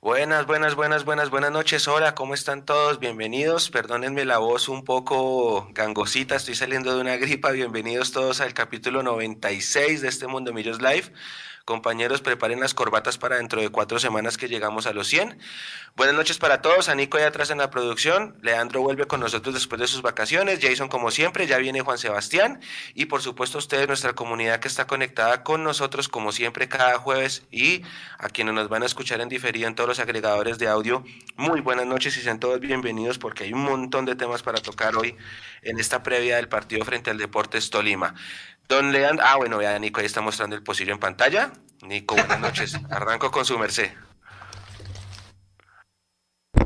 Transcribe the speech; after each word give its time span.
Buenas, 0.00 0.46
buenas, 0.46 0.76
buenas, 0.76 1.04
buenas, 1.04 1.28
buenas 1.28 1.50
noches. 1.50 1.88
Hola, 1.88 2.14
¿cómo 2.14 2.32
están 2.32 2.64
todos? 2.64 3.00
Bienvenidos. 3.00 3.68
Perdónenme 3.68 4.24
la 4.24 4.38
voz 4.38 4.68
un 4.68 4.84
poco 4.84 5.68
gangosita, 5.72 6.36
estoy 6.36 6.54
saliendo 6.54 6.94
de 6.94 7.00
una 7.00 7.16
gripa. 7.16 7.50
Bienvenidos 7.50 8.12
todos 8.12 8.40
al 8.40 8.54
capítulo 8.54 9.02
96 9.02 10.00
de 10.00 10.06
este 10.06 10.28
Mundo 10.28 10.52
Millos 10.52 10.80
Live. 10.80 11.12
Compañeros, 11.68 12.22
preparen 12.22 12.60
las 12.60 12.72
corbatas 12.72 13.18
para 13.18 13.36
dentro 13.36 13.60
de 13.60 13.68
cuatro 13.68 13.98
semanas 13.98 14.38
que 14.38 14.48
llegamos 14.48 14.86
a 14.86 14.94
los 14.94 15.06
100. 15.08 15.38
Buenas 15.96 16.14
noches 16.14 16.38
para 16.38 16.62
todos. 16.62 16.88
A 16.88 16.94
Nico 16.94 17.18
ya 17.18 17.26
atrás 17.26 17.50
en 17.50 17.58
la 17.58 17.68
producción. 17.68 18.38
Leandro 18.40 18.80
vuelve 18.80 19.04
con 19.04 19.20
nosotros 19.20 19.54
después 19.54 19.78
de 19.78 19.86
sus 19.86 20.00
vacaciones. 20.00 20.60
Jason, 20.62 20.88
como 20.88 21.10
siempre, 21.10 21.46
ya 21.46 21.58
viene 21.58 21.82
Juan 21.82 21.98
Sebastián. 21.98 22.58
Y 22.94 23.04
por 23.04 23.20
supuesto, 23.20 23.58
ustedes, 23.58 23.86
nuestra 23.86 24.14
comunidad 24.14 24.60
que 24.60 24.68
está 24.68 24.86
conectada 24.86 25.44
con 25.44 25.62
nosotros, 25.62 26.08
como 26.08 26.32
siempre, 26.32 26.68
cada 26.68 26.96
jueves. 26.96 27.42
Y 27.50 27.82
a 28.16 28.30
quienes 28.30 28.54
nos 28.54 28.70
van 28.70 28.82
a 28.82 28.86
escuchar 28.86 29.20
en 29.20 29.28
diferido 29.28 29.68
en 29.68 29.74
todos 29.74 29.88
los 29.88 29.98
agregadores 29.98 30.58
de 30.58 30.68
audio. 30.68 31.04
Muy 31.36 31.60
buenas 31.60 31.84
noches 31.84 32.16
y 32.16 32.22
sean 32.22 32.40
todos 32.40 32.60
bienvenidos 32.60 33.18
porque 33.18 33.44
hay 33.44 33.52
un 33.52 33.64
montón 33.64 34.06
de 34.06 34.16
temas 34.16 34.42
para 34.42 34.58
tocar 34.62 34.96
hoy 34.96 35.18
en 35.60 35.78
esta 35.78 36.02
previa 36.02 36.36
del 36.36 36.48
partido 36.48 36.82
frente 36.86 37.10
al 37.10 37.18
Deportes 37.18 37.68
Tolima. 37.68 38.14
Don 38.68 38.92
Leandro, 38.92 39.24
ah, 39.26 39.36
bueno, 39.36 39.56
vea, 39.56 39.78
Nico 39.78 40.00
ahí 40.00 40.06
está 40.06 40.20
mostrando 40.20 40.54
el 40.54 40.62
pocillo 40.62 40.92
en 40.92 40.98
pantalla. 40.98 41.52
Nico, 41.82 42.16
buenas 42.16 42.38
noches. 42.38 42.76
Arranco 42.90 43.30
con 43.30 43.46
su 43.46 43.58
merced. 43.58 43.90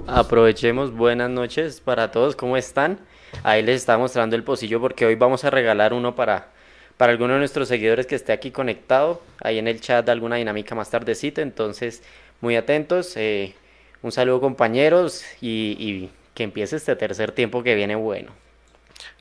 Aprovechemos, 0.09 0.93
buenas 0.93 1.31
noches 1.31 1.81
para 1.81 2.11
todos, 2.11 2.35
¿cómo 2.35 2.57
están? 2.57 2.99
Ahí 3.45 3.63
les 3.63 3.77
está 3.77 3.97
mostrando 3.99 4.35
el 4.35 4.43
pocillo 4.43 4.81
porque 4.81 5.07
hoy 5.07 5.15
vamos 5.15 5.45
a 5.45 5.51
regalar 5.51 5.93
uno 5.93 6.17
para, 6.17 6.49
para 6.97 7.13
alguno 7.13 7.35
de 7.35 7.39
nuestros 7.39 7.69
seguidores 7.69 8.07
que 8.07 8.17
esté 8.17 8.33
aquí 8.33 8.51
conectado. 8.51 9.23
Ahí 9.41 9.59
en 9.59 9.69
el 9.69 9.81
chat 9.81 10.09
alguna 10.09 10.37
dinámica 10.37 10.75
más 10.75 10.91
tardecita, 10.91 11.41
entonces 11.41 12.03
muy 12.41 12.57
atentos. 12.57 13.17
Eh, 13.17 13.55
un 14.03 14.11
saludo 14.11 14.41
compañeros 14.41 15.25
y, 15.41 15.77
y 15.79 16.11
que 16.35 16.43
empiece 16.43 16.75
este 16.75 16.97
tercer 16.97 17.31
tiempo 17.31 17.63
que 17.63 17.77
viene 17.77 17.95
bueno. 17.95 18.33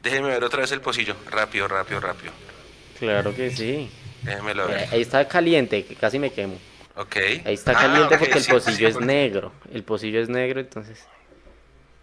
Déjenme 0.02 0.30
ver 0.30 0.44
otra 0.44 0.62
vez 0.62 0.72
el 0.72 0.81
pocillo. 0.81 1.16
Rápido, 1.30 1.68
rápido, 1.68 2.00
rápido. 2.00 2.34
Claro 3.01 3.34
que 3.35 3.50
sí. 3.50 3.89
Déjenmelo 4.22 4.69
Eh, 4.69 4.73
ver. 4.75 4.89
Ahí 4.94 5.01
está 5.01 5.28
caliente, 5.28 5.84
que 5.85 5.95
casi 5.95 6.19
me 6.19 6.31
quemo. 6.31 6.57
Ok. 6.95 7.16
Ahí 7.45 7.53
está 7.56 7.72
Ah, 7.72 7.81
caliente 7.81 8.13
ok, 8.16 8.19
porque 8.19 8.38
el 8.38 8.44
sí, 8.44 8.51
pocillo 8.51 8.78
sí, 8.78 8.85
es 8.85 8.94
por- 8.94 9.03
negro. 9.06 9.51
El 9.73 9.84
pocillo 9.84 10.22
es 10.22 10.29
negro, 10.29 10.59
entonces. 10.59 11.03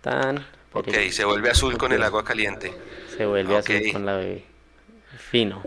Tan. 0.00 0.44
Ok, 0.72 0.88
se 1.10 1.24
vuelve 1.24 1.50
azul 1.50 1.78
con 1.78 1.92
el 1.92 2.02
agua 2.02 2.24
caliente. 2.24 2.72
Se 3.16 3.24
vuelve 3.26 3.54
Ok. 3.56 3.70
azul 3.70 3.92
con 3.92 4.06
la 4.06 4.16
bebé. 4.16 4.44
Fino. 5.30 5.62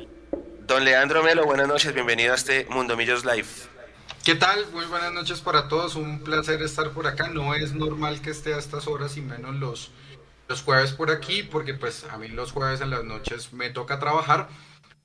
Don 0.67 0.83
Leandro 0.83 1.23
Melo, 1.23 1.45
buenas 1.45 1.67
noches. 1.67 1.93
Bienvenido 1.93 2.33
a 2.33 2.35
este 2.35 2.65
Mundo 2.69 2.97
Millos 2.97 3.23
Live. 3.23 3.47
¿Qué 4.25 4.35
tal? 4.35 4.65
Muy 4.73 4.85
buenas 4.85 5.13
noches 5.13 5.39
para 5.39 5.67
todos. 5.69 5.95
Un 5.95 6.23
placer 6.23 6.61
estar 6.61 6.89
por 6.91 7.07
acá. 7.07 7.29
No 7.29 7.55
es 7.55 7.73
normal 7.73 8.21
que 8.21 8.31
esté 8.31 8.53
a 8.53 8.57
estas 8.57 8.85
horas 8.87 9.15
y 9.17 9.21
menos 9.21 9.55
los, 9.55 9.91
los 10.49 10.61
jueves 10.61 10.91
por 10.91 11.09
aquí, 11.09 11.43
porque 11.43 11.73
pues 11.73 12.05
a 12.09 12.17
mí 12.17 12.27
los 12.27 12.51
jueves 12.51 12.81
en 12.81 12.89
las 12.89 13.03
noches 13.05 13.53
me 13.53 13.69
toca 13.69 13.97
trabajar. 13.99 14.49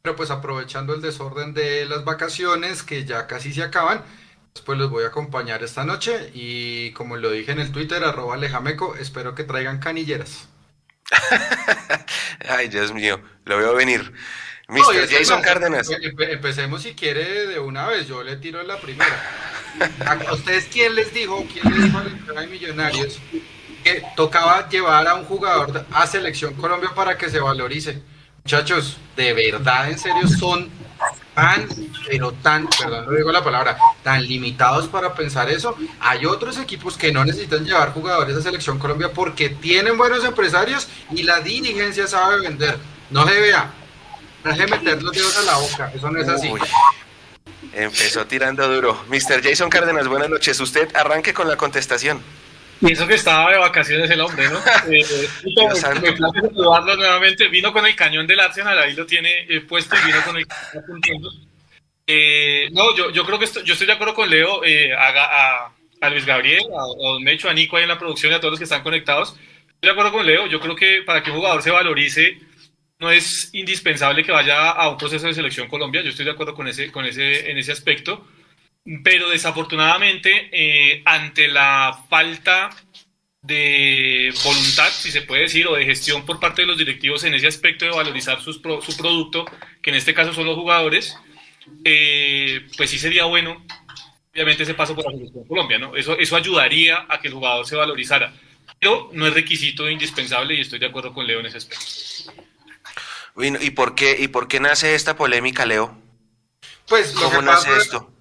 Pero 0.06 0.15
pues 0.15 0.31
aprovechando 0.31 0.94
el 0.94 1.03
desorden 1.03 1.53
de 1.53 1.84
las 1.84 2.05
vacaciones 2.05 2.84
que 2.84 3.05
ya 3.05 3.27
casi 3.27 3.53
se 3.53 3.65
acaban, 3.65 4.05
pues 4.65 4.78
los 4.78 4.89
voy 4.89 5.03
a 5.03 5.09
acompañar 5.09 5.65
esta 5.65 5.83
noche 5.83 6.31
y 6.33 6.93
como 6.93 7.17
lo 7.17 7.33
dije 7.33 7.50
en 7.50 7.59
el 7.59 7.72
Twitter, 7.72 8.05
arroba 8.05 8.37
lejameco, 8.37 8.94
espero 8.94 9.34
que 9.34 9.43
traigan 9.43 9.81
canilleras. 9.81 10.47
Ay, 12.49 12.69
Dios 12.69 12.93
mío, 12.93 13.21
lo 13.47 13.56
veo 13.56 13.75
venir. 13.75 14.12
No, 14.69 14.77
Mr. 14.77 15.09
que 15.09 15.17
Jason 15.19 15.41
no, 15.41 15.44
Cárdenas. 15.44 15.91
empe- 15.91 16.12
empe- 16.15 16.33
empecemos 16.34 16.83
si 16.83 16.94
quiere 16.94 17.49
de 17.49 17.59
una 17.59 17.88
vez, 17.88 18.06
yo 18.06 18.23
le 18.23 18.37
tiro 18.37 18.62
la 18.62 18.78
primera. 18.81 19.11
¿A 20.28 20.33
ustedes 20.34 20.67
quién 20.73 20.94
les 20.94 21.12
dijo, 21.12 21.44
quién 21.53 21.69
les 21.75 21.83
dijo 21.83 21.99
a 21.99 22.41
de 22.43 22.47
Millonarios 22.47 23.19
que 23.83 24.05
tocaba 24.15 24.69
llevar 24.69 25.09
a 25.09 25.17
un 25.17 25.25
jugador 25.25 25.84
a 25.91 26.06
Selección 26.06 26.55
Colombia 26.55 26.91
para 26.94 27.19
que 27.19 27.28
se 27.28 27.41
valorice? 27.41 28.03
Muchachos, 28.47 28.97
de 29.17 29.33
verdad, 29.33 29.91
en 29.91 29.99
serio, 29.99 30.29
son 30.29 30.71
tan, 31.34 31.67
pero 32.09 32.31
tan, 32.31 32.69
perdón, 32.69 33.07
no 33.07 33.11
digo 33.11 33.33
la 33.33 33.43
palabra, 33.43 33.77
tan 34.05 34.23
limitados 34.23 34.87
para 34.87 35.12
pensar 35.15 35.51
eso. 35.51 35.77
Hay 35.99 36.27
otros 36.27 36.56
equipos 36.56 36.97
que 36.97 37.11
no 37.11 37.25
necesitan 37.25 37.65
llevar 37.65 37.93
jugadores 37.93 38.37
a 38.37 38.41
Selección 38.41 38.79
Colombia 38.79 39.11
porque 39.12 39.49
tienen 39.49 39.99
buenos 39.99 40.25
empresarios 40.25 40.87
y 41.11 41.25
la 41.25 41.41
dirigencia 41.41 42.06
sabe 42.06 42.39
vender. 42.39 42.79
No 43.11 43.27
se 43.27 43.41
vea, 43.41 43.69
Deje 44.45 44.61
de 44.61 44.67
meter 44.69 45.03
los 45.03 45.12
dedos 45.12 45.37
a 45.39 45.43
la 45.43 45.56
boca, 45.56 45.91
eso 45.93 46.09
no 46.09 46.21
es 46.21 46.29
así. 46.29 46.49
Empezó 47.73 48.29
tirando 48.29 48.73
duro. 48.73 48.97
Mr. 49.09 49.43
Jason 49.43 49.69
Cárdenas, 49.69 50.06
buenas 50.06 50.31
noches. 50.31 50.61
Usted 50.61 50.95
arranque 50.95 51.35
con 51.35 51.49
la 51.49 51.56
contestación. 51.56 52.23
Y 52.81 52.92
eso 52.92 53.06
que 53.06 53.14
estaba 53.14 53.50
de 53.53 53.59
vacaciones 53.59 54.10
el 54.10 54.20
hombre, 54.20 54.48
¿no? 54.50 54.59
Eh, 54.91 55.04
me, 56.03 56.12
place 56.12 56.41
saludarlo 56.41 56.97
nuevamente. 56.97 57.48
Vino 57.48 57.72
con 57.72 57.87
el 57.87 57.97
cañón 57.97 58.26
del 58.26 58.41
Arsenal, 58.41 58.78
ahí 58.78 58.94
lo 58.94 59.06
tiene 59.06 59.47
eh, 59.48 59.60
puesto 59.62 59.97
y 59.97 60.06
vino 60.06 60.22
con 60.25 60.37
el 60.37 60.47
cañón. 60.47 61.32
Eh, 62.06 62.69
no, 62.72 62.94
yo, 62.97 63.10
yo 63.10 63.25
creo 63.25 63.38
que 63.38 63.47
estoy, 63.47 63.64
yo 63.64 63.72
estoy 63.72 63.87
de 63.87 63.94
acuerdo 63.94 64.14
con 64.14 64.31
Leo, 64.31 64.64
eh, 64.64 64.92
a, 64.94 65.09
a- 65.09 65.72
a 66.00 66.10
Luis 66.10 66.26
Gabriel, 66.26 66.62
a, 66.76 66.82
a 66.82 67.12
Don 67.12 67.22
Mecho, 67.25 67.48
a 67.48 67.54
Nico 67.54 67.76
ahí 67.76 67.82
en 67.84 67.88
la 67.88 67.98
producción 67.98 68.31
y 68.31 68.34
a 68.34 68.41
todos 68.41 68.53
los 68.53 68.59
que 68.60 68.64
están 68.64 68.82
conectados. 68.82 69.31
Estoy 69.31 69.78
de 69.88 69.91
acuerdo 69.91 70.12
con 70.12 70.26
Leo, 70.26 70.47
yo 70.47 70.60
creo 70.60 70.76
que 70.76 71.03
para 71.04 71.22
que 71.22 71.31
un 71.31 71.38
jugador 71.38 71.62
se 71.62 71.70
valorice 71.70 72.38
no 72.98 73.10
es 73.10 73.50
indispensable 73.53 74.22
que 74.25 74.32
vaya 74.32 74.70
a 74.70 74.88
un 74.88 74.97
proceso 74.97 75.26
de 75.26 75.34
selección 75.34 75.69
Colombia, 75.69 76.03
yo 76.03 76.10
estoy 76.10 76.25
de 76.25 76.31
acuerdo 76.31 76.54
con 76.54 76.66
ese, 76.66 76.91
con 76.91 77.04
ese, 77.04 77.50
en 77.50 77.58
ese 77.58 77.72
aspecto, 77.72 78.26
pero 79.03 79.29
desafortunadamente 79.29 80.49
eh, 80.53 81.03
ante 81.05 81.49
la 81.49 82.05
falta 82.09 82.71
de 83.43 84.33
voluntad, 84.45 84.89
si 84.91 85.11
se 85.13 85.23
puede 85.23 85.43
decir, 85.43 85.67
o 85.69 85.75
de 85.77 85.85
gestión 85.85 86.27
por 86.27 86.41
parte 86.41 86.63
de 86.63 86.69
los 86.69 86.79
directivos 86.79 87.23
en 87.25 87.35
ese 87.35 87.47
aspecto 87.47 87.85
de 87.85 87.93
valorizar 87.93 88.41
sus 88.41 88.59
pro- 88.59 88.83
su 88.83 88.97
producto, 88.97 89.44
que 89.83 89.91
en 89.91 89.97
este 89.97 90.15
caso 90.15 90.33
son 90.33 90.47
los 90.47 90.56
jugadores, 90.56 91.17
eh, 91.85 92.67
pues 92.77 92.91
sí 92.91 92.99
sería 92.99 93.25
bueno, 93.25 93.65
obviamente, 94.33 94.65
ese 94.65 94.75
paso 94.75 94.94
por 94.94 95.05
la 95.05 95.12
selección 95.17 95.47
Colombia, 95.47 95.79
¿no? 95.79 95.97
Eso, 95.97 96.19
eso 96.19 96.37
ayudaría 96.37 97.06
a 97.09 97.21
que 97.21 97.29
el 97.29 97.35
jugador 97.35 97.67
se 97.67 97.77
valorizara, 97.77 98.32
pero 98.81 99.11
no 99.12 99.27
es 99.27 99.35
requisito 99.35 99.89
indispensable 99.89 100.55
y 100.55 100.61
estoy 100.62 100.79
de 100.81 100.87
acuerdo 100.87 101.12
con 101.12 101.27
Leo 101.27 101.41
en 101.41 101.47
ese 101.47 101.59
aspecto. 101.59 101.85
Bueno, 103.35 103.59
¿Y 103.61 103.71
por 103.71 103.94
qué, 103.94 104.17
y 104.19 104.29
por 104.29 104.49
qué 104.49 104.61
nace 104.61 104.94
esta 104.94 105.17
polémica, 105.17 105.67
Leo? 105.67 105.97
Pues 106.89 107.12
¿Cómo 107.12 107.43
nace 107.43 107.69
pasa, 107.69 107.79
esto? 107.79 108.12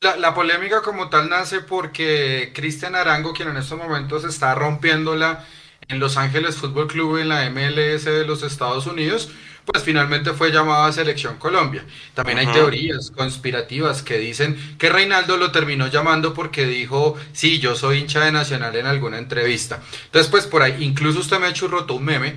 La, 0.00 0.16
la 0.16 0.34
polémica 0.34 0.80
como 0.80 1.10
tal 1.10 1.28
nace 1.28 1.60
porque 1.60 2.52
Cristian 2.54 2.94
Arango, 2.94 3.32
quien 3.34 3.48
en 3.48 3.58
estos 3.58 3.78
momentos 3.78 4.24
está 4.24 4.54
rompiéndola 4.54 5.44
en 5.88 6.00
Los 6.00 6.16
Ángeles 6.16 6.56
Fútbol 6.56 6.86
Club 6.86 7.18
en 7.18 7.28
la 7.28 7.48
MLS 7.50 8.04
de 8.04 8.24
los 8.24 8.42
Estados 8.42 8.86
Unidos, 8.86 9.30
pues 9.66 9.84
finalmente 9.84 10.32
fue 10.32 10.52
llamado 10.52 10.84
a 10.84 10.92
Selección 10.92 11.36
Colombia. 11.36 11.84
También 12.14 12.38
hay 12.38 12.46
teorías 12.46 13.10
conspirativas 13.10 14.02
que 14.02 14.16
dicen 14.16 14.56
que 14.78 14.88
Reinaldo 14.88 15.36
lo 15.36 15.52
terminó 15.52 15.88
llamando 15.88 16.32
porque 16.32 16.64
dijo, 16.64 17.16
sí, 17.32 17.58
yo 17.58 17.76
soy 17.76 17.98
hincha 17.98 18.24
de 18.24 18.32
Nacional 18.32 18.74
en 18.76 18.86
alguna 18.86 19.18
entrevista. 19.18 19.82
Entonces, 20.06 20.30
pues 20.30 20.46
por 20.46 20.62
ahí, 20.62 20.76
incluso 20.80 21.20
usted 21.20 21.38
me 21.38 21.46
ha 21.46 21.52
churrotó 21.52 21.94
un 21.94 22.04
meme 22.06 22.36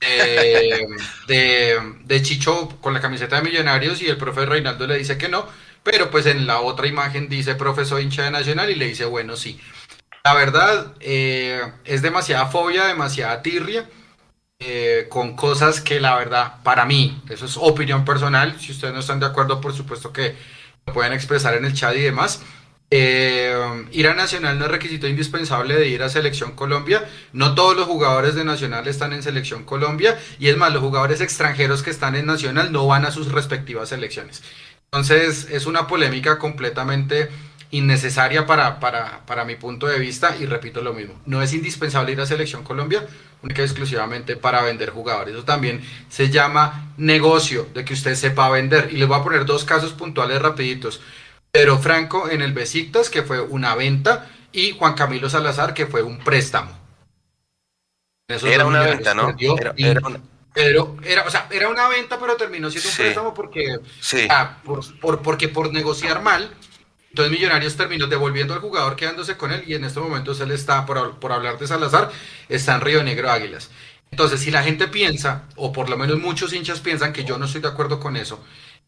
de, 0.00 0.86
de, 1.28 1.94
de 2.04 2.22
Chicho 2.22 2.70
con 2.80 2.94
la 2.94 3.00
camiseta 3.02 3.36
de 3.36 3.42
Millonarios 3.42 4.00
y 4.00 4.06
el 4.06 4.16
profe 4.16 4.46
Reinaldo 4.46 4.86
le 4.86 4.96
dice 4.96 5.18
que 5.18 5.28
no, 5.28 5.46
pero 5.82 6.10
pues 6.10 6.26
en 6.26 6.46
la 6.46 6.60
otra 6.60 6.86
imagen 6.86 7.28
dice 7.28 7.54
profe 7.54 7.84
soy 7.84 8.04
hincha 8.04 8.24
de 8.24 8.30
Nacional 8.30 8.70
y 8.70 8.74
le 8.74 8.86
dice 8.86 9.04
bueno 9.04 9.36
sí. 9.36 9.60
La 10.24 10.34
verdad 10.34 10.94
eh, 11.00 11.60
es 11.84 12.02
demasiada 12.02 12.46
fobia, 12.46 12.86
demasiada 12.86 13.42
tirria 13.42 13.88
eh, 14.60 15.06
con 15.08 15.34
cosas 15.34 15.80
que 15.80 16.00
la 16.00 16.16
verdad 16.16 16.62
para 16.62 16.84
mí, 16.84 17.20
eso 17.28 17.46
es 17.46 17.56
opinión 17.56 18.04
personal, 18.04 18.60
si 18.60 18.72
ustedes 18.72 18.94
no 18.94 19.00
están 19.00 19.20
de 19.20 19.26
acuerdo 19.26 19.60
por 19.60 19.74
supuesto 19.74 20.12
que 20.12 20.36
lo 20.86 20.92
pueden 20.92 21.12
expresar 21.12 21.54
en 21.54 21.64
el 21.64 21.74
chat 21.74 21.96
y 21.96 22.02
demás. 22.02 22.42
Eh, 22.94 23.56
ir 23.92 24.06
a 24.06 24.12
Nacional 24.12 24.58
no 24.58 24.66
es 24.66 24.70
requisito 24.70 25.08
indispensable 25.08 25.76
de 25.76 25.88
ir 25.88 26.02
a 26.02 26.10
Selección 26.10 26.52
Colombia. 26.52 27.08
No 27.32 27.54
todos 27.54 27.74
los 27.74 27.86
jugadores 27.86 28.34
de 28.34 28.44
Nacional 28.44 28.86
están 28.86 29.14
en 29.14 29.22
Selección 29.22 29.64
Colombia. 29.64 30.20
Y 30.38 30.48
es 30.48 30.58
más, 30.58 30.74
los 30.74 30.82
jugadores 30.82 31.22
extranjeros 31.22 31.82
que 31.82 31.88
están 31.88 32.16
en 32.16 32.26
Nacional 32.26 32.70
no 32.70 32.86
van 32.86 33.06
a 33.06 33.10
sus 33.10 33.32
respectivas 33.32 33.88
selecciones. 33.88 34.42
Entonces 34.92 35.48
es 35.50 35.64
una 35.64 35.86
polémica 35.86 36.38
completamente 36.38 37.30
innecesaria 37.70 38.44
para, 38.46 38.78
para, 38.78 39.24
para 39.24 39.46
mi 39.46 39.56
punto 39.56 39.86
de 39.86 39.98
vista. 39.98 40.36
Y 40.38 40.44
repito 40.44 40.82
lo 40.82 40.92
mismo, 40.92 41.18
no 41.24 41.40
es 41.40 41.54
indispensable 41.54 42.12
ir 42.12 42.20
a 42.20 42.26
Selección 42.26 42.62
Colombia 42.62 43.06
única 43.42 43.62
y 43.62 43.64
exclusivamente 43.64 44.36
para 44.36 44.62
vender 44.62 44.90
jugadores. 44.90 45.34
Eso 45.34 45.44
también 45.44 45.80
se 46.10 46.28
llama 46.28 46.92
negocio, 46.98 47.66
de 47.74 47.84
que 47.84 47.94
usted 47.94 48.14
sepa 48.14 48.50
vender. 48.50 48.90
Y 48.92 48.98
les 48.98 49.08
voy 49.08 49.18
a 49.18 49.22
poner 49.24 49.46
dos 49.46 49.64
casos 49.64 49.94
puntuales 49.94 50.40
rapiditos. 50.40 51.00
Pedro 51.50 51.78
Franco 51.78 52.28
en 52.30 52.42
el 52.42 52.52
Besiktas, 52.52 53.08
que 53.10 53.22
fue 53.22 53.40
una 53.40 53.74
venta, 53.74 54.30
y 54.52 54.72
Juan 54.72 54.94
Camilo 54.94 55.28
Salazar, 55.30 55.72
que 55.74 55.86
fue 55.86 56.02
un 56.02 56.18
préstamo. 56.18 56.70
Esos 58.28 58.50
Era 58.50 58.64
una 58.66 58.82
venta, 58.82 59.14
¿no? 59.14 59.34
Era, 59.40 59.74
y- 59.76 59.86
era 59.86 60.00
una- 60.06 60.20
pero 60.54 60.96
era, 61.04 61.22
o 61.26 61.30
sea, 61.30 61.46
era 61.50 61.68
una 61.68 61.88
venta, 61.88 62.18
pero 62.18 62.36
terminó 62.36 62.70
siendo 62.70 62.88
un 62.88 62.94
Sí. 62.94 63.02
préstamo 63.02 63.34
porque, 63.34 63.78
Sí. 64.00 64.26
ah, 64.30 64.58
por, 64.64 64.98
por- 65.00 65.22
porque 65.22 65.48
por 65.48 65.72
negociar 65.72 66.22
mal, 66.22 66.50
Entonces 67.10 67.30
Millonarios 67.30 67.76
terminó 67.76 68.06
devolviendo 68.06 68.54
al 68.54 68.60
jugador, 68.60 68.96
quedándose 68.96 69.36
con 69.36 69.52
él 69.52 69.62
y 69.66 69.74
en 69.74 69.84
este 69.84 70.00
momento 70.00 70.32
le 70.46 70.54
está, 70.54 70.86
por, 70.86 71.18
por 71.20 71.30
hablar 71.32 71.58
de 71.58 71.66
Salazar, 71.66 72.10
está 72.48 72.74
en 72.74 72.80
Río 72.80 73.02
Negro 73.04 73.30
Águilas. 73.30 73.68
Entonces, 74.10 74.40
si 74.40 74.50
la 74.50 74.62
gente 74.62 74.88
piensa, 74.88 75.42
o 75.56 75.72
por 75.74 75.90
lo 75.90 75.98
menos 75.98 76.18
muchos 76.18 76.54
hinchas 76.54 76.80
piensan 76.80 77.12
que 77.12 77.24
yo 77.24 77.36
no 77.36 77.44
estoy 77.44 77.60
de 77.60 77.68
acuerdo 77.68 78.00
con 78.00 78.16
eso, 78.16 78.42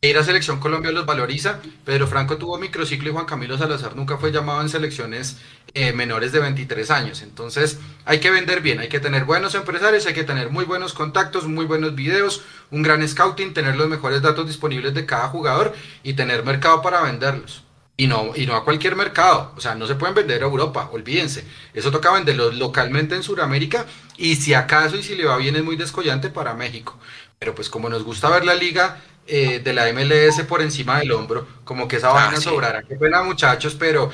ir 0.09 0.19
a 0.19 0.25
Selección 0.25 0.61
Colombia 0.61 0.93
los 0.93 1.07
valoriza. 1.07 1.61
Pedro 1.85 2.07
Franco 2.07 2.37
tuvo 2.37 2.59
microciclo 2.59 3.11
y 3.11 3.13
Juan 3.13 3.27
Camilo 3.27 3.57
Salazar 3.57 3.97
nunca 3.97 4.19
fue 4.19 4.33
llamado 4.33 4.61
en 4.61 4.69
selecciones 4.69 5.39
eh, 5.75 5.93
menores 5.93 6.33
de 6.33 6.41
23 6.41 6.91
años. 6.91 7.23
Entonces 7.23 7.79
hay 8.05 8.21
que 8.21 8.31
vender 8.31 8.61
bien, 8.61 8.81
hay 8.81 8.89
que 8.89 9.01
tener 9.01 9.25
buenos 9.25 9.55
empresarios, 9.55 10.07
hay 10.07 10.15
que 10.15 10.25
tener 10.25 10.51
muy 10.51 10.65
buenos 10.65 10.93
contactos, 10.93 11.47
muy 11.47 11.67
buenos 11.67 11.95
videos, 11.95 12.43
un 12.71 12.83
gran 12.83 13.07
scouting, 13.07 13.55
tener 13.55 13.77
los 13.77 13.89
mejores 13.89 14.23
datos 14.23 14.47
disponibles 14.47 14.95
de 14.95 15.07
cada 15.07 15.29
jugador 15.29 15.75
y 16.03 16.15
tener 16.15 16.45
mercado 16.45 16.83
para 16.83 17.03
venderlos. 17.03 17.65
Y 17.97 18.09
no, 18.09 18.33
y 18.35 18.47
no 18.47 18.57
a 18.57 18.65
cualquier 18.65 18.97
mercado, 18.97 19.53
o 19.57 19.61
sea, 19.61 19.77
no 19.77 19.87
se 19.87 19.95
pueden 19.95 20.17
vender 20.17 20.43
a 20.43 20.47
Europa, 20.47 20.91
olvídense. 20.93 21.45
Eso 21.75 21.93
toca 21.93 22.13
venderlos 22.13 22.57
localmente 22.57 23.15
en 23.15 23.23
Sudamérica 23.23 23.87
y 24.17 24.35
si 24.35 24.53
acaso 24.53 24.97
y 24.97 25.05
si 25.05 25.15
le 25.15 25.27
va 25.27 25.37
bien 25.37 25.55
es 25.55 25.63
muy 25.63 25.77
descollante 25.77 26.29
para 26.29 26.55
México. 26.55 26.99
Pero 27.39 27.55
pues 27.55 27.69
como 27.69 27.89
nos 27.89 28.03
gusta 28.03 28.29
ver 28.31 28.45
la 28.45 28.55
liga 28.55 29.01
eh, 29.27 29.61
de 29.61 29.73
la 29.73 29.91
MLS 29.93 30.43
por 30.49 30.63
encima 30.63 30.99
del 30.99 31.13
hombro, 31.13 31.47
como 31.65 31.89
que 31.89 31.97
esa 31.97 32.11
ah, 32.11 32.13
vaina 32.13 32.41
sobrará. 32.41 32.83
Qué 32.83 32.97
pena 32.97 33.23
muchachos, 33.23 33.77
pero 33.79 34.11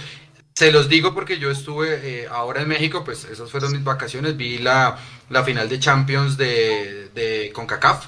se 0.55 0.71
los 0.71 0.89
digo 0.89 1.15
porque 1.15 1.39
yo 1.39 1.51
estuve 1.51 2.01
eh, 2.03 2.29
ahora 2.31 2.62
en 2.62 2.69
México, 2.69 3.03
pues 3.03 3.25
esas 3.25 3.51
fueron 3.51 3.73
mis 3.73 3.83
vacaciones, 3.83 4.37
vi 4.37 4.59
la, 4.59 4.99
la 5.31 5.43
final 5.43 5.69
de 5.69 5.79
Champions 5.81 6.37
de, 6.37 7.09
de 7.15 7.51
CONCACAF 7.55 8.07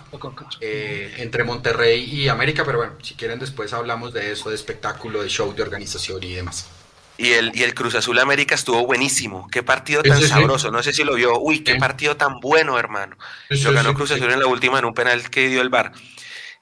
eh, 0.60 1.14
entre 1.18 1.44
Monterrey 1.44 2.04
y 2.04 2.28
América, 2.28 2.62
pero 2.64 2.78
bueno, 2.78 2.92
si 3.02 3.14
quieren 3.14 3.38
después 3.38 3.72
hablamos 3.72 4.12
de 4.12 4.32
eso, 4.32 4.50
de 4.50 4.56
espectáculo, 4.56 5.22
de 5.22 5.28
show, 5.28 5.54
de 5.54 5.62
organización 5.62 6.22
y 6.22 6.34
demás. 6.34 6.68
Y 7.16 7.32
el, 7.32 7.52
y 7.54 7.62
el 7.62 7.74
Cruz 7.74 7.94
Azul 7.94 8.18
América 8.18 8.54
estuvo 8.54 8.84
buenísimo. 8.84 9.48
Qué 9.50 9.62
partido 9.62 10.02
tan 10.02 10.20
sabroso. 10.20 10.70
No 10.70 10.82
sé 10.82 10.92
si 10.92 11.04
lo 11.04 11.14
vio. 11.14 11.38
Uy, 11.38 11.62
qué 11.62 11.76
partido 11.76 12.16
tan 12.16 12.40
bueno, 12.40 12.78
hermano. 12.78 13.16
Lo 13.48 13.72
ganó 13.72 13.94
Cruz 13.94 14.10
Azul 14.10 14.32
en 14.32 14.40
la 14.40 14.46
última 14.46 14.78
en 14.78 14.86
un 14.86 14.94
penal 14.94 15.30
que 15.30 15.48
dio 15.48 15.60
el 15.60 15.68
bar. 15.68 15.92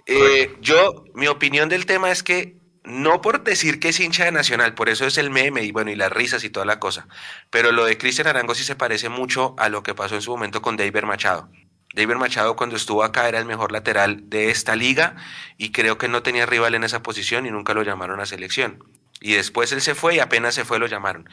Eh, 0.06 0.56
yo, 0.60 1.04
mi 1.14 1.26
opinión 1.26 1.68
del 1.68 1.86
tema 1.86 2.10
es 2.10 2.22
que 2.22 2.56
no 2.84 3.20
por 3.20 3.44
decir 3.44 3.78
que 3.78 3.90
es 3.90 4.00
hincha 4.00 4.24
de 4.24 4.32
Nacional, 4.32 4.74
por 4.74 4.88
eso 4.88 5.06
es 5.06 5.18
el 5.18 5.30
meme 5.30 5.62
y 5.62 5.72
bueno, 5.72 5.90
y 5.90 5.96
las 5.96 6.10
risas 6.10 6.44
y 6.44 6.50
toda 6.50 6.66
la 6.66 6.80
cosa, 6.80 7.06
pero 7.50 7.72
lo 7.72 7.84
de 7.84 7.98
Cristian 7.98 8.26
Arango 8.26 8.54
sí 8.54 8.64
se 8.64 8.74
parece 8.74 9.08
mucho 9.08 9.54
a 9.58 9.68
lo 9.68 9.82
que 9.82 9.94
pasó 9.94 10.14
en 10.14 10.22
su 10.22 10.30
momento 10.30 10.62
con 10.62 10.76
David 10.76 11.04
Machado. 11.04 11.48
David 11.94 12.14
Machado 12.14 12.56
cuando 12.56 12.76
estuvo 12.76 13.02
acá 13.02 13.28
era 13.28 13.38
el 13.38 13.46
mejor 13.46 13.72
lateral 13.72 14.30
de 14.30 14.50
esta 14.50 14.76
liga 14.76 15.16
y 15.58 15.72
creo 15.72 15.98
que 15.98 16.08
no 16.08 16.22
tenía 16.22 16.46
rival 16.46 16.74
en 16.74 16.84
esa 16.84 17.02
posición 17.02 17.46
y 17.46 17.50
nunca 17.50 17.74
lo 17.74 17.82
llamaron 17.82 18.20
a 18.20 18.26
selección. 18.26 18.84
Y 19.20 19.34
después 19.34 19.70
él 19.72 19.82
se 19.82 19.94
fue 19.94 20.16
y 20.16 20.18
apenas 20.18 20.54
se 20.54 20.64
fue 20.64 20.78
lo 20.78 20.86
llamaron. 20.86 21.28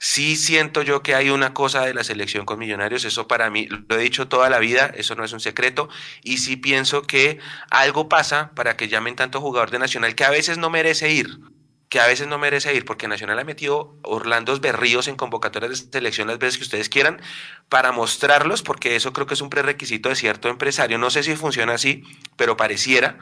Sí 0.00 0.36
siento 0.36 0.82
yo 0.82 1.02
que 1.02 1.14
hay 1.14 1.30
una 1.30 1.54
cosa 1.54 1.84
de 1.84 1.94
la 1.94 2.04
selección 2.04 2.44
con 2.44 2.58
Millonarios, 2.58 3.04
eso 3.04 3.28
para 3.28 3.48
mí, 3.48 3.68
lo 3.68 3.96
he 3.96 4.02
dicho 4.02 4.28
toda 4.28 4.50
la 4.50 4.58
vida, 4.58 4.92
eso 4.96 5.14
no 5.14 5.24
es 5.24 5.32
un 5.32 5.40
secreto, 5.40 5.88
y 6.22 6.38
sí 6.38 6.56
pienso 6.56 7.02
que 7.02 7.38
algo 7.70 8.08
pasa 8.08 8.50
para 8.54 8.76
que 8.76 8.88
llamen 8.88 9.16
tanto 9.16 9.40
jugador 9.40 9.70
de 9.70 9.78
Nacional 9.78 10.14
que 10.14 10.24
a 10.24 10.30
veces 10.30 10.58
no 10.58 10.70
merece 10.70 11.10
ir, 11.10 11.38
que 11.88 12.00
a 12.00 12.06
veces 12.06 12.26
no 12.26 12.38
merece 12.38 12.74
ir, 12.74 12.84
porque 12.84 13.08
Nacional 13.08 13.38
ha 13.38 13.44
metido 13.44 13.96
Orlandos 14.02 14.60
berríos 14.60 15.08
en 15.08 15.16
convocatorias 15.16 15.70
de 15.70 15.92
selección 15.92 16.28
las 16.28 16.38
veces 16.38 16.58
que 16.58 16.64
ustedes 16.64 16.88
quieran, 16.88 17.20
para 17.68 17.92
mostrarlos, 17.92 18.62
porque 18.62 18.94
eso 18.94 19.12
creo 19.12 19.26
que 19.26 19.34
es 19.34 19.40
un 19.40 19.50
prerequisito 19.50 20.08
de 20.08 20.16
cierto 20.16 20.48
empresario. 20.48 20.98
No 20.98 21.10
sé 21.10 21.22
si 21.22 21.34
funciona 21.34 21.74
así, 21.74 22.02
pero 22.36 22.56
pareciera, 22.56 23.18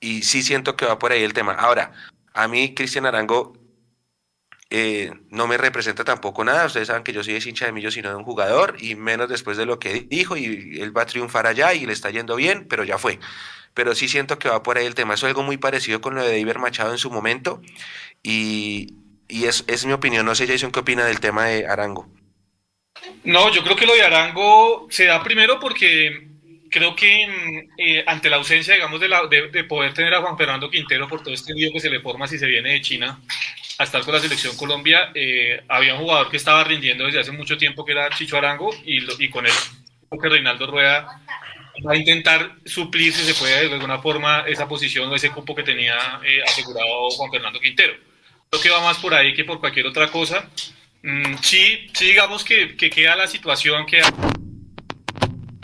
y 0.00 0.22
sí 0.22 0.42
siento 0.42 0.76
que 0.76 0.86
va 0.86 0.98
por 0.98 1.12
ahí 1.12 1.22
el 1.22 1.32
tema. 1.32 1.52
Ahora, 1.52 1.92
a 2.34 2.48
mí, 2.48 2.74
Cristian 2.74 3.06
Arango, 3.06 3.54
eh, 4.70 5.12
no 5.28 5.46
me 5.46 5.58
representa 5.58 6.02
tampoco 6.02 6.44
nada. 6.44 6.64
Ustedes 6.64 6.88
saben 6.88 7.02
que 7.02 7.12
yo 7.12 7.22
soy 7.22 7.34
de 7.34 7.46
hincha 7.46 7.66
de 7.66 7.72
Millos, 7.72 7.94
sino 7.94 8.08
de 8.08 8.16
un 8.16 8.24
jugador, 8.24 8.76
y 8.78 8.94
menos 8.94 9.28
después 9.28 9.56
de 9.58 9.66
lo 9.66 9.78
que 9.78 10.06
dijo, 10.08 10.36
y 10.36 10.80
él 10.80 10.96
va 10.96 11.02
a 11.02 11.06
triunfar 11.06 11.46
allá 11.46 11.74
y 11.74 11.84
le 11.84 11.92
está 11.92 12.10
yendo 12.10 12.36
bien, 12.36 12.66
pero 12.68 12.82
ya 12.82 12.96
fue. 12.96 13.18
Pero 13.74 13.94
sí 13.94 14.08
siento 14.08 14.38
que 14.38 14.48
va 14.48 14.62
por 14.62 14.78
ahí 14.78 14.86
el 14.86 14.94
tema. 14.94 15.14
Es 15.14 15.24
algo 15.24 15.42
muy 15.42 15.58
parecido 15.58 16.00
con 16.00 16.14
lo 16.14 16.24
de 16.24 16.38
David 16.38 16.56
Machado 16.56 16.92
en 16.92 16.98
su 16.98 17.10
momento, 17.10 17.60
y, 18.22 18.94
y 19.28 19.44
es, 19.44 19.64
es 19.66 19.84
mi 19.84 19.92
opinión. 19.92 20.24
No 20.24 20.34
sé, 20.34 20.46
Jason, 20.46 20.72
¿qué 20.72 20.80
opina 20.80 21.04
del 21.04 21.20
tema 21.20 21.46
de 21.46 21.66
Arango? 21.66 22.08
No, 23.24 23.52
yo 23.52 23.62
creo 23.64 23.76
que 23.76 23.86
lo 23.86 23.94
de 23.94 24.02
Arango 24.02 24.86
se 24.90 25.04
da 25.04 25.22
primero 25.22 25.60
porque 25.60 26.31
creo 26.72 26.96
que 26.96 27.68
eh, 27.78 28.02
ante 28.06 28.30
la 28.30 28.36
ausencia, 28.36 28.74
digamos, 28.74 28.98
de, 28.98 29.08
la, 29.08 29.26
de, 29.28 29.64
poder 29.64 29.94
tener 29.94 30.12
a 30.14 30.22
Juan 30.22 30.36
Fernando 30.36 30.70
Quintero 30.70 31.06
por 31.06 31.22
todo 31.22 31.34
este 31.34 31.52
lío 31.52 31.70
que 31.72 31.78
se 31.78 31.90
le 31.90 32.00
forma 32.00 32.26
si 32.26 32.38
se 32.38 32.46
viene 32.46 32.70
de 32.70 32.80
China, 32.80 33.20
a 33.78 33.84
estar 33.84 34.02
con 34.02 34.14
la 34.14 34.20
selección 34.20 34.56
Colombia, 34.56 35.12
eh, 35.14 35.62
había 35.68 35.94
un 35.94 36.00
jugador 36.00 36.30
que 36.30 36.38
estaba 36.38 36.64
rindiendo 36.64 37.04
desde 37.04 37.20
hace 37.20 37.30
mucho 37.30 37.56
tiempo 37.56 37.84
que 37.84 37.92
era 37.92 38.10
Chicho 38.10 38.36
Arango 38.36 38.70
y, 38.84 38.98
y 39.22 39.28
con 39.28 39.46
él 39.46 39.52
que 40.20 40.28
Reinaldo 40.28 40.66
Rueda 40.66 41.20
va 41.86 41.92
a 41.92 41.96
intentar 41.96 42.56
suplir 42.66 43.12
si 43.12 43.24
se 43.24 43.34
puede 43.34 43.68
de 43.68 43.74
alguna 43.74 43.98
forma 43.98 44.44
esa 44.46 44.68
posición 44.68 45.10
o 45.10 45.14
ese 45.14 45.30
cupo 45.30 45.54
que 45.54 45.62
tenía 45.62 46.20
eh, 46.24 46.42
asegurado 46.42 47.10
Juan 47.10 47.30
Fernando 47.30 47.60
Quintero. 47.60 47.94
Creo 48.50 48.62
que 48.62 48.70
va 48.70 48.80
más 48.82 48.98
por 48.98 49.14
ahí 49.14 49.32
que 49.34 49.44
por 49.44 49.60
cualquier 49.60 49.86
otra 49.86 50.08
cosa. 50.08 50.48
Mm, 51.02 51.36
sí, 51.42 51.88
sí, 51.94 52.06
digamos 52.06 52.44
que, 52.44 52.76
que 52.76 52.90
queda 52.90 53.16
la 53.16 53.26
situación 53.26 53.86
que 53.86 54.02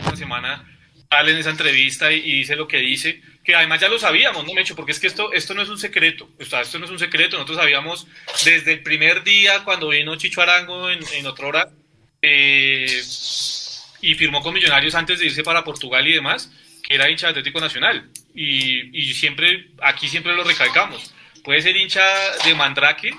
una 0.07 0.17
semana 0.17 0.65
sale 1.11 1.33
en 1.33 1.39
esa 1.39 1.51
entrevista 1.51 2.13
y, 2.13 2.21
dice 2.21 2.57
lo 2.57 2.69
que 2.69 2.79
dice, 2.79 3.21
que 3.45 3.55
además 3.55 3.81
ya 3.81 3.89
lo 3.89 3.99
sabíamos, 3.99 4.45
¿no, 4.45 4.53
Mecho? 4.53 4.77
Porque 4.77 4.93
es 4.93 5.01
que 5.01 5.07
esto, 5.07 5.33
esto 5.33 5.55
no 5.55 5.63
es 5.63 5.69
un 5.69 5.79
secreto, 5.79 6.29
o 6.39 6.45
sea, 6.45 6.61
esto 6.61 6.79
no 6.79 6.85
es 6.85 6.91
un 6.91 6.99
secreto, 6.99 7.37
nosotros 7.37 7.59
sabíamos 7.59 8.07
desde 8.45 8.75
el 8.75 8.83
primer 8.83 9.25
día 9.25 9.65
cuando 9.65 9.89
vino 9.89 10.17
Chicho 10.17 10.43
Arango 10.43 10.91
en, 10.91 11.01
en 11.15 11.27
otra 11.27 11.47
hora 11.47 11.69
eh, 12.21 13.03
y 14.01 14.15
firmó 14.15 14.43
con 14.43 14.55
Millonarios 14.55 14.95
antes 14.95 15.19
de 15.19 15.27
irse 15.27 15.43
para 15.43 15.65
Portugal 15.65 16.07
y 16.07 16.13
demás, 16.13 16.51
que 16.83 16.95
era 16.95 17.09
hincha 17.11 17.29
Atlético 17.29 17.61
Nacional. 17.61 18.09
Y, 18.35 18.99
y 18.99 19.15
siempre, 19.15 19.69
aquí 19.83 20.09
siempre 20.09 20.35
lo 20.35 20.45
recalcamos, 20.45 21.13
puede 21.43 21.63
ser 21.63 21.77
hincha 21.77 22.05
de 22.45 22.55
Mandrake, 22.55 23.17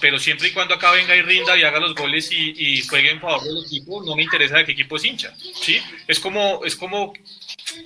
pero 0.00 0.18
siempre 0.18 0.48
y 0.48 0.52
cuando 0.52 0.74
acá 0.74 0.90
venga 0.92 1.14
y 1.14 1.22
rinda 1.22 1.56
y 1.56 1.62
haga 1.62 1.80
los 1.80 1.94
goles 1.94 2.30
y, 2.32 2.82
juegue 2.82 3.10
en 3.10 3.20
favor 3.20 3.42
del 3.42 3.64
equipo, 3.64 4.02
no 4.04 4.14
me 4.14 4.22
interesa 4.22 4.58
de 4.58 4.64
qué 4.64 4.72
equipo 4.72 4.96
es 4.96 5.04
hincha, 5.04 5.34
¿sí? 5.36 5.80
Es 6.06 6.20
como, 6.20 6.64
es 6.64 6.76
como 6.76 7.12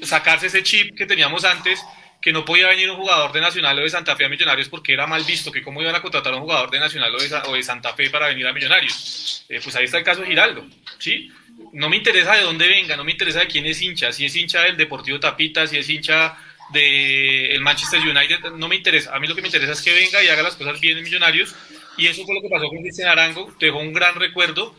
sacarse 0.02 0.46
ese 0.46 0.62
chip 0.62 0.96
que 0.96 1.06
teníamos 1.06 1.44
antes, 1.44 1.80
que 2.20 2.32
no 2.32 2.44
podía 2.44 2.68
venir 2.68 2.88
un 2.90 2.96
jugador 2.96 3.32
de 3.32 3.40
Nacional 3.40 3.78
o 3.78 3.82
de 3.82 3.90
Santa 3.90 4.14
Fe 4.14 4.24
a 4.24 4.28
Millonarios 4.28 4.68
porque 4.68 4.92
era 4.92 5.06
mal 5.06 5.24
visto, 5.24 5.50
que 5.50 5.62
cómo 5.62 5.82
iban 5.82 5.94
a 5.94 6.00
contratar 6.00 6.32
a 6.32 6.36
un 6.36 6.42
jugador 6.42 6.70
de 6.70 6.78
Nacional 6.78 7.12
o 7.14 7.52
de, 7.54 7.62
Santa 7.62 7.94
Fe 7.94 8.10
para 8.10 8.28
venir 8.28 8.46
a 8.46 8.52
Millonarios. 8.52 9.44
Eh, 9.48 9.60
pues 9.62 9.74
ahí 9.74 9.84
está 9.84 9.98
el 9.98 10.04
caso 10.04 10.20
de 10.20 10.28
Giraldo, 10.28 10.64
¿sí? 10.98 11.30
No 11.72 11.88
me 11.88 11.96
interesa 11.96 12.34
de 12.34 12.42
dónde 12.42 12.68
venga, 12.68 12.96
no 12.96 13.04
me 13.04 13.12
interesa 13.12 13.40
de 13.40 13.48
quién 13.48 13.66
es 13.66 13.82
hincha, 13.82 14.12
si 14.12 14.24
es 14.24 14.36
hincha 14.36 14.62
del 14.62 14.76
Deportivo 14.76 15.18
Tapita, 15.18 15.66
si 15.66 15.76
es 15.78 15.88
hincha 15.88 16.36
del 16.72 17.60
Manchester 17.60 18.00
United, 18.00 18.52
no 18.52 18.68
me 18.68 18.76
interesa. 18.76 19.14
A 19.14 19.20
mí 19.20 19.26
lo 19.26 19.34
que 19.34 19.42
me 19.42 19.48
interesa 19.48 19.72
es 19.72 19.82
que 19.82 19.92
venga 19.92 20.22
y 20.22 20.28
haga 20.28 20.42
las 20.42 20.56
cosas 20.56 20.80
bien 20.80 20.96
en 20.98 21.04
Millonarios 21.04 21.54
y 21.96 22.06
eso 22.06 22.24
fue 22.24 22.34
lo 22.34 22.42
que 22.42 22.48
pasó 22.48 22.68
con 22.68 22.82
Cristian 22.82 23.08
Arango, 23.08 23.52
dejó 23.58 23.78
un 23.78 23.92
gran 23.92 24.14
recuerdo. 24.14 24.74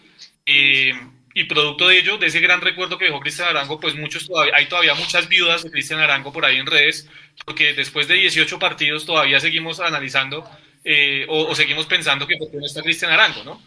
Eh, 0.46 0.94
y 1.36 1.46
producto 1.46 1.88
de 1.88 1.98
ello, 1.98 2.18
de 2.18 2.28
ese 2.28 2.40
gran 2.40 2.62
recuerdo 2.62 2.98
que 2.98 3.06
dejó 3.06 3.20
Cristian 3.20 3.48
Arango, 3.48 3.80
pues 3.80 3.96
muchos 3.96 4.28
todavía, 4.28 4.56
hay 4.56 4.68
todavía 4.68 4.94
muchas 4.94 5.28
viudas 5.28 5.64
de 5.64 5.72
Cristian 5.72 6.00
Arango 6.00 6.32
por 6.32 6.46
ahí 6.46 6.58
en 6.58 6.68
redes, 6.68 7.10
porque 7.46 7.74
después 7.74 8.08
de 8.08 8.16
18 8.16 8.60
partidos 8.60 9.06
todavía 9.06 9.40
seguimos 9.40 9.80
analizando 9.80 10.48
eh, 10.84 11.26
o, 11.30 11.56
seguimos 11.56 11.86
pensando 11.86 12.28
que 12.28 12.38
por 12.38 12.52
qué 12.52 12.58
no 12.58 12.66
está 12.66 12.84
Cristian 12.84 13.12
Arango, 13.12 13.44
¿no? 13.44 13.62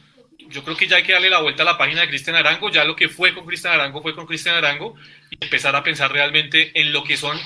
Yo 0.49 0.63
creo 0.63 0.77
que 0.77 0.87
ya 0.87 0.99
hay 0.99 1.03
que 1.03 1.13
darle 1.13 1.29
la 1.29 1.41
vuelta 1.41 1.65
a 1.65 1.67
la 1.67 1.77
página 1.77 2.03
de 2.03 2.09
Cristian 2.09 2.37
Arango, 2.37 2.71
ya 2.71 2.85
lo 2.85 2.95
que 2.95 3.09
fue 3.09 3.35
con 3.35 3.45
Cristian 3.45 3.73
Arango 3.73 4.01
fue 4.01 4.15
con 4.15 4.27
Cristian 4.27 4.55
Arango, 4.55 4.95
y 5.31 5.45
empezar 5.45 5.75
a 5.75 5.83
pensar 5.83 6.13
realmente 6.13 6.71
en 6.81 6.93
lo 6.93 7.03
que 7.03 7.17
son, 7.17 7.37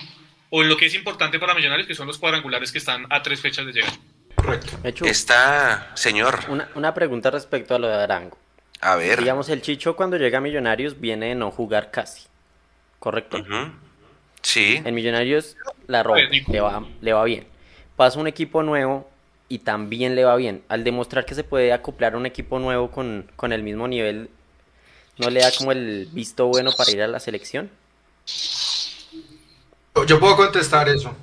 o 0.50 0.62
en 0.62 0.69
lo 0.69 0.76
que 0.76 0.87
es 0.87 0.95
importante 0.95 1.38
para 1.38 1.54
Millonarios, 1.54 1.87
que 1.87 1.95
son 1.95 2.07
los 2.07 2.19
cuadrangulares 2.19 2.73
que 2.73 2.78
están 2.78 3.07
a 3.09 3.23
tres 3.23 3.40
fechas 3.40 3.64
de 3.64 3.73
llegar. 3.73 3.92
Correcto. 4.40 5.04
Está, 5.04 5.90
señor. 5.94 6.40
Una, 6.49 6.68
una, 6.75 6.94
pregunta 6.94 7.30
respecto 7.30 7.75
a 7.75 7.78
lo 7.78 7.88
de 7.88 7.94
Arango. 7.94 8.38
A 8.80 8.97
ver. 8.97 9.18
Digamos, 9.18 9.49
el 9.49 9.61
Chicho 9.61 9.97
cuando 9.97 10.16
llega 10.16 10.38
a 10.38 10.40
Millonarios 10.40 11.00
viene 11.00 11.26
de 11.26 11.35
no 11.35 11.50
jugar 11.50 11.90
casi. 11.90 12.26
¿Correcto? 12.99 13.38
Sí. 14.42 14.80
En 14.85 14.94
Millonarios 14.94 15.56
la 15.87 16.02
ropa 16.02 16.20
le 16.49 16.61
va, 16.61 16.85
le 17.00 17.12
va 17.12 17.25
bien. 17.25 17.47
Pasa 17.97 18.18
un 18.18 18.26
equipo 18.26 18.62
nuevo 18.62 19.11
y 19.49 19.59
también 19.59 20.14
le 20.14 20.25
va 20.25 20.37
bien. 20.37 20.62
Al 20.68 20.85
demostrar 20.85 21.26
que 21.26 21.35
se 21.35 21.44
puede 21.44 21.73
acoplar 21.73 22.16
un 22.16 22.26
equipo 22.26 22.59
nuevo 22.59 22.90
con, 22.90 23.30
con 23.37 23.52
el 23.52 23.62
mismo 23.62 23.88
nivel, 23.88 24.30
¿no 25.18 25.28
le 25.28 25.40
da 25.40 25.50
como 25.56 25.73
el 25.73 26.09
visto 26.12 26.47
bueno 26.47 26.70
para 26.76 26.90
ir 26.90 27.02
a 27.02 27.09
la 27.09 27.20
selección? 27.20 27.70
Yo 30.06 30.18
puedo 30.18 30.37
contestar 30.37 30.88
eso. 30.88 31.14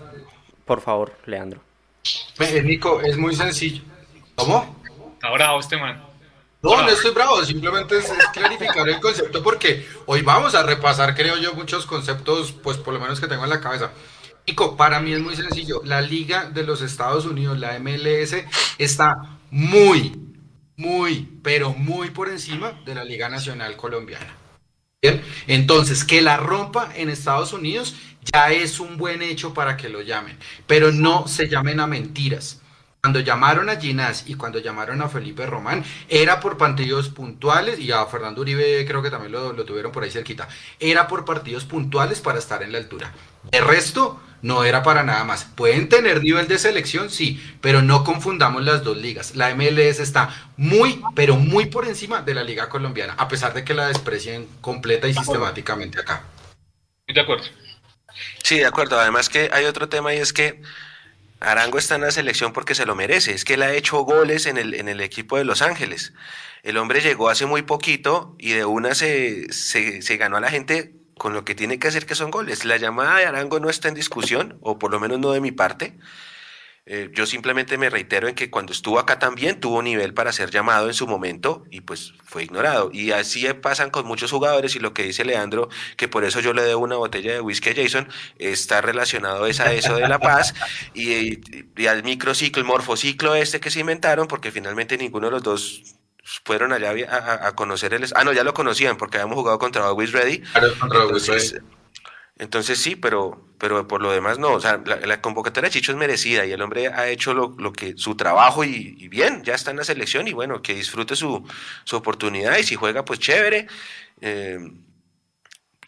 Por 0.65 0.81
favor, 0.81 1.13
Leandro. 1.25 1.66
Nico, 2.63 3.01
es 3.01 3.17
muy 3.17 3.35
sencillo. 3.35 3.81
¿Cómo? 4.35 4.75
Está 5.13 5.31
bravo 5.31 5.59
este 5.59 5.77
man. 5.77 6.03
No, 6.61 6.81
no 6.81 6.89
estoy 6.89 7.11
bravo, 7.11 7.43
simplemente 7.45 7.97
es, 7.97 8.11
clarificar 8.33 8.89
el 8.89 8.99
concepto 8.99 9.43
porque 9.43 9.87
hoy 10.07 10.21
vamos 10.21 10.55
a 10.55 10.63
repasar, 10.63 11.15
creo 11.15 11.37
yo, 11.37 11.53
muchos 11.53 11.85
conceptos, 11.85 12.51
pues 12.51 12.77
por 12.77 12.93
lo 12.93 12.99
menos 12.99 13.19
que 13.19 13.27
tengo 13.27 13.43
en 13.43 13.51
la 13.51 13.61
cabeza. 13.61 13.91
Nico, 14.47 14.75
para 14.75 14.99
mí 14.99 15.13
es 15.13 15.19
muy 15.19 15.35
sencillo. 15.35 15.81
La 15.83 16.01
Liga 16.01 16.49
de 16.49 16.63
los 16.63 16.81
Estados 16.81 17.25
Unidos, 17.25 17.59
la 17.59 17.77
MLS, 17.79 18.35
está 18.77 19.37
muy, 19.51 20.15
muy, 20.77 21.39
pero 21.43 21.73
muy 21.73 22.09
por 22.11 22.29
encima 22.29 22.71
de 22.85 22.95
la 22.95 23.03
Liga 23.03 23.29
Nacional 23.29 23.75
Colombiana. 23.75 24.35
Bien, 25.01 25.21
entonces 25.45 26.03
que 26.03 26.21
la 26.21 26.37
rompa 26.37 26.91
en 26.95 27.09
Estados 27.09 27.53
Unidos 27.53 27.95
ya 28.34 28.51
es 28.51 28.79
un 28.79 28.98
buen 28.98 29.22
hecho 29.22 29.53
para 29.53 29.77
que 29.77 29.89
lo 29.89 30.01
llamen, 30.01 30.38
pero 30.65 30.91
no 30.91 31.27
se 31.27 31.48
llamen 31.48 31.79
a 31.79 31.88
mentiras. 31.88 32.62
Cuando 33.01 33.19
llamaron 33.19 33.69
a 33.69 33.77
Ginás 33.77 34.24
y 34.27 34.34
cuando 34.34 34.60
llamaron 34.60 35.01
a 35.01 35.07
Felipe 35.07 35.46
Román, 35.46 35.86
era 36.10 36.39
por 36.39 36.57
partidos 36.57 37.10
puntuales, 37.10 37.79
y 37.79 37.91
a 37.91 38.05
Fernando 38.05 38.41
Uribe 38.41 38.86
creo 38.86 39.01
que 39.01 39.12
también 39.12 39.31
lo, 39.31 39.53
lo 39.53 39.65
tuvieron 39.65 39.91
por 39.91 40.03
ahí 40.03 40.12
cerquita, 40.12 40.48
era 40.79 41.07
por 41.07 41.24
partidos 41.24 41.63
puntuales 41.63 42.19
para 42.19 42.39
estar 42.39 42.63
en 42.63 42.72
la 42.72 42.79
altura. 42.79 43.13
De 43.51 43.62
resto, 43.62 44.19
no 44.41 44.63
era 44.63 44.84
para 44.84 45.03
nada 45.03 45.24
más. 45.24 45.46
Pueden 45.46 45.89
tener 45.89 46.22
nivel 46.22 46.48
de 46.48 46.57
selección, 46.57 47.10
sí, 47.10 47.41
pero 47.62 47.81
no 47.81 48.03
confundamos 48.03 48.63
las 48.63 48.84
dos 48.84 48.98
ligas. 48.98 49.36
La 49.36 49.53
MLS 49.55 50.00
está 50.00 50.29
muy, 50.57 51.01
pero 51.15 51.38
muy 51.38 51.67
por 51.67 51.88
encima 51.88 52.22
de 52.22 52.34
la 52.34 52.43
liga 52.43 52.67
colombiana, 52.67 53.13
a 53.17 53.27
pesar 53.27 53.53
de 53.53 53.63
que 53.63 53.74
la 53.74 53.88
desprecien 53.88 54.48
completa 54.62 55.07
y 55.07 55.13
sistemáticamente 55.13 56.00
acá. 56.00 56.24
De 57.07 57.22
acuerdo. 57.22 57.46
Sí, 58.43 58.60
de 58.60 58.65
acuerdo. 58.65 59.00
Además 59.00 59.29
que 59.29 59.50
hay 59.51 59.65
otro 59.65 59.89
tema 59.89 60.13
y 60.13 60.17
es 60.17 60.34
que 60.34 60.62
Arango 61.39 61.77
está 61.77 61.96
en 61.96 62.01
la 62.01 62.12
selección 62.12 62.53
porque 62.53 62.75
se 62.75 62.86
lo 62.86 62.96
merece. 62.96 63.34
Es 63.34 63.46
que 63.46 63.55
él 63.55 63.63
ha 63.63 63.74
hecho 63.74 64.00
goles 64.00 64.46
en 64.46 64.57
el, 64.57 64.74
en 64.74 64.88
el 64.89 65.01
equipo 65.01 65.38
de 65.38 65.46
Los 65.46 65.62
Ángeles. 65.62 66.13
El 66.63 66.77
hombre 66.77 67.01
llegó 67.01 67.29
hace 67.29 67.46
muy 67.46 67.62
poquito 67.62 68.36
y 68.39 68.51
de 68.53 68.65
una 68.65 68.96
se, 68.96 69.51
se, 69.53 70.01
se 70.01 70.17
ganó 70.17 70.38
a 70.38 70.41
la 70.41 70.50
gente 70.50 70.93
con 71.17 71.34
lo 71.34 71.43
que 71.43 71.55
tiene 71.55 71.79
que 71.79 71.88
hacer 71.88 72.05
que 72.05 72.15
son 72.15 72.31
goles. 72.31 72.65
La 72.65 72.77
llamada 72.77 73.17
de 73.17 73.25
Arango 73.25 73.60
no 73.60 73.69
está 73.69 73.88
en 73.88 73.96
discusión, 73.96 74.57
o 74.62 74.79
por 74.79 74.91
lo 74.91 75.00
menos 75.00 75.19
no 75.19 75.31
de 75.31 75.41
mi 75.41 75.51
parte. 75.51 75.98
Eh, 76.89 77.12
yo 77.13 77.25
simplemente 77.25 77.77
me 77.77 77.89
reitero 77.89 78.29
en 78.29 78.36
que 78.36 78.50
cuando 78.50 78.72
estuvo 78.72 78.98
acá 78.98 79.20
también 79.20 79.60
tuvo 79.60 79.82
nivel 79.82 80.13
para 80.13 80.32
ser 80.32 80.51
llamado 80.51 80.88
en 80.88 80.94
su 80.94 81.06
momento 81.06 81.65
y 81.70 81.82
pues 81.82 82.13
fue 82.24 82.44
ignorado. 82.44 82.89
Y 82.94 83.12
así 83.12 83.46
pasan 83.62 83.89
con 83.89 84.06
muchos 84.08 84.32
jugadores 84.32 84.74
y 84.77 84.79
lo 84.79 84.94
que 84.94 85.03
dice 85.03 85.25
Leandro, 85.25 85.67
que 85.98 86.08
por 86.08 86.24
eso 86.24 86.39
yo 86.39 86.53
le 86.53 86.63
debo 86.63 86.82
una 86.82 86.96
botella 86.96 87.34
de 87.34 87.41
whisky 87.41 87.72
a 87.72 87.75
Jason, 87.75 88.08
está 88.39 88.79
relacionado 88.79 89.48
es 89.48 89.60
a 89.60 89.74
eso 89.74 89.96
de 89.96 90.08
la 90.08 90.20
paz 90.20 90.53
y, 90.94 91.41
y 91.75 91.88
al 91.88 92.03
microciclo, 92.03 92.62
el 92.62 92.67
morfociclo 92.67 93.36
este 93.36 93.60
que 93.60 93.70
se 93.70 93.82
inventaron, 93.82 94.29
porque 94.29 94.53
finalmente 94.53 94.98
ninguno 94.98 95.27
de 95.27 95.32
los 95.32 95.44
dos 95.44 95.84
fueron 96.46 96.72
allá 96.72 96.94
a, 97.10 97.48
a, 97.48 97.56
conocer 97.56 97.94
el... 97.94 98.06
Ah, 98.15 98.24
no, 98.24 98.32
ya 98.32 98.46
lo 98.46 98.53
conocían 98.53 98.96
porque 98.96 99.17
habíamos 99.17 99.36
jugado 99.36 99.60
contra 99.60 99.86
Always 99.86 100.13
Ready. 100.13 100.41
Entonces, 100.84 101.62
entonces 102.39 102.79
sí, 102.79 102.96
pero, 102.96 103.48
pero 103.58 103.88
por 103.88 104.01
lo 104.01 104.12
demás 104.12 104.38
no. 104.38 104.53
O 104.53 104.60
sea, 104.60 104.82
la, 104.86 105.22
convocatoria 105.22 105.70
de 105.70 105.74
Chicho 105.74 105.91
es 105.91 105.98
merecida 105.98 106.46
y 106.46 106.51
el 106.51 106.62
hombre 106.62 106.88
ha 106.88 107.08
hecho 107.10 107.34
lo, 107.34 107.56
lo 107.58 107.74
que 107.74 107.98
su 107.98 108.15
trabajo 108.15 108.63
y, 108.63 109.08
bien, 109.08 109.44
ya 109.44 109.56
está 109.56 109.72
en 109.72 109.77
la 109.77 109.84
selección 109.84 110.27
y 110.27 110.34
bueno, 110.34 110.62
que 110.62 110.75
disfrute 110.75 111.15
su, 111.15 111.44
su 111.84 111.96
oportunidad 111.96 112.58
y 112.58 112.63
si 112.63 112.75
juega, 112.75 113.06
pues 113.06 113.20
chévere. 113.20 113.67
Eh, 114.22 114.60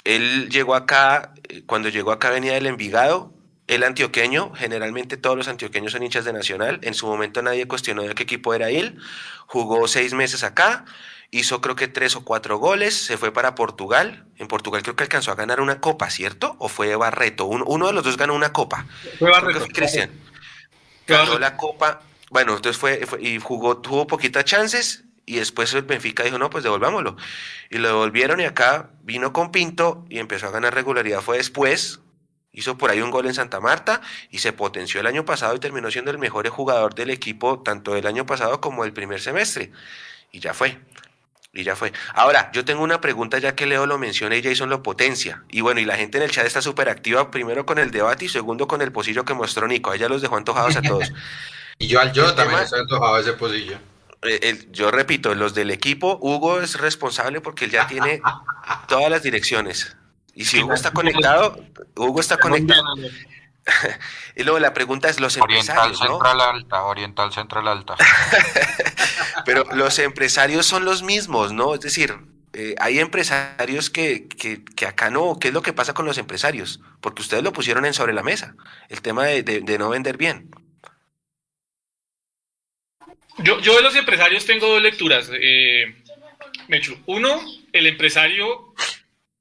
él 0.05 0.49
llegó 0.49 0.75
acá, 0.75 1.33
eh, 1.49 1.63
cuando 1.65 1.89
llegó 1.89 2.11
acá 2.11 2.31
venía 2.31 2.53
del 2.53 2.65
Envigado, 2.65 3.33
el 3.67 3.83
antioqueño, 3.83 4.51
generalmente 4.55 5.17
todos 5.17 5.37
los 5.37 5.47
antioqueños 5.47 5.91
son 5.91 6.01
hinchas 6.01 6.25
de 6.25 6.33
Nacional, 6.33 6.79
en 6.81 6.95
su 6.95 7.05
momento 7.05 7.43
nadie 7.43 7.67
cuestionó 7.67 8.01
de 8.01 8.15
qué 8.15 8.23
equipo 8.23 8.55
era 8.55 8.71
él, 8.71 8.97
jugó 9.45 9.87
seis 9.87 10.13
meses 10.15 10.43
acá, 10.43 10.85
hizo 11.31 11.61
creo 11.61 11.75
que 11.75 11.87
tres 11.87 12.15
o 12.15 12.23
cuatro 12.23 12.57
goles, 12.57 12.95
se 12.95 13.17
fue 13.17 13.31
para 13.31 13.55
Portugal, 13.55 14.25
en 14.37 14.47
Portugal 14.47 14.81
creo 14.81 14.95
que 14.95 15.03
alcanzó 15.03 15.31
a 15.31 15.35
ganar 15.35 15.61
una 15.61 15.79
copa, 15.79 16.09
¿cierto? 16.09 16.55
¿O 16.59 16.69
fue 16.69 16.95
Barreto? 16.95 17.45
Uno, 17.45 17.87
de 17.87 17.93
los 17.93 18.03
dos 18.03 18.17
ganó 18.17 18.33
una 18.33 18.53
copa. 18.53 18.85
Fue 19.17 19.29
Barreto. 19.29 19.65
Cristian. 19.73 20.11
Ganó 21.07 21.39
la 21.39 21.57
copa, 21.57 22.01
bueno, 22.29 22.55
entonces 22.55 22.79
fue, 22.79 23.01
y 23.19 23.39
jugó, 23.39 23.77
tuvo 23.77 24.05
poquitas 24.05 24.45
chances, 24.45 25.03
y 25.25 25.35
después 25.35 25.73
el 25.73 25.83
Benfica 25.83 26.23
dijo, 26.23 26.39
no, 26.39 26.49
pues 26.49 26.63
devolvámoslo. 26.63 27.15
Y 27.69 27.77
lo 27.77 27.87
devolvieron 27.89 28.39
y 28.39 28.45
acá 28.45 28.89
vino 29.03 29.31
con 29.31 29.51
Pinto 29.51 30.05
y 30.09 30.19
empezó 30.19 30.47
a 30.47 30.51
ganar 30.51 30.73
regularidad. 30.73 31.21
Fue 31.21 31.37
después, 31.37 31.99
Hizo 32.51 32.77
por 32.77 32.89
ahí 32.89 32.99
un 33.01 33.11
gol 33.11 33.27
en 33.27 33.33
Santa 33.33 33.59
Marta 33.59 34.01
y 34.31 34.39
se 34.39 34.53
potenció 34.53 34.99
el 34.99 35.07
año 35.07 35.23
pasado 35.23 35.55
y 35.55 35.59
terminó 35.59 35.91
siendo 35.91 36.09
el 36.09 36.17
mejor 36.17 36.47
jugador 36.49 36.95
del 36.95 37.11
equipo 37.11 37.61
tanto 37.61 37.93
del 37.93 38.07
año 38.07 38.25
pasado 38.25 38.59
como 38.59 38.83
del 38.83 38.93
primer 38.93 39.21
semestre. 39.21 39.71
Y 40.31 40.39
ya 40.39 40.53
fue. 40.53 40.79
Y 41.51 41.63
ya 41.63 41.75
fue. 41.75 41.91
Ahora, 42.13 42.51
yo 42.53 42.63
tengo 42.63 42.83
una 42.83 43.01
pregunta 43.01 43.39
ya 43.39 43.55
que 43.55 43.65
Leo 43.65 43.87
lo 43.87 43.97
menciona 43.97 44.35
y 44.35 44.43
Jason 44.43 44.69
lo 44.69 44.83
potencia. 44.83 45.43
Y 45.49 45.61
bueno, 45.61 45.79
y 45.79 45.85
la 45.85 45.95
gente 45.95 46.17
en 46.17 46.23
el 46.23 46.31
chat 46.31 46.45
está 46.45 46.61
súper 46.61 46.89
activa, 46.89 47.31
primero 47.31 47.65
con 47.65 47.79
el 47.79 47.89
debate 47.89 48.25
y 48.25 48.29
segundo 48.29 48.67
con 48.67 48.81
el 48.81 48.91
pocillo 48.91 49.25
que 49.25 49.33
mostró 49.33 49.67
Nico. 49.67 49.89
Ahí 49.89 49.99
ya 49.99 50.09
los 50.09 50.21
dejó 50.21 50.37
antojados 50.37 50.75
a 50.75 50.81
todos. 50.81 51.11
y 51.79 51.87
yo 51.87 51.99
al 51.99 52.13
yo 52.13 52.33
también 52.35 52.61
estoy 52.61 52.81
antojado 52.81 53.17
ese 53.17 53.33
pocillo. 53.33 53.79
Eh, 54.21 54.67
yo 54.71 54.91
repito, 54.91 55.33
los 55.33 55.53
del 55.55 55.71
equipo, 55.71 56.19
Hugo 56.21 56.59
es 56.59 56.77
responsable 56.77 57.41
porque 57.41 57.65
él 57.65 57.71
ya 57.71 57.87
tiene 57.87 58.21
todas 58.87 59.09
las 59.09 59.23
direcciones. 59.23 59.95
Y 60.35 60.45
si 60.45 60.61
Hugo 60.61 60.73
está 60.73 60.91
conectado, 60.91 61.63
Hugo 61.95 62.19
está 62.19 62.37
conectado. 62.37 62.83
y 64.35 64.43
luego 64.43 64.59
la 64.59 64.73
pregunta 64.73 65.09
es 65.09 65.19
los 65.19 65.37
Oriental 65.37 65.87
empresarios, 65.87 65.99
Central 65.99 66.41
Alta, 66.41 66.83
Oriental 66.83 67.33
Central 67.33 67.67
Alta. 67.67 67.95
Pero 69.45 69.65
los 69.73 69.99
empresarios 69.99 70.65
son 70.65 70.85
los 70.85 71.03
mismos, 71.03 71.53
¿no? 71.53 71.73
Es 71.73 71.81
decir, 71.81 72.17
eh, 72.53 72.75
hay 72.79 72.99
empresarios 72.99 73.89
que, 73.89 74.27
que, 74.27 74.63
que, 74.63 74.85
acá 74.85 75.09
no. 75.09 75.37
¿Qué 75.39 75.49
es 75.49 75.53
lo 75.53 75.61
que 75.61 75.73
pasa 75.73 75.93
con 75.93 76.05
los 76.05 76.17
empresarios? 76.17 76.79
Porque 77.01 77.21
ustedes 77.21 77.43
lo 77.43 77.53
pusieron 77.53 77.85
en 77.85 77.93
sobre 77.93 78.13
la 78.13 78.23
mesa, 78.23 78.55
el 78.89 79.01
tema 79.01 79.25
de, 79.25 79.43
de, 79.43 79.61
de 79.61 79.77
no 79.77 79.89
vender 79.89 80.17
bien. 80.17 80.49
Yo, 83.37 83.59
yo 83.59 83.75
de 83.75 83.81
los 83.81 83.95
empresarios 83.95 84.45
tengo 84.45 84.67
dos 84.67 84.81
lecturas, 84.81 85.29
eh, 85.33 85.95
Mechu. 86.67 86.97
Uno, 87.05 87.41
el 87.71 87.87
empresario 87.87 88.73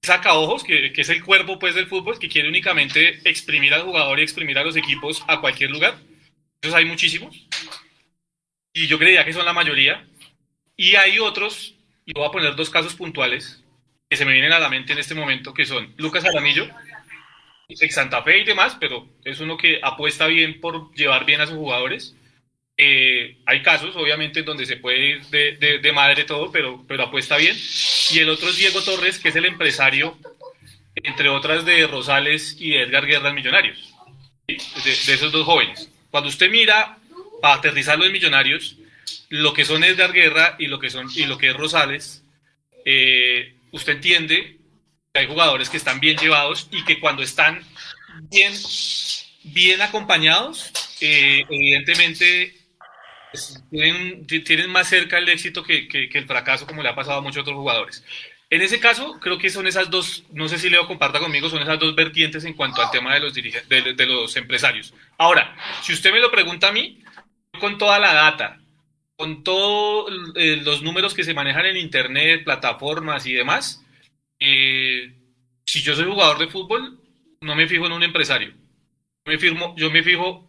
saca 0.03 0.35
ojos, 0.35 0.65
que, 0.65 0.93
que, 0.93 1.01
es 1.01 1.09
el 1.09 1.25
cuerpo 1.25 1.59
pues, 1.59 1.75
del 1.75 1.87
fútbol, 1.87 2.19
que 2.19 2.29
quiere 2.29 2.49
únicamente 2.49 3.21
exprimir 3.29 3.75
al 3.75 3.83
jugador 3.83 4.19
y 4.19 4.23
exprimir 4.23 4.59
a 4.59 4.65
los 4.65 4.77
equipos 4.77 5.25
a 5.27 5.41
cualquier 5.41 5.71
lugar. 5.71 5.99
Esos 6.61 6.75
hay 6.75 6.85
muchísimos. 6.85 7.47
Y 8.73 8.87
yo 8.87 8.99
creía 8.99 9.25
que 9.25 9.33
son 9.33 9.45
la 9.45 9.53
mayoría. 9.53 10.07
Y 10.77 10.95
hay 10.95 11.19
otros, 11.19 11.75
y 12.05 12.13
voy 12.13 12.27
a 12.27 12.31
poner 12.31 12.55
dos 12.55 12.71
casos 12.71 12.95
puntuales 12.95 13.65
que 14.09 14.17
se 14.17 14.25
me 14.25 14.33
vienen 14.33 14.53
a 14.53 14.59
la 14.59 14.69
mente 14.69 14.93
en 14.93 14.99
este 14.99 15.15
momento, 15.15 15.53
que 15.53 15.67
son 15.67 15.93
Lucas 15.99 16.25
Aramillo, 16.25 16.69
ex 17.69 17.95
Santa 17.95 18.23
Fe 18.23 18.39
y 18.39 18.45
demás, 18.45 18.77
pero 18.81 19.07
es 19.25 19.41
uno 19.41 19.57
que 19.57 19.81
apuesta 19.83 20.27
bien 20.27 20.61
por 20.61 20.95
llevar 20.95 21.27
bien 21.27 21.41
a 21.41 21.47
sus 21.47 21.57
jugadores. 21.57 22.17
Eh, 22.81 23.39
hay 23.45 23.61
casos, 23.63 23.97
obviamente, 23.97 24.45
donde 24.45 24.65
se 24.65 24.77
puede 24.77 25.05
ir 25.05 25.27
de, 25.27 25.57
de, 25.57 25.79
de, 25.81 25.93
madre 25.93 26.23
todo, 26.23 26.53
pero, 26.53 26.85
pero 26.87 27.03
apuesta 27.03 27.37
bien. 27.37 27.57
Y 28.11 28.21
el 28.21 28.29
otro 28.29 28.49
es 28.49 28.57
Diego 28.57 28.81
Torres, 28.83 29.19
que 29.19 29.31
es 29.31 29.37
el 29.37 29.47
empresario, 29.47 30.17
entre 30.95 31.29
otras, 31.29 31.65
de 31.65 31.89
Rosales 31.89 32.57
y 32.61 32.77
Edgar 32.77 33.05
Guerra, 33.05 33.33
Millonarios. 33.33 33.93
De, 34.47 34.57
de, 34.85 35.15
esos 35.15 35.33
dos 35.33 35.45
jóvenes. 35.45 35.91
Cuando 36.13 36.29
usted 36.29 36.49
mira, 36.51 36.99
para 37.43 37.55
aterrizarlo 37.55 38.05
en 38.07 38.13
Millonarios, 38.13 38.77
lo 39.29 39.53
que 39.53 39.65
son 39.65 39.83
Edgar 39.83 40.13
Guerra 40.13 40.55
y 40.61 40.69
lo 40.69 40.79
que, 40.79 40.89
son, 40.89 41.09
y 41.13 41.25
lo 41.25 41.37
que 41.37 41.51
es 41.51 41.57
Rosales, 41.57 42.23
eh, 42.85 43.55
usted 43.73 43.95
entiende 43.95 44.57
que 45.13 45.21
hay 45.21 45.27
jugadores 45.27 45.69
que 45.69 45.77
están 45.77 45.99
bien 45.99 46.17
llevados 46.17 46.69
y 46.71 46.85
que 46.85 47.01
cuando 47.01 47.25
están 47.25 47.61
bien, 48.31 48.53
bien 49.43 49.83
acompañados, 49.83 50.71
eh, 51.01 51.45
evidentemente 51.51 52.58
tienen, 53.71 54.71
más 54.71 54.89
cerca 54.89 55.19
el 55.19 55.29
éxito 55.29 55.63
que, 55.63 55.89
el 56.13 56.27
fracaso, 56.27 56.67
como 56.67 56.83
le 56.83 56.89
ha 56.89 56.95
pasado 56.95 57.19
a 57.19 57.23
muchos 57.23 57.43
otros 57.43 57.57
jugadores. 57.57 58.05
En 58.51 58.63
ese 58.63 58.81
caso, 58.81 59.19
creo 59.21 59.39
que 59.39 59.51
son 59.51 59.67
esas 59.67 59.91
dos, 59.91 60.25
no 60.33 60.49
sé 60.49 60.59
si 60.59 60.71
Leo 60.71 60.87
comparta 60.87 61.19
conmigo, 61.19 61.51
son 61.51 61.63
esas 61.63 61.79
dos 61.79 61.95
vertientes 61.95 62.45
en 62.45 62.55
cuanto 62.55 62.81
al 62.81 62.91
tema 62.91 63.13
de 63.13 63.21
los, 63.21 63.35
de, 63.35 63.95
de 63.95 64.07
los 64.07 64.35
empresarios. 64.37 64.95
Ahora, 65.19 65.55
si 65.83 65.93
usted 65.93 66.13
me 66.13 66.21
lo 66.21 66.31
pregunta 66.31 66.69
a 66.69 66.73
mí, 66.73 67.03
con 67.61 67.77
toda 67.77 67.99
la 67.99 68.15
data, 68.15 68.59
con 69.17 69.43
todos 69.43 70.13
eh, 70.37 70.61
los 70.63 70.83
números 70.83 71.13
que 71.13 71.25
se 71.25 71.35
manejan 71.35 71.67
en 71.67 71.77
Internet, 71.77 72.45
plataformas 72.45 73.27
y 73.27 73.33
demás, 73.33 73.85
eh, 74.39 75.13
si 75.67 75.83
yo 75.83 75.97
soy 75.97 76.05
jugador 76.05 76.39
de 76.39 76.47
fútbol, 76.47 77.01
no 77.41 77.55
me 77.57 77.67
fijo 77.67 77.87
en 77.87 77.93
un 77.93 78.05
empresario. 78.05 78.55
Me 79.27 79.37
firmo, 79.37 79.75
yo 79.77 79.91
me 79.91 80.05
fijo 80.05 80.49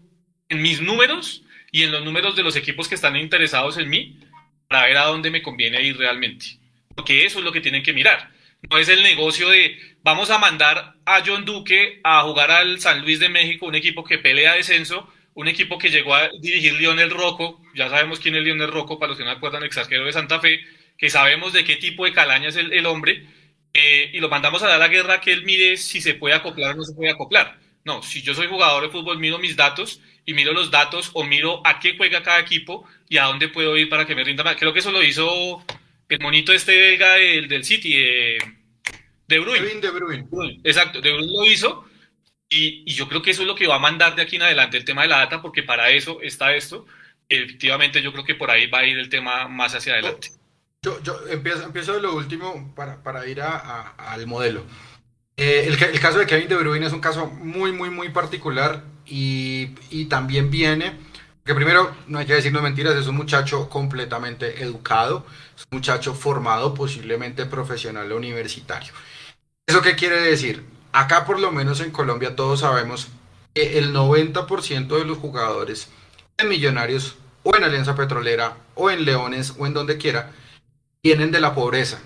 en 0.50 0.62
mis 0.62 0.82
números 0.82 1.44
y 1.72 1.84
en 1.84 1.92
los 1.92 2.04
números 2.04 2.36
de 2.36 2.44
los 2.44 2.56
equipos 2.56 2.88
que 2.88 2.96
están 2.96 3.16
interesados 3.16 3.78
en 3.78 3.90
mí 3.90 4.20
para 4.68 4.88
ver 4.88 4.98
a 4.98 5.06
dónde 5.06 5.32
me 5.32 5.42
conviene 5.42 5.82
ir 5.82 5.98
realmente. 5.98 6.58
Porque 6.96 7.26
eso 7.26 7.40
es 7.40 7.46
lo 7.46 7.52
que 7.52 7.62
tienen 7.62 7.84
que 7.84 7.94
mirar. 7.94 8.32
No 8.70 8.78
es 8.78 8.90
el 8.90 9.04
negocio 9.04 9.50
de 9.50 9.78
vamos 10.04 10.30
a 10.30 10.38
mandar 10.38 10.96
a 11.06 11.24
John 11.26 11.46
Duque 11.46 12.02
a 12.04 12.22
jugar 12.24 12.52
al 12.52 12.80
San 12.80 13.02
Luis 13.02 13.20
de 13.20 13.30
México, 13.30 13.66
un 13.66 13.76
equipo 13.76 14.04
que 14.04 14.18
pelea 14.18 14.56
descenso, 14.56 15.12
un 15.34 15.48
equipo 15.48 15.78
que 15.78 15.90
llegó 15.90 16.14
a 16.14 16.30
dirigir 16.42 16.74
Lionel 16.74 17.12
Rocco, 17.12 17.62
ya 17.74 17.90
sabemos 17.90 18.20
quién 18.20 18.36
es 18.36 18.44
Lionel 18.44 18.72
Rocco, 18.72 19.00
para 19.00 19.12
los 19.12 19.18
que 19.18 19.24
no 19.24 19.32
acuerdan, 19.32 19.62
el 19.62 19.68
extranjero 19.68 20.06
de 20.06 20.14
Santa 20.14 20.40
Fe, 20.40 20.60
que 20.98 21.10
sabemos 21.10 21.54
de 21.54 21.64
qué 21.64 21.78
tipo 21.78 22.04
de 22.04 22.12
calaña 22.12 22.50
es 22.50 22.58
el, 22.58 22.74
el 22.74 22.86
hombre, 22.86 23.26
eh, 23.74 24.10
y 24.14 24.20
lo 24.20 24.30
mandamos 24.30 24.62
a 24.64 24.68
dar 24.68 24.80
la 24.80 24.88
guerra 24.88 25.22
que 25.22 25.32
él 25.32 25.46
mire 25.46 25.78
si 25.78 26.02
se 26.02 26.16
puede 26.16 26.36
acoplar 26.36 26.74
o 26.74 26.78
no 26.78 26.84
se 26.84 26.94
puede 26.94 27.12
acoplar. 27.12 27.58
No, 27.90 28.04
si 28.04 28.22
yo 28.22 28.36
soy 28.36 28.46
jugador 28.46 28.84
de 28.84 28.90
fútbol, 28.90 29.18
miro 29.18 29.40
mis 29.40 29.56
datos 29.56 30.00
y 30.24 30.36
miro 30.36 30.54
los 30.54 30.70
datos 30.70 31.10
o 31.14 31.24
miro 31.24 31.60
a 31.66 31.80
qué 31.80 31.98
juega 31.98 32.22
cada 32.22 32.40
equipo 32.40 32.88
y 33.08 33.18
a 33.18 33.24
dónde 33.24 33.48
puedo 33.48 33.76
ir 33.78 33.90
para 33.90 34.06
que 34.06 34.14
me 34.14 34.24
rinda 34.24 34.44
más. 34.44 34.58
Creo 34.58 34.72
que 34.72 34.78
eso 34.78 34.92
lo 34.92 35.02
hizo 35.02 35.66
el 36.08 36.20
monito 36.20 36.54
este 36.54 36.78
belga 36.78 37.14
del, 37.14 37.48
del 37.48 37.64
City, 37.64 37.98
de, 37.98 38.38
de 39.28 39.40
Bruyne. 39.40 39.82
De 39.82 39.90
Bruyne. 39.90 40.62
Exacto, 40.64 41.02
De 41.02 41.12
Bruyne 41.14 41.34
lo 41.36 41.48
hizo 41.48 41.90
y, 42.48 42.84
y, 42.86 42.94
yo 42.94 43.10
creo 43.10 43.24
que 43.24 43.32
eso 43.32 43.42
es 43.42 43.48
lo 43.48 43.56
que 43.56 43.66
va 43.66 43.78
a 43.78 43.80
mandar 43.80 44.16
de 44.16 44.22
aquí 44.22 44.36
en 44.36 44.44
adelante 44.44 44.78
el 44.78 44.86
tema 44.86 45.02
de 45.02 45.08
la 45.08 45.18
data, 45.18 45.42
porque 45.42 45.64
para 45.64 45.90
eso 45.90 46.22
está 46.22 46.54
esto. 46.54 46.86
Efectivamente, 47.28 48.04
yo 48.04 48.12
creo 48.12 48.24
que 48.24 48.36
por 48.36 48.52
ahí 48.52 48.68
va 48.68 48.80
a 48.80 48.86
ir 48.86 49.00
el 49.00 49.10
tema 49.10 49.48
más 49.48 49.74
hacia 49.74 49.94
adelante. 49.94 50.30
Yo, 50.84 51.02
yo 51.02 51.28
empiezo, 51.28 51.64
empiezo 51.64 51.94
de 51.94 52.02
lo 52.02 52.16
último 52.16 52.72
para, 52.76 53.02
para 53.02 53.26
ir 53.28 53.42
a, 53.42 53.58
a, 53.58 54.14
al 54.14 54.28
modelo. 54.28 54.64
Eh, 55.42 55.68
el, 55.68 56.00
caso 56.02 56.20
de 56.20 56.26
Kevin 56.26 56.50
De 56.50 56.58
Bruyne 56.58 56.86
es 56.86 56.92
un 56.92 57.00
caso 57.00 57.28
muy, 57.28 57.72
muy, 57.72 57.90
muy 57.90 58.10
particular 58.10 58.84
y, 59.06 59.70
y 59.90 60.06
también 60.06 60.52
viene, 60.52 60.98
que 61.46 61.56
primero, 61.56 61.96
no 62.08 62.20
hay 62.20 62.26
que 62.26 62.34
decirnos 62.34 62.62
mentiras, 62.62 62.98
es 62.98 63.08
un 63.08 63.16
muchacho 63.16 63.70
completamente 63.70 64.62
educado, 64.62 65.26
es 65.56 65.64
un 65.72 65.78
muchacho 65.78 66.14
formado, 66.14 66.74
posiblemente 66.74 67.46
profesional 67.46 68.12
o 68.12 68.18
universitario. 68.18 68.92
¿Eso 69.66 69.82
qué 69.82 69.96
quiere 69.96 70.20
decir? 70.20 70.66
Acá 70.92 71.24
por 71.24 71.40
lo 71.40 71.54
menos 71.54 71.80
en 71.80 71.92
Colombia 71.92 72.36
todos 72.36 72.60
sabemos 72.60 73.08
que 73.54 73.78
el 73.78 73.94
90% 73.94 74.88
de 74.90 75.06
los 75.06 75.20
jugadores 75.20 75.88
en 76.38 76.50
Millonarios 76.50 77.16
o 77.44 77.56
en 77.56 77.64
Alianza 77.64 77.96
Petrolera 77.96 78.58
o 78.76 78.92
en 78.92 79.06
Leones 79.06 79.54
o 79.58 79.66
en 79.66 79.74
donde 79.74 79.98
quiera 79.98 80.32
vienen 81.02 81.32
de 81.32 81.40
la 81.40 81.56
pobreza. 81.56 82.02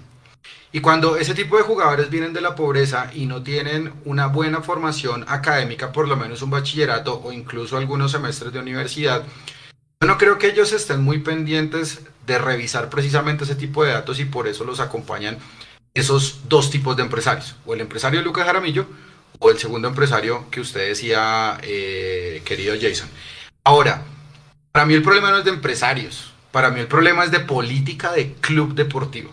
Y 0.76 0.82
cuando 0.82 1.18
ese 1.18 1.36
tipo 1.36 1.56
de 1.56 1.62
jugadores 1.62 2.10
vienen 2.10 2.34
de 2.34 2.42
la 2.42 2.56
pobreza 2.56 3.12
y 3.14 3.28
no 3.28 3.44
tienen 3.44 3.94
una 4.06 4.26
buena 4.26 4.64
formación 4.64 5.24
académica, 5.28 5.92
por 5.92 6.08
lo 6.08 6.18
menos 6.18 6.42
un 6.42 6.50
bachillerato 6.50 7.22
o 7.24 7.32
incluso 7.32 7.78
algunos 7.78 8.12
semestres 8.12 8.52
de 8.52 8.60
universidad, 8.60 9.24
yo 10.02 10.08
no 10.08 10.18
creo 10.18 10.40
que 10.40 10.48
ellos 10.48 10.74
estén 10.74 11.04
muy 11.04 11.20
pendientes 11.20 12.02
de 12.26 12.40
revisar 12.40 12.90
precisamente 12.90 13.44
ese 13.44 13.54
tipo 13.54 13.84
de 13.84 13.92
datos 13.92 14.20
y 14.20 14.26
por 14.26 14.48
eso 14.48 14.64
los 14.64 14.80
acompañan 14.80 15.38
esos 15.94 16.50
dos 16.50 16.72
tipos 16.72 16.98
de 16.98 17.04
empresarios, 17.04 17.56
o 17.68 17.76
el 17.76 17.82
empresario 17.82 18.24
Lucas 18.24 18.48
Jaramillo 18.48 18.88
o 19.38 19.52
el 19.52 19.60
segundo 19.60 19.88
empresario 19.88 20.50
que 20.50 20.60
usted 20.60 20.88
decía, 20.88 21.60
eh, 21.62 22.42
querido 22.46 22.74
Jason. 22.82 23.10
Ahora, 23.64 24.02
para 24.72 24.88
mí 24.88 24.96
el 24.96 25.04
problema 25.04 25.30
no 25.30 25.38
es 25.38 25.46
de 25.46 25.52
empresarios, 25.52 26.34
para 26.52 26.72
mí 26.72 26.80
el 26.80 26.88
problema 26.88 27.26
es 27.26 27.30
de 27.30 27.42
política 27.42 28.12
de 28.12 28.34
club 28.34 28.74
deportivo. 28.74 29.30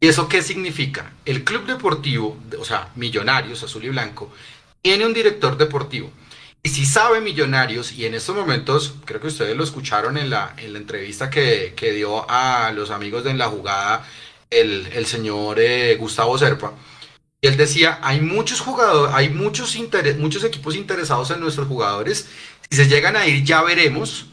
¿Y 0.00 0.08
eso 0.08 0.28
qué 0.28 0.42
significa? 0.42 1.12
El 1.24 1.42
club 1.44 1.66
deportivo, 1.66 2.36
o 2.58 2.64
sea, 2.64 2.90
Millonarios, 2.96 3.62
Azul 3.62 3.84
y 3.84 3.88
Blanco, 3.88 4.30
tiene 4.82 5.06
un 5.06 5.14
director 5.14 5.56
deportivo. 5.56 6.10
Y 6.62 6.68
si 6.68 6.84
sabe 6.84 7.20
Millonarios, 7.20 7.92
y 7.92 8.06
en 8.06 8.14
estos 8.14 8.36
momentos, 8.36 8.94
creo 9.04 9.20
que 9.20 9.28
ustedes 9.28 9.56
lo 9.56 9.64
escucharon 9.64 10.18
en 10.18 10.30
la, 10.30 10.54
en 10.58 10.72
la 10.72 10.78
entrevista 10.80 11.30
que, 11.30 11.74
que 11.76 11.92
dio 11.92 12.28
a 12.28 12.72
los 12.72 12.90
amigos 12.90 13.24
de 13.24 13.30
En 13.30 13.38
la 13.38 13.48
Jugada 13.48 14.04
el, 14.50 14.86
el 14.92 15.06
señor 15.06 15.60
eh, 15.60 15.96
Gustavo 15.96 16.36
Serpa, 16.38 16.72
y 17.40 17.48
él 17.48 17.56
decía, 17.56 17.98
hay 18.02 18.20
muchos 18.20 18.60
jugadores, 18.60 19.14
hay 19.14 19.28
muchos, 19.28 19.76
interes, 19.76 20.18
muchos 20.18 20.44
equipos 20.44 20.74
interesados 20.74 21.30
en 21.30 21.40
nuestros 21.40 21.68
jugadores, 21.68 22.28
si 22.68 22.76
se 22.76 22.88
llegan 22.88 23.16
a 23.16 23.26
ir 23.26 23.44
ya 23.44 23.62
veremos, 23.62 24.26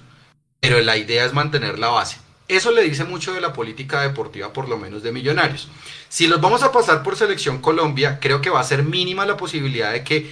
pero 0.60 0.82
la 0.82 0.98
idea 0.98 1.26
es 1.26 1.34
mantener 1.34 1.78
la 1.80 1.90
base. 1.90 2.18
Eso 2.48 2.72
le 2.72 2.84
dice 2.84 3.06
mucho 3.06 3.34
de 3.34 3.42
la 3.42 3.54
política 3.54 4.02
deportiva, 4.02 4.52
por 4.52 4.68
lo 4.68 4.78
menos 4.78 5.02
de 5.02 5.12
Millonarios. 5.12 5.70
Si 6.10 6.28
los 6.28 6.42
vamos 6.42 6.62
a 6.64 6.72
pasar 6.72 7.02
por 7.02 7.16
Selección 7.16 7.60
Colombia, 7.60 8.20
creo 8.20 8.42
que 8.42 8.50
va 8.50 8.60
a 8.60 8.66
ser 8.66 8.84
mínima 8.84 9.26
la 9.26 9.38
posibilidad 9.38 9.94
de 9.94 10.04
que 10.04 10.30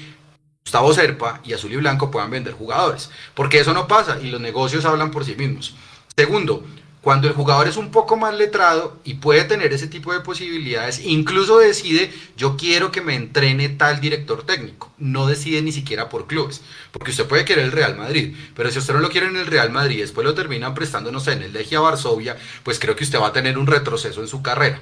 Gustavo 0.66 0.94
Serpa 0.94 1.40
y 1.44 1.54
Azul 1.54 1.72
y 1.72 1.78
Blanco 1.78 2.12
puedan 2.12 2.30
vender 2.30 2.54
jugadores, 2.54 3.10
porque 3.34 3.60
eso 3.60 3.74
no 3.74 3.88
pasa 3.88 4.20
y 4.22 4.30
los 4.30 4.42
negocios 4.42 4.86
hablan 4.86 5.12
por 5.12 5.26
sí 5.26 5.36
mismos. 5.36 5.74
Segundo, 6.16 6.66
cuando 7.02 7.28
el 7.28 7.34
jugador 7.34 7.68
es 7.68 7.78
un 7.78 7.90
poco 7.90 8.16
más 8.16 8.36
letrado 8.36 9.00
y 9.04 9.16
puede 9.16 9.44
tener 9.44 9.74
ese 9.74 9.88
tipo 9.88 10.14
de 10.14 10.20
posibilidades, 10.20 11.00
incluso 11.04 11.58
decide, 11.58 12.14
yo 12.38 12.56
quiero 12.58 12.92
que 12.92 13.02
me 13.02 13.16
entrene 13.16 13.70
tal 13.70 14.00
director 14.00 14.44
técnico. 14.44 14.92
No 15.00 15.26
decide 15.26 15.64
ni 15.64 15.72
siquiera 15.72 16.10
por 16.10 16.28
clubes, 16.28 16.62
porque 16.92 17.12
usted 17.12 17.26
puede 17.26 17.44
querer 17.44 17.66
el 17.66 17.72
Real 17.72 17.98
Madrid, 17.98 18.36
pero 18.56 18.70
si 18.70 18.78
usted 18.78 18.94
no 18.94 19.00
lo 19.00 19.10
quiere 19.10 19.28
en 19.28 19.36
el 19.36 19.48
Real 19.48 19.72
Madrid, 19.72 20.00
después 20.00 20.26
lo 20.26 20.36
terminan 20.36 20.76
prestando, 20.76 21.12
no 21.12 21.20
sé, 21.20 21.34
en 21.34 21.42
el 21.42 21.54
Legia 21.54 21.80
Varsovia, 21.80 22.38
pues 22.64 22.78
creo 22.78 22.96
que 22.96 23.04
usted 23.04 23.20
va 23.20 23.28
a 23.28 23.34
tener 23.34 23.58
un 23.58 23.68
retroceso 23.68 24.22
en 24.22 24.28
su 24.28 24.44
carrera. 24.44 24.80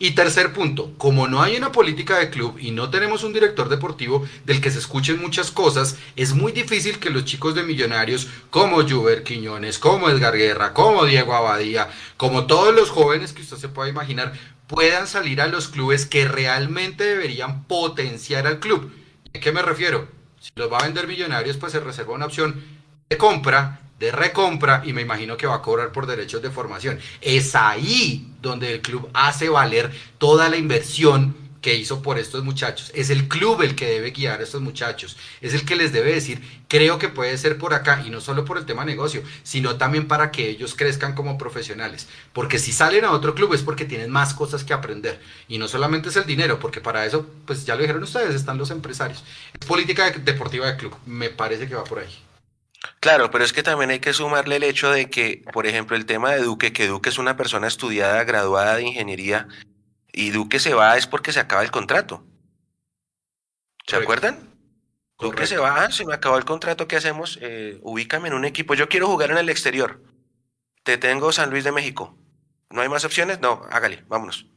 Y 0.00 0.12
tercer 0.12 0.52
punto, 0.52 0.92
como 0.96 1.26
no 1.26 1.42
hay 1.42 1.56
una 1.56 1.72
política 1.72 2.18
de 2.18 2.30
club 2.30 2.56
y 2.60 2.70
no 2.70 2.88
tenemos 2.88 3.24
un 3.24 3.32
director 3.32 3.68
deportivo 3.68 4.24
del 4.44 4.60
que 4.60 4.70
se 4.70 4.78
escuchen 4.78 5.20
muchas 5.20 5.50
cosas, 5.50 5.96
es 6.14 6.34
muy 6.34 6.52
difícil 6.52 7.00
que 7.00 7.10
los 7.10 7.24
chicos 7.24 7.56
de 7.56 7.64
millonarios 7.64 8.28
como 8.50 8.88
Juber 8.88 9.24
Quiñones, 9.24 9.80
como 9.80 10.08
Edgar 10.08 10.36
Guerra, 10.36 10.72
como 10.72 11.04
Diego 11.04 11.34
Abadía, 11.34 11.88
como 12.16 12.46
todos 12.46 12.72
los 12.72 12.90
jóvenes 12.90 13.32
que 13.32 13.42
usted 13.42 13.56
se 13.56 13.68
pueda 13.68 13.88
imaginar, 13.88 14.34
puedan 14.68 15.08
salir 15.08 15.40
a 15.40 15.48
los 15.48 15.66
clubes 15.66 16.06
que 16.06 16.28
realmente 16.28 17.02
deberían 17.02 17.64
potenciar 17.64 18.46
al 18.46 18.60
club. 18.60 18.92
¿A 19.34 19.40
qué 19.40 19.50
me 19.50 19.62
refiero? 19.62 20.06
Si 20.40 20.50
los 20.54 20.72
va 20.72 20.78
a 20.78 20.84
vender 20.84 21.08
millonarios, 21.08 21.56
pues 21.56 21.72
se 21.72 21.80
reserva 21.80 22.14
una 22.14 22.26
opción 22.26 22.62
de 23.08 23.16
compra 23.16 23.80
de 23.98 24.12
recompra 24.12 24.82
y 24.84 24.92
me 24.92 25.02
imagino 25.02 25.36
que 25.36 25.46
va 25.46 25.56
a 25.56 25.62
cobrar 25.62 25.92
por 25.92 26.06
derechos 26.06 26.40
de 26.40 26.50
formación. 26.50 27.00
Es 27.20 27.54
ahí 27.54 28.27
donde 28.40 28.72
el 28.74 28.80
club 28.80 29.08
hace 29.14 29.48
valer 29.48 29.90
toda 30.18 30.48
la 30.48 30.56
inversión 30.56 31.48
que 31.60 31.74
hizo 31.74 32.02
por 32.02 32.18
estos 32.18 32.44
muchachos. 32.44 32.92
Es 32.94 33.10
el 33.10 33.28
club 33.28 33.62
el 33.62 33.74
que 33.74 33.86
debe 33.86 34.10
guiar 34.10 34.40
a 34.40 34.44
estos 34.44 34.62
muchachos. 34.62 35.16
Es 35.40 35.54
el 35.54 35.64
que 35.64 35.76
les 35.76 35.92
debe 35.92 36.14
decir, 36.14 36.40
creo 36.68 36.98
que 36.98 37.08
puede 37.08 37.36
ser 37.36 37.58
por 37.58 37.74
acá, 37.74 38.02
y 38.06 38.10
no 38.10 38.20
solo 38.20 38.44
por 38.44 38.58
el 38.58 38.66
tema 38.66 38.84
negocio, 38.84 39.22
sino 39.42 39.76
también 39.76 40.06
para 40.06 40.30
que 40.30 40.48
ellos 40.48 40.74
crezcan 40.74 41.14
como 41.14 41.38
profesionales. 41.38 42.06
Porque 42.32 42.58
si 42.58 42.72
salen 42.72 43.04
a 43.04 43.12
otro 43.12 43.34
club 43.34 43.54
es 43.54 43.62
porque 43.62 43.84
tienen 43.84 44.10
más 44.10 44.34
cosas 44.34 44.64
que 44.64 44.72
aprender. 44.72 45.20
Y 45.48 45.58
no 45.58 45.68
solamente 45.68 46.10
es 46.10 46.16
el 46.16 46.26
dinero, 46.26 46.58
porque 46.58 46.80
para 46.80 47.04
eso, 47.04 47.26
pues 47.44 47.64
ya 47.66 47.74
lo 47.74 47.82
dijeron 47.82 48.02
ustedes, 48.02 48.34
están 48.34 48.58
los 48.58 48.70
empresarios. 48.70 49.24
Es 49.58 49.66
política 49.66 50.10
deportiva 50.10 50.66
de 50.66 50.76
club. 50.76 50.94
Me 51.06 51.30
parece 51.30 51.68
que 51.68 51.74
va 51.74 51.84
por 51.84 51.98
ahí. 51.98 52.27
Claro, 53.00 53.30
pero 53.30 53.44
es 53.44 53.52
que 53.52 53.62
también 53.62 53.90
hay 53.90 54.00
que 54.00 54.12
sumarle 54.12 54.56
el 54.56 54.62
hecho 54.62 54.90
de 54.90 55.10
que, 55.10 55.44
por 55.52 55.66
ejemplo, 55.66 55.96
el 55.96 56.06
tema 56.06 56.32
de 56.32 56.42
Duque, 56.42 56.72
que 56.72 56.86
Duque 56.86 57.08
es 57.08 57.18
una 57.18 57.36
persona 57.36 57.66
estudiada, 57.66 58.22
graduada 58.24 58.76
de 58.76 58.84
ingeniería, 58.84 59.48
y 60.12 60.30
Duque 60.30 60.58
se 60.58 60.74
va 60.74 60.96
es 60.96 61.06
porque 61.06 61.32
se 61.32 61.40
acaba 61.40 61.62
el 61.62 61.70
contrato. 61.70 62.24
¿Se 63.86 63.96
Correcto. 63.96 64.02
acuerdan? 64.02 64.34
Correcto. 64.34 64.56
Duque 65.20 65.46
se 65.46 65.58
va, 65.58 65.84
ah, 65.84 65.90
se 65.90 66.04
me 66.06 66.14
acabó 66.14 66.38
el 66.38 66.44
contrato, 66.44 66.86
¿qué 66.86 66.96
hacemos? 66.96 67.38
Eh, 67.42 67.78
ubícame 67.82 68.28
en 68.28 68.34
un 68.34 68.44
equipo, 68.44 68.74
yo 68.74 68.88
quiero 68.88 69.08
jugar 69.08 69.30
en 69.30 69.38
el 69.38 69.48
exterior. 69.48 70.02
Te 70.84 70.98
tengo 70.98 71.32
San 71.32 71.50
Luis 71.50 71.64
de 71.64 71.72
México. 71.72 72.16
¿No 72.70 72.80
hay 72.82 72.88
más 72.88 73.04
opciones? 73.04 73.40
No, 73.40 73.62
hágale, 73.70 74.04
vámonos. 74.08 74.47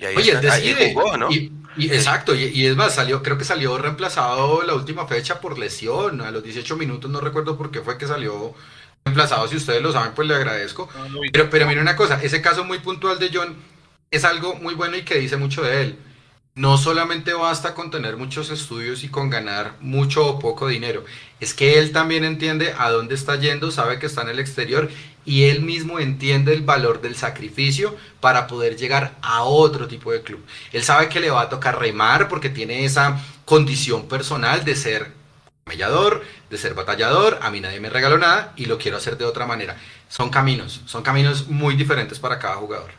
Y 0.00 0.06
ahí 0.06 0.16
Oye, 0.16 0.32
está, 0.32 0.56
decide, 0.56 0.86
ahí 0.86 0.94
jugó, 0.94 1.16
¿no? 1.18 1.30
Y, 1.30 1.52
y, 1.76 1.92
exacto, 1.92 2.34
y, 2.34 2.44
y, 2.44 2.66
es 2.66 2.74
más, 2.74 2.94
salió, 2.94 3.22
creo 3.22 3.36
que 3.36 3.44
salió 3.44 3.76
reemplazado 3.76 4.62
la 4.62 4.74
última 4.74 5.06
fecha 5.06 5.40
por 5.40 5.58
lesión, 5.58 6.22
a 6.22 6.30
los 6.30 6.42
18 6.42 6.74
minutos, 6.76 7.10
no 7.10 7.20
recuerdo 7.20 7.58
por 7.58 7.70
qué 7.70 7.82
fue 7.82 7.98
que 7.98 8.06
salió 8.06 8.54
reemplazado, 9.04 9.46
si 9.46 9.56
ustedes 9.56 9.82
lo 9.82 9.92
saben, 9.92 10.12
pues 10.14 10.26
le 10.26 10.34
agradezco. 10.34 10.88
Pero, 11.32 11.50
pero 11.50 11.66
mire 11.66 11.82
una 11.82 11.96
cosa, 11.96 12.18
ese 12.22 12.40
caso 12.40 12.64
muy 12.64 12.78
puntual 12.78 13.18
de 13.18 13.30
John 13.32 13.56
es 14.10 14.24
algo 14.24 14.54
muy 14.54 14.74
bueno 14.74 14.96
y 14.96 15.02
que 15.02 15.18
dice 15.18 15.36
mucho 15.36 15.62
de 15.62 15.82
él. 15.82 15.98
No 16.54 16.78
solamente 16.78 17.32
basta 17.32 17.74
con 17.74 17.90
tener 17.90 18.16
muchos 18.16 18.50
estudios 18.50 19.04
y 19.04 19.08
con 19.08 19.30
ganar 19.30 19.76
mucho 19.80 20.26
o 20.26 20.38
poco 20.38 20.66
dinero, 20.66 21.04
es 21.38 21.54
que 21.54 21.78
él 21.78 21.92
también 21.92 22.24
entiende 22.24 22.74
a 22.76 22.90
dónde 22.90 23.14
está 23.14 23.36
yendo, 23.36 23.70
sabe 23.70 23.98
que 23.98 24.06
está 24.06 24.22
en 24.22 24.30
el 24.30 24.38
exterior 24.40 24.90
y 25.24 25.44
él 25.44 25.62
mismo 25.62 26.00
entiende 26.00 26.52
el 26.52 26.62
valor 26.62 27.00
del 27.00 27.14
sacrificio 27.16 27.96
para 28.20 28.46
poder 28.46 28.76
llegar 28.76 29.16
a 29.22 29.42
otro 29.42 29.86
tipo 29.86 30.12
de 30.12 30.22
club. 30.22 30.44
Él 30.72 30.82
sabe 30.82 31.08
que 31.08 31.20
le 31.20 31.30
va 31.30 31.42
a 31.42 31.48
tocar 31.48 31.78
remar 31.78 32.28
porque 32.28 32.50
tiene 32.50 32.84
esa 32.84 33.20
condición 33.44 34.08
personal 34.08 34.64
de 34.64 34.76
ser 34.76 35.12
mellador, 35.66 36.24
de 36.48 36.58
ser 36.58 36.74
batallador, 36.74 37.38
a 37.42 37.50
mí 37.50 37.60
nadie 37.60 37.80
me 37.80 37.90
regaló 37.90 38.18
nada 38.18 38.52
y 38.56 38.66
lo 38.66 38.78
quiero 38.78 38.96
hacer 38.96 39.16
de 39.16 39.24
otra 39.24 39.46
manera. 39.46 39.76
Son 40.08 40.30
caminos, 40.30 40.82
son 40.86 41.02
caminos 41.02 41.48
muy 41.48 41.76
diferentes 41.76 42.18
para 42.18 42.38
cada 42.38 42.56
jugador. 42.56 42.90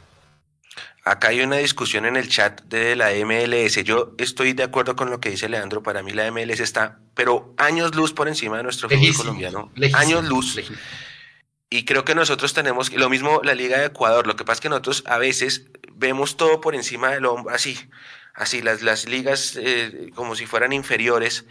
Acá 1.04 1.30
hay 1.30 1.42
una 1.42 1.58
discusión 1.58 2.06
en 2.06 2.16
el 2.16 2.30
chat 2.30 2.62
de 2.66 2.96
la 2.96 3.10
MLS. 3.26 3.84
Yo 3.84 4.14
estoy 4.20 4.54
de 4.54 4.64
acuerdo 4.64 4.96
con 4.96 5.10
lo 5.10 5.20
que 5.20 5.32
dice 5.32 5.50
Leandro. 5.50 5.82
Para 5.82 6.04
mí 6.04 6.12
la 6.12 6.32
MLS 6.32 6.60
está, 6.60 7.00
pero 7.16 7.56
años 7.58 7.96
luz 7.96 8.14
por 8.14 8.28
encima 8.28 8.58
de 8.58 8.64
nuestro 8.64 8.88
fútbol 8.88 9.16
colombiano. 9.16 9.72
Lejísimo, 9.76 10.00
años 10.00 10.26
luz. 10.30 10.56
Lejísimo. 10.56 10.80
Y 11.74 11.86
creo 11.86 12.04
que 12.04 12.16
nosotros 12.16 12.54
tenemos 12.54 12.92
lo 12.92 13.10
mismo 13.10 13.40
la 13.46 13.56
Liga 13.56 13.80
de 13.80 13.86
Ecuador. 13.86 14.28
Lo 14.28 14.36
que 14.36 14.44
pasa 14.44 14.56
es 14.56 14.60
que 14.60 14.68
nosotros 14.68 15.04
a 15.08 15.18
veces 15.18 15.68
vemos 15.96 16.36
todo 16.36 16.60
por 16.60 16.76
encima 16.76 17.12
del 17.12 17.26
hombro, 17.26 17.56
así, 17.56 17.80
así, 18.34 18.62
las, 18.62 18.82
las 18.82 19.08
ligas 19.08 19.56
eh, 19.56 20.12
como 20.14 20.36
si 20.36 20.46
fueran 20.46 20.74
inferiores. 20.74 21.46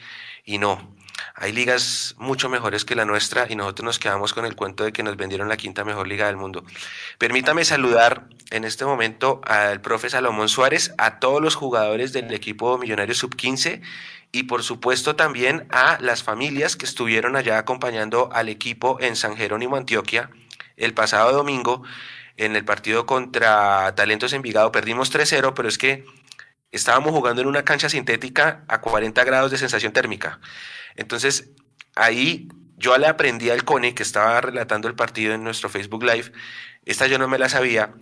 Y 0.44 0.58
no, 0.58 0.94
hay 1.34 1.52
ligas 1.52 2.16
mucho 2.18 2.50
mejores 2.50 2.84
que 2.84 2.94
la 2.94 3.06
nuestra 3.06 3.46
y 3.48 3.56
nosotros 3.56 3.82
nos 3.86 3.98
quedamos 3.98 4.34
con 4.34 4.44
el 4.44 4.56
cuento 4.56 4.84
de 4.84 4.92
que 4.92 5.02
nos 5.02 5.16
vendieron 5.16 5.48
la 5.48 5.56
quinta 5.56 5.84
mejor 5.84 6.06
liga 6.06 6.26
del 6.26 6.36
mundo. 6.36 6.64
Permítame 7.16 7.64
saludar 7.64 8.26
en 8.50 8.64
este 8.64 8.84
momento 8.84 9.40
al 9.44 9.80
profe 9.80 10.10
Salomón 10.10 10.50
Suárez, 10.50 10.92
a 10.98 11.18
todos 11.18 11.40
los 11.40 11.54
jugadores 11.54 12.12
del 12.12 12.30
equipo 12.34 12.76
Millonario 12.76 13.14
Sub-15 13.14 13.80
y 14.32 14.44
por 14.44 14.62
supuesto 14.62 15.16
también 15.16 15.66
a 15.70 15.98
las 16.00 16.22
familias 16.22 16.76
que 16.76 16.86
estuvieron 16.86 17.36
allá 17.36 17.58
acompañando 17.58 18.30
al 18.32 18.48
equipo 18.48 18.98
en 19.00 19.16
San 19.16 19.36
Jerónimo, 19.36 19.76
Antioquia, 19.76 20.30
el 20.76 20.94
pasado 20.94 21.32
domingo 21.32 21.82
en 22.36 22.56
el 22.56 22.64
partido 22.64 23.06
contra 23.06 23.94
Talentos 23.94 24.32
Envigado. 24.32 24.72
Perdimos 24.72 25.12
3-0, 25.12 25.52
pero 25.54 25.68
es 25.68 25.78
que 25.78 26.04
estábamos 26.70 27.12
jugando 27.12 27.42
en 27.42 27.48
una 27.48 27.64
cancha 27.64 27.88
sintética 27.88 28.64
a 28.68 28.80
40 28.80 29.24
grados 29.24 29.50
de 29.50 29.58
sensación 29.58 29.92
térmica. 29.92 30.40
Entonces, 30.96 31.50
ahí 31.96 32.48
yo 32.76 32.96
le 32.96 33.06
aprendí 33.06 33.50
al 33.50 33.64
Cone, 33.64 33.94
que 33.94 34.02
estaba 34.02 34.40
relatando 34.40 34.88
el 34.88 34.94
partido 34.94 35.34
en 35.34 35.44
nuestro 35.44 35.68
Facebook 35.68 36.02
Live, 36.02 36.32
esta 36.86 37.06
yo 37.06 37.18
no 37.18 37.28
me 37.28 37.38
la 37.38 37.48
sabía, 37.48 37.92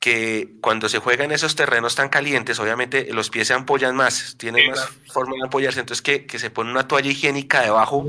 que 0.00 0.54
cuando 0.62 0.88
se 0.88 0.98
juega 0.98 1.24
en 1.24 1.30
esos 1.30 1.54
terrenos 1.54 1.94
tan 1.94 2.08
calientes, 2.08 2.58
obviamente 2.58 3.12
los 3.12 3.28
pies 3.28 3.48
se 3.48 3.54
ampollan 3.54 3.94
más, 3.94 4.34
tienen 4.38 4.70
más 4.70 4.88
forma 5.12 5.34
de 5.36 5.46
apoyarse, 5.46 5.78
entonces 5.78 6.00
que, 6.00 6.24
que, 6.24 6.38
se 6.38 6.50
pone 6.50 6.70
una 6.70 6.88
toalla 6.88 7.10
higiénica 7.10 7.60
debajo. 7.60 8.06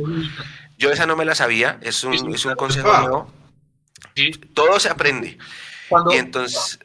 Yo 0.78 0.90
esa 0.90 1.06
no 1.06 1.18
me 1.18 1.26
la 1.26 1.36
sabía, 1.36 1.80
es 1.82 2.06
un, 2.06 2.34
es 2.34 2.46
un 2.46 2.56
consejo 2.56 2.98
nuevo. 2.98 3.34
Todo 4.54 4.80
se 4.80 4.90
aprende. 4.90 5.38
y 6.12 6.16
entonces... 6.16 6.80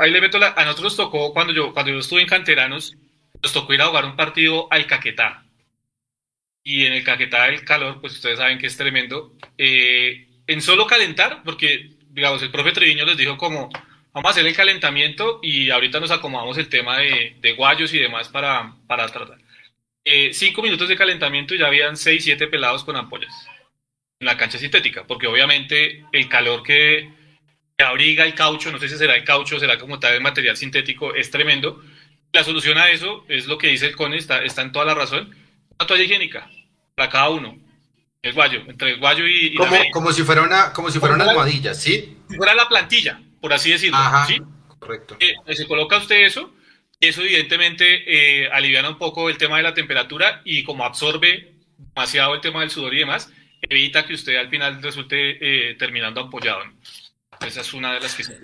ahí 0.00 0.10
le 0.10 0.20
meto 0.22 0.38
la, 0.38 0.54
a 0.56 0.64
nosotros 0.64 0.96
tocó, 0.96 1.34
cuando 1.34 1.52
yo, 1.52 1.74
cuando 1.74 1.92
yo 1.92 1.98
estuve 1.98 2.22
en 2.22 2.28
Canteranos, 2.28 2.96
nos 3.42 3.52
tocó 3.52 3.74
ir 3.74 3.82
a 3.82 3.88
jugar 3.88 4.06
un 4.06 4.16
partido 4.16 4.68
al 4.70 4.86
Caquetá. 4.86 5.44
Y 6.64 6.86
en 6.86 6.94
el 6.94 7.04
Caquetá 7.04 7.46
el 7.48 7.62
calor, 7.64 8.00
pues 8.00 8.14
ustedes 8.14 8.38
saben 8.38 8.58
que 8.58 8.68
es 8.68 8.76
tremendo. 8.76 9.34
Eh, 9.58 10.28
en 10.46 10.62
solo 10.62 10.86
calentar, 10.86 11.42
porque 11.44 11.95
digamos, 12.16 12.42
el 12.42 12.50
profe 12.50 12.72
Treviño 12.72 13.04
les 13.04 13.16
dijo 13.16 13.36
como, 13.36 13.68
vamos 14.12 14.28
a 14.28 14.30
hacer 14.30 14.46
el 14.46 14.56
calentamiento 14.56 15.38
y 15.42 15.70
ahorita 15.70 16.00
nos 16.00 16.10
acomodamos 16.10 16.56
el 16.58 16.68
tema 16.68 16.98
de, 16.98 17.36
de 17.40 17.52
guayos 17.52 17.92
y 17.92 17.98
demás 17.98 18.28
para, 18.28 18.74
para 18.86 19.06
tratar. 19.06 19.38
Eh, 20.02 20.32
cinco 20.32 20.62
minutos 20.62 20.88
de 20.88 20.96
calentamiento 20.96 21.54
y 21.54 21.58
ya 21.58 21.66
habían 21.66 21.96
seis, 21.96 22.24
siete 22.24 22.46
pelados 22.46 22.84
con 22.84 22.96
ampollas 22.96 23.34
en 24.18 24.26
la 24.26 24.36
cancha 24.36 24.56
sintética, 24.56 25.06
porque 25.06 25.26
obviamente 25.26 26.04
el 26.12 26.28
calor 26.28 26.62
que, 26.62 27.10
abriga 27.78 28.24
el 28.24 28.34
caucho, 28.34 28.72
no 28.72 28.78
sé 28.78 28.88
si 28.88 28.96
será 28.96 29.16
el 29.16 29.24
caucho, 29.24 29.58
será 29.58 29.78
como 29.78 30.00
tal 30.00 30.14
el 30.14 30.22
material 30.22 30.56
sintético, 30.56 31.14
es 31.14 31.30
tremendo. 31.30 31.82
La 32.32 32.42
solución 32.42 32.78
a 32.78 32.88
eso 32.88 33.26
es 33.28 33.46
lo 33.46 33.58
que 33.58 33.66
dice 33.66 33.86
el 33.86 33.96
CONE, 33.96 34.16
está, 34.16 34.42
está 34.42 34.62
en 34.62 34.72
toda 34.72 34.86
la 34.86 34.94
razón, 34.94 35.36
una 35.78 35.86
toalla 35.86 36.04
higiénica 36.04 36.48
para 36.94 37.10
cada 37.10 37.28
uno. 37.28 37.58
El 38.26 38.32
guayo, 38.32 38.62
entre 38.66 38.90
el 38.90 38.98
guayo 38.98 39.24
y, 39.24 39.54
como, 39.54 39.76
como 39.92 40.12
si 40.12 40.24
fuera 40.24 40.42
una, 40.42 40.72
como 40.72 40.90
si 40.90 40.98
fuera 40.98 41.14
una 41.14 41.30
almohadilla, 41.30 41.74
¿sí? 41.74 42.16
Si 42.28 42.36
fuera 42.36 42.54
la 42.54 42.68
plantilla, 42.68 43.20
por 43.40 43.52
así 43.52 43.70
decirlo. 43.70 43.98
¿sí? 44.26 44.40
correcto. 44.80 45.16
Eh, 45.20 45.54
se 45.54 45.66
coloca 45.68 45.98
usted 45.98 46.26
eso, 46.26 46.52
eso 46.98 47.22
evidentemente 47.22 47.84
eh, 48.06 48.48
aliviana 48.50 48.88
un 48.88 48.98
poco 48.98 49.30
el 49.30 49.38
tema 49.38 49.58
de 49.58 49.62
la 49.62 49.74
temperatura 49.74 50.42
y 50.44 50.64
como 50.64 50.84
absorbe 50.84 51.54
demasiado 51.78 52.34
el 52.34 52.40
tema 52.40 52.62
del 52.62 52.70
sudor 52.70 52.94
y 52.94 52.98
demás, 52.98 53.30
evita 53.62 54.04
que 54.04 54.14
usted 54.14 54.36
al 54.36 54.48
final 54.48 54.82
resulte 54.82 55.70
eh, 55.70 55.74
terminando 55.74 56.20
ampollado. 56.20 56.62
Esa 57.46 57.60
es 57.60 57.74
una 57.74 57.92
de 57.94 58.00
las 58.00 58.14
que 58.14 58.24
se 58.24 58.40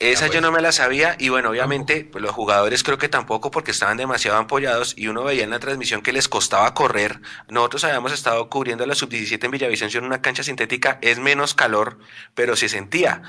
esa 0.00 0.28
yo 0.28 0.40
no 0.40 0.52
me 0.52 0.62
la 0.62 0.70
sabía 0.70 1.16
y 1.18 1.28
bueno, 1.28 1.50
obviamente 1.50 2.04
pues 2.04 2.22
los 2.22 2.30
jugadores 2.30 2.84
creo 2.84 2.98
que 2.98 3.08
tampoco 3.08 3.50
porque 3.50 3.72
estaban 3.72 3.96
demasiado 3.96 4.38
ampollados 4.38 4.94
y 4.96 5.08
uno 5.08 5.24
veía 5.24 5.42
en 5.42 5.50
la 5.50 5.58
transmisión 5.58 6.02
que 6.02 6.12
les 6.12 6.28
costaba 6.28 6.72
correr. 6.72 7.20
Nosotros 7.48 7.82
habíamos 7.82 8.12
estado 8.12 8.48
cubriendo 8.48 8.86
la 8.86 8.94
sub-17 8.94 9.44
en 9.44 9.50
Villavicencio 9.50 9.98
en 9.98 10.06
una 10.06 10.22
cancha 10.22 10.44
sintética, 10.44 10.98
es 11.02 11.18
menos 11.18 11.54
calor, 11.54 11.98
pero 12.36 12.54
se 12.54 12.68
sentía. 12.68 13.22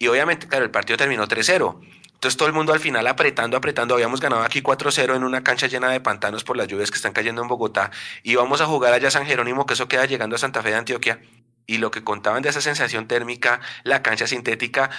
Y 0.00 0.08
obviamente, 0.08 0.48
claro, 0.48 0.64
el 0.64 0.72
partido 0.72 0.96
terminó 0.96 1.28
3-0. 1.28 1.78
Entonces 2.14 2.36
todo 2.36 2.48
el 2.48 2.54
mundo 2.54 2.72
al 2.72 2.80
final 2.80 3.06
apretando, 3.06 3.56
apretando, 3.56 3.94
habíamos 3.94 4.20
ganado 4.20 4.42
aquí 4.42 4.60
4-0 4.60 5.14
en 5.14 5.22
una 5.22 5.44
cancha 5.44 5.68
llena 5.68 5.88
de 5.90 6.00
pantanos 6.00 6.42
por 6.42 6.56
las 6.56 6.66
lluvias 6.66 6.90
que 6.90 6.96
están 6.96 7.12
cayendo 7.12 7.42
en 7.42 7.46
Bogotá 7.46 7.92
y 8.24 8.34
vamos 8.34 8.60
a 8.60 8.66
jugar 8.66 8.92
allá 8.92 9.06
a 9.06 9.12
San 9.12 9.24
Jerónimo, 9.24 9.66
que 9.66 9.74
eso 9.74 9.86
queda 9.86 10.04
llegando 10.04 10.34
a 10.34 10.40
Santa 10.40 10.64
Fe 10.64 10.70
de 10.70 10.76
Antioquia. 10.78 11.20
Y 11.68 11.78
lo 11.78 11.92
que 11.92 12.02
contaban 12.02 12.42
de 12.42 12.48
esa 12.48 12.60
sensación 12.60 13.06
térmica, 13.06 13.60
la 13.84 14.02
cancha 14.02 14.26
sintética, 14.26 14.90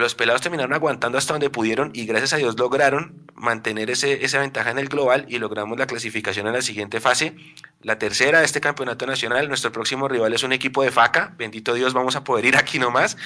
los 0.00 0.14
pelados 0.14 0.42
terminaron 0.42 0.72
aguantando 0.72 1.18
hasta 1.18 1.34
donde 1.34 1.50
pudieron 1.50 1.90
y 1.94 2.06
gracias 2.06 2.32
a 2.32 2.36
Dios 2.36 2.58
lograron 2.58 3.26
mantener 3.34 3.90
ese, 3.90 4.24
esa 4.24 4.40
ventaja 4.40 4.70
en 4.70 4.78
el 4.78 4.88
global 4.88 5.26
y 5.28 5.38
logramos 5.38 5.78
la 5.78 5.86
clasificación 5.86 6.46
en 6.46 6.54
la 6.54 6.62
siguiente 6.62 7.00
fase. 7.00 7.34
La 7.82 7.98
tercera 7.98 8.40
de 8.40 8.44
este 8.44 8.60
campeonato 8.60 9.06
nacional, 9.06 9.48
nuestro 9.48 9.72
próximo 9.72 10.08
rival 10.08 10.32
es 10.32 10.42
un 10.42 10.52
equipo 10.52 10.82
de 10.82 10.90
faca, 10.90 11.34
bendito 11.38 11.74
Dios, 11.74 11.94
vamos 11.94 12.16
a 12.16 12.24
poder 12.24 12.44
ir 12.44 12.56
aquí 12.56 12.78
nomás, 12.78 13.16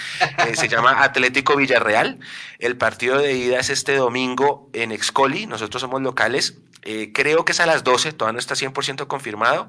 eh, 0.46 0.54
se 0.54 0.68
llama 0.68 1.02
Atlético 1.02 1.56
Villarreal. 1.56 2.20
El 2.58 2.76
partido 2.76 3.18
de 3.18 3.32
ida 3.34 3.58
es 3.58 3.70
este 3.70 3.96
domingo 3.96 4.68
en 4.72 4.92
Excoli, 4.92 5.46
nosotros 5.46 5.80
somos 5.80 6.02
locales, 6.02 6.58
eh, 6.82 7.12
creo 7.12 7.44
que 7.44 7.52
es 7.52 7.60
a 7.60 7.66
las 7.66 7.82
12, 7.82 8.12
todavía 8.12 8.34
no 8.34 8.38
está 8.38 8.54
100% 8.54 9.06
confirmado 9.06 9.68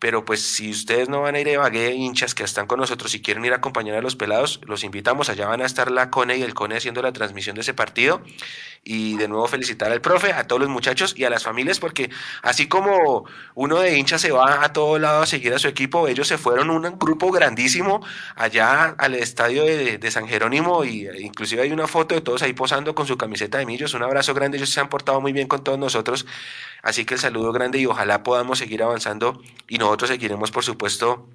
pero 0.00 0.24
pues 0.24 0.40
si 0.40 0.70
ustedes 0.70 1.10
no 1.10 1.20
van 1.20 1.34
a 1.34 1.40
ir 1.40 1.48
a 1.48 1.52
Ibagué, 1.52 1.94
hinchas 1.94 2.34
que 2.34 2.42
están 2.42 2.66
con 2.66 2.80
nosotros 2.80 3.14
y 3.14 3.20
quieren 3.20 3.44
ir 3.44 3.52
a 3.52 3.56
acompañar 3.56 3.96
a 3.96 4.00
los 4.00 4.16
pelados, 4.16 4.60
los 4.66 4.82
invitamos, 4.82 5.28
allá 5.28 5.46
van 5.46 5.60
a 5.60 5.66
estar 5.66 5.90
la 5.90 6.10
CONE 6.10 6.38
y 6.38 6.42
el 6.42 6.54
CONE 6.54 6.78
haciendo 6.78 7.02
la 7.02 7.12
transmisión 7.12 7.54
de 7.54 7.60
ese 7.60 7.74
partido. 7.74 8.22
Y 8.82 9.18
de 9.18 9.28
nuevo 9.28 9.46
felicitar 9.46 9.92
al 9.92 10.00
profe, 10.00 10.32
a 10.32 10.46
todos 10.46 10.58
los 10.62 10.70
muchachos 10.70 11.12
y 11.14 11.24
a 11.24 11.30
las 11.30 11.44
familias 11.44 11.78
porque 11.78 12.10
así 12.42 12.66
como 12.66 13.26
uno 13.54 13.78
de 13.78 13.98
hinchas 13.98 14.22
se 14.22 14.32
va 14.32 14.64
a 14.64 14.72
todo 14.72 14.98
lado 14.98 15.20
a 15.20 15.26
seguir 15.26 15.52
a 15.52 15.58
su 15.58 15.68
equipo, 15.68 16.08
ellos 16.08 16.26
se 16.26 16.38
fueron 16.38 16.70
un 16.70 16.98
grupo 16.98 17.30
grandísimo 17.30 18.00
allá 18.36 18.94
al 18.96 19.14
estadio 19.14 19.64
de, 19.64 20.10
San 20.10 20.26
Jerónimo 20.26 20.82
y 20.84 21.06
e 21.06 21.20
inclusive 21.20 21.62
hay 21.62 21.72
una 21.72 21.86
foto 21.86 22.14
de 22.14 22.22
todos 22.22 22.42
ahí 22.42 22.54
posando 22.54 22.94
con 22.94 23.06
su 23.06 23.18
camiseta 23.18 23.58
de 23.58 23.66
millos, 23.66 23.92
un 23.92 24.02
abrazo 24.02 24.32
grande, 24.32 24.56
ellos 24.56 24.70
se 24.70 24.80
han 24.80 24.88
portado 24.88 25.20
muy 25.20 25.32
bien 25.32 25.46
con 25.46 25.62
todos 25.62 25.78
nosotros, 25.78 26.26
así 26.82 27.04
que 27.04 27.14
el 27.14 27.20
saludo 27.20 27.52
grande 27.52 27.78
y 27.78 27.86
ojalá 27.86 28.22
podamos 28.24 28.58
seguir 28.58 28.82
avanzando 28.82 29.40
y 29.68 29.78
no 29.78 29.89
nosotros 29.90 30.10
seguiremos, 30.10 30.50
por 30.50 30.64
supuesto, 30.64 31.28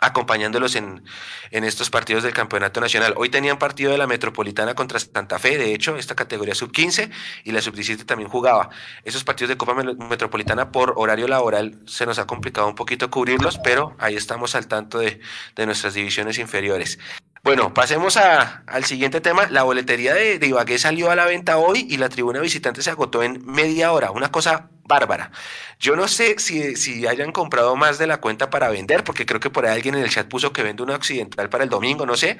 acompañándolos 0.00 0.76
en, 0.76 1.04
en, 1.50 1.64
estos 1.64 1.90
partidos 1.90 2.22
del 2.22 2.32
Campeonato 2.32 2.80
Nacional. 2.80 3.14
Hoy 3.16 3.28
tenían 3.28 3.58
partido 3.58 3.92
de 3.92 3.98
la 3.98 4.06
Metropolitana 4.06 4.74
contra 4.74 4.98
Santa 4.98 5.38
Fe, 5.38 5.56
de 5.58 5.74
hecho, 5.74 5.96
esta 5.96 6.14
categoría 6.14 6.54
sub-15 6.54 7.10
y 7.44 7.52
la 7.52 7.60
sub-17 7.60 8.04
también 8.04 8.28
jugaba. 8.28 8.70
Esos 9.04 9.24
partidos 9.24 9.50
de 9.50 9.56
Copa 9.56 9.74
Metropolitana 9.74 10.72
por 10.72 10.94
horario 10.96 11.28
laboral 11.28 11.78
se 11.86 12.06
nos 12.06 12.18
ha 12.18 12.26
complicado 12.26 12.66
un 12.66 12.74
poquito 12.74 13.10
cubrirlos, 13.10 13.58
pero 13.62 13.94
ahí 13.98 14.16
estamos 14.16 14.54
al 14.54 14.66
tanto 14.66 14.98
de, 14.98 15.20
de 15.54 15.66
nuestras 15.66 15.94
divisiones 15.94 16.38
inferiores. 16.38 16.98
Bueno, 17.44 17.74
pasemos 17.74 18.16
a, 18.16 18.62
al 18.66 18.84
siguiente 18.86 19.20
tema. 19.20 19.46
La 19.50 19.64
boletería 19.64 20.14
de, 20.14 20.38
Ibagué 20.42 20.78
salió 20.78 21.10
a 21.10 21.14
la 21.14 21.26
venta 21.26 21.58
hoy 21.58 21.86
y 21.90 21.98
la 21.98 22.08
tribuna 22.08 22.40
visitante 22.40 22.80
se 22.80 22.88
agotó 22.88 23.22
en 23.22 23.44
media 23.44 23.92
hora. 23.92 24.12
Una 24.12 24.32
cosa 24.32 24.70
bárbara. 24.84 25.30
Yo 25.78 25.94
no 25.94 26.08
sé 26.08 26.38
si, 26.38 26.74
si 26.76 27.06
hayan 27.06 27.32
comprado 27.32 27.76
más 27.76 27.98
de 27.98 28.06
la 28.06 28.16
cuenta 28.16 28.48
para 28.48 28.70
vender, 28.70 29.04
porque 29.04 29.26
creo 29.26 29.40
que 29.40 29.50
por 29.50 29.66
ahí 29.66 29.74
alguien 29.74 29.94
en 29.94 30.04
el 30.04 30.10
chat 30.10 30.26
puso 30.26 30.54
que 30.54 30.62
vende 30.62 30.82
una 30.82 30.94
occidental 30.94 31.50
para 31.50 31.64
el 31.64 31.70
domingo, 31.70 32.06
no 32.06 32.16
sé, 32.16 32.38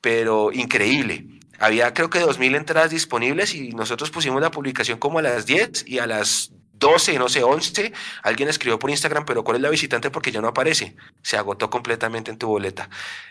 pero 0.00 0.52
increíble. 0.52 1.26
Había 1.58 1.92
creo 1.92 2.08
que 2.08 2.20
2.000 2.20 2.56
entradas 2.56 2.90
disponibles 2.90 3.52
y 3.52 3.70
nosotros 3.70 4.12
pusimos 4.12 4.40
la 4.40 4.52
publicación 4.52 4.98
como 5.00 5.18
a 5.18 5.22
las 5.22 5.46
10 5.46 5.88
y 5.88 5.98
a 5.98 6.06
las 6.06 6.52
12, 6.78 7.18
no 7.18 7.28
sé, 7.28 7.42
11, 7.42 7.92
alguien 8.22 8.48
escribió 8.48 8.78
por 8.78 8.90
Instagram, 8.90 9.24
pero 9.24 9.44
¿cuál 9.44 9.56
es 9.56 9.62
la 9.62 9.70
visitante? 9.70 10.10
Porque 10.10 10.32
ya 10.32 10.40
no 10.40 10.48
aparece. 10.48 10.96
Se 11.22 11.36
agotó 11.36 11.70
completamente 11.70 12.30
en 12.30 12.38
tu 12.38 12.48
boleta. 12.48 12.90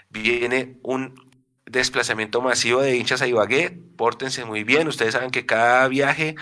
Viene 0.10 0.77
un 0.81 1.13
desplazamiento 1.65 2.41
masivo 2.41 2.81
de 2.81 2.95
hinchas 2.95 3.21
a 3.21 3.27
Ibagué, 3.27 3.71
pórtense 3.97 4.45
muy 4.45 4.63
bien, 4.63 4.88
ustedes 4.88 5.13
saben 5.13 5.31
que 5.31 5.45
cada 5.45 5.88
viaje 5.88 6.36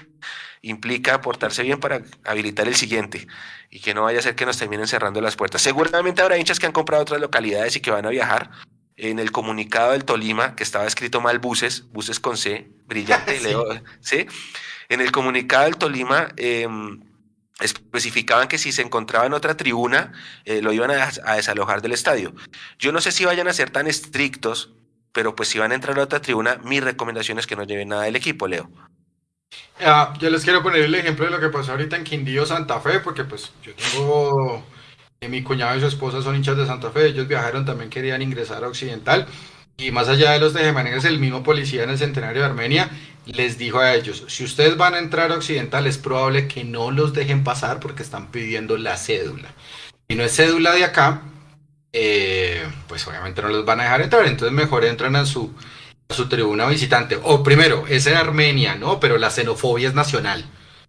implica 0.61 1.21
portarse 1.21 1.63
bien 1.63 1.79
para 1.79 2.03
habilitar 2.23 2.67
el 2.67 2.75
siguiente 2.75 3.27
y 3.69 3.79
que 3.79 3.93
no 3.93 4.03
vaya 4.03 4.19
a 4.19 4.21
ser 4.21 4.35
que 4.35 4.45
nos 4.45 4.57
terminen 4.57 4.87
cerrando 4.87 5.21
las 5.21 5.35
puertas. 5.35 5.61
Seguramente 5.61 6.21
habrá 6.21 6.37
hinchas 6.37 6.59
que 6.59 6.65
han 6.65 6.71
comprado 6.71 7.03
otras 7.03 7.19
localidades 7.19 7.75
y 7.75 7.79
que 7.79 7.91
van 7.91 8.05
a 8.05 8.09
viajar. 8.09 8.49
En 8.95 9.17
el 9.17 9.31
comunicado 9.31 9.91
del 9.91 10.05
Tolima, 10.05 10.55
que 10.55 10.61
estaba 10.61 10.85
escrito 10.85 11.19
mal 11.19 11.39
buses, 11.39 11.91
buses 11.91 12.19
con 12.19 12.37
C, 12.37 12.69
brillante, 12.85 13.39
leo, 13.41 13.65
¿sí? 13.99 14.27
En 14.89 15.01
el 15.01 15.11
comunicado 15.11 15.65
del 15.65 15.77
Tolima 15.77 16.29
em, 16.37 17.01
especificaban 17.59 18.47
que 18.47 18.57
si 18.57 18.71
se 18.71 18.81
encontraba 18.81 19.25
en 19.25 19.33
otra 19.33 19.55
tribuna, 19.55 20.11
eh, 20.45 20.61
lo 20.61 20.73
iban 20.73 20.91
a, 20.91 21.35
desalojar 21.35 21.81
del 21.81 21.91
estadio. 21.91 22.33
Yo 22.79 22.91
no 22.91 23.01
sé 23.01 23.11
si 23.11 23.25
vayan 23.25 23.47
a 23.47 23.53
ser 23.53 23.69
tan 23.69 23.87
estrictos, 23.87 24.73
pero 25.11 25.35
pues 25.35 25.49
si 25.49 25.59
van 25.59 25.71
a 25.71 25.75
entrar 25.75 25.97
a 25.99 26.03
otra 26.03 26.21
tribuna, 26.21 26.59
mi 26.63 26.79
recomendación 26.79 27.39
es 27.39 27.47
que 27.47 27.55
no 27.55 27.63
lleven 27.63 27.89
nada 27.89 28.03
del 28.03 28.15
equipo, 28.15 28.47
Leo. 28.47 28.69
Ah, 29.79 30.13
yo 30.19 30.29
les 30.29 30.43
quiero 30.43 30.63
poner 30.63 30.83
el 30.83 30.95
ejemplo 30.95 31.25
de 31.25 31.31
lo 31.31 31.39
que 31.39 31.49
pasó 31.49 31.71
ahorita 31.71 31.95
en 31.95 32.03
Quindío, 32.03 32.45
Santa 32.45 32.79
Fe, 32.79 32.99
porque 32.99 33.23
pues 33.23 33.51
yo 33.61 33.73
tengo, 33.75 34.63
eh, 35.21 35.29
mi 35.29 35.43
cuñado 35.43 35.77
y 35.77 35.79
su 35.79 35.87
esposa 35.87 36.21
son 36.21 36.35
hinchas 36.35 36.57
de 36.57 36.65
Santa 36.65 36.89
Fe, 36.89 37.07
ellos 37.07 37.27
viajaron, 37.27 37.65
también 37.65 37.89
querían 37.89 38.21
ingresar 38.21 38.63
a 38.63 38.67
Occidental, 38.67 39.27
y 39.77 39.91
más 39.91 40.07
allá 40.07 40.31
de 40.31 40.39
los 40.39 40.53
de 40.53 40.69
el 40.69 41.19
mismo 41.19 41.43
policía 41.43 41.83
en 41.83 41.89
el 41.89 41.97
Centenario 41.97 42.41
de 42.41 42.47
Armenia 42.47 42.89
les 43.25 43.57
dijo 43.57 43.79
a 43.79 43.95
ellos, 43.95 44.23
si 44.27 44.43
ustedes 44.43 44.77
van 44.77 44.95
a 44.95 44.99
entrar 44.99 45.31
a 45.31 45.35
Occidental 45.35 45.87
es 45.87 45.97
probable 45.97 46.47
que 46.47 46.63
no 46.63 46.91
los 46.91 47.13
dejen 47.13 47.43
pasar 47.43 47.79
porque 47.79 48.03
están 48.03 48.31
pidiendo 48.31 48.77
la 48.77 48.97
cédula. 48.97 49.53
Si 50.09 50.15
no 50.15 50.23
es 50.23 50.35
cédula 50.35 50.73
de 50.73 50.83
acá, 50.83 51.21
eh, 51.93 52.63
pues 52.87 53.07
obviamente 53.07 53.41
no 53.41 53.49
los 53.49 53.65
van 53.65 53.79
a 53.79 53.83
dejar 53.83 54.01
entrar, 54.01 54.25
entonces 54.25 54.53
mejor 54.53 54.83
entran 54.85 55.15
a 55.15 55.25
su, 55.25 55.53
su 56.09 56.27
tribuna 56.27 56.67
visitante. 56.67 57.17
O 57.23 57.43
primero, 57.43 57.85
es 57.87 58.05
en 58.07 58.15
Armenia, 58.17 58.75
¿no? 58.75 58.99
Pero 58.99 59.17
la 59.17 59.29
xenofobia 59.29 59.87
es 59.87 59.93
nacional, 59.93 60.45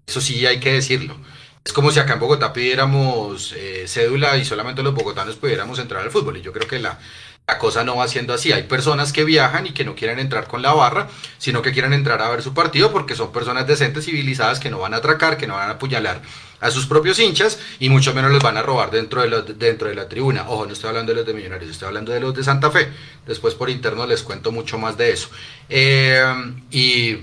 eso 0.07 0.21
sí 0.21 0.45
hay 0.47 0.61
que 0.61 0.73
decirlo. 0.73 1.17
Es 1.65 1.73
como 1.73 1.91
si 1.91 1.99
acá 1.99 2.15
en 2.15 2.21
Bogotá 2.21 2.53
pidiéramos 2.53 3.55
eh, 3.57 3.85
cédula 3.87 4.37
y 4.37 4.45
solamente 4.45 4.83
los 4.83 4.95
bogotanos 4.95 5.37
pudiéramos 5.37 5.79
entrar 5.79 6.03
al 6.03 6.11
fútbol. 6.11 6.37
Y 6.37 6.43
yo 6.43 6.53
creo 6.53 6.69
que 6.69 6.79
la, 6.79 6.99
la 7.47 7.59
cosa 7.59 7.85
no 7.85 7.97
va 7.97 8.09
siendo 8.09 8.33
así. 8.33 8.53
Hay 8.53 8.63
personas 8.65 9.13
que 9.13 9.25
viajan 9.25 9.67
y 9.67 9.73
que 9.73 9.85
no 9.85 9.95
quieren 9.95 10.19
entrar 10.19 10.49
con 10.49 10.63
la 10.63 10.73
barra, 10.73 11.09
sino 11.39 11.61
que 11.61 11.73
quieren 11.73 11.93
entrar 11.93 12.23
a 12.23 12.31
ver 12.31 12.43
su 12.43 12.55
partido 12.55 12.91
porque 12.91 13.15
son 13.15 13.33
personas 13.33 13.67
decentes, 13.67 14.07
civilizadas, 14.07 14.61
que 14.61 14.71
no 14.71 14.79
van 14.79 14.95
a 14.95 14.99
atracar, 14.99 15.37
que 15.37 15.47
no 15.47 15.55
van 15.55 15.69
a 15.69 15.73
apuñalar 15.73 16.23
a 16.61 16.71
sus 16.71 16.87
propios 16.87 17.19
hinchas 17.19 17.59
y 17.79 17.91
mucho 17.91 18.15
menos 18.15 18.31
los 18.33 18.43
van 18.43 18.57
a 18.57 18.63
robar 18.63 18.91
dentro 18.91 19.21
de, 19.21 19.55
dentro 19.55 19.89
de 19.89 19.95
la 19.95 20.09
tribuna. 20.09 20.49
Ojo, 20.49 20.65
no 20.65 20.73
estoy 20.73 20.89
hablando 20.89 21.13
de 21.13 21.17
los 21.17 21.27
de 21.27 21.35
Millonarios, 21.35 21.71
estoy 21.71 21.89
hablando 21.89 22.13
de 22.13 22.21
los 22.21 22.35
de 22.35 22.43
Santa 22.43 22.71
Fe. 22.71 22.91
Después 23.27 23.55
por 23.55 23.69
interno 23.69 24.07
les 24.07 24.23
cuento 24.23 24.51
mucho 24.51 24.79
más 24.79 24.97
de 24.97 25.13
eso. 25.13 25.29
Eh, 25.69 26.25
y, 26.71 27.15
o 27.15 27.21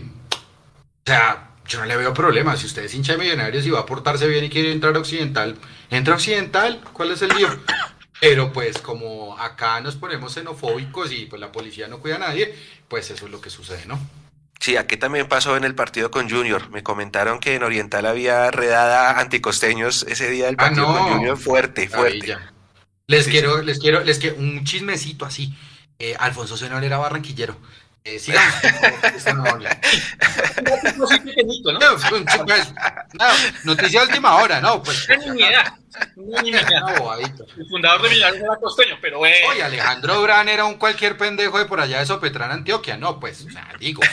sea, 1.03 1.49
yo 1.67 1.79
no 1.79 1.85
le 1.85 1.97
veo 1.97 2.13
problema. 2.13 2.55
Si 2.57 2.67
usted 2.67 2.83
es 2.83 2.93
hincha 2.93 3.13
de 3.13 3.17
Millonarios 3.17 3.65
y 3.65 3.71
va 3.71 3.79
a 3.79 3.85
portarse 3.87 4.27
bien 4.27 4.43
y 4.43 4.49
quiere 4.49 4.71
entrar 4.71 4.95
a 4.95 4.99
Occidental, 4.99 5.55
entra 5.89 6.13
a 6.13 6.17
Occidental. 6.17 6.79
¿Cuál 6.93 7.09
es 7.09 7.23
el 7.23 7.29
lío? 7.29 7.49
Pero 8.21 8.53
pues 8.53 8.77
como 8.77 9.35
acá 9.39 9.81
nos 9.81 9.95
ponemos 9.95 10.33
xenofóbicos 10.35 11.11
y 11.11 11.25
pues 11.25 11.39
la 11.41 11.51
policía 11.51 11.87
no 11.87 11.99
cuida 11.99 12.15
a 12.17 12.19
nadie, 12.19 12.55
pues 12.87 13.09
eso 13.09 13.25
es 13.25 13.31
lo 13.31 13.41
que 13.41 13.49
sucede, 13.49 13.85
¿no? 13.87 13.99
Sí, 14.59 14.77
aquí 14.77 14.95
también 14.95 15.27
pasó 15.27 15.57
en 15.57 15.63
el 15.63 15.73
partido 15.73 16.11
con 16.11 16.29
Junior. 16.29 16.69
Me 16.69 16.83
comentaron 16.83 17.39
que 17.39 17.55
en 17.55 17.63
Oriental 17.63 18.05
había 18.05 18.51
redada 18.51 19.19
anticosteños 19.19 20.03
ese 20.07 20.29
día 20.29 20.45
del 20.45 20.53
Ah, 20.59 20.65
partido 20.65 20.85
no. 20.87 20.99
con 20.99 21.13
Junior 21.13 21.35
fuerte, 21.37 21.89
fuerte. 21.89 22.37
Les 23.07 23.25
Sí, 23.25 23.31
quiero, 23.31 23.63
les 23.63 23.79
quiero, 23.79 24.01
les 24.01 24.19
quiero 24.19 24.35
un 24.37 24.63
chismecito 24.65 25.25
así. 25.25 25.57
Eh, 25.97 26.15
Alfonso 26.19 26.55
Senor 26.57 26.83
era 26.83 26.99
barranquillero. 26.99 27.57
Eh, 28.03 28.21
por 28.23 28.71
favor, 28.71 29.15
esto 29.15 29.33
no. 29.33 29.43
No 30.97 31.07
soy 31.07 31.19
pequeñito, 31.21 31.71
¿no? 31.73 31.79
No, 31.79 31.93
un 32.17 32.25
chico 32.27 32.53
es- 32.53 32.71
no, 33.13 33.25
noticia 33.63 34.01
de 34.01 34.05
última 34.07 34.35
hora, 34.35 34.61
no, 34.61 34.81
pues. 34.83 35.07
Una. 35.25 35.79
El 37.57 37.67
fundador 37.67 38.01
de 38.01 38.09
Millonarios 38.09 38.43
era 38.43 38.55
costeño, 38.57 38.97
pero 39.01 39.19
bueno. 39.19 39.35
Oye, 39.49 39.63
Alejandro 39.63 40.15
Durán 40.15 40.49
era 40.49 40.65
un 40.65 40.75
cualquier 40.75 41.17
pendejo 41.17 41.57
de 41.57 41.65
por 41.65 41.79
allá 41.79 41.99
de 41.99 42.05
Sopetrán, 42.05 42.51
Antioquia. 42.51 42.97
No, 42.97 43.19
pues, 43.19 43.45
o 43.45 43.49
sea, 43.49 43.67
digo. 43.79 44.01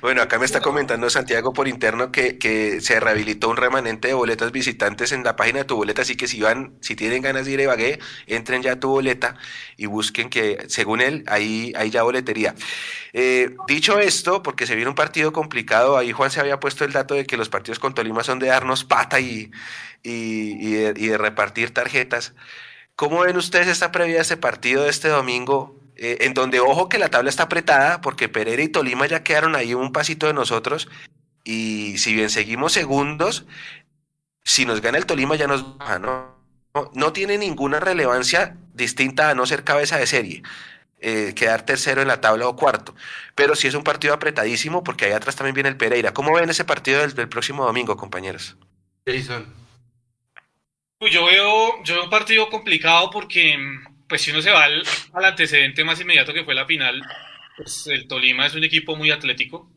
Bueno, 0.00 0.22
acá 0.22 0.38
me 0.38 0.44
está 0.44 0.60
comentando 0.60 1.10
Santiago 1.10 1.52
por 1.52 1.66
interno 1.66 2.12
que, 2.12 2.38
que 2.38 2.80
se 2.80 3.00
rehabilitó 3.00 3.48
un 3.48 3.56
remanente 3.56 4.08
de 4.08 4.14
boletas 4.14 4.52
visitantes 4.52 5.10
en 5.10 5.24
la 5.24 5.34
página 5.34 5.60
de 5.60 5.64
tu 5.64 5.74
boleta, 5.74 6.02
así 6.02 6.16
que 6.16 6.28
si 6.28 6.40
van, 6.40 6.76
si 6.80 6.94
tienen 6.94 7.22
ganas 7.22 7.46
de 7.46 7.52
ir 7.52 7.60
a 7.60 7.62
Ibagué, 7.64 7.98
entren 8.26 8.62
ya 8.62 8.72
a 8.74 8.80
tu 8.80 8.90
boleta 8.90 9.36
y 9.76 9.86
busquen 9.86 10.30
que, 10.30 10.66
según 10.68 11.00
él, 11.00 11.24
ahí 11.26 11.72
hay 11.76 11.90
ya 11.90 12.02
boletería. 12.04 12.54
Eh, 13.12 13.56
dicho 13.66 13.98
esto, 13.98 14.42
porque 14.42 14.66
se 14.66 14.74
viene 14.76 14.88
un 14.88 14.94
partido 14.94 15.32
complicado, 15.32 15.96
ahí 15.96 16.12
Juan 16.12 16.30
se 16.30 16.40
había 16.40 16.60
puesto 16.60 16.84
el 16.84 16.92
dato 16.92 17.14
de 17.14 17.26
que 17.26 17.36
los 17.36 17.48
partidos 17.48 17.78
con 17.78 17.94
Tolima 17.94 18.22
son 18.22 18.38
de 18.38 18.48
darnos 18.48 18.84
pata 18.84 19.18
y, 19.18 19.50
y, 20.08 20.72
de, 20.72 21.18
repartir 21.18 21.72
tarjetas. 21.72 22.34
¿Cómo 22.96 23.20
ven 23.20 23.36
ustedes 23.36 23.68
esta 23.68 23.92
previa 23.92 24.16
de 24.16 24.22
este 24.22 24.36
partido 24.36 24.84
de 24.84 24.90
este 24.90 25.08
domingo? 25.08 25.78
Eh, 25.96 26.18
en 26.22 26.34
donde, 26.34 26.60
ojo, 26.60 26.88
que 26.88 26.98
la 26.98 27.08
tabla 27.08 27.30
está 27.30 27.44
apretada, 27.44 28.00
porque 28.00 28.28
Pereira 28.28 28.62
y 28.62 28.68
Tolima 28.68 29.06
ya 29.06 29.22
quedaron 29.22 29.56
ahí 29.56 29.74
un 29.74 29.92
pasito 29.92 30.26
de 30.26 30.34
nosotros. 30.34 30.88
Y 31.44 31.98
si 31.98 32.14
bien 32.14 32.30
seguimos 32.30 32.72
segundos, 32.72 33.46
si 34.44 34.64
nos 34.64 34.80
gana 34.80 34.98
el 34.98 35.06
Tolima 35.06 35.36
ya 35.36 35.46
nos 35.46 35.78
baja, 35.78 35.98
¿no? 35.98 36.38
No, 36.74 36.90
no 36.94 37.12
tiene 37.12 37.38
ninguna 37.38 37.80
relevancia 37.80 38.56
distinta 38.74 39.30
a 39.30 39.34
no 39.34 39.46
ser 39.46 39.64
cabeza 39.64 39.96
de 39.96 40.06
serie, 40.06 40.42
eh, 41.00 41.32
quedar 41.34 41.62
tercero 41.62 42.02
en 42.02 42.08
la 42.08 42.20
tabla 42.20 42.46
o 42.46 42.56
cuarto. 42.56 42.94
Pero 43.34 43.56
sí 43.56 43.66
es 43.66 43.74
un 43.74 43.84
partido 43.84 44.14
apretadísimo, 44.14 44.84
porque 44.84 45.06
ahí 45.06 45.12
atrás 45.12 45.36
también 45.36 45.54
viene 45.54 45.70
el 45.70 45.76
Pereira. 45.76 46.12
¿Cómo 46.12 46.34
ven 46.34 46.50
ese 46.50 46.64
partido 46.64 47.00
del, 47.00 47.14
del 47.14 47.28
próximo 47.28 47.64
domingo, 47.64 47.96
compañeros? 47.96 48.56
Jason. 49.06 49.57
Yo 51.00 51.26
veo, 51.26 51.82
yo 51.84 51.94
veo 51.94 52.04
un 52.04 52.10
partido 52.10 52.50
complicado 52.50 53.10
porque, 53.10 53.56
pues 54.08 54.20
si 54.22 54.30
uno 54.32 54.42
se 54.42 54.50
va 54.50 54.64
al, 54.64 54.82
al 55.12 55.24
antecedente 55.24 55.84
más 55.84 56.00
inmediato 56.00 56.34
que 56.34 56.44
fue 56.44 56.54
la 56.54 56.66
final, 56.66 57.00
pues 57.56 57.86
el 57.86 58.08
Tolima 58.08 58.46
es 58.46 58.54
un 58.54 58.64
equipo 58.64 58.96
muy 58.96 59.10
atlético, 59.12 59.70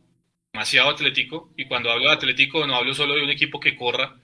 demasiado 0.52 0.90
atlético, 0.90 1.54
y 1.58 1.66
cuando 1.66 1.92
hablo 1.92 2.08
de 2.08 2.14
atlético 2.16 2.66
no 2.66 2.76
hablo 2.76 2.94
solo 2.96 3.16
de 3.16 3.24
un 3.24 3.30
equipo 3.30 3.60
que 3.60 3.76
corra, 3.76 4.20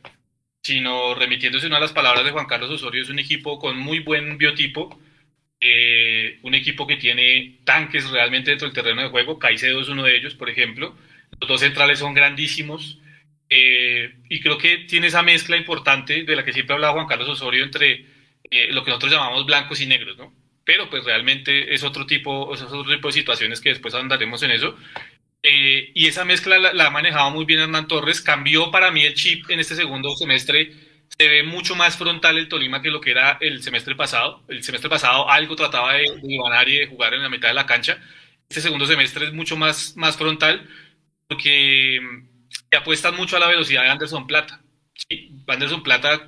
sino 0.63 1.15
remitiéndose 1.15 1.69
de 1.69 1.79
las 1.79 1.93
palabras 1.93 2.25
de 2.25 2.31
Juan 2.31 2.47
Carlos 2.47 2.71
Osorio, 2.71 3.03
es 3.03 3.09
un 3.09 3.19
equipo 3.19 3.59
con 3.59 3.77
muy 3.77 3.99
buen 3.99 4.37
biotipo, 4.37 4.99
eh, 5.61 6.39
un 6.43 6.55
equipo 6.55 6.87
que 6.87 6.97
tiene 6.97 7.61
tanques 7.65 8.09
realmente 8.09 8.51
dentro 8.51 8.67
del 8.67 8.75
terreno 8.75 9.03
de 9.03 9.09
juego, 9.09 9.39
Caicedo 9.39 9.81
es 9.81 9.89
uno 9.89 10.03
de 10.03 10.17
ellos, 10.17 10.35
por 10.35 10.49
ejemplo, 10.49 10.95
los 11.39 11.49
dos 11.49 11.61
centrales 11.61 11.99
son 11.99 12.13
grandísimos, 12.15 12.99
eh, 13.49 14.13
y 14.29 14.41
creo 14.41 14.57
que 14.57 14.79
tiene 14.79 15.07
esa 15.07 15.21
mezcla 15.21 15.57
importante 15.57 16.23
de 16.23 16.35
la 16.35 16.43
que 16.43 16.53
siempre 16.53 16.73
hablaba 16.73 16.93
Juan 16.93 17.07
Carlos 17.07 17.29
Osorio 17.29 17.63
entre 17.63 18.05
eh, 18.49 18.71
lo 18.71 18.83
que 18.83 18.91
nosotros 18.91 19.11
llamamos 19.11 19.45
blancos 19.45 19.81
y 19.81 19.85
negros, 19.85 20.17
¿no? 20.17 20.33
Pero 20.65 20.89
pues 20.89 21.05
realmente 21.05 21.73
es 21.73 21.83
otro 21.83 22.05
tipo, 22.05 22.53
es 22.53 22.61
otro 22.61 22.83
tipo 22.83 23.07
de 23.07 23.13
situaciones 23.13 23.61
que 23.61 23.69
después 23.69 23.93
andaremos 23.93 24.43
en 24.43 24.51
eso. 24.51 24.75
Eh, 25.43 25.91
y 25.93 26.07
esa 26.07 26.25
mezcla 26.25 26.57
la, 26.59 26.87
ha 26.87 26.89
manejado 26.89 27.31
muy 27.31 27.45
bien 27.45 27.61
Hernán 27.61 27.87
Torres. 27.87 28.21
Cambió 28.21 28.69
para 28.69 28.91
mí 28.91 29.05
el 29.05 29.13
chip 29.13 29.49
en 29.49 29.59
este 29.61 29.75
segundo 29.75 30.15
semestre. 30.17 30.73
Se 31.17 31.27
ve 31.29 31.43
mucho 31.43 31.75
más 31.75 31.97
frontal 31.97 32.37
el 32.37 32.49
Tolima 32.49 32.81
que 32.81 32.89
lo 32.89 32.99
que 32.99 33.11
era 33.11 33.37
el 33.39 33.63
semestre 33.63 33.95
pasado. 33.95 34.43
El 34.49 34.61
semestre 34.63 34.89
pasado 34.89 35.29
algo 35.29 35.55
trataba 35.55 35.93
de, 35.93 36.03
de 36.21 36.37
ganar 36.37 36.67
y 36.67 36.79
de 36.79 36.87
jugar 36.87 37.13
en 37.13 37.23
la 37.23 37.29
mitad 37.29 37.47
de 37.47 37.53
la 37.53 37.65
cancha. 37.65 37.97
Este 38.49 38.61
segundo 38.61 38.85
semestre 38.85 39.25
es 39.25 39.33
mucho 39.33 39.55
más, 39.55 39.95
más 39.95 40.17
frontal 40.17 40.67
porque 41.27 41.99
que 42.69 42.77
apuestan 42.77 43.15
mucho 43.15 43.37
a 43.37 43.39
la 43.39 43.47
velocidad 43.47 43.83
de 43.83 43.89
Anderson 43.89 44.27
Plata. 44.27 44.61
Sí, 44.93 45.31
Anderson 45.47 45.83
Plata, 45.83 46.27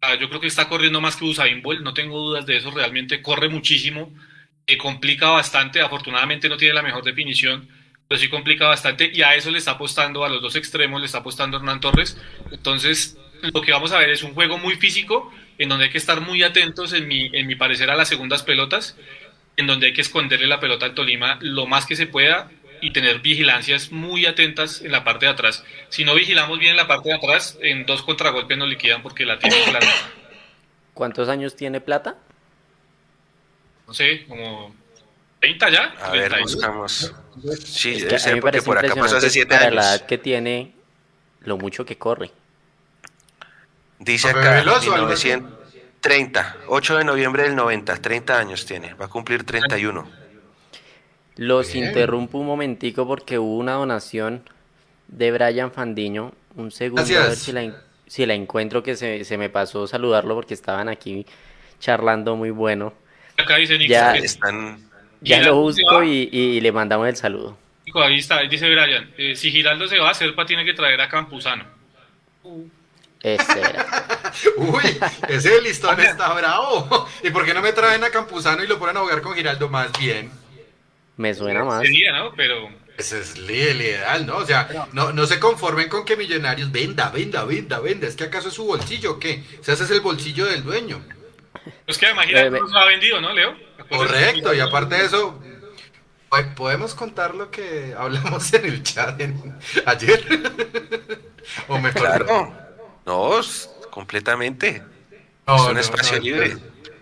ah, 0.00 0.14
yo 0.14 0.28
creo 0.28 0.40
que 0.40 0.46
está 0.46 0.68
corriendo 0.68 1.00
más 1.00 1.16
que 1.16 1.24
Usain 1.24 1.62
Bolt, 1.62 1.80
no 1.80 1.94
tengo 1.94 2.18
dudas 2.18 2.46
de 2.46 2.56
eso, 2.56 2.70
realmente 2.70 3.22
corre 3.22 3.48
muchísimo, 3.48 4.12
eh, 4.66 4.76
complica 4.76 5.30
bastante, 5.30 5.80
afortunadamente 5.80 6.48
no 6.48 6.56
tiene 6.56 6.74
la 6.74 6.82
mejor 6.82 7.02
definición, 7.02 7.68
pero 8.06 8.20
sí 8.20 8.28
complica 8.28 8.66
bastante 8.66 9.10
y 9.12 9.22
a 9.22 9.34
eso 9.34 9.50
le 9.50 9.58
está 9.58 9.72
apostando, 9.72 10.24
a 10.24 10.28
los 10.28 10.42
dos 10.42 10.56
extremos 10.56 11.00
le 11.00 11.06
está 11.06 11.18
apostando 11.18 11.56
Hernán 11.56 11.80
Torres. 11.80 12.20
Entonces, 12.50 13.16
lo 13.42 13.62
que 13.62 13.72
vamos 13.72 13.92
a 13.92 13.98
ver 13.98 14.10
es 14.10 14.22
un 14.22 14.34
juego 14.34 14.58
muy 14.58 14.76
físico, 14.76 15.32
en 15.58 15.68
donde 15.68 15.86
hay 15.86 15.90
que 15.90 15.98
estar 15.98 16.20
muy 16.20 16.42
atentos, 16.42 16.92
en 16.92 17.08
mi, 17.08 17.30
en 17.32 17.46
mi 17.46 17.54
parecer, 17.54 17.90
a 17.90 17.96
las 17.96 18.08
segundas 18.08 18.42
pelotas, 18.42 18.96
en 19.56 19.66
donde 19.66 19.86
hay 19.86 19.92
que 19.92 20.00
esconderle 20.00 20.46
la 20.46 20.60
pelota 20.60 20.86
al 20.86 20.94
Tolima 20.94 21.38
lo 21.40 21.66
más 21.66 21.86
que 21.86 21.96
se 21.96 22.06
pueda 22.06 22.50
y 22.80 22.92
tener 22.92 23.20
vigilancias 23.20 23.92
muy 23.92 24.26
atentas 24.26 24.80
en 24.82 24.92
la 24.92 25.04
parte 25.04 25.26
de 25.26 25.32
atrás. 25.32 25.64
Si 25.88 26.04
no 26.04 26.14
vigilamos 26.14 26.58
bien 26.58 26.72
en 26.72 26.76
la 26.76 26.86
parte 26.86 27.08
de 27.10 27.14
atrás, 27.16 27.58
en 27.62 27.86
dos 27.86 28.02
contragolpes 28.02 28.56
nos 28.58 28.68
liquidan 28.68 29.02
porque 29.02 29.24
la 29.24 29.38
tienen 29.38 29.62
clara. 29.64 29.86
¿Cuántos 30.94 31.28
años 31.28 31.56
tiene 31.56 31.80
Plata? 31.80 32.16
No 33.86 33.94
sé, 33.94 34.24
como 34.26 34.74
30 35.40 35.70
ya. 35.70 35.84
A 36.00 36.10
ver, 36.10 36.28
31. 36.30 36.42
buscamos. 36.42 37.14
Sí, 37.64 37.92
Es 37.92 37.96
que 37.98 38.04
debe 38.04 38.18
ser 38.18 38.34
me 38.36 38.40
porque 38.42 38.62
por 38.62 38.78
acá 38.78 38.94
pasó 38.94 39.16
hace 39.16 39.26
impresionante 39.26 39.30
siete 39.30 39.54
para 39.54 39.70
la 39.70 39.80
años. 39.82 39.84
edad 40.00 40.06
que 40.06 40.18
tiene, 40.18 40.74
lo 41.40 41.56
mucho 41.56 41.84
que 41.84 41.96
corre. 41.98 42.30
Dice 43.98 44.28
acá, 44.30 44.52
veloz 44.56 44.86
o 44.86 44.94
algo 44.94 45.08
así. 45.12 45.28
1930, 45.28 46.56
8 46.68 46.98
de 46.98 47.04
noviembre 47.04 47.42
del 47.44 47.54
90, 47.56 47.96
30 47.96 48.38
años 48.38 48.64
tiene, 48.66 48.94
va 48.94 49.06
a 49.06 49.08
cumplir 49.08 49.44
31. 49.44 50.19
Los 51.40 51.72
Bien. 51.72 51.86
interrumpo 51.86 52.36
un 52.36 52.46
momentico 52.46 53.06
porque 53.06 53.38
hubo 53.38 53.56
una 53.56 53.72
donación 53.72 54.42
de 55.08 55.32
Brian 55.32 55.72
Fandiño. 55.72 56.32
Un 56.54 56.70
segundo, 56.70 57.00
a 57.02 57.28
ver 57.28 57.34
si 57.36 57.50
la, 57.52 57.74
si 58.06 58.26
la 58.26 58.34
encuentro, 58.34 58.82
que 58.82 58.94
se, 58.94 59.24
se 59.24 59.38
me 59.38 59.48
pasó 59.48 59.86
saludarlo 59.86 60.34
porque 60.34 60.52
estaban 60.52 60.90
aquí 60.90 61.24
charlando 61.78 62.36
muy 62.36 62.50
bueno. 62.50 62.92
Acá 63.38 63.56
dice 63.56 63.78
Nico, 63.78 63.90
Ya. 63.90 64.12
que- 64.12 64.18
Están, 64.18 64.86
Ya 65.22 65.40
lo 65.40 65.56
busco 65.62 66.02
y, 66.02 66.28
y 66.30 66.60
le 66.60 66.72
mandamos 66.72 67.08
el 67.08 67.16
saludo. 67.16 67.56
Nico, 67.86 68.02
ahí 68.02 68.18
está, 68.18 68.42
dice 68.42 68.68
Brian, 68.68 69.10
eh, 69.16 69.34
si 69.34 69.50
Giraldo 69.50 69.88
se 69.88 69.98
va, 69.98 70.12
Serpa 70.12 70.44
tiene 70.44 70.66
que 70.66 70.74
traer 70.74 71.00
a 71.00 71.08
Campuzano. 71.08 71.64
Ese 73.22 73.60
era. 73.60 73.86
Uy, 74.58 74.98
ese 75.28 75.58
listón 75.62 75.98
está 76.02 76.34
bravo. 76.34 77.06
¿Y 77.22 77.30
por 77.30 77.46
qué 77.46 77.54
no 77.54 77.62
me 77.62 77.72
traen 77.72 78.04
a 78.04 78.10
Campuzano 78.10 78.62
y 78.62 78.66
lo 78.66 78.78
ponen 78.78 78.98
a 78.98 79.00
jugar 79.00 79.22
con 79.22 79.34
Giraldo 79.34 79.70
más 79.70 79.90
bien? 79.98 80.30
Me 81.20 81.34
suena 81.34 81.64
más. 81.64 81.82
Sería, 81.82 82.12
¿no? 82.16 82.32
Pero 82.34 82.70
Ese 82.96 83.20
es 83.20 83.34
el 83.36 83.50
ideal, 83.50 84.24
¿no? 84.24 84.38
O 84.38 84.46
sea, 84.46 84.86
no, 84.94 85.12
no 85.12 85.26
se 85.26 85.38
conformen 85.38 85.90
con 85.90 86.06
que 86.06 86.16
Millonarios 86.16 86.72
venda, 86.72 87.10
venda, 87.10 87.44
venda, 87.44 87.78
venda. 87.78 88.06
¿Es 88.06 88.16
que 88.16 88.24
acaso 88.24 88.48
es 88.48 88.54
su 88.54 88.64
bolsillo 88.64 89.12
o 89.12 89.18
qué? 89.18 89.44
O 89.60 89.62
sea, 89.62 89.74
ese 89.74 89.84
es 89.84 89.90
el 89.90 90.00
bolsillo 90.00 90.46
del 90.46 90.64
dueño. 90.64 91.04
pues 91.84 91.98
que 91.98 92.06
Giraldo 92.06 92.56
Eh, 92.56 92.60
no 92.60 92.68
se 92.68 92.78
ha 92.78 92.86
vendido, 92.86 93.20
¿no, 93.20 93.34
Leo? 93.34 93.54
Correcto, 93.90 94.54
y 94.54 94.60
aparte 94.60 94.94
de 94.94 95.04
eso, 95.04 95.42
po- 96.30 96.54
podemos 96.56 96.94
contar 96.94 97.34
lo 97.34 97.50
que 97.50 97.94
hablamos 97.98 98.50
en 98.54 98.64
el 98.64 98.82
chat 98.82 99.20
en- 99.20 99.58
ayer. 99.84 100.24
o 101.68 101.76
mejor, 101.78 102.00
claro, 102.00 102.54
no, 103.04 103.40
completamente. 103.90 104.82
no, 105.46 105.56
es 105.56 105.62
un 105.68 105.74
no, 105.74 105.80
espacio 105.80 106.16
no, 106.16 106.22
libre. 106.22 106.56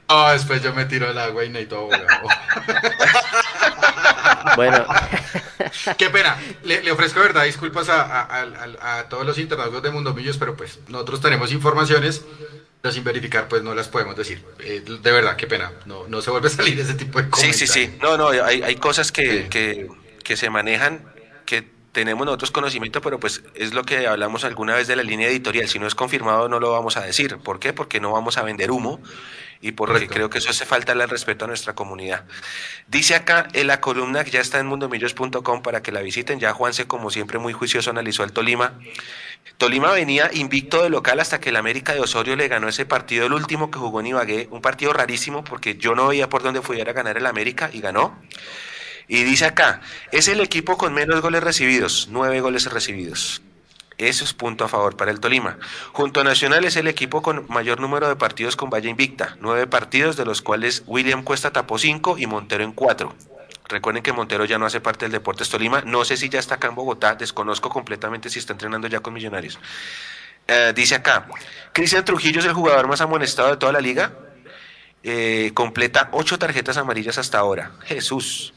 Ah, 0.09 0.33
después 0.33 0.61
yo 0.63 0.73
me 0.73 0.87
tiro 0.87 1.07
al 1.09 1.19
agua 1.19 1.45
y 1.45 1.51
necesito 1.51 1.77
abogado. 1.77 2.29
Bueno, 4.57 4.85
Qué 5.97 6.11
pena. 6.11 6.39
Le, 6.63 6.91
ofrezco 6.91 7.21
verdad 7.21 7.45
disculpas 7.45 7.89
a, 7.89 9.07
todos 9.09 9.27
los 9.27 9.39
internautas 9.39 9.83
de 9.83 9.91
Mundo 9.91 10.15
Millos, 10.15 10.39
pero 10.39 10.57
pues 10.57 10.79
nosotros 10.89 11.21
tenemos 11.21 11.53
informaciones, 11.53 12.25
pero 12.81 12.93
sin 12.93 13.05
verificar 13.05 13.49
pues 13.49 13.63
no 13.63 13.75
las 13.75 13.89
podemos 13.89 14.17
decir. 14.17 14.45
Eh, 14.61 14.83
de 14.87 15.13
verdad, 15.13 15.37
qué 15.37 15.47
pena. 15.47 15.73
No, 15.87 16.07
no 16.09 16.23
se 16.23 16.31
vuelve 16.31 16.49
a 16.49 16.51
salir 16.51 16.79
ese 16.79 16.95
tipo 16.95 17.21
de 17.21 17.29
cosas. 17.29 17.47
Sí, 17.47 17.53
sí, 17.53 17.67
sí. 17.67 17.99
No, 18.01 18.17
no, 18.17 18.29
hay, 18.29 18.63
hay 18.63 18.77
cosas 18.77 19.13
que, 19.13 19.49
que, 19.49 19.89
que 20.23 20.37
se 20.37 20.51
manejan 20.51 21.03
que 21.45 21.67
tenemos 21.93 22.27
nosotros 22.27 22.51
conocimiento, 22.51 23.01
pero 23.01 23.19
pues 23.19 23.43
es 23.55 23.75
lo 23.75 23.83
que 23.83 24.07
hablamos 24.07 24.45
alguna 24.45 24.75
vez 24.75 24.87
de 24.87 24.97
la 24.97 25.03
línea 25.03 25.29
editorial. 25.29 25.69
Si 25.69 25.79
no 25.79 25.87
es 25.87 25.95
confirmado, 25.95 26.49
no 26.49 26.61
lo 26.61 26.71
vamos 26.73 26.97
a 26.97 27.03
decir. 27.03 27.39
¿Por 27.39 27.59
qué? 27.59 27.73
Porque 27.73 28.01
no 28.01 28.13
vamos 28.13 28.39
a 28.39 28.43
vender 28.43 28.71
humo 28.71 29.01
y 29.61 29.73
porque 29.73 30.07
creo 30.07 30.31
que 30.31 30.39
eso 30.39 30.51
hace 30.51 30.65
falta 30.65 30.93
el 30.93 31.09
respeto 31.09 31.45
a 31.45 31.49
nuestra 31.49 31.75
comunidad. 31.75 32.25
Dice 32.87 33.15
acá 33.15 33.49
en 33.53 33.67
la 33.67 33.81
columna 33.81 34.25
que 34.25 34.31
ya 34.31 34.41
está 34.41 34.61
en 34.61 34.67
mundomillos.com 34.67 35.63
para 35.63 35.83
que 35.83 35.93
la 35.93 36.01
visiten. 36.01 36.39
Ya 36.39 36.53
Juanse, 36.53 36.87
como 36.87 37.11
siempre, 37.11 37.39
muy 37.39 37.53
juicioso 37.53 37.91
analizó 37.91 38.23
al 38.23 38.33
Tolima. 38.33 38.79
Tolima 39.57 39.91
venía 39.91 40.31
invicto 40.33 40.83
de 40.83 40.91
local 40.91 41.19
hasta 41.21 41.41
que 41.41 41.49
el 41.49 41.57
América 41.57 41.93
de 41.93 42.01
Osorio 42.01 42.37
le 42.37 42.47
ganó 42.49 42.69
ese 42.69 42.87
partido, 42.87 43.27
el 43.27 43.33
último 43.33 43.71
que 43.71 43.79
jugó 43.79 44.01
en 44.01 44.07
Ibagué, 44.07 44.49
un 44.51 44.61
partido 44.61 44.93
rarísimo 44.93 45.43
porque 45.43 45.77
yo 45.77 45.95
no 45.95 46.09
veía 46.09 46.29
por 46.29 46.43
dónde 46.43 46.63
fuera 46.63 46.91
a 46.91 46.95
ganar 46.95 47.17
el 47.17 47.27
América 47.27 47.71
y 47.73 47.81
ganó. 47.81 48.17
Y 49.09 49.25
dice 49.25 49.47
acá, 49.47 49.81
es 50.13 50.29
el 50.29 50.41
equipo 50.41 50.77
con 50.77 50.93
menos 50.93 51.21
goles 51.23 51.43
recibidos, 51.43 52.09
nueve 52.11 52.41
goles 52.41 52.71
recibidos. 52.71 53.43
Eso 53.99 54.25
es 54.25 54.33
punto 54.33 54.65
a 54.65 54.69
favor 54.69 54.97
para 54.97 55.11
el 55.11 55.19
Tolima. 55.19 55.59
Junto 55.93 56.21
a 56.21 56.25
Nacional 56.25 56.65
es 56.65 56.77
el 56.77 56.87
equipo 56.87 57.21
con 57.21 57.47
mayor 57.49 57.81
número 57.81 58.09
de 58.09 58.15
partidos 58.15 58.55
con 58.55 58.71
valla 58.71 58.89
invicta, 58.89 59.37
nueve 59.41 59.67
partidos, 59.67 60.17
de 60.17 60.25
los 60.25 60.41
cuales 60.41 60.85
William 60.87 61.25
Cuesta 61.25 61.53
tapó 61.53 61.79
cinco 61.79 62.17
y 62.17 62.27
Montero 62.27 62.63
en 62.63 62.73
cuatro. 62.73 63.15
Recuerden 63.69 64.03
que 64.03 64.13
Montero 64.13 64.45
ya 64.45 64.57
no 64.57 64.67
hace 64.67 64.81
parte 64.81 65.05
del 65.05 65.13
Deportes 65.13 65.51
Tolima. 65.51 65.83
No 65.83 66.05
sé 66.05 66.17
si 66.17 66.29
ya 66.29 66.39
está 66.39 66.55
acá 66.55 66.69
en 66.69 66.77
Bogotá, 66.77 67.17
desconozco 67.17 67.69
completamente 67.69 68.31
si 68.31 68.39
está 68.39 68.53
entrenando 68.53 68.87
ya 68.87 69.01
con 69.01 69.13
Millonarios. 69.13 69.59
Eh, 70.47 70.73
dice 70.75 70.95
acá, 70.95 71.27
Cristian 71.73 72.05
Trujillo 72.05 72.39
es 72.39 72.47
el 72.47 72.55
jugador 72.55 72.87
más 72.87 73.01
amonestado 73.01 73.51
de 73.51 73.57
toda 73.57 73.73
la 73.73 73.81
liga. 73.81 74.13
Eh, 75.03 75.51
completa 75.55 76.09
ocho 76.13 76.39
tarjetas 76.39 76.77
amarillas 76.77 77.19
hasta 77.19 77.39
ahora. 77.39 77.73
Jesús. 77.85 78.55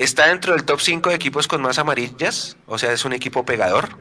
Está 0.00 0.28
dentro 0.28 0.54
del 0.54 0.64
top 0.64 0.80
5 0.80 1.10
de 1.10 1.14
equipos 1.14 1.46
con 1.46 1.60
más 1.60 1.78
amarillas, 1.78 2.56
o 2.64 2.78
sea, 2.78 2.90
es 2.90 3.04
un 3.04 3.12
equipo 3.12 3.44
pegador. 3.44 3.98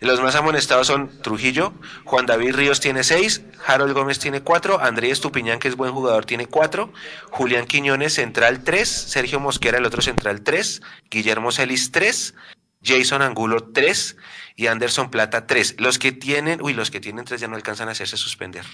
Los 0.00 0.20
más 0.20 0.34
amonestados 0.34 0.86
son 0.86 1.22
Trujillo, 1.22 1.72
Juan 2.04 2.26
David 2.26 2.54
Ríos 2.54 2.78
tiene 2.78 3.04
6, 3.04 3.40
Harold 3.66 3.94
Gómez 3.94 4.18
tiene 4.18 4.42
4, 4.42 4.82
Andrés 4.82 5.22
Tupiñán, 5.22 5.60
que 5.60 5.68
es 5.68 5.76
buen 5.76 5.92
jugador, 5.92 6.26
tiene 6.26 6.46
4, 6.46 6.92
Julián 7.30 7.64
Quiñones, 7.64 8.12
central 8.12 8.64
3, 8.64 8.86
Sergio 8.86 9.40
Mosquera, 9.40 9.78
el 9.78 9.86
otro 9.86 10.02
central 10.02 10.42
3, 10.42 10.82
Guillermo 11.10 11.52
Celis 11.52 11.90
3, 11.90 12.34
Jason 12.82 13.22
Angulo 13.22 13.72
3 13.72 14.18
y 14.56 14.66
Anderson 14.66 15.10
Plata 15.10 15.46
3. 15.46 15.76
Los 15.78 15.98
que 15.98 16.12
tienen, 16.12 16.60
uy, 16.60 16.74
los 16.74 16.90
que 16.90 17.00
tienen 17.00 17.24
3 17.24 17.40
ya 17.40 17.48
no 17.48 17.56
alcanzan 17.56 17.88
a 17.88 17.92
hacerse 17.92 18.18
suspender. 18.18 18.66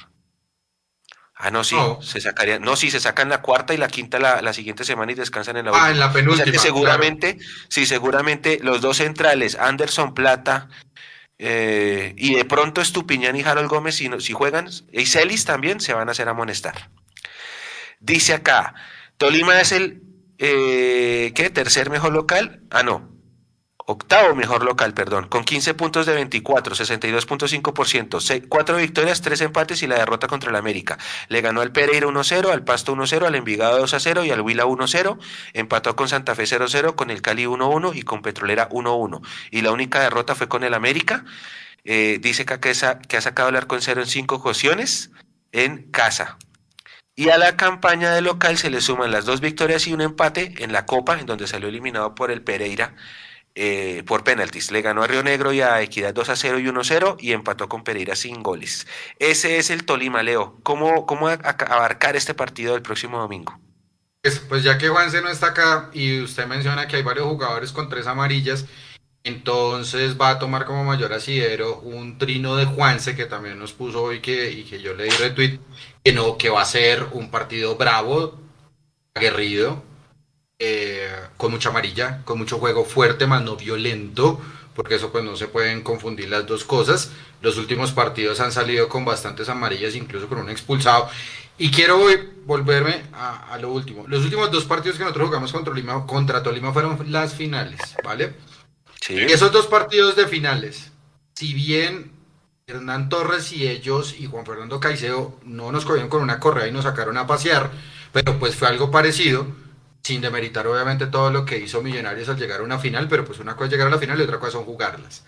Ah, 1.42 1.50
no, 1.50 1.64
sí, 1.64 1.76
se 2.02 2.20
sacaría. 2.20 2.58
No, 2.58 2.76
sí, 2.76 2.90
se 2.90 3.00
sacan 3.00 3.30
la 3.30 3.40
cuarta 3.40 3.72
y 3.72 3.78
la 3.78 3.88
quinta 3.88 4.18
la, 4.18 4.52
siguiente 4.52 4.84
semana 4.84 5.12
y 5.12 5.14
descansan 5.14 5.56
en 5.56 5.64
la 5.64 5.72
última. 5.72 5.86
Ah, 5.86 5.90
en 5.90 5.98
la 5.98 6.12
penúltima. 6.12 6.42
O 6.42 6.44
sea 6.44 6.52
que 6.52 6.58
seguramente, 6.58 7.38
sí, 7.68 7.86
seguramente 7.86 8.58
los 8.62 8.82
dos 8.82 8.98
centrales, 8.98 9.56
Anderson 9.56 10.12
Plata 10.12 10.68
eh, 11.38 12.14
y 12.18 12.34
de 12.34 12.44
pronto 12.44 12.82
Estupiñán 12.82 13.36
y 13.36 13.42
Harold 13.42 13.70
Gómez, 13.70 13.94
si, 13.94 14.10
si 14.20 14.34
juegan, 14.34 14.68
y 14.92 15.06
Celis 15.06 15.46
también, 15.46 15.80
se 15.80 15.94
van 15.94 16.08
a 16.08 16.12
hacer 16.12 16.28
amonestar. 16.28 16.90
Dice 18.00 18.34
acá, 18.34 18.74
Tolima 19.16 19.58
es 19.60 19.72
el, 19.72 20.02
eh, 20.36 21.32
¿qué? 21.34 21.48
Tercer 21.48 21.88
mejor 21.88 22.12
local. 22.12 22.60
Ah, 22.70 22.82
no, 22.82 23.10
octavo 23.90 24.34
mejor 24.34 24.64
local, 24.64 24.94
perdón, 24.94 25.28
con 25.28 25.44
15 25.44 25.74
puntos 25.74 26.06
de 26.06 26.14
24, 26.14 26.74
62.5%, 26.74 28.48
4 28.48 28.76
victorias, 28.76 29.20
3 29.20 29.40
empates 29.42 29.82
y 29.82 29.86
la 29.86 29.96
derrota 29.96 30.26
contra 30.26 30.50
el 30.50 30.56
América. 30.56 30.98
Le 31.28 31.40
ganó 31.40 31.60
al 31.60 31.72
Pereira 31.72 32.06
1-0, 32.06 32.50
al 32.50 32.64
Pasto 32.64 32.94
1-0, 32.94 33.26
al 33.26 33.34
Envigado 33.34 33.84
2-0 33.84 34.26
y 34.26 34.30
al 34.30 34.40
Huila 34.40 34.64
1-0. 34.66 35.18
Empató 35.52 35.96
con 35.96 36.08
Santa 36.08 36.34
Fe 36.34 36.44
0-0, 36.44 36.94
con 36.94 37.10
el 37.10 37.22
Cali 37.22 37.44
1-1 37.44 37.94
y 37.94 38.02
con 38.02 38.22
Petrolera 38.22 38.68
1-1. 38.68 39.20
Y 39.50 39.62
la 39.62 39.72
única 39.72 40.00
derrota 40.00 40.34
fue 40.34 40.48
con 40.48 40.64
el 40.64 40.74
América. 40.74 41.24
Eh, 41.84 42.18
dice 42.20 42.44
que, 42.44 42.58
que 42.60 43.16
ha 43.16 43.20
sacado 43.20 43.48
el 43.48 43.56
arco 43.56 43.74
en 43.74 43.82
cero 43.82 44.00
en 44.00 44.06
5 44.06 44.34
ocasiones 44.36 45.10
en 45.52 45.90
casa. 45.90 46.38
Y 47.16 47.28
a 47.28 47.38
la 47.38 47.56
campaña 47.56 48.12
de 48.12 48.22
local 48.22 48.56
se 48.56 48.70
le 48.70 48.80
suman 48.80 49.10
las 49.10 49.26
dos 49.26 49.40
victorias 49.40 49.86
y 49.86 49.92
un 49.92 50.00
empate 50.00 50.54
en 50.58 50.72
la 50.72 50.86
Copa, 50.86 51.20
en 51.20 51.26
donde 51.26 51.46
salió 51.46 51.68
eliminado 51.68 52.14
por 52.14 52.30
el 52.30 52.42
Pereira 52.42 52.94
eh, 53.54 54.02
por 54.06 54.24
penaltis. 54.24 54.70
Le 54.70 54.82
ganó 54.82 55.02
a 55.02 55.06
Río 55.06 55.22
Negro 55.22 55.52
y 55.52 55.60
a 55.60 55.80
Equidad 55.82 56.14
2 56.14 56.28
a 56.28 56.36
0 56.36 56.58
y 56.60 56.68
1 56.68 56.80
a 56.80 56.84
0 56.84 57.16
y 57.20 57.32
empató 57.32 57.68
con 57.68 57.84
Pereira 57.84 58.16
sin 58.16 58.42
goles. 58.42 58.86
Ese 59.18 59.58
es 59.58 59.70
el 59.70 59.84
Tolima, 59.84 60.22
Leo. 60.22 60.58
¿Cómo, 60.62 61.06
cómo 61.06 61.28
abarcar 61.28 62.16
este 62.16 62.34
partido 62.34 62.74
del 62.74 62.82
próximo 62.82 63.18
domingo? 63.18 63.58
Pues, 64.22 64.38
pues 64.38 64.62
ya 64.62 64.76
que 64.76 64.88
Juanse 64.88 65.22
no 65.22 65.30
está 65.30 65.48
acá 65.48 65.90
y 65.94 66.20
usted 66.20 66.46
menciona 66.46 66.86
que 66.86 66.96
hay 66.96 67.02
varios 67.02 67.26
jugadores 67.26 67.72
con 67.72 67.88
tres 67.88 68.06
amarillas, 68.06 68.66
entonces 69.24 70.20
va 70.20 70.30
a 70.30 70.38
tomar 70.38 70.66
como 70.66 70.84
mayor 70.84 71.12
asidero 71.12 71.80
un 71.80 72.18
trino 72.18 72.56
de 72.56 72.66
Juanse 72.66 73.16
que 73.16 73.26
también 73.26 73.58
nos 73.58 73.72
puso 73.72 74.02
hoy 74.02 74.20
que, 74.20 74.50
y 74.50 74.64
que 74.64 74.80
yo 74.80 74.94
le 74.94 75.04
di 75.04 75.10
retweet, 75.10 75.60
que 76.04 76.12
no, 76.12 76.36
que 76.38 76.50
va 76.50 76.62
a 76.62 76.66
ser 76.66 77.08
un 77.12 77.30
partido 77.30 77.76
bravo, 77.76 78.38
aguerrido, 79.14 79.82
eh, 80.62 81.10
con 81.38 81.50
mucha 81.50 81.70
amarilla, 81.70 82.20
con 82.26 82.36
mucho 82.36 82.58
juego 82.58 82.84
fuerte, 82.84 83.26
más 83.26 83.42
no 83.42 83.56
violento, 83.56 84.38
porque 84.74 84.96
eso 84.96 85.10
pues 85.10 85.24
no 85.24 85.34
se 85.34 85.48
pueden 85.48 85.80
confundir 85.80 86.28
las 86.28 86.46
dos 86.46 86.64
cosas. 86.64 87.12
Los 87.40 87.56
últimos 87.56 87.92
partidos 87.92 88.40
han 88.40 88.52
salido 88.52 88.86
con 88.86 89.06
bastantes 89.06 89.48
amarillas, 89.48 89.94
incluso 89.94 90.28
con 90.28 90.36
un 90.36 90.50
expulsado. 90.50 91.08
Y 91.56 91.70
quiero 91.70 91.98
volverme 92.44 93.04
a, 93.14 93.56
lo 93.58 93.72
último. 93.72 94.04
Los 94.06 94.22
últimos 94.22 94.50
dos 94.50 94.66
partidos 94.66 94.98
que 94.98 95.04
nosotros 95.04 95.28
jugamos 95.28 95.50
contra 95.50 95.72
Tolima, 95.72 96.06
contra 96.06 96.42
Tolima 96.42 96.74
fueron 96.74 97.10
las 97.10 97.32
finales, 97.32 97.80
¿vale? 98.04 98.34
Sí. 99.00 99.18
Esos 99.18 99.50
dos 99.52 99.66
partidos 99.66 100.14
de 100.14 100.26
finales, 100.26 100.92
si 101.32 101.54
bien 101.54 102.12
Hernán 102.66 103.08
Torres 103.08 103.50
y 103.52 103.66
ellos 103.66 104.14
y 104.18 104.26
Juan 104.26 104.44
Fernando 104.44 104.78
Caicedo 104.78 105.40
no 105.42 105.72
nos 105.72 105.86
cogieron 105.86 106.10
con 106.10 106.22
una 106.22 106.38
correa 106.38 106.68
y 106.68 106.72
nos 106.72 106.84
sacaron 106.84 107.16
a 107.16 107.26
pasear, 107.26 107.70
pero 108.12 108.38
pues 108.38 108.54
fue 108.54 108.68
algo 108.68 108.90
parecido 108.90 109.46
sin 110.02 110.20
demeritar 110.20 110.66
obviamente 110.66 111.06
todo 111.06 111.30
lo 111.30 111.44
que 111.44 111.58
hizo 111.58 111.82
Millonarios 111.82 112.28
al 112.28 112.38
llegar 112.38 112.60
a 112.60 112.64
una 112.64 112.78
final, 112.78 113.08
pero 113.08 113.24
pues 113.24 113.38
una 113.38 113.54
cosa 113.54 113.66
es 113.66 113.72
llegar 113.72 113.88
a 113.88 113.90
la 113.90 113.98
final 113.98 114.18
y 114.18 114.22
otra 114.22 114.38
cosa 114.38 114.52
son 114.52 114.64
jugarlas. 114.64 115.24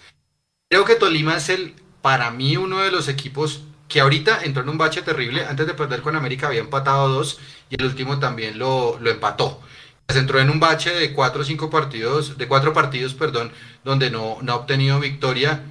Creo 0.68 0.84
que 0.84 0.94
Tolima 0.94 1.36
es 1.36 1.48
el, 1.50 1.74
para 2.00 2.30
mí, 2.30 2.56
uno 2.56 2.80
de 2.80 2.90
los 2.90 3.08
equipos 3.08 3.62
que 3.88 4.00
ahorita 4.00 4.42
entró 4.44 4.62
en 4.62 4.70
un 4.70 4.78
bache 4.78 5.02
terrible, 5.02 5.44
antes 5.44 5.66
de 5.66 5.74
perder 5.74 6.00
con 6.00 6.16
América 6.16 6.46
había 6.46 6.60
empatado 6.60 7.08
dos 7.08 7.40
y 7.68 7.74
el 7.78 7.86
último 7.86 8.18
también 8.18 8.58
lo, 8.58 8.98
lo 8.98 9.10
empató. 9.10 9.60
Se 10.08 10.18
entró 10.18 10.40
en 10.40 10.50
un 10.50 10.60
bache 10.60 10.90
de 10.90 11.12
cuatro 11.12 11.42
o 11.42 11.44
cinco 11.44 11.70
partidos, 11.70 12.38
de 12.38 12.48
cuatro 12.48 12.72
partidos, 12.72 13.14
perdón, 13.14 13.52
donde 13.84 14.10
no, 14.10 14.38
no 14.42 14.52
ha 14.52 14.56
obtenido 14.56 14.98
victoria. 14.98 15.62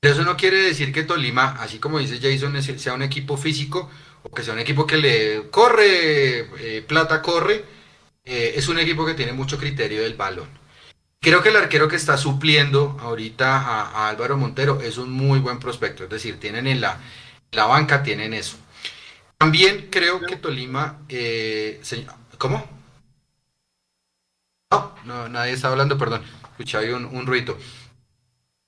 Pero 0.00 0.14
eso 0.14 0.24
no 0.24 0.36
quiere 0.36 0.62
decir 0.62 0.92
que 0.92 1.02
Tolima, 1.02 1.56
así 1.60 1.78
como 1.78 1.98
dice 1.98 2.20
Jason, 2.20 2.62
sea 2.62 2.94
un 2.94 3.02
equipo 3.02 3.36
físico 3.36 3.90
o 4.22 4.30
que 4.30 4.42
sea 4.42 4.54
un 4.54 4.60
equipo 4.60 4.86
que 4.86 4.96
le 4.96 5.50
corre, 5.50 6.40
eh, 6.58 6.84
plata 6.86 7.22
corre, 7.22 7.64
eh, 8.32 8.54
es 8.54 8.68
un 8.68 8.78
equipo 8.78 9.04
que 9.04 9.14
tiene 9.14 9.32
mucho 9.32 9.58
criterio 9.58 10.02
del 10.02 10.14
balón. 10.14 10.48
Creo 11.20 11.42
que 11.42 11.48
el 11.48 11.56
arquero 11.56 11.88
que 11.88 11.96
está 11.96 12.16
supliendo 12.16 12.96
ahorita 13.00 13.58
a, 13.58 14.08
Álvaro 14.08 14.36
Montero 14.36 14.80
es 14.80 14.98
un 14.98 15.10
muy 15.10 15.40
buen 15.40 15.58
prospecto, 15.58 16.04
es 16.04 16.10
decir, 16.10 16.38
tienen 16.38 16.68
en 16.68 16.80
la, 16.80 17.00
la 17.50 17.66
banca, 17.66 18.04
tienen 18.04 18.32
eso. 18.32 18.56
También 19.36 19.88
creo 19.90 20.20
que 20.20 20.36
Tolima, 20.36 21.00
eh, 21.08 21.82
¿cómo? 22.38 22.64
No, 25.04 25.28
nadie 25.28 25.52
está 25.52 25.66
hablando, 25.66 25.98
perdón, 25.98 26.22
escuché 26.52 26.78
ahí 26.78 26.90
un, 26.90 27.06
un 27.06 27.26
ruido. 27.26 27.58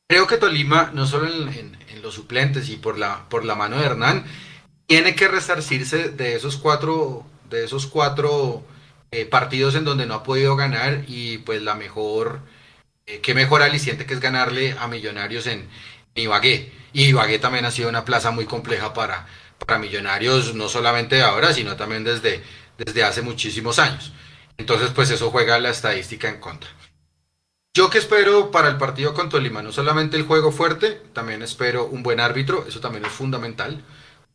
Creo 0.08 0.26
que 0.26 0.38
Tolima, 0.38 0.90
no 0.92 1.06
solo 1.06 1.28
en, 1.28 1.78
en, 1.88 2.02
los 2.02 2.14
suplentes 2.14 2.68
y 2.68 2.78
por 2.78 2.98
la, 2.98 3.28
por 3.28 3.44
la 3.44 3.54
mano 3.54 3.78
de 3.78 3.86
Hernán, 3.86 4.24
tiene 4.88 5.14
que 5.14 5.28
resarcirse 5.28 6.08
de 6.08 6.34
esos 6.34 6.56
cuatro, 6.56 7.24
de 7.48 7.64
esos 7.64 7.86
cuatro 7.86 8.64
eh, 9.12 9.26
partidos 9.26 9.74
en 9.74 9.84
donde 9.84 10.06
no 10.06 10.14
ha 10.14 10.22
podido 10.22 10.56
ganar 10.56 11.04
y 11.06 11.36
pues 11.38 11.60
la 11.60 11.74
mejor, 11.74 12.40
eh, 13.04 13.20
qué 13.20 13.34
mejor 13.34 13.60
aliciente 13.62 14.06
que 14.06 14.14
es 14.14 14.20
ganarle 14.20 14.74
a 14.78 14.88
Millonarios 14.88 15.46
en, 15.46 15.68
Ibagué. 16.14 16.72
Y 16.94 17.04
Ibagué 17.08 17.38
también 17.38 17.66
ha 17.66 17.70
sido 17.70 17.90
una 17.90 18.06
plaza 18.06 18.30
muy 18.30 18.46
compleja 18.46 18.94
para, 18.94 19.26
para 19.58 19.78
Millonarios, 19.78 20.54
no 20.54 20.66
solamente 20.70 21.20
ahora, 21.20 21.52
sino 21.52 21.76
también 21.76 22.04
desde, 22.04 22.42
desde 22.78 23.04
hace 23.04 23.20
muchísimos 23.20 23.78
años. 23.78 24.14
Entonces 24.56 24.90
pues 24.94 25.10
eso 25.10 25.30
juega 25.30 25.58
la 25.58 25.68
estadística 25.70 26.30
en 26.30 26.40
contra. 26.40 26.70
Yo 27.74 27.90
que 27.90 27.98
espero 27.98 28.50
para 28.50 28.68
el 28.68 28.78
partido 28.78 29.12
con 29.12 29.28
Tolima, 29.28 29.62
no 29.62 29.72
solamente 29.72 30.16
el 30.16 30.24
juego 30.24 30.52
fuerte, 30.52 31.02
también 31.12 31.42
espero 31.42 31.84
un 31.84 32.02
buen 32.02 32.18
árbitro, 32.18 32.64
eso 32.66 32.80
también 32.80 33.04
es 33.04 33.12
fundamental, 33.12 33.84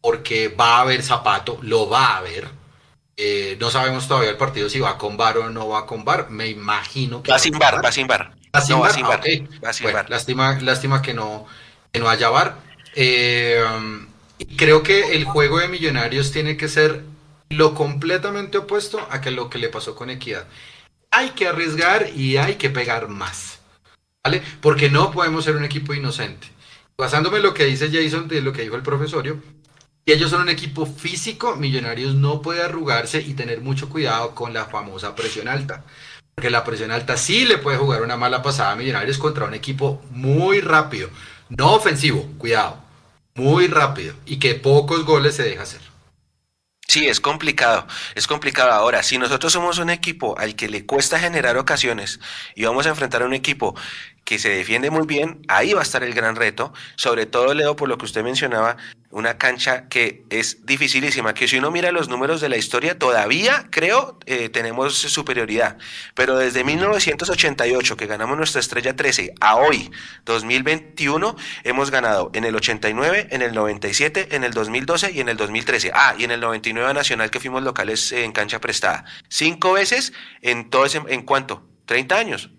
porque 0.02 0.50
va 0.50 0.78
a 0.78 0.82
haber 0.82 1.02
zapato, 1.02 1.58
lo 1.64 1.90
va 1.90 2.10
a 2.10 2.18
haber 2.18 2.48
Eh, 3.20 3.58
no 3.60 3.72
sabemos 3.72 4.08
todavía 4.08 4.30
el 4.30 4.38
partido 4.38 4.70
si 4.70 4.80
va 4.80 5.00
con 5.00 5.18
bar 5.18 5.40
o 5.40 5.50
no 5.50 5.70
va 5.70 5.88
con 5.88 6.06
bar. 6.06 6.30
Me 6.30 6.48
imagino 6.48 7.24
que 7.24 7.32
va, 7.32 7.40
sin 7.40 7.58
bar, 7.58 7.84
va 7.84 7.92
sin 7.92 8.06
bar. 8.06 8.32
Va 8.56 8.62
sin 8.62 8.80
bar. 8.80 8.92
Va 9.66 9.74
sin 9.74 9.92
bar. 9.92 10.10
Lástima, 10.10 10.60
lástima 10.62 11.02
que 11.02 11.16
no, 11.16 11.48
que 11.92 12.00
no 12.00 12.10
haya 12.10 12.30
bar. 12.30 12.60
Eh, 12.96 13.60
creo 14.56 14.84
que 14.84 15.16
el 15.16 15.26
juego 15.26 15.60
de 15.60 15.68
Millonarios 15.68 16.32
tiene 16.32 16.58
que 16.58 16.68
ser 16.68 17.04
lo 17.50 17.74
completamente 17.74 18.60
opuesto 18.60 19.06
a 19.10 19.20
que 19.20 19.32
lo 19.32 19.50
que 19.50 19.58
le 19.58 19.70
pasó 19.70 19.96
con 19.96 20.10
Equidad. 20.10 20.46
Hay 21.10 21.32
que 21.32 21.48
arriesgar 21.48 22.10
y 22.16 22.38
hay 22.38 22.56
que 22.56 22.70
pegar 22.70 23.08
más. 23.08 23.60
¿Vale? 24.24 24.44
Porque 24.62 24.90
no 24.90 25.12
podemos 25.12 25.46
ser 25.46 25.56
un 25.56 25.64
equipo 25.64 25.94
inocente. 25.94 26.48
Basándome 26.98 27.38
en 27.38 27.44
lo 27.44 27.54
que 27.54 27.66
dice 27.66 27.90
Jason, 27.92 28.28
de 28.28 28.42
lo 28.42 28.52
que 28.52 28.64
dijo 28.64 28.76
el 28.76 28.82
profesorio, 28.82 29.42
y 30.08 30.14
ellos 30.14 30.32
son 30.32 30.44
un 30.44 30.50
equipo 30.50 30.86
físico, 30.86 31.58
Millonarios 31.58 32.16
no 32.16 32.42
puede 32.42 32.64
arrugarse 32.64 33.20
y 33.20 33.34
tener 33.34 33.60
mucho 33.60 33.90
cuidado 33.90 34.34
con 34.34 34.54
la 34.54 34.64
famosa 34.64 35.14
presión 35.16 35.50
alta. 35.50 35.84
Porque 36.34 36.50
la 36.50 36.64
presión 36.64 36.92
alta 36.92 37.18
sí 37.18 37.44
le 37.44 37.58
puede 37.58 37.78
jugar 37.78 38.02
una 38.02 38.16
mala 38.16 38.42
pasada 38.42 38.72
a 38.72 38.76
Millonarios 38.78 39.18
contra 39.18 39.44
un 39.44 39.54
equipo 39.54 40.02
muy 40.12 40.62
rápido. 40.62 41.10
No 41.50 41.74
ofensivo, 41.74 42.26
cuidado. 42.38 42.78
Muy 43.36 43.68
rápido. 43.68 44.16
Y 44.26 44.40
que 44.40 44.56
pocos 44.56 45.04
goles 45.04 45.36
se 45.36 45.44
deja 45.44 45.64
hacer. 45.64 45.82
Sí, 46.88 47.06
es 47.06 47.20
complicado, 47.20 47.86
es 48.16 48.28
complicado. 48.28 48.72
Ahora, 48.72 49.04
si 49.04 49.18
nosotros 49.18 49.52
somos 49.52 49.78
un 49.78 49.90
equipo 49.90 50.40
al 50.40 50.56
que 50.56 50.70
le 50.70 50.86
cuesta 50.86 51.20
generar 51.20 51.58
ocasiones 51.58 52.22
y 52.56 52.64
vamos 52.64 52.86
a 52.86 52.92
enfrentar 52.92 53.24
a 53.24 53.26
un 53.26 53.34
equipo 53.34 53.76
que 54.24 54.40
se 54.40 54.48
defiende 54.48 54.90
muy 54.90 55.06
bien, 55.06 55.42
ahí 55.50 55.74
va 55.74 55.82
a 55.82 55.84
estar 55.84 56.02
el 56.02 56.14
gran 56.14 56.38
reto, 56.38 56.74
sobre 56.96 57.26
todo 57.26 57.54
Leo, 57.54 57.76
por 57.76 57.90
lo 57.90 57.98
que 57.98 58.06
usted 58.06 58.24
mencionaba, 58.24 58.78
una 59.10 59.38
cancha 59.38 59.88
que 59.88 60.26
es 60.30 60.66
dificilísima, 60.66 61.34
que 61.34 61.48
si 61.48 61.58
uno 61.58 61.72
mira 61.72 61.92
los 61.92 62.10
números 62.10 62.42
de 62.42 62.50
la 62.50 62.58
historia, 62.58 63.00
todavía 63.00 63.68
creo 63.72 64.20
eh, 64.26 64.50
tenemos 64.50 64.96
superioridad, 64.96 65.78
pero 66.14 66.38
desde 66.38 66.64
1988 66.64 67.98
que 67.98 68.06
ganamos 68.06 68.38
nuestra 68.38 68.60
estrella 68.60 68.96
13 68.96 69.34
a 69.40 69.56
hoy, 69.56 69.92
2021, 70.26 71.36
hemos 71.64 71.92
ganado 71.92 72.32
en 72.34 72.44
el 72.44 72.56
89, 72.56 73.28
en 73.32 73.42
el 73.42 73.54
97, 73.54 74.36
en 74.36 74.44
el 74.44 74.54
2012 74.54 75.12
y 75.12 75.20
en 75.22 75.30
el 75.30 75.38
2013. 75.38 75.92
Ah, 75.94 76.16
y 76.18 76.24
en 76.24 76.32
el 76.32 76.40
99 76.40 76.94
Nacional 76.94 77.32
que 77.32 77.40
fuimos 77.40 77.64
locales 77.64 78.12
en 78.12 78.32
cancha 78.32 78.60
prestada. 78.60 79.06
Cinco 79.30 79.74
veces 79.74 80.14
en 80.42 80.70
todo 80.70 80.86
ese, 80.86 81.02
¿en 81.08 81.22
cuánto? 81.22 81.68
30 81.86 82.18
años. 82.18 82.50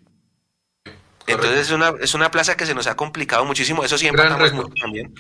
Entonces 1.29 1.61
es 1.61 1.71
una, 1.71 1.93
es 2.01 2.15
una 2.15 2.31
plaza 2.31 2.57
que 2.57 2.67
se 2.67 2.75
nos 2.75 2.87
ha 2.87 2.97
complicado 2.97 3.45
muchísimo. 3.45 3.85
Eso 3.85 3.99
sí, 3.99 4.07
empatamos 4.07 4.53
mucho 4.53 4.75
también. 4.81 5.15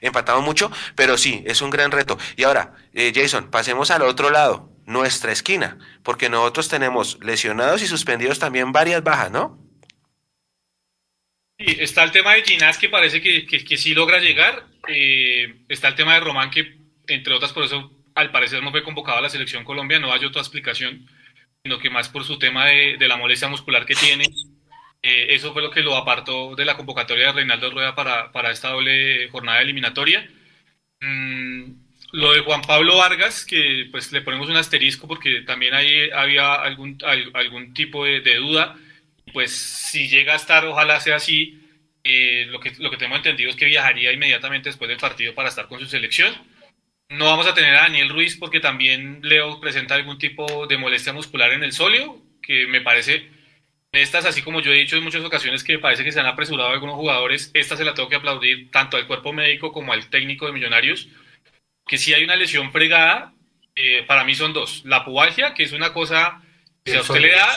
Empatamos 0.00 0.42
mucho, 0.42 0.72
pero 0.96 1.16
sí, 1.16 1.44
es 1.46 1.62
un 1.62 1.70
gran 1.70 1.90
reto. 1.90 2.18
Y 2.36 2.44
ahora, 2.44 2.74
eh, 2.92 3.12
Jason, 3.14 3.50
pasemos 3.50 3.90
al 3.90 4.02
otro 4.02 4.30
lado, 4.30 4.72
nuestra 4.86 5.30
esquina, 5.30 5.78
porque 6.02 6.28
nosotros 6.28 6.68
tenemos 6.68 7.18
lesionados 7.22 7.82
y 7.82 7.86
suspendidos 7.86 8.38
también 8.38 8.72
varias 8.72 9.04
bajas, 9.04 9.30
¿no? 9.30 9.58
Sí, 11.58 11.76
está 11.78 12.02
el 12.02 12.10
tema 12.10 12.34
de 12.34 12.42
Ginás 12.42 12.78
que 12.78 12.88
parece 12.88 13.20
que, 13.20 13.46
que, 13.46 13.76
sí 13.76 13.94
logra 13.94 14.18
llegar. 14.18 14.66
Eh, 14.88 15.64
está 15.68 15.88
el 15.88 15.94
tema 15.94 16.14
de 16.14 16.20
Román 16.20 16.50
que, 16.50 16.78
entre 17.06 17.34
otras, 17.34 17.52
por 17.52 17.62
eso 17.62 17.92
al 18.14 18.32
parecer 18.32 18.62
no 18.62 18.72
fue 18.72 18.82
convocado 18.82 19.18
a 19.18 19.22
la 19.22 19.30
selección 19.30 19.64
Colombia, 19.64 20.00
no 20.00 20.12
hay 20.12 20.24
otra 20.24 20.40
explicación, 20.40 21.06
sino 21.62 21.78
que 21.78 21.90
más 21.90 22.08
por 22.08 22.24
su 22.24 22.38
tema 22.38 22.66
de, 22.66 22.96
de 22.98 23.08
la 23.08 23.16
molestia 23.16 23.48
muscular 23.48 23.86
que 23.86 23.94
tiene 23.94 24.24
eh, 25.02 25.34
eso 25.34 25.52
fue 25.52 25.62
lo 25.62 25.70
que 25.70 25.82
lo 25.82 25.96
apartó 25.96 26.54
de 26.54 26.64
la 26.64 26.76
convocatoria 26.76 27.26
de 27.26 27.32
Reinaldo 27.32 27.70
Rueda 27.70 27.94
para, 27.94 28.30
para 28.32 28.52
esta 28.52 28.70
doble 28.70 29.28
jornada 29.30 29.60
eliminatoria. 29.60 30.28
Mm, 31.00 31.72
lo 32.12 32.32
de 32.32 32.40
Juan 32.40 32.62
Pablo 32.62 32.98
Vargas, 32.98 33.44
que 33.44 33.88
pues 33.90 34.12
le 34.12 34.22
ponemos 34.22 34.48
un 34.48 34.56
asterisco 34.56 35.08
porque 35.08 35.40
también 35.42 35.74
ahí 35.74 36.10
había 36.10 36.54
algún, 36.54 36.98
algún 37.34 37.74
tipo 37.74 38.04
de, 38.04 38.20
duda. 38.36 38.76
Pues 39.32 39.52
si 39.52 40.08
llega 40.08 40.34
a 40.34 40.36
estar, 40.36 40.64
ojalá 40.66 41.00
sea 41.00 41.16
así. 41.16 41.58
Eh, 42.04 42.46
lo, 42.50 42.60
que, 42.60 42.72
lo 42.78 42.90
que 42.90 42.96
tengo 42.96 43.16
entendido 43.16 43.50
es 43.50 43.56
que 43.56 43.64
viajaría 43.64 44.12
inmediatamente 44.12 44.68
después 44.68 44.88
del 44.88 44.98
partido 44.98 45.34
para 45.34 45.48
estar 45.48 45.68
con 45.68 45.80
su 45.80 45.86
selección. 45.86 46.34
No 47.08 47.26
vamos 47.26 47.46
a 47.46 47.54
tener 47.54 47.74
a 47.76 47.82
Daniel 47.82 48.08
Ruiz 48.08 48.36
porque 48.36 48.60
también 48.60 49.20
Leo 49.22 49.60
presenta 49.60 49.94
algún 49.94 50.18
tipo 50.18 50.66
de 50.66 50.78
molestia 50.78 51.12
muscular 51.12 51.52
en 51.52 51.62
el 51.62 51.72
solio, 51.72 52.22
que 52.42 52.66
me 52.66 52.80
parece 52.80 53.28
estas, 53.92 54.24
así 54.24 54.42
como 54.42 54.60
yo 54.60 54.72
he 54.72 54.78
dicho 54.78 54.96
en 54.96 55.04
muchas 55.04 55.22
ocasiones 55.22 55.62
que 55.62 55.78
parece 55.78 56.02
que 56.02 56.12
se 56.12 56.20
han 56.20 56.26
apresurado 56.26 56.70
algunos 56.70 56.96
jugadores, 56.96 57.50
esta 57.52 57.76
se 57.76 57.84
la 57.84 57.94
tengo 57.94 58.08
que 58.08 58.16
aplaudir 58.16 58.70
tanto 58.70 58.96
al 58.96 59.06
cuerpo 59.06 59.32
médico 59.32 59.70
como 59.70 59.92
al 59.92 60.08
técnico 60.08 60.46
de 60.46 60.52
Millonarios, 60.52 61.08
que 61.86 61.98
si 61.98 62.14
hay 62.14 62.24
una 62.24 62.36
lesión 62.36 62.72
fregada, 62.72 63.34
eh, 63.74 64.04
para 64.06 64.24
mí 64.24 64.34
son 64.34 64.52
dos. 64.52 64.82
La 64.86 65.04
pubalgia, 65.04 65.54
que 65.54 65.62
es 65.62 65.72
una 65.72 65.92
cosa 65.92 66.42
que 66.84 66.96
a 66.96 67.00
usted 67.02 67.20
le 67.20 67.32
da 67.32 67.48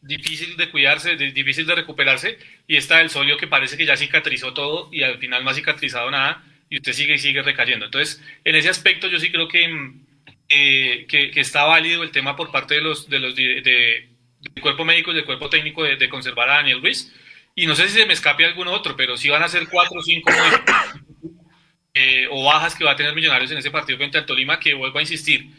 difícil 0.00 0.56
de 0.56 0.70
cuidarse, 0.70 1.16
difícil 1.16 1.66
de 1.66 1.74
recuperarse, 1.74 2.38
y 2.66 2.76
está 2.76 3.00
el 3.00 3.10
solio 3.10 3.36
que 3.36 3.46
parece 3.46 3.76
que 3.76 3.86
ya 3.86 3.96
cicatrizó 3.96 4.54
todo 4.54 4.88
y 4.92 5.02
al 5.02 5.18
final 5.18 5.44
no 5.44 5.50
ha 5.50 5.54
cicatrizado 5.54 6.10
nada 6.10 6.44
y 6.68 6.76
usted 6.76 6.92
sigue 6.92 7.14
y 7.14 7.18
sigue 7.18 7.42
recayendo. 7.42 7.86
Entonces, 7.86 8.22
en 8.44 8.54
ese 8.54 8.68
aspecto 8.68 9.08
yo 9.08 9.18
sí 9.18 9.30
creo 9.30 9.48
que, 9.48 9.92
eh, 10.48 11.06
que, 11.08 11.40
está 11.40 11.64
válido 11.64 12.02
el 12.02 12.10
tema 12.10 12.36
por 12.36 12.50
parte 12.50 12.74
de 12.74 12.80
los, 12.80 13.08
de 13.08 13.18
los 13.18 13.34
de, 13.36 14.08
del 14.52 14.62
cuerpo 14.62 14.84
médico 14.84 15.12
y 15.12 15.14
del 15.14 15.24
cuerpo 15.24 15.48
técnico 15.48 15.82
de, 15.84 16.08
conservar 16.08 16.48
a 16.50 16.54
Daniel 16.56 16.80
Ruiz. 16.80 17.12
Y 17.54 17.66
no 17.66 17.74
sé 17.74 17.88
si 17.88 17.98
se 17.98 18.06
me 18.06 18.12
escape 18.12 18.44
algún 18.44 18.68
otro, 18.68 18.96
pero 18.96 19.16
si 19.16 19.28
van 19.28 19.42
a 19.42 19.48
ser 19.48 19.68
cuatro 19.68 20.00
o 20.00 20.02
cinco 20.02 20.30
eh, 21.94 22.26
o 22.30 22.44
bajas 22.44 22.74
que 22.74 22.84
va 22.84 22.92
a 22.92 22.96
tener 22.96 23.14
Millonarios 23.14 23.50
en 23.50 23.58
ese 23.58 23.70
partido 23.70 23.96
frente 23.98 24.18
al 24.18 24.26
Tolima, 24.26 24.58
que 24.58 24.74
vuelvo 24.74 24.98
a 24.98 25.02
insistir, 25.02 25.50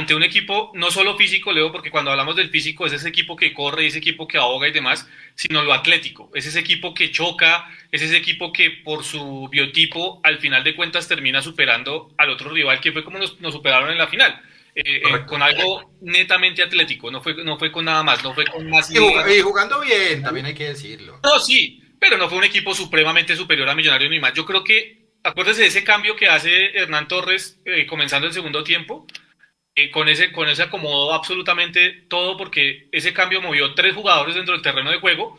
ante 0.00 0.14
un 0.14 0.22
equipo 0.22 0.72
no 0.74 0.90
solo 0.90 1.16
físico, 1.16 1.52
Leo, 1.52 1.70
porque 1.70 1.90
cuando 1.90 2.10
hablamos 2.10 2.34
del 2.34 2.48
físico 2.48 2.86
es 2.86 2.92
ese 2.94 3.08
equipo 3.08 3.36
que 3.36 3.52
corre, 3.52 3.86
ese 3.86 3.98
equipo 3.98 4.26
que 4.26 4.38
ahoga 4.38 4.66
y 4.66 4.72
demás, 4.72 5.06
sino 5.34 5.62
lo 5.62 5.74
atlético, 5.74 6.30
es 6.34 6.46
ese 6.46 6.58
equipo 6.58 6.94
que 6.94 7.10
choca, 7.10 7.68
es 7.92 8.00
ese 8.00 8.16
equipo 8.16 8.50
que 8.50 8.70
por 8.70 9.04
su 9.04 9.48
biotipo 9.50 10.20
al 10.22 10.38
final 10.38 10.64
de 10.64 10.74
cuentas 10.74 11.06
termina 11.06 11.42
superando 11.42 12.14
al 12.16 12.30
otro 12.30 12.50
rival, 12.50 12.80
que 12.80 12.92
fue 12.92 13.04
como 13.04 13.18
nos 13.18 13.52
superaron 13.52 13.90
en 13.90 13.98
la 13.98 14.06
final. 14.06 14.40
Eh, 14.74 15.02
eh, 15.02 15.26
con 15.26 15.42
algo 15.42 15.96
netamente 16.00 16.62
atlético, 16.62 17.10
no 17.10 17.20
fue, 17.20 17.34
no 17.44 17.58
fue 17.58 17.72
con 17.72 17.84
nada 17.84 18.02
más, 18.02 18.22
no 18.22 18.32
fue 18.34 18.44
con 18.46 18.68
más... 18.70 18.90
Y, 18.90 19.40
jugando 19.40 19.80
bien, 19.80 20.22
también 20.22 20.46
hay 20.46 20.54
que 20.54 20.68
decirlo. 20.68 21.18
No, 21.22 21.40
sí, 21.40 21.82
pero 21.98 22.16
no 22.16 22.28
fue 22.28 22.38
un 22.38 22.44
equipo 22.44 22.74
supremamente 22.74 23.36
superior 23.36 23.68
a 23.68 23.74
Millonario 23.74 24.08
ni 24.08 24.20
más. 24.20 24.32
Yo 24.34 24.46
creo 24.46 24.62
que, 24.62 25.08
acuérdese 25.24 25.62
de 25.62 25.68
ese 25.68 25.84
cambio 25.84 26.14
que 26.14 26.28
hace 26.28 26.76
Hernán 26.76 27.08
Torres 27.08 27.60
eh, 27.64 27.86
comenzando 27.86 28.26
el 28.26 28.32
segundo 28.32 28.62
tiempo, 28.62 29.06
con, 29.92 30.10
ese, 30.10 30.30
con 30.30 30.46
ese 30.46 30.64
acomodó 30.64 31.14
absolutamente 31.14 32.04
todo 32.08 32.36
porque 32.36 32.88
ese 32.92 33.14
cambio 33.14 33.40
movió 33.40 33.72
tres 33.72 33.94
jugadores 33.94 34.34
dentro 34.34 34.52
del 34.52 34.62
terreno 34.62 34.90
de 34.90 34.98
juego 34.98 35.38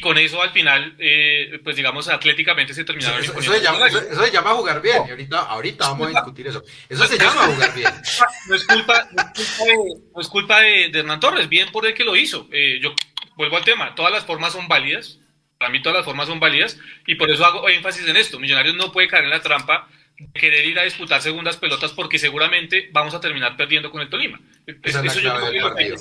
con 0.00 0.16
eso 0.16 0.40
al 0.40 0.50
final, 0.50 0.94
eh, 0.98 1.60
pues 1.64 1.74
digamos, 1.74 2.08
atléticamente 2.08 2.72
se 2.72 2.84
terminaron 2.84 3.20
eso, 3.20 3.36
eso, 3.36 3.52
se 3.52 3.60
llama, 3.60 3.88
eso, 3.88 4.24
se 4.24 4.30
llama, 4.30 4.50
jugar 4.50 4.80
bien, 4.80 5.02
y 5.08 5.10
ahorita, 5.10 5.38
ahorita 5.40 5.88
vamos 5.88 6.06
a 6.06 6.10
discutir 6.10 6.46
eso. 6.46 6.62
Eso 6.88 7.04
se 7.04 7.18
llama 7.18 7.46
jugar 7.46 7.74
bien. 7.74 7.92
No 8.48 8.54
es 8.54 8.64
culpa, 8.64 9.08
no 9.12 10.20
es 10.20 10.28
culpa, 10.28 10.60
de, 10.60 10.86
Hernán 10.86 11.18
Torres, 11.18 11.48
bien 11.48 11.70
por 11.72 11.84
el 11.84 11.94
que 11.94 12.04
lo 12.04 12.16
hizo. 12.16 12.48
Eh, 12.52 12.78
yo 12.80 12.94
vuelvo 13.36 13.56
al 13.56 13.64
tema, 13.64 13.94
todas 13.96 14.12
las 14.12 14.24
formas 14.24 14.52
son 14.52 14.68
válidas, 14.68 15.18
para 15.58 15.70
mí 15.70 15.82
todas 15.82 15.98
las 15.98 16.04
formas 16.04 16.28
son 16.28 16.38
válidas, 16.38 16.78
y 17.06 17.16
por 17.16 17.28
eso 17.30 17.44
hago 17.44 17.68
énfasis 17.68 18.06
en 18.06 18.16
esto. 18.16 18.38
Millonarios 18.38 18.76
no 18.76 18.92
puede 18.92 19.08
caer 19.08 19.24
en 19.24 19.30
la 19.30 19.42
trampa 19.42 19.88
de 20.16 20.40
querer 20.40 20.64
ir 20.64 20.78
a 20.78 20.84
disputar 20.84 21.20
segundas 21.20 21.56
pelotas 21.56 21.92
porque 21.92 22.20
seguramente 22.20 22.88
vamos 22.92 23.14
a 23.14 23.20
terminar 23.20 23.56
perdiendo 23.56 23.90
con 23.90 24.00
el 24.00 24.08
Tolima. 24.08 24.40
eso 24.64 25.20
yo 25.20 25.34
creo 25.34 25.74
que 25.74 25.96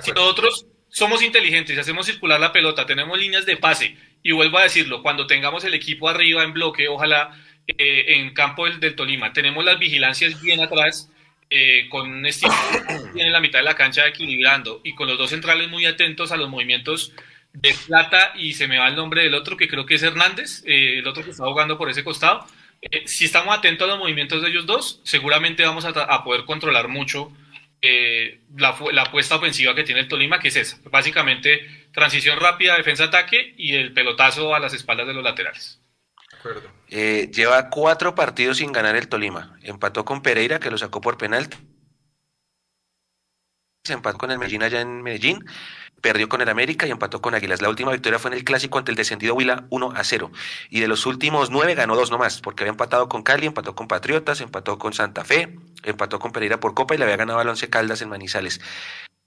Si 0.00 0.12
nosotros 0.12 0.66
somos 0.90 1.22
inteligentes, 1.22 1.78
hacemos 1.78 2.06
circular 2.06 2.40
la 2.40 2.52
pelota, 2.52 2.84
tenemos 2.84 3.18
líneas 3.18 3.46
de 3.46 3.56
pase, 3.56 3.96
y 4.22 4.32
vuelvo 4.32 4.58
a 4.58 4.64
decirlo, 4.64 5.02
cuando 5.02 5.26
tengamos 5.26 5.64
el 5.64 5.74
equipo 5.74 6.08
arriba 6.08 6.42
en 6.42 6.52
bloque, 6.52 6.88
ojalá 6.88 7.30
eh, 7.66 8.04
en 8.08 8.34
campo 8.34 8.68
del, 8.68 8.94
Tolima, 8.94 9.32
tenemos 9.32 9.64
las 9.64 9.78
vigilancias 9.78 10.40
bien 10.42 10.60
atrás, 10.60 11.10
eh, 11.48 11.88
con 11.88 12.10
un 12.10 12.26
estilo 12.26 12.52
en 13.14 13.32
la 13.32 13.40
mitad 13.40 13.60
de 13.60 13.64
la 13.64 13.76
cancha 13.76 14.06
equilibrando, 14.06 14.80
y 14.84 14.94
con 14.94 15.08
los 15.08 15.16
dos 15.16 15.30
centrales 15.30 15.68
muy 15.70 15.86
atentos 15.86 16.32
a 16.32 16.36
los 16.36 16.48
movimientos 16.48 17.12
de 17.52 17.74
Plata, 17.86 18.32
y 18.36 18.54
se 18.54 18.66
me 18.66 18.78
va 18.78 18.88
el 18.88 18.96
nombre 18.96 19.22
del 19.22 19.34
otro, 19.34 19.56
que 19.56 19.68
creo 19.68 19.86
que 19.86 19.94
es 19.94 20.02
Hernández, 20.02 20.64
eh, 20.66 20.98
el 20.98 21.06
otro 21.06 21.24
que 21.24 21.30
está 21.30 21.44
jugando 21.44 21.78
por 21.78 21.88
ese 21.88 22.04
costado. 22.04 22.46
si 23.04 23.26
estamos 23.26 23.56
atentos 23.56 23.86
a 23.86 23.92
los 23.92 23.98
movimientos 23.98 24.42
de 24.42 24.48
ellos 24.48 24.66
dos, 24.66 25.00
seguramente 25.04 25.64
vamos 25.64 25.84
a, 25.84 25.90
a 25.90 26.24
poder 26.24 26.44
controlar 26.44 26.88
mucho 26.88 27.32
eh, 27.82 28.40
la, 28.56 28.76
la, 28.92 29.02
apuesta 29.02 29.36
ofensiva 29.36 29.74
que 29.74 29.84
tiene 29.84 30.00
el 30.00 30.08
Tolima, 30.08 30.38
que 30.38 30.48
es 30.48 30.56
esa. 30.56 30.78
Básicamente, 30.90 31.88
transición 31.92 32.38
rápida, 32.38 32.76
defensa-ataque 32.76 33.54
y 33.56 33.74
el 33.74 33.92
pelotazo 33.92 34.54
a 34.54 34.60
las 34.60 34.74
espaldas 34.74 35.06
de 35.06 35.14
los 35.14 35.24
laterales. 35.24 35.80
Eh, 36.88 37.30
lleva 37.32 37.70
cuatro 37.70 38.14
partidos 38.14 38.58
sin 38.58 38.72
ganar 38.72 38.96
el 38.96 39.08
Tolima. 39.08 39.58
Empató 39.62 40.04
con 40.04 40.22
Pereira, 40.22 40.58
que 40.58 40.70
lo 40.70 40.78
sacó 40.78 41.00
por 41.00 41.18
penalti. 41.18 41.56
Se 43.84 43.94
empató 43.94 44.18
con 44.18 44.30
el 44.30 44.38
Medellín 44.38 44.62
allá 44.62 44.80
en 44.80 45.02
Medellín. 45.02 45.44
Perdió 46.00 46.28
con 46.28 46.40
el 46.40 46.48
América 46.48 46.86
y 46.86 46.90
empató 46.90 47.20
con 47.20 47.34
Águilas. 47.34 47.62
La 47.62 47.68
última 47.68 47.92
victoria 47.92 48.18
fue 48.18 48.30
en 48.30 48.36
el 48.36 48.44
clásico 48.44 48.78
ante 48.78 48.90
el 48.90 48.96
descendido 48.96 49.34
Huila 49.34 49.66
1 49.70 49.92
a 49.94 50.04
0. 50.04 50.30
Y 50.70 50.80
de 50.80 50.88
los 50.88 51.06
últimos 51.06 51.50
nueve 51.50 51.74
ganó 51.74 51.96
dos 51.96 52.10
nomás, 52.10 52.40
porque 52.40 52.64
había 52.64 52.70
empatado 52.70 53.08
con 53.08 53.22
Cali, 53.22 53.46
empató 53.46 53.74
con 53.74 53.88
Patriotas, 53.88 54.40
empató 54.40 54.78
con 54.78 54.92
Santa 54.92 55.24
Fe, 55.24 55.58
empató 55.82 56.18
con 56.18 56.32
Pereira 56.32 56.60
por 56.60 56.74
Copa 56.74 56.94
y 56.94 56.98
le 56.98 57.04
había 57.04 57.16
ganado 57.16 57.38
al 57.38 57.48
Once 57.48 57.68
Caldas 57.68 58.02
en 58.02 58.08
Manizales. 58.08 58.60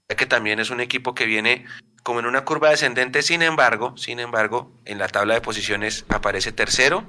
Ya 0.08 0.16
que 0.16 0.26
también 0.26 0.60
es 0.60 0.70
un 0.70 0.80
equipo 0.80 1.14
que 1.14 1.26
viene 1.26 1.66
como 2.04 2.20
en 2.20 2.26
una 2.26 2.44
curva 2.44 2.68
descendente, 2.68 3.22
sin 3.22 3.42
embargo, 3.42 3.96
sin 3.96 4.20
embargo, 4.20 4.70
en 4.84 4.98
la 4.98 5.08
tabla 5.08 5.34
de 5.34 5.40
posiciones 5.40 6.04
aparece 6.10 6.52
tercero 6.52 7.04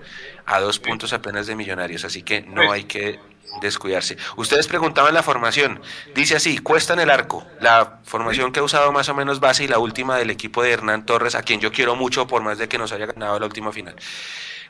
a 0.45 0.61
dos 0.61 0.79
puntos 0.79 1.11
apenas 1.11 1.45
de 1.47 1.55
Millonarios, 1.55 2.05
así 2.05 2.23
que 2.23 2.41
no 2.41 2.71
hay 2.71 2.85
que 2.85 3.19
descuidarse. 3.61 4.17
Ustedes 4.37 4.67
preguntaban 4.67 5.13
la 5.13 5.21
formación. 5.21 5.81
Dice 6.15 6.37
así, 6.37 6.57
cuesta 6.59 6.93
en 6.93 7.01
el 7.01 7.09
arco. 7.09 7.45
La 7.59 7.99
formación 8.03 8.53
que 8.53 8.61
ha 8.61 8.63
usado 8.63 8.91
más 8.93 9.09
o 9.09 9.13
menos 9.13 9.41
base 9.41 9.65
y 9.65 9.67
la 9.67 9.79
última 9.79 10.17
del 10.17 10.29
equipo 10.29 10.63
de 10.63 10.71
Hernán 10.71 11.05
Torres, 11.05 11.35
a 11.35 11.43
quien 11.43 11.59
yo 11.59 11.73
quiero 11.73 11.97
mucho 11.97 12.25
por 12.25 12.41
más 12.41 12.57
de 12.57 12.69
que 12.69 12.77
nos 12.77 12.93
haya 12.93 13.05
ganado 13.05 13.37
la 13.37 13.45
última 13.45 13.73
final. 13.73 13.95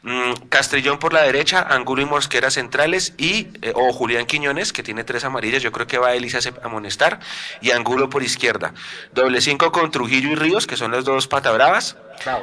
Mm, 0.05 0.49
Castrillón 0.49 0.99
por 0.99 1.13
la 1.13 1.23
derecha, 1.23 1.65
Angulo 1.67 2.03
y 2.03 2.05
Mosquera 2.05 2.51
centrales 2.51 3.15
y 3.17 3.47
eh, 3.63 3.73
o 3.73 3.91
Julián 3.91 4.27
Quiñones 4.27 4.71
que 4.71 4.83
tiene 4.83 5.03
tres 5.03 5.23
amarillas, 5.23 5.63
yo 5.63 5.71
creo 5.71 5.87
que 5.87 5.97
va 5.97 6.13
él 6.13 6.25
y 6.25 6.29
se 6.29 6.37
hace 6.37 6.53
amonestar 6.61 7.19
y 7.59 7.71
Angulo 7.71 8.07
por 8.07 8.21
izquierda. 8.21 8.75
Doble 9.13 9.41
cinco 9.41 9.71
con 9.71 9.89
Trujillo 9.89 10.29
y 10.29 10.35
Ríos 10.35 10.67
que 10.67 10.77
son 10.77 10.91
los 10.91 11.05
dos 11.05 11.27
patabravas. 11.27 11.97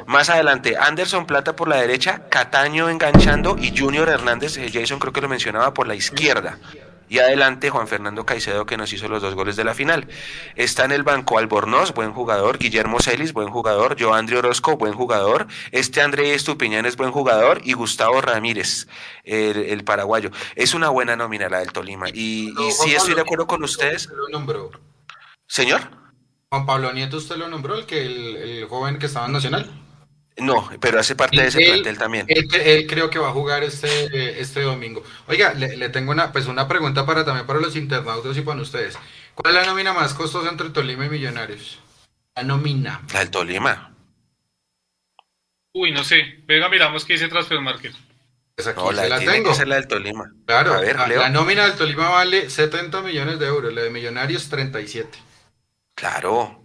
Más 0.07 0.29
adelante 0.29 0.75
Anderson 0.77 1.25
Plata 1.25 1.55
por 1.55 1.69
la 1.69 1.77
derecha, 1.77 2.23
Cataño 2.27 2.89
enganchando 2.89 3.55
y 3.57 3.73
Junior 3.77 4.09
Hernández, 4.09 4.57
eh, 4.57 4.69
Jason 4.71 4.99
creo 4.99 5.13
que 5.13 5.21
lo 5.21 5.29
mencionaba 5.29 5.73
por 5.73 5.87
la 5.87 5.95
izquierda. 5.95 6.59
Y 7.13 7.19
adelante 7.19 7.69
Juan 7.69 7.87
Fernando 7.87 8.25
Caicedo 8.25 8.65
que 8.65 8.75
nos 8.75 8.91
hizo 8.91 9.07
los 9.07 9.21
dos 9.21 9.35
goles 9.35 9.55
de 9.55 9.63
la 9.63 9.75
final. 9.75 10.07
Está 10.55 10.83
en 10.85 10.91
el 10.91 11.03
banco 11.03 11.37
Albornoz, 11.37 11.93
buen 11.93 12.11
jugador. 12.11 12.57
Guillermo 12.57 12.99
Celis, 13.01 13.33
buen 13.33 13.49
jugador. 13.49 14.01
Joandri 14.01 14.35
Orozco, 14.35 14.77
buen 14.77 14.93
jugador. 14.93 15.45
Este 15.71 16.01
André 16.01 16.33
Estupiñán 16.33 16.87
es 16.87 16.97
buen 16.97 17.11
jugador. 17.11 17.61
Y 17.63 17.73
Gustavo 17.73 18.19
Ramírez, 18.19 18.87
el, 19.25 19.83
paraguayo. 19.83 20.31
Es 20.55 20.73
una 20.73 20.89
buena 20.89 21.15
nómina 21.15 21.49
la 21.49 21.59
del 21.59 21.71
Tolima. 21.71 22.09
Y, 22.09 22.49
y 22.49 22.71
sí 22.71 22.95
estoy 22.95 23.13
de 23.13 23.21
acuerdo 23.21 23.45
con 23.45 23.63
ustedes. 23.63 24.09
Lo 24.09 24.29
nombró. 24.29 24.71
Señor. 25.45 25.81
Juan 26.49 26.65
Pablo 26.65 26.93
Nieto, 26.93 27.17
usted 27.17 27.35
lo 27.35 27.47
nombró, 27.47 27.75
el, 27.75 27.85
que, 27.85 28.07
el, 28.07 28.37
el 28.37 28.65
joven 28.65 28.97
que 28.97 29.05
estaba 29.05 29.27
en 29.27 29.33
Nacional. 29.33 29.82
No, 30.37 30.67
pero 30.79 30.99
hace 30.99 31.15
parte 31.15 31.41
de 31.41 31.47
ese 31.47 31.59
plantel 31.59 31.97
también. 31.97 32.25
Él, 32.27 32.87
creo 32.87 33.09
que 33.09 33.19
va 33.19 33.29
a 33.29 33.33
jugar 33.33 33.63
este, 33.63 34.41
este 34.41 34.61
domingo. 34.61 35.03
Oiga, 35.27 35.53
le, 35.53 35.89
tengo 35.89 36.11
una, 36.11 36.31
pues 36.31 36.47
una 36.47 36.67
pregunta 36.67 37.05
para 37.05 37.23
también 37.23 37.45
para 37.45 37.59
los 37.59 37.75
internautas 37.75 38.35
y 38.35 38.41
para 38.41 38.61
ustedes. 38.61 38.97
¿Cuál 39.35 39.55
es 39.55 39.61
la 39.61 39.67
nómina 39.67 39.93
más 39.93 40.13
costosa 40.13 40.49
entre 40.49 40.71
Tolima 40.71 41.05
y 41.05 41.09
Millonarios? 41.09 41.79
La 42.35 42.43
nómina. 42.43 43.01
La 43.13 43.19
del 43.19 43.29
Tolima. 43.29 43.95
Uy, 45.73 45.91
no 45.91 46.03
sé. 46.03 46.43
Venga, 46.45 46.67
miramos 46.67 47.05
qué 47.05 47.13
dice 47.13 47.27
Transfer 47.27 47.61
Market. 47.61 47.93
Pues 48.55 48.67
aquí 48.67 48.79
no, 48.79 48.91
la, 48.91 49.07
la 49.07 49.17
tiene 49.17 49.33
tengo. 49.33 49.49
que 49.49 49.55
ser 49.55 49.67
la 49.67 49.75
del 49.75 49.87
Tolima. 49.87 50.31
Claro, 50.45 50.73
a 50.73 50.81
ver, 50.81 50.95
la, 50.95 51.07
la, 51.07 51.29
nómina 51.29 51.65
del 51.65 51.75
Tolima 51.75 52.09
vale 52.09 52.49
70 52.49 53.01
millones 53.01 53.39
de 53.39 53.47
euros, 53.47 53.73
la 53.73 53.81
de 53.81 53.89
Millonarios 53.91 54.49
37. 54.49 55.19
Claro, 55.95 56.63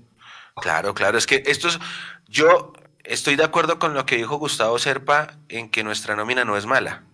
claro, 0.56 0.94
claro. 0.94 1.18
Es 1.18 1.26
que 1.26 1.42
esto 1.46 1.68
es, 1.68 1.78
yo 2.26 2.72
Estoy 3.08 3.36
de 3.36 3.44
acuerdo 3.44 3.78
con 3.78 3.94
lo 3.94 4.04
que 4.04 4.16
dijo 4.16 4.36
Gustavo 4.36 4.78
Serpa 4.78 5.38
en 5.48 5.70
que 5.70 5.82
nuestra 5.82 6.14
nómina 6.14 6.44
no 6.44 6.58
es 6.58 6.66
mala. 6.66 7.04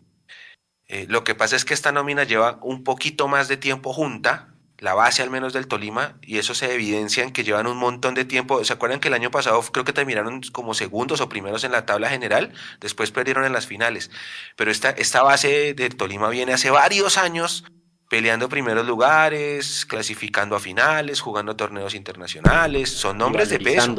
Eh, 0.88 1.06
lo 1.08 1.22
que 1.22 1.36
pasa 1.36 1.54
es 1.54 1.64
que 1.64 1.72
esta 1.72 1.92
nómina 1.92 2.24
lleva 2.24 2.58
un 2.62 2.82
poquito 2.82 3.28
más 3.28 3.46
de 3.46 3.56
tiempo 3.56 3.92
junta, 3.92 4.48
la 4.78 4.94
base 4.94 5.22
al 5.22 5.30
menos 5.30 5.52
del 5.52 5.68
Tolima, 5.68 6.16
y 6.20 6.38
eso 6.38 6.52
se 6.52 6.74
evidencia 6.74 7.22
en 7.22 7.32
que 7.32 7.44
llevan 7.44 7.68
un 7.68 7.76
montón 7.76 8.14
de 8.14 8.24
tiempo. 8.24 8.64
¿Se 8.64 8.72
acuerdan 8.72 8.98
que 8.98 9.06
el 9.06 9.14
año 9.14 9.30
pasado 9.30 9.62
creo 9.62 9.84
que 9.84 9.92
terminaron 9.92 10.40
como 10.52 10.74
segundos 10.74 11.20
o 11.20 11.28
primeros 11.28 11.62
en 11.62 11.70
la 11.70 11.86
tabla 11.86 12.10
general? 12.10 12.52
Después 12.80 13.12
perdieron 13.12 13.44
en 13.44 13.52
las 13.52 13.68
finales. 13.68 14.10
Pero 14.56 14.72
esta, 14.72 14.90
esta 14.90 15.22
base 15.22 15.74
del 15.74 15.94
Tolima 15.94 16.28
viene 16.28 16.54
hace 16.54 16.70
varios 16.70 17.18
años 17.18 17.66
peleando 18.10 18.48
primeros 18.48 18.84
lugares, 18.84 19.86
clasificando 19.86 20.56
a 20.56 20.60
finales, 20.60 21.20
jugando 21.20 21.54
torneos 21.54 21.94
internacionales, 21.94 22.90
son 22.90 23.16
nombres 23.16 23.48
de 23.48 23.60
peso. 23.60 23.94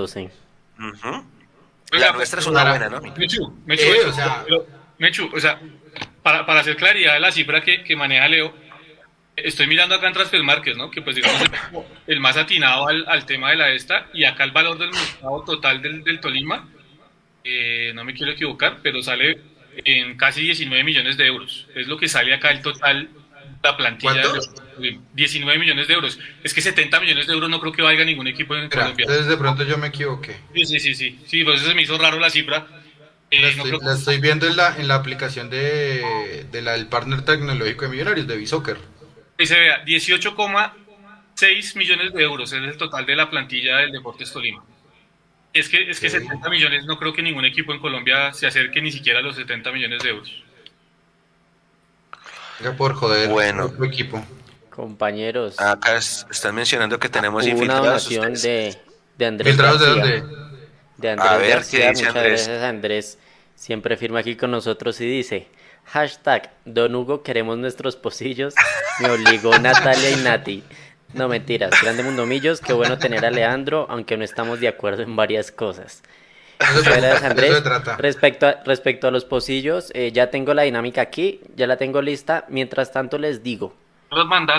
Uh 0.78 1.35
la 1.92 2.12
nuestra 2.12 2.40
es 2.40 2.48
una 2.48 2.70
buena, 2.70 2.90
¿no? 2.90 3.02
Mechu, 3.02 3.62
Mechu, 3.66 3.84
eh, 3.84 4.06
o, 4.08 4.14
sea, 4.14 4.44
Mechu, 4.98 5.30
o 5.34 5.40
sea, 5.40 5.60
para, 6.22 6.46
para 6.46 6.62
hacer 6.62 6.76
claridad 6.76 7.14
de 7.14 7.20
la 7.20 7.32
cifra 7.32 7.62
que, 7.62 7.84
que 7.84 7.96
maneja 7.96 8.28
Leo, 8.28 8.54
estoy 9.36 9.68
mirando 9.68 9.96
acá 9.96 10.08
en 10.08 10.14
Transfer 10.14 10.44
Markets, 10.44 10.78
¿no? 10.78 10.90
Que 10.90 11.02
pues 11.02 11.16
digamos 11.16 11.42
el, 12.08 12.20
más 12.20 12.38
atinado 12.38 12.88
al, 12.88 13.06
al, 13.08 13.26
tema 13.26 13.52
de 13.52 13.58
la 13.58 13.70
esta, 13.72 14.08
y 14.14 14.24
acá 14.24 14.44
el 14.44 14.52
valor 14.52 14.78
del 14.78 14.92
mercado 14.92 15.44
total 15.44 15.82
del, 15.82 16.04
del 16.04 16.20
Tolima, 16.20 16.68
eh, 17.44 17.92
no 17.94 18.04
me 18.04 18.14
quiero 18.14 18.32
equivocar, 18.32 18.80
pero 18.82 19.02
sale 19.04 19.40
en 19.84 20.18
casi 20.18 20.42
19 20.42 20.84
millones 20.84 21.18
de 21.18 21.28
euros. 21.28 21.68
Es 21.76 21.88
lo 21.88 21.98
que 21.98 22.08
sale 22.08 22.34
acá 22.34 22.50
el 22.50 22.62
total 22.62 23.10
la 23.62 23.78
plantilla 23.78 24.14
de 24.14 24.40
19 25.14 25.60
millones 25.60 25.88
de 25.88 25.94
euros. 25.94 26.20
Es 26.44 26.54
que 26.54 26.62
70 26.62 27.00
millones 27.00 27.28
de 27.28 27.34
euros 27.34 27.50
no 27.50 27.60
creo 27.60 27.72
que 27.72 27.82
valga 27.82 28.04
ningún 28.04 28.28
equipo 28.28 28.56
en 28.56 28.70
Colombia. 28.70 29.06
Entonces 29.08 29.28
de 29.28 29.38
pronto 29.38 29.64
yo 29.64 29.78
me 29.78 29.88
equivoqué. 29.88 30.38
Sí, 30.54 30.66
sí, 30.66 30.80
sí, 30.80 30.96
sí. 30.96 31.20
Sí, 31.26 31.44
pues 31.44 31.62
eso 31.62 31.70
se 31.70 31.76
me 31.76 31.82
hizo 31.82 31.98
raro 31.98 32.20
la 32.20 32.30
cifra. 32.30 32.68
Eh, 33.32 33.42
la, 33.82 33.94
estoy, 33.94 34.20
viendo 34.20 34.48
en 34.48 34.56
la, 34.56 34.78
en 34.78 34.88
la 34.88 34.96
aplicación 34.96 35.50
de, 35.50 36.46
de 36.52 36.62
la 36.62 36.74
del 36.74 36.88
partner 36.88 37.24
tecnológico 37.24 37.86
de 37.86 37.92
Millonarios, 37.92 38.28
de 38.28 38.38
Bisoccer. 38.38 38.78
Y 39.38 39.46
se 39.46 39.60
vea, 39.60 39.84
18,6 39.84 41.76
millones 41.76 42.14
de 42.14 42.24
euros 42.24 42.54
es 42.54 42.62
el 42.62 42.78
total 42.78 43.06
de 43.06 43.16
la 43.16 43.30
plantilla 43.30 43.78
del 43.78 43.92
Deportes 43.92 44.32
Tolima. 44.32 44.64
Es 45.54 45.70
que, 45.70 45.90
es 45.90 46.00
que 46.00 46.10
70 46.10 46.50
millones 46.50 46.86
no 46.86 47.00
creo 47.00 47.14
que 47.14 47.22
ningún 47.22 47.46
equipo 47.46 47.74
en 47.74 47.80
Colombia 47.80 48.34
se 48.34 48.46
acerque 48.46 48.82
ni 48.82 48.92
siquiera 48.92 49.20
a 49.20 49.22
los 49.22 49.36
70 49.36 49.72
millones 49.72 50.04
de 50.04 50.10
euros 50.10 50.44
por 52.78 52.94
joder 52.94 53.30
bueno. 53.30 53.72
equipo. 53.84 54.26
Compañeros. 54.76 55.60
Acá 55.60 55.96
están 55.98 56.54
mencionando 56.54 57.00
que 57.00 57.08
tenemos 57.08 57.46
una 57.46 57.76
donación 57.76 58.34
de, 58.34 58.78
de 59.18 59.26
Andrés 59.26 59.56
García. 59.56 59.88
de 59.88 59.92
dónde? 59.92 60.24
De 60.98 61.10
Andrés 61.12 61.30
a 61.32 61.38
ver, 61.38 61.50
García. 61.50 61.88
Muchas 61.88 62.08
Andrés? 62.08 62.48
gracias 62.48 62.64
Andrés. 62.64 63.18
Siempre 63.56 63.96
firma 63.96 64.20
aquí 64.20 64.36
con 64.36 64.52
nosotros 64.52 65.00
y 65.00 65.06
dice, 65.06 65.48
hashtag 65.86 66.52
Don 66.66 66.94
Hugo 66.94 67.24
queremos 67.24 67.58
nuestros 67.58 67.96
pocillos. 67.96 68.54
Me 69.00 69.10
obligó 69.10 69.58
Natalia 69.58 70.12
y 70.12 70.16
Nati. 70.18 70.64
No 71.14 71.30
mentiras, 71.30 71.72
grande 71.82 72.04
Mundomillos, 72.04 72.60
qué 72.60 72.74
bueno 72.74 72.98
tener 72.98 73.26
a 73.26 73.32
Leandro, 73.32 73.88
aunque 73.90 74.18
no 74.18 74.26
estamos 74.26 74.60
de 74.60 74.68
acuerdo 74.68 75.04
en 75.04 75.16
varias 75.16 75.52
cosas. 75.52 76.04
Andrés. 76.60 77.64
Respecto 77.98 78.48
a, 78.48 78.64
respecto 78.66 79.08
a 79.08 79.12
los 79.12 79.24
pocillos, 79.24 79.92
eh, 79.94 80.12
ya 80.12 80.30
tengo 80.30 80.54
la 80.54 80.64
dinámica 80.64 81.02
aquí, 81.02 81.40
ya 81.56 81.68
la 81.68 81.78
tengo 81.78 82.02
lista. 82.02 82.46
Mientras 82.50 82.92
tanto, 82.92 83.18
les 83.18 83.44
digo: 83.44 83.74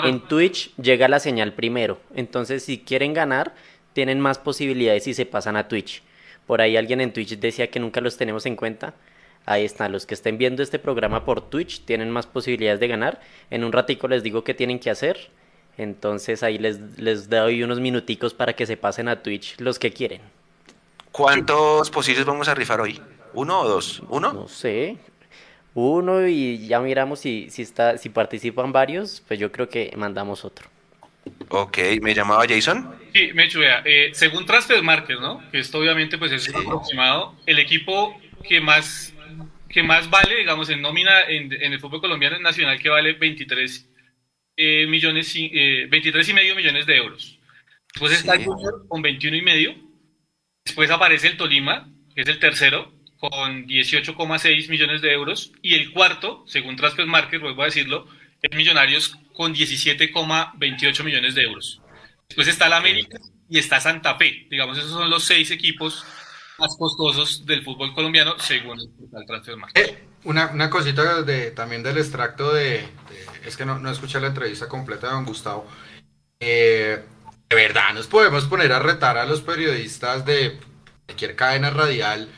en 0.03 0.19
Twitch 0.21 0.75
llega 0.77 1.07
la 1.07 1.19
señal 1.19 1.53
primero. 1.53 1.99
Entonces, 2.15 2.63
si 2.63 2.79
quieren 2.79 3.13
ganar, 3.13 3.53
tienen 3.93 4.19
más 4.19 4.37
posibilidades 4.37 5.03
si 5.03 5.13
se 5.13 5.25
pasan 5.25 5.55
a 5.55 5.67
Twitch. 5.67 6.03
Por 6.45 6.61
ahí 6.61 6.77
alguien 6.77 7.01
en 7.01 7.11
Twitch 7.11 7.39
decía 7.39 7.69
que 7.69 7.79
nunca 7.79 8.01
los 8.01 8.17
tenemos 8.17 8.45
en 8.45 8.55
cuenta. 8.55 8.93
Ahí 9.45 9.65
están, 9.65 9.91
los 9.91 10.05
que 10.05 10.13
estén 10.13 10.37
viendo 10.37 10.61
este 10.61 10.77
programa 10.77 11.25
por 11.25 11.41
Twitch 11.41 11.85
tienen 11.85 12.11
más 12.11 12.27
posibilidades 12.27 12.79
de 12.79 12.87
ganar. 12.87 13.21
En 13.49 13.63
un 13.63 13.71
ratico 13.71 14.07
les 14.07 14.23
digo 14.23 14.43
qué 14.43 14.53
tienen 14.53 14.79
que 14.79 14.89
hacer. 14.89 15.29
Entonces 15.77 16.43
ahí 16.43 16.57
les, 16.57 16.99
les 16.99 17.29
doy 17.29 17.63
unos 17.63 17.79
minuticos 17.79 18.33
para 18.33 18.53
que 18.53 18.65
se 18.65 18.77
pasen 18.77 19.07
a 19.07 19.21
Twitch 19.21 19.59
los 19.59 19.79
que 19.79 19.91
quieren. 19.91 20.21
¿Cuántos 21.11 21.89
posibles 21.89 22.25
vamos 22.25 22.47
a 22.47 22.55
rifar 22.55 22.81
hoy? 22.81 23.01
¿Uno 23.33 23.61
o 23.61 23.67
dos? 23.67 24.01
¿Uno? 24.09 24.33
No 24.33 24.47
sé. 24.47 24.97
Uno 25.79 26.27
y 26.27 26.67
ya 26.67 26.79
miramos 26.79 27.19
si, 27.19 27.51
si, 27.51 27.61
está, 27.61 27.99
si 27.99 28.09
participan 28.09 28.71
varios, 28.71 29.21
pues 29.27 29.39
yo 29.39 29.51
creo 29.51 29.69
que 29.69 29.93
mandamos 29.95 30.43
otro. 30.43 30.67
Ok, 31.49 31.77
¿me 32.01 32.15
llamaba 32.15 32.45
Jason? 32.49 32.95
Sí, 33.13 33.29
me 33.35 33.47
vea, 33.47 33.83
eh, 33.85 34.09
según 34.13 34.47
Transfer 34.47 34.81
Market, 34.81 35.19
¿no? 35.19 35.43
Que 35.51 35.59
esto 35.59 35.77
obviamente 35.77 36.17
pues 36.17 36.31
es 36.31 36.49
aproximado, 36.49 37.35
el 37.45 37.59
equipo 37.59 38.19
que 38.43 38.59
más, 38.59 39.13
que 39.69 39.83
más 39.83 40.09
vale, 40.09 40.37
digamos, 40.37 40.67
en 40.71 40.81
nómina 40.81 41.21
en, 41.27 41.53
el 41.53 41.79
fútbol 41.79 42.01
colombiano 42.01 42.37
es 42.37 42.41
Nacional, 42.41 42.79
que 42.81 42.89
vale 42.89 43.13
23 43.13 43.89
eh, 44.57 44.87
millones, 44.87 45.31
eh, 45.35 45.85
23 45.91 46.27
y 46.27 46.33
medio 46.33 46.55
millones 46.55 46.87
de 46.87 46.97
euros. 46.97 47.37
Después 47.93 48.13
está 48.13 48.33
el 48.33 48.45
Junior 48.45 48.87
con 48.87 49.03
21 49.03 49.37
y 49.37 49.41
medio, 49.43 49.75
Después 50.65 50.89
aparece 50.89 51.27
el 51.27 51.37
Tolima, 51.37 51.87
que 52.15 52.21
es 52.23 52.27
el 52.27 52.39
tercero, 52.39 52.91
con 53.19 53.67
18,6 53.67 54.69
millones 54.69 55.01
de 55.01 55.11
euros. 55.11 55.51
Y 55.61 55.75
el 55.75 55.91
cuarto, 55.91 56.43
según 56.47 56.75
Transfer 56.75 57.05
Market, 57.05 57.41
vuelvo 57.41 57.63
a 57.63 57.65
decirlo, 57.65 58.07
es 58.41 58.55
Millonarios 58.55 59.17
con 59.33 59.53
17,28 59.53 61.03
millones 61.03 61.35
de 61.35 61.43
euros. 61.43 61.81
Después 62.27 62.47
está 62.47 62.69
la 62.69 62.77
América 62.77 63.17
y 63.49 63.57
está 63.59 63.79
Santa 63.79 64.15
Fe. 64.15 64.47
Digamos, 64.49 64.77
esos 64.77 64.91
son 64.91 65.09
los 65.09 65.23
seis 65.23 65.51
equipos 65.51 66.05
más 66.57 66.75
costosos 66.77 67.45
del 67.45 67.63
fútbol 67.63 67.93
colombiano 67.93 68.37
según 68.39 68.79
el 68.79 69.25
Transfer 69.25 69.57
Market. 69.57 69.87
Eh, 69.87 70.03
una, 70.23 70.47
una, 70.47 70.69
cosita 70.69 71.21
de, 71.21 71.51
también 71.51 71.83
del 71.83 71.97
extracto 71.97 72.53
de, 72.53 72.83
es 73.45 73.55
que 73.55 73.65
no, 73.65 73.79
no 73.79 73.91
escuché 73.91 74.19
la 74.19 74.27
entrevista 74.27 74.67
completa 74.67 75.07
de 75.07 75.13
don 75.13 75.25
Gustavo. 75.25 75.67
Eh, 76.39 76.99
de 77.49 77.55
verdad 77.55 77.93
nos 77.93 78.07
podemos 78.07 78.45
poner 78.45 78.71
a 78.73 78.79
retar 78.79 79.17
a 79.17 79.25
los 79.25 79.41
periodistas 79.41 80.25
de 80.25 80.59
cualquier 81.05 81.35
cadena 81.35 81.69
radial, 81.69 82.29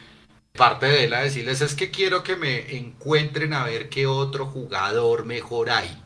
parte 0.60 0.86
de 0.86 1.06
él 1.06 1.14
a 1.16 1.22
decirles 1.22 1.62
es 1.62 1.74
que 1.74 1.90
quiero 1.90 2.22
que 2.22 2.36
me 2.36 2.76
encuentren 2.78 3.54
a 3.54 3.64
ver 3.64 3.90
qué 3.90 4.06
otro 4.06 4.46
jugador 4.46 5.26
mejor 5.26 5.72
hay. 5.72 6.04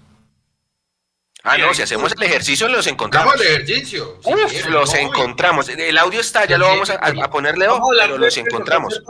Ah, 1.43 1.58
no, 1.58 1.74
si 1.74 1.82
hacemos 1.82 2.14
el 2.14 2.24
ejercicio 2.24 2.70
los 2.70 2.88
encontramos. 2.88 3.36
El 3.36 3.41
ejercicio. 3.41 4.20
si 4.24 4.34
Uf, 4.34 4.49
quieren, 4.49 4.72
los 4.72 4.93
¿no? 4.93 4.99
encontramos. 4.99 5.68
El 5.68 5.97
audio 5.97 6.22
está, 6.22 6.45
ya 6.45 6.58
lo 6.58 6.68
vamos 6.68 6.89
a, 6.89 6.93
a 6.95 7.30
poner, 7.30 7.58
Leo, 7.58 7.74
Vamos 7.74 7.89
a 7.89 7.91
hablar 7.91 8.08
pero 8.12 8.18
los 8.20 8.38
encontramos. 8.38 9.01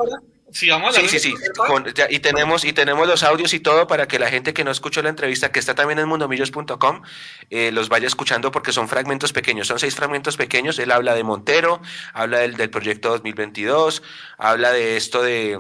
Sí, 0.53 0.69
vamos 0.69 0.95
a 0.95 1.01
Sí, 1.01 1.07
sí, 1.09 1.19
sí. 1.19 1.33
con- 1.67 1.91
ya- 1.93 2.07
y 2.09 2.19
tenemos 2.19 2.63
y 2.63 2.73
tenemos 2.73 3.07
los 3.07 3.23
audios 3.23 3.53
y 3.55 3.59
todo 3.59 3.87
para 3.87 4.07
que 4.07 4.19
la 4.19 4.29
gente 4.29 4.53
que 4.53 4.63
no 4.63 4.69
escuchó 4.71 5.01
la 5.01 5.09
entrevista, 5.09 5.51
que 5.51 5.59
está 5.59 5.73
también 5.73 5.97
en 5.99 6.07
mundomillos.com, 6.07 7.01
eh, 7.49 7.71
los 7.71 7.89
vaya 7.89 8.05
escuchando 8.07 8.51
porque 8.51 8.71
son 8.71 8.87
fragmentos 8.87 9.33
pequeños. 9.33 9.67
Son 9.67 9.79
seis 9.79 9.95
fragmentos 9.95 10.37
pequeños. 10.37 10.77
Él 10.77 10.91
habla 10.91 11.15
de 11.15 11.23
Montero, 11.23 11.81
habla 12.13 12.37
del, 12.39 12.55
del 12.55 12.69
proyecto 12.69 13.09
2022, 13.09 14.03
habla 14.37 14.71
de 14.71 14.95
esto 14.95 15.23
de, 15.23 15.59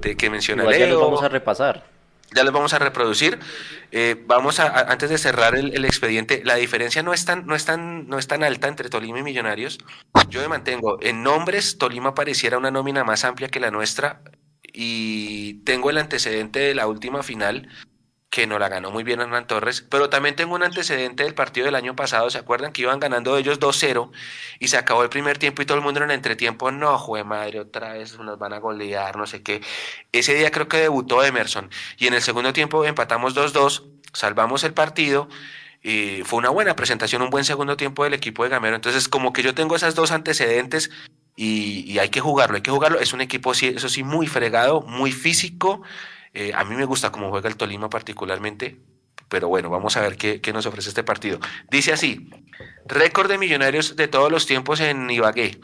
de 0.00 0.16
que 0.16 0.30
menciona 0.30 0.62
Igual 0.62 0.78
ya 0.78 0.86
los 0.86 1.00
vamos 1.00 1.22
a 1.22 1.28
repasar. 1.28 1.97
Ya 2.34 2.44
los 2.44 2.52
vamos 2.52 2.72
a 2.74 2.78
reproducir. 2.78 3.38
Eh, 3.90 4.22
vamos 4.26 4.60
a, 4.60 4.80
antes 4.90 5.08
de 5.10 5.18
cerrar 5.18 5.54
el, 5.54 5.74
el 5.74 5.84
expediente, 5.84 6.42
la 6.44 6.56
diferencia 6.56 7.02
no 7.02 7.14
es 7.14 7.24
tan, 7.24 7.46
no 7.46 7.54
es 7.54 7.64
tan, 7.64 8.06
no 8.08 8.18
es 8.18 8.26
tan 8.26 8.44
alta 8.44 8.68
entre 8.68 8.90
Tolima 8.90 9.20
y 9.20 9.22
Millonarios. 9.22 9.78
Yo 10.28 10.40
me 10.42 10.48
mantengo. 10.48 10.98
En 11.00 11.22
nombres, 11.22 11.78
Tolima 11.78 12.14
pareciera 12.14 12.58
una 12.58 12.70
nómina 12.70 13.04
más 13.04 13.24
amplia 13.24 13.48
que 13.48 13.60
la 13.60 13.70
nuestra. 13.70 14.22
Y 14.72 15.54
tengo 15.64 15.90
el 15.90 15.98
antecedente 15.98 16.60
de 16.60 16.74
la 16.74 16.86
última 16.86 17.22
final, 17.22 17.68
que 18.30 18.46
no 18.46 18.58
la 18.58 18.68
ganó 18.68 18.90
muy 18.90 19.04
bien 19.04 19.20
Hernán 19.20 19.46
Torres, 19.46 19.84
pero 19.88 20.10
también 20.10 20.36
tengo 20.36 20.54
un 20.54 20.62
antecedente 20.62 21.24
del 21.24 21.34
partido 21.34 21.64
del 21.64 21.74
año 21.74 21.96
pasado. 21.96 22.28
¿Se 22.28 22.38
acuerdan 22.38 22.72
que 22.72 22.82
iban 22.82 23.00
ganando 23.00 23.36
ellos 23.38 23.58
2-0 23.58 24.10
y 24.58 24.68
se 24.68 24.76
acabó 24.76 25.02
el 25.02 25.08
primer 25.08 25.38
tiempo 25.38 25.62
y 25.62 25.66
todo 25.66 25.78
el 25.78 25.84
mundo 25.84 26.00
en 26.00 26.10
el 26.10 26.14
entretiempo? 26.16 26.70
No, 26.70 26.98
jue 26.98 27.24
madre, 27.24 27.60
otra 27.60 27.94
vez 27.94 28.18
nos 28.18 28.38
van 28.38 28.52
a 28.52 28.58
golear, 28.58 29.16
no 29.16 29.26
sé 29.26 29.42
qué. 29.42 29.62
Ese 30.12 30.34
día 30.34 30.50
creo 30.50 30.68
que 30.68 30.76
debutó 30.76 31.24
Emerson 31.24 31.70
y 31.96 32.06
en 32.06 32.14
el 32.14 32.22
segundo 32.22 32.52
tiempo 32.52 32.84
empatamos 32.84 33.34
2-2, 33.34 33.84
salvamos 34.12 34.62
el 34.64 34.74
partido. 34.74 35.28
Y 35.80 36.22
fue 36.24 36.40
una 36.40 36.50
buena 36.50 36.74
presentación, 36.74 37.22
un 37.22 37.30
buen 37.30 37.44
segundo 37.44 37.76
tiempo 37.76 38.02
del 38.04 38.12
equipo 38.12 38.42
de 38.42 38.50
Gamero. 38.50 38.74
Entonces, 38.74 39.08
como 39.08 39.32
que 39.32 39.42
yo 39.42 39.54
tengo 39.54 39.76
esas 39.76 39.94
dos 39.94 40.10
antecedentes 40.10 40.90
y, 41.36 41.84
y 41.90 42.00
hay 42.00 42.08
que 42.08 42.20
jugarlo, 42.20 42.56
hay 42.56 42.62
que 42.62 42.72
jugarlo. 42.72 42.98
Es 42.98 43.12
un 43.12 43.20
equipo, 43.20 43.52
eso 43.52 43.88
sí, 43.88 44.02
muy 44.02 44.26
fregado, 44.26 44.82
muy 44.82 45.12
físico. 45.12 45.82
Eh, 46.34 46.52
a 46.54 46.64
mí 46.64 46.76
me 46.76 46.84
gusta 46.84 47.10
cómo 47.10 47.30
juega 47.30 47.48
el 47.48 47.56
Tolima 47.56 47.88
particularmente, 47.90 48.80
pero 49.28 49.48
bueno, 49.48 49.70
vamos 49.70 49.96
a 49.96 50.00
ver 50.00 50.16
qué, 50.16 50.40
qué 50.40 50.52
nos 50.52 50.66
ofrece 50.66 50.88
este 50.88 51.04
partido. 51.04 51.38
Dice 51.70 51.92
así, 51.92 52.30
récord 52.86 53.28
de 53.28 53.38
millonarios 53.38 53.96
de 53.96 54.08
todos 54.08 54.30
los 54.30 54.46
tiempos 54.46 54.80
en 54.80 55.10
Ibagué. 55.10 55.60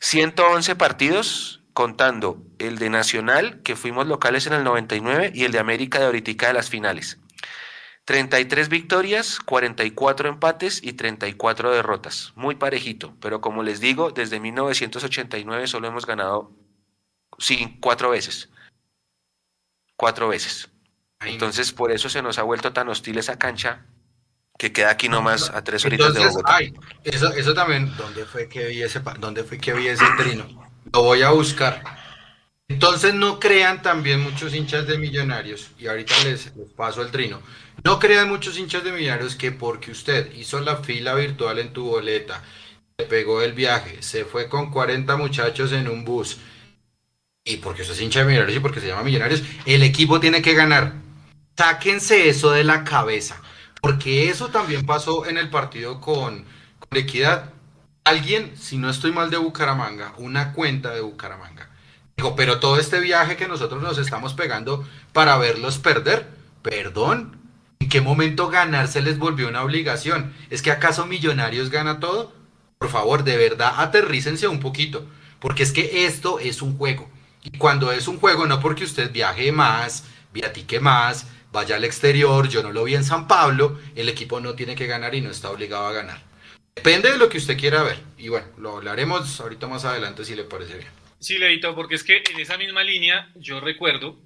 111 0.00 0.76
partidos, 0.76 1.62
contando 1.72 2.42
el 2.58 2.78
de 2.78 2.90
Nacional, 2.90 3.62
que 3.62 3.76
fuimos 3.76 4.06
locales 4.06 4.46
en 4.46 4.52
el 4.52 4.64
99, 4.64 5.32
y 5.34 5.44
el 5.44 5.52
de 5.52 5.58
América 5.58 5.98
de 5.98 6.06
ahorita 6.06 6.48
de 6.48 6.52
las 6.52 6.70
finales. 6.70 7.18
33 8.06 8.68
victorias, 8.68 9.40
44 9.40 10.28
empates 10.28 10.80
y 10.82 10.92
34 10.92 11.72
derrotas. 11.72 12.32
Muy 12.36 12.54
parejito, 12.54 13.16
pero 13.20 13.40
como 13.40 13.64
les 13.64 13.80
digo, 13.80 14.12
desde 14.12 14.38
1989 14.38 15.66
solo 15.66 15.88
hemos 15.88 16.06
ganado 16.06 16.52
sí, 17.38 17.78
cuatro 17.80 18.10
veces. 18.10 18.48
Cuatro 19.96 20.28
veces. 20.28 20.68
Entonces, 21.20 21.72
por 21.72 21.90
eso 21.90 22.08
se 22.08 22.22
nos 22.22 22.38
ha 22.38 22.42
vuelto 22.42 22.72
tan 22.72 22.88
hostil 22.88 23.18
esa 23.18 23.38
cancha 23.38 23.86
que 24.58 24.72
queda 24.72 24.90
aquí 24.90 25.08
nomás 25.08 25.50
a 25.50 25.62
tres 25.64 25.84
horitas 25.84 26.14
de 26.14 26.26
Bogotá. 26.26 26.56
ay, 26.56 26.74
eso, 27.04 27.32
eso 27.32 27.54
también, 27.54 27.94
¿dónde 27.96 28.24
fue 28.24 28.48
que 28.48 28.66
vi 28.66 28.82
ese, 28.82 29.00
dónde 29.18 29.44
fue 29.44 29.58
que 29.58 29.72
vi 29.74 29.88
ese 29.88 30.04
trino? 30.16 30.46
Lo 30.92 31.02
voy 31.02 31.22
a 31.22 31.30
buscar. 31.30 31.82
Entonces 32.68 33.14
no 33.14 33.38
crean 33.38 33.82
también 33.82 34.20
muchos 34.20 34.54
hinchas 34.54 34.86
de 34.86 34.98
millonarios, 34.98 35.70
y 35.78 35.86
ahorita 35.86 36.14
les, 36.24 36.56
les 36.56 36.72
paso 36.72 37.00
el 37.02 37.10
trino, 37.12 37.40
no 37.84 38.00
crean 38.00 38.28
muchos 38.28 38.58
hinchas 38.58 38.82
de 38.82 38.90
millonarios 38.90 39.36
que 39.36 39.52
porque 39.52 39.92
usted 39.92 40.32
hizo 40.34 40.58
la 40.60 40.78
fila 40.78 41.14
virtual 41.14 41.60
en 41.60 41.72
tu 41.72 41.84
boleta, 41.84 42.42
se 42.98 43.04
pegó 43.04 43.42
el 43.42 43.52
viaje, 43.52 44.02
se 44.02 44.24
fue 44.24 44.48
con 44.48 44.70
40 44.70 45.16
muchachos 45.16 45.70
en 45.72 45.86
un 45.86 46.04
bus, 46.04 46.38
y 47.46 47.58
porque 47.58 47.82
usted 47.82 47.94
es 47.94 48.00
hincha 48.02 48.20
de 48.20 48.26
millonarios 48.26 48.56
y 48.56 48.60
porque 48.60 48.80
se 48.80 48.88
llama 48.88 49.04
millonarios, 49.04 49.42
el 49.64 49.82
equipo 49.84 50.18
tiene 50.18 50.42
que 50.42 50.54
ganar. 50.54 50.94
Sáquense 51.56 52.28
eso 52.28 52.50
de 52.50 52.64
la 52.64 52.84
cabeza. 52.84 53.40
Porque 53.80 54.28
eso 54.28 54.48
también 54.48 54.84
pasó 54.84 55.26
en 55.26 55.38
el 55.38 55.48
partido 55.48 56.00
con, 56.00 56.44
con 56.78 56.98
Equidad. 56.98 57.52
Alguien, 58.04 58.52
si 58.56 58.78
no 58.78 58.90
estoy 58.90 59.12
mal 59.12 59.30
de 59.30 59.36
Bucaramanga, 59.36 60.12
una 60.18 60.52
cuenta 60.52 60.90
de 60.90 61.00
Bucaramanga, 61.00 61.70
dijo, 62.16 62.34
pero 62.34 62.58
todo 62.58 62.80
este 62.80 62.98
viaje 62.98 63.36
que 63.36 63.48
nosotros 63.48 63.80
nos 63.80 63.98
estamos 63.98 64.34
pegando 64.34 64.84
para 65.12 65.38
verlos 65.38 65.78
perder, 65.78 66.28
perdón, 66.62 67.38
¿en 67.78 67.88
qué 67.88 68.00
momento 68.00 68.48
ganar 68.48 68.88
se 68.88 69.02
les 69.02 69.18
volvió 69.18 69.48
una 69.48 69.62
obligación? 69.62 70.34
¿Es 70.50 70.62
que 70.62 70.72
acaso 70.72 71.06
Millonarios 71.06 71.70
gana 71.70 72.00
todo? 72.00 72.32
Por 72.78 72.90
favor, 72.90 73.22
de 73.22 73.36
verdad, 73.36 73.74
aterrícense 73.76 74.48
un 74.48 74.58
poquito, 74.58 75.06
porque 75.38 75.62
es 75.62 75.70
que 75.70 76.06
esto 76.06 76.40
es 76.40 76.60
un 76.60 76.76
juego. 76.76 77.08
Y 77.52 77.58
cuando 77.58 77.92
es 77.92 78.08
un 78.08 78.18
juego, 78.18 78.44
no 78.46 78.58
porque 78.58 78.82
usted 78.82 79.12
viaje 79.12 79.52
más, 79.52 80.04
viatique 80.32 80.80
más, 80.80 81.30
vaya 81.52 81.76
al 81.76 81.84
exterior, 81.84 82.48
yo 82.48 82.60
no 82.60 82.72
lo 82.72 82.82
vi 82.82 82.96
en 82.96 83.04
San 83.04 83.28
Pablo, 83.28 83.78
el 83.94 84.08
equipo 84.08 84.40
no 84.40 84.54
tiene 84.54 84.74
que 84.74 84.88
ganar 84.88 85.14
y 85.14 85.20
no 85.20 85.30
está 85.30 85.50
obligado 85.50 85.86
a 85.86 85.92
ganar. 85.92 86.20
Depende 86.74 87.12
de 87.12 87.18
lo 87.18 87.28
que 87.28 87.38
usted 87.38 87.56
quiera 87.56 87.84
ver. 87.84 87.98
Y 88.18 88.28
bueno, 88.28 88.48
lo 88.58 88.76
hablaremos 88.76 89.40
ahorita 89.40 89.68
más 89.68 89.84
adelante 89.84 90.24
si 90.24 90.34
le 90.34 90.42
parece 90.42 90.74
bien. 90.74 90.90
Sí, 91.20 91.38
Leito, 91.38 91.74
porque 91.76 91.94
es 91.94 92.02
que 92.02 92.22
en 92.30 92.40
esa 92.40 92.58
misma 92.58 92.82
línea 92.82 93.30
yo 93.36 93.60
recuerdo 93.60 94.18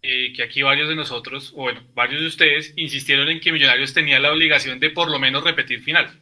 eh, 0.00 0.32
que 0.34 0.42
aquí 0.42 0.62
varios 0.62 0.88
de 0.88 0.96
nosotros, 0.96 1.52
o 1.54 1.62
bueno, 1.62 1.82
varios 1.94 2.22
de 2.22 2.26
ustedes 2.26 2.72
insistieron 2.76 3.28
en 3.28 3.38
que 3.38 3.52
Millonarios 3.52 3.92
tenía 3.92 4.18
la 4.18 4.32
obligación 4.32 4.80
de 4.80 4.90
por 4.90 5.10
lo 5.10 5.18
menos 5.18 5.44
repetir 5.44 5.82
final. 5.82 6.18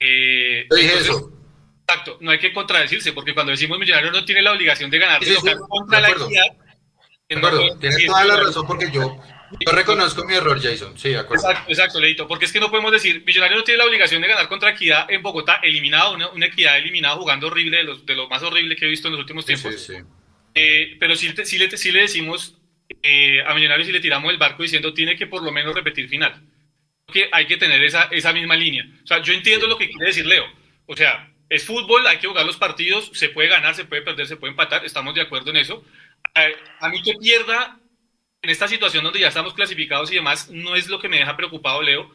Eh, 0.00 0.66
Yo 0.68 0.76
dije 0.76 0.88
entonces, 0.88 1.10
eso. 1.10 1.37
Exacto, 1.88 2.18
no 2.20 2.30
hay 2.30 2.38
que 2.38 2.52
contradecirse, 2.52 3.14
porque 3.14 3.32
cuando 3.32 3.50
decimos 3.50 3.78
Millonarios 3.78 4.12
no 4.12 4.22
tiene 4.24 4.42
la 4.42 4.52
obligación 4.52 4.90
de 4.90 4.98
ganar 4.98 5.24
Sí, 5.24 5.30
sí, 5.30 5.40
sí, 5.42 5.50
contra 5.68 6.02
de 6.02 6.02
la 6.02 6.10
equidad. 6.10 6.44
De 7.28 7.36
no 7.36 7.38
acuerdo, 7.38 7.58
podemos 7.58 7.80
tienes 7.80 8.06
toda 8.06 8.24
la 8.26 8.36
razón 8.36 8.66
porque 8.66 8.90
yo, 8.90 9.18
yo 9.60 9.72
reconozco 9.72 10.24
mi 10.26 10.34
error, 10.34 10.60
Jason. 10.60 10.98
Sí, 10.98 11.10
de 11.10 11.18
acuerdo. 11.18 11.48
Exacto, 11.48 11.72
exacto, 11.72 12.00
Leito, 12.00 12.28
porque 12.28 12.44
es 12.44 12.52
que 12.52 12.60
no 12.60 12.70
podemos 12.70 12.92
decir, 12.92 13.24
Millonarios 13.24 13.60
no 13.60 13.64
tiene 13.64 13.78
la 13.78 13.86
obligación 13.86 14.20
de 14.20 14.28
ganar 14.28 14.48
contra 14.48 14.70
Equidad 14.70 15.10
en 15.10 15.22
Bogotá, 15.22 15.60
eliminado, 15.62 16.12
una, 16.12 16.28
una 16.28 16.46
Equidad 16.46 16.76
eliminada 16.76 17.16
jugando 17.16 17.46
horrible, 17.46 17.78
de, 17.78 17.84
los, 17.84 18.04
de 18.04 18.14
lo 18.14 18.28
más 18.28 18.42
horrible 18.42 18.76
que 18.76 18.84
he 18.84 18.88
visto 18.88 19.08
en 19.08 19.12
los 19.12 19.20
últimos 19.20 19.46
tiempos. 19.46 19.74
sí, 19.80 19.94
sí. 19.94 20.02
Eh, 20.54 20.96
pero 21.00 21.14
sí, 21.14 21.32
sí 21.44 21.58
le, 21.58 21.74
sí 21.74 21.90
le 21.90 22.00
decimos 22.02 22.58
eh, 23.02 23.42
a 23.46 23.54
Millonarios 23.54 23.88
y 23.88 23.92
le 23.92 24.00
tiramos 24.00 24.30
el 24.30 24.38
barco 24.38 24.62
diciendo 24.62 24.92
tiene 24.92 25.16
que 25.16 25.26
por 25.26 25.42
lo 25.42 25.52
menos 25.52 25.74
repetir 25.74 26.08
final. 26.08 26.42
Que 27.06 27.30
hay 27.32 27.46
que 27.46 27.56
tener 27.56 27.82
esa, 27.82 28.08
esa 28.10 28.32
misma 28.34 28.56
línea. 28.56 28.84
O 29.04 29.06
sea, 29.06 29.22
yo 29.22 29.32
entiendo 29.32 29.66
lo 29.66 29.78
que 29.78 29.88
quiere 29.88 30.06
decir 30.06 30.26
Leo. 30.26 30.44
O 30.86 30.96
sea, 30.96 31.32
es 31.48 31.64
fútbol, 31.64 32.06
hay 32.06 32.18
que 32.18 32.28
jugar 32.28 32.46
los 32.46 32.56
partidos, 32.56 33.10
se 33.14 33.30
puede 33.30 33.48
ganar, 33.48 33.74
se 33.74 33.84
puede 33.84 34.02
perder, 34.02 34.26
se 34.26 34.36
puede 34.36 34.50
empatar, 34.50 34.84
estamos 34.84 35.14
de 35.14 35.22
acuerdo 35.22 35.50
en 35.50 35.56
eso. 35.56 35.84
A 36.80 36.88
mí 36.88 37.02
que 37.02 37.14
pierda 37.14 37.80
en 38.42 38.50
esta 38.50 38.68
situación 38.68 39.04
donde 39.04 39.20
ya 39.20 39.28
estamos 39.28 39.54
clasificados 39.54 40.10
y 40.12 40.16
demás, 40.16 40.48
no 40.50 40.76
es 40.76 40.88
lo 40.88 41.00
que 41.00 41.08
me 41.08 41.18
deja 41.18 41.36
preocupado, 41.36 41.82
Leo. 41.82 42.10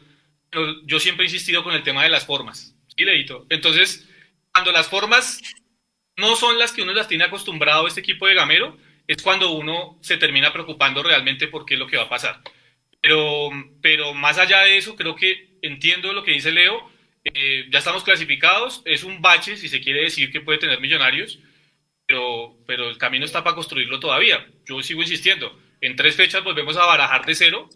Pero 0.50 0.82
yo 0.84 1.00
siempre 1.00 1.24
he 1.24 1.28
insistido 1.28 1.64
con 1.64 1.74
el 1.74 1.82
tema 1.82 2.02
de 2.04 2.08
las 2.10 2.26
formas. 2.26 2.74
¿Sí, 2.96 3.04
Leito? 3.04 3.46
Entonces, 3.50 4.08
cuando 4.52 4.72
las 4.72 4.88
formas 4.88 5.42
no 6.16 6.36
son 6.36 6.58
las 6.58 6.72
que 6.72 6.82
uno 6.82 6.92
las 6.92 7.08
tiene 7.08 7.24
acostumbrado 7.24 7.86
este 7.86 8.00
equipo 8.00 8.26
de 8.26 8.34
Gamero, 8.34 8.76
es 9.06 9.20
cuando 9.22 9.50
uno 9.50 9.98
se 10.00 10.16
termina 10.16 10.52
preocupando 10.52 11.02
realmente 11.02 11.48
por 11.48 11.66
qué 11.66 11.74
es 11.74 11.80
lo 11.80 11.86
que 11.86 11.96
va 11.96 12.04
a 12.04 12.08
pasar. 12.08 12.40
Pero, 13.00 13.50
pero 13.82 14.14
más 14.14 14.38
allá 14.38 14.60
de 14.60 14.78
eso, 14.78 14.96
creo 14.96 15.14
que 15.16 15.58
entiendo 15.60 16.12
lo 16.12 16.22
que 16.22 16.30
dice 16.30 16.52
Leo. 16.52 16.90
Eh, 17.24 17.66
ya 17.70 17.78
estamos 17.78 18.04
clasificados, 18.04 18.82
es 18.84 19.02
un 19.02 19.22
bache, 19.22 19.56
si 19.56 19.68
se 19.68 19.80
quiere 19.80 20.02
decir 20.02 20.30
que 20.30 20.40
puede 20.40 20.58
tener 20.58 20.80
millonarios, 20.80 21.38
pero, 22.06 22.58
pero 22.66 22.90
el 22.90 22.98
camino 22.98 23.24
está 23.24 23.42
para 23.42 23.56
construirlo 23.56 23.98
todavía. 23.98 24.46
Yo 24.66 24.82
sigo 24.82 25.02
insistiendo, 25.02 25.58
en 25.80 25.96
tres 25.96 26.16
fechas 26.16 26.44
volvemos 26.44 26.76
a 26.76 26.84
barajar 26.84 27.24
de 27.24 27.34
cero, 27.34 27.68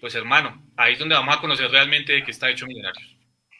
pues 0.00 0.14
hermano, 0.14 0.66
ahí 0.76 0.94
es 0.94 0.98
donde 0.98 1.14
vamos 1.14 1.36
a 1.36 1.40
conocer 1.40 1.70
realmente 1.70 2.12
de 2.12 2.24
qué 2.24 2.32
está 2.32 2.50
hecho 2.50 2.66
Millonarios. 2.66 3.16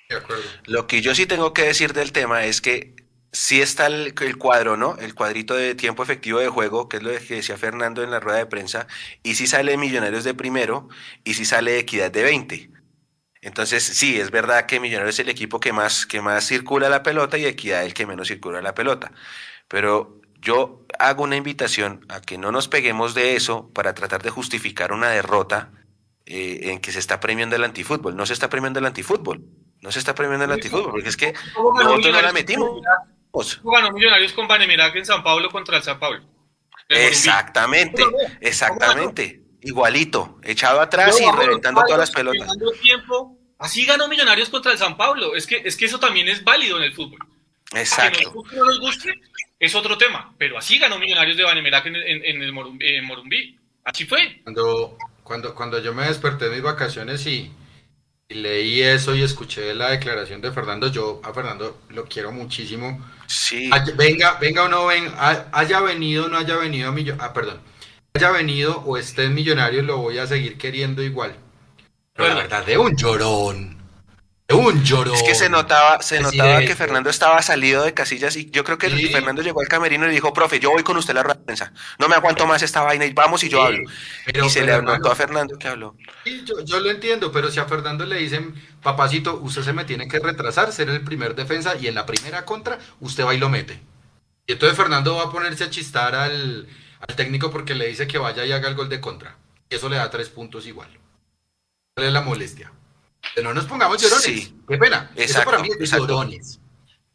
De 0.09 0.17
acuerdo. 0.17 0.45
Lo 0.67 0.87
que 0.87 1.01
yo 1.01 1.15
sí 1.15 1.27
tengo 1.27 1.55
que 1.55 1.63
decir 1.63 1.93
del 1.93 2.13
tema 2.13 2.45
es 2.45 2.61
que 2.61 2.95
sí 3.33 3.61
está 3.61 3.87
el, 3.87 4.15
el 4.21 4.37
cuadro, 4.37 4.77
¿no? 4.77 4.97
El 4.99 5.15
cuadrito 5.15 5.55
de 5.55 5.75
tiempo 5.75 6.03
efectivo 6.03 6.41
de 6.41 6.49
juego, 6.49 6.89
que 6.89 6.99
es 6.99 7.03
lo 7.03 7.11
que 7.11 7.37
decía 7.37 7.57
Fernando 7.57 8.03
en 8.03 8.11
la 8.11 8.21
rueda 8.21 8.39
de 8.39 8.47
prensa, 8.47 8.87
y 9.23 9.37
sí 9.37 9.47
sale 9.47 9.77
Millonarios 9.77 10.25
de 10.25 10.35
primero 10.35 10.89
y 11.25 11.35
sí 11.35 11.45
sale 11.45 11.79
Equidad 11.79 12.11
de 12.11 12.23
20. 12.23 12.74
Entonces, 13.45 13.85
sí, 13.85 14.19
es 14.19 14.31
verdad 14.31 14.65
que 14.65 14.81
Millonarios 14.81 15.17
es 15.17 15.21
el 15.21 15.29
equipo 15.29 15.61
que 15.61 15.75
más, 15.75 16.07
que 16.07 16.23
más 16.23 16.47
circula 16.47 16.89
la 16.89 17.03
pelota 17.03 17.37
y 17.37 17.45
Equidad 17.45 17.85
el 17.85 17.93
que 17.93 18.07
menos 18.07 18.29
circula 18.29 18.63
la 18.63 18.75
pelota. 18.75 19.13
Pero 19.69 20.23
yo 20.41 20.87
hago 20.99 21.25
una 21.25 21.37
invitación 21.37 22.07
a 22.09 22.23
que 22.23 22.39
no 22.39 22.53
nos 22.53 22.69
peguemos 22.69 23.15
de 23.15 23.37
eso 23.37 23.71
para 23.75 23.95
tratar 23.95 24.23
de 24.23 24.31
justificar 24.31 24.93
una 24.93 25.11
derrota 25.11 25.73
eh, 26.25 26.71
en 26.71 26.81
que 26.81 26.91
se 26.91 26.99
está 26.99 27.21
premiando 27.21 27.55
el 27.55 27.65
antifútbol. 27.65 28.17
No 28.17 28.25
se 28.25 28.33
está 28.33 28.49
premiando 28.49 28.79
el 28.79 28.87
antifútbol. 28.87 29.45
No 29.83 29.93
se 29.93 29.99
está 29.99 30.15
premiando 30.15 30.47
el 30.47 30.53
antifútbol, 30.53 30.93
porque 30.93 31.11
es 31.11 31.17
que 31.19 31.35
nosotros 31.55 32.13
no 32.15 32.23
la 32.23 32.33
metimos. 32.33 32.81
Millonarios 33.93 34.33
con 34.33 34.49
Banemirac 34.49 34.97
en 34.97 35.05
San 35.05 35.23
Pablo 35.23 35.51
contra 35.51 35.77
el 35.77 35.83
San 35.83 35.99
Pablo. 35.99 36.25
exactamente, 36.89 38.03
exactamente. 38.41 39.44
Igualito, 39.65 40.39
echado 40.43 40.81
atrás 40.81 41.19
y 41.21 41.31
reventando 41.31 41.83
todas 41.85 42.01
las 42.01 42.11
pelotas. 42.11 42.49
Tiempo, 42.83 43.39
así 43.59 43.87
ganó 43.87 44.09
Millonarios 44.09 44.51
contra 44.51 44.73
el 44.73 44.79
San 44.79 44.97
Pablo. 44.97 45.35
Es 45.35 45.47
que, 45.47 45.63
es 45.65 45.77
que 45.77 45.87
eso 45.87 45.99
también 45.99 46.29
es 46.29 46.45
válido 46.45 46.77
en 46.77 46.85
el 46.85 46.93
fútbol. 46.93 47.19
Exacto. 47.73 48.45
Que 48.49 48.57
no 48.57 48.65
nos 48.67 48.79
guste, 48.79 49.15
es 49.59 49.75
otro 49.75 49.97
tema, 49.97 50.35
pero 50.39 50.59
así 50.59 50.79
ganó 50.79 50.99
Millonarios 50.99 51.37
de 51.37 51.45
Banemirac 51.45 51.87
en, 51.87 51.97
en, 51.97 52.43
el 52.43 52.53
Morumbí, 52.53 53.59
Así 53.85 54.05
fue. 54.05 54.41
Cuando, 54.43 54.99
cuando, 55.23 55.55
cuando 55.55 55.79
yo 55.79 55.95
me 55.95 56.07
desperté 56.07 56.47
de 56.47 56.57
mis 56.57 56.63
vacaciones 56.63 57.27
y, 57.27 57.51
leí 58.29 58.83
eso 58.83 59.15
y 59.15 59.23
escuché 59.23 59.75
la 59.75 59.91
declaración 59.91 60.41
de 60.41 60.51
Fernando, 60.51 60.91
yo 60.91 61.21
a 61.23 61.33
Fernando 61.33 61.83
lo 61.91 62.05
quiero 62.05 62.33
muchísimo. 62.33 63.03
Sí. 63.27 63.71
venga, 63.97 64.39
venga 64.41 64.65
o 64.65 64.69
no 64.69 64.87
venga, 64.87 65.49
haya 65.53 65.81
venido 65.81 66.27
o 66.27 66.29
no 66.29 66.39
haya 66.39 66.57
venido, 66.57 66.91
millo, 66.93 67.17
ah, 67.21 67.33
perdón, 67.33 67.61
haya 68.17 68.31
venido 68.31 68.81
o 68.87 68.97
esté 68.97 69.25
en 69.25 69.35
Millonarios, 69.35 69.85
lo 69.85 69.99
voy 69.99 70.19
a 70.19 70.27
seguir 70.29 70.57
queriendo 70.57 71.03
igual. 71.03 71.35
Pero 72.13 72.29
la 72.29 72.35
verdad, 72.37 72.65
de 72.65 72.79
un 72.79 72.95
llorón. 72.95 73.77
Un 74.51 74.85
llorón. 74.85 75.17
Es 75.17 75.25
que 75.25 75.35
se 75.35 75.49
notaba, 75.49 76.01
se 76.01 76.21
notaba 76.21 76.61
que 76.61 76.77
Fernando 76.77 77.11
estaba 77.11 77.43
salido 77.43 77.83
de 77.83 77.93
casillas 77.93 78.37
y 78.37 78.49
yo 78.51 78.63
creo 78.63 78.79
que 78.79 78.89
Fernando 78.89 79.43
llegó 79.43 79.63
al 79.63 79.67
camerino 79.67 80.05
y 80.05 80.09
le 80.09 80.15
dijo, 80.15 80.33
profe, 80.33 80.61
yo 80.61 80.71
voy 80.71 80.85
con 80.85 80.97
usted 80.97 81.11
a 81.11 81.15
la 81.15 81.23
rueda 81.25 81.41
de 81.41 81.45
prensa. 81.45 81.73
No 81.99 82.09
me 82.09 82.15
aguanto 82.15 82.47
más 82.47 82.63
esta 82.63 82.83
vaina 82.83 83.05
y 83.05 83.13
vamos 83.13 83.43
y 83.43 83.49
yo 83.49 83.61
hablo. 83.65 83.83
y 84.33 84.49
se 84.49 84.65
le 84.65 84.81
notó 84.81 85.11
a 85.11 85.17
Fernando 85.17 85.59
que 85.59 85.67
habló. 85.67 85.97
Sí, 86.23 86.45
yo, 86.65 86.79
lo 86.79 86.93
entiendo, 86.93 87.33
pero 87.33 87.51
si 87.51 87.59
a 87.59 87.65
Fernando 87.65 88.07
le 88.07 88.19
dicen, 88.19 88.55
papacito, 88.81 89.41
usted 89.43 89.63
se 89.63 89.73
me 89.73 89.85
tiene 89.87 90.07
que 90.07 90.21
retrasar, 90.21 90.71
ser 90.71 90.89
el 90.89 91.01
primer 91.01 91.35
defensa 91.35 91.75
y 91.75 91.89
en 91.89 91.97
la 91.97 92.07
primera 92.07 92.45
contra, 92.45 92.79
usted 93.01 93.25
va 93.25 93.35
y 93.35 93.39
lo 93.39 93.49
mete. 93.49 93.81
Y 94.47 94.53
entonces 94.53 94.77
Fernando 94.77 95.17
va 95.17 95.25
a 95.25 95.33
ponerse 95.33 95.65
a 95.65 95.71
chistar 95.71 96.15
al, 96.15 96.69
al 97.07 97.17
técnico 97.17 97.51
porque 97.51 97.75
le 97.75 97.89
dice 97.89 98.07
que 98.07 98.19
vaya 98.19 98.45
y 98.45 98.53
haga 98.53 98.69
el 98.69 98.75
gol 98.75 98.89
de 98.89 99.01
contra. 99.01 99.37
Y 99.71 99.75
eso 99.77 99.89
le 99.89 99.97
da 99.97 100.11
tres 100.11 100.29
puntos 100.29 100.67
igual. 100.67 100.89
¿Cuál 101.95 102.09
es 102.09 102.13
la 102.13 102.23
molestia? 102.23 102.73
no 103.43 103.55
nos 103.55 103.65
pongamos 103.65 104.01
llorones. 104.03 104.25
Sí. 104.25 104.55
Qué 104.69 104.77
pena. 104.77 105.11
Eso 105.17 105.43
para 105.45 105.59
mí 105.59 105.69
es 105.81 105.91
llorones. 105.91 106.61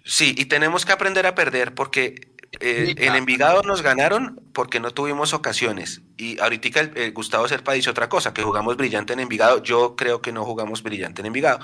Sí, 0.04 0.34
y 0.38 0.46
tenemos 0.46 0.86
que 0.86 0.92
aprender 0.92 1.28
a 1.28 1.36
perder 1.36 1.76
porque 1.76 2.30
eh, 2.60 2.96
en 2.98 3.16
Envigado 3.16 3.62
nos 3.62 3.82
ganaron 3.82 4.42
porque 4.54 4.80
no 4.80 4.92
tuvimos 4.92 5.34
ocasiones. 5.34 6.02
Y 6.18 6.40
ahorita 6.40 6.80
el, 6.80 7.12
Gustavo 7.14 7.48
Serpa 7.48 7.74
dice 7.74 7.90
otra 7.90 8.10
cosa, 8.10 8.34
que 8.34 8.42
jugamos 8.42 8.76
brillante 8.76 9.14
en 9.14 9.20
Envigado. 9.20 9.62
Yo 9.62 9.96
creo 9.96 10.22
que 10.22 10.32
no 10.32 10.46
jugamos 10.46 10.82
brillante 10.82 11.22
en 11.22 11.28
Envigado. 11.28 11.60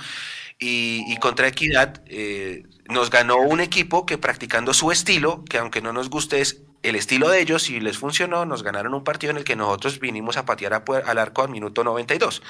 Y, 0.57 1.17
contra 1.17 1.47
Equidad 1.47 2.01
eh, 2.05 2.63
nos 2.88 3.09
ganó 3.09 3.38
un 3.38 3.59
equipo 3.59 4.05
que 4.05 4.17
practicando 4.17 4.73
su 4.73 4.91
estilo, 4.91 5.43
que 5.49 5.57
aunque 5.57 5.82
no 5.82 5.91
nos 5.91 6.09
guste 6.09 6.39
es 6.39 6.61
el 6.86 6.96
estilo 6.96 7.30
de 7.30 7.40
ellos, 7.42 7.70
y 7.70 7.80
les 7.80 7.98
funcionó, 7.98 8.46
nos 8.46 8.64
ganaron 8.64 8.94
un 8.94 9.04
partido 9.04 9.32
en 9.32 9.38
el 9.38 9.44
que 9.44 9.56
nosotros 9.56 10.00
vinimos 10.00 10.38
a 10.38 10.46
patear 10.46 10.84
al 11.06 11.18
arco 11.18 11.42
al 11.44 11.50
minuto 11.50 11.84
92. 11.84 12.42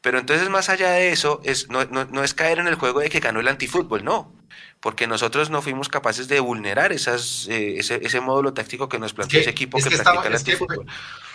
Pero 0.00 0.18
entonces 0.18 0.50
más 0.50 0.68
allá 0.68 0.90
de 0.90 1.12
eso, 1.12 1.40
es, 1.44 1.70
no, 1.70 1.84
no, 1.86 2.22
es 2.22 2.34
caer 2.34 2.58
en 2.58 2.68
el 2.68 2.74
juego 2.74 3.00
de 3.00 3.08
que 3.08 3.20
ganó 3.20 3.40
el 3.40 3.48
antifútbol, 3.48 4.04
no, 4.04 4.34
porque 4.80 5.06
nosotros 5.06 5.48
no 5.48 5.62
fuimos 5.62 5.88
capaces 5.88 6.28
de 6.28 6.40
vulnerar 6.40 6.92
esas, 6.92 7.48
eh, 7.48 7.78
ese, 7.78 8.00
ese, 8.02 8.20
módulo 8.20 8.52
táctico 8.52 8.86
que 8.86 8.98
nos 8.98 9.14
planteó 9.14 9.40
ese 9.40 9.48
equipo 9.48 9.78
que, 9.78 9.88
practica 9.88 10.28
el 10.28 10.36
antifútbol. 10.36 10.86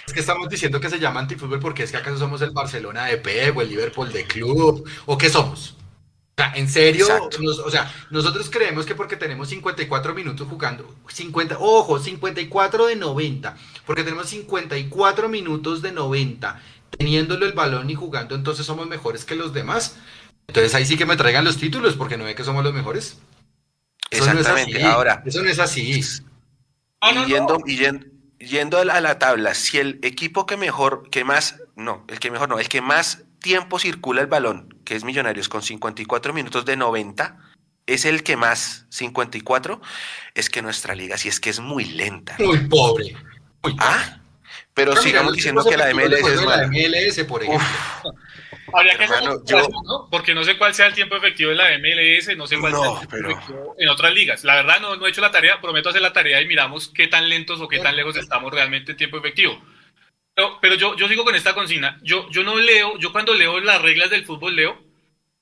es 0.06 0.14
que 0.14 0.20
estamos 0.20 0.48
diciendo 0.50 0.80
que 0.80 0.90
se 0.90 1.00
llama 1.00 1.22
antifútbol 1.22 1.60
porque 1.60 1.82
es 1.82 1.92
que 1.92 1.98
acaso 1.98 2.20
somos 2.20 2.44
el 2.44 2.52
Barcelona 2.52 3.06
de 3.06 3.18
Pep 3.18 3.58
o 3.58 3.64
el 3.64 3.70
Liverpool 3.70 4.14
de 4.14 4.26
club, 4.26 4.88
o 5.08 5.18
qué 5.18 5.30
somos. 5.30 5.79
O 6.40 6.42
sea, 6.42 6.54
en 6.56 6.70
serio, 6.70 7.06
o 7.66 7.70
sea, 7.70 7.94
nosotros 8.12 8.50
creemos 8.50 8.86
que 8.86 8.96
porque 8.96 9.18
tenemos 9.18 9.50
54 9.50 10.14
minutos 10.14 10.48
jugando, 10.48 10.96
50, 11.10 11.58
ojo, 11.60 12.00
54 12.00 12.88
de 12.88 12.96
90, 12.96 13.58
porque 13.86 14.06
tenemos 14.06 14.30
54 14.30 15.28
minutos 15.28 15.82
de 15.82 15.92
90 15.92 16.62
teniéndolo 16.98 17.46
el 17.46 17.52
balón 17.52 17.90
y 17.90 17.96
jugando, 17.96 18.36
entonces 18.36 18.66
somos 18.66 18.88
mejores 18.88 19.26
que 19.26 19.36
los 19.36 19.52
demás. 19.52 19.98
Entonces 20.48 20.74
ahí 20.76 20.86
sí 20.86 20.98
que 20.98 21.06
me 21.06 21.18
traigan 21.18 21.44
los 21.44 21.58
títulos 21.58 21.96
porque 21.96 22.16
no 22.16 22.24
ve 22.24 22.36
que 22.36 22.46
somos 22.46 22.64
los 22.64 22.74
mejores. 22.74 23.20
Exactamente, 24.10 24.82
ahora. 24.84 25.22
Eso 25.26 25.44
no 25.44 25.50
es 25.50 25.60
así. 25.60 25.92
Y, 25.92 27.26
yendo, 27.28 27.58
yendo, 28.40 28.78
a, 28.78 28.86
la, 28.86 29.20
tabla, 29.20 29.56
si 29.56 29.78
el 29.78 30.00
equipo 30.04 30.46
que 30.46 30.56
mejor, 30.56 31.10
que 31.10 31.26
más, 31.26 31.58
no, 31.76 32.06
el 32.08 32.20
que 32.20 32.32
mejor 32.32 32.48
no, 32.48 32.60
el 32.60 32.70
que 32.70 32.80
más 32.80 33.26
tiempo 33.40 33.80
circula 33.80 34.22
el 34.22 34.28
balón, 34.28 34.74
que 34.86 34.96
es 34.96 35.04
Millonarios 35.04 35.50
con 35.50 35.62
54 35.62 36.34
minutos 36.34 36.66
de 36.66 36.78
90, 36.78 37.38
es 37.86 38.06
el 38.06 38.24
que 38.24 38.36
más 38.36 38.86
54, 38.90 39.82
es 40.36 40.50
que 40.50 40.62
nuestra 40.62 40.96
liga 40.96 41.18
sí 41.18 41.28
es 41.28 41.40
que 41.40 41.50
es 41.50 41.60
muy 41.60 41.86
lenta. 41.86 42.36
Muy 42.40 42.60
pobre. 42.68 43.16
Muy 43.64 43.76
¿Ah? 43.80 44.20
Pero 44.74 44.96
sigamos 44.96 45.34
diciendo 45.34 45.64
que 45.66 45.76
la 45.76 45.94
MLS 45.94 46.26
es 46.26 46.46
La 46.46 46.68
MLS, 46.68 47.26
por 47.28 47.44
ejemplo. 47.44 47.68
Habría 48.74 48.98
que 48.98 49.08
¿no? 49.08 50.08
Porque 50.12 50.34
no 50.34 50.44
sé 50.44 50.58
cuál 50.58 50.74
sea 50.74 50.86
el 50.86 50.94
tiempo 50.94 51.16
efectivo 51.16 51.50
de 51.50 51.56
la 51.56 51.78
MLS, 51.80 52.38
no 52.38 52.46
sé 52.46 52.58
cuál 52.60 52.74
sea 52.74 52.92
el 52.92 53.08
tiempo 53.08 53.18
efectivo 53.18 53.76
en 53.78 53.90
otras 53.90 54.14
ligas. 54.14 54.44
La 54.44 54.56
verdad 54.56 54.80
no, 54.80 54.96
no 54.96 55.06
he 55.06 55.10
hecho 55.10 55.22
la 55.22 55.32
tarea, 55.32 55.60
prometo 55.60 55.90
hacer 55.90 56.02
la 56.02 56.14
tarea 56.14 56.40
y 56.42 56.48
miramos 56.48 56.90
qué 56.90 57.08
tan 57.08 57.28
lentos 57.28 57.60
o 57.62 57.68
qué 57.68 57.80
tan 57.80 57.96
lejos 57.96 58.16
estamos 58.16 58.54
realmente 58.54 58.92
en 58.92 58.98
tiempo 58.98 59.18
efectivo. 59.18 59.60
Pero, 60.40 60.58
pero 60.62 60.76
yo, 60.76 60.96
yo 60.96 61.10
sigo 61.10 61.26
con 61.26 61.36
esta 61.36 61.54
consigna. 61.54 62.00
Yo, 62.02 62.30
yo 62.30 62.44
no 62.44 62.56
leo, 62.58 62.98
yo 62.98 63.12
cuando 63.12 63.36
leo 63.36 63.60
las 63.60 63.82
reglas 63.82 64.10
del 64.10 64.24
fútbol 64.24 64.56
leo, 64.56 64.82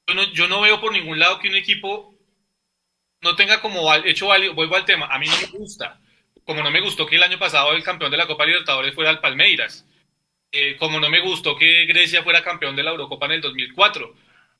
yo 0.08 0.16
no, 0.16 0.24
yo 0.34 0.48
no 0.48 0.62
veo 0.62 0.82
por 0.82 0.92
ningún 0.92 1.20
lado 1.20 1.38
que 1.38 1.50
un 1.50 1.56
equipo 1.56 2.16
no 3.22 3.36
tenga 3.36 3.62
como 3.62 3.94
hecho 3.94 4.26
válido, 4.26 4.56
vuelvo 4.56 4.76
al 4.76 4.86
tema, 4.86 5.06
a 5.06 5.20
mí 5.20 5.28
no 5.28 5.38
me 5.40 5.60
gusta 5.60 6.00
como 6.48 6.64
no 6.64 6.72
me 6.72 6.80
gustó 6.80 7.06
que 7.06 7.18
el 7.18 7.24
año 7.24 7.38
pasado 7.38 7.74
el 7.74 7.84
campeón 7.84 8.10
de 8.10 8.18
la 8.18 8.26
Copa 8.26 8.46
Libertadores 8.46 8.96
fuera 8.96 9.12
el 9.12 9.20
Palmeiras, 9.20 9.86
eh, 10.52 10.78
como 10.78 11.00
no 11.00 11.10
me 11.10 11.20
gustó 11.20 11.58
que 11.58 11.86
Grecia 11.86 12.24
fuera 12.24 12.42
campeón 12.42 12.76
de 12.76 12.84
la 12.84 12.92
Eurocopa 12.92 13.28
en 13.28 13.34
el 13.34 13.42
2004. 13.42 14.16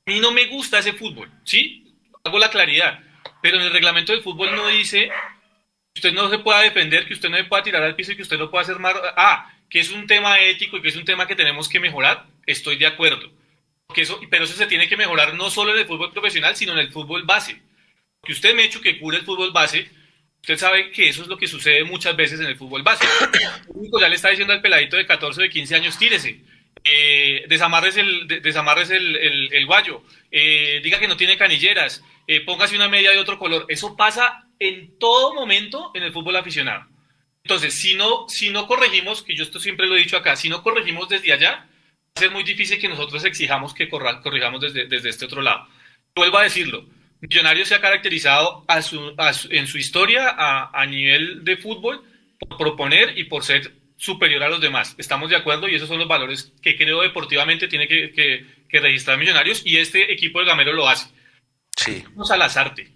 A 0.06 0.10
mí 0.10 0.20
no 0.20 0.30
me 0.30 0.46
gusta 0.46 0.78
ese 0.78 0.92
fútbol, 0.92 1.30
¿sí? 1.44 1.96
Hago 2.22 2.38
la 2.38 2.50
claridad, 2.50 3.00
pero 3.42 3.56
en 3.56 3.62
el 3.64 3.72
reglamento 3.72 4.12
del 4.12 4.22
fútbol 4.22 4.54
no 4.54 4.68
dice 4.68 5.08
que 5.94 5.98
usted 5.98 6.12
no 6.12 6.28
se 6.28 6.38
pueda 6.38 6.60
defender, 6.60 7.08
que 7.08 7.14
usted 7.14 7.30
no 7.30 7.38
se 7.38 7.44
pueda 7.44 7.62
tirar 7.62 7.82
al 7.82 7.96
piso 7.96 8.12
y 8.12 8.16
que 8.16 8.22
usted 8.22 8.38
no 8.38 8.50
pueda 8.50 8.62
hacer 8.62 8.78
más... 8.78 8.94
Ah, 9.16 9.50
que 9.68 9.80
es 9.80 9.90
un 9.90 10.06
tema 10.06 10.40
ético 10.40 10.76
y 10.76 10.82
que 10.82 10.88
es 10.88 10.96
un 10.96 11.04
tema 11.04 11.26
que 11.26 11.36
tenemos 11.36 11.68
que 11.68 11.80
mejorar, 11.80 12.26
estoy 12.46 12.76
de 12.76 12.86
acuerdo. 12.86 13.30
Porque 13.86 14.02
eso, 14.02 14.20
pero 14.30 14.44
eso 14.44 14.54
se 14.54 14.66
tiene 14.66 14.88
que 14.88 14.96
mejorar 14.96 15.34
no 15.34 15.50
solo 15.50 15.72
en 15.72 15.80
el 15.80 15.86
fútbol 15.86 16.12
profesional, 16.12 16.56
sino 16.56 16.72
en 16.72 16.78
el 16.78 16.92
fútbol 16.92 17.24
base. 17.24 17.60
Que 18.22 18.32
usted 18.32 18.54
me 18.54 18.62
ha 18.62 18.66
hecho 18.66 18.80
que 18.80 18.98
cure 18.98 19.18
el 19.18 19.24
fútbol 19.24 19.52
base, 19.52 19.88
Usted 20.42 20.56
sabe 20.56 20.90
que 20.92 21.08
eso 21.08 21.22
es 21.22 21.28
lo 21.28 21.36
que 21.36 21.46
sucede 21.46 21.84
muchas 21.84 22.16
veces 22.16 22.40
en 22.40 22.46
el 22.46 22.56
fútbol 22.56 22.82
básico. 22.82 23.12
El 23.74 24.00
ya 24.00 24.08
le 24.08 24.14
está 24.14 24.30
diciendo 24.30 24.52
al 24.52 24.62
peladito 24.62 24.96
de 24.96 25.06
14 25.06 25.40
o 25.40 25.42
de 25.42 25.50
15 25.50 25.76
años, 25.76 25.98
tírese, 25.98 26.40
eh, 26.84 27.44
desamarres, 27.48 27.96
el, 27.96 28.26
desamarres 28.26 28.90
el, 28.90 29.16
el, 29.52 29.66
guayo, 29.66 30.02
eh, 30.30 30.80
diga 30.82 30.98
que 30.98 31.08
no 31.08 31.16
tiene 31.16 31.36
canilleras, 31.36 32.02
eh, 32.26 32.40
póngase 32.40 32.76
una 32.76 32.88
media 32.88 33.10
de 33.10 33.18
otro 33.18 33.38
color. 33.38 33.66
Eso 33.68 33.96
pasa 33.96 34.46
en 34.58 34.98
todo 34.98 35.34
momento 35.34 35.90
en 35.94 36.02
el 36.02 36.12
fútbol 36.12 36.36
aficionado. 36.36 36.86
Entonces, 37.48 37.72
si 37.72 37.94
no, 37.94 38.28
si 38.28 38.50
no 38.50 38.66
corregimos, 38.66 39.22
que 39.22 39.34
yo 39.34 39.42
esto 39.42 39.58
siempre 39.58 39.86
lo 39.86 39.96
he 39.96 40.00
dicho 40.00 40.18
acá, 40.18 40.36
si 40.36 40.50
no 40.50 40.62
corregimos 40.62 41.08
desde 41.08 41.32
allá, 41.32 41.52
va 41.52 42.12
a 42.14 42.20
ser 42.20 42.30
muy 42.30 42.42
difícil 42.42 42.78
que 42.78 42.90
nosotros 42.90 43.24
exijamos 43.24 43.72
que 43.72 43.88
corrijamos 43.88 44.60
desde, 44.60 44.86
desde 44.86 45.08
este 45.08 45.24
otro 45.24 45.40
lado. 45.40 45.66
Vuelvo 46.14 46.36
a 46.36 46.42
decirlo, 46.42 46.84
Millonarios 47.22 47.68
se 47.68 47.74
ha 47.74 47.80
caracterizado 47.80 48.66
en 49.48 49.66
su 49.66 49.78
historia 49.78 50.36
a, 50.36 50.84
nivel 50.84 51.42
de 51.42 51.56
fútbol 51.56 52.04
por 52.38 52.58
proponer 52.58 53.16
y 53.16 53.24
por 53.24 53.42
ser 53.42 53.72
superior 53.96 54.42
a 54.42 54.50
los 54.50 54.60
demás. 54.60 54.94
Estamos 54.98 55.30
de 55.30 55.36
acuerdo 55.36 55.70
y 55.70 55.74
esos 55.74 55.88
son 55.88 55.98
los 55.98 56.06
valores 56.06 56.52
que 56.60 56.76
creo 56.76 57.00
deportivamente 57.00 57.66
tiene 57.66 57.88
que, 57.88 58.44
registrar 58.70 59.16
Millonarios 59.16 59.62
y 59.64 59.78
este 59.78 60.12
equipo 60.12 60.40
de 60.40 60.44
Gamero 60.44 60.74
lo 60.74 60.86
hace. 60.86 61.08
Sí. 61.78 62.04
Vamos 62.10 62.30
a 62.30 62.36
Lazarte. 62.36 62.92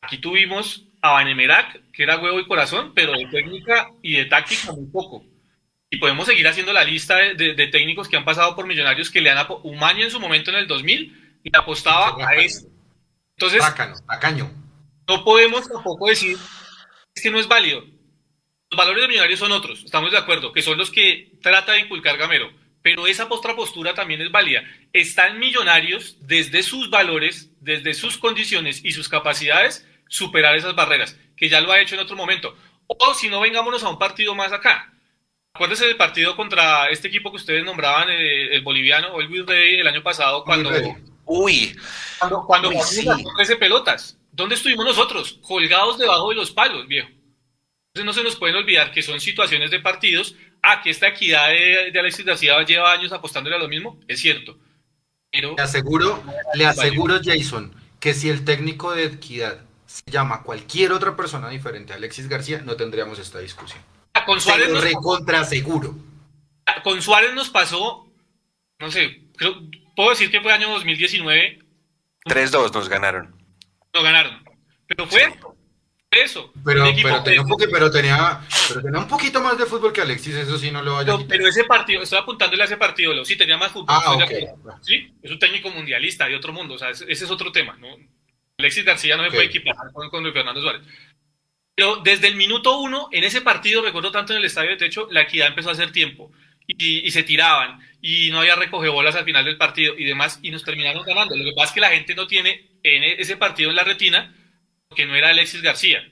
Aquí 0.00 0.18
tuvimos 0.18 0.87
a 1.00 1.12
Banemerac, 1.12 1.90
que 1.92 2.02
era 2.02 2.18
huevo 2.18 2.40
y 2.40 2.46
corazón, 2.46 2.92
pero 2.94 3.12
de 3.12 3.26
técnica 3.26 3.90
y 4.02 4.16
de 4.16 4.24
táctica 4.26 4.72
muy 4.72 4.86
poco. 4.86 5.24
Y 5.90 5.98
podemos 5.98 6.26
seguir 6.26 6.46
haciendo 6.46 6.72
la 6.72 6.84
lista 6.84 7.16
de, 7.16 7.68
técnicos 7.68 8.08
que 8.08 8.16
han 8.16 8.24
pasado 8.24 8.54
por 8.54 8.66
Millonarios 8.66 9.10
que 9.10 9.20
le 9.20 9.30
han 9.30 9.46
Umaña 9.62 10.04
en 10.04 10.10
su 10.10 10.20
momento 10.20 10.50
en 10.50 10.58
el 10.58 10.66
2000 10.66 11.40
y 11.44 11.56
apostaba 11.56 12.16
a 12.28 12.34
esto 12.34 12.68
entonces, 13.38 13.62
no 15.06 15.24
podemos 15.24 15.68
tampoco 15.68 16.08
decir 16.08 16.36
es 17.14 17.22
que 17.22 17.30
no 17.30 17.38
es 17.38 17.46
válido. 17.46 17.84
Los 18.70 18.76
valores 18.76 19.02
de 19.02 19.08
millonarios 19.08 19.38
son 19.38 19.52
otros, 19.52 19.84
estamos 19.84 20.10
de 20.10 20.18
acuerdo, 20.18 20.52
que 20.52 20.60
son 20.60 20.76
los 20.76 20.90
que 20.90 21.38
trata 21.40 21.72
de 21.72 21.80
inculcar 21.80 22.18
Gamero. 22.18 22.52
Pero 22.82 23.06
esa 23.06 23.26
otra 23.30 23.54
postura 23.54 23.94
también 23.94 24.20
es 24.22 24.32
válida. 24.32 24.64
Están 24.92 25.38
millonarios 25.38 26.16
desde 26.26 26.64
sus 26.64 26.90
valores, 26.90 27.50
desde 27.60 27.94
sus 27.94 28.18
condiciones 28.18 28.84
y 28.84 28.90
sus 28.90 29.08
capacidades, 29.08 29.87
superar 30.08 30.56
esas 30.56 30.74
barreras, 30.74 31.18
que 31.36 31.48
ya 31.48 31.60
lo 31.60 31.70
ha 31.70 31.80
hecho 31.80 31.94
en 31.94 32.00
otro 32.00 32.16
momento. 32.16 32.56
O 32.86 33.14
si 33.14 33.28
no, 33.28 33.40
vengámonos 33.40 33.82
a 33.84 33.88
un 33.88 33.98
partido 33.98 34.34
más 34.34 34.52
acá. 34.52 34.92
Acuérdense 35.54 35.86
del 35.86 35.96
partido 35.96 36.36
contra 36.36 36.88
este 36.90 37.08
equipo 37.08 37.30
que 37.30 37.36
ustedes 37.36 37.64
nombraban, 37.64 38.08
eh, 38.10 38.54
el 38.54 38.62
boliviano, 38.62 39.08
o 39.08 39.20
el 39.20 39.28
Virrey, 39.28 39.80
el 39.80 39.88
año 39.88 40.02
pasado, 40.02 40.44
cuando 40.44 40.70
Uy. 41.26 41.76
Cuando, 42.18 42.44
cuando 42.46 42.68
Uy, 42.70 42.76
sí. 42.82 43.06
13 43.36 43.56
pelotas. 43.56 44.18
¿Dónde 44.32 44.54
estuvimos 44.54 44.84
nosotros? 44.84 45.38
Colgados 45.42 45.98
debajo 45.98 46.30
de 46.30 46.36
los 46.36 46.50
palos, 46.50 46.86
viejo. 46.86 47.08
Entonces 47.08 48.04
no 48.04 48.12
se 48.12 48.22
nos 48.22 48.36
pueden 48.36 48.56
olvidar 48.56 48.92
que 48.92 49.02
son 49.02 49.20
situaciones 49.20 49.70
de 49.70 49.80
partidos. 49.80 50.36
Ah, 50.62 50.80
que 50.82 50.90
esta 50.90 51.08
equidad 51.08 51.48
de, 51.48 51.90
de 51.92 52.00
Alexis 52.00 52.24
García 52.24 52.60
lleva 52.62 52.92
años 52.92 53.12
apostándole 53.12 53.56
a 53.56 53.58
lo 53.58 53.68
mismo, 53.68 54.00
es 54.08 54.20
cierto. 54.20 54.58
Pero, 55.30 55.54
le 55.56 55.62
aseguro, 55.62 56.22
le 56.54 56.66
aseguro, 56.66 57.20
Jason, 57.22 57.74
que 58.00 58.14
si 58.14 58.30
el 58.30 58.44
técnico 58.44 58.92
de 58.92 59.04
equidad 59.04 59.67
se 60.04 60.10
llama 60.10 60.42
cualquier 60.42 60.92
otra 60.92 61.16
persona 61.16 61.48
diferente 61.48 61.92
a 61.92 61.96
Alexis 61.96 62.28
García, 62.28 62.62
no 62.64 62.76
tendríamos 62.76 63.18
esta 63.18 63.38
discusión. 63.38 63.80
Con 64.26 64.40
Suárez 64.40 64.70
nos 64.70 64.82
recontra 64.82 65.44
seguro. 65.44 65.94
Con 66.82 67.00
Suárez 67.00 67.34
nos 67.34 67.48
pasó, 67.48 68.06
no 68.78 68.90
sé, 68.90 69.22
creo, 69.36 69.54
puedo 69.96 70.10
decir 70.10 70.30
que 70.30 70.40
fue 70.40 70.52
año 70.52 70.68
2019. 70.70 71.58
3-2 72.24 72.72
nos 72.72 72.88
ganaron. 72.88 73.34
Nos 73.94 74.02
ganaron. 74.02 74.44
Pero 74.86 75.06
fue 75.06 75.32
eso. 76.10 76.50
Pero, 76.64 76.84
pero, 77.02 77.22
tenía 77.22 77.42
un 77.42 77.48
poquito, 77.48 77.70
pero, 77.70 77.90
tenía, 77.90 78.40
pero 78.68 78.82
tenía 78.82 79.00
un 79.00 79.08
poquito 79.08 79.40
más 79.40 79.58
de 79.58 79.66
fútbol 79.66 79.92
que 79.92 80.00
Alexis, 80.00 80.34
eso 80.34 80.58
sí 80.58 80.70
no 80.70 80.82
lo 80.82 80.94
vaya 80.94 81.14
a 81.14 81.18
Pero 81.26 81.46
ese 81.46 81.64
partido, 81.64 82.02
estoy 82.02 82.18
apuntándole 82.18 82.62
a 82.62 82.66
ese 82.66 82.76
partido, 82.76 83.24
sí 83.24 83.36
tenía 83.36 83.58
más 83.58 83.72
fútbol. 83.72 83.86
Ah, 83.88 84.14
okay. 84.14 84.46
Sí, 84.80 85.12
es 85.22 85.30
un 85.30 85.38
técnico 85.38 85.70
mundialista 85.70 86.26
de 86.26 86.36
otro 86.36 86.52
mundo, 86.52 86.74
o 86.74 86.78
sea, 86.78 86.90
ese, 86.90 87.10
es 87.10 87.30
otro 87.30 87.52
tema, 87.52 87.76
¿no? 87.78 87.88
Alexis 88.58 88.84
García 88.84 89.16
no 89.16 89.24
se 89.24 89.30
puede 89.30 89.44
equipar 89.44 89.76
con, 89.92 90.10
con 90.10 90.32
Fernando 90.32 90.60
Suárez. 90.60 90.82
Pero 91.76 91.96
desde 91.96 92.26
el 92.26 92.34
minuto 92.34 92.78
uno, 92.78 93.08
en 93.12 93.22
ese 93.22 93.40
partido, 93.40 93.82
recuerdo 93.82 94.10
tanto 94.10 94.32
en 94.32 94.40
el 94.40 94.44
estadio 94.44 94.70
de 94.70 94.76
techo, 94.76 95.06
la 95.12 95.22
equidad 95.22 95.46
empezó 95.46 95.68
a 95.68 95.72
hacer 95.72 95.92
tiempo 95.92 96.32
y, 96.66 97.06
y 97.06 97.10
se 97.12 97.22
tiraban 97.22 97.78
y 98.02 98.30
no 98.30 98.40
había 98.40 98.56
recoge 98.56 98.88
bolas 98.88 99.14
al 99.14 99.24
final 99.24 99.44
del 99.44 99.56
partido 99.56 99.94
y 99.96 100.04
demás 100.04 100.40
y 100.42 100.50
nos 100.50 100.64
terminaron 100.64 101.04
ganando. 101.04 101.36
Lo 101.36 101.44
que 101.44 101.52
pasa 101.52 101.68
es 101.68 101.72
que 101.72 101.80
la 101.80 101.90
gente 101.90 102.16
no 102.16 102.26
tiene 102.26 102.68
en 102.82 103.04
ese 103.04 103.36
partido 103.36 103.70
en 103.70 103.76
la 103.76 103.84
retina 103.84 104.34
que 104.94 105.06
no 105.06 105.14
era 105.14 105.28
Alexis 105.28 105.62
García. 105.62 106.08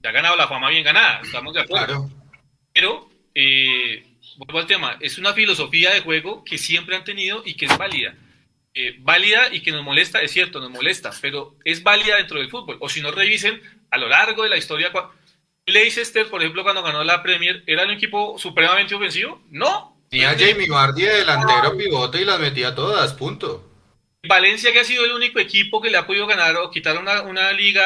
Se 0.00 0.08
ha 0.08 0.12
ganado 0.12 0.36
la 0.36 0.46
fama 0.46 0.70
bien 0.70 0.84
ganada, 0.84 1.20
estamos 1.22 1.52
de 1.52 1.62
acuerdo. 1.62 2.08
Pero, 2.72 3.10
eh, 3.34 4.06
vuelvo 4.36 4.60
al 4.60 4.66
tema, 4.66 4.96
es 5.00 5.18
una 5.18 5.32
filosofía 5.32 5.92
de 5.92 6.00
juego 6.00 6.44
que 6.44 6.58
siempre 6.58 6.94
han 6.94 7.02
tenido 7.02 7.42
y 7.44 7.54
que 7.54 7.66
es 7.66 7.76
válida. 7.76 8.14
Eh, 8.80 8.94
válida 9.00 9.48
y 9.50 9.60
que 9.60 9.72
nos 9.72 9.82
molesta, 9.82 10.20
es 10.20 10.30
cierto, 10.30 10.60
nos 10.60 10.70
molesta, 10.70 11.10
pero 11.20 11.56
es 11.64 11.82
válida 11.82 12.14
dentro 12.14 12.38
del 12.38 12.48
fútbol. 12.48 12.76
O 12.78 12.88
si 12.88 13.00
no 13.00 13.10
revisen 13.10 13.60
a 13.90 13.98
lo 13.98 14.08
largo 14.08 14.44
de 14.44 14.50
la 14.50 14.56
historia, 14.56 14.92
Leicester, 15.66 16.28
por 16.28 16.40
ejemplo, 16.40 16.62
cuando 16.62 16.84
ganó 16.84 17.02
la 17.02 17.20
Premier, 17.20 17.64
¿era 17.66 17.82
un 17.82 17.90
equipo 17.90 18.38
supremamente 18.38 18.94
ofensivo? 18.94 19.42
No. 19.50 20.00
Tenía 20.08 20.30
Jamie 20.38 20.68
Vardy 20.68 21.02
de 21.02 21.16
delantero 21.16 21.76
pivote 21.76 22.22
y 22.22 22.24
las 22.24 22.38
metía 22.38 22.72
todas, 22.72 23.14
punto. 23.14 23.68
Valencia, 24.28 24.72
que 24.72 24.78
ha 24.78 24.84
sido 24.84 25.04
el 25.04 25.10
único 25.10 25.40
equipo 25.40 25.80
que 25.80 25.90
le 25.90 25.98
ha 25.98 26.06
podido 26.06 26.28
ganar 26.28 26.56
o 26.58 26.70
quitar 26.70 26.96
una, 26.98 27.22
una 27.22 27.50
liga 27.50 27.82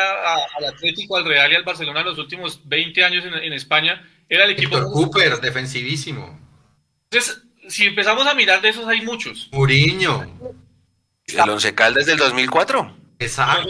al 0.59 0.65
Atlético, 0.67 1.17
al 1.17 1.25
Real 1.25 1.51
y 1.53 1.55
al 1.55 1.65
Barcelona 1.65 2.01
en 2.01 2.07
los 2.09 2.19
últimos 2.19 2.61
20 2.69 3.03
años 3.03 3.25
en, 3.25 3.53
España, 3.55 4.07
era 4.29 4.45
el 4.45 4.51
equipo. 4.51 4.77
Víctor 4.77 4.93
Cooper, 4.93 5.41
defensivísimo. 5.41 6.39
Entonces, 7.11 7.43
si 7.67 7.87
empezamos 7.87 8.27
a 8.27 8.35
mirar 8.35 8.61
de 8.61 8.69
esos, 8.69 8.87
hay 8.87 9.01
muchos. 9.01 9.49
Muriño. 9.53 10.61
El 11.35 11.51
Once 11.51 11.75
Caldas 11.75 12.07
del 12.07 12.19
2004. 12.19 12.97
Exacto. 13.19 13.69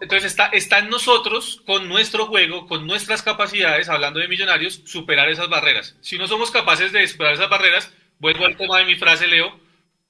Entonces 0.00 0.30
está, 0.30 0.46
está 0.46 0.78
en 0.78 0.90
nosotros, 0.90 1.62
con 1.66 1.88
nuestro 1.88 2.26
juego, 2.26 2.66
con 2.66 2.86
nuestras 2.86 3.22
capacidades, 3.22 3.88
hablando 3.88 4.20
de 4.20 4.28
millonarios, 4.28 4.82
superar 4.84 5.28
esas 5.30 5.48
barreras. 5.48 5.96
Si 6.00 6.18
no 6.18 6.26
somos 6.26 6.50
capaces 6.50 6.92
de 6.92 7.06
superar 7.08 7.34
esas 7.34 7.48
barreras, 7.48 7.90
vuelvo 8.18 8.44
al 8.44 8.56
tema 8.56 8.78
de 8.78 8.84
mi 8.84 8.96
frase, 8.96 9.26
Leo, 9.26 9.58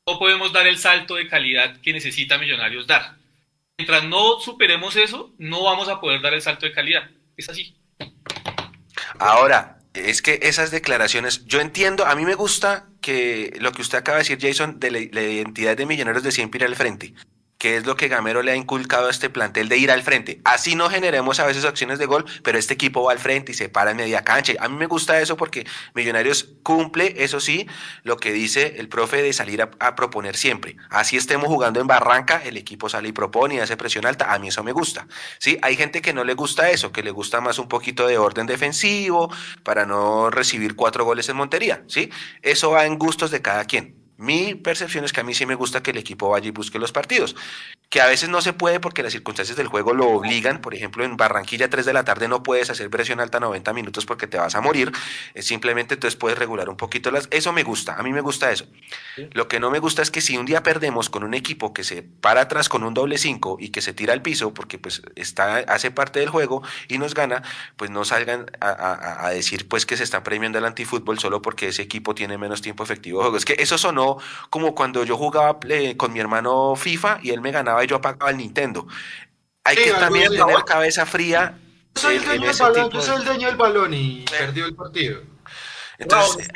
no 0.06 0.18
podemos 0.18 0.52
dar 0.52 0.66
el 0.66 0.78
salto 0.78 1.14
de 1.14 1.28
calidad 1.28 1.80
que 1.80 1.92
necesita 1.92 2.38
Millonarios 2.38 2.86
dar. 2.86 3.16
Mientras 3.78 4.04
no 4.04 4.40
superemos 4.40 4.96
eso, 4.96 5.32
no 5.38 5.62
vamos 5.64 5.88
a 5.88 6.00
poder 6.00 6.20
dar 6.20 6.34
el 6.34 6.42
salto 6.42 6.66
de 6.66 6.72
calidad. 6.72 7.10
Es 7.36 7.48
así. 7.48 7.74
Ahora, 9.18 9.78
es 9.94 10.22
que 10.22 10.40
esas 10.42 10.70
declaraciones, 10.70 11.44
yo 11.46 11.60
entiendo, 11.60 12.04
a 12.04 12.14
mí 12.14 12.24
me 12.24 12.34
gusta 12.34 12.88
que 13.02 13.52
lo 13.60 13.72
que 13.72 13.82
usted 13.82 13.98
acaba 13.98 14.16
de 14.16 14.24
decir, 14.24 14.38
Jason, 14.40 14.80
de 14.80 14.90
la, 14.90 14.98
identidad 15.00 15.76
de 15.76 15.84
Millonarios 15.84 16.24
de 16.24 16.32
siempre 16.32 16.60
ir 16.60 16.64
al 16.64 16.76
frente 16.76 17.12
que 17.62 17.76
es 17.76 17.86
lo 17.86 17.94
que 17.94 18.08
Gamero 18.08 18.42
le 18.42 18.50
ha 18.50 18.56
inculcado 18.56 19.06
a 19.06 19.10
este 19.12 19.30
plantel 19.30 19.68
de 19.68 19.78
ir 19.78 19.92
al 19.92 20.02
frente. 20.02 20.40
Así 20.42 20.74
no 20.74 20.90
generemos 20.90 21.38
a 21.38 21.46
veces 21.46 21.64
acciones 21.64 22.00
de 22.00 22.06
gol, 22.06 22.24
pero 22.42 22.58
este 22.58 22.74
equipo 22.74 23.04
va 23.04 23.12
al 23.12 23.20
frente 23.20 23.52
y 23.52 23.54
se 23.54 23.68
para 23.68 23.92
en 23.92 23.98
media 23.98 24.24
cancha. 24.24 24.54
A 24.58 24.68
mí 24.68 24.74
me 24.74 24.86
gusta 24.86 25.20
eso 25.20 25.36
porque 25.36 25.64
Millonarios 25.94 26.56
cumple, 26.64 27.14
eso 27.18 27.38
sí, 27.38 27.68
lo 28.02 28.16
que 28.16 28.32
dice 28.32 28.74
el 28.78 28.88
profe 28.88 29.22
de 29.22 29.32
salir 29.32 29.62
a, 29.62 29.94
proponer 29.94 30.36
siempre. 30.36 30.74
Así 30.90 31.16
estemos 31.16 31.46
jugando 31.46 31.80
en 31.80 31.86
Barranca, 31.86 32.42
el 32.44 32.56
equipo 32.56 32.88
sale 32.88 33.10
y 33.10 33.12
propone 33.12 33.54
y 33.54 33.58
hace 33.60 33.76
presión 33.76 34.06
alta. 34.06 34.34
A 34.34 34.40
mí 34.40 34.48
eso 34.48 34.64
me 34.64 34.72
gusta. 34.72 35.06
¿sí? 35.38 35.56
Hay 35.62 35.76
gente 35.76 36.02
que 36.02 36.12
no 36.12 36.24
le 36.24 36.34
gusta 36.34 36.68
eso, 36.68 36.90
que 36.90 37.04
le 37.04 37.12
gusta 37.12 37.40
más 37.40 37.60
un 37.60 37.68
poquito 37.68 38.08
de 38.08 38.18
orden 38.18 38.48
defensivo 38.48 39.32
para 39.62 39.86
no 39.86 40.30
recibir 40.30 40.74
cuatro 40.74 41.04
goles 41.04 41.28
en 41.28 41.36
Montería. 41.36 41.84
¿sí? 41.86 42.10
Eso 42.42 42.72
va 42.72 42.86
en 42.86 42.98
gustos 42.98 43.30
de 43.30 43.40
cada 43.40 43.66
quien. 43.66 44.01
Mi 44.22 44.54
percepción 44.54 45.04
es 45.04 45.12
que 45.12 45.20
a 45.20 45.24
mí 45.24 45.34
sí 45.34 45.46
me 45.46 45.56
gusta 45.56 45.82
que 45.82 45.90
el 45.90 45.98
equipo 45.98 46.28
vaya 46.28 46.46
y 46.46 46.52
busque 46.52 46.78
los 46.78 46.92
partidos, 46.92 47.34
que 47.92 48.00
a 48.00 48.06
veces 48.06 48.30
no 48.30 48.40
se 48.40 48.54
puede 48.54 48.80
porque 48.80 49.02
las 49.02 49.12
circunstancias 49.12 49.54
del 49.54 49.66
juego 49.66 49.92
lo 49.92 50.08
obligan, 50.08 50.62
por 50.62 50.74
ejemplo 50.74 51.04
en 51.04 51.18
Barranquilla 51.18 51.68
3 51.68 51.84
de 51.84 51.92
la 51.92 52.04
tarde 52.04 52.26
no 52.26 52.42
puedes 52.42 52.70
hacer 52.70 52.88
presión 52.88 53.20
alta 53.20 53.38
90 53.38 53.70
minutos 53.74 54.06
porque 54.06 54.26
te 54.26 54.38
vas 54.38 54.54
a 54.54 54.62
morir, 54.62 54.90
simplemente 55.36 55.92
entonces 55.92 56.16
puedes 56.16 56.38
regular 56.38 56.70
un 56.70 56.78
poquito 56.78 57.10
las... 57.10 57.28
Eso 57.30 57.52
me 57.52 57.64
gusta, 57.64 57.96
a 57.96 58.02
mí 58.02 58.10
me 58.10 58.22
gusta 58.22 58.50
eso. 58.50 58.64
Lo 59.32 59.46
que 59.46 59.60
no 59.60 59.70
me 59.70 59.78
gusta 59.78 60.00
es 60.00 60.10
que 60.10 60.22
si 60.22 60.38
un 60.38 60.46
día 60.46 60.62
perdemos 60.62 61.10
con 61.10 61.22
un 61.22 61.34
equipo 61.34 61.74
que 61.74 61.84
se 61.84 62.02
para 62.02 62.40
atrás 62.40 62.70
con 62.70 62.82
un 62.82 62.94
doble 62.94 63.18
5 63.18 63.58
y 63.60 63.68
que 63.68 63.82
se 63.82 63.92
tira 63.92 64.14
al 64.14 64.22
piso 64.22 64.54
porque 64.54 64.78
pues 64.78 65.02
está, 65.14 65.56
hace 65.56 65.90
parte 65.90 66.18
del 66.18 66.30
juego 66.30 66.62
y 66.88 66.96
nos 66.96 67.12
gana, 67.12 67.42
pues 67.76 67.90
no 67.90 68.06
salgan 68.06 68.46
a, 68.62 69.26
a 69.26 69.30
decir 69.32 69.68
pues 69.68 69.84
que 69.84 69.98
se 69.98 70.04
está 70.04 70.22
premiando 70.22 70.56
el 70.56 70.64
antifútbol 70.64 71.18
solo 71.18 71.42
porque 71.42 71.68
ese 71.68 71.82
equipo 71.82 72.14
tiene 72.14 72.38
menos 72.38 72.62
tiempo 72.62 72.84
efectivo 72.84 73.18
de 73.18 73.24
juego. 73.24 73.36
Es 73.36 73.44
que 73.44 73.56
eso 73.58 73.76
sonó 73.76 74.16
como 74.48 74.74
cuando 74.74 75.04
yo 75.04 75.18
jugaba 75.18 75.58
con 75.98 76.14
mi 76.14 76.20
hermano 76.20 76.74
FIFA 76.74 77.18
y 77.22 77.32
él 77.32 77.42
me 77.42 77.50
ganaba 77.50 77.81
y 77.84 77.86
yo 77.86 77.96
apagaba 77.96 78.30
el 78.30 78.36
Nintendo. 78.36 78.86
Hay 79.64 79.76
que 79.76 79.92
también 79.92 80.30
tener 80.32 80.64
cabeza 80.64 81.06
fría. 81.06 81.58
Yo 81.94 82.00
soy, 82.00 82.16
el 82.16 82.24
dueño, 82.24 82.46
del 82.46 82.58
balón, 82.58 82.90
yo 82.90 83.00
soy 83.02 83.16
el 83.16 83.24
dueño 83.24 83.46
del 83.48 83.56
balón 83.56 83.94
y 83.94 84.24
perdió 84.30 84.66
el 84.66 84.74
partido. 84.74 85.22
Entonces, 85.98 86.48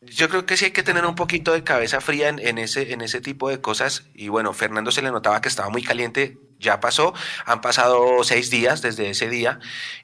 yo 0.00 0.28
creo 0.28 0.44
que 0.44 0.56
sí 0.56 0.66
hay 0.66 0.70
que 0.70 0.82
tener 0.82 1.06
un 1.06 1.14
poquito 1.14 1.52
de 1.52 1.64
cabeza 1.64 2.00
fría 2.00 2.28
en, 2.28 2.58
ese, 2.58 2.92
en 2.92 3.00
ese 3.00 3.20
tipo 3.20 3.48
de 3.48 3.60
cosas. 3.60 4.04
Y 4.14 4.28
bueno, 4.28 4.52
Fernando 4.52 4.90
se 4.90 5.02
le 5.02 5.10
notaba 5.10 5.40
que 5.40 5.48
estaba 5.48 5.68
muy 5.70 5.82
caliente, 5.82 6.38
ya 6.58 6.80
pasó, 6.80 7.14
han 7.46 7.60
pasado 7.60 8.22
seis 8.24 8.50
días 8.50 8.82
desde 8.82 9.10
ese 9.10 9.28
día 9.28 9.60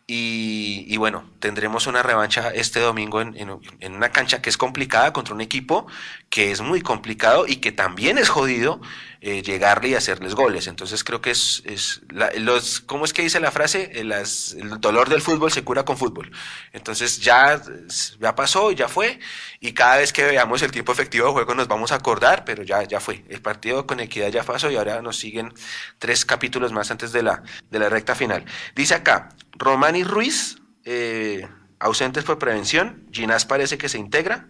y, 0.06 0.96
bueno, 0.96 1.30
tendremos 1.38 1.86
una 1.86 2.02
revancha 2.02 2.50
este 2.50 2.80
domingo 2.80 3.20
en, 3.20 3.36
en, 3.36 3.94
una 3.94 4.10
cancha 4.10 4.42
que 4.42 4.50
es 4.50 4.56
complicada 4.56 5.12
contra 5.12 5.34
un 5.34 5.40
equipo 5.40 5.86
que 6.30 6.52
es 6.52 6.60
muy 6.60 6.80
complicado 6.80 7.44
y 7.48 7.56
que 7.56 7.72
también 7.72 8.16
es 8.16 8.28
jodido 8.28 8.80
eh, 9.20 9.42
llegarle 9.42 9.88
y 9.88 9.94
hacerles 9.96 10.36
goles. 10.36 10.68
Entonces 10.68 11.02
creo 11.02 11.20
que 11.20 11.32
es, 11.32 11.60
es 11.66 12.02
los, 12.38 12.80
¿cómo 12.80 13.04
es 13.04 13.12
que 13.12 13.22
dice 13.22 13.40
la 13.40 13.50
frase? 13.50 13.90
El, 13.94 14.12
eh, 14.12 14.22
el, 14.56 14.80
dolor 14.80 15.08
del 15.08 15.22
fútbol 15.22 15.50
se 15.50 15.64
cura 15.64 15.84
con 15.84 15.98
fútbol. 15.98 16.30
Entonces 16.72 17.18
ya, 17.18 17.60
ya 18.20 18.36
pasó, 18.36 18.70
ya 18.70 18.86
fue, 18.86 19.18
y 19.58 19.72
cada 19.72 19.96
vez 19.96 20.12
que 20.12 20.24
veamos 20.24 20.62
el 20.62 20.70
tiempo 20.70 20.92
efectivo 20.92 21.26
de 21.26 21.32
juego 21.32 21.54
nos 21.56 21.66
vamos 21.66 21.90
a 21.90 21.96
acordar, 21.96 22.44
pero 22.44 22.62
ya, 22.62 22.84
ya 22.84 23.00
fue. 23.00 23.24
El 23.28 23.42
partido 23.42 23.84
con 23.88 23.98
equidad 23.98 24.28
ya 24.28 24.44
pasó 24.44 24.70
y 24.70 24.76
ahora 24.76 25.02
nos 25.02 25.18
siguen 25.18 25.52
tres 25.98 26.24
capítulos 26.24 26.72
más 26.72 26.92
antes 26.92 27.10
de 27.10 27.24
la, 27.24 27.42
de 27.70 27.78
la 27.80 27.88
recta 27.88 28.14
final. 28.14 28.44
Dice 28.76 28.94
acá, 28.94 29.30
Romani 29.58 30.04
Ruiz, 30.04 30.58
eh, 30.84 31.48
ausentes 31.80 32.22
por 32.22 32.38
prevención, 32.38 33.04
Ginás 33.10 33.46
parece 33.46 33.78
que 33.78 33.88
se 33.88 33.98
integra. 33.98 34.46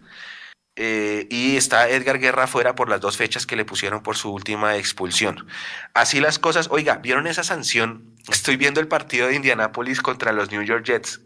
Eh, 0.77 1.27
y 1.29 1.57
está 1.57 1.89
Edgar 1.89 2.19
Guerra 2.19 2.47
fuera 2.47 2.75
por 2.75 2.89
las 2.89 3.01
dos 3.01 3.17
fechas 3.17 3.45
que 3.45 3.57
le 3.57 3.65
pusieron 3.65 4.03
por 4.03 4.15
su 4.15 4.31
última 4.31 4.77
expulsión. 4.77 5.47
Así 5.93 6.19
las 6.21 6.39
cosas, 6.39 6.69
oiga, 6.71 6.97
¿vieron 6.97 7.27
esa 7.27 7.43
sanción? 7.43 8.15
Estoy 8.31 8.55
viendo 8.55 8.79
el 8.79 8.87
partido 8.87 9.27
de 9.27 9.35
Indianápolis 9.35 10.01
contra 10.01 10.31
los 10.31 10.51
New 10.51 10.63
York 10.63 10.85
Jets. 10.85 11.21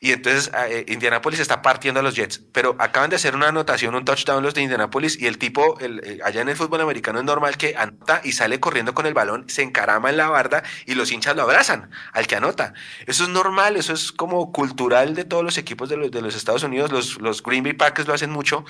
Y 0.00 0.12
entonces 0.12 0.50
ah, 0.54 0.68
eh, 0.68 0.84
Indianapolis 0.88 1.40
está 1.40 1.62
partiendo 1.62 2.00
a 2.00 2.02
los 2.02 2.14
Jets, 2.14 2.42
pero 2.52 2.76
acaban 2.78 3.10
de 3.10 3.16
hacer 3.16 3.34
una 3.34 3.48
anotación, 3.48 3.94
un 3.94 4.04
touchdown 4.04 4.42
los 4.42 4.54
de 4.54 4.62
Indianapolis 4.62 5.20
y 5.20 5.26
el 5.26 5.38
tipo, 5.38 5.78
el, 5.80 6.00
eh, 6.04 6.18
allá 6.24 6.42
en 6.42 6.48
el 6.48 6.56
fútbol 6.56 6.80
americano 6.80 7.18
es 7.18 7.24
normal 7.24 7.56
que 7.56 7.74
anota 7.76 8.20
y 8.24 8.32
sale 8.32 8.60
corriendo 8.60 8.94
con 8.94 9.06
el 9.06 9.14
balón, 9.14 9.48
se 9.48 9.62
encarama 9.62 10.10
en 10.10 10.16
la 10.16 10.28
barda 10.28 10.62
y 10.86 10.94
los 10.94 11.10
hinchas 11.12 11.36
lo 11.36 11.42
abrazan 11.42 11.90
al 12.12 12.26
que 12.26 12.36
anota. 12.36 12.74
Eso 13.06 13.24
es 13.24 13.30
normal, 13.30 13.76
eso 13.76 13.92
es 13.92 14.12
como 14.12 14.52
cultural 14.52 15.14
de 15.14 15.24
todos 15.24 15.44
los 15.44 15.58
equipos 15.58 15.88
de 15.88 15.96
los, 15.96 16.10
de 16.10 16.22
los 16.22 16.34
Estados 16.34 16.62
Unidos, 16.62 16.92
los, 16.92 17.20
los 17.20 17.42
Green 17.42 17.62
Bay 17.62 17.72
Packers 17.72 18.08
lo 18.08 18.14
hacen 18.14 18.30
mucho 18.30 18.64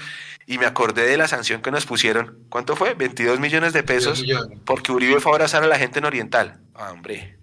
y 0.46 0.58
me 0.58 0.66
acordé 0.66 1.06
de 1.06 1.16
la 1.16 1.28
sanción 1.28 1.62
que 1.62 1.70
nos 1.70 1.86
pusieron. 1.86 2.38
¿Cuánto 2.48 2.76
fue? 2.76 2.94
22 2.94 3.40
millones 3.40 3.72
de 3.72 3.82
pesos 3.82 4.24
porque 4.64 4.92
Uribe 4.92 5.20
fue 5.20 5.32
a 5.32 5.34
abrazar 5.34 5.62
a 5.62 5.66
la 5.66 5.78
gente 5.78 5.98
en 5.98 6.04
Oriental. 6.04 6.60
Ah, 6.74 6.90
hombre. 6.92 7.38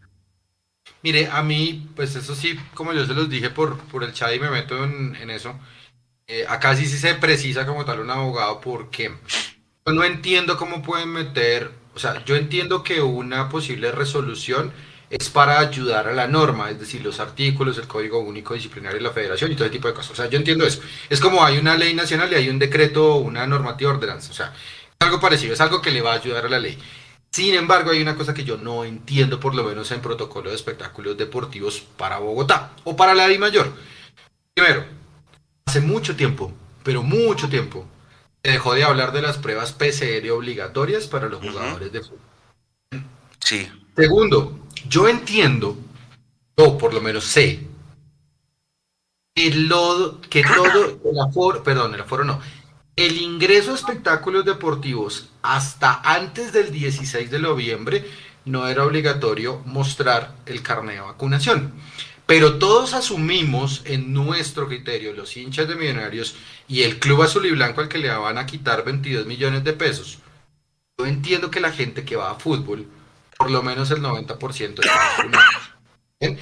Mire, 1.04 1.28
a 1.32 1.42
mí, 1.42 1.90
pues 1.96 2.16
eso 2.16 2.36
sí, 2.36 2.58
como 2.74 2.94
yo 2.94 3.06
se 3.06 3.14
los 3.14 3.30
dije 3.30 3.50
por, 3.50 3.78
por 3.86 4.04
el 4.04 4.14
chat 4.14 4.34
y 4.36 4.40
me 4.40 4.50
meto 4.52 4.84
en, 4.84 5.30
eso, 5.30 5.60
eh, 6.28 6.46
acá 6.48 6.76
sí, 6.76 6.86
se 6.86 7.16
precisa 7.16 7.66
como 7.66 7.86
tal 7.86 8.02
un 8.02 8.12
abogado 8.12 8.62
porque 8.62 9.12
no 9.86 10.04
entiendo 10.04 10.58
cómo 10.58 10.82
pueden 10.84 11.10
meter, 11.10 11.72
o 11.96 12.00
sea, 12.00 12.24
yo 12.26 12.36
entiendo 12.36 12.84
que 12.84 13.02
una 13.02 13.50
posible 13.50 13.92
resolución 13.92 14.72
es 15.12 15.30
para 15.30 15.60
ayudar 15.60 16.08
a 16.08 16.14
la 16.14 16.28
norma, 16.28 16.70
es 16.72 16.80
decir, 16.80 17.02
los 17.04 17.20
artículos, 17.20 17.78
el 17.78 17.88
Código 17.88 18.20
Único 18.20 18.54
Disciplinario 18.54 18.98
de 18.98 19.04
la 19.04 19.12
Federación 19.12 19.52
y 19.52 19.56
todo 19.56 19.66
ese 19.66 19.74
tipo 19.74 19.90
de 19.90 19.94
cosas. 19.94 20.12
O 20.12 20.16
sea, 20.16 20.30
yo 20.30 20.38
entiendo 20.38 20.66
eso. 20.66 20.82
Es 21.10 21.20
como 21.20 21.44
hay 21.44 21.58
una 21.58 21.76
ley 21.76 21.94
nacional 21.94 22.32
y 22.32 22.36
hay 22.36 22.48
un 22.50 22.58
decreto, 22.58 23.16
una 23.16 23.46
normativa 23.46 23.92
ordenanza. 23.92 24.32
O 24.32 24.34
sea, 24.34 24.54
es 24.54 25.06
algo 25.06 25.20
parecido, 25.20 25.54
es 25.54 25.60
algo 25.60 25.82
que 25.82 25.92
le 25.92 26.02
va 26.02 26.14
a 26.14 26.16
ayudar 26.16 26.46
a 26.46 26.50
la 26.50 26.60
ley. 26.60 26.78
Sin 27.32 27.56
embargo, 27.56 27.92
hay 27.92 28.02
una 28.02 28.18
cosa 28.18 28.34
que 28.34 28.44
yo 28.44 28.58
no 28.58 28.84
entiendo, 28.84 29.40
por 29.40 29.56
lo 29.56 29.64
menos 29.64 29.90
en 29.92 30.02
protocolo 30.02 30.50
de 30.50 30.56
espectáculos 30.56 31.18
deportivos 31.18 31.80
para 31.80 32.20
Bogotá 32.20 32.74
o 32.84 32.96
para 32.96 33.14
la 33.14 33.28
Di 33.28 33.38
Mayor. 33.38 33.72
Primero, 34.54 34.86
hace 35.66 35.80
mucho 35.80 36.16
tiempo, 36.18 36.52
pero 36.84 37.04
mucho 37.04 37.48
tiempo, 37.48 37.86
se 38.44 38.52
dejó 38.52 38.74
de 38.74 38.84
hablar 38.84 39.14
de 39.14 39.22
las 39.22 39.38
pruebas 39.38 39.72
PCR 39.72 40.30
obligatorias 40.32 41.08
para 41.08 41.30
los 41.30 41.40
jugadores 41.40 41.92
de 41.94 42.02
fútbol. 42.02 42.20
Sí. 43.40 43.72
Segundo, 43.96 44.60
yo 44.90 45.08
entiendo, 45.08 45.78
o 46.56 46.78
por 46.78 46.94
lo 46.94 47.00
menos 47.00 47.24
sé, 47.24 47.66
que, 49.34 50.44
todo 50.44 51.00
el 51.06 51.20
aforo, 51.20 51.64
perdón, 51.64 51.96
el 51.96 52.02
aforo 52.02 52.24
no, 52.24 52.42
el 52.96 53.18
ingreso 53.22 53.72
a 53.72 53.76
espectáculos 53.76 54.46
deportivos 54.46 55.30
hasta 55.42 56.02
antes 56.04 56.54
del 56.54 56.72
16 56.72 57.32
de 57.32 57.40
noviembre 57.40 58.06
no 58.46 58.68
era 58.68 58.86
obligatorio 58.86 59.62
mostrar 59.66 60.36
el 60.46 60.62
carnet 60.62 60.96
de 60.96 61.02
vacunación. 61.02 61.74
Pero 62.26 62.60
todos 62.60 62.94
asumimos 62.94 63.82
en 63.86 64.14
nuestro 64.14 64.68
criterio, 64.68 65.14
los 65.14 65.36
hinchas 65.36 65.68
de 65.68 65.76
millonarios 65.76 66.36
y 66.68 66.84
el 66.84 67.00
club 67.00 67.24
azul 67.24 67.46
y 67.46 67.52
blanco 67.52 67.82
al 67.82 67.90
que 67.90 67.98
le 67.98 68.10
van 68.10 68.38
a 68.38 68.46
quitar 68.46 68.86
22 68.86 69.26
millones 69.26 69.64
de 69.64 69.74
pesos. 69.74 70.20
Yo 70.98 71.06
entiendo 71.06 71.52
que 71.52 71.60
la 71.60 71.72
gente 71.72 72.06
que 72.06 72.16
va 72.16 72.32
a 72.32 72.36
fútbol 72.36 72.88
por 73.42 73.50
lo 73.50 73.64
menos 73.64 73.90
el 73.90 74.04
90% 74.04 74.82
de 76.20 76.38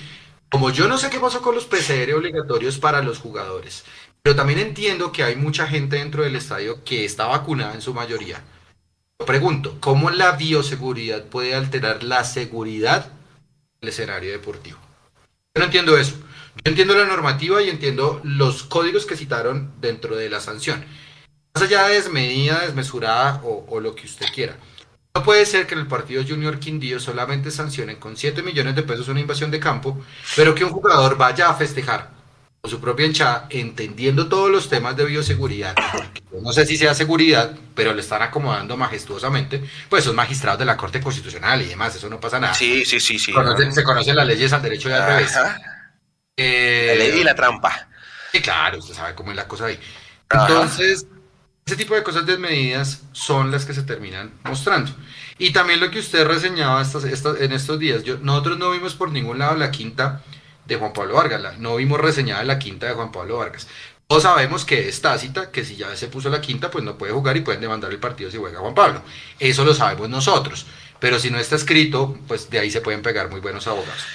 Como 0.50 0.70
yo 0.70 0.90
no 0.90 0.98
sé 0.98 1.10
qué 1.10 1.18
pasó 1.18 1.42
con 1.42 1.56
los 1.56 1.66
PCR 1.66 2.14
obligatorios 2.14 2.78
para 2.78 3.02
los 3.02 3.20
jugadores, 3.20 3.86
pero 4.22 4.36
también 4.36 4.60
entiendo 4.60 5.12
que 5.12 5.24
hay 5.24 5.36
mucha 5.36 5.68
gente 5.68 5.98
dentro 5.98 6.24
del 6.24 6.36
estadio 6.36 6.84
que 6.84 7.06
está 7.06 7.28
vacunada 7.28 7.74
en 7.74 7.82
su 7.82 7.94
mayoría. 7.94 8.42
Yo 9.20 9.26
pregunto, 9.26 9.78
¿cómo 9.80 10.10
la 10.10 10.34
bioseguridad 10.34 11.26
puede 11.26 11.56
alterar 11.56 12.04
la 12.04 12.24
seguridad 12.24 13.12
del 13.82 13.90
escenario 13.90 14.32
deportivo? 14.32 14.78
Yo 15.56 15.60
no 15.60 15.66
entiendo 15.66 15.98
eso. 15.98 16.16
Yo 16.64 16.70
entiendo 16.70 16.96
la 16.96 17.06
normativa 17.06 17.62
y 17.62 17.70
entiendo 17.70 18.20
los 18.24 18.64
códigos 18.64 19.06
que 19.06 19.16
citaron 19.18 19.72
dentro 19.80 20.16
de 20.16 20.30
la 20.30 20.40
sanción. 20.40 20.84
Más 21.54 21.64
allá 21.64 21.88
de 21.88 21.96
desmedida, 21.96 22.62
desmesurada 22.62 23.42
o, 23.44 23.66
o 23.70 23.80
lo 23.80 23.96
que 23.96 24.06
usted 24.06 24.28
quiera. 24.34 24.58
No 25.16 25.24
puede 25.24 25.46
ser 25.46 25.66
que 25.66 25.74
en 25.74 25.82
el 25.82 25.88
partido 25.88 26.24
Junior 26.28 26.60
Quindío 26.60 27.00
solamente 27.00 27.52
sancionen 27.52 27.98
con 27.98 28.16
7 28.16 28.44
millones 28.44 28.76
de 28.76 28.84
pesos 28.84 29.08
una 29.08 29.20
invasión 29.20 29.50
de 29.50 29.60
campo, 29.60 30.00
pero 30.36 30.54
que 30.54 30.64
un 30.64 30.72
jugador 30.72 31.18
vaya 31.18 31.50
a 31.50 31.56
festejar 31.56 32.19
con 32.62 32.70
su 32.70 32.82
propia 32.82 33.06
hinchada, 33.06 33.48
entendiendo 33.50 34.28
todos 34.28 34.52
los 34.52 34.70
temas 34.70 34.96
de 34.98 35.06
bioseguridad. 35.06 35.76
No 36.42 36.52
sé 36.52 36.66
si 36.66 36.78
sea 36.78 36.94
seguridad, 36.94 37.56
pero 37.74 37.94
le 37.94 38.02
están 38.02 38.22
acomodando 38.22 38.76
majestuosamente, 38.76 39.64
pues 39.90 40.04
son 40.04 40.16
magistrados 40.16 40.60
de 40.60 40.66
la 40.66 40.76
Corte 40.76 41.00
Constitucional 41.00 41.62
y 41.62 41.66
demás, 41.66 41.96
eso 41.96 42.10
no 42.10 42.20
pasa 42.20 42.40
nada. 42.40 42.54
Sí, 42.54 42.86
sí, 42.86 43.00
sí, 43.00 43.18
sí. 43.18 43.34
se 43.72 43.84
conocen 43.84 44.16
las 44.16 44.28
leyes 44.28 44.52
al 44.52 44.62
derecho 44.62 44.90
y 44.90 44.92
al 44.92 45.06
revés. 45.06 45.34
Eh, 46.36 46.96
la 46.98 47.06
ley 47.06 47.22
y 47.22 47.24
la 47.24 47.36
trampa. 47.36 47.88
Sí, 48.32 48.42
claro, 48.42 48.80
usted 48.80 48.94
sabe 48.94 49.16
cómo 49.16 49.32
es 49.32 49.38
la 49.38 49.48
cosa 49.48 49.66
ahí. 49.66 49.80
Entonces, 50.30 51.08
ese 51.66 51.76
tipo 51.76 51.96
de 51.96 52.04
cosas 52.04 52.26
desmedidas 52.26 53.04
son 53.14 53.52
las 53.52 53.66
que 53.66 53.74
se 53.74 53.84
terminan 53.84 54.32
mostrando. 54.44 54.92
Y 55.38 55.52
también 55.52 55.80
lo 55.80 55.90
que 55.90 56.00
usted 56.00 56.28
reseñaba 56.28 56.84
en 56.84 57.52
estos 57.54 57.80
días, 57.80 58.04
yo, 58.04 58.18
nosotros 58.18 58.58
no 58.58 58.72
vimos 58.72 58.96
por 58.96 59.12
ningún 59.12 59.40
lado 59.40 59.56
la 59.56 59.72
quinta 59.72 60.22
de 60.70 60.78
Juan 60.78 60.94
Pablo 60.94 61.16
Vargas, 61.16 61.58
no 61.60 61.76
vimos 61.76 62.00
reseñada 62.00 62.44
la 62.44 62.58
quinta 62.58 62.88
de 62.88 62.94
Juan 62.94 63.12
Pablo 63.12 63.40
Vargas. 63.40 63.68
Todos 64.08 64.24
sabemos 64.24 64.66
que 64.66 64.88
es 64.88 65.02
tácita, 65.02 65.52
que 65.52 65.66
si 65.66 65.76
ya 65.76 65.96
se 65.96 66.08
puso 66.08 66.30
la 66.30 66.42
quinta, 66.42 66.72
pues 66.72 66.84
no 66.84 66.98
puede 66.98 67.12
jugar 67.12 67.38
y 67.38 67.42
pueden 67.42 67.62
demandar 67.62 67.92
el 67.92 68.00
partido 68.00 68.32
si 68.32 68.38
juega 68.38 68.60
Juan 68.60 68.74
Pablo. 68.74 69.04
Eso 69.38 69.66
lo 69.66 69.74
sabemos 69.74 70.10
nosotros. 70.10 70.66
Pero 71.00 71.20
si 71.20 71.30
no 71.30 71.38
está 71.38 71.56
escrito, 71.56 72.18
pues 72.28 72.50
de 72.50 72.60
ahí 72.60 72.72
se 72.72 72.82
pueden 72.82 73.02
pegar 73.02 73.30
muy 73.30 73.40
buenos 73.40 73.68
abogados. 73.68 74.06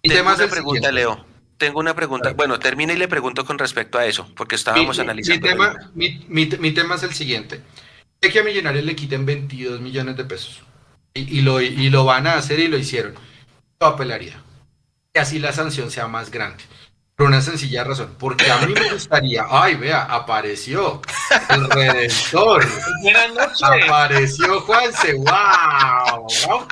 Y 0.00 0.08
temas 0.08 0.38
de 0.38 0.48
pregunta, 0.48 0.90
Leo 0.90 1.32
tengo 1.62 1.78
una 1.78 1.94
pregunta. 1.94 2.32
Bueno, 2.32 2.58
termina 2.58 2.92
y 2.92 2.96
le 2.96 3.06
pregunto 3.06 3.44
con 3.44 3.56
respecto 3.56 3.96
a 3.96 4.04
eso, 4.04 4.28
porque 4.34 4.56
estábamos 4.56 4.98
analizando. 4.98 5.46
Mi 5.94 6.72
tema, 6.72 6.94
es 6.96 7.02
el 7.04 7.12
siguiente. 7.12 7.60
Que 8.20 8.36
a 8.36 8.42
Millonarios 8.42 8.84
le 8.84 8.96
quiten 8.96 9.24
22 9.24 9.80
millones 9.80 10.16
de 10.16 10.24
pesos. 10.24 10.60
Y, 11.14 11.42
lo, 11.42 11.60
y 11.60 11.88
lo 11.90 12.04
van 12.04 12.26
a 12.26 12.34
hacer 12.34 12.58
y 12.58 12.66
lo 12.66 12.78
hicieron. 12.78 13.14
Yo 13.80 13.86
apelaría. 13.86 14.42
Y 15.14 15.18
así 15.18 15.38
la 15.38 15.52
sanción 15.52 15.90
sea 15.90 16.08
más 16.08 16.30
grande. 16.30 16.64
Por 17.16 17.26
una 17.26 17.42
sencilla 17.42 17.84
razón. 17.84 18.16
Porque 18.18 18.50
a 18.50 18.66
mí 18.66 18.72
me 18.72 18.92
gustaría. 18.92 19.44
Ay, 19.50 19.74
vea, 19.74 20.04
apareció 20.04 21.02
el 21.50 21.68
Redentor. 21.68 22.64
Buenas 23.02 23.34
noches. 23.34 23.62
Apareció 23.62 24.60
Juanse. 24.62 25.12
¡Wow! 25.14 26.26
¡Wow, 26.46 26.66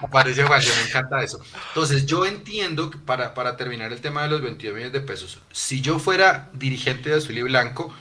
Apareció 0.00 0.46
Juan, 0.46 0.62
me 0.62 0.88
encanta 0.88 1.22
eso. 1.22 1.42
Entonces, 1.68 2.06
yo 2.06 2.24
entiendo 2.24 2.90
que 2.90 2.96
para, 2.96 3.34
para 3.34 3.58
terminar 3.58 3.92
el 3.92 4.00
tema 4.00 4.22
de 4.22 4.28
los 4.28 4.40
22 4.40 4.74
millones 4.74 4.94
de 4.94 5.00
pesos, 5.02 5.38
si 5.52 5.82
yo 5.82 5.98
fuera 5.98 6.48
dirigente 6.54 7.10
de 7.10 7.16
Azul 7.16 7.36
y 7.36 7.42
Blanco, 7.42 7.94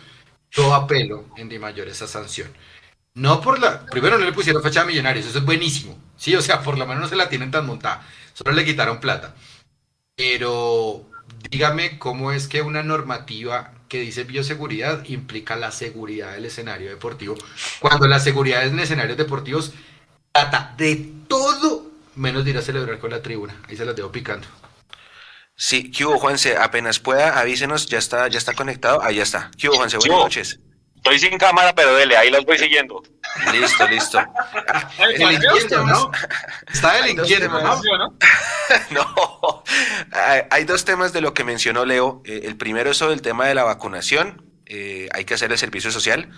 yo 0.52 0.74
apelo 0.74 1.26
en 1.36 1.50
Di 1.50 1.60
Mayor 1.60 1.90
esa 1.90 2.08
sanción. 2.08 2.50
No 3.14 3.42
por 3.42 3.60
la. 3.60 3.86
Primero, 3.88 4.18
no 4.18 4.24
le 4.24 4.32
pusieron 4.32 4.64
fecha 4.64 4.82
a 4.82 4.86
Millonarios, 4.86 5.26
eso 5.26 5.40
es 5.40 5.46
buenísimo. 5.46 6.02
Sí, 6.16 6.34
o 6.36 6.42
sea, 6.42 6.62
por 6.62 6.78
lo 6.78 6.86
menos 6.86 7.04
no 7.04 7.10
se 7.10 7.18
la 7.18 7.28
tienen 7.28 7.52
tan 7.52 7.66
montada. 7.66 8.02
Solo 8.40 8.56
le 8.56 8.64
quitaron 8.64 9.02
plata. 9.02 9.36
Pero 10.16 11.06
dígame 11.50 12.00
cómo 12.00 12.32
es 12.32 12.48
que 12.48 12.62
una 12.62 12.84
normativa 12.84 13.74
que 13.90 14.00
dice 14.00 14.24
bioseguridad 14.24 15.04
implica 15.10 15.58
la 15.58 15.72
seguridad 15.72 16.32
del 16.32 16.46
escenario 16.46 16.90
deportivo, 16.90 17.36
cuando 17.82 18.08
la 18.08 18.22
seguridad 18.22 18.66
en 18.66 18.80
escenarios 18.80 19.18
deportivos 19.18 19.74
trata 20.32 20.74
de 20.78 21.12
todo 21.28 21.92
menos 22.16 22.46
de 22.46 22.52
ir 22.52 22.58
a 22.58 22.62
celebrar 22.62 22.98
con 23.00 23.12
la 23.12 23.22
tribuna. 23.22 23.62
Ahí 23.68 23.76
se 23.76 23.84
las 23.84 23.96
dejo 23.96 24.10
picando. 24.10 24.48
Sí, 25.58 25.92
¿qué 25.92 26.06
hubo, 26.06 26.18
Juanse? 26.18 26.56
Apenas 26.56 27.00
pueda, 27.00 27.38
avísenos, 27.38 27.88
ya 27.88 27.98
está, 27.98 28.30
ya 28.30 28.38
está 28.38 28.54
conectado. 28.54 29.04
Ahí 29.04 29.18
ya 29.18 29.24
está. 29.24 29.52
¿Qué 29.58 29.68
hubo, 29.68 29.76
Juanse? 29.76 29.98
Buenas 29.98 30.20
noches. 30.20 30.60
Estoy 30.96 31.20
sin 31.20 31.38
cámara, 31.38 31.76
pero 31.76 31.94
dele, 31.94 32.16
ahí 32.16 32.30
los 32.30 32.46
voy 32.46 32.58
siguiendo. 32.58 33.04
Listo, 33.52 33.88
listo. 33.88 34.20
delinquiendo, 35.18 35.86
¿no? 35.86 36.12
Está 36.72 36.94
delinquiendo, 37.02 37.50
¿no? 37.50 37.82
no. 38.92 39.64
Hay 40.52 40.64
dos 40.66 40.86
temas 40.86 41.14
de 41.14 41.22
lo 41.22 41.34
que 41.34 41.44
mencionó 41.44 41.86
Leo. 41.86 42.22
Eh, 42.26 42.42
el 42.44 42.58
primero 42.58 42.92
es 42.92 42.98
sobre 42.98 43.14
el 43.14 43.22
tema 43.22 43.48
de 43.48 43.56
la 43.56 43.64
vacunación. 43.64 44.46
Eh, 44.66 45.10
hay 45.14 45.26
que 45.26 45.34
hacer 45.34 45.52
el 45.52 45.58
servicio 45.58 45.90
social 45.90 46.30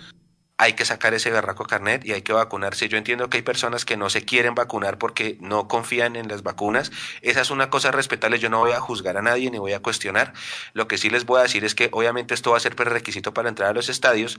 hay 0.62 0.74
que 0.74 0.84
sacar 0.84 1.12
ese 1.12 1.30
berraco 1.30 1.64
carnet 1.64 2.04
y 2.04 2.12
hay 2.12 2.22
que 2.22 2.32
vacunarse. 2.32 2.88
Yo 2.88 2.96
entiendo 2.96 3.28
que 3.28 3.38
hay 3.38 3.42
personas 3.42 3.84
que 3.84 3.96
no 3.96 4.08
se 4.10 4.24
quieren 4.24 4.54
vacunar 4.54 4.96
porque 4.96 5.36
no 5.40 5.66
confían 5.66 6.14
en 6.14 6.28
las 6.28 6.44
vacunas. 6.44 6.92
Esa 7.20 7.40
es 7.40 7.50
una 7.50 7.68
cosa 7.68 7.90
respetable. 7.90 8.38
Yo 8.38 8.48
no 8.48 8.60
voy 8.60 8.70
a 8.70 8.78
juzgar 8.80 9.16
a 9.16 9.22
nadie 9.22 9.50
ni 9.50 9.58
voy 9.58 9.72
a 9.72 9.80
cuestionar. 9.80 10.34
Lo 10.72 10.86
que 10.86 10.98
sí 10.98 11.10
les 11.10 11.26
voy 11.26 11.40
a 11.40 11.42
decir 11.42 11.64
es 11.64 11.74
que 11.74 11.88
obviamente 11.90 12.34
esto 12.34 12.52
va 12.52 12.58
a 12.58 12.60
ser 12.60 12.76
prerequisito 12.76 13.34
para 13.34 13.48
entrar 13.48 13.70
a 13.70 13.72
los 13.72 13.88
estadios 13.88 14.38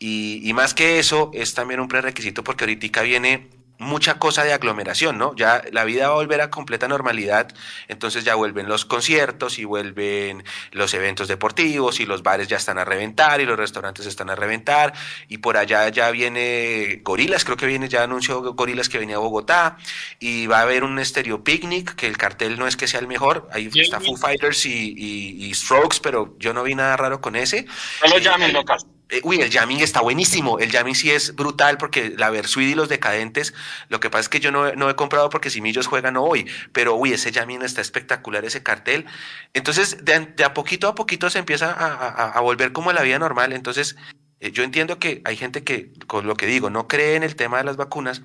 y, 0.00 0.40
y 0.42 0.52
más 0.54 0.74
que 0.74 0.98
eso 0.98 1.30
es 1.34 1.54
también 1.54 1.78
un 1.78 1.86
prerequisito 1.86 2.42
porque 2.42 2.64
ahorita 2.64 3.02
viene 3.02 3.59
mucha 3.80 4.18
cosa 4.18 4.44
de 4.44 4.52
aglomeración, 4.52 5.16
¿no? 5.16 5.34
Ya 5.34 5.62
la 5.72 5.84
vida 5.84 6.06
va 6.06 6.12
a 6.12 6.16
volver 6.16 6.42
a 6.42 6.50
completa 6.50 6.86
normalidad, 6.86 7.48
entonces 7.88 8.24
ya 8.24 8.34
vuelven 8.34 8.68
los 8.68 8.84
conciertos 8.84 9.58
y 9.58 9.64
vuelven 9.64 10.44
los 10.70 10.92
eventos 10.92 11.28
deportivos 11.28 11.98
y 11.98 12.04
los 12.04 12.22
bares 12.22 12.46
ya 12.46 12.58
están 12.58 12.76
a 12.76 12.84
reventar 12.84 13.40
y 13.40 13.46
los 13.46 13.58
restaurantes 13.58 14.04
están 14.04 14.28
a 14.28 14.34
reventar 14.34 14.92
y 15.28 15.38
por 15.38 15.56
allá 15.56 15.88
ya 15.88 16.10
viene 16.10 17.00
Gorilas, 17.02 17.46
creo 17.46 17.56
que 17.56 17.66
viene, 17.66 17.88
ya 17.88 18.02
anunció 18.02 18.42
Gorilas 18.52 18.90
que 18.90 18.98
venía 18.98 19.16
a 19.16 19.20
Bogotá 19.20 19.78
y 20.18 20.46
va 20.46 20.58
a 20.58 20.62
haber 20.62 20.84
un 20.84 20.98
estéreo 20.98 21.42
picnic, 21.42 21.94
que 21.94 22.06
el 22.06 22.18
cartel 22.18 22.58
no 22.58 22.66
es 22.66 22.76
que 22.76 22.86
sea 22.86 23.00
el 23.00 23.06
mejor, 23.06 23.48
ahí 23.50 23.70
está 23.74 23.98
Foo 23.98 24.16
Fighters 24.16 24.66
y, 24.66 25.50
Strokes, 25.54 26.00
pero 26.02 26.36
yo 26.38 26.52
no 26.52 26.62
vi 26.62 26.74
nada 26.74 26.98
raro 26.98 27.22
con 27.22 27.34
ese. 27.34 27.64
No 28.04 28.10
lo 28.10 28.18
llamen, 28.18 28.52
locas. 28.52 28.84
Eh, 29.10 29.20
uy, 29.24 29.40
el 29.40 29.50
jamming 29.50 29.80
está 29.80 30.00
buenísimo. 30.00 30.58
El 30.58 30.70
jamming 30.70 30.94
sí 30.94 31.10
es 31.10 31.34
brutal 31.34 31.78
porque 31.78 32.14
la 32.16 32.30
Versuit 32.30 32.70
y 32.70 32.74
los 32.74 32.88
decadentes, 32.88 33.54
lo 33.88 34.00
que 34.00 34.08
pasa 34.08 34.22
es 34.22 34.28
que 34.28 34.40
yo 34.40 34.52
no, 34.52 34.72
no 34.74 34.88
he 34.88 34.96
comprado 34.96 35.30
porque 35.30 35.50
si 35.50 35.60
Millos 35.60 35.86
juegan 35.86 36.16
hoy, 36.16 36.46
pero 36.72 36.94
uy, 36.94 37.12
ese 37.12 37.32
jamming 37.32 37.62
está 37.62 37.80
espectacular, 37.80 38.44
ese 38.44 38.62
cartel. 38.62 39.06
Entonces, 39.52 40.04
de, 40.04 40.44
a 40.44 40.54
poquito 40.54 40.88
a 40.88 40.94
poquito 40.94 41.28
se 41.28 41.38
empieza 41.40 41.72
a, 41.72 42.30
a, 42.30 42.40
volver 42.40 42.72
como 42.72 42.92
la 42.92 43.02
vida 43.02 43.18
normal. 43.18 43.52
Entonces, 43.52 43.96
eh, 44.40 44.52
yo 44.52 44.62
entiendo 44.62 44.98
que 44.98 45.22
hay 45.24 45.36
gente 45.36 45.64
que, 45.64 45.92
con 46.06 46.26
lo 46.26 46.36
que 46.36 46.46
digo, 46.46 46.70
no 46.70 46.86
cree 46.88 47.16
en 47.16 47.22
el 47.22 47.36
tema 47.36 47.58
de 47.58 47.64
las 47.64 47.76
vacunas, 47.76 48.22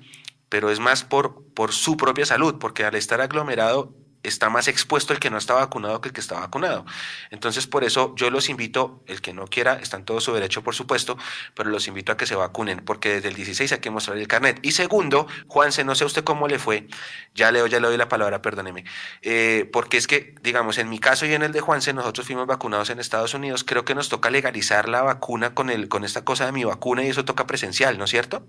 pero 0.48 0.70
es 0.70 0.78
más 0.78 1.04
por, 1.04 1.44
por 1.54 1.72
su 1.72 1.96
propia 1.96 2.26
salud, 2.26 2.58
porque 2.60 2.84
al 2.84 2.94
estar 2.94 3.20
aglomerado 3.20 3.94
está 4.26 4.50
más 4.50 4.68
expuesto 4.68 5.12
el 5.12 5.18
que 5.18 5.30
no 5.30 5.38
está 5.38 5.54
vacunado 5.54 6.00
que 6.00 6.08
el 6.08 6.12
que 6.12 6.20
está 6.20 6.40
vacunado. 6.40 6.84
Entonces, 7.30 7.66
por 7.66 7.84
eso 7.84 8.14
yo 8.16 8.30
los 8.30 8.48
invito, 8.48 9.02
el 9.06 9.20
que 9.20 9.32
no 9.32 9.46
quiera, 9.46 9.74
está 9.74 9.96
en 9.96 10.04
todo 10.04 10.20
su 10.20 10.32
derecho, 10.32 10.62
por 10.62 10.74
supuesto, 10.74 11.16
pero 11.54 11.70
los 11.70 11.88
invito 11.88 12.12
a 12.12 12.16
que 12.16 12.26
se 12.26 12.34
vacunen, 12.34 12.84
porque 12.84 13.14
desde 13.14 13.28
el 13.28 13.34
16 13.34 13.72
hay 13.72 13.78
que 13.78 13.90
mostrar 13.90 14.16
el 14.16 14.28
carnet. 14.28 14.58
Y 14.62 14.72
segundo, 14.72 15.26
Juanse, 15.48 15.84
no 15.84 15.94
sé 15.94 16.04
usted 16.04 16.24
cómo 16.24 16.48
le 16.48 16.58
fue, 16.58 16.86
ya 17.34 17.50
leo, 17.52 17.66
ya 17.66 17.80
le 17.80 17.88
doy 17.88 17.96
la 17.96 18.08
palabra, 18.08 18.42
perdóneme, 18.42 18.84
eh, 19.22 19.68
porque 19.72 19.96
es 19.96 20.06
que, 20.06 20.34
digamos, 20.42 20.78
en 20.78 20.88
mi 20.88 20.98
caso 20.98 21.26
y 21.26 21.34
en 21.34 21.42
el 21.42 21.52
de 21.52 21.60
Juanse, 21.60 21.92
nosotros 21.92 22.26
fuimos 22.26 22.46
vacunados 22.46 22.90
en 22.90 23.00
Estados 23.00 23.34
Unidos, 23.34 23.64
creo 23.64 23.84
que 23.84 23.94
nos 23.94 24.08
toca 24.08 24.30
legalizar 24.30 24.88
la 24.88 25.02
vacuna 25.02 25.54
con, 25.54 25.70
el, 25.70 25.88
con 25.88 26.04
esta 26.04 26.24
cosa 26.24 26.46
de 26.46 26.52
mi 26.52 26.64
vacuna 26.64 27.04
y 27.04 27.08
eso 27.08 27.24
toca 27.24 27.46
presencial, 27.46 27.98
¿no 27.98 28.04
es 28.04 28.10
cierto? 28.10 28.46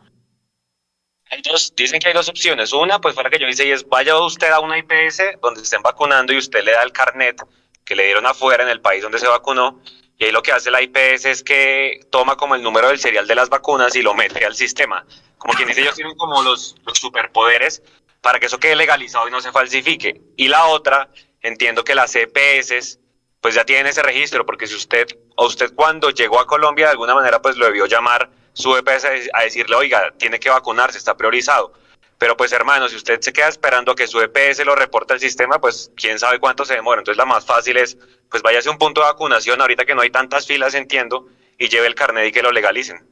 Ellos 1.30 1.74
dicen 1.76 2.00
que 2.00 2.08
hay 2.08 2.14
dos 2.14 2.30
opciones. 2.30 2.72
Una, 2.74 3.00
pues 3.00 3.16
fue 3.16 3.24
la 3.24 3.30
que 3.30 3.40
yo 3.40 3.48
hice 3.48 3.66
y 3.66 3.72
es 3.72 3.88
vaya 3.88 4.18
usted 4.18 4.50
a 4.52 4.60
una 4.60 4.78
IPS 4.78 5.40
donde 5.42 5.62
estén 5.62 5.82
vacunando 5.82 6.34
y 6.34 6.38
usted 6.38 6.64
le 6.64 6.72
da 6.72 6.84
el 6.84 6.92
carnet 6.92 7.42
que 7.84 7.96
le 7.96 8.06
dieron 8.06 8.26
afuera 8.26 8.64
en 8.64 8.70
el 8.70 8.82
país 8.82 9.02
donde 9.02 9.20
se 9.20 9.28
vacunó. 9.28 9.82
Y 10.18 10.26
ahí 10.26 10.32
lo 10.32 10.42
que 10.42 10.52
hace 10.52 10.72
la 10.72 10.82
IPS 10.82 11.26
es 11.26 11.44
que 11.44 12.00
toma 12.10 12.38
como 12.38 12.56
el 12.56 12.64
número 12.64 12.88
del 12.88 13.00
serial 13.00 13.28
de 13.28 13.36
las 13.36 13.50
vacunas 13.50 13.96
y 13.96 14.02
lo 14.02 14.14
mete 14.14 14.46
al 14.46 14.56
sistema. 14.56 15.06
Como 15.38 15.54
quien 15.54 15.68
dice, 15.68 15.82
ellos 15.82 15.96
tienen 15.96 16.16
como 16.16 16.42
los, 16.42 16.76
los 16.86 16.98
superpoderes 16.98 17.84
para 18.22 18.40
que 18.40 18.48
eso 18.48 18.60
quede 18.60 18.76
legalizado 18.76 19.28
y 19.28 19.32
no 19.32 19.42
se 19.42 19.52
falsifique. 19.52 20.22
Y 20.36 20.48
la 20.48 20.66
otra, 20.66 21.10
entiendo 21.42 21.84
que 21.84 21.94
las 21.94 22.16
EPS 22.16 23.00
pues 23.42 23.54
ya 23.54 23.66
tienen 23.66 23.88
ese 23.88 24.02
registro, 24.02 24.46
porque 24.46 24.66
si 24.68 24.76
usted, 24.76 25.08
o 25.36 25.46
usted 25.46 25.74
cuando 25.76 26.10
llegó 26.10 26.40
a 26.40 26.48
Colombia 26.48 26.88
de 26.88 26.92
alguna 26.94 27.14
manera 27.14 27.42
pues 27.42 27.56
lo 27.56 27.66
debió 27.66 27.86
llamar 27.86 28.30
su 28.58 28.76
EPS 28.76 29.06
a 29.34 29.42
decirle, 29.44 29.76
oiga, 29.76 30.12
tiene 30.18 30.40
que 30.40 30.50
vacunarse, 30.50 30.98
está 30.98 31.16
priorizado. 31.16 31.72
Pero 32.18 32.36
pues 32.36 32.52
hermano, 32.52 32.90
si 32.90 32.96
usted 32.96 33.22
se 33.22 33.32
queda 33.32 33.48
esperando 33.48 33.94
que 33.94 34.08
su 34.08 34.20
EPS 34.20 34.66
lo 34.66 34.76
reporte 34.76 35.14
al 35.14 35.20
sistema, 35.20 35.62
pues 35.62 35.92
quién 35.96 36.18
sabe 36.18 36.40
cuánto 36.40 36.66
se 36.66 36.74
demora. 36.74 37.02
Entonces 37.02 37.18
la 37.20 37.26
más 37.26 37.46
fácil 37.46 37.78
es, 37.78 37.98
pues 38.32 38.42
váyase 38.42 38.70
a 38.70 38.72
un 38.72 38.80
punto 38.80 39.02
de 39.02 39.08
vacunación, 39.08 39.62
ahorita 39.62 39.86
que 39.86 39.94
no 39.94 40.02
hay 40.02 40.10
tantas 40.10 40.48
filas, 40.48 40.74
entiendo, 40.74 41.28
y 41.60 41.70
lleve 41.70 41.86
el 41.86 41.94
carnet 41.94 42.28
y 42.28 42.32
que 42.32 42.42
lo 42.42 42.52
legalicen. 42.52 43.08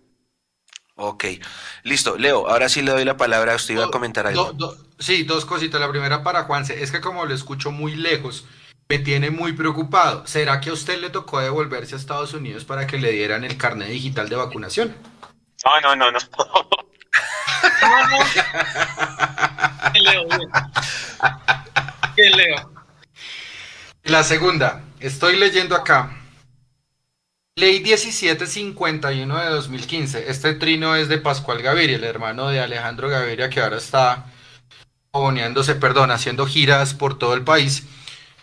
Ok, 0.95 1.25
listo. 1.83 2.17
Leo, 2.17 2.47
ahora 2.49 2.67
sí 2.69 2.81
le 2.81 2.91
doy 2.91 3.05
la 3.05 3.17
palabra. 3.17 3.55
Usted 3.55 3.75
iba 3.75 3.85
a 3.85 3.91
comentar 3.91 4.25
algo. 4.25 4.53
Do- 4.53 4.53
do- 4.53 4.77
sí, 4.97 5.23
dos 5.23 5.45
cositas. 5.45 5.79
La 5.79 5.89
primera 5.91 6.23
para 6.23 6.43
Juanse. 6.45 6.81
Es 6.81 6.91
que 6.91 7.01
como 7.01 7.25
lo 7.25 7.33
escucho 7.35 7.69
muy 7.71 7.95
lejos, 7.95 8.45
me 8.87 8.97
tiene 8.99 9.29
muy 9.29 9.53
preocupado. 9.53 10.25
¿Será 10.25 10.61
que 10.61 10.69
a 10.69 10.73
usted 10.73 10.99
le 10.99 11.09
tocó 11.09 11.41
devolverse 11.41 11.95
a 11.95 11.97
Estados 11.97 12.33
Unidos 12.33 12.63
para 12.65 12.87
que 12.87 12.97
le 12.97 13.11
dieran 13.11 13.43
el 13.43 13.57
carnet 13.57 13.89
digital 13.89 14.29
de 14.29 14.37
vacunación? 14.37 14.95
No, 15.63 15.79
no, 15.81 15.95
no, 15.95 16.11
no. 16.11 16.19
¿Quién 19.91 20.03
leo? 20.03 20.27
¿Quién 22.15 22.37
leo? 22.37 22.71
La 24.03 24.23
segunda, 24.23 24.83
estoy 24.99 25.37
leyendo 25.37 25.75
acá. 25.75 26.11
Ley 27.55 27.79
1751 27.79 29.39
de 29.39 29.49
2015. 29.49 30.29
Este 30.29 30.53
trino 30.55 30.95
es 30.95 31.07
de 31.07 31.19
Pascual 31.19 31.61
Gaviria, 31.61 31.95
el 31.95 32.03
hermano 32.03 32.49
de 32.49 32.59
Alejandro 32.59 33.07
Gaviria, 33.07 33.49
que 33.49 33.61
ahora 33.61 33.77
está 33.77 34.25
poniéndose, 35.09 35.75
perdón, 35.75 36.11
haciendo 36.11 36.45
giras 36.45 36.93
por 36.93 37.17
todo 37.17 37.33
el 37.33 37.45
país 37.45 37.83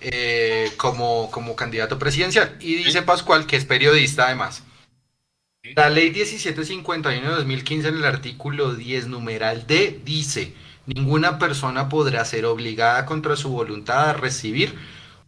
eh, 0.00 0.72
como, 0.78 1.30
como 1.30 1.54
candidato 1.54 1.98
presidencial. 1.98 2.56
Y 2.60 2.76
dice 2.76 3.02
Pascual 3.02 3.46
que 3.46 3.56
es 3.56 3.66
periodista 3.66 4.24
además. 4.24 4.62
La 5.76 5.90
ley 5.90 6.10
1751 6.10 7.22
de 7.22 7.36
2015 7.36 7.86
en 7.86 7.98
el 7.98 8.04
artículo 8.04 8.74
10, 8.74 9.06
numeral 9.06 9.64
D, 9.68 10.00
dice, 10.04 10.56
ninguna 10.86 11.38
persona 11.38 11.88
podrá 11.88 12.24
ser 12.24 12.46
obligada 12.46 13.06
contra 13.06 13.36
su 13.36 13.50
voluntad 13.50 14.10
a 14.10 14.12
recibir 14.12 14.76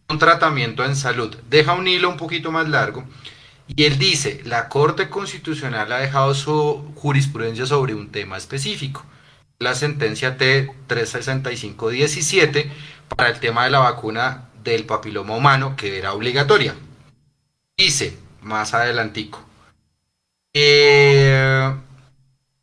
un 0.09 0.19
tratamiento 0.19 0.83
en 0.83 0.97
salud. 0.97 1.33
Deja 1.49 1.71
un 1.71 1.87
hilo 1.87 2.09
un 2.09 2.17
poquito 2.17 2.51
más 2.51 2.67
largo 2.67 3.05
y 3.65 3.85
él 3.85 3.97
dice, 3.97 4.41
la 4.43 4.67
Corte 4.67 5.07
Constitucional 5.07 5.89
ha 5.93 5.99
dejado 5.99 6.35
su 6.35 6.91
jurisprudencia 6.95 7.65
sobre 7.65 7.95
un 7.95 8.11
tema 8.11 8.35
específico, 8.35 9.05
la 9.57 9.73
sentencia 9.73 10.37
T365-17 10.37 12.69
para 13.15 13.29
el 13.29 13.39
tema 13.39 13.63
de 13.63 13.69
la 13.69 13.79
vacuna 13.79 14.49
del 14.65 14.85
papiloma 14.85 15.37
humano 15.37 15.77
que 15.77 15.97
era 15.97 16.11
obligatoria. 16.11 16.75
Dice, 17.77 18.17
más 18.41 18.73
adelantico, 18.73 19.44
eh, 20.57 21.75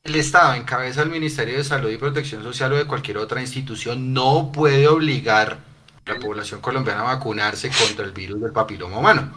el 0.02 0.14
Estado, 0.14 0.54
en 0.54 0.64
cabeza 0.64 1.02
del 1.02 1.10
Ministerio 1.10 1.58
de 1.58 1.62
Salud 1.62 1.90
y 1.90 1.98
Protección 1.98 2.42
Social 2.42 2.72
o 2.72 2.76
de 2.76 2.86
cualquier 2.86 3.18
otra 3.18 3.42
institución, 3.42 4.14
no 4.14 4.50
puede 4.50 4.88
obligar 4.88 5.58
a 6.06 6.12
la 6.14 6.18
población 6.18 6.62
colombiana 6.62 7.02
a 7.02 7.14
vacunarse 7.16 7.68
contra 7.68 8.06
el 8.06 8.12
virus 8.12 8.40
del 8.40 8.50
papiloma 8.50 8.96
humano, 8.96 9.30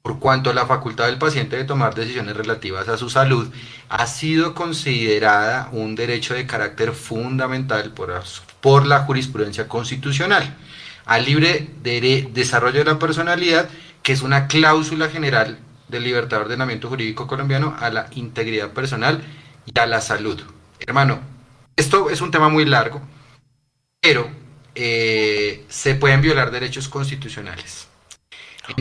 por 0.00 0.20
cuanto 0.20 0.52
la 0.52 0.64
facultad 0.64 1.06
del 1.06 1.18
paciente 1.18 1.56
de 1.56 1.64
tomar 1.64 1.96
decisiones 1.96 2.36
relativas 2.36 2.88
a 2.88 2.96
su 2.96 3.10
salud 3.10 3.48
ha 3.88 4.06
sido 4.06 4.54
considerada 4.54 5.68
un 5.72 5.96
derecho 5.96 6.34
de 6.34 6.46
carácter 6.46 6.92
fundamental 6.92 7.92
por, 8.60 8.86
la 8.86 9.00
jurisprudencia 9.00 9.66
constitucional. 9.66 10.56
Al 11.04 11.24
libre 11.24 11.68
desarrollo 11.82 12.78
de 12.78 12.92
la 12.92 12.98
personalidad, 13.00 13.68
que 14.04 14.12
es 14.12 14.22
una 14.22 14.46
cláusula 14.46 15.08
general 15.08 15.58
del 15.88 16.04
libertad 16.04 16.38
de 16.38 16.42
ordenamiento 16.44 16.88
jurídico 16.88 17.26
colombiano 17.26 17.76
a 17.78 17.90
la 17.90 18.08
integridad 18.12 18.72
personal 18.72 19.22
y 19.66 19.78
a 19.78 19.86
la 19.86 20.00
salud. 20.00 20.40
Hermano, 20.80 21.20
esto 21.76 22.10
es 22.10 22.20
un 22.20 22.30
tema 22.30 22.48
muy 22.48 22.64
largo, 22.64 23.00
pero 24.00 24.30
eh, 24.74 25.64
se 25.68 25.94
pueden 25.94 26.20
violar 26.20 26.50
derechos 26.50 26.88
constitucionales. 26.88 27.88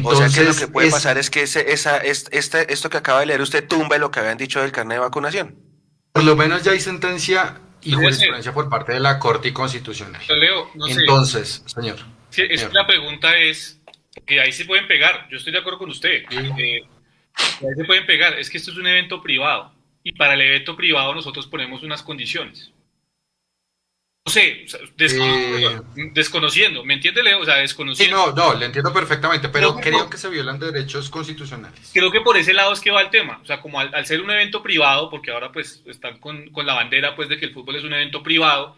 o 0.03 0.15
sea 0.15 0.27
que 0.27 0.41
lo 0.43 0.49
Entonces, 0.49 0.59
que 0.59 0.67
puede 0.67 0.87
es- 0.87 0.93
pasar 0.93 1.17
es 1.17 1.29
que 1.29 1.43
ese, 1.43 1.71
esa, 1.71 1.97
es- 1.97 2.27
este, 2.31 2.71
esto 2.73 2.89
que 2.89 2.97
acaba 2.97 3.21
de 3.21 3.27
leer 3.27 3.41
usted 3.41 3.67
tumbe 3.67 3.97
lo 3.99 4.11
que 4.11 4.19
habían 4.19 4.37
dicho 4.37 4.61
del 4.61 4.71
carnet 4.71 4.97
de 4.97 4.99
vacunación. 5.01 5.55
por 6.11 6.23
lo 6.23 6.35
menos 6.35 6.63
ya 6.63 6.71
hay 6.71 6.79
sentencia 6.79 7.59
y 7.81 7.93
jurisprudencia 7.93 8.51
por 8.53 8.69
parte 8.69 8.91
de 8.93 8.99
la 8.99 9.17
Corte 9.19 9.53
Constitucional. 9.53 10.21
Yo 10.27 10.35
leo, 10.35 10.69
no 10.75 10.87
sé. 10.87 10.99
Entonces, 10.99 11.63
señor. 11.67 11.97
Sí, 12.31 12.41
es 12.49 12.63
que 12.65 12.73
la 12.73 12.85
pregunta 12.87 13.37
es, 13.37 13.79
que 14.25 14.41
ahí 14.41 14.51
se 14.51 14.65
pueden 14.65 14.87
pegar, 14.87 15.27
yo 15.31 15.37
estoy 15.37 15.53
de 15.53 15.59
acuerdo 15.59 15.77
con 15.79 15.89
usted, 15.91 16.23
Sí. 16.29 16.37
eh, 16.57 16.81
ahí 17.37 17.75
se 17.75 17.85
pueden 17.85 18.05
pegar, 18.05 18.37
es 18.39 18.49
que 18.49 18.57
esto 18.57 18.71
es 18.71 18.77
un 18.77 18.87
evento 18.87 19.21
privado 19.21 19.73
y 20.03 20.13
para 20.13 20.33
el 20.35 20.41
evento 20.41 20.75
privado 20.75 21.13
nosotros 21.13 21.47
ponemos 21.47 21.83
unas 21.83 22.01
condiciones. 22.03 22.71
No 24.25 24.31
sé, 24.33 24.65
o 24.65 24.67
sea, 24.67 24.79
Eh. 24.99 25.79
desconociendo, 26.13 26.83
¿me 26.83 26.95
entiende 26.95 27.23
Leo? 27.23 27.39
O 27.39 27.45
sea, 27.45 27.55
Sí, 27.55 27.61
desconociendo. 27.61 28.17
no, 28.17 28.33
no, 28.33 28.53
le 28.55 28.65
entiendo 28.65 28.91
perfectamente, 28.91 29.47
pero 29.47 29.73
creo 29.77 30.09
que 30.09 30.17
se 30.17 30.27
violan 30.29 30.59
derechos 30.59 31.09
constitucionales. 31.09 31.91
Creo 31.93 32.11
que 32.11 32.19
por 32.19 32.35
ese 32.35 32.53
lado 32.53 32.73
es 32.73 32.81
que 32.81 32.91
va 32.91 33.01
el 33.01 33.09
tema, 33.09 33.39
o 33.41 33.45
sea, 33.45 33.61
como 33.61 33.79
al, 33.79 33.95
al 33.95 34.05
ser 34.05 34.19
un 34.21 34.29
evento 34.29 34.61
privado, 34.61 35.09
porque 35.09 35.31
ahora 35.31 35.53
pues 35.53 35.81
están 35.85 36.19
con, 36.19 36.49
con 36.51 36.65
la 36.65 36.73
bandera 36.73 37.15
pues 37.15 37.29
de 37.29 37.37
que 37.39 37.45
el 37.45 37.53
fútbol 37.53 37.77
es 37.77 37.85
un 37.85 37.93
evento 37.93 38.21
privado, 38.21 38.77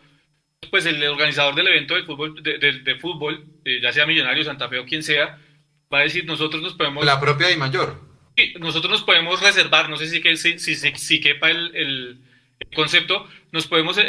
pues 0.70 0.86
el 0.86 1.04
organizador 1.08 1.56
del 1.56 1.68
evento 1.70 1.96
del 1.96 2.06
fútbol, 2.06 2.44
de, 2.44 2.60
de- 2.60 2.80
de 2.82 2.96
fútbol 3.00 3.44
eh, 3.66 3.80
ya 3.82 3.92
sea 3.92 4.06
Millonario, 4.06 4.44
Santa 4.44 4.70
Fe 4.70 4.78
o 4.78 4.86
quien 4.86 5.02
sea, 5.02 5.40
va 5.92 6.00
a 6.00 6.04
decir 6.04 6.26
nosotros 6.26 6.62
nos 6.62 6.74
podemos... 6.76 7.04
La 7.04 7.20
propia 7.20 7.48
Di 7.48 7.56
Mayor. 7.58 8.00
Nosotros 8.60 8.92
nos 8.92 9.04
podemos 9.04 9.42
reservar, 9.42 9.90
no 9.90 9.98
sé 9.98 10.08
si, 10.08 10.58
si, 10.60 10.76
si, 10.76 11.20
quepa 11.22 11.50
el, 11.50 11.76
el- 11.76 12.20
concepto, 12.76 13.26
nos 13.52 13.68
podemos 13.68 13.98
eh, 13.98 14.04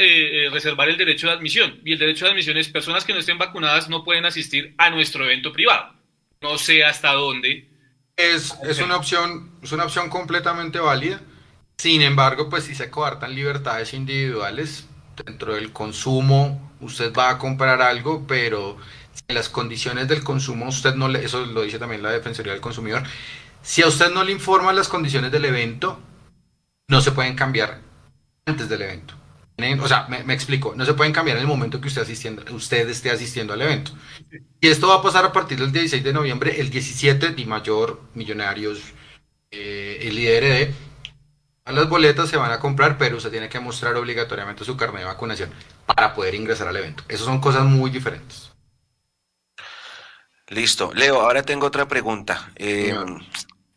eh, 0.46 0.50
reservar 0.50 0.88
el 0.88 0.96
derecho 0.98 1.28
de 1.28 1.32
admisión. 1.34 1.80
Y 1.84 1.92
el 1.92 1.98
derecho 1.98 2.24
de 2.24 2.32
admisión 2.32 2.56
es 2.56 2.68
personas 2.68 3.04
que 3.04 3.12
no 3.12 3.20
estén 3.20 3.38
vacunadas 3.38 3.88
no 3.88 4.04
pueden 4.04 4.26
asistir 4.26 4.74
a 4.76 4.90
nuestro 4.90 5.24
evento 5.24 5.52
privado. 5.52 5.94
No 6.40 6.58
sé 6.58 6.84
hasta 6.84 7.12
dónde. 7.12 7.68
Es, 8.16 8.54
es 8.64 8.80
una 8.80 8.96
opción, 8.96 9.52
es 9.62 9.72
una 9.72 9.84
opción 9.84 10.10
completamente 10.10 10.78
válida. 10.78 11.20
Sin 11.78 12.02
embargo, 12.02 12.50
pues 12.50 12.64
si 12.64 12.74
se 12.74 12.90
coartan 12.90 13.34
libertades 13.34 13.94
individuales 13.94 14.86
dentro 15.24 15.54
del 15.54 15.72
consumo, 15.72 16.72
usted 16.80 17.12
va 17.14 17.30
a 17.30 17.38
comprar 17.38 17.80
algo, 17.80 18.26
pero 18.26 18.76
en 19.28 19.34
las 19.34 19.48
condiciones 19.48 20.08
del 20.08 20.22
consumo 20.22 20.68
usted 20.68 20.94
no 20.94 21.08
le, 21.08 21.24
eso 21.24 21.46
lo 21.46 21.62
dice 21.62 21.78
también 21.78 22.02
la 22.02 22.10
Defensoría 22.10 22.52
del 22.52 22.60
Consumidor, 22.60 23.02
si 23.62 23.82
a 23.82 23.88
usted 23.88 24.10
no 24.12 24.24
le 24.24 24.32
informan 24.32 24.76
las 24.76 24.88
condiciones 24.88 25.30
del 25.30 25.44
evento, 25.44 26.00
no 26.88 27.00
se 27.00 27.12
pueden 27.12 27.34
cambiar 27.36 27.80
antes 28.46 28.68
del 28.68 28.82
evento. 28.82 29.14
¿Tienen? 29.56 29.80
O 29.80 29.88
sea, 29.88 30.06
me, 30.08 30.24
me 30.24 30.34
explico, 30.34 30.74
no 30.74 30.84
se 30.84 30.94
pueden 30.94 31.12
cambiar 31.12 31.36
en 31.36 31.42
el 31.42 31.48
momento 31.48 31.80
que 31.80 31.88
usted, 31.88 32.02
asistiendo, 32.02 32.42
usted 32.54 32.88
esté 32.88 33.10
asistiendo 33.10 33.52
al 33.52 33.62
evento. 33.62 33.92
Y 34.60 34.68
esto 34.68 34.88
va 34.88 34.96
a 34.96 35.02
pasar 35.02 35.24
a 35.24 35.32
partir 35.32 35.58
del 35.58 35.72
16 35.72 36.02
de 36.02 36.12
noviembre, 36.12 36.60
el 36.60 36.70
17 36.70 37.34
Di 37.34 37.44
Mayor, 37.44 38.00
Millonarios, 38.14 38.80
eh, 39.50 39.98
el 40.02 40.18
IDRD. 40.18 40.74
A 41.66 41.72
las 41.72 41.88
boletas 41.88 42.28
se 42.28 42.36
van 42.36 42.50
a 42.50 42.58
comprar, 42.58 42.98
pero 42.98 43.18
usted 43.18 43.30
tiene 43.30 43.48
que 43.48 43.60
mostrar 43.60 43.94
obligatoriamente 43.96 44.64
su 44.64 44.76
carnet 44.76 45.02
de 45.02 45.06
vacunación 45.06 45.50
para 45.86 46.14
poder 46.14 46.34
ingresar 46.34 46.66
al 46.66 46.76
evento. 46.76 47.04
Esas 47.06 47.26
son 47.26 47.40
cosas 47.40 47.64
muy 47.64 47.90
diferentes. 47.90 48.50
Listo. 50.48 50.90
Leo, 50.94 51.20
ahora 51.20 51.42
tengo 51.42 51.66
otra 51.66 51.86
pregunta. 51.86 52.50
Eh. 52.56 52.92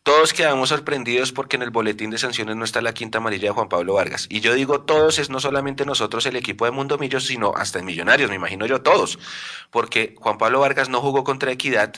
Todos 0.03 0.33
quedamos 0.33 0.67
sorprendidos 0.67 1.31
porque 1.31 1.55
en 1.55 1.61
el 1.61 1.69
boletín 1.69 2.09
de 2.09 2.17
sanciones 2.17 2.57
no 2.57 2.65
está 2.65 2.81
la 2.81 2.93
quinta 2.93 3.19
amarilla 3.19 3.47
de 3.47 3.53
Juan 3.53 3.69
Pablo 3.69 3.93
Vargas. 3.93 4.27
Y 4.29 4.41
yo 4.41 4.53
digo 4.53 4.81
todos 4.81 5.17
es 5.17 5.29
no 5.29 5.39
solamente 5.39 5.85
nosotros, 5.85 6.25
el 6.25 6.35
equipo 6.35 6.65
de 6.65 6.71
Mundo 6.71 6.97
Millos, 6.97 7.25
sino 7.25 7.53
hasta 7.55 7.79
en 7.79 7.85
Millonarios, 7.85 8.29
me 8.29 8.35
imagino 8.35 8.65
yo 8.65 8.81
todos. 8.81 9.17
Porque 9.71 10.13
Juan 10.17 10.37
Pablo 10.37 10.59
Vargas 10.59 10.89
no 10.89 10.99
jugó 10.99 11.23
contra 11.23 11.53
Equidad, 11.53 11.93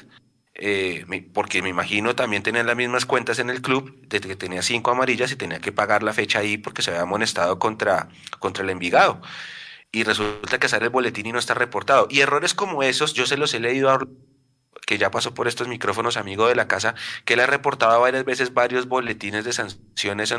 eh, 0.53 1.03
porque 1.33 1.63
me 1.63 1.69
imagino 1.69 2.15
también 2.15 2.43
tenían 2.43 2.67
las 2.67 2.75
mismas 2.75 3.07
cuentas 3.07 3.39
en 3.39 3.49
el 3.49 3.63
club, 3.63 3.99
de 4.07 4.19
que 4.19 4.35
tenía 4.35 4.61
cinco 4.61 4.91
amarillas 4.91 5.31
y 5.31 5.35
tenía 5.35 5.59
que 5.59 5.71
pagar 5.71 6.03
la 6.03 6.13
fecha 6.13 6.37
ahí 6.39 6.59
porque 6.59 6.83
se 6.83 6.91
había 6.91 7.01
amonestado 7.01 7.57
contra, 7.57 8.09
contra 8.37 8.63
el 8.63 8.69
Envigado. 8.69 9.19
Y 9.91 10.03
resulta 10.03 10.59
que 10.59 10.69
sale 10.69 10.85
el 10.85 10.91
boletín 10.91 11.25
y 11.25 11.31
no 11.31 11.39
está 11.39 11.55
reportado. 11.55 12.05
Y 12.11 12.19
errores 12.19 12.53
como 12.53 12.83
esos, 12.83 13.13
yo 13.15 13.25
se 13.25 13.37
los 13.37 13.51
he 13.55 13.59
leído 13.59 13.89
a 13.89 13.99
que 14.85 14.97
ya 14.97 15.11
pasó 15.11 15.33
por 15.33 15.47
estos 15.47 15.67
micrófonos, 15.67 16.17
amigo 16.17 16.47
de 16.47 16.55
la 16.55 16.67
casa, 16.67 16.95
que 17.25 17.35
le 17.35 17.43
ha 17.43 17.47
reportado 17.47 17.99
varias 18.01 18.25
veces 18.25 18.53
varios 18.53 18.87
boletines 18.87 19.43
de 19.43 19.53
sanciones 19.53 20.33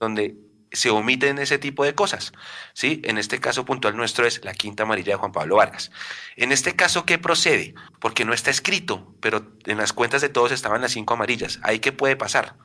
donde 0.00 0.36
se 0.72 0.90
omiten 0.90 1.38
ese 1.38 1.58
tipo 1.58 1.84
de 1.84 1.94
cosas. 1.94 2.32
¿sí? 2.72 3.02
En 3.04 3.18
este 3.18 3.40
caso 3.40 3.64
puntual 3.64 3.96
nuestro 3.96 4.26
es 4.26 4.44
la 4.44 4.54
quinta 4.54 4.84
amarilla 4.84 5.12
de 5.12 5.18
Juan 5.18 5.32
Pablo 5.32 5.56
Vargas. 5.56 5.90
En 6.36 6.52
este 6.52 6.74
caso, 6.74 7.04
¿qué 7.04 7.18
procede? 7.18 7.74
Porque 8.00 8.24
no 8.24 8.32
está 8.32 8.50
escrito, 8.50 9.14
pero 9.20 9.52
en 9.66 9.78
las 9.78 9.92
cuentas 9.92 10.22
de 10.22 10.28
todos 10.28 10.52
estaban 10.52 10.80
las 10.80 10.92
cinco 10.92 11.14
amarillas. 11.14 11.60
¿Ahí 11.62 11.78
qué 11.78 11.92
puede 11.92 12.16
pasar? 12.16 12.56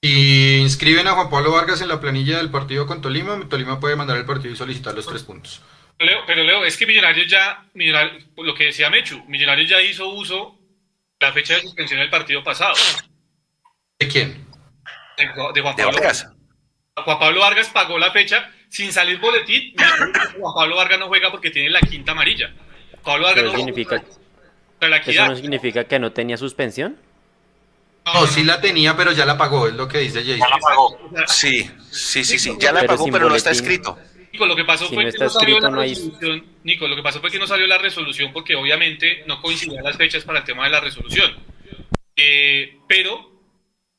Y 0.00 0.58
inscriben 0.58 1.08
a 1.08 1.12
Juan 1.12 1.30
Pablo 1.30 1.52
Vargas 1.52 1.80
en 1.80 1.88
la 1.88 2.00
planilla 2.00 2.36
del 2.36 2.50
partido 2.50 2.86
con 2.86 3.00
Tolima. 3.00 3.48
Tolima 3.48 3.80
puede 3.80 3.96
mandar 3.96 4.16
el 4.16 4.26
partido 4.26 4.54
y 4.54 4.56
solicitar 4.56 4.94
los 4.94 5.06
tres 5.06 5.22
puntos. 5.24 5.62
Leo, 5.98 6.20
pero 6.26 6.44
Leo, 6.44 6.64
es 6.64 6.76
que 6.76 6.86
Millonarios 6.86 7.26
ya, 7.26 7.64
lo 8.36 8.54
que 8.54 8.66
decía 8.66 8.88
Mechu, 8.90 9.24
Millonarios 9.26 9.68
ya 9.68 9.80
hizo 9.82 10.08
uso 10.08 10.58
la 11.18 11.32
fecha 11.32 11.54
de 11.54 11.62
suspensión 11.62 12.00
del 12.00 12.10
partido 12.10 12.42
pasado. 12.44 12.74
¿De 13.98 14.06
quién? 14.06 14.46
De, 15.16 15.26
Juan 15.26 15.74
Pablo 15.76 15.92
Vargas. 15.92 16.30
Juan 16.96 17.18
Pablo 17.18 17.40
Vargas 17.40 17.68
pagó 17.70 17.98
la 17.98 18.12
fecha 18.12 18.50
sin 18.68 18.92
salir 18.92 19.18
boletín. 19.18 19.74
Juan 20.38 20.54
Pablo 20.54 20.76
Vargas 20.76 20.98
no 21.00 21.08
juega 21.08 21.30
porque 21.32 21.50
tiene 21.50 21.70
la 21.70 21.80
quinta 21.80 22.12
amarilla. 22.12 22.52
Pablo 23.02 23.26
Vargas 23.26 23.44
no 23.44 23.56
significa, 23.56 24.02
¿Eso 24.80 25.26
no 25.26 25.36
significa 25.36 25.84
que 25.84 25.98
no 25.98 26.12
tenía 26.12 26.36
suspensión? 26.36 26.96
No, 28.14 28.26
sí 28.26 28.44
la 28.44 28.60
tenía, 28.60 28.96
pero 28.96 29.12
ya 29.12 29.26
la 29.26 29.36
pagó, 29.36 29.66
es 29.66 29.74
lo 29.74 29.88
que 29.88 29.98
dice 29.98 30.20
Jason. 30.20 30.38
Ya 30.38 30.48
la 30.48 30.58
pagó. 30.58 30.98
Sí, 31.26 31.70
sí, 31.90 32.24
sí, 32.24 32.38
sí, 32.38 32.56
ya 32.58 32.72
la 32.72 32.84
pagó, 32.84 33.06
pero 33.10 33.28
no 33.28 33.34
está 33.34 33.50
escrito. 33.50 33.98
Nico, 34.38 34.46
lo 34.46 34.56
que 34.56 34.64
pasó 34.64 34.88
fue 34.88 35.04
que 35.10 35.18
no 35.18 35.28
salió 35.28 35.60
la 35.60 35.70
resolución. 35.70 36.46
Nico, 36.62 36.88
lo 36.88 36.96
que 36.96 37.02
pasó 37.02 37.20
fue 37.20 37.30
que 37.30 37.38
no 37.38 37.46
salió 37.46 37.66
la 37.66 37.78
resolución 37.78 38.32
porque 38.32 38.54
obviamente 38.54 39.24
no 39.26 39.40
coincidían 39.42 39.82
las 39.82 39.96
fechas 39.96 40.24
para 40.24 40.40
el 40.40 40.44
tema 40.44 40.64
de 40.64 40.70
la 40.70 40.80
resolución. 40.80 41.36
Eh, 42.14 42.78
pero, 42.88 43.32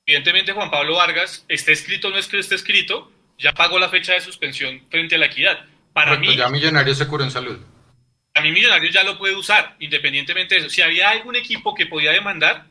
evidentemente, 0.06 0.54
Juan 0.54 0.72
Pablo 0.72 0.96
Vargas, 0.96 1.46
está 1.48 1.72
escrito 1.72 2.08
o 2.08 2.12
no 2.12 2.18
es 2.18 2.28
que 2.28 2.40
esté 2.40 2.56
escrito, 2.56 3.12
ya 3.38 3.54
pagó 3.54 3.80
la 3.80 3.90
fecha 3.90 4.14
de 4.14 4.22
suspensión 4.22 4.82
frente 4.90 5.16
a 5.16 5.18
la 5.18 5.26
equidad. 5.26 5.66
Para 5.94 6.18
mí. 6.18 6.36
Ya 6.36 6.50
Millonarios 6.50 6.98
se 6.98 7.08
curó 7.08 7.24
en 7.24 7.32
salud. 7.32 7.60
A 8.34 8.42
mí 8.42 8.52
Millonarios 8.52 8.94
ya 8.94 9.04
lo 9.04 9.18
puede 9.18 9.36
usar, 9.36 9.76
independientemente 9.80 10.56
de 10.56 10.62
eso. 10.62 10.70
Si 10.70 10.82
había 10.82 11.10
algún 11.10 11.36
equipo 11.36 11.76
que 11.76 11.86
podía 11.86 12.12
demandar, 12.12 12.68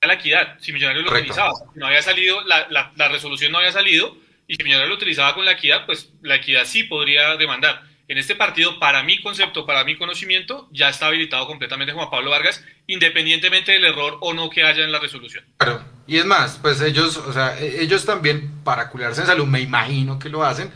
a 0.00 0.06
la 0.06 0.14
equidad, 0.14 0.58
si 0.60 0.72
Millonarios 0.72 1.04
lo 1.04 1.12
utilizaba. 1.12 1.52
No 1.74 1.86
había 1.86 2.02
salido, 2.02 2.42
la, 2.42 2.66
la, 2.70 2.92
la 2.96 3.08
resolución 3.08 3.52
no 3.52 3.58
había 3.58 3.72
salido, 3.72 4.16
y 4.46 4.56
si 4.56 4.64
Millonarios 4.64 4.90
lo 4.90 4.96
utilizaba 4.96 5.34
con 5.34 5.44
la 5.44 5.52
equidad, 5.52 5.86
pues 5.86 6.12
la 6.22 6.36
equidad 6.36 6.64
sí 6.64 6.84
podría 6.84 7.36
demandar. 7.36 7.82
En 8.08 8.18
este 8.18 8.34
partido, 8.34 8.78
para 8.78 9.02
mi 9.02 9.22
concepto, 9.22 9.64
para 9.64 9.84
mi 9.84 9.96
conocimiento, 9.96 10.68
ya 10.72 10.88
está 10.88 11.06
habilitado 11.06 11.46
completamente 11.46 11.92
Juan 11.92 12.10
Pablo 12.10 12.30
Vargas, 12.30 12.62
independientemente 12.86 13.72
del 13.72 13.84
error 13.84 14.18
o 14.20 14.34
no 14.34 14.50
que 14.50 14.64
haya 14.64 14.84
en 14.84 14.92
la 14.92 14.98
resolución. 14.98 15.44
Claro, 15.56 15.82
y 16.06 16.18
es 16.18 16.26
más, 16.26 16.58
pues 16.60 16.80
ellos, 16.80 17.16
o 17.16 17.32
sea, 17.32 17.58
e-, 17.58 17.82
ellos 17.82 18.04
también, 18.04 18.62
para 18.64 18.90
cuidarse 18.90 19.22
en 19.22 19.28
salud, 19.28 19.46
me 19.46 19.60
imagino 19.60 20.18
que 20.18 20.28
lo 20.28 20.44
hacen, 20.44 20.70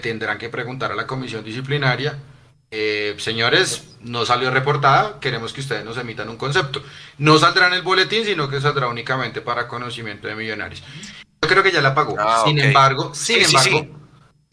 tendrán 0.00 0.38
que 0.38 0.48
preguntar 0.48 0.92
a 0.92 0.94
la 0.94 1.06
comisión 1.06 1.44
disciplinaria, 1.44 2.16
eh, 2.70 3.16
señores, 3.18 3.96
no 4.00 4.24
salió 4.24 4.50
reportada, 4.50 5.18
queremos 5.20 5.52
que 5.52 5.60
ustedes 5.60 5.84
nos 5.84 5.98
emitan 5.98 6.28
un 6.28 6.36
concepto. 6.36 6.82
No 7.18 7.36
saldrá 7.38 7.66
en 7.66 7.74
el 7.74 7.82
boletín, 7.82 8.24
sino 8.24 8.48
que 8.48 8.60
saldrá 8.60 8.86
únicamente 8.86 9.40
para 9.40 9.66
conocimiento 9.66 10.28
de 10.28 10.36
millonarios. 10.36 10.82
Yo 11.42 11.48
creo 11.48 11.62
que 11.62 11.72
ya 11.72 11.80
la 11.80 11.94
pagó. 11.94 12.16
Ah, 12.18 12.42
sin 12.44 12.58
embargo, 12.58 13.14
sin 13.14 13.42
embargo, 13.42 13.86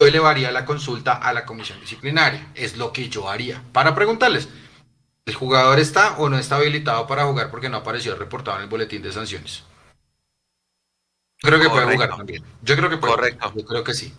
yo 0.00 0.06
elevaría 0.06 0.50
la 0.50 0.64
consulta 0.64 1.14
a 1.14 1.32
la 1.32 1.44
comisión 1.44 1.80
disciplinaria. 1.80 2.50
Es 2.54 2.76
lo 2.76 2.92
que 2.92 3.08
yo 3.08 3.28
haría. 3.28 3.62
Para 3.72 3.94
preguntarles, 3.94 4.48
¿el 5.26 5.34
jugador 5.34 5.78
está 5.78 6.16
o 6.18 6.28
no 6.28 6.38
está 6.38 6.56
habilitado 6.56 7.06
para 7.06 7.24
jugar 7.24 7.50
porque 7.50 7.68
no 7.68 7.78
apareció 7.78 8.14
reportado 8.16 8.58
en 8.58 8.64
el 8.64 8.68
boletín 8.68 9.02
de 9.02 9.12
sanciones? 9.12 9.64
creo 11.40 11.60
que 11.60 11.68
puede 11.68 11.92
jugar 11.92 12.16
también. 12.16 12.42
Yo 12.62 12.76
creo 12.76 12.90
que 12.90 12.96
puede. 12.96 13.14
Correcto. 13.14 13.52
Yo 13.54 13.64
creo 13.64 13.84
que 13.84 13.94
sí. 13.94 14.12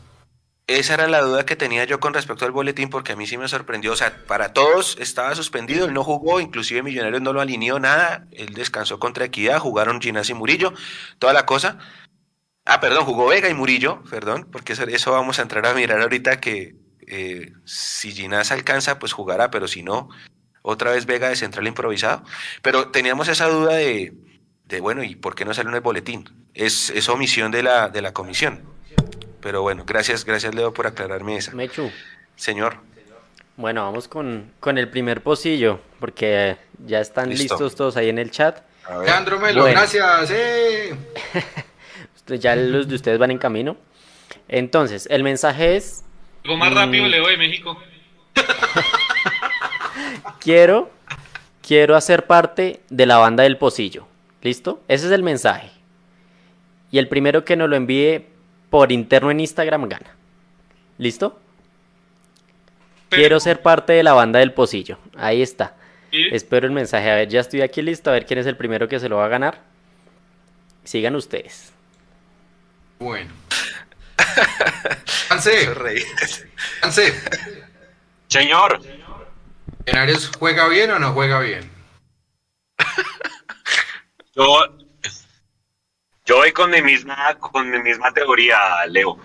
Esa 0.69 0.93
era 0.93 1.07
la 1.07 1.21
duda 1.21 1.47
que 1.47 1.55
tenía 1.55 1.83
yo 1.85 1.99
con 1.99 2.13
respecto 2.13 2.45
al 2.45 2.51
boletín 2.51 2.91
porque 2.91 3.13
a 3.13 3.15
mí 3.15 3.25
sí 3.25 3.39
me 3.39 3.47
sorprendió. 3.47 3.91
O 3.91 3.95
sea, 3.95 4.15
para 4.27 4.53
todos 4.53 4.97
estaba 4.99 5.33
suspendido, 5.33 5.87
él 5.87 5.95
no 5.95 6.03
jugó, 6.03 6.39
inclusive 6.39 6.83
Millonarios 6.83 7.23
no 7.23 7.33
lo 7.33 7.41
alineó 7.41 7.79
nada, 7.79 8.27
él 8.31 8.53
descansó 8.53 8.99
contra 8.99 9.25
Equidad, 9.25 9.57
jugaron 9.57 9.99
Ginás 9.99 10.29
y 10.29 10.35
Murillo, 10.35 10.73
toda 11.17 11.33
la 11.33 11.47
cosa. 11.47 11.79
Ah, 12.71 12.79
perdón, 12.79 13.03
jugó 13.05 13.27
Vega 13.27 13.49
y 13.49 13.55
Murillo, 13.55 14.03
perdón, 14.11 14.47
porque 14.51 14.73
eso, 14.73 15.11
vamos 15.11 15.39
a 15.39 15.41
entrar 15.41 15.65
a 15.65 15.73
mirar 15.73 15.99
ahorita 16.01 16.39
que 16.39 16.75
eh, 17.07 17.51
si 17.65 18.11
Ginás 18.11 18.51
alcanza, 18.51 18.99
pues 18.99 19.11
jugará, 19.11 19.49
pero 19.49 19.67
si 19.67 19.81
no, 19.81 20.07
otra 20.61 20.91
vez 20.91 21.07
Vega 21.07 21.29
de 21.29 21.35
central 21.35 21.65
improvisado. 21.65 22.23
Pero 22.61 22.89
teníamos 22.89 23.27
esa 23.27 23.47
duda 23.47 23.73
de, 23.73 24.13
de 24.65 24.79
bueno, 24.81 25.03
¿y 25.03 25.15
por 25.15 25.33
qué 25.33 25.45
no 25.45 25.53
salió 25.55 25.69
en 25.71 25.77
el 25.77 25.81
boletín? 25.81 26.29
Es, 26.53 26.91
es 26.91 27.09
omisión 27.09 27.51
de 27.51 27.63
la, 27.63 27.89
de 27.89 28.03
la 28.03 28.13
comisión. 28.13 28.61
Pero 29.41 29.63
bueno, 29.63 29.83
gracias, 29.87 30.23
gracias 30.23 30.53
Leo 30.53 30.71
por 30.71 30.85
aclararme 30.85 31.37
esa. 31.37 31.53
Mechu. 31.53 31.89
Señor. 32.35 32.77
Bueno, 33.57 33.81
vamos 33.81 34.07
con, 34.07 34.53
con 34.59 34.77
el 34.77 34.89
primer 34.89 35.23
pocillo, 35.23 35.81
porque 35.99 36.57
ya 36.85 36.99
están 36.99 37.29
listos 37.29 37.73
todos 37.73 37.97
ahí 37.97 38.09
en 38.09 38.19
el 38.19 38.29
chat. 38.29 38.61
Leandro 39.03 39.39
Melo, 39.39 39.65
gracias. 39.65 40.29
Eh. 40.31 40.95
ya 42.35 42.55
los 42.55 42.87
de 42.87 42.95
ustedes 42.95 43.17
van 43.17 43.31
en 43.31 43.37
camino. 43.37 43.77
Entonces, 44.47 45.07
el 45.09 45.23
mensaje 45.23 45.75
es... 45.75 46.03
Algo 46.43 46.57
más 46.57 46.73
rápido, 46.73 47.05
mm, 47.05 47.07
Leo 47.07 47.27
de 47.27 47.37
México. 47.37 47.77
quiero, 50.39 50.91
quiero 51.61 51.95
hacer 51.95 52.27
parte 52.27 52.81
de 52.89 53.05
la 53.05 53.17
banda 53.17 53.43
del 53.43 53.57
pocillo. 53.57 54.07
¿Listo? 54.41 54.81
Ese 54.87 55.07
es 55.07 55.11
el 55.11 55.23
mensaje. 55.23 55.71
Y 56.91 56.97
el 56.97 57.07
primero 57.07 57.45
que 57.45 57.55
nos 57.55 57.69
lo 57.69 57.75
envíe 57.75 58.25
por 58.69 58.91
interno 58.91 59.31
en 59.31 59.39
Instagram 59.39 59.89
gana. 59.89 60.15
¿Listo? 60.97 61.39
Quiero 63.09 63.39
ser 63.39 63.61
parte 63.61 63.93
de 63.93 64.03
la 64.03 64.13
banda 64.13 64.39
del 64.39 64.53
pocillo. 64.53 64.99
Ahí 65.17 65.41
está. 65.41 65.75
Espero 66.11 66.67
el 66.67 66.73
mensaje. 66.73 67.09
A 67.09 67.15
ver, 67.15 67.29
ya 67.29 67.39
estoy 67.39 67.61
aquí 67.61 67.81
listo. 67.81 68.09
A 68.09 68.13
ver 68.13 68.25
quién 68.25 68.39
es 68.39 68.45
el 68.45 68.57
primero 68.57 68.87
que 68.87 68.99
se 68.99 69.09
lo 69.09 69.17
va 69.17 69.25
a 69.25 69.29
ganar. 69.29 69.61
Sigan 70.83 71.15
ustedes. 71.15 71.73
Bueno. 72.99 73.31
Señor. 78.27 78.81
¿Genarios 79.85 80.29
juega 80.37 80.67
bien 80.67 80.91
o 80.91 80.99
no 80.99 81.13
juega 81.13 81.39
bien? 81.39 81.71
Yo, 84.35 84.63
yo 86.25 86.37
voy 86.37 86.51
con 86.53 86.69
mi 86.69 86.81
misma, 86.81 87.35
con 87.39 87.69
mi 87.69 87.79
misma 87.79 88.13
teoría, 88.13 88.85
Leo. 88.87 89.17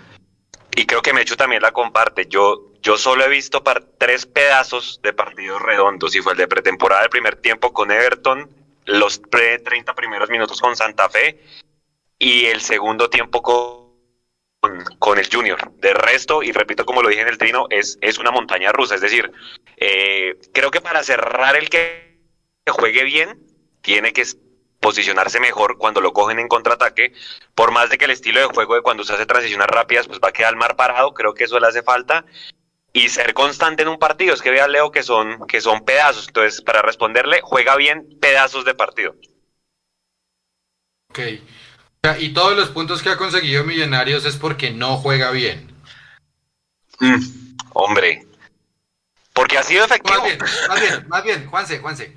Y 0.74 0.86
creo 0.86 1.02
que 1.02 1.12
Mechu 1.12 1.36
también 1.36 1.62
la 1.62 1.70
comparte. 1.70 2.26
Yo, 2.26 2.72
yo 2.80 2.96
solo 2.96 3.24
he 3.24 3.28
visto 3.28 3.62
tres 3.98 4.26
pedazos 4.26 4.98
de 5.02 5.12
partidos 5.12 5.62
redondos 5.62 6.16
y 6.16 6.20
fue 6.20 6.32
el 6.32 6.38
de 6.38 6.48
pretemporada 6.48 7.02
del 7.02 7.10
primer 7.10 7.36
tiempo 7.36 7.72
con 7.72 7.92
Everton, 7.92 8.50
los 8.86 9.18
pre 9.18 9.60
30 9.60 9.94
primeros 9.94 10.30
minutos 10.30 10.60
con 10.60 10.74
Santa 10.74 11.08
Fe 11.08 11.40
y 12.24 12.46
el 12.46 12.62
segundo 12.62 13.10
tiempo 13.10 13.42
con, 13.42 14.82
con, 14.98 15.18
el 15.18 15.28
Junior. 15.30 15.70
De 15.74 15.92
resto, 15.92 16.42
y 16.42 16.52
repito 16.52 16.86
como 16.86 17.02
lo 17.02 17.10
dije 17.10 17.20
en 17.20 17.28
el 17.28 17.36
trino, 17.36 17.66
es, 17.68 17.98
es 18.00 18.16
una 18.16 18.30
montaña 18.30 18.72
rusa. 18.72 18.94
Es 18.94 19.02
decir, 19.02 19.30
eh, 19.76 20.38
creo 20.54 20.70
que 20.70 20.80
para 20.80 21.02
cerrar 21.02 21.54
el 21.54 21.68
que 21.68 22.18
juegue 22.66 23.04
bien, 23.04 23.46
tiene 23.82 24.14
que 24.14 24.24
posicionarse 24.80 25.38
mejor 25.38 25.76
cuando 25.76 26.00
lo 26.00 26.14
cogen 26.14 26.38
en 26.38 26.48
contraataque, 26.48 27.12
por 27.54 27.72
más 27.72 27.90
de 27.90 27.98
que 27.98 28.06
el 28.06 28.12
estilo 28.12 28.40
de 28.40 28.46
juego 28.46 28.74
de 28.74 28.80
cuando 28.80 29.04
se 29.04 29.12
hace 29.12 29.26
transiciones 29.26 29.66
rápidas, 29.66 30.06
pues 30.06 30.18
va 30.18 30.28
a 30.28 30.32
quedar 30.32 30.56
mar 30.56 30.76
parado, 30.76 31.12
creo 31.12 31.34
que 31.34 31.44
eso 31.44 31.60
le 31.60 31.66
hace 31.66 31.82
falta. 31.82 32.24
Y 32.94 33.10
ser 33.10 33.34
constante 33.34 33.82
en 33.82 33.88
un 33.88 33.98
partido, 33.98 34.32
es 34.32 34.40
que 34.40 34.50
vea 34.50 34.66
Leo 34.66 34.92
que 34.92 35.02
son, 35.02 35.46
que 35.46 35.60
son 35.60 35.84
pedazos. 35.84 36.28
Entonces, 36.28 36.62
para 36.62 36.80
responderle, 36.80 37.42
juega 37.42 37.76
bien 37.76 38.18
pedazos 38.18 38.64
de 38.64 38.74
partido. 38.74 39.14
Ok. 41.10 41.18
Y 42.18 42.30
todos 42.34 42.56
los 42.56 42.68
puntos 42.68 43.02
que 43.02 43.08
ha 43.08 43.16
conseguido 43.16 43.64
Millonarios 43.64 44.24
es 44.24 44.36
porque 44.36 44.70
no 44.70 44.96
juega 44.98 45.30
bien. 45.30 45.72
Mm, 47.00 47.56
hombre. 47.72 48.26
Porque 49.32 49.58
ha 49.58 49.62
sido 49.62 49.84
efectivo. 49.84 50.18
Más 50.18 50.24
bien, 50.24 50.38
más 50.68 50.80
bien, 50.80 51.08
más 51.08 51.24
bien, 51.24 51.46
Juanse, 51.46 51.78
Juanse. 51.78 52.16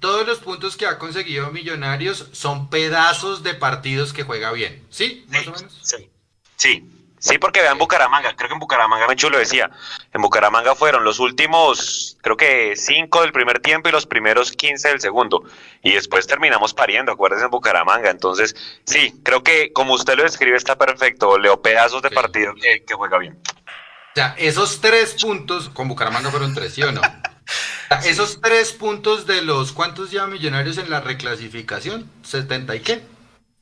todos 0.00 0.26
los 0.26 0.38
puntos 0.38 0.76
que 0.76 0.86
ha 0.86 0.98
conseguido 0.98 1.50
Millonarios 1.50 2.28
son 2.32 2.70
pedazos 2.70 3.42
de 3.42 3.54
partidos 3.54 4.12
que 4.12 4.22
juega 4.22 4.52
bien. 4.52 4.86
¿Sí? 4.90 5.26
Más 5.28 5.46
o 5.48 5.52
menos. 5.52 5.78
Sí. 5.82 6.10
Sí. 6.56 6.95
Sí, 7.18 7.38
porque 7.38 7.62
vean 7.62 7.78
Bucaramanga, 7.78 8.36
creo 8.36 8.48
que 8.48 8.54
en 8.54 8.60
Bucaramanga 8.60 9.06
Mechu 9.08 9.30
lo 9.30 9.38
decía, 9.38 9.70
en 10.12 10.20
Bucaramanga 10.20 10.74
fueron 10.74 11.02
los 11.02 11.18
últimos, 11.18 12.18
creo 12.22 12.36
que 12.36 12.76
cinco 12.76 13.22
del 13.22 13.32
primer 13.32 13.58
tiempo 13.60 13.88
y 13.88 13.92
los 13.92 14.06
primeros 14.06 14.52
15 14.52 14.88
del 14.88 15.00
segundo, 15.00 15.42
y 15.82 15.92
después 15.92 16.26
terminamos 16.26 16.74
pariendo, 16.74 17.12
acuérdense 17.12 17.46
en 17.46 17.50
Bucaramanga, 17.50 18.10
entonces 18.10 18.54
sí, 18.84 19.14
creo 19.24 19.42
que 19.42 19.72
como 19.72 19.94
usted 19.94 20.14
lo 20.16 20.24
describe 20.24 20.56
está 20.56 20.76
perfecto, 20.76 21.38
leo 21.38 21.60
pedazos 21.62 22.02
de 22.02 22.10
Sí. 22.10 22.14
partido 22.14 22.54
que, 22.54 22.84
que 22.84 22.94
juega 22.94 23.18
bien. 23.18 23.38
O 23.44 24.14
sea, 24.14 24.34
esos 24.38 24.80
tres 24.80 25.16
puntos, 25.20 25.68
con 25.70 25.88
Bucaramanga 25.88 26.30
fueron 26.30 26.54
tres, 26.54 26.74
¿sí 26.74 26.82
o 26.82 26.92
no? 26.92 27.00
Sea, 27.00 27.98
Esos 28.04 28.40
tres 28.40 28.72
puntos 28.72 29.26
de 29.26 29.42
los, 29.42 29.72
¿cuántos 29.72 30.10
ya 30.10 30.26
Millonarios 30.26 30.78
en 30.78 30.90
la 30.90 31.00
reclasificación? 31.00 32.10
¿70 32.24 32.76
y 32.76 32.80
qué? 32.80 33.02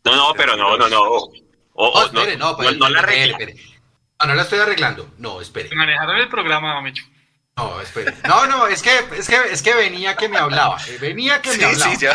No, 0.04 0.14
no, 0.16 0.32
pero 0.36 0.56
no, 0.56 0.76
no, 0.76 0.88
no. 0.88 1.28
O- 1.74 1.86
Oh, 1.88 1.90
o- 1.90 2.12
no, 2.12 2.20
espere, 2.20 2.36
no, 2.36 2.50
no, 2.50 2.56
pues, 2.56 2.76
no 2.78 2.88
la 2.88 3.00
espere, 3.00 3.16
regla. 3.26 3.38
espere. 3.38 3.54
No, 4.20 4.26
no 4.28 4.34
la 4.34 4.42
estoy 4.42 4.58
arreglando. 4.60 5.10
No, 5.18 5.40
espere. 5.40 5.68
Manejaron 5.74 6.16
el 6.16 6.28
programa, 6.28 6.80
Mecho. 6.80 7.04
No, 7.56 7.80
espere. 7.80 8.12
No, 8.26 8.46
no, 8.48 8.66
es 8.66 8.82
que, 8.82 8.90
es 9.16 9.28
que, 9.28 9.36
es 9.52 9.62
que 9.62 9.74
venía 9.74 10.16
que 10.16 10.28
me 10.28 10.38
hablaba. 10.38 10.76
eh, 10.88 10.98
Venía 11.00 11.40
que 11.40 11.50
me 11.50 11.54
Sí, 11.56 11.62
hablaba. 11.62 11.94
sí, 11.94 12.04
yo, 12.04 12.10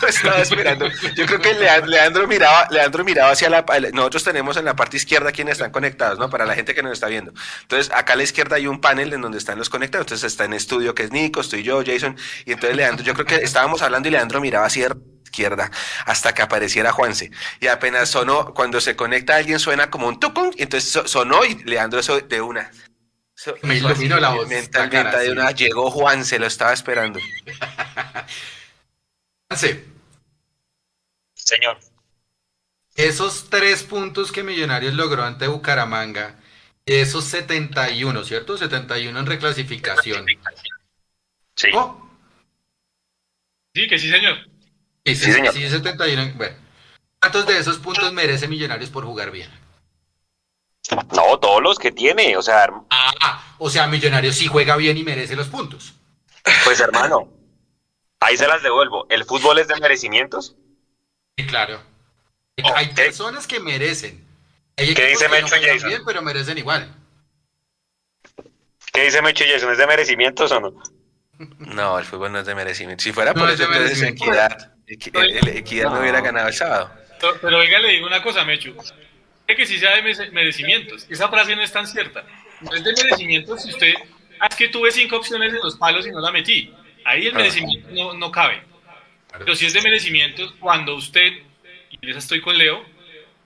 yo 0.00 0.08
estaba 0.08 0.38
esperando. 0.38 0.88
Yo 1.14 1.24
creo 1.26 1.40
que 1.40 1.54
Lea- 1.54 1.86
Leandro 1.86 2.26
miraba, 2.26 2.66
Leandro 2.68 3.04
miraba 3.04 3.30
hacia 3.30 3.48
la. 3.48 3.64
Nosotros 3.92 4.24
tenemos 4.24 4.56
en 4.56 4.64
la 4.64 4.74
parte 4.74 4.96
izquierda 4.96 5.30
quienes 5.30 5.52
están 5.52 5.70
conectados, 5.70 6.18
¿no? 6.18 6.28
Para 6.30 6.46
la 6.46 6.56
gente 6.56 6.74
que 6.74 6.82
nos 6.82 6.92
está 6.94 7.06
viendo. 7.06 7.32
Entonces, 7.60 7.92
acá 7.94 8.14
a 8.14 8.16
la 8.16 8.24
izquierda 8.24 8.56
hay 8.56 8.66
un 8.66 8.80
panel 8.80 9.12
en 9.12 9.20
donde 9.20 9.38
están 9.38 9.56
los 9.56 9.70
conectados. 9.70 10.06
Entonces, 10.06 10.32
está 10.32 10.46
en 10.46 10.52
estudio 10.52 10.96
que 10.96 11.04
es 11.04 11.12
Nico, 11.12 11.42
estoy 11.42 11.62
yo, 11.62 11.80
Jason. 11.86 12.16
Y 12.44 12.50
entonces, 12.52 12.76
Leandro, 12.76 13.04
yo 13.04 13.14
creo 13.14 13.26
que 13.26 13.36
estábamos 13.36 13.82
hablando 13.82 14.08
y 14.08 14.10
Leandro 14.10 14.40
miraba 14.40 14.66
hacia 14.66 14.88
la 14.88 14.96
izquierda 15.24 15.70
hasta 16.06 16.34
que 16.34 16.42
apareciera 16.42 16.90
Juanse. 16.90 17.30
Y 17.60 17.68
apenas 17.68 18.08
sonó, 18.08 18.52
cuando 18.52 18.80
se 18.80 18.96
conecta 18.96 19.36
alguien 19.36 19.60
suena 19.60 19.90
como 19.90 20.08
un 20.08 20.18
tucum. 20.18 20.50
Y 20.56 20.64
entonces 20.64 20.90
so- 20.90 21.06
sonó 21.06 21.44
y 21.44 21.54
Leandro 21.62 22.00
eso 22.00 22.18
de 22.20 22.40
una. 22.40 22.68
So- 23.42 23.56
Me 23.62 23.76
iluminó 23.76 24.20
la 24.20 24.30
voz, 24.30 24.48
Mentalmente 24.48 25.02
cara, 25.10 25.18
de 25.18 25.26
sí. 25.26 25.32
una. 25.32 25.50
Llegó 25.50 25.90
Juan, 25.90 26.24
se 26.24 26.38
lo 26.38 26.46
estaba 26.46 26.72
esperando. 26.72 27.18
Juanse, 29.50 29.84
Señor. 31.34 31.78
Esos 32.94 33.50
tres 33.50 33.82
puntos 33.82 34.30
que 34.30 34.44
Millonarios 34.44 34.94
logró 34.94 35.24
ante 35.24 35.48
Bucaramanga, 35.48 36.38
esos 36.86 37.24
71, 37.24 38.22
¿cierto? 38.24 38.56
71 38.56 39.18
en 39.18 39.26
reclasificación. 39.26 40.24
Sí. 41.56 41.68
¿Oh? 41.74 41.98
Sí, 43.74 43.88
que 43.88 43.98
sí, 43.98 44.08
señor. 44.10 44.36
Sí, 45.04 45.16
Sí, 45.16 45.32
señor. 45.32 45.52
Sí, 45.52 45.68
71. 45.68 46.22
en- 46.22 46.38
Bueno, 46.38 46.56
¿cuántos 47.20 47.44
de 47.46 47.58
esos 47.58 47.78
puntos 47.78 48.12
merece 48.12 48.46
Millonarios 48.46 48.90
por 48.90 49.04
jugar 49.04 49.32
bien? 49.32 49.50
No, 51.14 51.38
todos 51.38 51.62
los 51.62 51.78
que 51.78 51.92
tiene, 51.92 52.36
o 52.36 52.42
sea, 52.42 52.68
Ah, 52.90 53.54
o 53.58 53.70
sea, 53.70 53.86
Millonarios 53.86 54.34
sí 54.36 54.46
juega 54.46 54.76
bien 54.76 54.96
y 54.98 55.04
merece 55.04 55.36
los 55.36 55.48
puntos. 55.48 55.94
pues 56.64 56.80
hermano, 56.80 57.28
ahí 58.20 58.36
se 58.36 58.46
las 58.48 58.62
devuelvo. 58.62 59.06
¿El 59.10 59.24
fútbol 59.24 59.58
es 59.58 59.68
de 59.68 59.76
merecimientos? 59.80 60.56
Sí, 61.36 61.46
claro. 61.46 61.80
Oh, 62.64 62.72
Hay 62.76 62.88
¿qué? 62.88 63.04
personas 63.04 63.46
que 63.46 63.60
merecen. 63.60 64.26
Hay 64.76 64.94
¿Qué 64.94 65.06
dice 65.06 65.24
que 65.24 65.28
no 65.28 65.34
Mecho 65.34 65.48
juegan 65.48 65.74
Jason? 65.74 65.88
bien, 65.88 66.02
pero 66.04 66.22
merecen 66.22 66.58
igual. 66.58 66.94
¿Qué 68.92 69.04
dice 69.04 69.22
Mecho 69.22 69.44
Jason? 69.50 69.72
¿Es 69.72 69.78
de 69.78 69.86
merecimientos 69.86 70.52
o 70.52 70.60
no? 70.60 70.82
No, 71.58 71.98
el 71.98 72.04
fútbol 72.04 72.30
no 72.32 72.40
es 72.40 72.46
de 72.46 72.54
merecimiento. 72.54 73.02
Si 73.02 73.12
fuera 73.12 73.32
No 73.32 73.40
por 73.40 73.50
es 73.50 73.58
eso, 73.60 73.72
entonces. 73.72 74.02
Equidad, 74.02 74.74
Equi- 74.86 75.18
el- 75.18 75.36
el 75.48 75.56
Equidad 75.56 75.84
no 75.88 75.94
No. 75.96 76.00
hubiera 76.02 76.20
ganado 76.20 76.48
el 76.48 76.54
sábado. 76.54 76.90
Pero, 77.20 77.34
pero 77.40 77.58
oiga, 77.58 77.78
le 77.78 77.88
digo 77.88 78.06
una 78.06 78.22
cosa, 78.22 78.44
Mechu. 78.44 78.74
Que 79.56 79.66
sí 79.66 79.78
sea 79.78 79.96
de 79.96 80.02
mere- 80.02 80.30
merecimientos. 80.30 81.06
Esa 81.10 81.28
frase 81.28 81.54
no 81.54 81.62
es 81.62 81.72
tan 81.72 81.86
cierta. 81.86 82.24
No 82.60 82.72
es 82.74 82.82
de 82.84 82.92
merecimientos 82.92 83.62
si 83.62 83.70
usted. 83.70 83.94
Ah, 84.40 84.48
es 84.50 84.56
que 84.56 84.68
tuve 84.68 84.90
cinco 84.90 85.16
opciones 85.16 85.52
en 85.52 85.60
los 85.60 85.76
palos 85.76 86.06
y 86.06 86.10
no 86.10 86.20
la 86.20 86.32
metí. 86.32 86.72
Ahí 87.04 87.26
el 87.26 87.34
merecimiento 87.34 87.88
no, 87.92 88.14
no 88.14 88.30
cabe. 88.30 88.62
Pero 89.38 89.54
si 89.54 89.66
es 89.66 89.72
de 89.72 89.82
merecimientos 89.82 90.52
cuando 90.58 90.94
usted, 90.94 91.32
y 91.90 91.98
en 92.00 92.08
esa 92.10 92.18
estoy 92.18 92.40
con 92.40 92.56
Leo, 92.58 92.84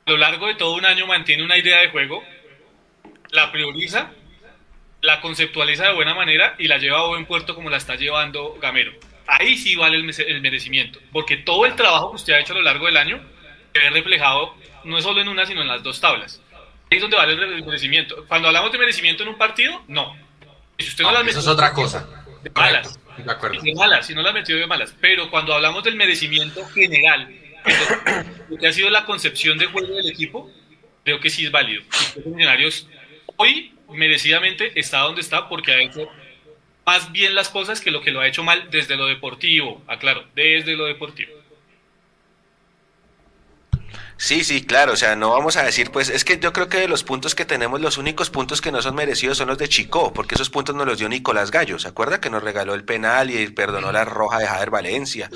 a 0.07 0.11
lo 0.11 0.17
largo 0.17 0.47
de 0.47 0.55
todo 0.55 0.75
un 0.75 0.85
año 0.85 1.07
mantiene 1.07 1.43
una 1.45 1.57
idea 1.57 1.79
de 1.81 1.89
juego, 1.91 2.23
la 3.31 3.51
prioriza, 3.53 4.11
la 5.01 5.21
conceptualiza 5.21 5.87
de 5.89 5.95
buena 5.95 6.15
manera 6.15 6.55
y 6.59 6.69
la 6.69 6.79
lleva 6.79 6.99
a 7.01 7.07
buen 7.07 7.27
puerto 7.27 7.55
como 7.55 7.71
la 7.71 7.77
está 7.77 7.97
llevando 7.97 8.57
Gamero. 8.61 8.93
Ahí 9.27 9.57
sí 9.57 9.75
vale 9.75 9.97
el 9.97 10.41
merecimiento, 10.41 11.01
porque 11.13 11.37
todo 11.37 11.67
el 11.67 11.75
trabajo 11.75 12.11
que 12.11 12.17
usted 12.17 12.35
ha 12.35 12.41
hecho 12.41 12.53
a 12.53 12.57
lo 12.57 12.63
largo 12.63 12.87
del 12.87 12.97
año 12.97 13.21
se 13.77 13.83
ve 13.85 13.91
reflejado 13.91 14.55
no 14.85 15.01
solo 15.01 15.21
en 15.21 15.29
una, 15.29 15.45
sino 15.47 15.63
en 15.63 15.69
las 15.69 15.83
dos 15.83 16.01
tablas. 16.01 16.41
Ahí 16.91 16.99
es 16.99 17.01
donde 17.03 17.17
vale 17.17 17.33
el 17.33 17.65
merecimiento. 17.65 18.25
Cuando 18.29 18.49
hablamos 18.49 18.71
de 18.73 18.79
merecimiento 18.79 19.23
en 19.23 19.31
un 19.31 19.39
partido, 19.39 19.83
no. 19.89 20.17
Si 20.79 20.87
usted 20.89 21.05
no, 21.05 21.11
No, 21.13 21.19
las 21.19 21.29
eso 21.29 21.41
es 21.41 21.47
otra 21.49 21.73
cosa. 21.73 22.09
de 22.43 22.51
malas. 22.51 22.99
De 23.17 23.31
acuerdo. 23.33 23.61
De 23.61 23.75
malas, 23.75 24.07
si 24.07 24.15
no 24.15 24.23
las 24.23 24.33
metió 24.35 24.57
de 24.57 24.67
malas. 24.67 24.95
Pero 25.01 25.31
cuando 25.31 25.55
hablamos 25.55 25.83
del 25.83 25.97
merecimiento 25.97 26.65
general, 26.69 27.29
lo- 28.49 28.57
que 28.59 28.69
ha 28.69 28.73
sido 28.73 28.89
la 28.91 29.05
concepción 29.05 29.59
de 29.59 29.67
juego 29.67 29.97
del 29.97 30.09
equipo, 30.09 30.51
creo 31.05 31.19
que 31.19 31.31
sí 31.31 31.45
es 31.47 31.51
válido. 31.51 31.83
Millonarios 32.25 32.87
hoy 33.37 33.73
merecidamente 33.91 34.79
está 34.79 34.99
donde 35.01 35.21
está 35.23 35.49
porque 35.49 35.73
ha 35.73 35.81
hecho 35.81 36.09
más 36.85 37.11
bien 37.11 37.35
las 37.35 37.49
cosas 37.49 37.81
que 37.81 37.91
lo 37.91 38.01
que 38.01 38.13
lo 38.13 38.21
ha 38.21 38.29
hecho 38.29 38.45
mal 38.45 38.71
desde 38.71 38.97
lo 38.97 39.07
deportivo, 39.07 39.83
aclaro, 39.89 40.25
desde 40.37 40.77
lo 40.77 40.85
deportivo. 40.85 41.33
Sí, 44.19 44.45
sí, 44.45 44.65
claro, 44.65 44.95
o 44.95 44.97
sea, 44.97 45.15
no 45.15 45.31
vamos 45.31 45.57
a 45.57 45.63
decir, 45.63 45.91
pues 45.91 46.09
es 46.09 46.25
que 46.25 46.39
yo 46.39 46.53
creo 46.53 46.69
que 46.69 46.79
de 46.79 46.89
los 46.89 47.05
puntos 47.05 47.35
que 47.35 47.45
tenemos, 47.45 47.81
los 47.81 47.99
únicos 47.99 48.31
puntos 48.31 48.63
que 48.63 48.73
no 48.73 48.81
son 48.81 48.95
merecidos 48.95 49.37
son 49.37 49.49
los 49.49 49.59
de 49.59 49.69
Chico, 49.69 50.13
porque 50.15 50.37
esos 50.37 50.49
puntos 50.49 50.75
nos 50.75 50.87
los 50.87 50.99
dio 50.99 51.09
Nicolás 51.09 51.51
Gallo, 51.51 51.79
¿se 51.79 51.89
acuerda? 51.89 52.21
Que 52.21 52.31
nos 52.31 52.43
regaló 52.43 52.75
el 52.75 52.85
penal 52.85 53.31
y 53.31 53.49
perdonó 53.49 53.93
la 53.93 54.07
roja 54.07 54.39
de 54.39 54.47
Jader 54.47 54.71
Valencia. 54.71 55.31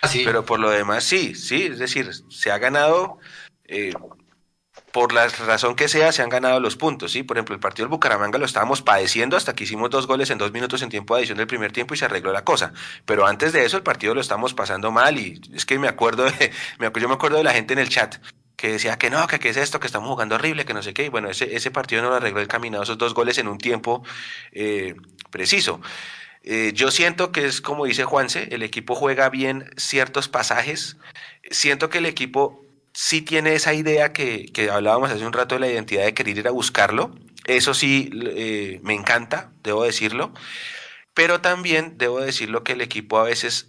Así. 0.00 0.22
Pero 0.24 0.46
por 0.46 0.60
lo 0.60 0.70
demás, 0.70 1.04
sí, 1.04 1.34
sí, 1.34 1.64
es 1.64 1.78
decir, 1.78 2.10
se 2.30 2.50
ha 2.50 2.58
ganado, 2.58 3.18
eh, 3.66 3.92
por 4.92 5.12
la 5.12 5.26
razón 5.28 5.74
que 5.74 5.88
sea, 5.88 6.12
se 6.12 6.22
han 6.22 6.28
ganado 6.28 6.60
los 6.60 6.76
puntos, 6.76 7.12
¿sí? 7.12 7.22
Por 7.22 7.38
ejemplo, 7.38 7.54
el 7.54 7.60
partido 7.60 7.86
del 7.86 7.90
Bucaramanga 7.90 8.38
lo 8.38 8.44
estábamos 8.44 8.82
padeciendo 8.82 9.36
hasta 9.36 9.54
que 9.54 9.64
hicimos 9.64 9.90
dos 9.90 10.06
goles 10.06 10.30
en 10.30 10.38
dos 10.38 10.52
minutos 10.52 10.82
en 10.82 10.90
tiempo 10.90 11.14
de 11.14 11.20
adición 11.20 11.38
del 11.38 11.46
primer 11.46 11.72
tiempo 11.72 11.94
y 11.94 11.96
se 11.96 12.04
arregló 12.04 12.32
la 12.32 12.44
cosa. 12.44 12.72
Pero 13.06 13.26
antes 13.26 13.52
de 13.52 13.64
eso, 13.64 13.78
el 13.78 13.82
partido 13.82 14.14
lo 14.14 14.20
estamos 14.20 14.52
pasando 14.54 14.90
mal 14.90 15.18
y 15.18 15.40
es 15.54 15.64
que 15.64 15.78
me 15.78 15.88
acuerdo, 15.88 16.24
de, 16.24 16.52
me 16.78 16.90
yo 17.00 17.08
me 17.08 17.14
acuerdo 17.14 17.38
de 17.38 17.44
la 17.44 17.52
gente 17.52 17.72
en 17.72 17.78
el 17.78 17.88
chat 17.88 18.16
que 18.56 18.72
decía 18.72 18.96
que 18.96 19.10
no, 19.10 19.26
que 19.26 19.40
qué 19.40 19.48
es 19.48 19.56
esto, 19.56 19.80
que 19.80 19.86
estamos 19.86 20.08
jugando 20.08 20.36
horrible, 20.36 20.64
que 20.64 20.74
no 20.74 20.82
sé 20.82 20.94
qué. 20.94 21.06
Y 21.06 21.08
bueno, 21.08 21.28
ese, 21.30 21.56
ese 21.56 21.70
partido 21.70 22.02
no 22.02 22.10
lo 22.10 22.16
arregló 22.16 22.40
el 22.40 22.46
caminado, 22.46 22.84
esos 22.84 22.98
dos 22.98 23.14
goles 23.14 23.38
en 23.38 23.48
un 23.48 23.58
tiempo 23.58 24.04
eh, 24.52 24.94
preciso. 25.30 25.80
Eh, 26.44 26.72
yo 26.74 26.90
siento 26.90 27.32
que 27.32 27.46
es 27.46 27.60
como 27.60 27.86
dice 27.86 28.04
Juanse, 28.04 28.48
el 28.52 28.62
equipo 28.62 28.94
juega 28.94 29.30
bien 29.30 29.70
ciertos 29.76 30.28
pasajes. 30.28 30.96
Siento 31.50 31.88
que 31.88 31.98
el 31.98 32.06
equipo 32.06 32.61
sí 32.92 33.22
tiene 33.22 33.54
esa 33.54 33.74
idea 33.74 34.12
que, 34.12 34.46
que 34.52 34.70
hablábamos 34.70 35.10
hace 35.10 35.26
un 35.26 35.32
rato 35.32 35.54
de 35.54 35.60
la 35.60 35.68
identidad 35.68 36.04
de 36.04 36.14
querer 36.14 36.38
ir 36.38 36.48
a 36.48 36.52
buscarlo. 36.52 37.14
Eso 37.46 37.74
sí, 37.74 38.10
eh, 38.14 38.80
me 38.82 38.94
encanta, 38.94 39.52
debo 39.62 39.84
decirlo. 39.84 40.32
Pero 41.14 41.40
también 41.40 41.98
debo 41.98 42.20
decirlo 42.20 42.64
que 42.64 42.72
el 42.72 42.80
equipo 42.80 43.18
a 43.18 43.24
veces 43.24 43.68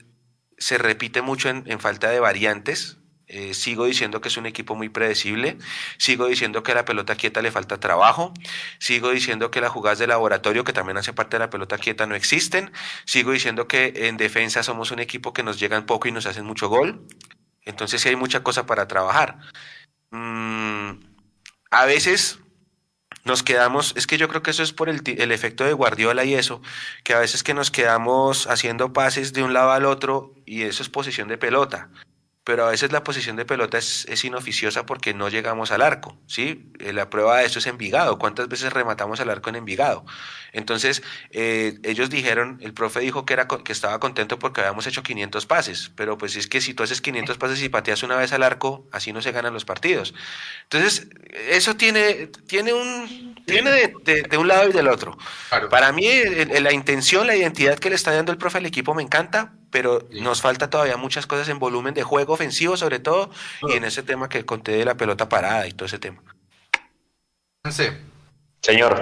se 0.57 0.77
repite 0.77 1.21
mucho 1.21 1.49
en, 1.49 1.79
falta 1.79 2.09
de 2.09 2.19
variantes. 2.19 2.97
Eh, 3.27 3.53
sigo 3.53 3.85
diciendo 3.85 4.21
que 4.21 4.27
es 4.27 4.37
un 4.37 4.45
equipo 4.45 4.75
muy 4.75 4.89
predecible, 4.89 5.57
sigo 5.97 6.27
diciendo 6.27 6.61
que 6.61 6.73
a 6.73 6.75
la 6.75 6.85
pelota 6.85 7.15
quieta 7.15 7.41
le 7.41 7.51
falta 7.51 7.79
trabajo, 7.79 8.33
sigo 8.79 9.09
diciendo 9.11 9.49
que 9.49 9.61
las 9.61 9.71
jugadas 9.71 9.97
de 9.97 10.07
laboratorio, 10.07 10.63
que 10.63 10.73
también 10.73 10.97
hace 10.97 11.13
parte 11.13 11.37
de 11.37 11.39
la 11.39 11.49
pelota 11.49 11.77
quieta, 11.77 12.05
no 12.05 12.15
existen, 12.15 12.71
sigo 13.05 13.31
diciendo 13.31 13.67
que 13.67 13.93
en 13.95 14.17
defensa 14.17 14.61
somos 14.61 14.91
un 14.91 14.99
equipo 14.99 15.33
que 15.33 15.41
nos 15.41 15.59
llegan 15.59 15.85
poco 15.85 16.07
y 16.07 16.11
nos 16.11 16.27
hacen 16.27 16.45
mucho 16.45 16.67
gol, 16.67 17.07
entonces 17.65 18.01
sí 18.01 18.09
hay 18.09 18.15
mucha 18.15 18.43
cosa 18.43 18.65
para 18.65 18.87
trabajar. 18.87 19.39
Mm, 20.11 20.91
a 21.71 21.85
veces 21.85 22.39
nos 23.25 23.43
quedamos, 23.43 23.93
es 23.95 24.07
que 24.07 24.17
yo 24.17 24.27
creo 24.27 24.43
que 24.43 24.51
eso 24.51 24.63
es 24.63 24.73
por 24.73 24.89
el, 24.89 25.01
el 25.05 25.31
efecto 25.31 25.63
de 25.63 25.73
Guardiola 25.73 26.25
y 26.25 26.35
eso, 26.35 26.61
que 27.03 27.13
a 27.13 27.19
veces 27.19 27.43
que 27.43 27.53
nos 27.53 27.71
quedamos 27.71 28.47
haciendo 28.47 28.93
pases 28.93 29.33
de 29.33 29.43
un 29.43 29.53
lado 29.53 29.71
al 29.71 29.85
otro 29.85 30.33
y 30.45 30.63
eso 30.63 30.83
es 30.83 30.89
posición 30.89 31.27
de 31.27 31.37
pelota 31.37 31.89
pero 32.43 32.65
a 32.65 32.71
veces 32.71 32.91
la 32.91 33.03
posición 33.03 33.35
de 33.37 33.45
pelota 33.45 33.77
es, 33.77 34.05
es 34.09 34.25
inoficiosa 34.25 34.85
porque 34.85 35.13
no 35.13 35.29
llegamos 35.29 35.71
al 35.71 35.81
arco, 35.81 36.19
¿sí? 36.27 36.71
Eh, 36.79 36.91
La 36.91 37.09
prueba 37.09 37.37
de 37.39 37.45
eso 37.45 37.59
es 37.59 37.67
Envigado. 37.67 38.19
¿Cuántas 38.19 38.49
veces 38.49 38.73
rematamos 38.73 39.19
al 39.21 39.29
arco 39.29 39.49
en 39.49 39.55
Envigado? 39.55 40.05
Entonces, 40.51 41.03
eh, 41.31 41.79
ellos 41.83 42.09
dijeron, 42.09 42.59
el 42.61 42.73
profe 42.73 42.99
dijo 42.99 43.25
que, 43.25 43.33
era, 43.33 43.47
que 43.47 43.71
estaba 43.71 43.99
contento 43.99 44.39
porque 44.39 44.61
habíamos 44.61 44.85
hecho 44.87 45.03
500 45.03 45.45
pases, 45.45 45.91
pero 45.95 46.17
pues 46.17 46.35
es 46.35 46.47
que 46.47 46.59
si 46.61 46.73
tú 46.73 46.83
haces 46.83 47.01
500 47.01 47.37
pases 47.37 47.61
y 47.63 47.69
pateas 47.69 48.03
una 48.03 48.17
vez 48.17 48.33
al 48.33 48.43
arco, 48.43 48.87
así 48.91 49.13
no 49.13 49.21
se 49.21 49.31
ganan 49.31 49.53
los 49.53 49.65
partidos. 49.65 50.13
Entonces, 50.63 51.07
eso 51.49 51.75
tiene, 51.77 52.27
tiene, 52.47 52.73
un, 52.73 53.35
tiene 53.45 53.71
de, 53.71 53.93
de- 54.03 54.23
de 54.23 54.37
un 54.37 54.47
lado 54.47 54.69
y 54.69 54.73
del 54.73 54.89
otro. 54.89 55.17
Claro. 55.49 55.69
Para 55.69 55.91
mí, 55.91 56.07
la 56.59 56.73
intención, 56.73 57.25
la 57.25 57.35
identidad 57.35 57.79
que 57.79 57.89
le 57.89 57.95
está 57.95 58.11
dando 58.11 58.31
el 58.31 58.37
profe 58.37 58.57
al 58.57 58.65
equipo 58.65 58.93
me 58.93 59.01
encanta, 59.03 59.53
pero 59.73 60.07
nos 60.11 60.41
falta 60.41 60.69
todavía 60.69 60.95
muchas 60.95 61.27
cosas 61.27 61.49
en 61.49 61.59
volumen 61.59 61.93
de 61.93 62.03
juego 62.03 62.33
ofensivo 62.33 62.77
sobre 62.77 62.99
todo 62.99 63.31
y 63.63 63.73
en 63.73 63.83
ese 63.83 64.03
tema 64.03 64.29
que 64.29 64.45
conté 64.45 64.73
de 64.73 64.85
la 64.85 64.95
pelota 64.95 65.27
parada 65.27 65.67
y 65.67 65.73
todo 65.73 65.87
ese 65.87 65.99
tema. 65.99 66.21
Señor. 68.61 69.01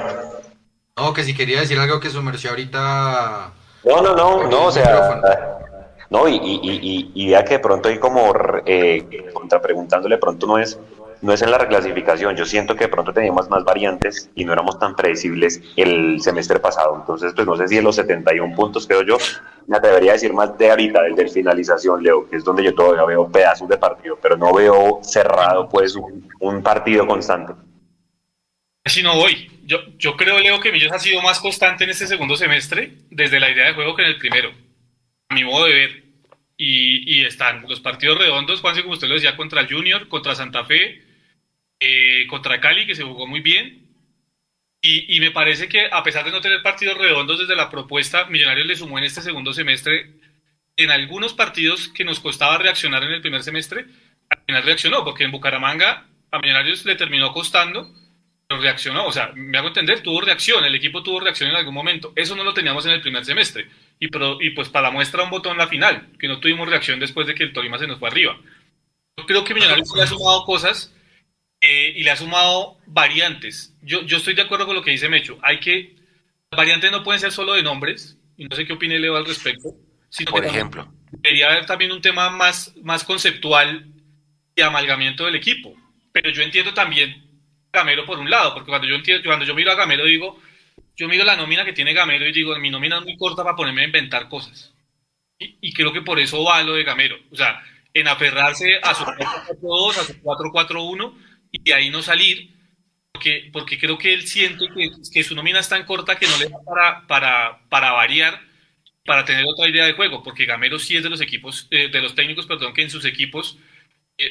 No, 0.98 1.14
que 1.14 1.24
si 1.24 1.36
quería 1.36 1.60
decir 1.60 1.78
algo 1.78 2.00
que 2.00 2.10
sumergió 2.10 2.52
ahorita. 2.52 3.52
No, 3.84 4.02
no, 4.02 4.16
no, 4.16 4.48
no, 4.48 4.66
o 4.66 4.72
sea. 4.72 5.60
No, 6.10 6.28
y, 6.28 6.36
y, 6.36 7.12
y, 7.14 7.30
ya 7.30 7.46
que 7.46 7.54
de 7.54 7.60
pronto 7.60 7.88
hay 7.88 7.98
como 7.98 8.34
eh, 8.66 9.32
contrapreguntándole, 9.34 10.18
pronto 10.18 10.46
no 10.46 10.58
es, 10.58 10.78
no 11.22 11.34
es 11.34 11.42
en 11.42 11.52
la 11.52 11.58
reclasificación. 11.58 12.36
Yo 12.36 12.46
siento 12.46 12.76
que 12.76 12.86
de 12.86 12.90
pronto 12.90 13.14
teníamos 13.14 13.50
más 13.50 13.64
variantes 13.64 14.30
y 14.36 14.44
no 14.44 14.54
éramos 14.54 14.80
tan 14.80 14.96
predecibles 14.96 15.62
el 15.76 16.22
semestre 16.22 16.60
pasado. 16.60 16.96
Entonces, 17.00 17.34
pues 17.36 17.48
no 17.48 17.56
sé 17.56 17.68
si 17.68 17.78
en 17.78 17.84
los 17.84 17.96
71 17.96 18.56
puntos, 18.56 18.88
creo 18.88 19.04
yo, 19.04 19.18
me 19.68 19.78
atrevería 19.78 20.12
a 20.12 20.14
decir 20.14 20.34
más 20.34 20.58
de 20.58 20.72
ahorita, 20.72 21.02
desde 21.04 21.30
finalización, 21.30 22.04
Leo, 22.04 22.30
que 22.30 22.38
es 22.38 22.44
donde 22.44 22.64
yo 22.64 22.74
todavía 22.74 23.06
veo 23.06 23.32
pedazos 23.32 23.70
de 23.70 23.78
partido, 23.78 24.18
pero 24.22 24.36
no 24.36 24.54
veo 24.54 25.00
cerrado, 25.04 25.70
pues, 25.70 25.96
un, 25.96 26.62
partido 26.64 27.06
constante. 27.08 27.54
Si 28.86 29.04
no 29.04 29.16
voy. 29.16 29.50
Yo, 29.64 29.78
yo 29.98 30.18
creo, 30.18 30.40
Leo, 30.40 30.60
que 30.60 30.72
Millos 30.72 30.92
ha 30.92 31.00
sido 31.00 31.22
más 31.22 31.40
constante 31.40 31.84
en 31.84 31.92
este 31.92 32.08
segundo 32.08 32.36
semestre 32.36 32.94
desde 33.10 33.40
la 33.40 33.50
idea 33.50 33.68
de 33.68 33.74
juego 33.74 33.96
que 33.96 34.02
en 34.02 34.10
el 34.10 34.18
primero. 34.18 34.52
A 35.30 35.36
mi 35.36 35.44
modo 35.44 35.66
de 35.66 35.74
ver. 35.74 36.04
Y, 36.64 37.26
están 37.26 37.64
los 37.68 37.80
partidos 37.80 38.20
redondos, 38.20 38.62
Juanse, 38.62 38.84
como 38.84 38.94
usted 38.94 39.08
lo 39.08 39.16
decía, 39.16 39.36
contra 39.36 39.66
Junior, 39.68 40.08
contra 40.08 40.36
Santa 40.36 40.64
Fe, 40.64 41.02
eh, 41.82 42.26
contra 42.28 42.62
Cali, 42.62 42.88
que 42.88 42.96
se 42.96 43.04
jugó 43.04 43.28
muy 43.28 43.42
bien. 43.42 43.90
Y, 44.82 45.16
y, 45.16 45.20
me 45.20 45.32
parece 45.32 45.68
que 45.68 45.88
a 45.92 46.02
pesar 46.02 46.24
de 46.24 46.32
no 46.32 46.42
tener 46.42 46.64
partidos 46.64 46.98
redondos 46.98 47.40
desde 47.40 47.56
la 47.56 47.70
propuesta, 47.70 48.26
Millonarios 48.26 48.66
le 48.66 48.76
sumó 48.78 48.98
en 48.98 49.04
este 49.04 49.22
segundo 49.22 49.54
semestre 49.54 50.14
en 50.78 50.90
algunos 50.90 51.34
partidos 51.34 51.90
que 51.90 52.06
nos 52.06 52.20
costaba 52.20 52.58
reaccionar 52.58 53.04
en 53.04 53.12
el 53.12 53.22
primer 53.22 53.44
semestre, 53.44 53.86
al 54.30 54.44
final 54.46 54.64
reaccionó, 54.64 55.04
porque 55.04 55.26
en 55.26 55.32
Bucaramanga 55.32 56.08
a 56.32 56.40
Millonarios 56.40 56.86
le 56.86 56.96
terminó 56.96 57.34
costando 57.34 57.94
reaccionó, 58.60 59.06
o 59.06 59.12
sea, 59.12 59.32
me 59.36 59.58
hago 59.58 59.70
entender, 59.70 60.02
tuvo 60.02 60.22
reacción, 60.22 60.64
el 60.66 60.76
equipo 60.76 61.04
tuvo 61.04 61.20
reacción 61.20 61.50
en 61.50 61.56
algún 61.56 61.74
momento. 61.74 62.14
Eso 62.16 62.36
no 62.36 62.44
lo 62.44 62.54
teníamos 62.54 62.86
en 62.86 62.94
el 62.94 63.02
primer 63.02 63.24
semestre. 63.26 63.70
Y, 64.00 64.08
y 64.08 64.50
pues 64.52 64.70
para 64.70 64.88
la 64.88 64.92
muestra 64.92 65.24
un 65.24 65.30
botón 65.30 65.58
la 65.58 65.68
final, 65.68 66.10
que 66.20 66.28
no 66.28 66.40
tuvimos 66.40 66.68
reacción 66.68 67.00
después 67.00 67.28
de 67.28 67.36
que 67.36 67.44
el 67.44 67.54
Tolima 67.54 67.78
se 67.78 67.88
nos 67.88 68.00
fue 68.00 68.10
arriba. 68.10 68.38
Yo 69.18 69.26
creo 69.26 69.44
que 69.44 69.54
Millonarios 69.54 69.96
le 69.96 70.04
ha 70.04 70.08
sumado 70.08 70.44
cosas 70.44 70.94
eh, 71.62 71.94
y 71.96 72.04
le 72.04 72.12
ha 72.12 72.16
sumado 72.16 72.80
variantes. 72.88 73.76
Yo, 73.82 74.02
yo 74.02 74.18
estoy 74.18 74.34
de 74.34 74.42
acuerdo 74.42 74.66
con 74.66 74.76
lo 74.76 74.84
que 74.84 74.92
dice 74.92 75.10
Mecho. 75.10 75.38
Hay 75.44 75.60
que, 75.60 75.96
las 76.50 76.58
variantes 76.58 76.92
no 76.92 77.04
pueden 77.04 77.22
ser 77.22 77.32
solo 77.32 77.54
de 77.54 77.62
nombres, 77.64 78.18
y 78.36 78.46
no 78.46 78.56
sé 78.56 78.66
qué 78.66 78.74
opine 78.74 79.00
Leo 79.00 79.16
al 79.16 79.26
respecto, 79.26 79.76
sino 80.10 80.32
Por 80.32 80.42
que 80.42 80.48
ejemplo. 80.48 80.92
debería 81.12 81.52
haber 81.52 81.68
también 81.68 81.92
un 81.92 82.02
tema 82.02 82.32
más, 82.32 82.76
más 82.82 83.04
conceptual 83.04 83.86
y 84.56 84.62
amalgamiento 84.62 85.26
del 85.26 85.36
equipo. 85.36 85.76
Pero 86.12 86.32
yo 86.32 86.42
entiendo 86.42 86.74
también 86.74 87.24
Gamero 87.72 88.06
por 88.06 88.20
un 88.20 88.30
lado, 88.30 88.56
porque 88.56 88.70
cuando 88.70 88.88
yo, 88.88 88.96
entiendo, 88.96 89.24
cuando 89.24 89.46
yo 89.46 89.54
miro 89.54 89.72
a 89.72 89.76
Gamero 89.76 90.06
digo, 90.06 90.42
yo 90.98 91.08
miro 91.08 91.24
la 91.24 91.38
nómina 91.38 91.64
que 91.64 91.74
tiene 91.74 91.94
Gamero 91.94 92.28
y 92.28 92.34
digo, 92.34 92.58
mi 92.58 92.72
nómina 92.72 92.98
es 92.98 93.04
muy 93.04 93.18
corta 93.18 93.44
para 93.44 93.56
ponerme 93.56 93.84
a 93.84 93.86
inventar 93.86 94.28
cosas. 94.28 94.74
Y, 95.38 95.58
y 95.62 95.74
creo 95.74 95.94
que 95.94 96.02
por 96.02 96.20
eso 96.20 96.44
va 96.44 96.64
lo 96.64 96.74
de 96.74 96.84
Gamero. 96.84 97.18
O 97.32 97.36
sea, 97.36 97.64
en 97.94 98.08
aferrarse 98.08 98.80
a 98.82 98.94
su 98.94 99.04
4-4-2, 99.04 99.98
a 99.98 100.04
su 100.04 100.14
4-4-1 100.22 101.14
y 101.52 101.72
ahí 101.72 101.90
no 101.90 102.02
salir, 102.02 102.56
porque, 103.12 103.50
porque 103.52 103.78
creo 103.78 103.98
que 103.98 104.14
él 104.14 104.28
siente 104.28 104.66
que, 104.74 104.92
que, 105.12 105.24
su 105.24 105.36
nómina 105.36 105.60
es 105.60 105.70
tan 105.70 105.86
corta 105.86 106.18
que 106.18 106.28
no 106.28 106.38
le 106.38 106.50
da 106.50 106.58
para, 106.64 107.08
para, 107.08 107.70
para 107.70 107.92
variar, 107.92 108.42
para 109.06 109.26
tener 109.26 109.46
otra 109.48 109.68
idea 109.68 109.86
de 109.86 109.94
juego, 109.94 110.24
porque 110.24 110.46
Gamero 110.46 110.80
sí 110.80 110.96
es 110.96 111.04
de 111.04 111.10
los 111.10 111.22
equipos, 111.22 111.68
eh, 111.72 111.90
de 111.90 112.02
los 112.02 112.16
técnicos, 112.16 112.46
perdón, 112.46 112.74
que 112.74 112.84
en 112.84 112.90
sus 112.90 113.06
equipos 113.06 113.58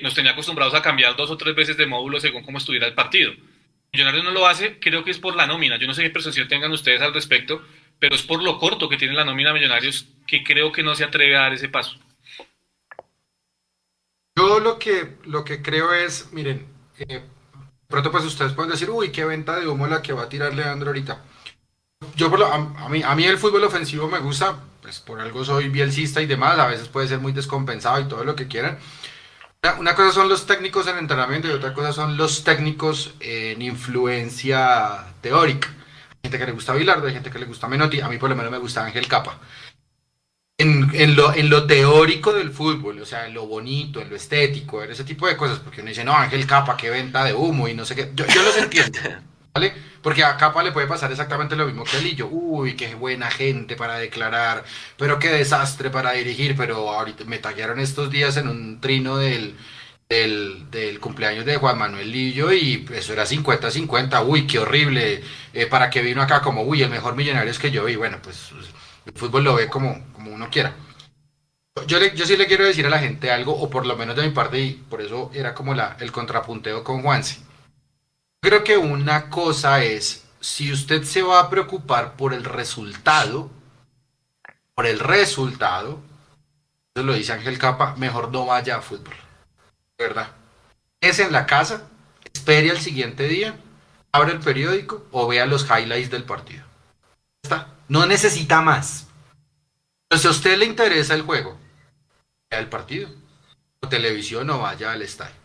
nos 0.02 0.14
tenía 0.14 0.32
acostumbrados 0.32 0.74
a 0.74 0.82
cambiar 0.82 1.16
dos 1.16 1.30
o 1.30 1.36
tres 1.36 1.54
veces 1.54 1.76
de 1.76 1.86
módulo 1.86 2.20
según 2.20 2.42
cómo 2.42 2.58
estuviera 2.58 2.86
el 2.86 2.94
partido. 2.94 3.32
Millonarios 3.92 4.24
no 4.24 4.30
lo 4.30 4.46
hace, 4.46 4.78
creo 4.78 5.02
que 5.02 5.10
es 5.10 5.18
por 5.18 5.34
la 5.34 5.46
nómina. 5.46 5.76
Yo 5.76 5.86
no 5.86 5.94
sé 5.94 6.02
qué 6.02 6.10
percepción 6.10 6.46
tengan 6.46 6.70
ustedes 6.70 7.00
al 7.02 7.12
respecto, 7.12 7.64
pero 7.98 8.14
es 8.14 8.22
por 8.22 8.42
lo 8.42 8.58
corto 8.58 8.88
que 8.88 8.96
tiene 8.96 9.14
la 9.14 9.24
nómina 9.24 9.52
Millonarios 9.52 10.06
que 10.26 10.44
creo 10.44 10.70
que 10.70 10.82
no 10.82 10.94
se 10.94 11.04
atreve 11.04 11.36
a 11.36 11.40
dar 11.40 11.54
ese 11.54 11.68
paso. 11.68 11.98
Yo 14.36 14.60
lo 14.60 14.78
que, 14.78 15.16
lo 15.24 15.44
que 15.44 15.60
creo 15.60 15.92
es, 15.92 16.32
miren, 16.32 16.66
eh, 17.08 17.22
pronto 17.88 18.10
pues 18.10 18.24
ustedes 18.24 18.52
pueden 18.52 18.70
decir, 18.70 18.90
uy, 18.90 19.10
qué 19.10 19.24
venta 19.24 19.58
de 19.58 19.68
humo 19.68 19.86
la 19.86 20.02
que 20.02 20.12
va 20.12 20.22
a 20.22 20.28
tirar 20.28 20.54
Leandro 20.54 20.88
ahorita. 20.88 21.20
Yo, 22.16 22.30
por 22.30 22.38
lo, 22.38 22.46
a, 22.46 22.54
a, 22.54 22.88
mí, 22.88 23.02
a 23.02 23.14
mí 23.14 23.24
el 23.24 23.38
fútbol 23.38 23.64
ofensivo 23.64 24.08
me 24.08 24.18
gusta, 24.18 24.56
pues 24.82 25.00
por 25.00 25.20
algo 25.20 25.44
soy 25.44 25.68
bielcista 25.68 26.20
y 26.20 26.26
demás, 26.26 26.58
a 26.58 26.66
veces 26.66 26.88
puede 26.88 27.08
ser 27.08 27.18
muy 27.20 27.32
descompensado 27.32 28.00
y 28.00 28.08
todo 28.08 28.24
lo 28.24 28.34
que 28.34 28.48
quieran, 28.48 28.78
una 29.78 29.94
cosa 29.94 30.12
son 30.12 30.28
los 30.28 30.46
técnicos 30.46 30.86
en 30.86 30.96
entrenamiento 30.96 31.46
y 31.48 31.50
otra 31.50 31.74
cosa 31.74 31.92
son 31.92 32.16
los 32.16 32.44
técnicos 32.44 33.12
en 33.20 33.60
influencia 33.60 35.04
teórica. 35.20 35.68
Hay 35.68 36.30
gente 36.30 36.38
que 36.38 36.46
le 36.46 36.52
gusta 36.52 36.72
Bilardo, 36.72 37.06
hay 37.06 37.12
gente 37.12 37.30
que 37.30 37.38
le 37.38 37.44
gusta 37.44 37.68
Menotti, 37.68 38.00
a 38.00 38.08
mí 38.08 38.16
por 38.16 38.30
lo 38.30 38.36
menos 38.36 38.50
me 38.50 38.58
gusta 38.58 38.84
Ángel 38.84 39.06
Capa. 39.06 39.38
En, 40.60 40.90
en, 40.94 41.16
lo, 41.16 41.34
en 41.34 41.48
lo 41.48 41.66
teórico 41.66 42.32
del 42.32 42.50
fútbol, 42.50 43.00
o 43.00 43.06
sea, 43.06 43.26
en 43.26 43.34
lo 43.34 43.46
bonito, 43.46 44.00
en 44.00 44.10
lo 44.10 44.16
estético, 44.16 44.82
en 44.82 44.90
ese 44.90 45.04
tipo 45.04 45.26
de 45.26 45.36
cosas, 45.36 45.58
porque 45.60 45.80
uno 45.80 45.88
dice, 45.88 46.04
no, 46.04 46.14
Ángel 46.14 46.46
Capa, 46.46 46.76
qué 46.76 46.90
venta 46.90 47.24
de 47.24 47.34
humo 47.34 47.68
y 47.68 47.74
no 47.74 47.84
sé 47.84 47.94
qué. 47.94 48.10
Yo, 48.14 48.26
yo 48.26 48.42
los 48.42 48.56
entiendo, 48.58 48.98
¿vale? 49.54 49.72
Porque 50.02 50.24
a 50.24 50.36
Capa 50.36 50.62
le 50.62 50.72
puede 50.72 50.86
pasar 50.86 51.10
exactamente 51.10 51.56
lo 51.56 51.66
mismo 51.66 51.84
que 51.84 51.96
a 51.96 52.00
Lillo. 52.00 52.28
Uy, 52.28 52.74
qué 52.74 52.94
buena 52.94 53.30
gente 53.30 53.76
para 53.76 53.98
declarar, 53.98 54.64
pero 54.96 55.18
qué 55.18 55.28
desastre 55.28 55.90
para 55.90 56.12
dirigir. 56.12 56.56
Pero 56.56 56.90
ahorita 56.90 57.24
me 57.24 57.38
taguearon 57.38 57.80
estos 57.80 58.10
días 58.10 58.36
en 58.36 58.48
un 58.48 58.80
trino 58.80 59.18
del, 59.18 59.56
del, 60.08 60.70
del 60.70 61.00
cumpleaños 61.00 61.44
de 61.44 61.56
Juan 61.56 61.78
Manuel 61.78 62.10
Lillo 62.10 62.52
y 62.52 62.86
eso 62.94 63.12
era 63.12 63.26
50-50. 63.26 64.24
Uy, 64.26 64.46
qué 64.46 64.58
horrible. 64.58 65.22
Eh, 65.52 65.66
para 65.66 65.90
que 65.90 66.02
vino 66.02 66.22
acá 66.22 66.40
como, 66.40 66.62
uy, 66.62 66.82
el 66.82 66.90
mejor 66.90 67.14
millonario 67.16 67.50
es 67.50 67.58
que 67.58 67.70
yo. 67.70 67.88
Y 67.88 67.96
bueno, 67.96 68.18
pues 68.22 68.50
el 69.06 69.12
fútbol 69.14 69.44
lo 69.44 69.54
ve 69.54 69.68
como, 69.68 70.02
como 70.20 70.34
uno 70.34 70.50
quiera. 70.50 70.74
Yo, 71.86 71.98
sí 71.98 72.36
le 72.36 72.46
quiero 72.46 72.64
decir 72.64 72.84
a 72.84 72.90
la 72.90 72.98
gente 72.98 73.30
algo, 73.30 73.58
o 73.58 73.70
por 73.70 73.86
lo 73.86 73.96
menos 73.96 74.14
de 74.14 74.22
mi 74.22 74.30
parte, 74.30 74.60
y 74.60 74.72
por 74.72 75.00
eso 75.00 75.30
era 75.32 75.54
como 75.54 75.74
la, 75.74 75.96
el 76.00 76.12
contrapunteo 76.12 76.84
con 76.84 77.02
Juanse 77.02 77.40
Creo 78.42 78.64
que 78.64 78.76
una 78.76 79.30
cosa 79.30 79.82
es, 79.82 80.26
si 80.40 80.72
usted 80.72 81.04
se 81.04 81.22
va 81.22 81.40
a 81.40 81.50
preocupar 81.50 82.16
por 82.16 82.34
el 82.34 82.44
resultado, 82.44 83.50
por 84.74 84.86
el 84.86 84.98
resultado, 84.98 86.00
eso 86.94 87.04
lo 87.04 87.14
dice 87.14 87.32
Ángel 87.32 87.58
Capa, 87.58 87.94
mejor 87.96 88.30
no 88.30 88.46
vaya 88.46 88.76
a 88.76 88.82
fútbol. 88.82 89.14
¿Verdad? 89.98 90.32
Es 91.00 91.18
en 91.18 91.32
la 91.32 91.46
casa, 91.46 91.88
espere 92.32 92.70
al 92.70 92.80
siguiente 92.80 93.26
día, 93.28 93.56
abre 94.12 94.32
el 94.32 94.40
periódico 94.40 95.06
o 95.12 95.26
vea 95.28 95.46
los 95.46 95.64
highlights 95.64 96.10
del 96.10 96.24
partido. 96.24 96.64
Está. 97.42 97.68
No 97.88 98.06
necesita 98.06 98.60
más. 98.60 99.09
Pero 100.10 100.20
si 100.20 100.26
a 100.26 100.32
usted 100.32 100.58
le 100.58 100.66
interesa 100.66 101.14
el 101.14 101.22
juego, 101.22 101.56
el 102.50 102.68
partido. 102.68 103.08
O 103.82 103.88
televisión 103.88 104.50
o 104.50 104.58
vaya 104.58 104.92
al 104.92 105.02
estadio. 105.02 105.36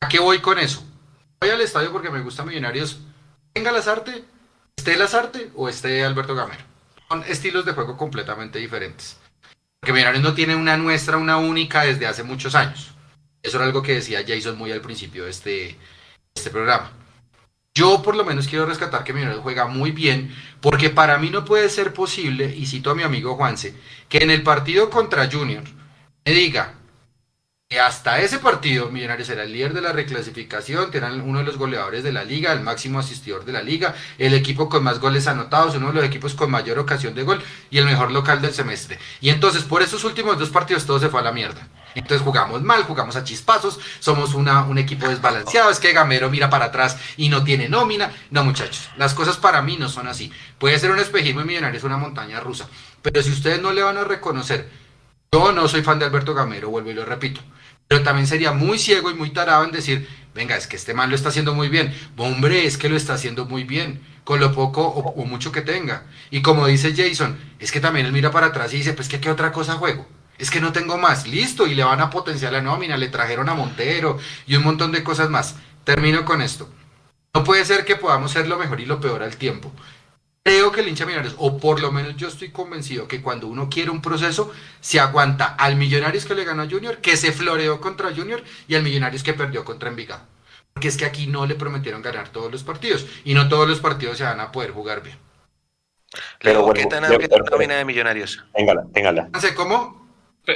¿A 0.00 0.08
qué 0.08 0.20
voy 0.20 0.38
con 0.38 0.58
eso? 0.58 0.84
voy 1.40 1.50
al 1.50 1.60
estadio 1.60 1.90
porque 1.92 2.10
me 2.10 2.20
gusta 2.20 2.44
Millonarios. 2.44 2.98
Venga 3.54 3.72
Lazarte, 3.72 4.22
esté 4.76 4.96
Lazarte 4.96 5.50
o 5.56 5.68
esté 5.68 6.04
Alberto 6.04 6.34
Gamero. 6.34 6.62
Son 7.08 7.24
estilos 7.26 7.64
de 7.64 7.72
juego 7.72 7.96
completamente 7.96 8.58
diferentes. 8.58 9.16
Porque 9.80 9.94
Millonarios 9.94 10.22
no 10.22 10.34
tiene 10.34 10.54
una 10.54 10.76
nuestra, 10.76 11.16
una 11.16 11.38
única 11.38 11.82
desde 11.82 12.06
hace 12.06 12.22
muchos 12.22 12.54
años. 12.54 12.92
Eso 13.42 13.56
era 13.56 13.66
algo 13.66 13.82
que 13.82 13.94
decía 13.94 14.24
Jason 14.26 14.58
muy 14.58 14.72
al 14.72 14.82
principio 14.82 15.24
de 15.24 15.30
este, 15.30 15.76
este 16.34 16.50
programa. 16.50 16.92
Yo 17.76 18.00
por 18.00 18.16
lo 18.16 18.24
menos 18.24 18.48
quiero 18.48 18.64
rescatar 18.64 19.04
que 19.04 19.12
Millonarios 19.12 19.42
juega 19.42 19.66
muy 19.66 19.90
bien, 19.90 20.34
porque 20.62 20.88
para 20.88 21.18
mí 21.18 21.28
no 21.28 21.44
puede 21.44 21.68
ser 21.68 21.92
posible, 21.92 22.46
y 22.56 22.64
cito 22.64 22.90
a 22.90 22.94
mi 22.94 23.02
amigo 23.02 23.36
Juanse, 23.36 23.74
que 24.08 24.16
en 24.16 24.30
el 24.30 24.42
partido 24.42 24.88
contra 24.88 25.30
Junior 25.30 25.62
me 26.24 26.32
diga, 26.32 26.72
hasta 27.78 28.18
ese 28.22 28.38
partido 28.38 28.88
Millonarios 28.88 29.28
era 29.28 29.42
el 29.42 29.52
líder 29.52 29.74
de 29.74 29.82
la 29.82 29.92
reclasificación, 29.92 30.88
eran 30.94 31.20
uno 31.20 31.40
de 31.40 31.44
los 31.44 31.58
goleadores 31.58 32.02
de 32.02 32.12
la 32.12 32.24
liga, 32.24 32.54
el 32.54 32.62
máximo 32.62 32.98
asistidor 32.98 33.44
de 33.44 33.52
la 33.52 33.62
liga, 33.62 33.94
el 34.16 34.32
equipo 34.32 34.70
con 34.70 34.82
más 34.82 34.98
goles 34.98 35.26
anotados, 35.26 35.76
uno 35.76 35.88
de 35.88 35.96
los 35.96 36.04
equipos 36.04 36.34
con 36.34 36.50
mayor 36.50 36.78
ocasión 36.78 37.14
de 37.14 37.24
gol 37.24 37.42
y 37.68 37.76
el 37.76 37.84
mejor 37.84 38.10
local 38.10 38.40
del 38.40 38.54
semestre. 38.54 38.98
Y 39.20 39.28
entonces 39.28 39.64
por 39.64 39.82
esos 39.82 40.02
últimos 40.04 40.38
dos 40.38 40.48
partidos 40.48 40.86
todo 40.86 40.98
se 40.98 41.10
fue 41.10 41.20
a 41.20 41.24
la 41.24 41.32
mierda. 41.32 41.68
Entonces 41.96 42.22
jugamos 42.22 42.62
mal, 42.62 42.84
jugamos 42.84 43.16
a 43.16 43.24
chispazos, 43.24 43.80
somos 43.98 44.34
una, 44.34 44.64
un 44.64 44.78
equipo 44.78 45.08
desbalanceado, 45.08 45.70
es 45.70 45.80
que 45.80 45.92
Gamero 45.92 46.30
mira 46.30 46.48
para 46.48 46.66
atrás 46.66 46.96
y 47.16 47.28
no 47.28 47.42
tiene 47.42 47.68
nómina. 47.68 48.12
No 48.30 48.44
muchachos, 48.44 48.90
las 48.96 49.14
cosas 49.14 49.36
para 49.36 49.62
mí 49.62 49.76
no 49.76 49.88
son 49.88 50.06
así. 50.06 50.30
Puede 50.58 50.78
ser 50.78 50.90
un 50.90 50.98
espejismo 50.98 51.40
y 51.40 51.44
Millonarios 51.44 51.84
una 51.84 51.96
montaña 51.96 52.40
rusa, 52.40 52.68
pero 53.02 53.22
si 53.22 53.30
ustedes 53.30 53.60
no 53.60 53.72
le 53.72 53.82
van 53.82 53.96
a 53.96 54.04
reconocer, 54.04 54.68
yo 55.32 55.52
no 55.52 55.66
soy 55.66 55.82
fan 55.82 55.98
de 55.98 56.04
Alberto 56.04 56.34
Gamero, 56.34 56.70
vuelvo 56.70 56.90
y 56.90 56.94
lo 56.94 57.04
repito 57.04 57.40
pero 57.88 58.02
también 58.02 58.26
sería 58.26 58.52
muy 58.52 58.78
ciego 58.78 59.10
y 59.10 59.14
muy 59.14 59.30
tarado 59.30 59.64
en 59.64 59.70
decir, 59.70 60.08
venga, 60.34 60.56
es 60.56 60.66
que 60.66 60.76
este 60.76 60.94
man 60.94 61.08
lo 61.08 61.16
está 61.16 61.28
haciendo 61.28 61.54
muy 61.54 61.68
bien. 61.68 61.94
Hombre, 62.16 62.66
es 62.66 62.78
que 62.78 62.88
lo 62.88 62.96
está 62.96 63.14
haciendo 63.14 63.46
muy 63.46 63.64
bien, 63.64 64.00
con 64.24 64.40
lo 64.40 64.52
poco 64.52 64.82
o, 64.82 65.24
mucho 65.24 65.52
que 65.52 65.62
tenga. 65.62 66.04
Y 66.30 66.42
como 66.42 66.66
dice 66.66 66.94
Jason, 66.96 67.38
es 67.58 67.70
que 67.70 67.80
también 67.80 68.06
él 68.06 68.12
mira 68.12 68.30
para 68.30 68.48
atrás 68.48 68.72
y 68.74 68.78
dice, 68.78 68.92
pues 68.92 69.08
que 69.08 69.20
qué 69.20 69.30
otra 69.30 69.52
cosa 69.52 69.74
juego. 69.74 70.06
Es 70.38 70.50
que 70.50 70.60
no 70.60 70.72
tengo 70.72 70.98
más, 70.98 71.26
listo, 71.26 71.66
y 71.66 71.74
le 71.74 71.84
van 71.84 72.00
a 72.00 72.10
potenciar 72.10 72.52
la 72.52 72.60
nómina, 72.60 72.96
le 72.96 73.08
trajeron 73.08 73.48
a 73.48 73.54
Montero 73.54 74.18
y 74.46 74.56
un 74.56 74.64
montón 74.64 74.92
de 74.92 75.02
cosas 75.02 75.30
más. 75.30 75.56
Termino 75.84 76.24
con 76.24 76.42
esto. 76.42 76.68
No 77.34 77.44
puede 77.44 77.64
ser 77.64 77.84
que 77.84 77.96
podamos 77.96 78.32
ser 78.32 78.48
lo 78.48 78.58
mejor 78.58 78.80
y 78.80 78.86
lo 78.86 79.00
peor 79.00 79.22
al 79.22 79.36
tiempo. 79.36 79.72
Creo 80.42 80.70
que 80.70 80.80
el 80.80 80.88
hincha 80.88 81.04
Millonarios, 81.04 81.34
o 81.38 81.58
por 81.58 81.80
lo 81.80 81.90
menos 81.90 82.16
yo 82.16 82.28
estoy 82.28 82.50
convencido 82.50 83.08
que 83.08 83.20
cuando 83.20 83.48
uno 83.48 83.68
quiere 83.68 83.90
un 83.90 84.00
proceso, 84.00 84.52
se 84.80 85.00
aguanta 85.00 85.56
al 85.58 85.76
Millonarios 85.76 86.24
que 86.24 86.36
le 86.36 86.44
ganó 86.44 86.62
a 86.62 86.70
Junior, 86.70 86.98
que 86.98 87.16
se 87.16 87.32
floreó 87.32 87.80
contra 87.80 88.14
Junior, 88.14 88.44
y 88.68 88.76
al 88.76 88.84
Millonarios 88.84 89.24
que 89.24 89.34
perdió 89.34 89.64
contra 89.64 89.88
Envigado. 89.88 90.22
Porque 90.72 90.88
es 90.88 90.96
que 90.96 91.04
aquí 91.04 91.26
no 91.26 91.46
le 91.46 91.56
prometieron 91.56 92.00
ganar 92.00 92.28
todos 92.28 92.52
los 92.52 92.62
partidos, 92.62 93.06
y 93.24 93.34
no 93.34 93.48
todos 93.48 93.68
los 93.68 93.80
partidos 93.80 94.18
se 94.18 94.24
van 94.24 94.38
a 94.38 94.52
poder 94.52 94.70
jugar 94.70 95.02
bien. 95.02 95.18
Pero 96.40 96.72
¿qué 96.72 96.86
tan 96.86 97.04
amplia 97.04 97.78
de 97.78 97.84
millonarios? 97.84 98.44
Téngala, 98.54 98.86
téngala. 98.94 99.28
Cómo. 99.56 100.05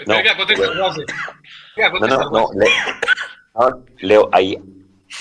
No, 0.07 0.15
Venga, 0.15 0.37
contesta, 0.37 0.67
No, 2.01 2.07
no, 2.07 2.31
no. 2.31 2.49
Le- 2.55 2.67
no, 3.55 3.85
Leo, 4.01 4.29
ahí. 4.33 4.57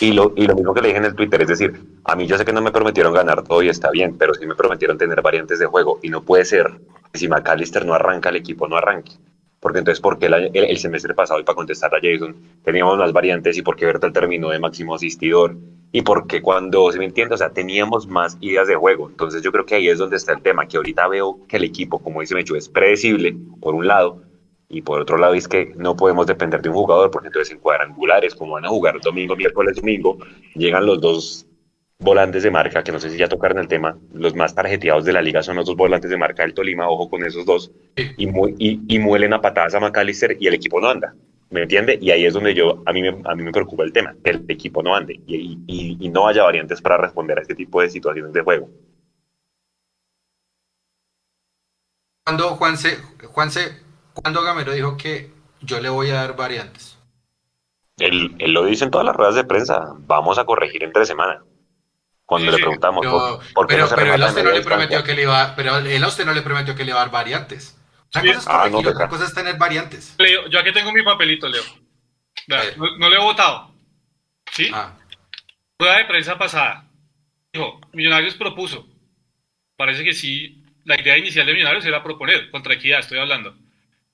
Y 0.02 0.14
lo, 0.14 0.32
y 0.36 0.46
lo 0.48 0.56
mismo 0.56 0.74
que 0.74 0.82
le 0.82 0.88
dije 0.90 1.00
en 1.00 1.06
el 1.06 1.16
Twitter, 1.16 1.42
es 1.42 1.48
decir, 1.48 1.74
a 2.06 2.16
mí 2.16 2.26
yo 2.28 2.38
sé 2.38 2.46
que 2.46 2.54
no 2.54 2.62
me 2.62 2.72
prometieron 2.72 3.14
ganar 3.14 3.44
todo 3.44 3.62
y 3.64 3.70
está 3.70 3.90
bien, 3.92 4.16
pero 4.18 4.34
sí 4.34 4.46
me 4.46 4.56
prometieron 4.56 4.98
tener 4.98 5.22
variantes 5.22 5.60
de 5.60 5.66
juego 5.66 6.00
y 6.02 6.10
no 6.10 6.22
puede 6.22 6.46
ser 6.46 6.68
que 7.12 7.20
si 7.20 7.28
McAllister 7.28 7.86
no 7.86 7.94
arranca, 7.96 8.30
el 8.30 8.36
equipo 8.38 8.68
no 8.68 8.78
arranque. 8.78 9.14
Porque 9.60 9.80
entonces, 9.80 10.00
¿por 10.00 10.18
qué 10.20 10.28
el, 10.28 10.34
el- 10.54 10.66
el 10.70 10.78
semestre 10.78 11.14
pasado, 11.14 11.40
y 11.40 11.44
para 11.44 11.56
contestar 11.56 11.94
a 11.94 12.00
Jason, 12.02 12.36
teníamos 12.64 12.98
más 12.98 13.12
variantes 13.12 13.58
y 13.58 13.62
por 13.62 13.76
qué 13.76 13.86
Bertal 13.88 14.14
terminó 14.14 14.50
de 14.50 14.60
máximo 14.60 14.96
asistidor 14.96 15.58
y 15.92 16.02
por 16.04 16.28
qué 16.28 16.42
cuando, 16.42 16.92
¿se 16.92 17.00
me 17.00 17.06
entiende? 17.06 17.34
O 17.34 17.38
sea, 17.38 17.50
teníamos 17.50 18.08
más 18.08 18.38
ideas 18.40 18.68
de 18.68 18.76
juego. 18.76 19.10
Entonces 19.10 19.42
yo 19.42 19.52
creo 19.52 19.66
que 19.66 19.76
ahí 19.76 19.90
es 19.90 19.98
donde 19.98 20.16
está 20.18 20.32
el 20.34 20.42
tema, 20.42 20.66
que 20.68 20.78
ahorita 20.78 21.08
veo 21.08 21.40
que 21.48 21.58
el 21.58 21.64
equipo, 21.66 22.00
como 22.00 22.22
dice 22.22 22.36
Mechu, 22.36 22.56
es 22.56 22.70
predecible, 22.70 23.36
por 23.60 23.74
un 23.76 23.88
lado, 23.88 24.22
y 24.70 24.82
por 24.84 25.02
otro 25.02 25.18
lado 25.18 25.34
es 25.34 25.48
que 25.48 25.74
no 25.76 25.96
podemos 25.96 26.28
depender 26.28 26.62
de 26.62 26.70
un 26.70 26.76
jugador, 26.76 27.12
porque 27.12 27.28
entonces 27.28 27.54
en 27.54 27.60
cuadrangulares, 27.60 28.36
como 28.36 28.54
van 28.54 28.66
a 28.66 28.70
jugar 28.70 29.00
domingo, 29.02 29.36
miércoles, 29.36 29.76
domingo, 29.78 30.18
llegan 30.56 30.86
los 30.86 31.02
dos 31.02 31.48
volantes 32.00 32.44
de 32.44 32.52
marca, 32.52 32.84
que 32.84 32.92
no 32.92 33.00
sé 33.00 33.10
si 33.10 33.18
ya 33.18 33.28
tocaron 33.28 33.60
el 33.60 33.68
tema, 33.68 33.98
los 34.14 34.36
más 34.36 34.56
tarjeteados 34.56 35.04
de 35.06 35.14
la 35.14 35.22
liga 35.22 35.44
son 35.44 35.58
los 35.58 35.66
dos 35.66 35.76
volantes 35.76 36.10
de 36.10 36.18
marca 36.18 36.44
del 36.44 36.54
Tolima, 36.54 36.90
ojo 36.90 37.10
con 37.10 37.26
esos 37.26 37.46
dos, 37.46 37.72
y, 38.16 38.28
mu- 38.28 38.56
y, 38.58 38.80
y 38.88 39.00
muelen 39.00 39.34
a 39.34 39.42
patadas 39.42 39.74
a 39.76 39.80
McAllister 39.80 40.38
y 40.40 40.48
el 40.48 40.54
equipo 40.54 40.80
no 40.80 40.90
anda. 40.90 41.14
¿Me 41.50 41.64
entiende? 41.64 41.98
Y 42.00 42.12
ahí 42.12 42.26
es 42.26 42.34
donde 42.34 42.54
yo, 42.54 42.84
a 42.86 42.94
mí 42.94 43.02
me, 43.02 43.10
a 43.26 43.36
mí 43.36 43.44
me 43.44 43.52
preocupa 43.52 43.84
el 43.84 43.92
tema, 43.92 44.16
que 44.24 44.30
el 44.32 44.46
equipo 44.48 44.84
no 44.84 44.96
ande 44.96 45.20
y, 45.26 45.58
y, 45.68 45.98
y 46.00 46.10
no 46.10 46.28
haya 46.28 46.44
variantes 46.44 46.80
para 46.82 46.98
responder 46.98 47.40
a 47.40 47.42
este 47.42 47.56
tipo 47.56 47.82
de 47.82 47.90
situaciones 47.90 48.32
de 48.34 48.42
juego. 48.42 48.70
Cuando 52.24 52.56
Juanse, 52.56 52.98
Juanse, 53.34 53.76
cuando 54.22 54.44
Gamero 54.44 54.72
dijo 54.74 54.98
que 54.98 55.32
yo 55.62 55.80
le 55.80 55.90
voy 55.90 56.10
a 56.10 56.16
dar 56.16 56.36
variantes. 56.36 56.98
Él, 57.98 58.36
él 58.40 58.54
lo 58.54 58.66
dice 58.66 58.86
en 58.86 58.92
todas 58.92 59.06
las 59.06 59.16
ruedas 59.16 59.36
de 59.36 59.44
prensa, 59.44 59.94
vamos 59.98 60.38
a 60.40 60.46
corregir 60.46 60.84
entre 60.84 61.06
semana. 61.06 61.44
Cuando 62.26 62.52
Sí, 62.52 62.58
le 62.58 62.64
preguntamos, 62.64 63.04
Yo- 63.04 63.12
¿por, 63.12 63.54
por 63.54 63.68
qué 63.68 63.74
pero, 63.74 63.84
no 63.86 63.90
se 63.90 63.96
pero 63.96 64.14
él 64.14 64.24
a 64.24 64.28
usted 64.28 64.44
no 64.44 64.52
le 64.52 64.62
prometió 64.62 65.04
que 65.04 65.14
le 65.16 65.22
iba, 65.24 65.56
pero 65.56 65.78
él 65.78 66.04
a 66.04 66.08
usted 66.08 66.26
no 66.26 66.34
le 66.34 66.42
prometió 66.42 66.76
que 66.76 66.86
le 66.86 66.92
iba 66.92 67.00
a 67.02 67.04
dar 67.06 67.12
variantes. 67.12 67.76
Una 68.14 68.22
Sí. 68.24 68.28
cosa 68.30 68.40
es 68.40 68.48
Ah, 68.48 68.70
no, 68.70 68.78
otra 68.80 69.10
cosa 69.10 69.26
es 69.26 69.34
tener 69.34 69.58
variantes. 69.58 70.16
Leo, 70.18 70.48
yo 70.48 70.60
aquí 70.60 70.72
tengo 70.72 70.92
mi 70.92 71.04
papelito, 71.04 71.48
Leo. 71.50 71.64
Ver. 72.48 72.78
no, 72.78 72.98
no 72.98 73.10
le 73.10 73.16
he 73.16 73.20
votado. 73.20 73.72
¿Sí? 74.52 74.70
Ah, 74.74 74.94
Rueda 75.78 75.98
de 75.98 76.06
prensa 76.06 76.38
pasada. 76.38 76.86
Dijo, 77.54 77.80
Millonarios 77.94 78.36
propuso. 78.36 78.88
Parece 79.76 80.04
que 80.04 80.14
sí, 80.14 80.64
la 80.86 81.00
idea 81.00 81.18
inicial 81.18 81.46
de 81.46 81.54
Millonarios 81.54 81.86
era 81.86 82.04
proponer, 82.04 82.50
contra 82.52 82.74
equidad 82.74 83.00
estoy 83.00 83.20
hablando. 83.20 83.56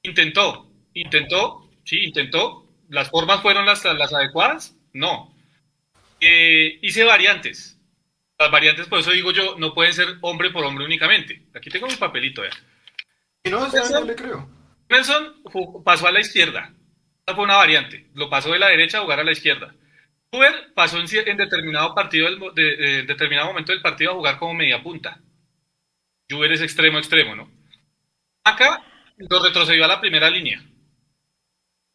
Intentó, 0.06 0.72
intentó, 0.94 1.70
sí, 1.84 2.04
intentó. 2.04 2.68
¿Las 2.90 3.10
formas 3.10 3.42
fueron 3.42 3.66
las, 3.66 3.84
las 3.84 4.14
adecuadas? 4.14 4.76
No. 4.94 5.36
Eh, 6.20 6.80
hice 6.82 7.04
variantes. 7.04 7.80
Las 8.38 8.52
variantes, 8.52 8.88
por 8.88 9.00
eso 9.00 9.12
digo 9.12 9.32
yo, 9.32 9.56
no 9.58 9.74
pueden 9.74 9.94
ser 9.94 10.18
hombre 10.22 10.52
por 10.52 10.64
hombre 10.64 10.86
únicamente. 10.86 11.44
Aquí 11.56 11.70
tengo 11.70 11.88
mi 11.88 11.96
papelito, 11.96 12.44
ya. 12.44 12.52
y 13.44 13.50
no, 13.50 13.70
sea, 13.72 13.90
no 13.90 14.06
le 14.06 14.16
creo. 14.16 14.48
Nelson 14.90 15.42
pasó 15.84 16.08
a 16.08 16.12
la 16.12 16.20
izquierda. 16.20 16.72
Esa 17.26 17.36
fue 17.36 17.46
una 17.46 17.56
variante. 17.56 18.08
Lo 18.14 18.30
pasó 18.30 18.52
de 18.52 18.60
la 18.60 18.68
derecha 18.68 19.00
a 19.00 19.02
jugar 19.02 19.20
a 19.20 19.24
la 19.24 19.32
izquierda. 19.32 19.74
Uber 20.32 20.74
pasó 20.76 21.00
en, 21.00 21.08
en 21.28 21.38
determinado 21.38 21.96
partido 21.96 22.30
del 22.30 22.40
de, 22.54 23.04
determinado 23.04 23.48
momento 23.48 23.72
del 23.72 23.82
partido 23.82 24.12
a 24.12 24.16
jugar 24.16 24.38
como 24.38 24.54
media 24.54 24.84
punta. 24.84 25.20
Uber 26.30 26.52
es 26.52 26.62
extremo 26.62 27.00
extremo, 27.00 27.36
¿no? 27.36 27.50
Acá 28.44 28.84
lo 29.18 29.44
retrocedió 29.44 29.86
a 29.86 29.90
la 29.90 30.02
primera 30.02 30.30
línea. 30.30 30.64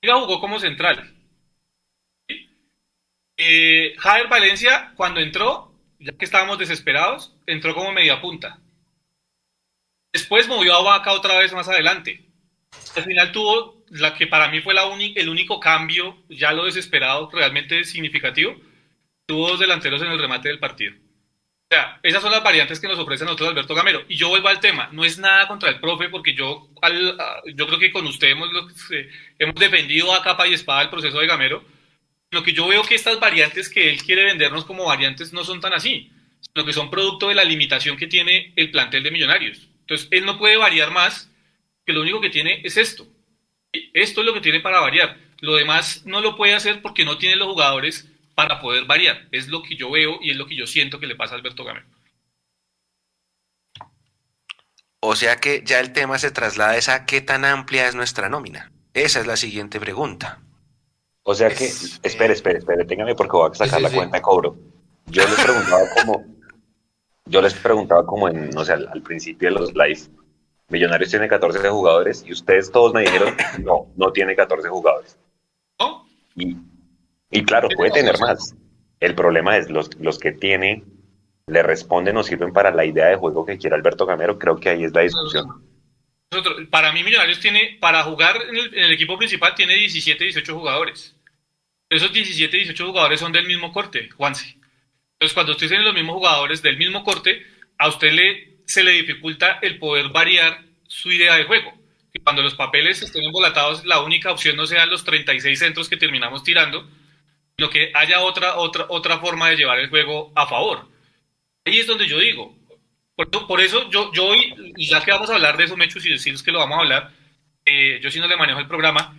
Liga 0.02 0.20
jugó 0.20 0.40
como 0.40 0.58
central. 0.58 1.14
Eh, 3.36 3.94
Javier 3.98 4.28
Valencia, 4.28 4.92
cuando 4.96 5.20
entró, 5.20 5.72
ya 5.98 6.12
que 6.12 6.24
estábamos 6.24 6.58
desesperados, 6.58 7.34
entró 7.46 7.74
como 7.74 7.92
media 7.92 8.20
punta. 8.20 8.58
Después 10.12 10.48
movió 10.48 10.74
a 10.74 10.82
Vaca 10.82 11.12
otra 11.12 11.38
vez 11.38 11.52
más 11.52 11.68
adelante. 11.68 12.24
Al 12.96 13.04
final 13.04 13.32
tuvo 13.32 13.84
la 13.90 14.14
que 14.14 14.26
para 14.26 14.48
mí 14.48 14.60
fue 14.60 14.74
la 14.74 14.82
el 14.84 15.28
único 15.28 15.60
cambio, 15.60 16.18
ya 16.28 16.52
lo 16.52 16.64
desesperado, 16.64 17.30
realmente 17.32 17.84
significativo. 17.84 18.56
Tuvo 19.26 19.48
dos 19.50 19.60
delanteros 19.60 20.02
en 20.02 20.08
el 20.08 20.18
remate 20.18 20.48
del 20.48 20.58
partido. 20.58 20.94
Sea, 21.72 22.00
esas 22.02 22.20
son 22.20 22.32
las 22.32 22.42
variantes 22.42 22.80
que 22.80 22.88
nos 22.88 22.98
ofrece 22.98 23.22
a 23.22 23.26
nosotros 23.26 23.50
Alberto 23.50 23.76
Gamero. 23.76 24.02
Y 24.08 24.16
yo 24.16 24.28
vuelvo 24.28 24.48
al 24.48 24.58
tema, 24.58 24.88
no 24.90 25.04
es 25.04 25.18
nada 25.18 25.46
contra 25.46 25.68
el 25.68 25.78
profe, 25.78 26.08
porque 26.08 26.34
yo, 26.34 26.68
al- 26.82 27.16
yo 27.54 27.66
creo 27.68 27.78
que 27.78 27.92
con 27.92 28.04
usted 28.08 28.30
hemos, 28.30 28.48
eh, 28.90 29.08
hemos 29.38 29.54
defendido 29.54 30.12
a 30.12 30.20
capa 30.20 30.48
y 30.48 30.54
espada 30.54 30.82
el 30.82 30.90
proceso 30.90 31.20
de 31.20 31.28
Gamero. 31.28 31.64
Lo 32.32 32.42
que 32.42 32.52
yo 32.52 32.66
veo 32.66 32.82
que 32.82 32.96
estas 32.96 33.20
variantes 33.20 33.68
que 33.68 33.88
él 33.88 34.02
quiere 34.02 34.24
vendernos 34.24 34.64
como 34.64 34.86
variantes 34.86 35.32
no 35.32 35.44
son 35.44 35.60
tan 35.60 35.72
así, 35.72 36.10
sino 36.40 36.66
que 36.66 36.72
son 36.72 36.90
producto 36.90 37.28
de 37.28 37.36
la 37.36 37.44
limitación 37.44 37.96
que 37.96 38.08
tiene 38.08 38.52
el 38.56 38.72
plantel 38.72 39.04
de 39.04 39.12
Millonarios. 39.12 39.68
Entonces, 39.82 40.08
él 40.10 40.24
no 40.26 40.38
puede 40.38 40.56
variar 40.56 40.90
más, 40.90 41.30
que 41.86 41.92
lo 41.92 42.00
único 42.02 42.20
que 42.20 42.30
tiene 42.30 42.62
es 42.64 42.76
esto. 42.78 43.06
Esto 43.94 44.20
es 44.22 44.26
lo 44.26 44.34
que 44.34 44.40
tiene 44.40 44.58
para 44.58 44.80
variar. 44.80 45.16
Lo 45.40 45.54
demás 45.54 46.04
no 46.04 46.20
lo 46.20 46.34
puede 46.36 46.54
hacer 46.54 46.82
porque 46.82 47.04
no 47.04 47.16
tiene 47.16 47.36
los 47.36 47.46
jugadores 47.46 48.09
para 48.48 48.58
poder 48.60 48.86
variar. 48.86 49.28
Es 49.32 49.48
lo 49.48 49.62
que 49.62 49.76
yo 49.76 49.90
veo 49.90 50.18
y 50.22 50.30
es 50.30 50.36
lo 50.36 50.46
que 50.46 50.56
yo 50.56 50.66
siento 50.66 50.98
que 50.98 51.06
le 51.06 51.14
pasa 51.16 51.34
a 51.34 51.38
Alberto 51.38 51.62
Gamero. 51.64 51.84
O 55.02 55.14
sea 55.16 55.36
que 55.36 55.62
ya 55.64 55.80
el 55.80 55.92
tema 55.92 56.18
se 56.18 56.30
traslada 56.30 56.76
es 56.76 56.88
a 56.88 57.04
qué 57.06 57.20
tan 57.20 57.44
amplia 57.44 57.86
es 57.88 57.94
nuestra 57.94 58.28
nómina. 58.28 58.72
Esa 58.94 59.20
es 59.20 59.26
la 59.26 59.36
siguiente 59.36 59.78
pregunta. 59.80 60.40
O 61.22 61.34
sea 61.34 61.48
que, 61.50 61.66
Es- 61.66 62.00
espere, 62.02 62.32
espere, 62.34 62.58
espere, 62.58 62.84
téngame 62.84 63.14
porque 63.14 63.32
voy 63.36 63.50
a 63.50 63.54
sacar 63.54 63.68
Sí, 63.68 63.76
sí, 63.76 63.82
la 63.82 63.88
sí. 63.90 63.96
cuenta 63.96 64.16
de 64.16 64.22
cobro. 64.22 64.56
Yo 65.06 65.22
les 65.24 65.34
preguntaba 65.40 65.82
como, 66.02 66.24
yo 67.26 67.42
les 67.42 67.54
preguntaba 67.54 68.06
como 68.06 68.28
en, 68.28 68.50
no 68.50 68.64
sé, 68.64 68.72
al, 68.72 68.88
al 68.88 69.02
principio 69.02 69.48
de 69.48 69.54
los 69.54 69.74
live, 69.74 70.00
Millonarios 70.68 71.10
tiene 71.10 71.26
14 71.28 71.68
jugadores 71.68 72.22
y 72.26 72.32
ustedes 72.32 72.70
todos 72.70 72.94
me 72.94 73.00
dijeron, 73.02 73.34
no, 73.64 73.88
no 73.96 74.12
tiene 74.12 74.36
14 74.36 74.68
jugadores. 74.68 75.18
¿No? 75.80 76.06
Y, 76.36 76.56
y 77.30 77.42
claro, 77.44 77.68
puede 77.76 77.90
tener 77.92 78.18
más. 78.18 78.54
El 79.00 79.14
problema 79.14 79.56
es 79.56 79.70
los, 79.70 79.94
los 79.98 80.18
que 80.18 80.32
tiene, 80.32 80.84
le 81.46 81.62
responden 81.62 82.16
o 82.16 82.22
sirven 82.22 82.52
para 82.52 82.70
la 82.70 82.84
idea 82.84 83.06
de 83.06 83.16
juego 83.16 83.46
que 83.46 83.58
quiere 83.58 83.76
Alberto 83.76 84.06
Gamero. 84.06 84.38
Creo 84.38 84.56
que 84.58 84.68
ahí 84.68 84.84
es 84.84 84.92
la 84.92 85.02
discusión. 85.02 85.64
Nosotros- 86.32 86.68
para 86.70 86.92
mí, 86.92 87.02
Millonarios 87.02 87.40
tiene, 87.40 87.76
para 87.80 88.02
jugar 88.04 88.36
en 88.48 88.56
el, 88.56 88.74
en 88.74 88.84
el 88.84 88.92
equipo 88.92 89.16
principal, 89.18 89.54
tiene 89.54 89.74
17, 89.74 90.24
18 90.24 90.54
jugadores. 90.58 91.16
Esos 91.88 92.12
17, 92.12 92.56
18 92.56 92.86
jugadores 92.86 93.18
son 93.20 93.32
del 93.32 93.46
mismo 93.46 93.72
corte, 93.72 94.08
Juanse. 94.10 94.56
Entonces, 95.14 95.34
cuando 95.34 95.52
usted 95.52 95.68
tiene 95.68 95.82
los 95.84 95.94
mismos 95.94 96.16
jugadores 96.16 96.62
del 96.62 96.76
mismo 96.76 97.02
corte, 97.04 97.42
a 97.78 97.88
usted 97.88 98.12
le, 98.12 98.58
se 98.66 98.84
le 98.84 98.92
dificulta 98.92 99.58
el 99.62 99.78
poder 99.78 100.08
variar 100.10 100.62
su 100.86 101.10
idea 101.10 101.34
de 101.36 101.44
juego. 101.44 101.72
Que 102.12 102.20
cuando 102.20 102.42
los 102.42 102.54
papeles 102.54 103.02
estén 103.02 103.24
embolatados, 103.24 103.84
la 103.84 104.00
única 104.02 104.30
opción 104.30 104.56
no 104.56 104.66
sean 104.66 104.88
los 104.90 105.04
36 105.04 105.58
centros 105.58 105.88
que 105.88 105.96
terminamos 105.96 106.42
tirando, 106.44 106.88
sino 107.60 107.68
que 107.68 107.92
haya 107.94 108.20
otra, 108.22 108.56
otra, 108.56 108.86
otra 108.88 109.18
forma 109.18 109.50
de 109.50 109.56
llevar 109.56 109.78
el 109.80 109.90
juego 109.90 110.32
a 110.34 110.46
favor. 110.46 110.88
Ahí 111.66 111.78
es 111.80 111.86
donde 111.86 112.06
yo 112.08 112.18
digo, 112.18 112.56
por, 113.14 113.28
eso- 113.30 113.46
por 113.46 113.60
eso 113.60 113.90
yo, 113.90 114.10
yo 114.14 114.24
hoy, 114.28 114.72
y 114.78 114.88
ya 114.88 115.04
que 115.04 115.10
vamos 115.10 115.28
a 115.28 115.34
hablar 115.34 115.58
de 115.58 115.64
eso, 115.64 115.76
Mechu, 115.76 116.00
si 116.00 116.08
decimos 116.08 116.42
que 116.42 116.52
lo 116.52 116.58
vamos 116.58 116.78
a 116.78 116.80
hablar, 116.80 117.10
eh, 117.66 118.00
yo 118.02 118.10
sí 118.10 118.18
no 118.18 118.26
le 118.28 118.38
manejo 118.38 118.60
el 118.60 118.66
programa. 118.66 119.14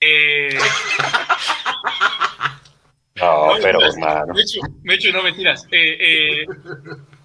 eh, 0.00 0.58
No, 3.14 3.52
pero 3.62 3.78
no, 3.78 3.86
hermano. 3.86 4.34
Mechu, 4.34 4.60
Mechu, 4.82 5.12
no 5.12 5.22
mentiras. 5.22 5.68
Eh, 5.70 5.96
eh, 6.00 6.46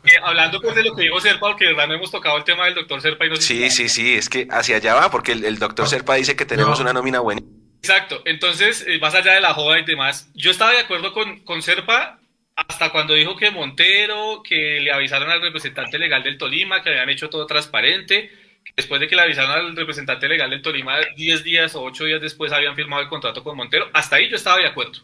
eh, 0.03 0.09
hablando 0.21 0.61
pues 0.61 0.75
de 0.75 0.83
lo 0.83 0.95
que 0.95 1.01
dijo 1.01 1.19
Serpa, 1.19 1.47
porque 1.47 1.65
de 1.65 1.71
verdad 1.71 1.87
no 1.87 1.95
hemos 1.95 2.11
tocado 2.11 2.37
el 2.37 2.43
tema 2.43 2.65
del 2.65 2.75
doctor 2.75 3.01
Serpa 3.01 3.25
y 3.25 3.29
no 3.29 3.35
Sí, 3.37 3.71
sí, 3.71 3.89
sí, 3.89 4.13
es 4.13 4.29
que 4.29 4.47
hacia 4.51 4.75
allá 4.75 4.93
va, 4.93 5.09
porque 5.09 5.31
el, 5.31 5.43
el 5.45 5.57
doctor 5.57 5.87
Serpa 5.87 6.13
dice 6.13 6.35
que 6.35 6.45
tenemos 6.45 6.77
No. 6.77 6.83
una 6.83 6.93
nómina 6.93 7.21
buena. 7.21 7.41
Exacto, 7.81 8.21
entonces, 8.25 8.85
eh, 8.87 8.99
más 8.99 9.15
allá 9.15 9.33
de 9.33 9.41
la 9.41 9.53
joda 9.53 9.79
y 9.79 9.85
demás, 9.85 10.29
yo 10.35 10.51
estaba 10.51 10.71
de 10.71 10.79
acuerdo 10.79 11.13
con, 11.13 11.39
con 11.45 11.61
Serpa 11.61 12.19
hasta 12.55 12.89
cuando 12.91 13.13
dijo 13.13 13.37
que 13.37 13.51
Montero, 13.51 14.43
que 14.43 14.81
le 14.81 14.91
avisaron 14.91 15.29
al 15.29 15.41
representante 15.41 15.97
legal 15.97 16.21
del 16.23 16.37
Tolima, 16.37 16.81
que 16.83 16.89
habían 16.89 17.09
hecho 17.09 17.29
todo 17.29 17.45
transparente, 17.47 18.31
después 18.75 18.99
de 18.99 19.07
que 19.07 19.15
le 19.15 19.21
avisaron 19.21 19.51
al 19.51 19.75
representante 19.77 20.27
legal 20.27 20.49
del 20.49 20.61
Tolima, 20.61 20.97
10 21.15 21.43
días 21.43 21.73
o 21.75 21.83
8 21.83 22.03
días 22.05 22.21
después 22.21 22.51
habían 22.51 22.75
firmado 22.75 23.01
el 23.01 23.07
contrato 23.07 23.43
con 23.43 23.55
Montero. 23.55 23.89
Hasta 23.93 24.17
ahí 24.17 24.29
yo 24.29 24.35
estaba 24.35 24.57
de 24.57 24.67
acuerdo. 24.67 24.99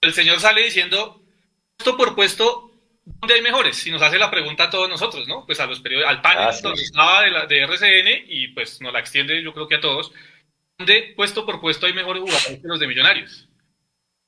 El 0.00 0.12
señor 0.12 0.38
sale 0.40 0.62
diciendo, 0.62 1.22
puesto 1.76 1.96
por 1.96 2.14
puesto, 2.14 2.70
¿dónde 3.04 3.34
hay 3.34 3.40
mejores? 3.42 3.76
Si 3.76 3.90
nos 3.90 4.02
hace 4.02 4.18
la 4.18 4.30
pregunta 4.30 4.64
a 4.64 4.70
todos 4.70 4.88
nosotros, 4.88 5.26
¿no? 5.26 5.46
Pues 5.46 5.58
a 5.60 5.66
los 5.66 5.80
periódicos, 5.80 6.10
al 6.10 6.20
panel 6.20 6.48
Ah, 6.48 6.52
sí. 6.52 6.62
donde 6.62 6.82
estaba 6.82 7.22
de, 7.22 7.30
la, 7.30 7.46
de 7.46 7.60
RCN 7.62 8.24
y 8.28 8.48
pues 8.48 8.80
nos 8.82 8.92
la 8.92 9.00
extiende 9.00 9.42
yo 9.42 9.52
creo 9.54 9.66
que 9.68 9.76
a 9.76 9.80
todos. 9.80 10.12
¿Dónde 10.78 11.12
puesto 11.16 11.46
por 11.46 11.60
puesto 11.60 11.86
hay 11.86 11.92
mejores 11.92 12.22
jugadores 12.22 12.60
que 12.60 12.68
los 12.68 12.80
de 12.80 12.86
Millonarios? 12.86 13.48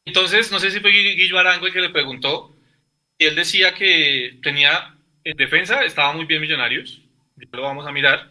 Entonces, 0.05 0.53
no 0.53 0.61
sé 0.61 0.71
si 0.71 0.81
fue 0.81 0.91
Guillo 0.91 1.39
Arango 1.39 1.67
el 1.67 1.73
que 1.73 1.81
le 1.81 1.91
preguntó, 1.91 2.55
y 3.19 3.27
él 3.27 3.35
decía 3.35 3.75
que 3.75 4.39
tenía 4.43 4.95
en 5.25 5.37
defensa, 5.37 5.85
estaba 5.85 6.13
muy 6.13 6.25
bien 6.27 6.41
Millonarios, 6.41 7.01
ya 7.37 7.49
lo 7.53 7.63
vamos 7.63 7.87
a 7.87 7.93
mirar. 7.93 8.31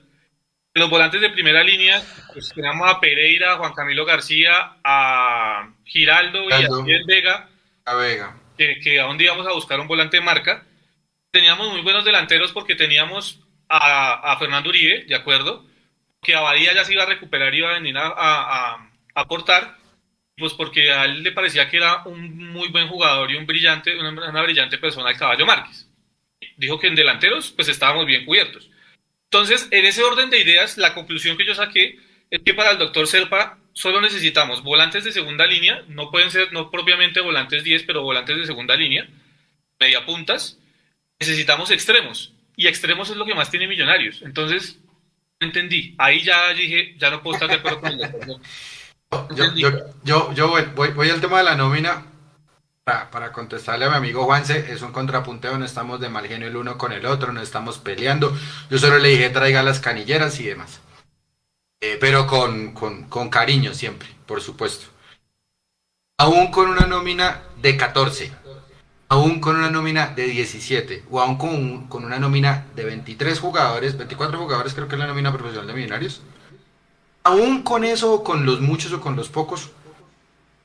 Los 0.73 0.89
volantes 0.89 1.21
de 1.21 1.29
primera 1.29 1.63
línea, 1.63 2.01
pues 2.33 2.53
teníamos 2.53 2.89
a 2.89 2.99
Pereira, 2.99 3.53
a 3.53 3.57
Juan 3.57 3.73
Camilo 3.73 4.05
García, 4.05 4.77
a 4.83 5.73
Giraldo 5.85 6.49
y 6.49 6.53
a. 6.53 6.69
Miguel 6.69 7.03
Vega, 7.05 7.49
La 7.85 7.95
Vega. 7.95 8.37
que, 8.57 8.79
que 8.81 8.99
a 8.99 9.03
dónde 9.05 9.23
íbamos 9.23 9.47
a 9.47 9.53
buscar 9.53 9.79
un 9.79 9.87
volante 9.87 10.17
de 10.17 10.23
marca. 10.23 10.65
Teníamos 11.31 11.71
muy 11.71 11.81
buenos 11.81 12.03
delanteros 12.03 12.51
porque 12.51 12.75
teníamos 12.75 13.39
a, 13.69 14.31
a 14.31 14.37
Fernando 14.37 14.69
Uribe, 14.69 15.05
de 15.05 15.15
acuerdo, 15.15 15.65
que 16.25 16.35
Abadía 16.35 16.73
ya 16.73 16.83
se 16.83 16.93
iba 16.93 17.03
a 17.03 17.07
recuperar 17.07 17.53
y 17.53 17.59
iba 17.59 17.69
a 17.69 17.79
venir 17.79 17.95
a, 17.97 18.89
aportar, 19.13 19.77
pues 20.35 20.53
porque 20.53 20.91
a 20.91 21.05
él 21.05 21.23
le 21.23 21.31
parecía 21.31 21.69
que 21.69 21.77
era 21.77 22.03
un 22.05 22.51
muy 22.51 22.67
buen 22.67 22.89
jugador 22.89 23.31
y 23.31 23.35
un 23.35 23.45
brillante, 23.45 23.97
una, 23.97 24.09
una 24.09 24.41
brillante 24.41 24.77
persona 24.77 25.09
el 25.09 25.17
Caballo 25.17 25.45
Márquez. 25.45 25.87
Dijo 26.57 26.79
que 26.79 26.87
en 26.87 26.95
delanteros 26.95 27.51
pues 27.51 27.69
estábamos 27.69 28.05
bien 28.05 28.25
cubiertos. 28.25 28.69
Entonces, 29.25 29.67
en 29.71 29.85
ese 29.85 30.03
orden 30.03 30.29
de 30.29 30.39
ideas, 30.39 30.77
la 30.77 30.93
conclusión 30.93 31.37
que 31.37 31.45
yo 31.45 31.55
saqué 31.55 31.99
es 32.29 32.41
que 32.43 32.53
para 32.53 32.71
el 32.71 32.77
doctor 32.77 33.07
Serpa 33.07 33.57
solo 33.73 34.01
necesitamos 34.01 34.63
volantes 34.63 35.03
de 35.03 35.11
segunda 35.11 35.45
línea, 35.45 35.83
no 35.87 36.11
pueden 36.11 36.31
ser, 36.31 36.51
no 36.53 36.71
propiamente 36.71 37.21
volantes 37.21 37.63
10, 37.63 37.83
pero 37.83 38.01
volantes 38.01 38.37
de 38.37 38.45
segunda 38.45 38.75
línea, 38.75 39.07
media 39.79 40.05
puntas. 40.05 40.57
Necesitamos 41.19 41.71
extremos, 41.71 42.33
y 42.57 42.67
extremos 42.67 43.09
es 43.09 43.17
lo 43.17 43.25
que 43.25 43.35
más 43.35 43.51
tiene 43.51 43.67
Millonarios. 43.67 44.21
Entonces, 44.21 44.79
entendí. 45.39 45.95
Ahí 45.97 46.23
ya 46.23 46.53
dije, 46.53 46.95
ya 46.97 47.09
no 47.09 47.21
puedo 47.21 47.35
estar 47.35 47.49
de 47.49 47.55
acuerdo 47.55 47.81
con 47.81 47.91
el 47.91 47.97
doctor. 47.99 48.39
Yo, 49.35 49.53
yo, 49.55 49.69
yo, 50.03 50.33
yo 50.33 50.49
voy, 50.49 50.63
voy, 50.75 50.91
voy 50.91 51.09
al 51.09 51.21
tema 51.21 51.37
de 51.37 51.45
la 51.45 51.55
nómina 51.55 52.05
para, 52.83 53.09
para 53.11 53.31
contestarle 53.31 53.85
a 53.85 53.89
mi 53.89 53.95
amigo 53.95 54.25
Juanse. 54.25 54.71
Es 54.71 54.81
un 54.81 54.91
contrapunteo, 54.91 55.57
no 55.57 55.65
estamos 55.65 55.99
de 55.99 56.09
mal 56.09 56.27
genio 56.27 56.47
el 56.47 56.55
uno 56.55 56.77
con 56.77 56.91
el 56.91 57.05
otro, 57.05 57.31
no 57.31 57.41
estamos 57.41 57.77
peleando. 57.77 58.35
Yo 58.69 58.77
solo 58.77 58.97
le 58.97 59.09
dije 59.09 59.29
traiga 59.29 59.63
las 59.63 59.79
canilleras 59.79 60.39
y 60.39 60.45
demás. 60.45 60.81
Eh, 61.81 61.97
pero 61.99 62.25
con, 62.27 62.73
con, 62.73 63.07
con 63.09 63.29
cariño 63.29 63.73
siempre, 63.73 64.09
por 64.25 64.41
supuesto. 64.41 64.87
Aún 66.17 66.49
con 66.49 66.69
una 66.69 66.87
nómina 66.87 67.43
de 67.61 67.75
14, 67.75 68.31
aún 69.09 69.39
con 69.39 69.55
una 69.55 69.69
nómina 69.69 70.07
de 70.07 70.25
17, 70.27 71.03
o 71.11 71.19
aún 71.21 71.37
con, 71.37 71.87
con 71.87 72.05
una 72.05 72.19
nómina 72.19 72.65
de 72.75 72.85
23 72.85 73.39
jugadores, 73.39 73.97
24 73.97 74.37
jugadores 74.39 74.73
creo 74.73 74.87
que 74.87 74.95
es 74.95 74.99
la 74.99 75.07
nómina 75.07 75.31
profesional 75.31 75.67
de 75.67 75.73
Millonarios. 75.73 76.21
Aún 77.23 77.63
con 77.63 77.83
eso, 77.83 78.13
o 78.13 78.23
con 78.23 78.45
los 78.45 78.61
muchos 78.61 78.91
o 78.93 79.01
con 79.01 79.15
los 79.15 79.29
pocos, 79.29 79.69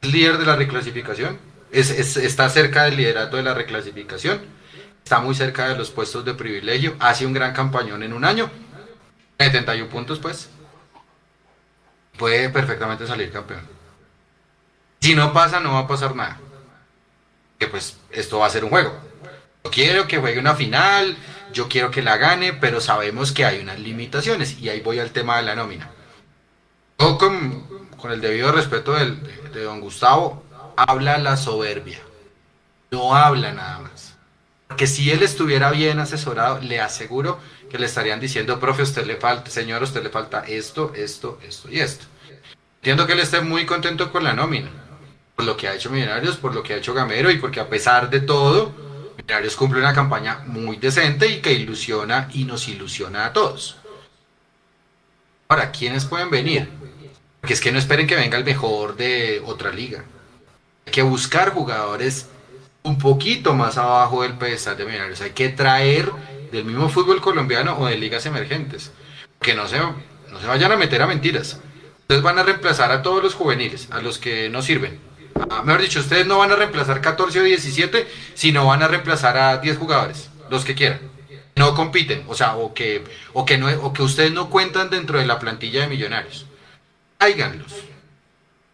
es 0.03 0.12
líder 0.12 0.39
de 0.39 0.47
la 0.47 0.57
reclasificación, 0.57 1.39
es- 1.71 1.91
está 2.17 2.49
cerca 2.49 2.85
del 2.85 2.97
liderato 2.97 3.37
de 3.37 3.43
la 3.43 3.55
reclasificación, 3.55 4.41
está 5.05 5.21
muy 5.21 5.35
cerca 5.35 5.69
de 5.69 5.77
los 5.77 5.91
puestos 5.91 6.25
de 6.25 6.35
privilegio, 6.35 6.97
hace 6.99 7.27
un 7.27 7.33
gran 7.33 7.53
campañón 7.55 8.03
en 8.03 8.12
un 8.12 8.25
año, 8.25 8.51
71 9.39 9.89
puntos 9.89 10.19
pues, 10.19 10.51
puede 12.19 12.51
perfectamente 12.51 13.07
salir 13.07 13.31
campeón. 13.31 13.61
Si 15.01 15.15
no 15.15 15.33
pasa, 15.33 15.61
no 15.61 15.73
va 15.73 15.81
a 15.81 15.89
pasar 15.89 16.15
nada. 16.15 16.39
Que 17.61 17.69
pues 17.69 17.99
esto 18.11 18.41
va 18.41 18.47
a 18.47 18.51
ser 18.51 18.65
un 18.65 18.70
juego. 18.70 18.99
Yo 19.62 19.70
quiero 19.70 20.09
que 20.09 20.19
juegue 20.19 20.41
una 20.41 20.57
final, 20.57 21.16
yo 21.53 21.69
quiero 21.69 21.91
que 21.93 22.03
la 22.03 22.16
gane, 22.16 22.55
pero 22.55 22.81
sabemos 22.81 23.31
que 23.31 23.45
hay 23.45 23.61
unas 23.61 23.78
limitaciones 23.78 24.59
y 24.59 24.69
ahí 24.70 24.81
voy 24.81 24.99
al 24.99 25.11
tema 25.12 25.37
de 25.37 25.43
la 25.45 25.55
nómina. 25.55 25.91
Yo 26.99 27.19
con, 27.19 27.89
con 27.97 28.11
el 28.12 28.20
debido 28.20 28.51
respeto 28.51 28.95
del- 28.95 29.23
de, 29.23 29.51
de 29.51 29.62
don 29.62 29.81
Gustavo, 29.81 30.43
habla 30.77 31.19
la 31.19 31.37
soberbia. 31.37 32.01
No 32.91 33.15
habla 33.15 33.53
nada 33.53 33.78
más. 33.81 34.15
Porque 34.66 34.87
si 34.87 35.11
él 35.11 35.23
estuviera 35.23 35.70
bien 35.70 35.99
asesorado, 35.99 36.61
le 36.61 36.81
aseguro 36.81 37.39
que 37.70 37.78
le 37.78 37.87
estarían 37.87 38.20
diciendo, 38.20 38.59
profe, 38.59 38.82
usted 38.82 39.07
le 39.07 39.16
falta, 39.16 39.51
señor, 39.51 39.82
usted 39.82 40.03
le 40.03 40.11
falta 40.11 40.45
esto, 40.47 40.93
esto, 40.95 41.39
esto 41.47 41.69
y 41.70 41.81
esto. 41.81 42.07
Entiendo 42.77 43.07
que 43.07 43.12
él 43.12 43.20
esté 43.20 43.41
muy 43.43 43.66
contento 43.66 44.11
con 44.11 44.24
la 44.24 44.32
nómina, 44.32 44.70
por 45.41 45.47
lo 45.47 45.57
que 45.57 45.69
ha 45.69 45.75
hecho 45.75 45.89
Millonarios, 45.89 46.37
por 46.37 46.55
lo 46.55 46.62
que 46.62 46.75
ha 46.75 46.77
hecho 46.77 46.93
Gamero 46.93 47.31
y 47.31 47.39
porque 47.39 47.61
a 47.61 47.69
pesar 47.71 48.11
de 48.11 48.21
todo, 48.21 48.75
Millonarios 49.17 49.57
cumple 49.57 49.81
una 49.81 49.95
campaña 49.95 50.43
muy 50.45 50.77
decente 50.77 51.29
y 51.29 51.41
que 51.41 51.55
ilusiona 51.55 52.29
y 52.35 52.45
nos 52.45 52.69
ilusiona 52.69 53.25
a 53.25 53.33
todos. 53.33 53.79
Ahora, 55.49 55.71
¿quiénes 55.71 56.05
pueden 56.05 56.29
venir? 56.29 56.69
Porque 57.41 57.55
es 57.55 57.61
que 57.62 57.73
no 57.73 57.79
esperen 57.79 58.07
que 58.07 58.17
venga 58.17 58.37
el 58.37 58.45
mejor 58.45 58.97
de 58.97 59.41
otra 59.47 59.73
liga. 59.73 60.05
Hay 60.85 60.93
que 60.93 61.01
buscar 61.01 61.55
jugadores 61.55 62.29
un 62.83 62.99
poquito 62.99 63.55
más 63.55 63.79
abajo 63.79 64.23
del 64.23 64.35
pedestal 64.35 64.77
de 64.77 64.85
Millonarios. 64.85 65.23
Hay 65.23 65.31
que 65.31 65.49
traer 65.49 66.12
del 66.53 66.67
mismo 66.67 66.91
fútbol 66.91 67.23
colombiano 67.23 67.79
o 67.79 67.87
de 67.87 67.97
ligas 67.97 68.27
emergentes. 68.27 68.93
Que 69.41 69.55
no 69.55 69.67
se, 69.67 69.79
no 69.79 70.39
se 70.39 70.47
vayan 70.47 70.73
a 70.73 70.77
meter 70.77 71.01
a 71.01 71.07
mentiras. 71.07 71.59
Ustedes 72.03 72.21
van 72.21 72.39
a 72.39 72.43
reemplazar 72.43 72.93
a 72.93 73.01
todos 73.01 73.23
los 73.23 73.35
juveniles, 73.35 73.89
a 73.91 74.03
los 74.03 74.19
que 74.19 74.51
no 74.51 74.61
sirven. 74.61 75.09
Ah, 75.49 75.62
mejor 75.62 75.81
dicho, 75.81 76.01
ustedes 76.01 76.27
no 76.27 76.39
van 76.39 76.53
a 76.53 76.57
reemplazar 76.57 77.01
14 77.01 77.41
o 77.41 77.43
17, 77.45 78.07
sino 78.35 78.67
van 78.67 78.83
a 78.83 78.89
reemplazar 78.89 79.37
a 79.37 79.59
10 79.59 79.79
jugadores, 79.79 80.29
los 80.51 80.65
que 80.65 80.75
quieran. 80.75 81.01
No 81.57 81.75
compiten, 81.75 82.25
o 82.29 82.35
sea, 82.35 82.57
o 82.57 82.75
que, 82.75 83.05
o 83.33 83.45
que, 83.45 83.59
no, 83.59 83.69
o 83.69 83.93
que 83.93 84.03
ustedes 84.03 84.33
no 84.33 84.51
cuentan 84.51 84.91
dentro 84.91 85.19
de 85.19 85.27
la 85.27 85.39
plantilla 85.39 85.83
de 85.83 85.89
millonarios. 85.89 86.47
Tráiganlos. 87.19 87.73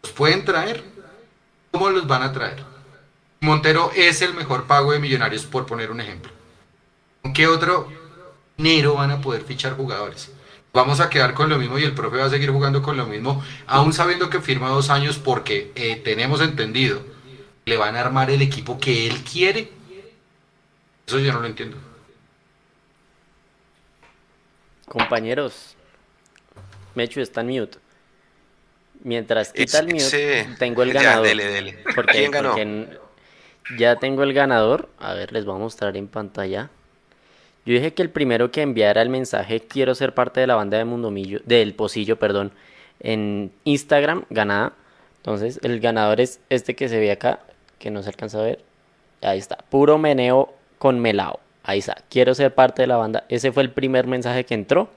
¿Los 0.03 0.13
pueden 0.13 0.45
traer? 0.45 0.83
¿Cómo 1.71 1.91
los 1.91 2.07
van 2.07 2.23
a 2.23 2.33
traer? 2.33 2.63
Montero 3.41 3.91
es 3.95 4.23
el 4.23 4.35
mejor 4.35 4.67
pago 4.67 4.93
de 4.93 4.99
millonarios, 4.99 5.45
por 5.45 5.67
poner 5.67 5.91
un 5.91 6.01
ejemplo. 6.01 6.33
¿Con 7.23 7.33
qué 7.33 7.47
otro 7.47 7.93
dinero 8.57 8.95
van 8.95 9.11
a 9.11 9.21
poder 9.21 9.43
fichar 9.43 9.77
jugadores? 9.77 10.31
Vamos 10.73 11.01
a 11.01 11.09
quedar 11.09 11.33
con 11.35 11.49
lo 11.49 11.59
mismo 11.59 11.79
y 11.79 11.85
el 11.85 11.95
profe 11.95 12.19
va 12.19 12.27
a 12.27 12.31
seguir 12.31 12.51
jugando 12.51 12.83
con 12.83 12.97
lo 12.99 13.07
mismo, 13.07 13.43
aún 13.67 13.93
sabiendo 13.95 14.29
que 14.29 14.41
firma 14.41 14.69
dos 14.69 14.91
años 14.91 15.19
porque 15.19 15.73
eh, 15.75 15.97
tenemos 16.05 16.41
entendido, 16.43 17.01
le 17.65 17.77
van 17.79 17.97
a 17.97 18.01
armar 18.01 18.31
el 18.31 18.43
equipo 18.43 18.79
que 18.79 19.07
él 19.07 19.23
quiere. 19.25 19.73
Eso 21.07 21.19
yo 21.19 21.33
no 21.33 21.41
lo 21.41 21.47
entiendo. 21.47 21.79
Compañeros, 24.87 25.77
Mechu 26.95 27.21
está 27.21 27.41
en 27.41 27.49
mute. 27.49 27.79
Mientras 29.03 29.53
quita 29.53 29.79
el 29.81 29.89
mute, 29.89 30.49
tengo 30.59 30.83
el 30.83 30.93
ya, 30.93 31.03
ganador. 31.03 31.27
dele, 31.27 31.45
dele. 31.47 31.79
Porque, 31.95 32.13
¿Quién 32.13 32.31
ganó? 32.31 32.51
porque 32.51 32.99
ya 33.79 33.97
tengo 33.97 34.23
el 34.23 34.33
ganador. 34.33 34.89
A 34.99 35.15
ver, 35.15 35.33
les 35.33 35.45
voy 35.45 35.57
a 35.57 35.59
mostrar 35.59 35.97
en 35.97 36.09
pantalla. 36.09 36.71
Yo 37.67 37.75
dije 37.75 37.93
que 37.95 38.03
el 38.03 38.11
primero 38.11 38.53
que 38.53 38.63
enviara 38.63 39.03
el 39.03 39.09
mensaje 39.09 39.61
quiero 39.61 39.95
ser 39.97 40.15
parte 40.15 40.41
de 40.41 40.47
la 40.47 40.55
banda 40.55 40.79
de 40.79 40.85
Mundomillo, 40.85 41.41
del 41.45 41.75
Pocillo, 41.75 42.17
perdón, 42.17 42.53
en 43.01 43.51
Instagram, 43.65 44.25
ganada. 44.31 44.73
Entonces, 45.17 45.59
el 45.65 45.81
ganador 45.81 46.21
es 46.21 46.41
este 46.49 46.77
que 46.77 46.89
se 46.89 47.01
ve 47.01 47.11
acá, 47.11 47.41
que 47.81 47.91
no 47.91 48.05
se 48.05 48.09
alcanza 48.09 48.39
a 48.39 48.45
ver. 48.45 48.61
Ahí 49.21 49.39
está, 49.39 49.59
puro 49.69 49.99
meneo 49.99 50.55
con 50.79 51.01
melao. 51.01 51.41
Ahí 51.65 51.81
está, 51.81 51.97
quiero 52.09 52.33
ser 52.37 52.55
parte 52.55 52.83
de 52.83 52.87
la 52.87 52.97
banda. 52.97 53.25
Ese 53.29 53.51
fue 53.51 53.65
el 53.65 53.71
primer 53.71 54.07
mensaje 54.07 54.45
que 54.45 54.55
entró. 54.55 54.89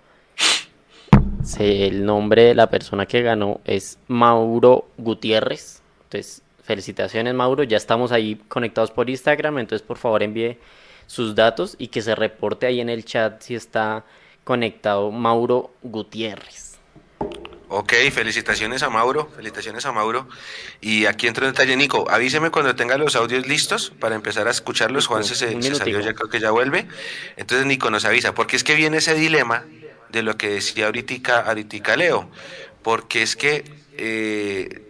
El 1.58 2.06
nombre 2.06 2.44
de 2.44 2.54
la 2.54 2.70
persona 2.70 3.08
que 3.08 3.24
ganó 3.24 3.62
es 3.66 3.98
Mauro 4.08 4.88
Gutiérrez. 4.98 5.82
Entonces, 6.04 6.44
felicitaciones 6.62 7.34
Mauro. 7.34 7.64
Ya 7.64 7.78
estamos 7.78 8.12
ahí 8.12 8.40
conectados 8.48 8.92
por 8.92 9.10
Instagram. 9.10 9.58
Entonces, 9.58 9.86
por 9.86 9.98
favor, 9.98 10.22
envíe 10.22 10.58
sus 11.10 11.34
datos 11.34 11.76
y 11.80 11.88
que 11.88 12.04
se 12.04 12.14
reporte 12.14 12.68
ahí 12.68 12.80
en 12.80 12.88
el 12.88 13.04
chat 13.04 13.42
si 13.42 13.56
está 13.56 14.06
conectado 14.44 15.10
Mauro 15.10 15.74
Gutiérrez. 15.82 16.78
Ok, 17.68 17.94
felicitaciones 18.12 18.84
a 18.84 18.92
Mauro, 18.92 19.28
felicitaciones 19.36 19.88
a 19.88 19.92
Mauro. 19.92 20.28
Y 20.82 21.08
aquí 21.08 21.28
entra 21.28 21.48
en 21.48 21.54
detalle, 21.54 21.76
Nico, 21.76 22.06
avíseme 22.10 22.52
cuando 22.52 22.76
tenga 22.76 22.96
los 23.00 23.16
audios 23.16 23.48
listos 23.48 23.92
para 24.00 24.14
empezar 24.14 24.48
a 24.48 24.52
escucharlos. 24.52 25.08
Juan 25.08 25.24
se, 25.24 25.36
salió, 25.36 26.00
ya 26.00 26.14
creo 26.14 26.30
que 26.30 26.40
ya 26.40 26.52
vuelve. 26.52 26.88
Entonces 27.38 27.66
Nico 27.66 27.90
nos 27.90 28.06
avisa, 28.06 28.36
porque 28.36 28.56
es 28.56 28.64
que 28.64 28.76
viene 28.76 28.98
ese 28.98 29.16
dilema 29.16 29.66
de 30.10 30.22
lo 30.22 30.38
que 30.38 30.50
decía 30.50 30.86
ahorita, 30.86 31.40
ahorita 31.42 31.96
Leo, 31.96 32.30
porque 32.84 33.24
es 33.24 33.36
que 33.36 33.66
eh, 33.98 34.89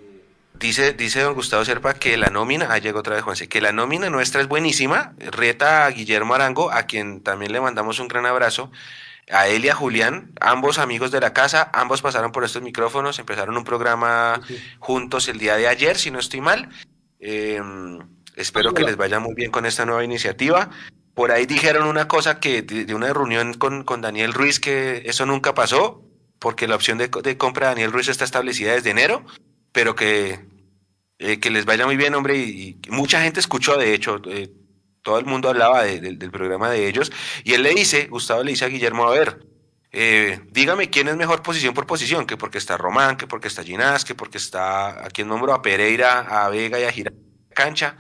dice, 0.60 0.94
dice 0.94 1.22
don 1.22 1.34
Gustavo 1.34 1.66
Serpa 1.66 1.94
que 1.94 2.18
la 2.18 2.28
nómina, 2.28 2.68
ah, 2.72 2.78
llegó 2.78 3.00
otra 3.00 3.16
vez 3.16 3.24
Juanse, 3.24 3.48
que 3.48 3.62
la 3.62 3.72
nómina 3.72 4.10
nuestra 4.10 4.42
es 4.42 4.48
buenísima, 4.48 5.14
reta 5.18 5.86
a 5.86 5.90
Guillermo 5.90 6.36
Arango, 6.36 6.72
a 6.72 6.84
quien 6.84 7.22
también 7.22 7.52
le 7.52 7.62
mandamos 7.62 8.00
un 8.00 8.08
gran 8.08 8.26
abrazo, 8.26 8.72
a 9.32 9.48
él 9.48 9.66
y 9.66 9.70
a 9.70 9.76
Julián, 9.76 10.32
ambos 10.42 10.80
amigos 10.80 11.12
de 11.12 11.22
la 11.22 11.34
casa, 11.34 11.70
ambos 11.74 12.02
pasaron 12.02 12.32
por 12.32 12.44
estos 12.44 12.62
micrófonos, 12.62 13.20
empezaron 13.20 13.56
un 13.56 13.64
programa 13.64 14.42
juntos 14.80 15.28
el 15.28 15.38
día 15.38 15.56
de 15.56 15.68
ayer, 15.68 15.98
si 15.98 16.12
no 16.12 16.20
estoy 16.20 16.42
mal. 16.42 16.70
Em, 17.20 18.00
espero 18.36 18.74
que 18.74 18.84
les 18.84 18.98
vaya 18.98 19.20
muy 19.20 19.36
bien 19.36 19.52
con 19.52 19.66
esta 19.66 19.86
nueva 19.86 20.04
iniciativa. 20.04 20.70
Por 21.14 21.32
ahí 21.32 21.46
dijeron 21.46 21.88
una 21.88 22.08
cosa 22.08 22.40
que 22.40 22.62
de, 22.64 22.94
una 22.96 23.14
reunión 23.14 23.54
con, 23.54 23.84
con, 23.84 24.02
Daniel 24.02 24.34
Ruiz 24.34 24.60
que 24.60 25.04
eso 25.06 25.26
nunca 25.26 25.54
pasó, 25.54 26.02
porque 26.40 26.68
la 26.68 26.76
opción 26.76 26.98
de, 26.98 27.10
de, 27.10 27.38
compra 27.38 27.68
de 27.68 27.76
Daniel 27.76 27.92
Ruiz 27.92 28.08
está 28.08 28.24
establecida 28.24 28.74
desde 28.74 28.90
enero, 28.90 29.24
pero 29.72 29.96
que, 29.96 30.40
eh, 31.20 31.40
que 31.40 31.52
les 31.52 31.66
vaya 31.66 31.86
muy 31.86 31.98
bien, 31.98 32.16
hombre. 32.16 32.38
Y, 32.38 32.80
mucha 32.90 33.22
gente 33.22 33.40
escuchó, 33.40 33.78
de 33.78 33.94
hecho, 33.94 34.22
eh, 34.26 34.52
todo 35.02 35.20
el 35.20 35.26
mundo 35.26 35.50
hablaba 35.50 35.84
del 35.84 36.32
programa 36.32 36.70
de 36.70 36.88
ellos. 36.88 37.12
Y 37.44 37.54
él 37.54 37.64
le 37.64 37.74
dice, 37.74 38.08
Gustavo 38.08 38.44
le 38.44 38.52
dice 38.52 38.66
a 38.66 38.70
Guillermo, 38.70 39.06
a 39.06 39.12
ver, 39.12 39.46
eh, 39.92 40.40
dígame 40.52 40.90
quién 40.90 41.08
es 41.08 41.16
mejor 41.16 41.42
posición 41.42 41.74
por 41.74 41.88
posición, 41.88 42.26
que 42.26 42.38
porque 42.38 42.58
está 42.58 42.78
Román, 42.78 43.18
que 43.18 43.28
porque 43.28 43.48
está 43.48 43.64
Ginás, 43.64 44.06
que 44.06 44.16
porque 44.16 44.38
está, 44.38 45.06
a 45.06 45.10
quien 45.10 45.28
nombro, 45.28 45.54
a 45.54 45.62
Pereira, 45.62 46.20
a 46.20 46.50
Vega 46.50 46.80
y 46.80 46.84
a 46.84 46.92
Gira 46.92 47.12
Cancha. 47.54 47.98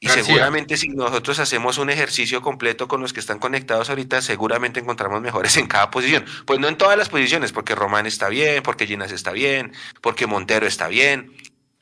Y 0.00 0.08
seguramente 0.08 0.76
si 0.76 0.88
nosotros 0.88 1.38
hacemos 1.38 1.78
un 1.78 1.88
ejercicio 1.88 2.42
completo 2.42 2.88
con 2.88 3.00
los 3.00 3.14
que 3.14 3.20
están 3.20 3.38
conectados 3.38 3.88
ahorita, 3.88 4.20
seguramente 4.20 4.80
encontramos 4.80 5.22
mejores 5.22 5.56
en 5.56 5.66
cada 5.66 5.90
posición. 5.90 6.26
Pues 6.46 6.60
no 6.60 6.68
en 6.68 6.76
todas 6.76 6.98
las 6.98 7.08
posiciones, 7.08 7.52
porque 7.52 7.74
Román 7.74 8.04
está 8.06 8.28
bien, 8.28 8.62
porque 8.62 8.86
Ginás 8.86 9.12
está 9.12 9.32
bien, 9.32 9.72
porque 10.02 10.26
Montero 10.26 10.66
está 10.66 10.88
bien, 10.88 11.32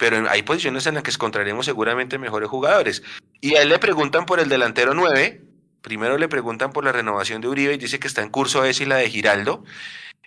pero 0.02 0.28
hay 0.28 0.42
posiciones 0.42 0.84
en 0.88 0.94
las 0.94 1.04
que 1.04 1.12
encontraremos 1.12 1.64
seguramente 1.64 2.18
mejores 2.18 2.48
jugadores. 2.48 3.04
Y 3.40 3.54
a 3.54 3.62
él 3.62 3.68
le 3.68 3.78
preguntan 3.78 4.26
por 4.26 4.40
el 4.40 4.48
delantero 4.48 4.94
9, 4.94 5.44
primero 5.80 6.18
le 6.18 6.26
preguntan 6.26 6.72
por 6.72 6.82
la 6.82 6.90
renovación 6.90 7.40
de 7.40 7.46
Uribe 7.46 7.74
y 7.74 7.78
dice 7.78 8.00
que 8.00 8.08
está 8.08 8.20
en 8.20 8.28
curso 8.28 8.64
esa 8.64 8.82
y 8.82 8.86
la 8.86 8.96
de 8.96 9.08
Giraldo. 9.08 9.62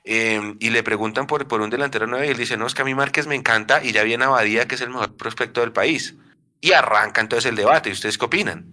Em, 0.05 0.55
y 0.61 0.69
le 0.69 0.81
preguntan 0.81 1.27
por, 1.27 1.45
por 1.49 1.59
un 1.59 1.69
delantero 1.69 2.07
9 2.07 2.25
y 2.25 2.29
él 2.29 2.37
dice, 2.37 2.55
no, 2.55 2.67
es 2.67 2.73
que 2.73 2.83
a 2.83 2.85
mí 2.85 2.95
Márquez 2.95 3.27
me 3.27 3.35
encanta 3.35 3.83
y 3.83 3.91
ya 3.91 4.03
viene 4.03 4.23
Abadía, 4.23 4.65
que 4.65 4.75
es 4.75 4.81
el 4.81 4.91
mejor 4.91 5.17
prospecto 5.17 5.59
del 5.59 5.73
país. 5.73 6.15
Y 6.61 6.71
arranca 6.71 7.19
entonces 7.19 7.49
el 7.49 7.57
debate. 7.57 7.89
¿Y 7.89 7.91
ustedes 7.91 8.17
qué 8.17 8.23
opinan? 8.23 8.71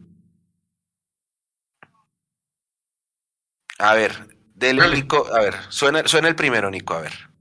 A 3.80 3.94
ver, 3.94 4.36
dele, 4.54 4.88
Nico. 4.88 5.26
A 5.34 5.40
ver, 5.40 5.56
suena, 5.68 6.06
suena 6.06 6.28
el 6.28 6.36
primero, 6.36 6.70
Nico, 6.70 6.94
a 6.94 7.00
ver. 7.00 7.31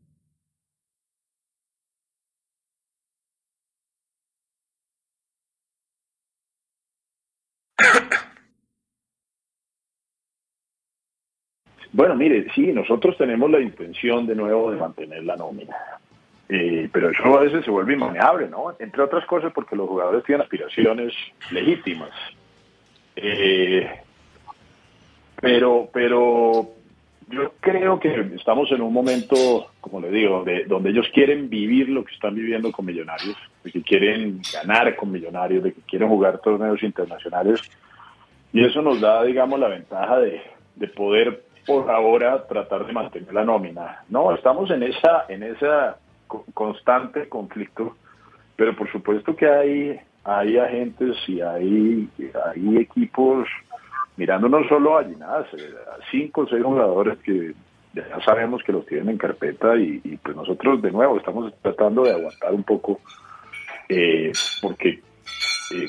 Bueno, 11.93 12.15
mire, 12.15 12.47
sí, 12.55 12.71
nosotros 12.71 13.17
tenemos 13.17 13.49
la 13.51 13.59
intención 13.59 14.25
de 14.25 14.35
nuevo 14.35 14.71
de 14.71 14.77
mantener 14.77 15.23
la 15.23 15.35
nómina. 15.35 15.75
Eh, 16.47 16.89
pero 16.91 17.09
eso 17.09 17.37
a 17.37 17.41
veces 17.41 17.63
se 17.63 17.71
vuelve 17.71 17.93
inmanejable, 17.93 18.49
¿no? 18.49 18.75
Entre 18.79 19.01
otras 19.01 19.25
cosas 19.25 19.53
porque 19.53 19.75
los 19.75 19.87
jugadores 19.87 20.23
tienen 20.23 20.41
aspiraciones 20.41 21.13
legítimas. 21.49 22.11
Eh, 23.15 23.89
pero, 25.39 25.89
pero 25.93 26.69
yo 27.29 27.53
creo 27.59 27.99
que 27.99 28.31
estamos 28.35 28.71
en 28.71 28.81
un 28.81 28.93
momento, 28.93 29.71
como 29.79 30.01
le 30.01 30.11
digo, 30.11 30.43
de, 30.43 30.65
donde 30.65 30.89
ellos 30.89 31.07
quieren 31.13 31.49
vivir 31.49 31.89
lo 31.89 32.03
que 32.03 32.13
están 32.13 32.35
viviendo 32.35 32.71
con 32.71 32.85
Millonarios, 32.85 33.37
de 33.63 33.71
que 33.71 33.81
quieren 33.81 34.41
ganar 34.53 34.95
con 34.95 35.11
Millonarios, 35.11 35.63
de 35.63 35.73
que 35.73 35.81
quieren 35.81 36.09
jugar 36.09 36.39
torneos 36.39 36.83
internacionales. 36.83 37.61
Y 38.51 38.65
eso 38.65 38.81
nos 38.81 38.99
da, 38.99 39.23
digamos, 39.23 39.57
la 39.57 39.69
ventaja 39.69 40.19
de, 40.19 40.41
de 40.75 40.87
poder 40.89 41.45
por 41.65 41.89
ahora 41.89 42.45
tratar 42.47 42.85
de 42.85 42.93
mantener 42.93 43.33
la 43.33 43.43
nómina. 43.43 44.03
No, 44.09 44.33
estamos 44.33 44.69
en 44.71 44.83
esa, 44.83 45.25
en 45.29 45.43
esa 45.43 45.97
constante 46.53 47.27
conflicto, 47.27 47.95
pero 48.55 48.75
por 48.75 48.91
supuesto 48.91 49.35
que 49.35 49.47
hay, 49.47 49.99
hay 50.23 50.57
agentes 50.57 51.17
y 51.27 51.41
hay, 51.41 52.09
hay 52.45 52.77
equipos 52.77 53.47
mirando 54.17 54.47
no 54.49 54.67
solo 54.67 54.97
a 54.97 55.03
Ginás, 55.03 55.45
a 55.45 56.11
cinco 56.11 56.41
o 56.41 56.47
seis 56.47 56.63
jugadores 56.63 57.17
que 57.19 57.53
ya 57.93 58.21
sabemos 58.23 58.63
que 58.63 58.71
los 58.71 58.85
tienen 58.85 59.09
en 59.09 59.17
carpeta 59.17 59.75
y, 59.75 59.99
pues 60.23 60.35
nosotros 60.35 60.81
de 60.81 60.91
nuevo 60.91 61.17
estamos 61.17 61.53
tratando 61.61 62.03
de 62.03 62.11
aguantar 62.13 62.53
un 62.53 62.63
poco 62.63 62.99
eh, 63.89 64.31
porque 64.61 65.01
eh, 65.75 65.87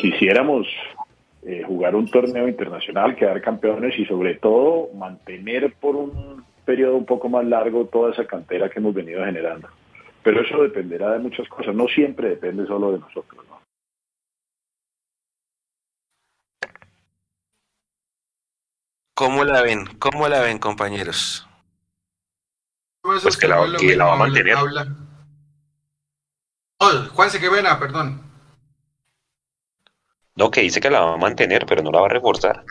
quisiéramos 0.00 0.66
jugar 1.66 1.94
un 1.94 2.10
torneo 2.10 2.48
internacional, 2.48 3.14
quedar 3.14 3.40
campeones 3.40 3.96
y 3.98 4.04
sobre 4.04 4.34
todo 4.34 4.88
mantener 4.94 5.74
por 5.74 5.94
un 5.94 6.44
periodo 6.64 6.96
un 6.96 7.06
poco 7.06 7.28
más 7.28 7.44
largo 7.44 7.86
toda 7.86 8.12
esa 8.12 8.26
cantera 8.26 8.68
que 8.68 8.80
hemos 8.80 8.92
venido 8.92 9.24
generando. 9.24 9.68
Pero 10.24 10.40
eso 10.40 10.60
dependerá 10.62 11.12
de 11.12 11.20
muchas 11.20 11.48
cosas, 11.48 11.74
no 11.74 11.86
siempre 11.86 12.30
depende 12.30 12.66
solo 12.66 12.92
de 12.92 12.98
nosotros. 12.98 13.46
¿no? 13.48 13.60
¿Cómo 19.14 19.44
la 19.44 19.62
ven? 19.62 19.86
¿Cómo 19.98 20.28
la 20.28 20.40
ven, 20.40 20.58
compañeros? 20.58 21.48
Pues 23.02 23.36
que 23.36 23.46
la, 23.46 23.64
que 23.78 23.94
la 23.94 24.06
va 24.06 24.14
a 24.14 24.16
mantener. 24.16 24.56
Oh, 26.78 26.90
Juanse, 27.14 27.40
qué 27.40 27.48
buena, 27.48 27.78
perdón. 27.78 28.25
No, 30.36 30.50
que 30.50 30.60
dice 30.60 30.80
que 30.80 30.90
la 30.90 31.00
va 31.00 31.14
a 31.14 31.16
mantener, 31.16 31.66
pero 31.66 31.82
no 31.82 31.90
la 31.90 32.00
va 32.00 32.06
a 32.06 32.10
reforzar. 32.10 32.64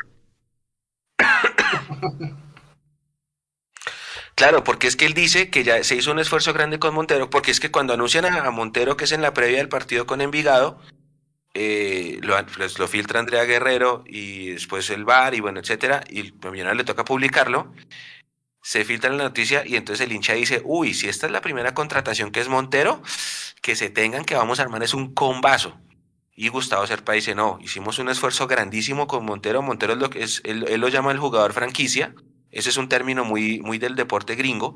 Claro, 4.36 4.66
porque 4.66 4.88
es 4.88 4.98
que 4.98 5.06
él 5.06 5.14
dice 5.14 5.50
que 5.50 5.64
ya 5.64 5.82
se 5.84 5.96
hizo 5.96 6.12
un 6.12 6.20
esfuerzo 6.20 6.52
grande 6.52 6.78
con 6.78 6.94
Montero, 6.94 7.30
porque 7.30 7.52
es 7.52 7.62
que 7.62 7.72
cuando 7.72 7.94
anuncian 7.94 8.26
a, 8.26 8.52
Montero, 8.52 8.98
que 8.98 9.06
es 9.06 9.14
en 9.14 9.22
la 9.22 9.34
previa 9.34 9.60
del 9.60 9.70
partido 9.70 10.06
con 10.06 10.20
Envigado, 10.20 10.78
eh, 11.54 12.20
lo, 12.22 12.36
pues, 12.48 12.78
lo, 12.78 12.88
filtra 12.90 13.22
Andrea 13.22 13.46
Guerrero 13.46 14.04
y 14.06 14.50
después 14.50 14.90
el 14.90 15.06
VAR 15.06 15.36
y 15.36 15.40
bueno, 15.40 15.62
etcétera, 15.62 16.04
y 16.10 16.34
a 16.46 16.52
Millonarios 16.52 16.78
le 16.78 16.84
toca 16.84 17.06
publicarlo, 17.06 17.74
se 18.62 18.84
filtra 18.84 19.10
la 19.12 19.24
noticia 19.24 19.66
y 19.66 19.78
entonces 19.78 20.06
el 20.06 20.12
hincha 20.12 20.34
dice, 20.34 20.62
uy, 20.66 20.94
si 20.94 21.08
esta 21.08 21.28
es 21.28 21.32
la 21.32 21.42
primera 21.42 21.74
contratación 21.74 22.32
que 22.32 22.42
es 22.42 22.50
Montero, 22.50 23.02
que 23.62 23.76
se 23.78 23.90
tengan 23.90 24.26
que 24.26 24.36
vamos 24.36 24.60
a 24.60 24.64
armar 24.64 24.84
es 24.84 24.94
un 24.94 25.14
combazo. 25.14 25.80
Y 26.36 26.49
Gustavo 26.49 26.86
Serpa 26.86 27.14
dice, 27.14 27.34
no, 27.34 27.57
hicimos 27.62 27.98
un 27.98 28.10
esfuerzo 28.10 28.45
grandísimo 28.48 29.07
con 29.07 29.26
Montero, 29.26 29.62
Montero 29.62 29.94
es 29.94 29.99
lo 29.99 30.10
que 30.10 30.24
es, 30.24 30.41
él 30.44 30.80
lo 30.82 30.90
llama 30.90 31.12
el 31.12 31.18
jugador 31.18 31.53
franquicia, 31.53 32.14
ese 32.56 32.70
es 32.70 32.78
un 32.78 32.88
término 32.88 33.26
muy, 33.26 33.60
muy 33.60 33.78
del 33.78 33.95
deporte 33.95 34.36
gringo. 34.36 34.76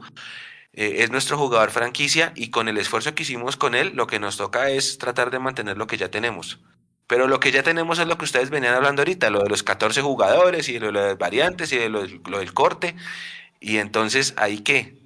Eh, 0.73 0.97
es 0.99 1.11
nuestro 1.11 1.37
jugador 1.37 1.71
franquicia 1.71 2.33
y 2.35 2.51
con 2.51 2.67
el 2.67 2.77
esfuerzo 2.77 3.15
que 3.15 3.23
hicimos 3.23 3.55
con 3.55 3.73
él, 3.73 3.93
lo 3.95 4.05
que 4.05 4.19
nos 4.19 4.37
toca 4.37 4.69
es 4.69 4.97
tratar 4.97 5.31
de 5.31 5.39
mantener 5.39 5.77
lo 5.77 5.87
que 5.87 5.97
ya 5.97 6.11
tenemos. 6.11 6.59
Pero 7.07 7.27
lo 7.27 7.39
que 7.39 7.51
ya 7.51 7.63
tenemos 7.63 7.97
es 7.97 8.07
lo 8.07 8.17
que 8.17 8.25
ustedes 8.25 8.49
venían 8.49 8.75
hablando 8.75 9.01
ahorita, 9.01 9.29
lo 9.29 9.41
de 9.41 9.49
los 9.49 9.63
14 9.63 10.01
jugadores 10.01 10.67
y 10.69 10.77
de 10.77 10.91
las 10.91 11.17
variantes 11.17 11.71
y 11.71 11.77
de 11.77 11.89
lo, 11.89 12.03
del 12.03 12.53
corte. 12.53 12.95
Y 13.61 13.77
entonces, 13.77 14.33
¿ahí 14.37 14.59
qué? 14.59 14.99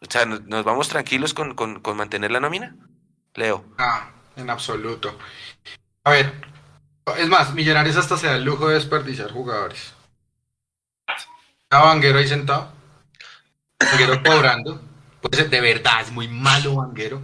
O 0.00 0.06
sea, 0.10 0.24
¿nos 0.24 0.64
vamos 0.64 0.88
tranquilos 0.88 1.34
con, 1.34 1.54
con, 1.54 1.80
con 1.80 1.96
mantener 1.96 2.30
la 2.30 2.40
nómina? 2.40 2.74
Leo. 3.34 3.64
Ah, 3.76 4.10
en 4.34 4.48
absoluto. 4.50 5.16
A 6.08 6.10
ver, 6.10 6.32
es 7.18 7.28
más, 7.28 7.52
Millonarios 7.52 7.98
hasta 7.98 8.16
se 8.16 8.28
da 8.28 8.36
el 8.36 8.44
lujo 8.44 8.66
de 8.66 8.76
desperdiciar 8.76 9.30
jugadores. 9.30 9.92
Está 11.06 11.82
Vanguero 11.84 12.18
ahí 12.18 12.26
sentado. 12.26 12.72
Vanguero 13.78 14.22
cobrando. 14.24 14.80
Pues 15.20 15.50
de 15.50 15.60
verdad 15.60 16.00
es 16.00 16.10
muy 16.10 16.26
malo 16.26 16.76
Vanguero. 16.76 17.20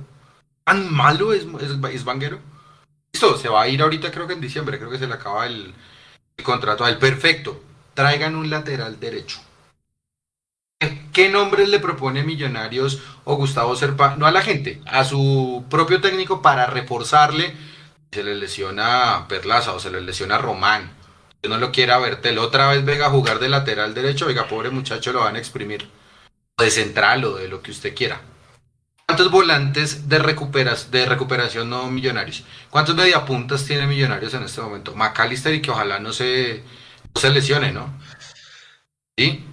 ¿Tan 0.65 0.93
malo 0.93 1.33
es, 1.33 1.47
es, 1.93 2.05
Vanguero? 2.05 2.41
Listo, 3.11 3.39
se 3.39 3.49
va 3.49 3.63
a 3.63 3.69
ir 3.69 3.81
ahorita 3.81 4.11
creo 4.11 4.27
que 4.27 4.35
en 4.35 4.43
diciembre, 4.43 4.79
creo 4.79 4.91
que 4.91 4.99
se 4.99 5.07
le 5.07 5.15
acaba 5.15 5.47
el, 5.47 5.75
contrato 6.43 6.85
a 6.85 6.91
él. 6.91 6.99
Perfecto. 6.99 7.59
Traigan 7.95 8.37
un 8.37 8.51
lateral 8.51 9.01
derecho. 9.01 9.41
¿Qué 11.15 11.31
nombres 11.31 11.71
le 11.71 11.81
propone 11.81 12.23
Millonarios 12.23 13.03
o 13.25 13.37
Gustavo 13.37 13.77
Serpa? 13.77 14.17
No 14.17 14.27
a 14.27 14.31
la 14.31 14.43
gente, 14.43 14.83
a 14.85 15.05
su 15.05 15.65
propio 15.71 16.03
técnico 16.03 16.43
para 16.43 16.67
reforzarle. 16.67 17.73
Se 18.15 18.23
le 18.23 18.35
lesiona 18.35 19.27
Perlaza 19.29 19.73
o 19.73 19.81
se 19.81 19.91
le 19.91 20.01
lesiona 20.01 20.39
Román 20.39 21.05
no 21.49 21.59
lo 21.59 21.73
quiera 21.73 21.99
Bertel 21.99 22.39
otra 22.39 22.69
vez 22.69 22.85
venga 22.85 23.07
a 23.07 23.11
jugar 23.11 23.39
de 23.39 23.49
lateral 23.49 23.95
derecho, 23.95 24.27
oiga, 24.27 24.49
pobre 24.49 24.71
muchacho, 24.71 25.13
lo 25.13 25.21
van 25.21 25.37
a 25.37 25.39
exprimir. 25.39 25.89
De 26.57 26.71
central 26.71 27.25
o 27.25 27.37
de 27.37 27.49
lo 27.49 27.63
que 27.63 27.73
usted 27.73 27.95
quiera. 27.95 28.21
¿Cuántos 29.07 29.31
volantes 29.31 30.09
de, 30.09 30.19
recuperas, 30.19 30.91
de 30.91 31.05
recuperación 31.05 31.69
no 31.69 31.91
millonarios? 31.91 32.45
¿Cuántos 32.71 32.95
mediapuntas 32.95 33.65
tiene 33.65 33.87
millonarios 33.87 34.33
en 34.35 34.45
este 34.45 34.61
momento? 34.61 34.95
McAllister 34.95 35.53
y 35.53 35.61
que 35.61 35.71
ojalá 35.71 35.99
no 35.99 36.13
se, 36.13 36.63
se 37.15 37.31
lesione, 37.31 37.73
¿no? 37.73 37.93
¿Sí? 39.19 39.45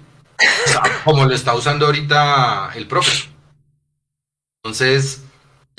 Como 1.04 1.26
lo 1.26 1.34
está 1.34 1.54
usando 1.54 1.88
ahorita 1.88 2.72
el 2.76 2.88
profe. 2.88 3.30
Entonces, 4.64 5.24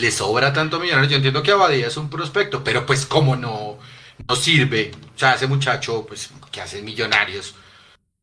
le 0.03 0.11
sobra 0.11 0.53
tanto 0.53 0.81
millonarios. 0.81 1.11
Yo 1.11 1.17
entiendo 1.17 1.43
que 1.43 1.53
Abadía 1.53 1.87
es 1.87 1.97
un 1.97 2.11
prospecto, 2.11 2.65
pero 2.65 2.85
pues 2.85 3.07
como 3.07 3.37
no, 3.37 3.79
no 4.29 4.37
sirve. 4.37 4.91
O 5.15 5.19
sea, 5.19 5.35
ese 5.35 5.47
muchacho, 5.47 6.05
pues, 6.07 6.31
que 6.51 6.61
hace 6.61 6.83
millonarios, 6.83 7.55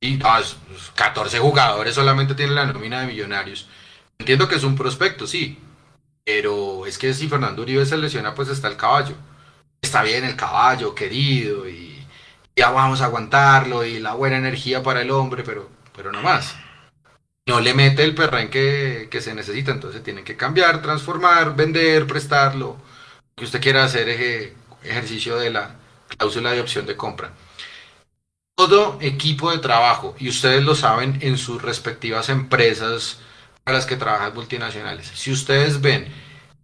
Y 0.01 0.18
14 0.19 1.38
ah, 1.38 1.39
jugadores 1.41 1.95
solamente 1.95 2.35
tienen 2.35 2.56
la 2.56 2.65
nómina 2.65 3.01
de 3.01 3.07
millonarios. 3.07 3.68
Entiendo 4.19 4.47
que 4.49 4.56
es 4.56 4.64
un 4.64 4.76
prospecto, 4.76 5.26
sí. 5.26 5.57
Pero 6.26 6.85
es 6.85 6.97
que 6.97 7.14
si 7.14 7.30
Fernando 7.30 7.61
Uribe 7.61 7.85
se 7.85 7.97
lesiona, 7.97 8.35
pues 8.35 8.49
está 8.49 8.68
el 8.68 8.77
caballo. 8.77 9.15
Está 9.81 10.03
bien 10.03 10.26
el 10.26 10.35
caballo, 10.35 10.93
querido, 10.93 11.68
y 11.69 12.06
ya 12.56 12.72
vamos 12.72 13.01
a 13.01 13.06
aguantarlo, 13.06 13.85
y 13.85 13.99
la 13.99 14.14
buena 14.14 14.38
energía 14.38 14.84
para 14.84 15.01
el 15.01 15.11
hombre, 15.11 15.43
pero, 15.43 15.69
pero 15.95 16.11
no 16.11 16.22
más. 16.22 16.56
No 17.48 17.60
le 17.60 17.74
mete 17.74 18.03
el 18.03 18.16
perrenque 18.16 18.52
que, 19.03 19.10
que 19.10 19.22
se 19.22 19.34
necesita, 19.34 19.72
entonces 19.72 20.03
tienen 20.03 20.24
que 20.24 20.38
cambiar, 20.38 20.82
transformar, 20.82 21.56
vender, 21.56 22.06
prestarlo. 22.07 22.78
Que 23.36 23.45
usted 23.45 23.61
quiera 23.61 23.84
hacer 23.86 24.10
ejercicio 24.84 25.38
de 25.38 25.49
la 25.52 25.76
cláusula 26.18 26.52
de 26.52 26.61
opción 26.61 26.86
de 26.86 26.95
compra 26.95 27.32
todo 28.60 28.98
equipo 28.99 29.52
de 29.52 29.60
trabajo, 29.60 30.16
y 30.20 30.28
ustedes 30.28 30.61
lo 30.61 30.76
saben 30.76 31.18
en 31.22 31.38
sus 31.38 31.61
respectivas 31.61 32.28
empresas 32.28 33.20
para 33.64 33.78
las 33.78 33.86
que 33.86 33.95
trabajan 33.95 34.34
multinacionales, 34.34 35.07
si 35.16 35.32
ustedes 35.32 35.80
ven 35.80 36.14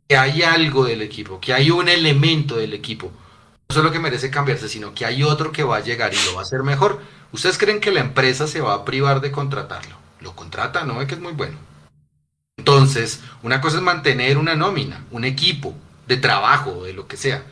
que 0.05 0.17
hay 0.17 0.43
algo 0.43 0.83
del 0.83 1.01
equipo, 1.01 1.39
que 1.39 1.53
hay 1.53 1.71
un 1.71 1.87
elemento 1.87 2.57
del 2.57 2.73
equipo, 2.73 3.13
no 3.69 3.73
solo 3.73 3.93
que 3.93 3.99
merece 3.99 4.29
cambiarse, 4.29 4.67
sino 4.67 4.93
que 4.93 5.05
hay 5.05 5.23
otro 5.23 5.53
que 5.53 5.63
va 5.63 5.77
a 5.77 5.83
llegar 5.85 6.13
y 6.13 6.17
lo 6.25 6.33
va 6.33 6.41
a 6.41 6.43
hacer 6.43 6.63
mejor, 6.63 6.99
¿ustedes 7.31 7.57
creen 7.57 7.79
que 7.79 7.91
la 7.91 8.01
empresa 8.01 8.45
se 8.45 8.59
va 8.59 8.73
a 8.73 8.83
privar 8.83 9.21
de 9.21 9.31
contratarlo? 9.31 10.04
Lo 10.25 10.35
contrata, 10.35 10.83
no 10.83 10.97
ve 10.97 11.07
que 11.07 11.13
es 11.13 11.21
muy 11.21 11.33
bueno. 11.33 11.57
Entonces, 12.57 13.21
una 13.43 13.61
cosa 13.61 13.77
es 13.77 13.83
mantener 13.83 14.37
una 14.37 14.55
nómina, 14.55 15.05
un 15.11 15.23
equipo 15.23 15.73
de 16.07 16.17
trabajo, 16.17 16.83
de 16.83 16.93
lo 16.93 17.07
que 17.07 17.15
sea, 17.15 17.43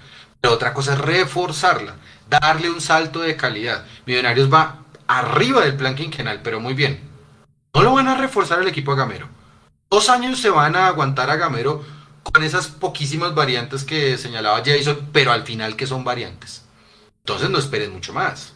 pero 0.41 0.55
otra 0.55 0.73
cosa 0.73 0.93
es 0.93 0.99
reforzarla 0.99 1.95
darle 2.27 2.71
un 2.71 2.81
salto 2.81 3.19
de 3.19 3.37
calidad. 3.37 3.85
Millonarios 4.07 4.51
va 4.51 4.79
arriba 5.07 5.61
del 5.61 5.77
plan 5.77 5.95
quinquenal, 5.95 6.41
pero 6.41 6.59
muy 6.59 6.73
bien. 6.73 6.99
No 7.75 7.83
lo 7.83 7.93
van 7.93 8.07
a 8.07 8.17
reforzar 8.17 8.59
el 8.59 8.67
equipo 8.67 8.91
a 8.91 8.95
Gamero. 8.95 9.29
Dos 9.87 10.09
años 10.09 10.39
se 10.39 10.49
van 10.49 10.75
a 10.75 10.87
aguantar 10.87 11.29
a 11.29 11.35
Gamero 11.35 11.83
con 12.23 12.41
esas 12.43 12.67
poquísimas 12.67 13.35
variantes 13.35 13.83
que 13.83 14.17
señalaba 14.17 14.63
Jason, 14.65 15.09
pero 15.13 15.31
al 15.31 15.43
final 15.43 15.75
que 15.75 15.85
son 15.85 16.03
variantes. 16.03 16.65
Entonces 17.19 17.51
no 17.51 17.59
esperen 17.59 17.93
mucho 17.93 18.13
más. 18.13 18.53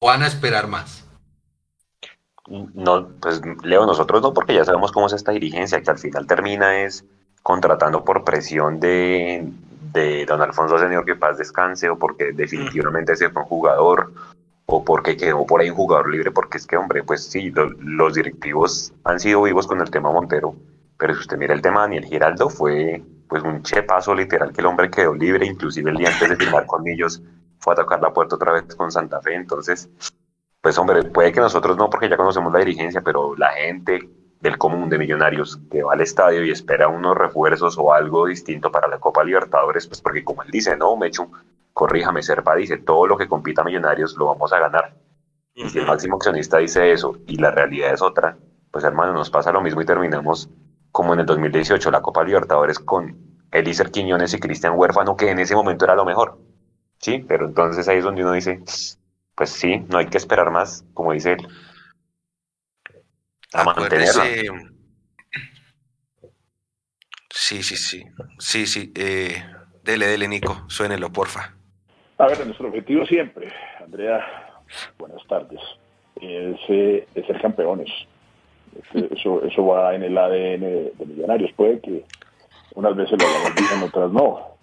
¿O 0.00 0.08
van 0.08 0.24
a 0.24 0.26
esperar 0.26 0.66
más? 0.66 1.04
No, 2.50 3.08
pues 3.20 3.40
Leo, 3.62 3.86
nosotros 3.86 4.20
no, 4.22 4.34
porque 4.34 4.54
ya 4.54 4.64
sabemos 4.64 4.90
cómo 4.90 5.06
es 5.06 5.12
esta 5.12 5.30
dirigencia, 5.30 5.80
que 5.82 5.90
al 5.90 5.98
final 5.98 6.26
termina 6.26 6.80
es 6.80 7.04
contratando 7.42 8.04
por 8.04 8.24
presión 8.24 8.80
de, 8.80 9.48
de 9.92 10.26
don 10.26 10.42
Alfonso 10.42 10.78
Señor 10.78 11.04
que 11.04 11.14
paz 11.14 11.38
descanse 11.38 11.88
o 11.88 11.96
porque 11.96 12.32
definitivamente 12.32 13.16
se 13.16 13.30
fue 13.30 13.42
un 13.42 13.48
jugador 13.48 14.12
o 14.66 14.84
porque 14.84 15.16
quedó 15.16 15.46
por 15.46 15.60
ahí 15.60 15.70
un 15.70 15.76
jugador 15.76 16.10
libre, 16.10 16.30
porque 16.30 16.58
es 16.58 16.66
que, 16.66 16.76
hombre, 16.76 17.02
pues 17.02 17.24
sí, 17.24 17.52
los 17.78 18.14
directivos 18.14 18.92
han 19.04 19.18
sido 19.18 19.42
vivos 19.42 19.66
con 19.66 19.80
el 19.80 19.90
tema 19.90 20.12
Montero, 20.12 20.54
pero 20.96 21.14
si 21.14 21.20
usted 21.20 21.38
mira 21.38 21.54
el 21.54 21.62
tema 21.62 21.80
Daniel 21.80 22.04
Giraldo, 22.04 22.48
fue 22.50 23.02
pues 23.28 23.42
un 23.44 23.62
chepazo 23.62 24.14
literal 24.14 24.52
que 24.52 24.60
el 24.60 24.66
hombre 24.66 24.90
quedó 24.90 25.14
libre, 25.14 25.46
inclusive 25.46 25.90
el 25.90 25.96
día 25.96 26.10
antes 26.10 26.28
de 26.28 26.36
firmar 26.36 26.66
con 26.66 26.86
ellos 26.86 27.22
fue 27.60 27.74
a 27.74 27.76
tocar 27.76 28.00
la 28.00 28.12
puerta 28.12 28.36
otra 28.36 28.52
vez 28.52 28.74
con 28.74 28.90
Santa 28.90 29.20
Fe, 29.20 29.34
entonces, 29.34 29.88
pues 30.60 30.78
hombre, 30.78 31.04
puede 31.04 31.32
que 31.32 31.40
nosotros 31.40 31.76
no, 31.76 31.88
porque 31.88 32.08
ya 32.08 32.16
conocemos 32.16 32.52
la 32.52 32.58
dirigencia, 32.58 33.00
pero 33.00 33.34
la 33.36 33.50
gente, 33.50 34.08
del 34.40 34.56
común 34.56 34.88
de 34.88 34.98
millonarios 34.98 35.58
que 35.70 35.82
va 35.82 35.92
al 35.92 36.00
estadio 36.00 36.44
y 36.44 36.50
espera 36.50 36.88
unos 36.88 37.16
refuerzos 37.16 37.76
o 37.78 37.92
algo 37.92 38.26
distinto 38.26 38.70
para 38.72 38.88
la 38.88 38.98
Copa 38.98 39.22
Libertadores, 39.22 39.86
pues 39.86 40.00
porque 40.00 40.24
como 40.24 40.42
él 40.42 40.50
dice, 40.50 40.76
no, 40.76 40.96
Mechu, 40.96 41.30
corríjame, 41.72 42.22
Serpa 42.22 42.54
dice, 42.56 42.78
todo 42.78 43.06
lo 43.06 43.16
que 43.18 43.28
compita 43.28 43.62
Millonarios 43.62 44.16
lo 44.16 44.26
vamos 44.26 44.52
a 44.52 44.58
ganar. 44.58 44.94
Y 45.54 45.68
si 45.68 45.78
el 45.78 45.86
máximo 45.86 46.16
accionista 46.16 46.58
dice 46.58 46.90
eso 46.92 47.18
y 47.26 47.36
la 47.36 47.50
realidad 47.50 47.92
es 47.92 48.00
otra, 48.00 48.38
pues 48.70 48.84
hermano, 48.84 49.12
nos 49.12 49.30
pasa 49.30 49.52
lo 49.52 49.60
mismo 49.60 49.82
y 49.82 49.86
terminamos 49.86 50.48
como 50.90 51.12
en 51.12 51.20
el 51.20 51.26
2018 51.26 51.90
la 51.90 52.00
Copa 52.00 52.24
Libertadores 52.24 52.78
con 52.78 53.16
Elícer 53.52 53.90
Quiñones 53.90 54.32
y 54.32 54.40
Cristian 54.40 54.74
Huérfano, 54.76 55.16
que 55.16 55.30
en 55.30 55.38
ese 55.38 55.54
momento 55.54 55.84
era 55.84 55.94
lo 55.94 56.04
mejor. 56.04 56.38
Sí, 56.98 57.24
pero 57.26 57.46
entonces 57.46 57.88
ahí 57.88 57.98
es 57.98 58.04
donde 58.04 58.22
uno 58.22 58.32
dice, 58.32 58.62
pues 59.40 59.52
sí, 59.52 59.78
no 59.88 59.96
hay 59.96 60.04
que 60.04 60.18
esperar 60.18 60.50
más, 60.50 60.84
como 60.92 61.14
dice 61.14 61.32
él. 61.32 61.48
Acuérdese. 63.54 64.50
Sí, 67.30 67.62
sí, 67.62 67.76
sí. 67.76 68.04
Sí, 68.38 68.66
sí. 68.66 68.92
Eh, 68.94 69.42
dele, 69.82 70.08
dele, 70.08 70.28
Nico. 70.28 70.64
Suénelo, 70.68 71.10
porfa. 71.10 71.56
A 72.18 72.26
ver, 72.26 72.44
nuestro 72.44 72.68
objetivo 72.68 73.06
siempre, 73.06 73.50
Andrea, 73.82 74.20
buenas 74.98 75.26
tardes, 75.26 75.62
es, 76.20 76.60
eh, 76.68 77.08
ser 77.14 77.40
campeones. 77.40 77.88
Eso, 78.92 79.42
eso 79.42 79.66
va 79.66 79.94
en 79.94 80.02
el 80.02 80.18
ADN 80.18 80.60
de, 80.60 80.92
Millonarios. 81.06 81.50
Puede 81.52 81.80
que 81.80 82.04
unas 82.74 82.94
veces 82.94 83.18
lo 83.18 83.26
hagamos 83.26 83.54
bien, 83.54 83.82
otras 83.84 84.12
no. 84.12 84.58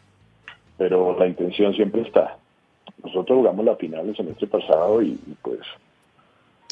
Pero 0.77 1.17
la 1.17 1.25
intención 1.25 1.73
siempre 1.73 2.03
está. 2.03 2.37
Nosotros 3.03 3.38
jugamos 3.38 3.65
la 3.65 3.76
final 3.76 4.09
el 4.09 4.15
semestre 4.15 4.47
pasado 4.47 5.01
y 5.01 5.18
pues 5.41 5.59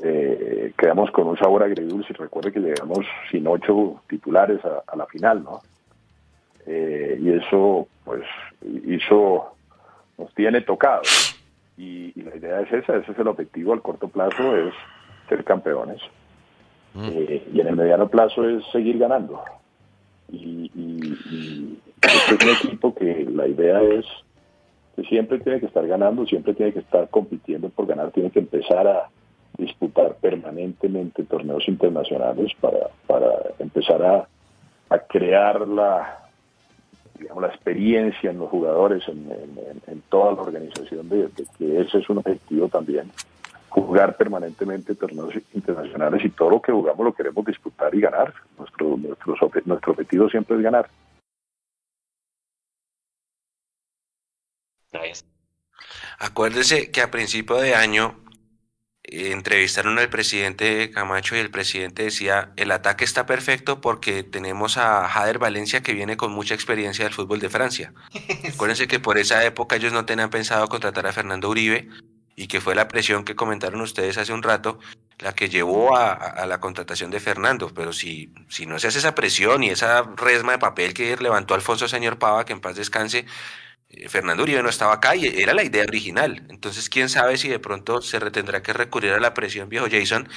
eh, 0.03 0.73
quedamos 0.77 1.09
con 1.11 1.27
un 1.27 1.37
sabor 1.37 1.63
agridulce. 1.63 2.13
Recuerde 2.13 2.51
que 2.51 2.59
llegamos 2.59 3.05
sin 3.31 3.47
ocho 3.47 4.01
titulares 4.07 4.59
a, 4.65 4.95
la 4.95 5.05
final, 5.05 5.43
¿no? 5.43 5.61
Eh, 6.65 7.17
y 7.21 7.29
eso, 7.31 7.87
pues, 8.03 8.23
hizo, 8.85 9.55
nos 10.17 10.33
tiene 10.33 10.61
tocados. 10.61 11.35
Y, 11.77 12.11
la 12.21 12.35
idea 12.35 12.61
es 12.61 12.71
esa, 12.71 12.97
ese 12.97 13.11
es 13.11 13.19
el 13.19 13.27
objetivo 13.27 13.73
al 13.73 13.81
corto 13.81 14.07
plazo, 14.07 14.55
es 14.55 14.73
ser 15.29 15.43
campeones. 15.43 16.01
Mm. 16.93 17.09
Eh, 17.11 17.47
y 17.53 17.61
en 17.61 17.67
el 17.67 17.75
mediano 17.75 18.09
plazo 18.09 18.47
es 18.49 18.65
seguir 18.71 18.97
ganando. 18.97 19.41
Y, 20.31 20.71
y 20.73 21.79
este 22.01 22.35
es 22.35 22.43
un 22.43 22.49
equipo 22.49 22.95
que 22.95 23.27
la 23.29 23.47
idea 23.47 23.81
es 23.81 24.05
siempre 25.03 25.39
tiene 25.39 25.59
que 25.59 25.65
estar 25.67 25.85
ganando, 25.85 26.25
siempre 26.25 26.53
tiene 26.53 26.73
que 26.73 26.79
estar 26.79 27.09
compitiendo 27.09 27.69
por 27.69 27.85
ganar, 27.85 28.11
tiene 28.11 28.31
que 28.31 28.39
empezar 28.39 28.87
a, 28.87 29.09
disputar 29.57 30.15
permanentemente 30.15 31.23
torneos 31.23 31.67
internacionales 31.67 32.51
para, 32.59 32.89
para 33.07 33.31
empezar 33.59 34.03
a, 34.03 34.27
a 34.89 34.99
crear 34.99 35.67
la, 35.67 36.19
digamos, 37.19 37.41
la 37.41 37.49
experiencia 37.49 38.31
en 38.31 38.39
los 38.39 38.49
jugadores, 38.49 39.07
en, 39.07 39.29
en, 39.87 40.01
toda 40.09 40.33
la 40.33 40.41
organización, 40.41 41.09
de, 41.09 41.29
que 41.57 41.81
ese 41.81 41.99
es 41.99 42.09
un 42.09 42.19
objetivo 42.19 42.67
también, 42.67 43.11
jugar 43.69 44.15
permanentemente 44.15 44.95
torneos 44.95 45.33
internacionales 45.53 46.23
y 46.23 46.29
todo 46.29 46.49
lo 46.49 46.61
que 46.61 46.71
jugamos 46.71 47.05
lo 47.05 47.13
queremos 47.13 47.45
disputar 47.45 47.93
y 47.93 48.01
ganar. 48.01 48.33
Nuestro, 48.57 48.97
nuestro, 48.97 49.35
nuestro 49.65 49.91
objetivo 49.91 50.29
siempre 50.29 50.55
es 50.57 50.63
ganar. 50.63 50.87
Acuérdese 56.19 56.91
que 56.91 57.01
a 57.01 57.11
principio 57.11 57.57
de 57.57 57.75
año 57.75 58.25
entrevistaron 59.07 59.99
al 59.99 60.09
presidente 60.09 60.89
Camacho 60.91 61.35
y 61.35 61.39
el 61.39 61.51
presidente 61.51 62.03
decía, 62.03 62.51
el 62.55 62.71
ataque 62.71 63.05
está 63.05 63.25
perfecto 63.25 63.81
porque 63.81 64.23
tenemos 64.23 64.77
a 64.77 65.07
Jader 65.07 65.37
Valencia 65.37 65.81
que 65.81 65.93
viene 65.93 66.17
con 66.17 66.31
mucha 66.31 66.55
experiencia 66.55 67.05
del 67.05 67.13
fútbol 67.13 67.39
de 67.39 67.49
Francia. 67.49 67.93
Acuérdense 68.53 68.87
que 68.87 68.99
por 68.99 69.17
esa 69.17 69.45
época 69.45 69.75
ellos 69.75 69.93
no 69.93 70.05
tenían 70.05 70.29
pensado 70.29 70.67
contratar 70.67 71.05
a 71.07 71.13
Fernando 71.13 71.49
Uribe 71.49 71.87
y 72.35 72.47
que 72.47 72.61
fue 72.61 72.75
la 72.75 72.87
presión 72.87 73.23
que 73.23 73.35
comentaron 73.35 73.81
ustedes 73.81 74.17
hace 74.17 74.33
un 74.33 74.43
rato 74.43 74.79
la 75.19 75.33
que 75.33 75.47
llevó 75.47 75.95
a, 75.95 76.45
la 76.45 76.59
contratación 76.59 77.09
de 77.09 77.21
Fernando. 77.21 77.71
Pero 77.73 77.93
si, 77.93 78.33
si 78.49 78.65
no 78.65 78.79
se 78.79 78.87
hace 78.87 78.99
esa 78.99 79.15
presión 79.15 79.63
y 79.63 79.69
esa 79.69 80.03
resma 80.17 80.53
de 80.53 80.59
papel 80.59 80.93
que 80.93 81.15
levantó 81.15 81.53
Alfonso 81.53 81.87
Señor 81.87 82.19
Pava, 82.19 82.45
que 82.45 82.51
en 82.51 82.59
paz 82.59 82.75
descanse, 82.75 83.19
eh, 83.19 83.25
Fernando 84.07 84.43
Uribe 84.43 84.63
no 84.63 84.69
estaba 84.69 84.93
acá 84.93 85.15
y 85.15 85.25
era 85.25 85.53
la 85.53 85.63
idea 85.63 85.83
original. 85.83 86.43
Entonces, 86.49 86.89
quién 86.89 87.09
sabe 87.09 87.37
si 87.37 87.47
de 87.47 87.59
pronto 87.59 88.01
se 88.01 88.19
tendrá 88.31 88.61
que 88.61 88.73
recurrir 88.73 89.13
a 89.13 89.19
la 89.19 89.33
presión, 89.33 89.69
viejo 89.69 89.87
Jason, 89.89 90.27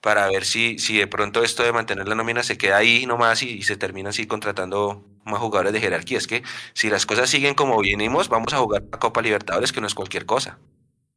para 0.00 0.28
ver 0.28 0.44
si, 0.44 0.78
si 0.78 0.98
de 0.98 1.06
pronto 1.06 1.44
esto 1.44 1.62
de 1.62 1.72
mantener 1.72 2.08
la 2.08 2.14
nómina 2.14 2.42
se 2.42 2.56
queda 2.56 2.78
ahí 2.78 3.06
nomás 3.06 3.42
y, 3.42 3.62
se 3.62 3.76
termina 3.76 4.10
así 4.10 4.26
contratando 4.26 5.04
más 5.24 5.40
jugadores 5.40 5.72
de 5.72 5.80
jerarquía. 5.80 6.18
Es 6.18 6.26
que 6.26 6.42
si 6.72 6.88
las 6.88 7.06
cosas 7.06 7.28
siguen 7.28 7.54
como 7.54 7.80
venimos, 7.80 8.28
vamos 8.28 8.52
a 8.52 8.58
jugar 8.58 8.82
la 8.90 8.98
Copa 8.98 9.22
Libertadores, 9.22 9.72
que 9.72 9.80
no 9.80 9.86
es 9.86 9.94
cualquier 9.94 10.26
cosa. 10.26 10.58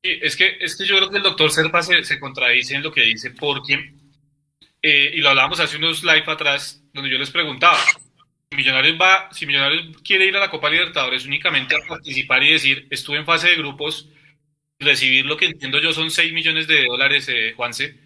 Es 0.01 0.35
que, 0.35 0.57
es 0.59 0.75
que 0.75 0.85
yo 0.85 0.97
creo 0.97 1.09
que 1.09 1.17
el 1.17 1.23
doctor 1.23 1.49
Serpa 1.49 1.81
se, 1.81 2.03
se 2.03 2.19
contradice 2.19 2.75
en 2.75 2.83
lo 2.83 2.91
que 2.91 3.01
dice, 3.01 3.31
porque, 3.31 3.93
eh, 4.81 5.11
y 5.13 5.21
lo 5.21 5.29
hablábamos 5.29 5.61
hace 5.61 5.77
unos 5.77 6.03
live 6.03 6.25
atrás, 6.27 6.83
donde 6.93 7.09
yo 7.09 7.17
les 7.17 7.31
preguntaba, 7.31 7.79
Millonarios 8.53 8.97
va, 8.99 9.29
si 9.31 9.45
Millonarios 9.45 9.97
quiere 10.03 10.25
ir 10.25 10.35
a 10.35 10.39
la 10.39 10.49
Copa 10.49 10.69
Libertadores 10.69 11.25
únicamente 11.25 11.75
a 11.75 11.87
participar 11.87 12.43
y 12.43 12.53
decir, 12.53 12.87
estuve 12.89 13.17
en 13.17 13.25
fase 13.25 13.49
de 13.49 13.55
grupos, 13.55 14.09
recibir 14.79 15.25
lo 15.25 15.37
que 15.37 15.45
entiendo 15.45 15.79
yo 15.79 15.93
son 15.93 16.11
6 16.11 16.33
millones 16.33 16.67
de 16.67 16.85
dólares, 16.85 17.27
eh, 17.29 17.53
Juanse, 17.55 17.97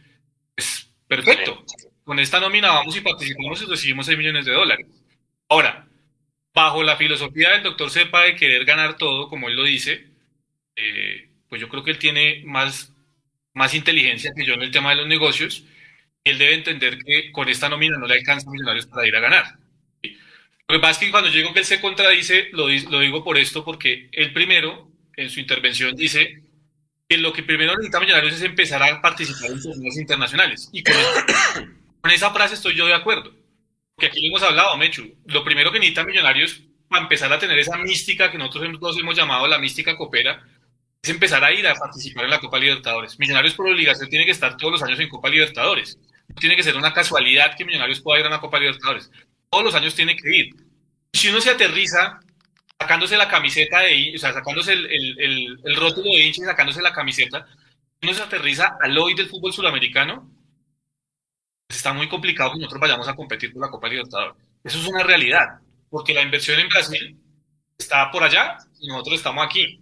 es 0.56 0.90
perfecto. 1.08 1.64
Con 2.04 2.20
esta 2.20 2.40
nómina 2.40 2.70
vamos 2.70 2.96
y 2.96 3.02
participamos 3.02 3.62
y 3.62 3.66
recibimos 3.66 4.06
6 4.06 4.18
millones 4.18 4.46
de 4.46 4.54
dólares. 4.54 4.88
Ahora, 5.50 5.88
bajo 6.54 6.84
la 6.84 6.98
filosofía 6.98 7.52
del 7.52 7.64
doctor 7.64 7.90
Sepa 7.90 8.24
de 8.24 8.36
querer 8.36 8.66
ganar 8.66 8.98
todo, 8.98 9.30
como 9.30 9.48
él 9.50 9.56
lo 9.56 9.64
dice, 9.64 10.08
eh, 10.76 11.30
pues 11.50 11.62
yo 11.62 11.70
creo 11.70 11.84
que 11.84 11.92
él 11.92 12.00
tiene 12.00 12.44
más, 12.46 12.94
más 13.54 13.74
inteligencia 13.74 14.34
que 14.36 14.46
yo 14.46 14.54
en 14.54 14.62
el 14.62 14.72
tema 14.72 14.92
de 14.92 14.98
los 14.98 15.08
negocios, 15.08 15.66
y 16.24 16.32
él 16.32 16.38
debe 16.38 16.56
entender 16.56 16.98
que 17.04 17.32
con 17.32 17.48
esta 17.50 17.70
nómina 17.70 17.98
no 17.98 18.08
le 18.08 18.16
alcanza 18.16 18.50
a 18.50 18.52
Millonarios 18.52 18.86
para 18.88 19.08
ir 19.08 19.16
a 19.16 19.20
ganar. 19.20 19.46
Lo 20.70 20.76
que 20.76 20.82
pasa 20.82 20.92
es 20.92 20.98
que 21.06 21.12
cuando 21.12 21.30
yo 21.30 21.38
digo 21.38 21.54
que 21.54 21.60
él 21.60 21.66
se 21.66 21.80
contradice, 21.80 22.50
lo, 22.52 22.68
lo 22.68 23.00
digo 23.00 23.24
por 23.24 23.38
esto, 23.38 23.64
porque 23.64 24.10
él 24.12 24.34
primero, 24.34 24.92
en 25.16 25.30
su 25.30 25.40
intervención, 25.40 25.96
dice 25.96 26.42
que 27.08 27.18
lo 27.18 27.32
que 27.32 27.44
primero 27.44 27.74
necesita 27.74 28.02
Millonarios 28.02 28.34
es 28.34 28.42
empezar 28.42 28.84
a 28.84 29.02
participar 29.02 29.52
en 29.52 29.62
torneos 29.62 29.98
internacionales. 29.98 30.70
Y 30.74 30.84
con, 30.84 30.94
con, 32.02 32.12
esa 32.12 32.32
frase 32.32 32.56
estoy 32.56 32.76
yo 32.76 32.86
de 32.86 32.94
acuerdo. 32.94 33.34
Porque 33.96 34.08
aquí 34.08 34.22
lo 34.22 34.28
hemos 34.28 34.44
hablado, 34.44 34.76
Mechu. 34.78 35.16
Lo 35.26 35.44
primero 35.44 35.72
que 35.72 35.80
necesita 35.80 36.04
Millonarios 36.04 36.62
para 36.90 37.04
empezar 37.04 37.32
a 37.32 37.40
tener 37.40 37.58
esa 37.60 37.78
mística 37.78 38.30
que 38.30 38.38
nosotros 38.38 38.66
hemos, 38.66 38.98
hemos 38.98 39.16
llamado 39.16 39.48
la 39.48 39.60
mística 39.60 39.96
copera, 39.96 40.46
es 41.02 41.10
empezar 41.10 41.44
a 41.46 41.52
ir 41.54 41.66
a 41.66 41.76
participar 41.76 42.26
en 42.26 42.32
la 42.32 42.40
Copa 42.40 42.60
Libertadores. 42.60 43.18
Millonarios 43.20 43.54
por 43.54 43.70
obligación 43.70 44.10
tiene 44.10 44.26
que 44.26 44.32
estar 44.32 44.58
todos 44.58 44.74
los 44.74 44.84
años 44.84 45.00
en 45.00 45.08
Copa 45.08 45.30
Libertadores. 45.30 45.98
No 46.28 46.36
tiene 46.36 46.58
que 46.58 46.64
ser 46.64 46.76
una 46.76 46.94
casualidad 46.94 47.56
que 47.56 47.64
Millonarios 47.64 48.02
pueda 48.02 48.20
ir 48.20 48.26
a 48.26 48.30
una 48.30 48.42
Copa 48.42 48.60
Libertadores. 48.60 49.10
Todos 49.50 49.64
los 49.64 49.76
años 49.76 49.96
tiene 49.96 50.16
que 50.16 50.36
ir. 50.36 50.56
Si 51.14 51.30
uno 51.30 51.42
se 51.42 51.52
aterriza 51.52 52.20
sacándose 52.80 53.18
la 53.18 53.28
camiseta 53.28 53.80
de, 53.80 54.14
o 54.16 54.20
sea, 54.20 54.34
sacándose 54.34 54.74
el, 54.74 54.86
el, 54.86 55.60
el, 55.64 55.76
rótulo 55.76 56.12
de 56.12 56.26
hincha 56.26 56.44
y 56.44 56.46
sacándose 56.46 56.82
la 56.82 56.94
camiseta, 56.94 57.48
uno 58.02 58.14
se 58.14 58.22
aterriza 58.22 58.78
al 58.82 58.98
hoy 58.98 59.16
del 59.16 59.30
fútbol 59.30 59.54
sudamericano, 59.54 60.30
pues 61.68 61.78
está 61.78 61.94
muy 61.94 62.08
complicado 62.08 62.52
que 62.52 62.60
nosotros 62.60 62.82
vayamos 62.82 63.08
a 63.08 63.16
competir 63.16 63.52
por 63.52 63.62
la 63.62 63.72
Copa 63.72 63.90
Libertadores. 63.90 64.36
Eso 64.64 64.80
es 64.80 64.88
una 64.88 65.04
realidad, 65.04 65.60
porque 65.90 66.14
la 66.14 66.22
inversión 66.22 66.60
en 66.60 66.70
Brasil 66.70 67.18
está 67.78 68.12
por 68.12 68.24
allá 68.24 68.58
y 68.80 68.88
nosotros 68.88 69.16
estamos 69.16 69.46
aquí. 69.46 69.82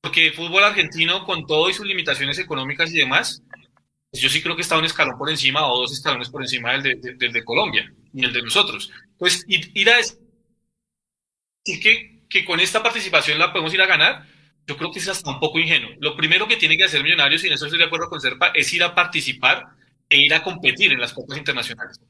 Porque 0.00 0.28
el 0.28 0.34
fútbol 0.34 0.64
argentino, 0.64 1.24
con 1.24 1.46
todo 1.46 1.68
y 1.68 1.74
sus 1.74 1.86
limitaciones 1.86 2.38
económicas 2.38 2.92
y 2.92 2.98
demás, 2.98 3.42
pues 4.10 4.22
yo 4.22 4.28
sí 4.28 4.42
creo 4.42 4.56
que 4.56 4.62
está 4.62 4.78
un 4.78 4.84
escalón 4.84 5.18
por 5.18 5.30
encima 5.30 5.66
o 5.66 5.80
dos 5.80 5.92
escalones 5.92 6.30
por 6.30 6.42
encima 6.42 6.72
del 6.72 7.00
de, 7.00 7.14
del 7.14 7.32
de 7.32 7.44
Colombia 7.44 7.92
y 8.14 8.24
el 8.24 8.32
de 8.32 8.42
nosotros. 8.42 8.90
Pues 9.18 9.44
ir 9.48 9.90
a 9.90 9.96
decir 9.96 10.18
que 11.82 12.14
que 12.34 12.44
con 12.44 12.58
esta 12.58 12.82
participación 12.82 13.38
la 13.38 13.52
podemos 13.52 13.72
ir 13.72 13.80
a 13.80 13.86
ganar, 13.86 14.26
yo 14.66 14.76
creo 14.76 14.90
que 14.90 14.98
es 14.98 15.08
hasta 15.08 15.30
un 15.30 15.38
poco 15.38 15.60
ingenuo. 15.60 15.90
Lo 16.00 16.16
primero 16.16 16.48
que 16.48 16.56
tiene 16.56 16.76
que 16.76 16.82
hacer 16.82 17.00
Millonarios, 17.00 17.44
y 17.44 17.46
en 17.46 17.52
eso 17.52 17.66
estoy 17.66 17.78
de 17.78 17.84
acuerdo 17.84 18.08
con 18.08 18.20
Serpa, 18.20 18.48
es 18.48 18.72
ir 18.72 18.82
a 18.82 18.92
participar 18.92 19.64
e 20.08 20.18
ir 20.18 20.34
a 20.34 20.42
competir 20.42 20.92
en 20.92 21.00
las 21.00 21.12
copas 21.12 21.38
internacionales. 21.38 22.00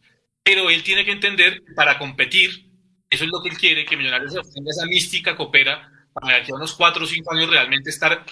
Pero 0.43 0.71
él 0.71 0.83
tiene 0.83 1.05
que 1.05 1.13
entender, 1.13 1.63
para 1.77 1.99
competir, 1.99 2.71
eso 3.11 3.25
es 3.25 3.31
lo 3.31 3.43
que 3.43 3.51
él 3.51 3.59
quiere, 3.59 3.85
que 3.85 3.99
Millonarios 3.99 4.33
tenga 4.33 4.71
esa 4.71 4.87
mística 4.87 5.37
coopera 5.37 5.91
para 6.15 6.43
que 6.43 6.53
a 6.53 6.55
unos 6.55 6.73
cuatro 6.73 7.05
o 7.05 7.07
cinco 7.07 7.35
años 7.35 7.51
realmente 7.51 7.91
estar 7.91 8.25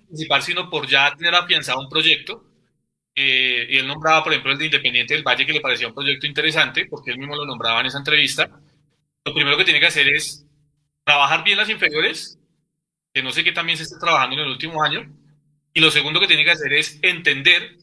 participar, 0.00 0.42
sino 0.42 0.68
por 0.68 0.88
ya 0.88 1.14
tener 1.14 1.34
afianzado 1.36 1.78
un 1.78 1.88
proyecto. 1.88 2.44
Eh, 3.20 3.66
y 3.70 3.78
él 3.78 3.86
nombraba, 3.88 4.22
por 4.22 4.32
ejemplo, 4.32 4.52
el 4.52 4.58
de 4.58 4.66
Independiente 4.66 5.14
del 5.14 5.24
Valle, 5.24 5.44
que 5.44 5.52
le 5.52 5.60
parecía 5.60 5.88
un 5.88 5.94
proyecto 5.94 6.26
interesante, 6.26 6.86
porque 6.86 7.10
él 7.10 7.18
mismo 7.18 7.34
lo 7.34 7.44
nombraba 7.44 7.80
en 7.80 7.86
esa 7.86 7.98
entrevista 7.98 8.48
lo 9.24 9.34
primero 9.34 9.56
que 9.58 9.64
tiene 9.64 9.80
que 9.80 9.86
hacer 9.86 10.08
es 10.08 10.46
trabajar 11.04 11.44
bien 11.44 11.58
las 11.58 11.68
inferiores, 11.68 12.38
que 13.12 13.22
no 13.22 13.30
sé 13.30 13.44
qué 13.44 13.52
también 13.52 13.76
se 13.76 13.84
está 13.84 13.98
trabajando 13.98 14.36
en 14.36 14.42
el 14.42 14.48
último 14.52 14.82
año, 14.82 15.06
y 15.74 15.80
lo 15.80 15.90
segundo 15.90 16.18
que 16.18 16.26
tiene 16.26 16.44
que 16.44 16.52
hacer 16.52 16.72
es 16.72 16.98
entender 17.02 17.76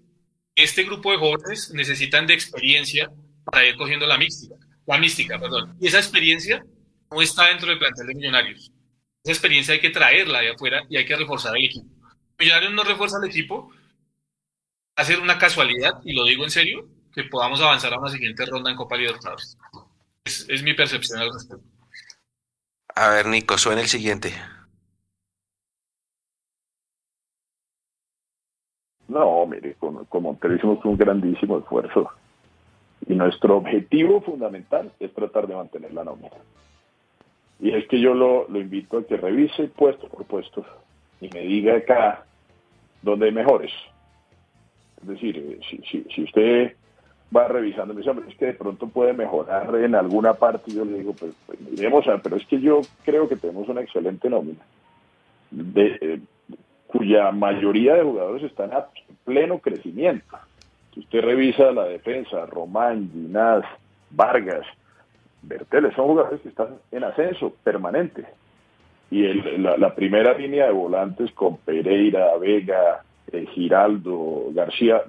que 0.55 0.63
este 0.63 0.83
grupo 0.83 1.11
de 1.11 1.17
jóvenes 1.17 1.71
necesitan 1.73 2.25
de 2.25 2.33
experiencia 2.33 3.11
para 3.43 3.65
ir 3.65 3.75
cogiendo 3.75 4.07
la 4.07 4.17
mística, 4.17 4.55
la 4.87 4.97
mística, 4.97 5.37
perdón. 5.37 5.77
Y 5.79 5.87
esa 5.87 5.99
experiencia 5.99 6.65
no 7.11 7.21
está 7.21 7.47
dentro 7.47 7.69
del 7.69 7.77
plantel 7.77 8.07
de 8.07 8.15
Millonarios. 8.15 8.71
Esa 9.23 9.33
experiencia 9.33 9.73
hay 9.75 9.81
que 9.81 9.91
traerla 9.91 10.39
de 10.39 10.49
afuera 10.49 10.83
y 10.89 10.97
hay 10.97 11.05
que 11.05 11.15
reforzar 11.15 11.55
el 11.55 11.65
equipo. 11.65 11.87
Millonarios 12.39 12.73
no 12.73 12.83
refuerza 12.83 13.17
el 13.21 13.29
equipo, 13.29 13.71
a 14.95 15.03
ser 15.03 15.19
una 15.19 15.37
casualidad, 15.37 16.01
y 16.03 16.13
lo 16.13 16.23
digo 16.23 16.43
en 16.43 16.51
serio, 16.51 16.87
que 17.13 17.23
podamos 17.23 17.61
avanzar 17.61 17.93
a 17.93 17.99
una 17.99 18.09
siguiente 18.09 18.45
ronda 18.45 18.71
en 18.71 18.77
Copa 18.77 18.97
Libertadores. 18.97 19.57
Es, 20.23 20.63
mi 20.63 20.73
percepción 20.73 21.21
al 21.21 21.31
respecto. 21.33 21.63
A 22.95 23.09
ver, 23.09 23.27
Nico, 23.27 23.57
suena 23.57 23.81
el 23.81 23.87
siguiente. 23.87 24.33
No, 29.07 29.45
mire, 29.45 29.75
con, 29.75 30.05
con 30.05 30.23
Montero 30.23 30.55
hicimos 30.55 30.83
un 30.83 30.97
grandísimo 30.97 31.59
esfuerzo. 31.59 32.09
Y 33.07 33.13
nuestro 33.13 33.57
objetivo 33.57 34.21
fundamental 34.21 34.91
es 34.99 35.13
tratar 35.13 35.47
de 35.47 35.55
mantener 35.55 35.93
la 35.93 36.03
nómina. 36.03 36.31
Y 37.59 37.71
es 37.71 37.87
que 37.87 38.01
yo 38.01 38.13
lo, 38.13 38.47
lo 38.49 38.59
invito 38.59 38.97
a 38.97 39.05
que 39.05 39.15
revise 39.15 39.67
puesto 39.67 40.09
por 40.09 40.25
puesto 40.25 40.65
y 41.21 41.29
me 41.29 41.41
diga 41.41 41.77
acá 41.77 42.25
dónde 43.01 43.27
hay 43.27 43.31
mejores. 43.31 43.71
Es 45.05 45.07
decir, 45.21 45.37
eh, 45.37 45.59
si, 46.09 46.23
usted 46.23 46.73
va 47.35 47.47
revisando, 47.47 47.93
me 47.93 48.01
dice, 48.01 48.11
es 48.27 48.35
que 48.37 48.45
de 48.47 48.53
pronto 48.53 48.87
puede 48.87 49.13
mejorar 49.13 49.75
en 49.75 49.93
alguna 49.93 50.33
parte, 50.33 50.71
yo 50.71 50.83
le 50.83 50.97
digo, 50.97 51.13
pues, 51.13 51.35
pues 51.45 52.07
a, 52.07 52.17
pero 52.17 52.37
es 52.37 52.45
que 52.47 52.59
yo 52.59 52.81
creo 53.03 53.27
que 53.27 53.35
tenemos 53.35 53.69
una 53.69 53.81
excelente 53.81 54.29
nómina, 54.29 54.61
de, 55.51 55.97
eh, 56.01 56.19
cuya 56.87 57.31
mayoría 57.31 57.93
de 57.93 58.03
jugadores 58.03 58.43
están 58.43 58.73
a 58.73 58.87
pleno 59.23 59.59
crecimiento. 59.59 60.37
Si 60.93 61.01
usted 61.01 61.21
revisa 61.21 61.71
la 61.71 61.85
defensa, 61.85 62.47
Román, 62.47 63.11
Ginás, 63.11 63.63
Vargas, 64.09 64.65
Berteles, 65.43 65.93
son 65.93 66.07
jugadores 66.07 66.41
que 66.41 66.49
están 66.49 66.79
en 66.91 67.03
ascenso 67.03 67.53
permanente. 67.63 68.25
Y 69.11 69.23
el, 69.25 69.61
la, 69.61 69.93
primera 69.93 70.35
línea 70.35 70.65
de 70.65 70.71
volantes 70.71 71.31
con 71.33 71.57
Pereira, 71.57 72.35
Vega, 72.37 73.04
eh, 73.31 73.45
Giraldo, 73.53 74.51
García, 74.53 75.03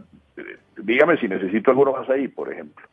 dígame 0.77 1.19
si 1.19 1.29
necesito 1.29 1.71
alguno 1.71 1.93
más 1.93 2.09
ahí, 2.09 2.29
por 2.29 2.53
ejemplo. 2.53 2.87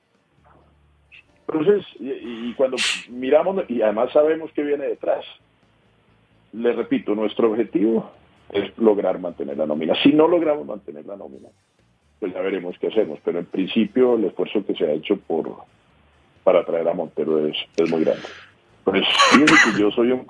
Entonces, 1.48 1.86
y, 2.00 2.54
cuando 2.54 2.78
miramos, 3.10 3.64
y 3.70 3.82
además 3.82 4.12
sabemos 4.12 4.52
que 4.54 4.64
viene 4.64 4.86
detrás, 4.86 5.26
le 6.54 6.72
repito, 6.74 7.16
nuestro 7.16 7.52
objetivo 7.52 8.12
es 8.50 8.76
lograr 8.78 9.20
mantener 9.20 9.58
la 9.58 9.66
nómina. 9.66 9.96
Si 10.02 10.14
no 10.14 10.28
logramos 10.28 10.66
mantener 10.66 11.06
la 11.06 11.18
nómina, 11.18 11.50
pues 12.20 12.34
ya 12.34 12.42
veremos 12.42 12.78
qué 12.80 12.88
hacemos. 12.88 13.20
Pero 13.24 13.40
en 13.40 13.46
principio 13.46 14.16
el 14.16 14.26
esfuerzo 14.26 14.66
que 14.66 14.76
se 14.76 14.86
ha 14.86 14.92
hecho 14.92 15.18
por 15.18 15.58
para 16.44 16.66
traer 16.66 16.88
a 16.88 16.94
Montero 16.94 17.46
es, 17.48 17.58
es 17.78 17.90
muy 17.90 18.04
grande. 18.04 18.24
Pues 18.84 19.06
yo 19.78 19.92
soy 19.92 20.12
un, 20.12 20.26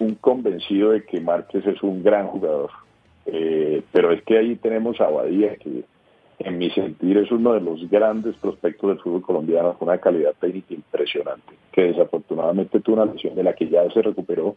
un 0.00 0.14
convencido 0.16 0.90
de 0.90 1.04
que 1.04 1.20
Márquez 1.20 1.66
es 1.66 1.82
un 1.82 2.02
gran 2.02 2.26
jugador. 2.26 2.70
Eh, 3.26 3.82
pero 3.92 4.12
es 4.12 4.22
que 4.22 4.38
ahí 4.38 4.56
tenemos 4.56 5.00
a 5.00 5.08
Badía 5.08 5.56
que 5.56 5.84
en 6.40 6.58
mi 6.58 6.70
sentir 6.70 7.16
es 7.18 7.30
uno 7.30 7.54
de 7.54 7.60
los 7.60 7.88
grandes 7.88 8.36
prospectos 8.36 8.90
del 8.90 8.98
fútbol 8.98 9.22
colombiano 9.22 9.78
con 9.78 9.88
una 9.88 9.98
calidad 9.98 10.34
técnica 10.38 10.74
impresionante, 10.74 11.54
que 11.72 11.84
desafortunadamente 11.84 12.80
tuvo 12.80 13.02
una 13.02 13.12
lesión 13.12 13.34
de 13.34 13.44
la 13.44 13.54
que 13.54 13.68
ya 13.68 13.88
se 13.90 14.02
recuperó 14.02 14.56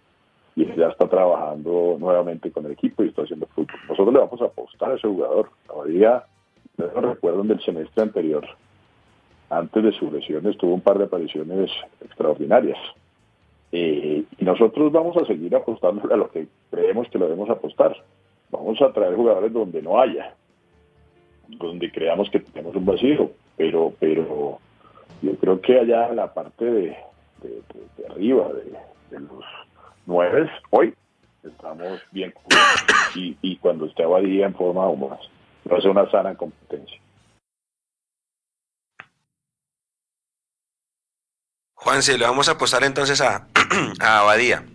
y 0.56 0.66
ya 0.76 0.88
está 0.88 1.08
trabajando 1.08 1.98
nuevamente 2.00 2.52
con 2.52 2.66
el 2.66 2.72
equipo 2.72 3.04
y 3.04 3.10
está 3.10 3.22
haciendo 3.22 3.46
fútbol. 3.48 3.80
Nosotros 3.88 4.14
le 4.14 4.20
vamos 4.20 4.42
a 4.42 4.46
apostar 4.46 4.92
a 4.92 4.96
ese 4.96 5.08
jugador. 5.08 5.52
Todavía 5.68 6.24
no 6.78 7.02
recuerdo 7.02 7.44
del 7.44 7.62
semestre 7.62 8.04
anterior. 8.04 8.46
Antes 9.50 9.84
de 9.84 9.92
su 9.94 10.12
lesión 10.12 10.46
estuvo 10.48 10.74
un 10.74 10.82
par 10.82 10.98
de 10.98 11.06
apariciones 11.06 11.72
extraordinarias. 12.02 12.78
Eh, 13.72 14.24
y 14.38 14.46
nosotros 14.46 14.92
vamos 14.92 15.16
a 15.18 15.26
seguir 15.26 15.56
apostando 15.56 16.12
a 16.12 16.18
lo 16.18 16.32
que 16.32 16.48
creemos 16.72 17.08
que 17.10 17.20
lo 17.20 17.26
debemos 17.26 17.50
apostar. 17.50 17.96
Vamos 18.50 18.82
a 18.82 18.92
traer 18.92 19.16
jugadores 19.16 19.52
donde 19.52 19.82
no 19.82 20.00
haya 20.00 20.34
donde 21.48 21.92
creamos 21.92 22.30
que 22.30 22.40
tenemos 22.40 22.76
un 22.76 22.86
vacío, 22.86 23.32
pero, 23.56 23.94
pero 24.00 24.60
yo 25.22 25.36
creo 25.38 25.62
que 25.62 25.80
allá 25.80 26.10
en 26.10 26.18
la 26.18 26.34
parte 26.34 26.66
de, 26.66 26.98
de, 27.42 28.08
arriba, 28.10 28.50
de, 29.12 29.20
los 29.20 29.44
nueve, 30.06 30.50
hoy 30.70 30.94
estamos 31.44 32.02
bien 32.12 32.32
cubiertos 32.32 33.16
y, 33.16 33.38
y 33.42 33.58
cuando 33.58 33.86
esté 33.86 34.04
Abadía 34.04 34.48
en 34.48 34.56
forma 34.56 34.84
aún 34.84 35.10
más, 35.10 35.20
va 35.72 35.78
a 35.78 35.82
ser 35.82 35.92
una 35.92 36.10
sana 36.12 36.36
competencia. 36.36 37.00
Juan, 41.74 42.04
se 42.04 42.18
le 42.18 42.26
vamos 42.26 42.50
a 42.50 42.54
apostar 42.54 42.84
entonces 42.84 43.22
a, 43.22 43.48
a 44.02 44.20
Abadía. 44.20 44.66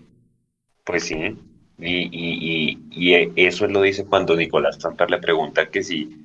Pues 0.84 1.04
sí, 1.04 1.38
y, 1.82 2.08
y, 2.12 2.78
y, 2.90 3.32
y, 3.34 3.46
eso 3.46 3.66
lo 3.66 3.82
dice 3.82 4.04
cuando 4.04 4.36
Nicolás 4.36 4.76
Samper 4.78 5.10
le 5.10 5.18
pregunta 5.18 5.68
que 5.68 5.82
si 5.82 6.22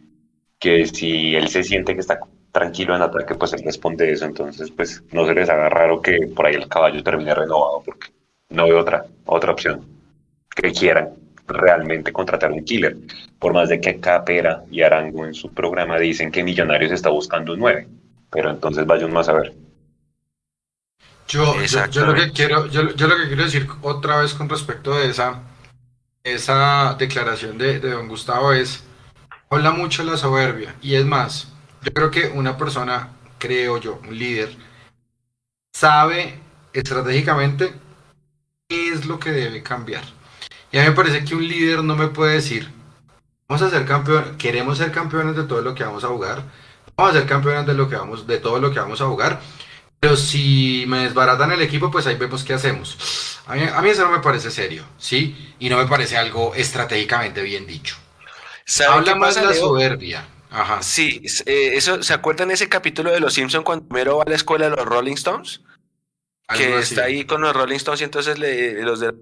que 0.60 0.86
si 0.88 1.36
él 1.36 1.48
se 1.50 1.64
siente 1.64 1.94
que 1.94 2.02
está 2.02 2.20
tranquilo 2.52 2.96
en 2.96 3.04
ataque, 3.04 3.36
pues 3.36 3.54
él 3.54 3.62
responde 3.64 4.12
eso. 4.12 4.26
Entonces, 4.26 4.72
pues 4.72 5.04
no 5.12 5.26
se 5.26 5.34
les 5.34 5.50
haga 5.50 5.70
raro 5.70 6.02
que 6.02 6.28
por 6.36 6.46
ahí 6.48 6.56
el 6.56 6.68
caballo 6.68 7.04
termine 7.04 7.34
renovado, 7.34 7.84
porque 7.86 8.08
no 8.50 8.66
veo 8.66 8.80
otra, 8.80 9.06
otra 9.26 9.52
opción 9.52 9.86
que 10.50 10.72
quieran 10.72 11.10
realmente 11.48 12.12
contratar 12.12 12.52
un 12.52 12.64
killer. 12.64 12.98
Por 13.40 13.54
más 13.54 13.70
de 13.70 13.80
que 13.80 14.00
Capera 14.00 14.64
y 14.72 14.82
Arango 14.82 15.26
en 15.26 15.34
su 15.34 15.54
programa 15.54 16.00
dicen 16.00 16.32
que 16.32 16.44
Millonarios 16.44 16.92
está 16.92 17.10
buscando 17.10 17.54
un 17.54 17.60
9, 17.60 17.88
pero 18.32 18.50
entonces 18.50 18.86
vayan 18.86 19.14
más 19.14 19.30
a 19.30 19.34
ver. 19.34 19.54
Yo, 21.28 21.56
yo, 21.92 22.06
lo 22.06 22.14
que 22.14 22.32
quiero, 22.32 22.68
yo, 22.68 22.96
yo, 22.96 23.08
lo 23.08 23.18
que 23.18 23.28
quiero 23.28 23.44
decir 23.44 23.68
otra 23.82 24.18
vez 24.22 24.34
con 24.34 24.48
respecto 24.48 24.94
a 24.94 25.04
esa 25.04 25.44
esa 26.24 26.96
declaración 26.98 27.58
de, 27.58 27.80
don 27.80 28.08
Gustavo 28.08 28.54
es, 28.54 28.84
habla 29.50 29.72
mucho 29.72 30.04
la 30.04 30.18
soberbia. 30.18 30.76
Y 30.82 30.96
es 30.96 31.06
más, 31.06 31.54
yo 31.84 31.94
creo 31.94 32.12
que 32.12 32.28
una 32.28 32.58
persona, 32.58 33.10
creo 33.38 33.78
yo, 33.78 34.00
un 34.08 34.18
líder, 34.18 34.56
sabe 35.74 36.40
estratégicamente 36.74 37.74
qué 38.68 38.90
es 38.90 39.06
lo 39.06 39.20
que 39.20 39.32
debe 39.32 39.64
cambiar. 39.64 40.04
Y 40.72 40.78
a 40.78 40.84
mí 40.84 40.90
me 40.90 40.96
parece 40.96 41.24
que 41.24 41.36
un 41.36 41.48
líder 41.48 41.84
no 41.84 41.96
me 41.96 42.08
puede 42.08 42.36
decir, 42.36 42.72
vamos 43.48 43.62
a 43.62 43.70
ser 43.70 43.86
campeones, 43.86 44.32
queremos 44.38 44.78
ser 44.78 44.92
campeones 44.92 45.36
de 45.36 45.44
todo 45.44 45.62
lo 45.62 45.74
que 45.74 45.84
vamos 45.84 46.04
a 46.04 46.10
jugar, 46.10 46.44
vamos 46.96 47.16
a 47.16 47.20
ser 47.20 47.28
campeones 47.28 47.66
de 47.66 47.74
lo 47.74 47.88
que 47.90 47.96
vamos, 47.96 48.28
de 48.28 48.38
todo 48.40 48.60
lo 48.60 48.72
que 48.72 48.80
vamos 48.80 49.00
a 49.02 49.08
jugar, 49.08 49.40
pero 50.00 50.16
si 50.16 50.86
me 50.88 51.00
desbaratan 51.00 51.52
el 51.52 51.62
equipo, 51.62 51.90
pues 51.90 52.06
ahí 52.08 52.16
vemos 52.16 52.44
qué 52.44 52.54
hacemos. 52.54 53.37
A 53.48 53.56
mí, 53.56 53.64
a 53.64 53.82
mí 53.82 53.90
eso 53.90 54.04
no 54.04 54.12
me 54.12 54.20
parece 54.20 54.52
serio, 54.52 54.86
¿sí? 54.98 55.54
Y 55.60 55.70
no 55.70 55.78
me 55.78 55.88
parece 55.88 56.18
algo 56.18 56.54
estratégicamente 56.54 57.42
bien 57.42 57.66
dicho. 57.66 57.96
Habla 58.88 59.16
más 59.16 59.36
de 59.36 59.42
la 59.44 59.52
Leo? 59.52 59.60
soberbia. 59.60 60.28
Ajá. 60.50 60.82
Sí, 60.82 61.22
eh, 61.46 61.72
eso, 61.76 62.04
¿se 62.04 62.14
acuerdan 62.14 62.52
ese 62.52 62.70
capítulo 62.70 63.12
de 63.12 63.20
Los 63.20 63.34
Simpson 63.34 63.64
cuando 63.64 63.88
primero 63.88 64.18
va 64.18 64.24
a 64.24 64.30
la 64.30 64.36
escuela 64.36 64.70
de 64.70 64.76
los 64.76 64.86
Rolling 64.86 65.14
Stones? 65.14 65.62
que 66.56 66.78
está 66.80 67.04
ahí 67.04 67.26
con 67.26 67.42
los 67.42 67.54
Rolling 67.54 67.76
Stones 67.76 68.00
y 68.00 68.06
entonces 68.06 68.40
le, 68.40 68.82
los 68.82 69.02
de 69.02 69.14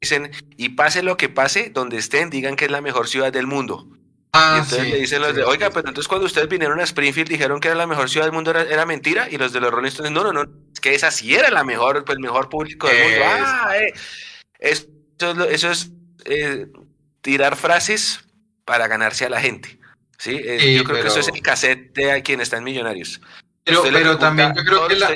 dicen, 0.00 0.30
y 0.56 0.70
pase 0.70 1.02
lo 1.02 1.16
que 1.16 1.28
pase, 1.28 1.70
donde 1.70 1.96
estén, 1.96 2.28
digan 2.28 2.56
que 2.56 2.64
es 2.64 2.70
la 2.70 2.80
mejor 2.80 3.08
ciudad 3.08 3.32
del 3.32 3.46
mundo. 3.46 3.86
Ah, 4.34 4.54
y 4.56 4.60
entonces 4.60 4.90
le 4.90 4.96
dicen 4.98 5.20
los 5.20 5.34
de, 5.34 5.44
oiga, 5.44 5.68
pero 5.68 5.88
entonces 5.88 6.08
cuando 6.08 6.24
ustedes 6.24 6.48
vinieron 6.48 6.80
a 6.80 6.84
Springfield 6.84 7.28
dijeron 7.28 7.60
que 7.60 7.68
era 7.68 7.76
la 7.76 7.86
mejor 7.86 8.08
ciudad 8.08 8.24
del 8.24 8.32
mundo, 8.32 8.50
era, 8.50 8.86
mentira, 8.86 9.28
y 9.30 9.36
los 9.36 9.52
de 9.52 9.60
los 9.60 9.70
Rolling 9.70 9.88
Stones, 9.88 10.10
no, 10.10 10.24
no, 10.24 10.32
no, 10.32 10.50
es 10.72 10.80
que 10.80 10.94
esa 10.94 11.10
sí 11.10 11.34
era 11.34 11.50
la 11.50 11.64
mejor, 11.64 12.02
pues 12.04 12.16
el 12.16 12.22
mejor 12.22 12.48
público 12.48 12.88
del 12.88 13.10
mundo. 13.10 13.24
Ah, 13.26 13.76
eh. 13.76 13.92
eso, 14.58 14.86
eso, 15.50 15.70
es 15.70 15.90
eh, 16.24 16.66
tirar 17.20 17.56
frases 17.56 18.24
para 18.64 18.88
ganarse 18.88 19.26
a 19.26 19.30
la 19.30 19.40
gente. 19.40 19.78
¿sí? 20.16 20.40
Eh, 20.42 20.74
yo 20.76 20.84
creo 20.84 21.02
que 21.02 21.08
eso 21.08 21.20
es 21.20 21.28
el 21.28 21.42
cassette 21.42 21.92
de 21.94 22.22
quien 22.22 22.40
están 22.40 22.64
millonarios. 22.64 23.20
Pero, 23.64 23.82
pero 23.82 24.16
también 24.16 24.54
yo 24.56 24.64
creo 24.64 24.88
que 24.88 24.96
la... 24.96 25.14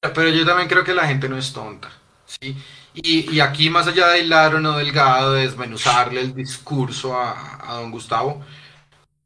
Pero 0.00 0.28
yo 0.30 0.44
también 0.44 0.68
creo 0.68 0.82
que 0.82 0.94
la 0.94 1.06
gente 1.06 1.28
no 1.28 1.38
es 1.38 1.52
tonta. 1.52 1.92
¿sí? 2.26 2.56
Y, 2.94 3.38
aquí, 3.40 3.70
más 3.70 3.86
allá 3.86 4.08
de 4.08 4.20
hilar 4.20 4.56
o 4.56 4.60
no 4.60 4.76
delgado, 4.76 5.32
de 5.32 5.42
desmenuzarle 5.42 6.20
el 6.20 6.34
discurso 6.34 7.16
a, 7.16 7.74
don 7.74 7.90
Gustavo, 7.90 8.42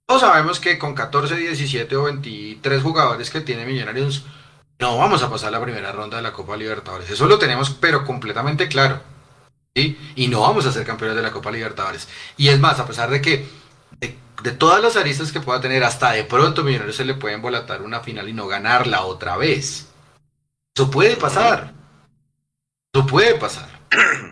todos 0.06 0.20
sabemos 0.20 0.60
que 0.60 0.78
con 0.78 0.94
14, 0.94 1.36
17 1.36 1.96
o 1.96 2.04
23 2.04 2.82
jugadores 2.82 3.30
que 3.30 3.40
tiene 3.40 3.64
Millonarios, 3.64 4.26
no 4.78 4.98
vamos 4.98 5.22
a 5.22 5.30
pasar 5.30 5.50
la 5.52 5.62
primera 5.62 5.92
ronda 5.92 6.18
de 6.18 6.22
la 6.22 6.32
Copa 6.32 6.56
Libertadores. 6.56 7.08
Eso 7.10 7.26
lo 7.26 7.38
tenemos, 7.38 7.70
pero 7.70 8.04
completamente 8.04 8.68
claro. 8.68 9.00
Y 9.74 10.28
no 10.28 10.42
vamos 10.42 10.66
a 10.66 10.72
ser 10.72 10.86
campeones 10.86 11.16
de 11.16 11.22
la 11.22 11.32
Copa 11.32 11.50
Libertadores. 11.50 12.06
Y 12.36 12.48
es 12.48 12.60
más, 12.60 12.78
a 12.78 12.86
pesar 12.86 13.10
de 13.10 13.20
que 13.22 13.48
de, 13.98 14.16
de 14.42 14.52
todas 14.52 14.82
las 14.82 14.96
aristas 14.96 15.32
que 15.32 15.40
pueda 15.40 15.60
tener, 15.60 15.82
hasta 15.84 16.12
de 16.12 16.24
pronto 16.24 16.62
Millonarios 16.62 16.96
se 16.96 17.04
le 17.04 17.14
puede 17.14 17.34
embolatar 17.34 17.82
una 17.82 18.00
final 18.00 18.28
y 18.28 18.34
no 18.34 18.46
ganarla 18.46 19.02
otra 19.02 19.36
vez. 19.36 19.88
Eso 20.76 20.90
puede 20.90 21.16
pasar. 21.16 21.73
Puede 23.02 23.34
pasar. 23.34 23.68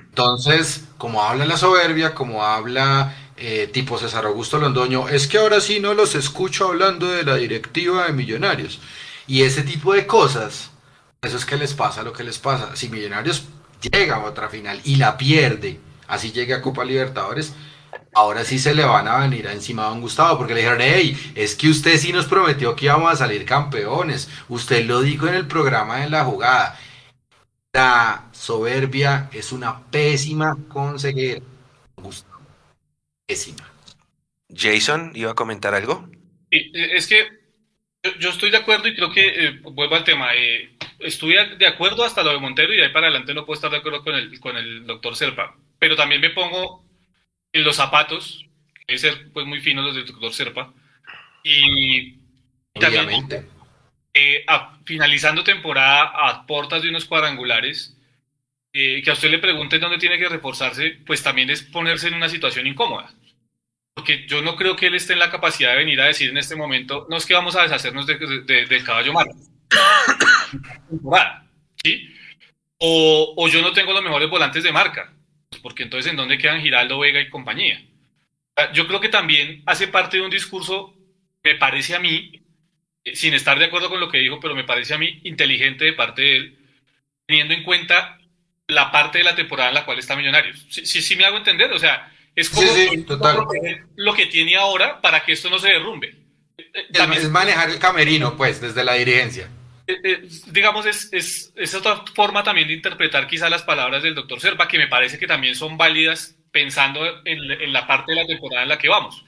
Entonces, 0.08 0.84
como 0.98 1.22
habla 1.22 1.46
la 1.46 1.56
soberbia, 1.56 2.14
como 2.14 2.44
habla 2.44 3.14
eh, 3.36 3.68
tipo 3.72 3.98
César 3.98 4.24
Augusto 4.26 4.58
Londoño, 4.58 5.08
es 5.08 5.26
que 5.26 5.38
ahora 5.38 5.60
sí 5.60 5.80
no 5.80 5.94
los 5.94 6.14
escucho 6.14 6.68
hablando 6.68 7.10
de 7.10 7.24
la 7.24 7.36
directiva 7.36 8.06
de 8.06 8.12
Millonarios. 8.12 8.80
Y 9.26 9.42
ese 9.42 9.62
tipo 9.62 9.94
de 9.94 10.06
cosas, 10.06 10.70
eso 11.22 11.36
es 11.36 11.44
que 11.44 11.56
les 11.56 11.74
pasa 11.74 12.02
lo 12.02 12.12
que 12.12 12.24
les 12.24 12.38
pasa. 12.38 12.76
Si 12.76 12.88
Millonarios 12.88 13.44
llega 13.80 14.16
a 14.16 14.24
otra 14.24 14.48
final 14.48 14.80
y 14.84 14.96
la 14.96 15.16
pierde, 15.16 15.80
así 16.06 16.30
llegue 16.30 16.54
a 16.54 16.62
Copa 16.62 16.84
Libertadores, 16.84 17.54
ahora 18.14 18.44
sí 18.44 18.58
se 18.58 18.74
le 18.74 18.84
van 18.84 19.08
a 19.08 19.18
venir 19.18 19.46
encima 19.46 19.86
a 19.86 19.88
don 19.88 20.00
Gustavo, 20.00 20.38
porque 20.38 20.54
le 20.54 20.60
dijeron, 20.60 20.80
hey, 20.82 21.32
es 21.34 21.54
que 21.54 21.68
usted 21.68 21.98
sí 21.98 22.12
nos 22.12 22.26
prometió 22.26 22.76
que 22.76 22.86
íbamos 22.86 23.12
a 23.12 23.16
salir 23.16 23.44
campeones, 23.44 24.28
usted 24.48 24.84
lo 24.84 25.00
dijo 25.00 25.26
en 25.26 25.34
el 25.34 25.46
programa 25.46 25.98
de 25.98 26.10
la 26.10 26.24
jugada, 26.24 26.78
la 27.72 28.28
soberbia 28.32 29.30
es 29.32 29.52
una 29.52 29.84
pésima 29.90 30.56
consejera. 30.68 31.40
Pésima. 33.26 33.72
Jason, 34.54 35.12
¿iba 35.14 35.30
a 35.30 35.34
comentar 35.34 35.74
algo? 35.74 36.08
Sí, 36.50 36.70
es 36.74 37.06
que 37.06 37.26
yo, 38.18 38.30
estoy 38.30 38.50
de 38.50 38.58
acuerdo 38.58 38.88
y 38.88 38.94
creo 38.94 39.10
que, 39.10 39.26
eh, 39.26 39.60
vuelvo 39.62 39.94
al 39.94 40.04
tema, 40.04 40.34
eh, 40.34 40.76
estoy 40.98 41.34
de 41.56 41.66
acuerdo 41.66 42.04
hasta 42.04 42.22
lo 42.22 42.30
de 42.30 42.38
Montero 42.38 42.72
y 42.74 42.76
de 42.76 42.86
ahí 42.86 42.92
para 42.92 43.06
adelante 43.06 43.32
no 43.32 43.46
puedo 43.46 43.54
estar 43.54 43.70
de 43.70 43.78
acuerdo 43.78 44.02
con 44.02 44.14
el, 44.14 44.38
con 44.40 44.56
el 44.56 44.86
doctor 44.86 45.16
Serpa, 45.16 45.56
pero 45.78 45.96
también 45.96 46.20
me 46.20 46.30
pongo 46.30 46.84
en 47.52 47.64
los 47.64 47.76
zapatos, 47.76 48.44
que 48.86 48.98
ser 48.98 49.32
pues, 49.32 49.46
muy 49.46 49.60
finos 49.60 49.84
los 49.84 49.94
del 49.94 50.06
doctor 50.06 50.32
Serpa, 50.32 50.74
y, 51.44 52.18
y 52.74 52.80
también 52.80 53.08
eh, 54.14 54.44
a, 54.46 54.78
finalizando 54.84 55.42
temporada 55.42 56.12
a 56.14 56.46
portas 56.46 56.82
de 56.82 56.90
unos 56.90 57.06
cuadrangulares, 57.06 57.96
eh, 58.74 59.02
que 59.02 59.10
a 59.10 59.14
usted 59.14 59.30
le 59.30 59.38
pregunten 59.38 59.80
dónde 59.80 59.98
tiene 59.98 60.18
que 60.18 60.28
reforzarse, 60.28 60.98
pues 61.06 61.22
también 61.22 61.50
es 61.50 61.62
ponerse 61.62 62.08
en 62.08 62.14
una 62.14 62.28
situación 62.28 62.66
incómoda. 62.66 63.12
Porque 63.94 64.26
yo 64.26 64.40
no 64.40 64.56
creo 64.56 64.76
que 64.76 64.86
él 64.86 64.94
esté 64.94 65.12
en 65.12 65.18
la 65.18 65.30
capacidad 65.30 65.72
de 65.72 65.78
venir 65.78 66.00
a 66.00 66.06
decir 66.06 66.30
en 66.30 66.38
este 66.38 66.56
momento, 66.56 67.06
no 67.10 67.16
es 67.16 67.26
que 67.26 67.34
vamos 67.34 67.56
a 67.56 67.62
deshacernos 67.62 68.06
de, 68.06 68.16
de, 68.16 68.66
del 68.66 68.84
caballo 68.84 69.12
malo. 69.12 69.30
¿Sí? 71.82 72.08
O, 72.78 73.34
o, 73.36 73.48
yo 73.48 73.60
no 73.60 73.72
tengo 73.72 73.92
los 73.92 74.02
mejores 74.02 74.28
volantes 74.28 74.62
de 74.62 74.72
marca, 74.72 75.12
porque 75.62 75.84
entonces 75.84 76.10
¿en 76.10 76.16
dónde 76.16 76.38
quedan 76.38 76.60
Giraldo, 76.60 76.98
Vega 76.98 77.20
y 77.20 77.28
compañía? 77.28 77.82
Yo 78.74 78.86
creo 78.86 79.00
que 79.00 79.08
también 79.08 79.62
hace 79.66 79.88
parte 79.88 80.18
de 80.18 80.24
un 80.24 80.30
discurso, 80.30 80.94
me 81.42 81.54
parece 81.56 81.94
a 81.94 82.00
mí, 82.00 82.41
sin 83.04 83.34
estar 83.34 83.58
de 83.58 83.66
acuerdo 83.66 83.88
con 83.88 84.00
lo 84.00 84.08
que 84.08 84.18
dijo, 84.18 84.38
pero 84.40 84.54
me 84.54 84.64
parece 84.64 84.94
a 84.94 84.98
mí 84.98 85.20
inteligente 85.24 85.84
de 85.84 85.92
parte 85.92 86.22
de 86.22 86.36
él, 86.36 86.58
teniendo 87.26 87.54
en 87.54 87.64
cuenta 87.64 88.18
la 88.68 88.90
parte 88.92 89.18
de 89.18 89.24
la 89.24 89.34
temporada 89.34 89.70
en 89.70 89.74
la 89.74 89.84
cual 89.84 89.98
está 89.98 90.16
Millonarios. 90.16 90.64
Sí, 90.70 90.86
sí, 90.86 91.02
sí 91.02 91.16
me 91.16 91.24
hago 91.24 91.36
entender, 91.36 91.72
o 91.72 91.78
sea, 91.78 92.12
es 92.34 92.48
como 92.48 92.66
sí, 92.72 92.88
sí, 92.90 93.06
lo 93.96 94.14
que 94.14 94.26
tiene 94.26 94.56
ahora 94.56 95.00
para 95.00 95.24
que 95.24 95.32
esto 95.32 95.50
no 95.50 95.58
se 95.58 95.68
derrumbe. 95.68 96.14
También, 96.92 97.22
es 97.22 97.28
manejar 97.28 97.70
el 97.70 97.78
camerino, 97.78 98.36
pues, 98.36 98.60
desde 98.60 98.84
la 98.84 98.94
dirigencia. 98.94 99.48
Eh, 99.86 99.98
eh, 100.04 100.28
digamos, 100.46 100.86
es, 100.86 101.12
es, 101.12 101.52
es, 101.56 101.74
otra 101.74 102.04
forma 102.14 102.44
también 102.44 102.68
de 102.68 102.74
interpretar 102.74 103.26
quizá 103.26 103.50
las 103.50 103.62
palabras 103.62 104.02
del 104.02 104.14
doctor 104.14 104.40
Serpa, 104.40 104.68
que 104.68 104.78
me 104.78 104.86
parece 104.86 105.18
que 105.18 105.26
también 105.26 105.56
son 105.56 105.76
válidas 105.76 106.36
pensando 106.52 107.04
en, 107.24 107.50
en 107.50 107.72
la 107.72 107.86
parte 107.86 108.12
de 108.12 108.20
la 108.22 108.26
temporada 108.26 108.62
en 108.62 108.68
la 108.68 108.78
que 108.78 108.88
vamos 108.88 109.24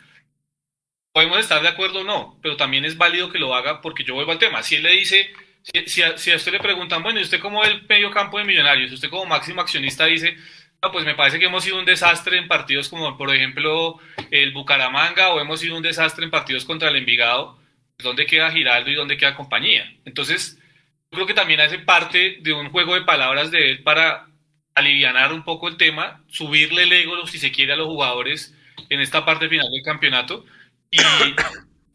podemos 1.15 1.39
estar 1.39 1.63
de 1.63 1.69
acuerdo 1.69 2.01
o 2.01 2.05
no, 2.05 2.37
pero 2.43 2.57
también 2.57 2.85
es 2.85 2.99
válido 2.99 3.31
que 3.31 3.39
lo 3.39 3.55
haga 3.55 3.81
porque 3.81 4.03
yo 4.03 4.15
vuelvo 4.15 4.33
al 4.33 4.39
tema. 4.41 4.65
Si 4.65 4.75
él 4.75 4.83
le 4.83 4.91
dice, 4.91 5.31
si, 5.63 5.87
si, 5.87 6.03
a, 6.03 6.19
si 6.19 6.33
a, 6.33 6.37
usted 6.37 6.51
le 6.51 6.59
preguntan, 6.59 7.05
bueno, 7.05 7.21
¿y 7.21 7.23
usted 7.23 7.39
como 7.39 7.63
el 7.63 7.87
medio 7.87 8.11
campo 8.11 8.37
de 8.37 8.45
Millonarios? 8.45 8.91
Usted 8.91 9.09
como 9.09 9.25
máximo 9.25 9.61
accionista 9.61 10.07
dice, 10.07 10.37
no, 10.83 10.91
pues 10.91 11.05
me 11.05 11.15
parece 11.15 11.39
que 11.39 11.45
hemos 11.47 11.63
sido 11.63 11.79
un 11.79 11.85
desastre 11.85 12.37
en 12.37 12.49
partidos 12.49 12.89
como, 12.89 13.17
por 13.17 13.33
ejemplo, 13.33 14.01
el 14.33 14.53
Bucaramanga 14.53 15.29
o 15.29 15.41
hemos 15.41 15.61
sido 15.61 15.77
un 15.77 15.85
desastre 15.85 16.25
en 16.25 16.33
partidos 16.33 16.65
contra 16.65 16.89
el 16.89 16.97
Envigado. 16.97 17.61
¿Dónde 17.99 18.27
queda 18.27 18.51
Giraldo 18.51 18.91
y 18.91 18.97
dónde 18.97 19.17
queda 19.17 19.37
compañía? 19.37 19.95
Entonces, 20.05 20.59
yo 21.13 21.19
creo 21.19 21.27
que 21.29 21.35
también 21.35 21.61
hace 21.61 21.79
parte 21.79 22.39
de 22.41 22.53
un 22.53 22.71
juego 22.71 22.97
de 22.97 23.03
palabras 23.03 23.53
de 23.53 23.71
él 23.71 23.83
para 23.85 24.27
alivianar 24.75 25.33
un 25.33 25.45
poco 25.45 25.69
el 25.69 25.77
tema, 25.77 26.25
subirle 26.27 26.83
el 26.83 26.93
ego, 26.93 27.25
si 27.29 27.39
se 27.39 27.53
quiere, 27.53 27.75
a 27.75 27.77
los 27.77 27.87
jugadores 27.87 28.53
en 28.89 29.01
esta 29.01 29.25
parte 29.25 29.49
final 29.49 29.71
del 29.71 29.85
campeonato 29.85 30.45
y 30.95 31.35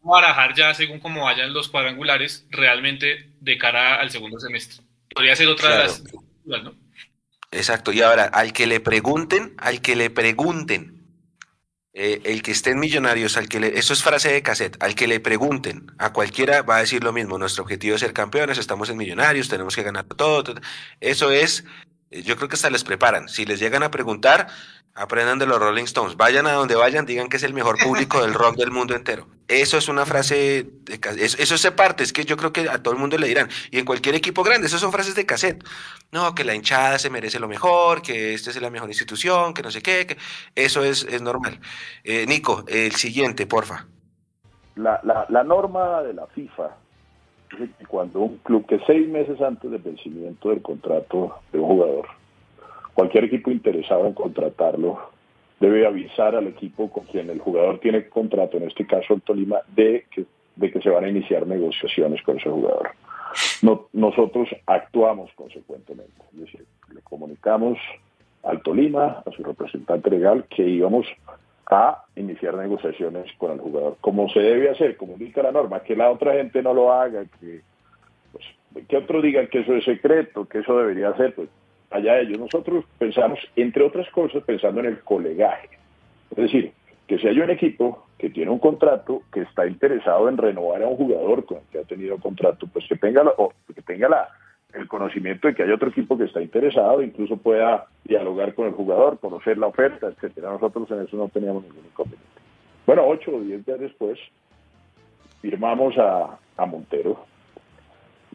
barajar 0.02 0.56
ya 0.56 0.74
según 0.74 1.00
cómo 1.00 1.24
vayan 1.24 1.54
los 1.54 1.70
cuadrangulares 1.70 2.46
realmente 2.50 3.32
de 3.40 3.58
cara 3.58 3.96
al 3.96 4.10
segundo 4.10 4.40
semestre. 4.40 4.84
Podría 5.14 5.36
ser 5.36 5.48
otra 5.48 5.70
claro. 5.70 5.94
de 5.94 6.20
las... 6.46 6.64
¿no? 6.64 6.74
Exacto, 7.52 7.92
y 7.92 8.02
ahora, 8.02 8.26
al 8.26 8.54
que 8.54 8.68
le 8.68 8.80
pregunten, 8.80 9.56
al 9.58 9.82
que 9.82 9.96
le 9.96 10.12
pregunten, 10.12 11.00
eh, 11.94 12.22
el 12.26 12.44
que 12.44 12.52
esté 12.52 12.72
en 12.72 12.80
Millonarios, 12.80 13.38
al 13.38 13.50
que 13.50 13.60
le, 13.60 13.80
eso 13.80 13.94
es 13.94 14.04
frase 14.04 14.32
de 14.32 14.44
cassette, 14.44 14.82
al 14.84 14.94
que 14.94 15.08
le 15.08 15.20
pregunten, 15.20 15.88
a 15.98 16.14
cualquiera 16.14 16.62
va 16.62 16.78
a 16.78 16.82
decir 16.82 17.04
lo 17.04 17.12
mismo, 17.12 17.40
nuestro 17.40 17.64
objetivo 17.64 17.96
es 17.96 18.02
ser 18.02 18.14
campeones, 18.14 18.60
estamos 18.60 18.90
en 18.90 18.98
Millonarios, 18.98 19.50
tenemos 19.50 19.76
que 19.76 19.82
ganar 19.82 20.06
todo, 20.06 20.44
todo. 20.44 20.62
eso 21.00 21.32
es, 21.32 21.66
yo 22.12 22.36
creo 22.36 22.50
que 22.50 22.56
hasta 22.56 22.70
les 22.70 22.84
preparan, 22.84 23.28
si 23.28 23.46
les 23.46 23.60
llegan 23.60 23.82
a 23.82 23.90
preguntar, 23.90 24.48
Aprendan 25.00 25.40
de 25.40 25.46
los 25.46 25.60
Rolling 25.60 25.86
Stones. 25.86 26.18
Vayan 26.18 26.46
a 26.46 26.52
donde 26.52 26.76
vayan, 26.76 27.06
digan 27.06 27.30
que 27.30 27.38
es 27.38 27.44
el 27.44 27.54
mejor 27.54 27.78
público 27.82 28.22
del 28.22 28.34
rock 28.34 28.58
del 28.58 28.70
mundo 28.70 28.96
entero. 28.96 29.28
Eso 29.48 29.78
es 29.78 29.88
una 29.88 30.06
frase, 30.06 30.70
eso, 31.18 31.58
se 31.58 31.72
parte, 31.72 32.04
es 32.04 32.12
que 32.12 32.26
yo 32.26 32.36
creo 32.36 32.52
que 32.52 32.68
a 32.70 32.84
todo 32.84 32.94
el 32.94 33.00
mundo 33.00 33.18
le 33.18 33.28
dirán. 33.28 33.48
Y 33.72 33.80
en 33.80 33.86
cualquier 33.86 34.16
equipo 34.16 34.44
grande, 34.44 34.68
esas 34.68 34.82
son 34.82 34.92
frases 34.92 35.16
de 35.16 35.26
cassette. 35.26 35.64
No, 36.12 36.36
que 36.36 36.44
la 36.44 36.54
hinchada 36.54 37.00
se 37.00 37.10
merece 37.10 37.40
lo 37.40 37.48
mejor, 37.48 38.02
que 38.02 38.34
esta 38.34 38.50
es 38.50 38.62
la 38.62 38.70
mejor 38.70 38.90
institución, 38.90 39.54
que 39.54 39.62
no 39.62 39.72
sé 39.72 39.82
qué. 39.82 40.06
Que 40.06 40.18
eso 40.54 40.84
es, 40.84 41.08
normal. 41.22 41.62
Eh, 42.04 42.26
Nico, 42.28 42.66
el 42.68 42.92
siguiente, 42.92 43.48
porfa. 43.48 43.88
La, 44.76 45.00
la, 45.04 45.26
la 45.30 45.46
norma 45.46 46.04
de 46.04 46.14
la 46.14 46.28
FIFA 46.28 46.76
cuando 47.88 48.20
un 48.20 48.38
club 48.40 48.66
que 48.68 48.80
seis 48.86 49.08
meses 49.08 49.42
antes 49.42 49.72
del 49.72 49.82
vencimiento 49.82 50.50
del 50.50 50.62
contrato 50.62 51.36
de 51.52 51.60
un 51.60 51.68
jugador 51.68 52.19
cualquier 53.00 53.24
equipo 53.24 53.50
interesado 53.50 54.08
en 54.08 54.14
contratarlo 54.14 55.00
debe 55.58 55.88
avisar 55.88 56.36
al 56.36 56.48
equipo 56.48 56.92
con 56.92 57.06
quien 57.06 57.30
el 57.30 57.40
jugador 57.40 57.80
tiene 57.80 58.10
contrato, 58.10 58.58
en 58.58 58.64
este 58.64 58.86
caso 58.86 59.14
el 59.14 59.22
Tolima, 59.22 59.60
de 59.74 60.04
que, 60.12 60.26
de 60.58 60.70
que 60.70 60.82
se 60.82 60.90
van 60.90 61.06
a 61.06 61.10
iniciar 61.10 61.48
negociaciones 61.48 62.22
con 62.24 62.38
ese 62.40 62.50
jugador. 62.50 62.90
No, 63.62 63.88
nosotros 63.94 64.50
actuamos 64.66 65.32
consecuentemente, 65.36 66.12
es 66.34 66.40
decir, 66.42 66.66
le 66.94 67.00
comunicamos 67.00 67.78
al 68.44 68.62
Tolima, 68.64 69.24
a 69.26 69.32
su 69.32 69.44
representante 69.44 70.10
legal, 70.10 70.44
que 70.50 70.68
íbamos 70.68 71.08
a 71.68 72.04
iniciar 72.18 72.56
negociaciones 72.56 73.32
con 73.38 73.54
el 73.54 73.60
jugador, 73.62 73.96
como 74.02 74.28
se 74.28 74.42
debe 74.42 74.72
hacer, 74.72 74.98
como 74.98 75.14
indica 75.14 75.42
la 75.42 75.54
norma, 75.54 75.84
que 75.84 75.96
la 75.96 76.12
otra 76.12 76.34
gente 76.34 76.62
no 76.62 76.74
lo 76.74 76.92
haga, 76.92 77.24
que, 77.40 77.62
pues, 78.34 78.44
que 78.90 78.98
otros 78.98 79.24
digan 79.24 79.48
que 79.48 79.60
eso 79.60 79.74
es 79.74 79.86
secreto, 79.86 80.50
que 80.50 80.60
eso 80.60 80.78
debería 80.78 81.16
ser, 81.16 81.34
pues 81.34 81.48
allá 81.90 82.20
ellos. 82.20 82.40
Nosotros 82.40 82.86
pensamos, 82.98 83.40
entre 83.56 83.84
otras 83.84 84.10
cosas, 84.10 84.44
pensando 84.44 84.80
en 84.82 84.88
el 84.88 84.99
colegaje. 84.99 85.70
Es 86.32 86.38
decir, 86.38 86.74
que 87.07 87.18
si 87.18 87.28
hay 87.28 87.40
un 87.40 87.49
equipo 87.49 88.06
que 88.18 88.30
tiene 88.30 88.52
un 88.52 88.60
contrato, 88.60 89.24
que 89.34 89.41
está 89.41 89.66
interesado 89.66 90.30
en 90.30 90.38
renovar 90.38 90.84
a 90.84 90.88
un 90.88 90.98
jugador 90.98 91.45
con 91.45 91.57
el 91.57 91.64
que 91.72 91.80
ha 91.80 91.84
tenido 91.84 92.18
contrato, 92.18 92.68
pues 92.72 92.86
que 92.88 92.95
tenga, 92.95 93.24
o 93.38 93.52
que 93.74 93.82
tenga 93.82 94.10
la, 94.10 94.30
el 94.74 94.88
conocimiento 94.88 95.48
de 95.48 95.56
que 95.56 95.64
hay 95.64 95.72
otro 95.72 95.90
equipo 95.90 96.18
que 96.18 96.26
está 96.26 96.41
interesado, 96.41 97.02
incluso 97.02 97.38
pueda 97.38 97.88
dialogar 98.03 98.53
con 98.53 98.68
el 98.68 98.74
jugador, 98.74 99.20
conocer 99.20 99.57
la 99.57 99.68
oferta, 99.68 100.07
etcétera. 100.07 100.52
Nosotros 100.52 100.91
en 100.91 101.02
eso 101.02 101.18
no 101.18 101.30
teníamos 101.30 101.64
ningún 101.64 101.86
inconveniente. 101.86 102.41
Bueno, 102.86 103.07
ocho 103.07 103.32
o 103.36 103.41
diez 103.41 103.66
días 103.66 103.80
después, 103.80 104.20
firmamos 105.41 105.98
a, 105.98 106.38
a 106.57 106.66
Montero. 106.66 107.26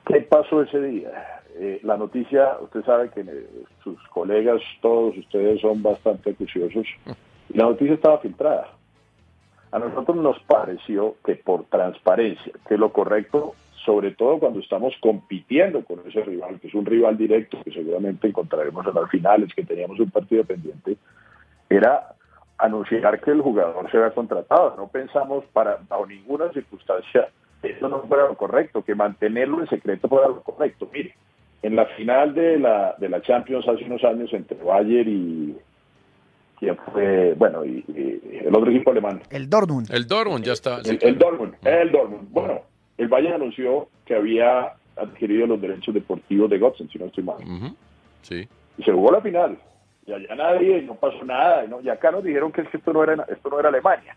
¿Qué 0.06 0.20
pasó 0.22 0.62
ese 0.62 0.80
día? 0.80 1.42
Eh, 1.56 1.80
la 1.82 1.96
noticia, 1.96 2.56
usted 2.60 2.84
sabe 2.84 3.10
que 3.10 3.20
eh, 3.20 3.46
sus 3.82 4.00
colegas, 4.08 4.60
todos 4.80 5.16
ustedes 5.16 5.60
son 5.60 5.82
bastante 5.82 6.30
acuciosos, 6.30 6.86
y 7.48 7.56
la 7.56 7.64
noticia 7.64 7.94
estaba 7.94 8.18
filtrada. 8.18 8.68
A 9.70 9.78
nosotros 9.78 10.16
nos 10.16 10.38
pareció 10.40 11.16
que 11.24 11.36
por 11.36 11.64
transparencia, 11.64 12.52
que 12.68 12.76
lo 12.76 12.92
correcto, 12.92 13.54
sobre 13.84 14.12
todo 14.12 14.38
cuando 14.38 14.60
estamos 14.60 14.94
compitiendo 15.00 15.84
con 15.84 16.00
ese 16.06 16.22
rival, 16.22 16.58
que 16.60 16.68
es 16.68 16.74
un 16.74 16.86
rival 16.86 17.16
directo, 17.16 17.58
que 17.62 17.72
seguramente 17.72 18.28
encontraremos 18.28 18.86
en 18.86 18.94
las 18.94 19.10
finales, 19.10 19.54
que 19.54 19.64
teníamos 19.64 20.00
un 20.00 20.10
partido 20.10 20.44
pendiente, 20.44 20.96
era 21.68 22.14
anunciar 22.58 23.20
que 23.20 23.30
el 23.30 23.42
jugador 23.42 23.90
se 23.90 23.96
había 23.96 24.14
contratado. 24.14 24.74
No 24.76 24.88
pensamos 24.88 25.44
para 25.52 25.78
bajo 25.88 26.06
ninguna 26.06 26.50
circunstancia 26.52 27.28
eso 27.64 27.88
no 27.88 28.02
fuera 28.02 28.26
lo 28.26 28.36
correcto, 28.36 28.84
que 28.84 28.94
mantenerlo 28.94 29.60
en 29.60 29.68
secreto 29.68 30.08
fuera 30.08 30.28
lo 30.28 30.42
correcto. 30.42 30.88
Mire, 30.92 31.14
en 31.64 31.76
la 31.76 31.86
final 31.86 32.34
de 32.34 32.58
la, 32.58 32.94
de 32.98 33.08
la 33.08 33.22
Champions 33.22 33.66
hace 33.66 33.84
unos 33.84 34.04
años 34.04 34.30
entre 34.34 34.62
Bayern 34.62 35.08
y 35.08 35.56
quién 36.58 36.76
fue, 36.92 37.32
bueno, 37.38 37.64
y, 37.64 37.82
el 38.44 38.54
otro 38.54 38.70
equipo 38.70 38.90
alemán. 38.90 39.22
El 39.30 39.48
Dortmund. 39.48 39.90
El 39.90 40.06
Dortmund 40.06 40.44
ya 40.44 40.52
está. 40.52 40.80
El, 40.84 40.98
el 41.00 41.18
Dortmund, 41.18 41.54
el 41.64 41.90
Dortmund. 41.90 42.28
Bueno, 42.30 42.60
el 42.98 43.08
Bayern 43.08 43.36
anunció 43.36 43.88
que 44.04 44.14
había 44.14 44.74
adquirido 44.94 45.46
los 45.46 45.60
derechos 45.60 45.94
deportivos 45.94 46.50
de 46.50 46.58
Gotzen, 46.58 46.90
si 46.90 46.98
no 46.98 47.06
estoy 47.06 47.24
mal. 47.24 47.38
Sí. 48.20 48.46
Y 48.76 48.82
se 48.82 48.92
jugó 48.92 49.10
la 49.12 49.22
final. 49.22 49.56
Y 50.06 50.12
allá 50.12 50.34
nadie, 50.34 50.82
no 50.82 50.96
pasó 50.96 51.24
nada. 51.24 51.66
¿no? 51.66 51.80
Y 51.80 51.88
acá 51.88 52.10
nos 52.10 52.22
dijeron 52.22 52.52
que, 52.52 52.60
es 52.60 52.68
que 52.68 52.76
esto 52.76 52.92
no 52.92 53.02
era 53.02 53.24
esto 53.26 53.48
no 53.48 53.58
era 53.58 53.70
Alemania. 53.70 54.14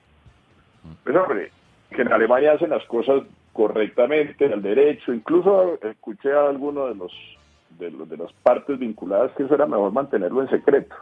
Pues 1.06 1.16
hombre, 1.16 1.52
que 1.96 2.02
en 2.02 2.12
Alemania 2.12 2.52
hacen 2.52 2.72
las 2.72 2.84
cosas 2.88 3.24
correctamente, 3.54 4.46
al 4.46 4.62
derecho. 4.62 5.14
Incluso 5.14 5.80
escuché 5.82 6.34
a 6.34 6.50
alguno 6.50 6.88
de 6.88 6.96
los 6.96 7.37
de, 7.78 7.92
los, 7.92 8.10
de 8.10 8.18
las 8.18 8.32
partes 8.34 8.80
vinculadas 8.80 9.32
que 9.34 9.44
eso 9.44 9.56
era 9.56 9.66
mejor 9.66 9.92
mantenerlo 9.92 10.42
en 10.42 10.50
secreto. 10.50 10.96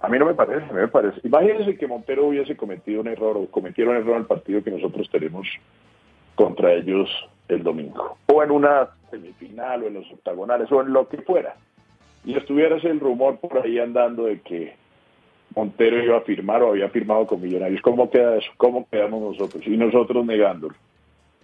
A 0.00 0.08
mí 0.08 0.18
no 0.18 0.26
me 0.26 0.34
parece, 0.34 0.64
a 0.70 0.72
me 0.72 0.88
parece. 0.88 1.20
Imagínense 1.24 1.76
que 1.76 1.86
Montero 1.88 2.26
hubiese 2.26 2.56
cometido 2.56 3.00
un 3.00 3.08
error 3.08 3.36
o 3.36 3.46
cometiera 3.46 3.90
un 3.90 3.96
error 3.96 4.16
el 4.16 4.26
partido 4.26 4.62
que 4.62 4.70
nosotros 4.70 5.08
tenemos 5.10 5.48
contra 6.36 6.72
ellos 6.72 7.10
el 7.48 7.64
domingo. 7.64 8.16
O 8.26 8.42
en 8.42 8.52
una 8.52 8.88
semifinal 9.10 9.82
o 9.82 9.86
en 9.88 9.94
los 9.94 10.12
octagonales 10.12 10.70
o 10.70 10.80
en 10.80 10.92
lo 10.92 11.08
que 11.08 11.18
fuera. 11.18 11.56
Y 12.24 12.36
estuviera 12.36 12.76
el 12.76 13.00
rumor 13.00 13.38
por 13.40 13.58
ahí 13.58 13.78
andando 13.80 14.24
de 14.24 14.40
que 14.40 14.76
Montero 15.56 16.02
iba 16.02 16.18
a 16.18 16.20
firmar 16.20 16.62
o 16.62 16.70
había 16.70 16.88
firmado 16.90 17.26
con 17.26 17.40
Millonarios. 17.40 17.80
¿Cómo 17.82 18.08
queda 18.08 18.36
eso? 18.36 18.50
¿Cómo 18.56 18.86
quedamos 18.88 19.20
nosotros? 19.20 19.66
Y 19.66 19.76
nosotros 19.76 20.24
negándolo. 20.24 20.74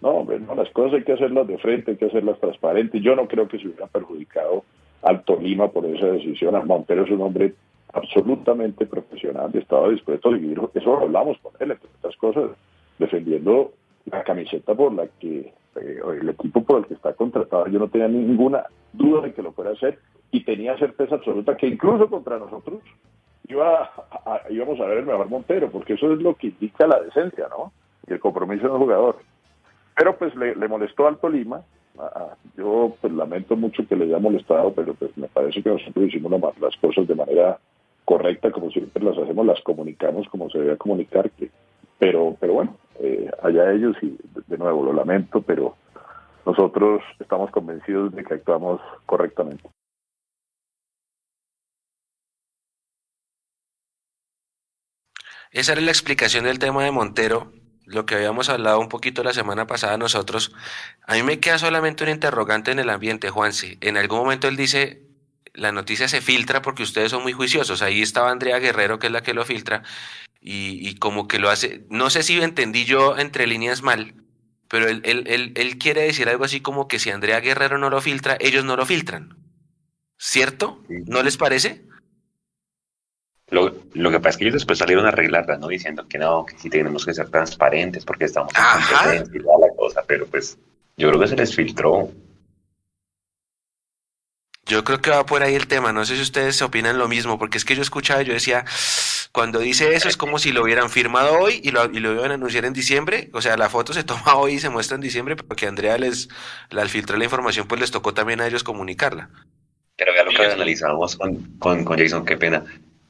No, 0.04 0.10
hombre, 0.10 0.38
no, 0.38 0.54
las 0.54 0.68
cosas 0.68 0.98
hay 0.98 1.02
que 1.02 1.14
hacerlas 1.14 1.46
de 1.46 1.56
frente, 1.56 1.92
hay 1.92 1.96
que 1.96 2.04
hacerlas 2.04 2.38
transparentes. 2.38 3.00
Yo 3.02 3.16
no 3.16 3.26
creo 3.26 3.48
que 3.48 3.58
se 3.58 3.68
hubiera 3.68 3.86
perjudicado 3.86 4.62
al 5.00 5.24
Tolima 5.24 5.68
por 5.68 5.86
esa 5.86 6.08
decisión. 6.08 6.54
Montero 6.66 7.04
es 7.04 7.10
un 7.10 7.22
hombre 7.22 7.54
absolutamente 7.90 8.84
profesional, 8.84 9.50
estaba 9.54 9.88
dispuesto 9.88 10.28
a 10.28 10.32
vivir. 10.32 10.60
Eso 10.74 10.90
lo 10.90 11.00
hablamos 11.04 11.38
con 11.38 11.52
él, 11.58 11.70
entre 11.70 11.88
otras 11.98 12.14
cosas, 12.16 12.50
defendiendo 12.98 13.72
la 14.04 14.22
camiseta 14.24 14.74
por 14.74 14.92
la 14.92 15.06
que 15.18 15.54
eh, 15.76 16.00
el 16.20 16.28
equipo 16.28 16.62
por 16.62 16.80
el 16.80 16.86
que 16.86 16.94
está 16.94 17.14
contratado. 17.14 17.66
Yo 17.68 17.78
no 17.78 17.88
tenía 17.88 18.08
ninguna 18.08 18.64
duda 18.92 19.22
de 19.22 19.32
que 19.32 19.42
lo 19.42 19.52
fuera 19.52 19.70
a 19.70 19.72
hacer 19.72 19.98
y 20.30 20.44
tenía 20.44 20.76
certeza 20.76 21.14
absoluta 21.14 21.56
que 21.56 21.66
incluso 21.66 22.10
contra 22.10 22.38
nosotros 22.38 22.82
iba 23.48 23.90
íbamos 24.50 24.78
a 24.80 24.84
ver 24.84 24.98
el 24.98 25.06
mejor 25.06 25.30
Montero, 25.30 25.70
porque 25.70 25.94
eso 25.94 26.12
es 26.12 26.20
lo 26.20 26.34
que 26.34 26.48
indica 26.48 26.86
la 26.86 27.00
decencia, 27.00 27.46
¿no? 27.48 27.72
Y 28.06 28.12
el 28.12 28.20
compromiso 28.20 28.68
del 28.68 28.76
jugador. 28.76 29.16
Pero 29.96 30.16
pues 30.16 30.34
le, 30.34 30.54
molestó 30.68 31.06
al 31.06 31.18
Tolima. 31.18 31.62
yo 32.56 32.96
pues 33.00 33.12
lamento 33.12 33.56
mucho 33.56 33.86
que 33.86 33.96
le 33.96 34.04
haya 34.06 34.18
molestado, 34.18 34.72
pero 34.74 34.94
pues 34.94 35.16
me 35.16 35.28
parece 35.28 35.62
que 35.62 35.70
nosotros 35.70 36.06
hicimos 36.06 36.32
las 36.60 36.76
cosas 36.76 37.06
de 37.06 37.14
manera 37.14 37.58
correcta, 38.04 38.50
como 38.50 38.70
siempre 38.70 39.02
las 39.02 39.16
hacemos, 39.16 39.46
las 39.46 39.60
comunicamos 39.62 40.28
como 40.28 40.50
se 40.50 40.58
debe 40.58 40.76
comunicar. 40.76 41.30
Que, 41.30 41.50
pero, 41.98 42.36
pero 42.40 42.54
bueno, 42.54 42.76
eh, 43.00 43.30
allá 43.42 43.72
ellos 43.72 43.96
y 44.02 44.16
de 44.46 44.58
nuevo 44.58 44.84
lo 44.84 44.92
lamento, 44.92 45.40
pero 45.42 45.76
nosotros 46.44 47.02
estamos 47.20 47.50
convencidos 47.50 48.12
de 48.14 48.24
que 48.24 48.34
actuamos 48.34 48.80
correctamente. 49.06 49.68
Esa 55.50 55.72
era 55.72 55.80
la 55.82 55.92
explicación 55.92 56.44
del 56.44 56.58
tema 56.58 56.82
de 56.82 56.90
Montero, 56.90 57.52
lo 57.86 58.06
que 58.06 58.14
habíamos 58.14 58.48
hablado 58.48 58.80
un 58.80 58.88
poquito 58.88 59.22
la 59.22 59.32
semana 59.32 59.66
pasada 59.66 59.98
nosotros. 59.98 60.52
A 61.06 61.14
mí 61.14 61.22
me 61.22 61.40
queda 61.40 61.58
solamente 61.58 62.04
un 62.04 62.10
interrogante 62.10 62.70
en 62.70 62.78
el 62.78 62.90
ambiente, 62.90 63.30
Juanse. 63.30 63.78
En 63.80 63.96
algún 63.96 64.18
momento 64.18 64.48
él 64.48 64.56
dice, 64.56 65.02
la 65.52 65.72
noticia 65.72 66.08
se 66.08 66.20
filtra 66.20 66.62
porque 66.62 66.82
ustedes 66.82 67.10
son 67.10 67.22
muy 67.22 67.32
juiciosos. 67.32 67.82
Ahí 67.82 68.02
estaba 68.02 68.30
Andrea 68.30 68.58
Guerrero, 68.58 68.98
que 68.98 69.06
es 69.06 69.12
la 69.12 69.22
que 69.22 69.34
lo 69.34 69.44
filtra, 69.44 69.82
y, 70.40 70.94
como 70.96 71.26
que 71.26 71.38
lo 71.38 71.48
hace, 71.48 71.86
no 71.88 72.10
sé 72.10 72.22
si 72.22 72.38
entendí 72.38 72.84
yo 72.84 73.16
entre 73.16 73.46
líneas 73.46 73.80
mal, 73.80 74.14
pero 74.68 74.88
él, 74.88 75.00
él, 75.04 75.52
él, 75.56 75.78
quiere 75.78 76.02
decir 76.02 76.28
algo 76.28 76.44
así 76.44 76.60
como 76.60 76.86
que 76.86 76.98
si 76.98 77.10
Andrea 77.10 77.40
Guerrero 77.40 77.78
no 77.78 77.88
lo 77.88 78.02
filtra, 78.02 78.36
ellos 78.40 78.64
no 78.64 78.76
lo 78.76 78.84
filtran. 78.84 79.38
¿Cierto? 80.18 80.82
¿No 81.06 81.22
les 81.22 81.36
parece? 81.38 81.86
Lo, 83.54 83.72
lo, 83.92 84.10
que 84.10 84.18
pasa 84.18 84.30
es 84.30 84.36
que 84.36 84.44
ellos 84.44 84.54
después 84.54 84.80
salieron 84.80 85.06
a 85.06 85.10
arreglarla, 85.10 85.56
¿no? 85.58 85.68
Diciendo 85.68 86.06
que 86.08 86.18
no, 86.18 86.44
que 86.44 86.58
sí 86.58 86.68
tenemos 86.68 87.06
que 87.06 87.14
ser 87.14 87.28
transparentes 87.28 88.04
porque 88.04 88.24
estamos 88.24 88.52
en 88.52 88.62
competencia 88.62 89.40
y 89.40 89.42
toda 89.42 89.68
la 89.68 89.74
cosa, 89.76 90.02
pero 90.06 90.26
pues 90.26 90.58
yo 90.96 91.08
creo 91.08 91.20
que 91.20 91.28
se 91.28 91.36
les 91.36 91.54
filtró. 91.54 92.10
Yo 94.66 94.82
creo 94.82 95.00
que 95.00 95.10
va 95.10 95.24
por 95.24 95.44
ahí 95.44 95.54
el 95.54 95.68
tema, 95.68 95.92
no 95.92 96.04
sé 96.04 96.16
si 96.16 96.22
ustedes 96.22 96.60
opinan 96.62 96.98
lo 96.98 97.06
mismo, 97.06 97.38
porque 97.38 97.58
es 97.58 97.64
que 97.64 97.76
yo 97.76 97.82
escuchaba, 97.82 98.22
yo 98.22 98.32
decía, 98.32 98.64
cuando 99.30 99.60
dice 99.60 99.94
eso 99.94 100.08
es 100.08 100.16
como 100.16 100.40
si 100.40 100.50
lo 100.50 100.64
hubieran 100.64 100.90
firmado 100.90 101.38
hoy 101.38 101.60
y 101.62 101.70
lo, 101.70 101.84
y 101.84 102.00
lo 102.00 102.12
iban 102.12 102.32
a 102.32 102.34
anunciar 102.34 102.64
en 102.64 102.72
diciembre, 102.72 103.30
o 103.34 103.40
sea, 103.40 103.56
la 103.56 103.68
foto 103.68 103.92
se 103.92 104.02
toma 104.02 104.34
hoy 104.36 104.54
y 104.54 104.58
se 104.58 104.70
muestra 104.70 104.96
en 104.96 105.02
diciembre, 105.02 105.36
porque 105.36 105.68
Andrea 105.68 105.96
les, 105.96 106.28
al 106.70 106.88
filtrar 106.88 107.18
la 107.18 107.24
información, 107.26 107.68
pues 107.68 107.80
les 107.80 107.92
tocó 107.92 108.14
también 108.14 108.40
a 108.40 108.48
ellos 108.48 108.64
comunicarla. 108.64 109.30
Pero 109.96 110.12
ya 110.12 110.24
lo 110.24 110.30
que 110.30 110.44
analizamos 110.44 111.16
con, 111.16 111.36
con, 111.58 111.84
con 111.84 111.98
Jason, 111.98 112.24
qué 112.24 112.36
pena. 112.36 112.64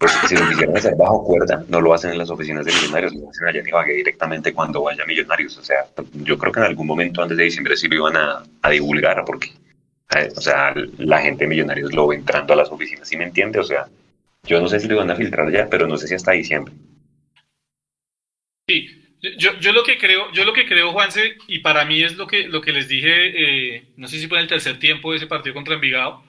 Pues 0.04 0.12
si 0.28 0.36
lo 0.36 0.46
quisieran 0.50 0.76
hacer 0.76 0.94
bajo 0.96 1.24
cuerda, 1.24 1.64
no 1.66 1.80
lo 1.80 1.94
hacen 1.94 2.10
en 2.10 2.18
las 2.18 2.28
oficinas 2.28 2.66
de 2.66 2.72
Millonarios, 2.72 3.14
lo 3.14 3.30
hacen 3.30 3.48
allá 3.48 3.60
en 3.60 3.68
Ibagué 3.68 3.94
directamente 3.94 4.52
cuando 4.52 4.82
vaya 4.82 5.02
Millonarios. 5.06 5.56
O 5.56 5.64
sea, 5.64 5.86
yo 6.12 6.36
creo 6.36 6.52
que 6.52 6.60
en 6.60 6.66
algún 6.66 6.86
momento 6.86 7.22
antes 7.22 7.38
de 7.38 7.44
diciembre 7.44 7.74
sí 7.74 7.88
lo 7.88 7.94
iban 7.94 8.16
a, 8.18 8.42
a 8.60 8.70
divulgar, 8.70 9.24
porque 9.24 9.52
eh, 10.14 10.28
o 10.36 10.40
sea, 10.42 10.74
la 10.98 11.22
gente 11.22 11.44
de 11.44 11.48
Millonarios 11.48 11.94
lo 11.94 12.06
ve 12.06 12.16
entrando 12.16 12.52
a 12.52 12.56
las 12.56 12.70
oficinas, 12.70 13.08
¿sí 13.08 13.16
me 13.16 13.24
entiende? 13.24 13.58
O 13.58 13.64
sea, 13.64 13.86
yo 14.42 14.60
no 14.60 14.68
sé 14.68 14.78
si 14.78 14.88
lo 14.88 14.98
van 14.98 15.10
a 15.10 15.16
filtrar 15.16 15.50
ya, 15.50 15.70
pero 15.70 15.86
no 15.86 15.96
sé 15.96 16.06
si 16.06 16.14
hasta 16.14 16.32
diciembre. 16.32 16.74
Sí, 18.68 19.14
yo, 19.38 19.58
yo, 19.58 19.72
lo 19.72 19.84
que 19.84 19.96
creo, 19.96 20.30
yo 20.32 20.44
lo 20.44 20.52
que 20.52 20.66
creo, 20.66 20.92
Juanse, 20.92 21.38
y 21.48 21.60
para 21.60 21.86
mí 21.86 22.02
es 22.02 22.18
lo 22.18 22.26
que, 22.26 22.46
lo 22.46 22.60
que 22.60 22.72
les 22.72 22.88
dije, 22.88 23.76
eh, 23.76 23.84
no 23.96 24.06
sé 24.06 24.18
si 24.18 24.28
fue 24.28 24.36
en 24.36 24.42
el 24.42 24.48
tercer 24.50 24.78
tiempo 24.78 25.12
de 25.12 25.16
ese 25.16 25.26
partido 25.26 25.54
contra 25.54 25.76
Envigado, 25.76 26.22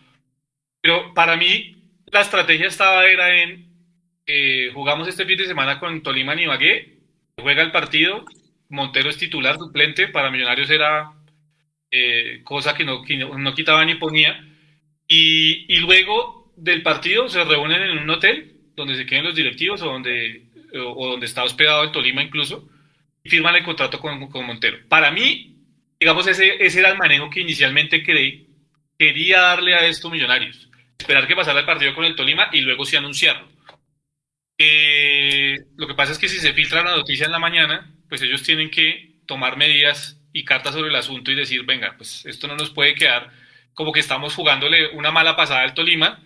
pero 0.81 1.13
para 1.13 1.35
mí 1.35 1.75
la 2.07 2.21
estrategia 2.21 2.67
estaba 2.67 3.05
era 3.07 3.41
en 3.41 3.75
eh, 4.27 4.71
jugamos 4.73 5.07
este 5.07 5.25
fin 5.25 5.37
de 5.37 5.45
semana 5.45 5.79
con 5.79 6.01
Tolima 6.01 6.35
y 6.35 6.43
Ibagué, 6.43 6.97
juega 7.37 7.61
el 7.61 7.71
partido, 7.71 8.25
Montero 8.69 9.09
es 9.09 9.17
titular 9.17 9.57
suplente, 9.57 10.07
para 10.07 10.31
Millonarios 10.31 10.69
era 10.69 11.11
eh, 11.91 12.41
cosa 12.43 12.73
que 12.73 12.83
no, 12.83 13.03
no, 13.37 13.53
quitaba 13.53 13.85
ni 13.85 13.95
ponía. 13.95 14.43
Y, 15.07 15.77
luego 15.77 16.51
del 16.57 16.81
partido 16.81 17.29
se 17.29 17.43
reúnen 17.43 17.81
en 17.83 17.97
un 17.99 18.09
hotel 18.09 18.53
donde 18.75 18.95
se 18.95 19.05
queden 19.05 19.25
los 19.25 19.35
directivos 19.35 19.81
o 19.83 19.85
donde, 19.85 20.45
o, 20.73 21.09
donde 21.09 21.27
está 21.27 21.43
hospedado 21.43 21.83
en 21.83 21.91
Tolima 21.91 22.23
incluso, 22.23 22.67
y 23.23 23.29
firman 23.29 23.55
el 23.55 23.63
contrato 23.63 23.99
con, 23.99 24.27
con 24.29 24.45
Montero. 24.45 24.79
Para 24.89 25.11
mí, 25.11 25.57
digamos, 25.99 26.25
ese, 26.27 26.65
ese 26.65 26.79
era 26.79 26.89
el 26.89 26.97
manejo 26.97 27.29
que 27.29 27.41
inicialmente 27.41 28.03
creí, 28.03 28.47
quería 28.97 29.41
darle 29.41 29.75
a 29.75 29.85
estos 29.85 30.11
millonarios. 30.11 30.64
Esperar 30.97 31.27
que 31.27 31.35
pasara 31.35 31.59
el 31.59 31.65
partido 31.65 31.93
con 31.93 32.05
el 32.05 32.15
Tolima 32.15 32.49
y 32.51 32.61
luego 32.61 32.85
sí 32.85 32.95
anunciarlo. 32.95 33.47
Eh, 34.57 35.57
lo 35.75 35.87
que 35.87 35.95
pasa 35.95 36.13
es 36.13 36.17
que 36.17 36.29
si 36.29 36.37
se 36.39 36.53
filtra 36.53 36.83
la 36.83 36.95
noticia 36.95 37.25
en 37.25 37.31
la 37.31 37.39
mañana, 37.39 37.93
pues 38.07 38.21
ellos 38.21 38.43
tienen 38.43 38.69
que 38.71 39.19
tomar 39.25 39.57
medidas 39.57 40.21
y 40.31 40.45
cartas 40.45 40.73
sobre 40.73 40.89
el 40.89 40.95
asunto 40.95 41.31
y 41.31 41.35
decir, 41.35 41.63
venga, 41.65 41.95
pues 41.97 42.25
esto 42.25 42.47
no 42.47 42.55
nos 42.55 42.69
puede 42.69 42.95
quedar 42.95 43.31
como 43.73 43.91
que 43.91 43.99
estamos 43.99 44.33
jugándole 44.33 44.87
una 44.89 45.11
mala 45.11 45.35
pasada 45.35 45.61
al 45.61 45.73
Tolima 45.73 46.21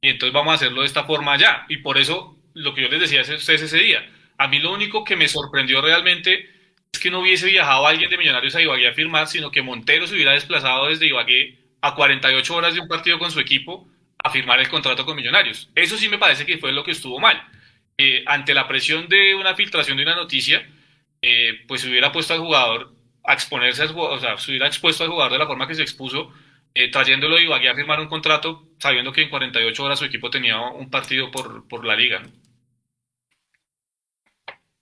y 0.00 0.08
entonces 0.08 0.32
vamos 0.32 0.52
a 0.52 0.54
hacerlo 0.54 0.80
de 0.80 0.86
esta 0.86 1.04
forma 1.04 1.36
ya. 1.36 1.66
Y 1.68 1.78
por 1.78 1.98
eso 1.98 2.36
lo 2.54 2.74
que 2.74 2.82
yo 2.82 2.88
les 2.88 3.00
decía 3.00 3.20
a 3.20 3.36
ustedes 3.36 3.62
ese 3.62 3.78
día, 3.78 4.06
a 4.38 4.48
mí 4.48 4.58
lo 4.58 4.72
único 4.72 5.04
que 5.04 5.16
me 5.16 5.28
sorprendió 5.28 5.80
realmente 5.80 6.50
es 6.92 6.98
que 6.98 7.10
no 7.10 7.20
hubiese 7.20 7.46
viajado 7.46 7.86
alguien 7.86 8.10
de 8.10 8.18
Millonarios 8.18 8.54
a 8.54 8.62
Ibagué 8.62 8.88
a 8.88 8.92
firmar, 8.92 9.28
sino 9.28 9.50
que 9.50 9.62
Montero 9.62 10.06
se 10.06 10.14
hubiera 10.14 10.32
desplazado 10.32 10.86
desde 10.88 11.06
Ibagué 11.06 11.58
a 11.80 11.94
48 11.94 12.54
horas 12.54 12.74
de 12.74 12.80
un 12.80 12.88
partido 12.88 13.18
con 13.18 13.30
su 13.30 13.40
equipo 13.40 13.88
a 14.24 14.30
firmar 14.30 14.58
el 14.58 14.68
contrato 14.68 15.04
con 15.04 15.16
Millonarios. 15.16 15.70
Eso 15.74 15.98
sí 15.98 16.08
me 16.08 16.18
parece 16.18 16.46
que 16.46 16.58
fue 16.58 16.72
lo 16.72 16.82
que 16.82 16.92
estuvo 16.92 17.20
mal. 17.20 17.46
Eh, 17.98 18.24
ante 18.26 18.54
la 18.54 18.66
presión 18.66 19.06
de 19.06 19.34
una 19.34 19.54
filtración 19.54 19.98
de 19.98 20.02
una 20.02 20.16
noticia, 20.16 20.66
eh, 21.20 21.62
pues 21.68 21.82
se 21.82 21.90
hubiera 21.90 22.10
puesto 22.10 22.32
al 22.32 22.40
jugador 22.40 22.94
a 23.22 23.34
exponerse, 23.34 23.84
o 23.84 24.18
sea, 24.18 24.38
se 24.38 24.50
hubiera 24.50 24.66
expuesto 24.66 25.04
al 25.04 25.10
jugador 25.10 25.32
de 25.32 25.38
la 25.38 25.46
forma 25.46 25.68
que 25.68 25.74
se 25.74 25.82
expuso, 25.82 26.32
eh, 26.72 26.90
trayéndolo 26.90 27.36
de 27.36 27.42
Ibagué 27.42 27.68
a 27.68 27.74
firmar 27.74 28.00
un 28.00 28.08
contrato, 28.08 28.66
sabiendo 28.78 29.12
que 29.12 29.22
en 29.22 29.30
48 29.30 29.84
horas 29.84 29.98
su 29.98 30.06
equipo 30.06 30.30
tenía 30.30 30.58
un 30.58 30.90
partido 30.90 31.30
por, 31.30 31.68
por 31.68 31.84
la 31.84 31.94
liga. 31.94 32.22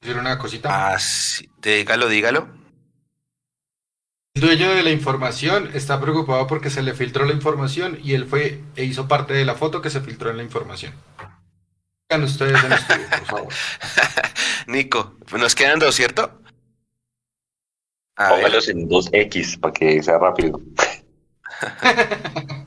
¿Decir 0.01 0.17
una 0.17 0.39
cosita? 0.39 0.95
Ah, 0.95 0.99
sí. 1.01 1.49
Dígalo, 1.61 2.09
dígalo. 2.09 2.62
El 4.35 4.41
dueño 4.43 4.71
de 4.75 4.83
la 4.83 4.91
información 4.91 5.71
está 5.75 6.01
preocupado 6.01 6.47
porque 6.47 6.71
se 6.71 6.83
le 6.83 6.95
filtró 6.95 7.27
la 7.27 7.35
información 7.35 7.99
y 8.03 8.15
él 8.15 8.25
fue 8.27 8.61
e 8.77 8.85
hizo 8.85 9.07
parte 9.07 9.35
de 9.35 9.45
la 9.45 9.55
foto 9.55 9.83
que 9.83 9.91
se 9.91 10.01
filtró 10.01 10.31
en 10.31 10.39
la 10.39 10.43
información. 10.43 10.95
Hagan 12.09 12.25
ustedes 12.25 12.65
en 12.65 12.73
estudio, 12.73 13.07
por 13.11 13.27
favor. 13.27 13.53
Nico, 14.67 15.17
nos 15.33 15.55
quedan 15.55 15.79
dos, 15.79 15.95
¿cierto? 15.95 16.41
A 18.17 18.33
ver. 18.33 18.37
Póngalos 18.37 18.69
en 18.69 18.89
2X 18.89 19.61
para 19.61 19.73
que 19.75 20.03
sea 20.03 20.19
rápido. 20.19 20.61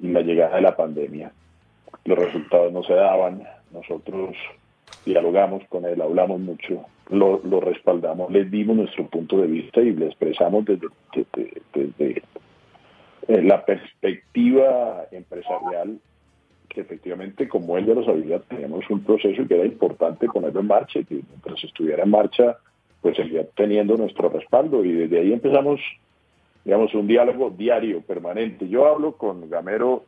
la 0.00 0.20
llegada 0.22 0.56
de 0.56 0.62
la 0.62 0.76
pandemia. 0.76 1.32
Los 2.04 2.18
resultados 2.18 2.72
no 2.72 2.82
se 2.82 2.94
daban, 2.94 3.42
nosotros 3.72 4.34
dialogamos 5.04 5.62
con 5.68 5.84
él, 5.84 6.00
hablamos 6.00 6.40
mucho, 6.40 6.84
lo, 7.10 7.60
respaldamos, 7.60 8.30
le 8.30 8.44
dimos 8.44 8.76
nuestro 8.76 9.06
punto 9.06 9.40
de 9.40 9.46
vista 9.46 9.80
y 9.80 9.92
le 9.92 10.06
expresamos 10.06 10.64
desde, 10.64 10.88
desde, 11.74 12.22
la 13.28 13.64
perspectiva 13.64 15.04
empresarial 15.12 15.98
que 16.68 16.80
efectivamente, 16.82 17.48
como 17.48 17.76
él 17.76 17.86
ya 17.86 17.94
lo 17.94 18.04
sabía, 18.04 18.38
teníamos 18.38 18.88
un 18.90 19.02
proceso 19.02 19.46
que 19.46 19.54
era 19.54 19.66
importante 19.66 20.28
ponerlo 20.28 20.60
en 20.60 20.68
marcha 20.68 21.00
y 21.00 21.04
que 21.04 21.14
mientras 21.14 21.62
estuviera 21.64 22.04
en 22.04 22.10
marcha, 22.10 22.58
pues 23.00 23.16
seguía 23.16 23.44
teniendo 23.56 23.96
nuestro 23.96 24.28
respaldo 24.28 24.84
y 24.84 24.92
desde 24.92 25.18
ahí 25.18 25.32
empezamos 25.32 25.80
digamos, 26.64 26.94
un 26.94 27.06
diálogo 27.06 27.50
diario, 27.50 28.00
permanente. 28.02 28.68
Yo 28.68 28.86
hablo 28.86 29.12
con 29.12 29.48
Gamero 29.48 30.04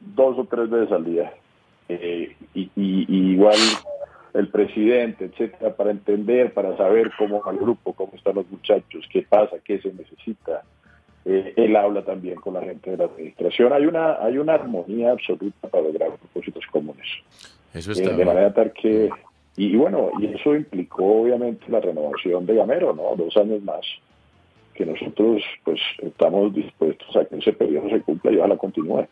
dos 0.00 0.38
o 0.38 0.44
tres 0.44 0.68
veces 0.70 0.92
al 0.92 1.04
día, 1.04 1.32
eh, 1.88 2.36
y, 2.54 2.62
y- 2.76 3.06
y 3.08 3.32
igual 3.32 3.56
el 4.34 4.48
presidente, 4.48 5.24
etcétera, 5.26 5.74
para 5.74 5.90
entender, 5.90 6.52
para 6.52 6.76
saber 6.76 7.10
cómo 7.18 7.40
va 7.40 7.52
el 7.52 7.58
grupo, 7.58 7.92
cómo 7.94 8.12
están 8.14 8.34
los 8.34 8.50
muchachos, 8.50 9.06
qué 9.10 9.22
pasa, 9.22 9.56
qué 9.64 9.78
se 9.80 9.92
necesita. 9.92 10.62
Eh, 11.24 11.54
él 11.56 11.74
habla 11.74 12.04
también 12.04 12.36
con 12.36 12.54
la 12.54 12.60
gente 12.62 12.90
de 12.90 12.98
la 12.98 13.04
administración. 13.06 13.72
Hay 13.72 13.86
una, 13.86 14.22
hay 14.22 14.38
una 14.38 14.54
armonía 14.54 15.10
absoluta 15.12 15.66
para 15.68 15.84
lograr 15.84 16.10
propósitos 16.16 16.64
comunes. 16.70 17.06
Eso 17.74 17.90
Eh, 17.92 17.94
está 17.94 18.10
de 18.10 18.14
bien. 18.16 18.28
manera 18.28 18.52
tal 18.52 18.72
que, 18.72 19.10
y 19.56 19.74
bueno, 19.74 20.10
y 20.20 20.26
eso 20.26 20.54
implicó 20.54 21.22
obviamente 21.22 21.64
la 21.68 21.80
renovación 21.80 22.44
de 22.46 22.54
Gamero, 22.56 22.94
¿no? 22.94 23.16
Dos 23.16 23.36
años 23.38 23.62
más, 23.62 23.84
que 24.76 24.86
nosotros 24.86 25.42
pues 25.64 25.80
estamos 25.98 26.54
dispuestos 26.54 27.16
a 27.16 27.24
que 27.24 27.36
ese 27.38 27.52
periodo 27.52 27.88
se 27.90 28.00
cumpla 28.02 28.30
y 28.32 28.36
ojalá 28.38 28.56
continúe. 28.56 29.08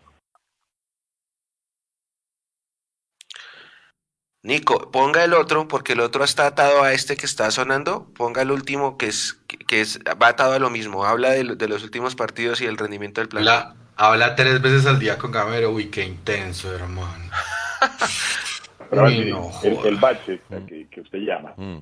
Nico, 4.42 4.90
ponga 4.90 5.24
el 5.24 5.32
otro, 5.32 5.66
porque 5.68 5.94
el 5.94 6.00
otro 6.00 6.22
está 6.22 6.46
atado 6.46 6.82
a 6.82 6.92
este 6.92 7.16
que 7.16 7.24
está 7.24 7.50
sonando. 7.50 8.12
Ponga 8.14 8.42
el 8.42 8.50
último, 8.50 8.98
que 8.98 9.06
es, 9.06 9.40
que 9.66 9.80
es 9.80 9.98
va 10.20 10.28
atado 10.28 10.52
a 10.52 10.58
lo 10.58 10.68
mismo. 10.68 11.06
Habla 11.06 11.30
de, 11.30 11.44
lo- 11.44 11.56
de 11.56 11.66
los 11.66 11.82
últimos 11.82 12.14
partidos 12.14 12.60
y 12.60 12.66
el 12.66 12.76
rendimiento 12.76 13.22
del 13.22 13.28
plan. 13.28 13.40
Habla, 13.48 13.74
habla 13.96 14.36
tres 14.36 14.60
veces 14.60 14.84
al 14.84 14.98
día 14.98 15.16
con 15.16 15.32
Gamero. 15.32 15.70
Uy, 15.70 15.86
qué 15.90 16.04
intenso, 16.04 16.74
hermano. 16.74 17.30
Pero 18.90 19.04
Uy, 19.06 19.18
mire, 19.18 19.30
no, 19.30 19.50
el, 19.62 19.96
bache 19.96 20.40
que, 20.68 20.88
que 20.90 21.00
usted 21.00 21.18
llama, 21.20 21.54
Mm. 21.56 21.78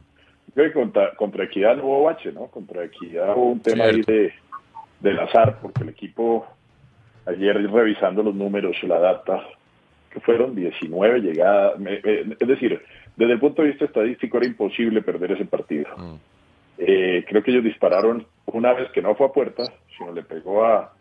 Creo 0.55 0.66
que 0.69 0.73
contra, 0.73 1.15
contra 1.15 1.45
Equidad 1.45 1.77
no 1.77 1.85
hubo 1.85 2.05
bache, 2.05 2.33
¿no? 2.33 2.47
Contra 2.47 2.85
Equidad 2.85 3.37
hubo 3.37 3.51
un 3.51 3.61
tema 3.61 3.85
ahí 3.85 4.03
de, 4.03 4.33
del 5.01 5.19
azar, 5.19 5.59
porque 5.61 5.83
el 5.83 5.91
equipo, 5.91 6.47
ayer 7.27 7.57
revisando 7.70 8.23
los 8.23 8.35
números, 8.35 8.77
la 8.85 8.99
data, 8.99 9.43
que 10.11 10.20
fueron 10.20 10.55
19 10.55 11.20
llegadas, 11.20 11.74
es 11.81 12.49
decir, 12.49 12.83
desde 13.16 13.33
el 13.33 13.41
punto 13.41 13.62
de 13.62 13.69
vista 13.69 13.85
estadístico 13.85 14.39
era 14.39 14.47
imposible 14.47 15.03
perder 15.03 15.33
ese 15.33 15.45
partido. 15.45 15.87
Mm. 15.97 16.15
Eh, 16.79 17.24
creo 17.29 17.43
que 17.43 17.51
ellos 17.51 17.65
dispararon 17.65 18.27
una 18.47 18.73
vez 18.73 18.91
que 18.93 19.03
no 19.03 19.15
fue 19.15 19.27
a 19.27 19.33
puerta, 19.33 19.65
sino 19.97 20.12
le 20.12 20.23
pegó 20.23 20.65
a, 20.65 20.93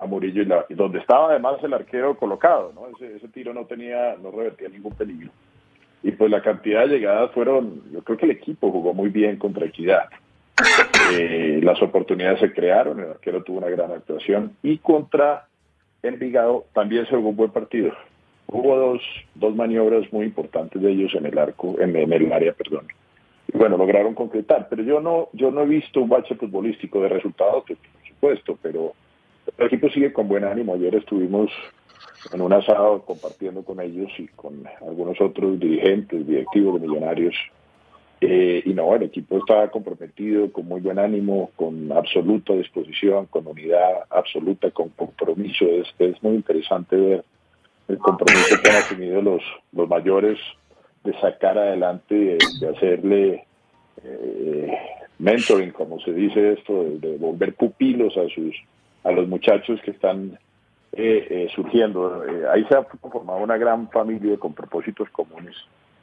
a 0.00 0.06
Murillo 0.06 0.42
y, 0.42 0.46
la, 0.46 0.64
y 0.68 0.74
donde 0.74 0.98
estaba 0.98 1.30
además 1.30 1.62
el 1.62 1.74
arquero 1.74 2.16
colocado, 2.16 2.72
¿no? 2.74 2.88
Ese, 2.88 3.16
ese 3.16 3.28
tiro 3.28 3.52
no 3.52 3.66
tenía, 3.66 4.16
no 4.20 4.30
revertía 4.30 4.68
ningún 4.68 4.94
peligro. 4.94 5.30
Y 6.02 6.12
pues 6.12 6.30
la 6.30 6.42
cantidad 6.42 6.86
de 6.86 6.98
llegadas 6.98 7.30
fueron, 7.32 7.82
yo 7.92 8.02
creo 8.02 8.16
que 8.16 8.24
el 8.24 8.32
equipo 8.32 8.70
jugó 8.70 8.94
muy 8.94 9.10
bien 9.10 9.36
contra 9.36 9.66
Equidad. 9.66 10.04
Eh, 11.12 11.58
las 11.64 11.82
oportunidades 11.82 12.38
se 12.38 12.52
crearon, 12.52 13.00
el 13.00 13.10
arquero 13.10 13.42
tuvo 13.42 13.58
una 13.58 13.68
gran 13.68 13.90
actuación 13.90 14.52
y 14.62 14.78
contra 14.78 15.48
Envigado 16.04 16.66
también 16.72 17.04
se 17.06 17.16
jugó 17.16 17.30
un 17.30 17.36
buen 17.36 17.50
partido. 17.50 17.92
Hubo 18.46 18.76
dos, 18.76 19.02
dos 19.34 19.56
maniobras 19.56 20.12
muy 20.12 20.26
importantes 20.26 20.80
de 20.80 20.90
ellos 20.90 21.12
en 21.14 21.26
el 21.26 21.36
arco, 21.36 21.76
en, 21.80 21.96
en 21.96 22.12
el 22.12 22.32
área, 22.32 22.52
perdón. 22.52 22.86
Y 23.52 23.58
bueno, 23.58 23.76
lograron 23.76 24.14
concretar, 24.14 24.68
pero 24.70 24.82
yo 24.82 25.00
no, 25.00 25.28
yo 25.32 25.50
no 25.50 25.62
he 25.62 25.66
visto 25.66 26.00
un 26.00 26.08
bache 26.08 26.36
futbolístico 26.36 27.02
de 27.02 27.08
resultados, 27.08 27.64
por 27.64 27.76
supuesto, 28.06 28.58
pero 28.62 28.92
el 29.58 29.66
equipo 29.66 29.88
sigue 29.90 30.12
con 30.12 30.28
buen 30.28 30.44
ánimo. 30.44 30.74
Ayer 30.74 30.94
estuvimos 30.94 31.50
en 32.32 32.40
un 32.40 32.52
asado 32.52 33.02
compartiendo 33.02 33.62
con 33.64 33.80
ellos 33.80 34.10
y 34.18 34.26
con 34.28 34.64
algunos 34.86 35.20
otros 35.20 35.58
dirigentes, 35.58 36.26
directivos 36.26 36.80
Millonarios. 36.80 37.34
Eh, 38.22 38.62
y 38.66 38.74
no, 38.74 38.94
el 38.94 39.04
equipo 39.04 39.38
está 39.38 39.70
comprometido, 39.70 40.52
con 40.52 40.66
muy 40.66 40.80
buen 40.80 40.98
ánimo, 40.98 41.50
con 41.56 41.90
absoluta 41.90 42.52
disposición, 42.52 43.26
con 43.26 43.46
unidad 43.46 44.04
absoluta, 44.10 44.70
con 44.70 44.90
compromiso. 44.90 45.64
Es, 45.64 45.88
es 45.98 46.22
muy 46.22 46.34
interesante 46.34 46.96
ver 46.96 47.24
el 47.88 47.98
compromiso 47.98 48.56
que 48.62 48.70
han 48.70 48.76
asumido 48.76 49.22
los, 49.22 49.42
los 49.72 49.88
mayores 49.88 50.38
de 51.02 51.18
sacar 51.20 51.56
adelante, 51.56 52.14
de, 52.14 52.38
de 52.60 52.68
hacerle 52.68 53.44
eh, 54.04 54.78
mentoring, 55.18 55.70
como 55.70 55.98
se 56.00 56.12
dice 56.12 56.52
esto, 56.52 56.84
de, 56.84 56.98
de 56.98 57.16
volver 57.16 57.54
pupilos 57.54 58.16
a 58.18 58.28
sus 58.28 58.54
a 59.02 59.12
los 59.12 59.26
muchachos 59.28 59.80
que 59.82 59.92
están 59.92 60.38
eh, 60.92 61.26
eh, 61.30 61.48
surgiendo. 61.54 62.24
Eh, 62.24 62.44
ahí 62.52 62.64
se 62.64 62.74
ha 62.76 62.82
formado 62.84 63.38
una 63.40 63.56
gran 63.56 63.88
familia 63.90 64.36
con 64.38 64.52
propósitos 64.54 65.08
comunes, 65.10 65.56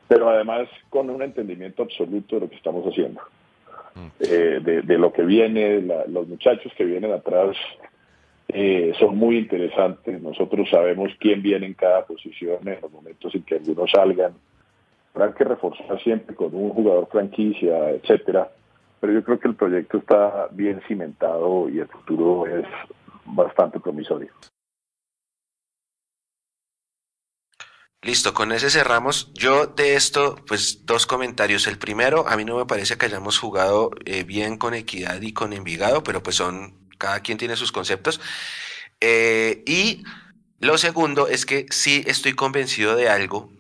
pero 0.07 0.29
además 0.29 0.67
con 0.89 1.09
un 1.09 1.21
entendimiento 1.21 1.83
absoluto 1.83 2.35
de 2.35 2.41
lo 2.41 2.49
que 2.49 2.55
estamos 2.55 2.85
haciendo, 2.85 3.21
eh, 4.19 4.59
de, 4.63 4.81
de 4.83 4.97
lo 4.97 5.11
que 5.11 5.23
viene, 5.23 5.81
la- 5.81 6.05
los 6.07 6.27
muchachos 6.27 6.71
que 6.77 6.85
vienen 6.85 7.11
atrás 7.11 7.55
eh, 8.49 8.93
son 8.97 9.17
muy 9.17 9.37
interesantes. 9.37 10.21
Nosotros 10.21 10.69
sabemos 10.69 11.11
quién 11.19 11.41
viene 11.41 11.65
en 11.65 11.73
cada 11.73 12.05
posición 12.05 12.65
en 12.67 12.79
los 12.81 12.91
momentos 12.91 13.35
en 13.35 13.43
que 13.43 13.55
algunos 13.55 13.91
salgan. 13.91 14.33
Habrá 15.13 15.33
que 15.33 15.43
reforzar 15.43 15.99
siempre 16.01 16.35
con 16.35 16.53
un 16.55 16.69
jugador 16.69 17.07
franquicia, 17.11 17.89
etcétera. 17.89 18.49
Pero 19.01 19.13
yo 19.13 19.23
creo 19.23 19.39
que 19.39 19.47
el 19.49 19.55
proyecto 19.55 19.97
está 19.97 20.47
bien 20.51 20.79
cimentado 20.87 21.67
y 21.69 21.79
el 21.79 21.87
futuro 21.87 22.45
es 22.47 22.65
bastante 23.25 23.79
promisorio. 23.79 24.29
Listo, 28.01 28.33
con 28.33 28.51
ese 28.51 28.69
cerramos. 28.69 29.31
Yo 29.33 29.67
de 29.67 29.95
esto, 29.95 30.35
pues 30.47 30.85
dos 30.85 31.05
comentarios. 31.07 31.67
El 31.67 31.77
primero, 31.77 32.27
a 32.27 32.37
mí 32.37 32.45
no 32.45 32.57
me 32.57 32.65
parece 32.65 32.97
que 32.97 33.07
hayamos 33.07 33.39
jugado 33.39 33.91
eh, 34.05 34.23
bien 34.23 34.57
con 34.57 34.73
Equidad 34.73 35.21
y 35.21 35.33
con 35.33 35.51
Envigado, 35.53 36.03
pero 36.03 36.21
pues 36.23 36.35
son, 36.35 36.87
cada 36.97 37.21
quien 37.21 37.37
tiene 37.37 37.55
sus 37.55 37.71
conceptos. 37.71 38.21
Eh, 39.01 39.63
y 39.65 40.03
lo 40.59 40.77
segundo 40.77 41.27
es 41.27 41.45
que 41.45 41.65
sí 41.71 42.03
estoy 42.07 42.33
convencido 42.33 42.95
de 42.95 43.09
algo, 43.09 43.51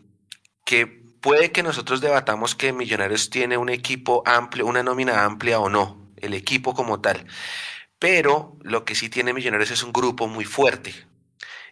que 0.65 0.87
puede 0.87 1.51
que 1.51 1.63
nosotros 1.63 2.01
debatamos 2.01 2.55
que 2.55 2.73
Millonarios 2.73 3.29
tiene 3.29 3.57
un 3.57 3.69
equipo 3.69 4.23
amplio, 4.25 4.65
una 4.67 4.83
nómina 4.83 5.25
amplia 5.25 5.59
o 5.59 5.69
no, 5.69 6.11
el 6.17 6.33
equipo 6.33 6.73
como 6.73 7.01
tal. 7.01 7.25
Pero 7.99 8.57
lo 8.61 8.85
que 8.85 8.95
sí 8.95 9.09
tiene 9.09 9.33
Millonarios 9.33 9.71
es 9.71 9.83
un 9.83 9.93
grupo 9.93 10.27
muy 10.27 10.45
fuerte. 10.45 10.93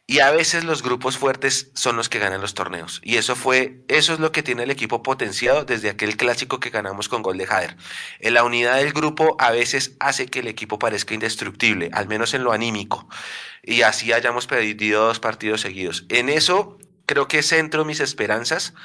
Y 0.08 0.20
a 0.20 0.30
veces 0.30 0.64
los 0.64 0.84
grupos 0.84 1.18
fuertes 1.18 1.72
son 1.74 1.96
los 1.96 2.10
que 2.10 2.20
ganan 2.20 2.40
los 2.40 2.54
torneos. 2.54 3.02
Y 3.04 3.18
eso 3.18 3.36
fue, 3.36 3.84
eso 3.88 4.14
es 4.14 4.20
lo 4.20 4.32
que 4.32 4.44
tiene 4.44 4.64
el 4.64 4.70
equipo 4.70 5.02
potenciado 5.02 5.66
desde 5.66 5.90
aquel 5.90 6.16
clásico 6.16 6.60
que 6.60 6.70
ganamos 6.70 7.10
con 7.10 7.24
gol 7.24 7.40
de 7.40 7.48
Jader. 7.48 7.76
En 8.20 8.36
la 8.36 8.44
unidad 8.44 8.78
del 8.78 8.94
grupo 8.94 9.36
a 9.40 9.50
veces 9.50 9.96
hace 10.00 10.28
que 10.28 10.42
el 10.42 10.48
equipo 10.48 10.78
parezca 10.78 11.16
indestructible, 11.16 11.90
al 11.92 12.08
menos 12.08 12.36
en 12.36 12.44
lo 12.44 12.52
anímico. 12.52 13.10
Y 13.64 13.82
así 13.82 14.14
hayamos 14.14 14.46
perdido 14.46 15.08
dos 15.08 15.20
partidos 15.20 15.62
seguidos. 15.62 16.06
En 16.10 16.30
eso 16.30 16.78
creo 17.08 17.28
que 17.28 17.42
centro 17.42 17.84
mis 17.84 18.00
esperanzas 18.00 18.76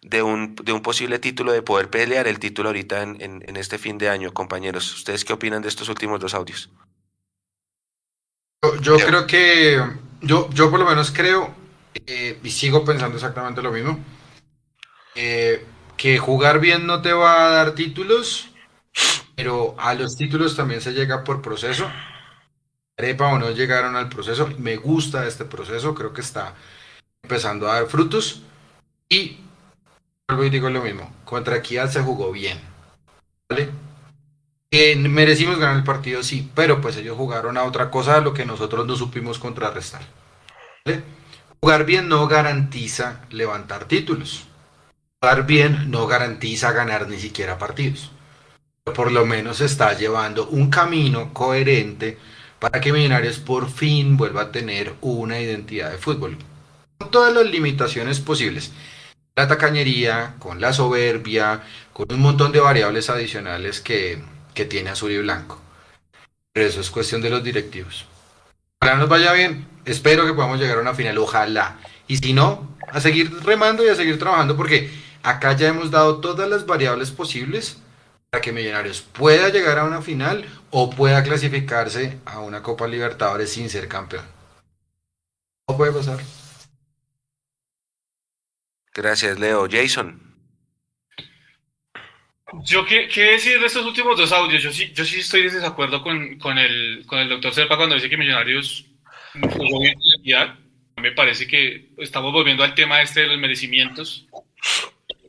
de 0.00 0.22
un, 0.22 0.54
de 0.54 0.72
un 0.72 0.80
posible 0.80 1.18
título, 1.18 1.52
de 1.52 1.60
poder 1.60 1.90
pelear 1.90 2.26
el 2.26 2.38
título 2.38 2.70
ahorita 2.70 3.02
en, 3.02 3.20
en, 3.20 3.44
en 3.46 3.56
este 3.56 3.76
fin 3.76 3.98
de 3.98 4.08
año, 4.08 4.32
compañeros. 4.32 4.94
¿Ustedes 4.94 5.26
qué 5.26 5.34
opinan 5.34 5.60
de 5.60 5.68
estos 5.68 5.90
últimos 5.90 6.20
dos 6.20 6.32
audios? 6.32 6.70
Yo, 8.62 8.98
yo 8.98 9.06
creo 9.06 9.26
que, 9.26 9.78
yo, 10.20 10.48
yo 10.50 10.70
por 10.70 10.80
lo 10.80 10.86
menos 10.86 11.10
creo, 11.10 11.54
eh, 12.06 12.38
y 12.42 12.50
sigo 12.50 12.84
pensando 12.84 13.16
exactamente 13.16 13.62
lo 13.62 13.72
mismo, 13.72 13.98
eh, 15.14 15.66
que 15.96 16.18
jugar 16.18 16.60
bien 16.60 16.86
no 16.86 17.02
te 17.02 17.12
va 17.12 17.46
a 17.46 17.50
dar 17.50 17.74
títulos, 17.74 18.50
pero 19.36 19.74
a 19.78 19.94
los 19.94 20.16
títulos 20.16 20.56
también 20.56 20.80
se 20.80 20.92
llega 20.92 21.24
por 21.24 21.42
proceso. 21.42 21.90
Arepa 22.96 23.28
o 23.28 23.38
no 23.38 23.50
llegaron 23.50 23.96
al 23.96 24.08
proceso, 24.08 24.48
me 24.58 24.76
gusta 24.76 25.26
este 25.26 25.44
proceso, 25.44 25.94
creo 25.94 26.12
que 26.12 26.20
está 26.20 26.54
empezando 27.22 27.68
a 27.68 27.74
dar 27.74 27.86
frutos. 27.86 28.42
Y 29.08 29.38
vuelvo 30.28 30.44
y 30.44 30.50
digo 30.50 30.70
lo 30.70 30.82
mismo, 30.82 31.12
contra 31.24 31.56
Equidad 31.56 31.90
se 31.90 32.02
jugó 32.02 32.30
bien, 32.32 32.60
¿vale? 33.48 33.70
Eh, 34.72 34.94
merecimos 34.94 35.58
ganar 35.58 35.76
el 35.76 35.84
partido, 35.84 36.22
sí, 36.22 36.48
pero 36.54 36.80
pues 36.80 36.96
ellos 36.96 37.16
jugaron 37.16 37.56
a 37.56 37.64
otra 37.64 37.90
cosa 37.90 38.16
a 38.16 38.20
lo 38.20 38.32
que 38.32 38.46
nosotros 38.46 38.86
no 38.86 38.94
supimos 38.94 39.40
contrarrestar. 39.40 40.02
Jugar 41.60 41.84
bien 41.84 42.08
no 42.08 42.28
garantiza 42.28 43.22
levantar 43.30 43.86
títulos. 43.86 44.46
Jugar 45.20 45.44
bien 45.44 45.90
no 45.90 46.06
garantiza 46.06 46.70
ganar 46.70 47.08
ni 47.08 47.18
siquiera 47.18 47.58
partidos. 47.58 48.12
Por 48.84 49.10
lo 49.10 49.26
menos 49.26 49.60
está 49.60 49.92
llevando 49.92 50.46
un 50.46 50.70
camino 50.70 51.34
coherente 51.34 52.16
para 52.60 52.80
que 52.80 52.92
Millonarios 52.92 53.38
por 53.38 53.68
fin 53.70 54.16
vuelva 54.16 54.42
a 54.42 54.52
tener 54.52 54.94
una 55.00 55.40
identidad 55.40 55.90
de 55.90 55.98
fútbol. 55.98 56.38
Con 56.98 57.10
todas 57.10 57.34
las 57.34 57.46
limitaciones 57.46 58.20
posibles. 58.20 58.70
La 59.34 59.48
tacañería, 59.48 60.36
con 60.38 60.60
la 60.60 60.72
soberbia, 60.72 61.62
con 61.92 62.06
un 62.12 62.20
montón 62.20 62.52
de 62.52 62.60
variables 62.60 63.10
adicionales 63.10 63.80
que 63.80 64.22
que 64.54 64.64
tiene 64.64 64.90
azul 64.90 65.10
y 65.10 65.18
blanco. 65.18 65.60
Pero 66.52 66.66
eso 66.66 66.80
es 66.80 66.90
cuestión 66.90 67.20
de 67.20 67.30
los 67.30 67.44
directivos. 67.44 68.06
Ojalá 68.80 68.98
nos 68.98 69.08
vaya 69.08 69.32
bien. 69.32 69.66
Espero 69.84 70.26
que 70.26 70.32
podamos 70.32 70.58
llegar 70.58 70.78
a 70.78 70.80
una 70.80 70.94
final. 70.94 71.18
Ojalá. 71.18 71.78
Y 72.08 72.16
si 72.16 72.32
no, 72.32 72.76
a 72.88 73.00
seguir 73.00 73.32
remando 73.44 73.84
y 73.84 73.88
a 73.88 73.94
seguir 73.94 74.18
trabajando 74.18 74.56
porque 74.56 74.90
acá 75.22 75.54
ya 75.54 75.68
hemos 75.68 75.90
dado 75.90 76.20
todas 76.20 76.48
las 76.48 76.66
variables 76.66 77.10
posibles 77.10 77.78
para 78.30 78.40
que 78.40 78.52
Millonarios 78.52 79.00
pueda 79.00 79.48
llegar 79.48 79.78
a 79.78 79.84
una 79.84 80.02
final 80.02 80.44
o 80.70 80.90
pueda 80.90 81.22
clasificarse 81.22 82.18
a 82.24 82.40
una 82.40 82.62
Copa 82.62 82.86
Libertadores 82.86 83.52
sin 83.52 83.68
ser 83.68 83.88
campeón. 83.88 84.24
No 85.68 85.76
puede 85.76 85.92
pasar. 85.92 86.20
Gracias, 88.92 89.38
Leo. 89.38 89.68
Jason. 89.70 90.29
Yo, 92.64 92.84
¿qué, 92.84 93.08
¿qué, 93.08 93.22
decir 93.32 93.60
de 93.60 93.66
estos 93.66 93.86
últimos 93.86 94.16
dos 94.18 94.32
audios? 94.32 94.62
Yo 94.62 94.72
sí, 94.72 94.92
yo 94.92 95.04
sí 95.04 95.20
estoy 95.20 95.42
en 95.42 95.54
desacuerdo 95.54 96.02
con, 96.02 96.38
con, 96.38 96.58
el, 96.58 97.04
con 97.06 97.18
el 97.18 97.28
doctor 97.28 97.54
Serpa 97.54 97.76
cuando 97.76 97.94
dice 97.94 98.10
que 98.10 98.16
Millonarios 98.16 98.86
jugó 99.56 99.80
bien 99.80 99.94
la 100.24 100.58
Me 100.96 101.12
parece 101.12 101.46
que 101.46 101.90
estamos 101.98 102.32
volviendo 102.32 102.64
al 102.64 102.74
tema 102.74 103.02
este 103.02 103.20
de 103.20 103.28
los 103.28 103.38
merecimientos. 103.38 104.26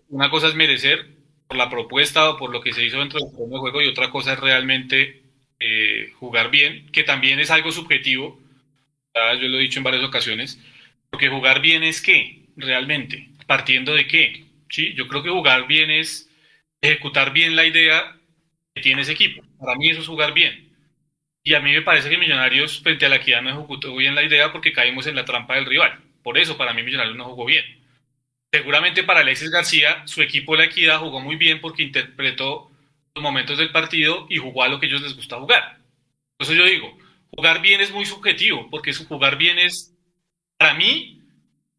Una 0.09 0.29
cosa 0.29 0.47
es 0.47 0.55
merecer 0.55 1.05
por 1.47 1.57
la 1.57 1.69
propuesta 1.69 2.29
o 2.29 2.37
por 2.37 2.51
lo 2.51 2.61
que 2.61 2.73
se 2.73 2.83
hizo 2.83 2.99
dentro 2.99 3.19
del 3.19 3.29
juego 3.29 3.81
y 3.81 3.87
otra 3.87 4.09
cosa 4.09 4.33
es 4.33 4.39
realmente 4.39 5.21
eh, 5.59 6.11
jugar 6.19 6.49
bien, 6.49 6.87
que 6.91 7.03
también 7.03 7.39
es 7.39 7.51
algo 7.51 7.71
subjetivo. 7.71 8.39
Yo 9.13 9.47
lo 9.47 9.57
he 9.57 9.61
dicho 9.61 9.79
en 9.79 9.83
varias 9.83 10.03
ocasiones. 10.03 10.59
Porque 11.09 11.29
jugar 11.29 11.61
bien 11.61 11.83
es 11.83 12.01
qué, 12.01 12.45
realmente, 12.55 13.29
partiendo 13.45 13.93
de 13.93 14.07
qué. 14.07 14.45
¿Sí? 14.69 14.93
Yo 14.95 15.07
creo 15.07 15.21
que 15.21 15.29
jugar 15.29 15.67
bien 15.67 15.91
es 15.91 16.30
ejecutar 16.81 17.31
bien 17.31 17.55
la 17.55 17.65
idea 17.65 18.17
que 18.73 18.81
tiene 18.81 19.03
ese 19.03 19.13
equipo. 19.13 19.43
Para 19.59 19.75
mí 19.75 19.89
eso 19.89 20.01
es 20.01 20.07
jugar 20.07 20.33
bien. 20.33 20.69
Y 21.43 21.53
a 21.53 21.59
mí 21.59 21.71
me 21.71 21.81
parece 21.81 22.09
que 22.09 22.17
Millonarios 22.17 22.81
frente 22.81 23.05
a 23.05 23.09
la 23.09 23.15
equidad 23.17 23.41
no 23.41 23.49
ejecutó 23.49 23.95
bien 23.95 24.15
la 24.15 24.23
idea 24.23 24.51
porque 24.51 24.73
caímos 24.73 25.07
en 25.07 25.15
la 25.15 25.25
trampa 25.25 25.55
del 25.55 25.65
rival. 25.65 25.99
Por 26.23 26.37
eso 26.37 26.57
para 26.57 26.73
mí 26.73 26.83
Millonarios 26.83 27.15
no 27.15 27.25
jugó 27.25 27.45
bien. 27.45 27.65
Seguramente 28.51 29.03
para 29.03 29.21
Alexis 29.21 29.49
García, 29.49 30.05
su 30.05 30.21
equipo 30.21 30.55
la 30.55 30.65
equidad 30.65 30.99
jugó 30.99 31.19
muy 31.19 31.37
bien 31.37 31.61
porque 31.61 31.83
interpretó 31.83 32.69
los 33.15 33.23
momentos 33.23 33.57
del 33.57 33.71
partido 33.71 34.27
y 34.29 34.37
jugó 34.37 34.63
a 34.63 34.67
lo 34.67 34.79
que 34.79 34.87
ellos 34.87 35.01
les 35.01 35.15
gusta 35.15 35.39
jugar. 35.39 35.77
Por 36.37 36.45
eso 36.45 36.53
yo 36.53 36.65
digo, 36.65 36.97
jugar 37.29 37.61
bien 37.61 37.81
es 37.81 37.91
muy 37.91 38.05
subjetivo, 38.05 38.69
porque 38.69 38.93
jugar 38.93 39.37
bien 39.37 39.57
es, 39.57 39.95
para 40.57 40.73
mí, 40.73 41.21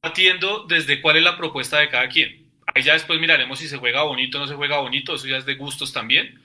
partiendo 0.01 0.65
desde 0.67 1.01
cuál 1.01 1.17
es 1.19 1.23
la 1.23 1.37
propuesta 1.37 1.79
de 1.79 1.89
cada 1.89 2.09
quien. 2.09 2.42
Ahí 2.75 2.83
ya 2.83 2.95
después 2.95 3.21
miraremos 3.21 3.59
si 3.59 3.69
se 3.69 3.77
juega 3.77 4.03
bonito 4.03 4.39
o 4.39 4.41
no 4.41 4.47
se 4.47 4.55
juega 4.55 4.79
bonito, 4.79 5.15
eso 5.15 5.27
ya 5.27 5.37
es 5.37 5.47
de 5.47 5.55
gustos 5.55 5.93
también. 5.93 6.41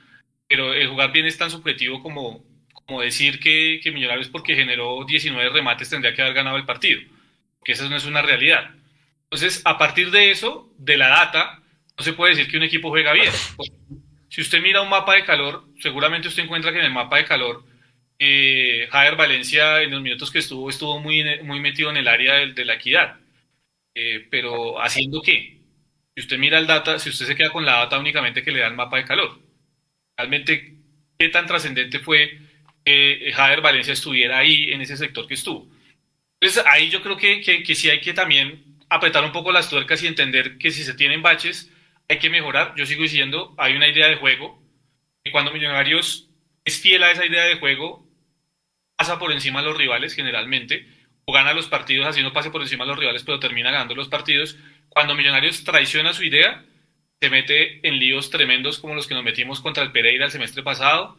Pero 0.47 0.73
el 0.73 0.87
jugar 0.87 1.11
bien 1.11 1.25
es 1.25 1.37
tan 1.37 1.51
subjetivo 1.51 2.01
como, 2.01 2.43
como 2.73 3.01
decir 3.01 3.39
que, 3.39 3.79
que 3.83 3.91
Millonarios 3.91 4.29
porque 4.29 4.55
generó 4.55 5.03
19 5.05 5.49
remates 5.49 5.89
tendría 5.89 6.13
que 6.13 6.21
haber 6.21 6.33
ganado 6.33 6.57
el 6.57 6.65
partido, 6.65 7.01
que 7.63 7.73
esa 7.73 7.89
no 7.89 7.95
es 7.97 8.05
una 8.05 8.21
realidad. 8.21 8.71
Entonces, 9.23 9.61
a 9.65 9.77
partir 9.77 10.09
de 10.11 10.31
eso, 10.31 10.71
de 10.77 10.97
la 10.97 11.09
data, 11.09 11.61
no 11.97 12.03
se 12.03 12.13
puede 12.13 12.35
decir 12.35 12.49
que 12.49 12.57
un 12.57 12.63
equipo 12.63 12.89
juega 12.89 13.11
bien. 13.11 13.31
Si 14.29 14.41
usted 14.41 14.61
mira 14.61 14.81
un 14.81 14.89
mapa 14.89 15.15
de 15.15 15.25
calor, 15.25 15.65
seguramente 15.79 16.27
usted 16.27 16.43
encuentra 16.43 16.71
que 16.71 16.79
en 16.79 16.85
el 16.85 16.93
mapa 16.93 17.17
de 17.17 17.25
calor, 17.25 17.63
eh, 18.19 18.87
Javier 18.91 19.15
Valencia 19.15 19.81
en 19.81 19.91
los 19.91 20.01
minutos 20.01 20.31
que 20.31 20.39
estuvo, 20.39 20.69
estuvo 20.69 20.99
muy, 20.99 21.23
muy 21.43 21.59
metido 21.59 21.89
en 21.89 21.97
el 21.97 22.07
área 22.07 22.35
de, 22.35 22.53
de 22.53 22.65
la 22.65 22.75
equidad. 22.75 23.17
Eh, 23.95 24.27
pero 24.29 24.81
haciendo 24.81 25.21
qué? 25.21 25.56
Si 26.17 26.21
usted 26.21 26.39
mira 26.39 26.57
el 26.57 26.65
data, 26.65 26.97
si 26.97 27.09
usted 27.09 27.27
se 27.27 27.35
queda 27.35 27.51
con 27.51 27.63
la 27.63 27.73
data 27.73 27.99
únicamente 27.99 28.41
que 28.41 28.49
le 28.49 28.61
da 28.61 28.65
el 28.65 28.73
mapa 28.73 28.97
de 28.97 29.05
calor, 29.05 29.39
realmente, 30.17 30.73
¿qué 31.19 31.29
tan 31.29 31.45
trascendente 31.45 31.99
fue 31.99 32.39
que 32.83 33.31
Javier 33.35 33.61
Valencia 33.61 33.93
estuviera 33.93 34.39
ahí 34.39 34.71
en 34.71 34.81
ese 34.81 34.97
sector 34.97 35.27
que 35.27 35.35
estuvo? 35.35 35.69
Entonces, 36.41 36.63
ahí 36.65 36.89
yo 36.89 37.03
creo 37.03 37.17
que, 37.17 37.41
que, 37.41 37.61
que 37.61 37.75
sí 37.75 37.91
hay 37.91 38.01
que 38.01 38.15
también 38.15 38.79
apretar 38.89 39.23
un 39.23 39.31
poco 39.31 39.51
las 39.51 39.69
tuercas 39.69 40.01
y 40.01 40.07
entender 40.07 40.57
que 40.57 40.71
si 40.71 40.83
se 40.83 40.95
tienen 40.95 41.21
baches, 41.21 41.71
hay 42.09 42.17
que 42.17 42.31
mejorar. 42.31 42.73
Yo 42.75 42.87
sigo 42.87 43.03
diciendo, 43.03 43.53
hay 43.59 43.75
una 43.75 43.87
idea 43.87 44.07
de 44.07 44.15
juego, 44.15 44.59
y 45.23 45.29
cuando 45.29 45.51
Millonarios 45.51 46.31
es 46.65 46.81
fiel 46.81 47.03
a 47.03 47.11
esa 47.11 47.27
idea 47.27 47.43
de 47.43 47.59
juego, 47.59 48.09
pasa 48.95 49.19
por 49.19 49.31
encima 49.31 49.61
de 49.61 49.67
los 49.67 49.77
rivales 49.77 50.15
generalmente, 50.15 50.87
o 51.25 51.31
gana 51.31 51.53
los 51.53 51.67
partidos, 51.67 52.07
así 52.07 52.23
no 52.23 52.33
pase 52.33 52.49
por 52.49 52.63
encima 52.63 52.85
de 52.85 52.89
los 52.89 52.99
rivales, 52.99 53.21
pero 53.23 53.39
termina 53.39 53.69
ganando 53.69 53.93
los 53.93 54.07
partidos, 54.07 54.57
cuando 54.89 55.15
Millonarios 55.15 55.63
traiciona 55.63 56.13
su 56.13 56.23
idea, 56.23 56.63
se 57.19 57.29
mete 57.29 57.87
en 57.87 57.99
líos 57.99 58.29
tremendos 58.29 58.79
como 58.79 58.95
los 58.95 59.07
que 59.07 59.15
nos 59.15 59.23
metimos 59.23 59.59
contra 59.61 59.83
el 59.83 59.91
Pereira 59.91 60.25
el 60.25 60.31
semestre 60.31 60.63
pasado, 60.63 61.17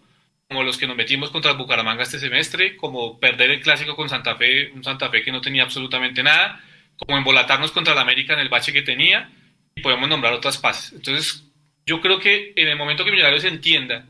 como 0.49 0.63
los 0.63 0.79
que 0.79 0.87
nos 0.87 0.97
metimos 0.97 1.31
contra 1.31 1.51
el 1.51 1.57
Bucaramanga 1.59 2.03
este 2.03 2.19
semestre, 2.19 2.77
como 2.77 3.19
perder 3.21 3.51
el 3.51 3.61
clásico 3.61 3.97
con 3.97 4.09
Santa 4.09 4.37
Fe, 4.37 4.71
un 4.73 4.83
Santa 4.83 5.11
Fe 5.11 5.23
que 5.23 5.33
no 5.33 5.41
tenía 5.41 5.63
absolutamente 5.63 6.23
nada, 6.23 6.63
como 6.97 7.19
embolatarnos 7.19 7.71
contra 7.71 7.93
el 7.93 7.99
América 7.99 8.33
en 8.33 8.41
el 8.41 8.49
bache 8.49 8.73
que 8.73 8.83
tenía, 8.83 9.31
y 9.75 9.83
podemos 9.83 10.09
nombrar 10.09 10.33
otras 10.33 10.57
pases. 10.59 10.93
Entonces, 10.93 11.45
yo 11.85 12.01
creo 12.01 12.19
que 12.19 12.53
en 12.57 12.69
el 12.69 12.77
momento 12.77 13.05
que 13.05 13.11
Millonarios 13.11 13.45
entienda 13.45 14.07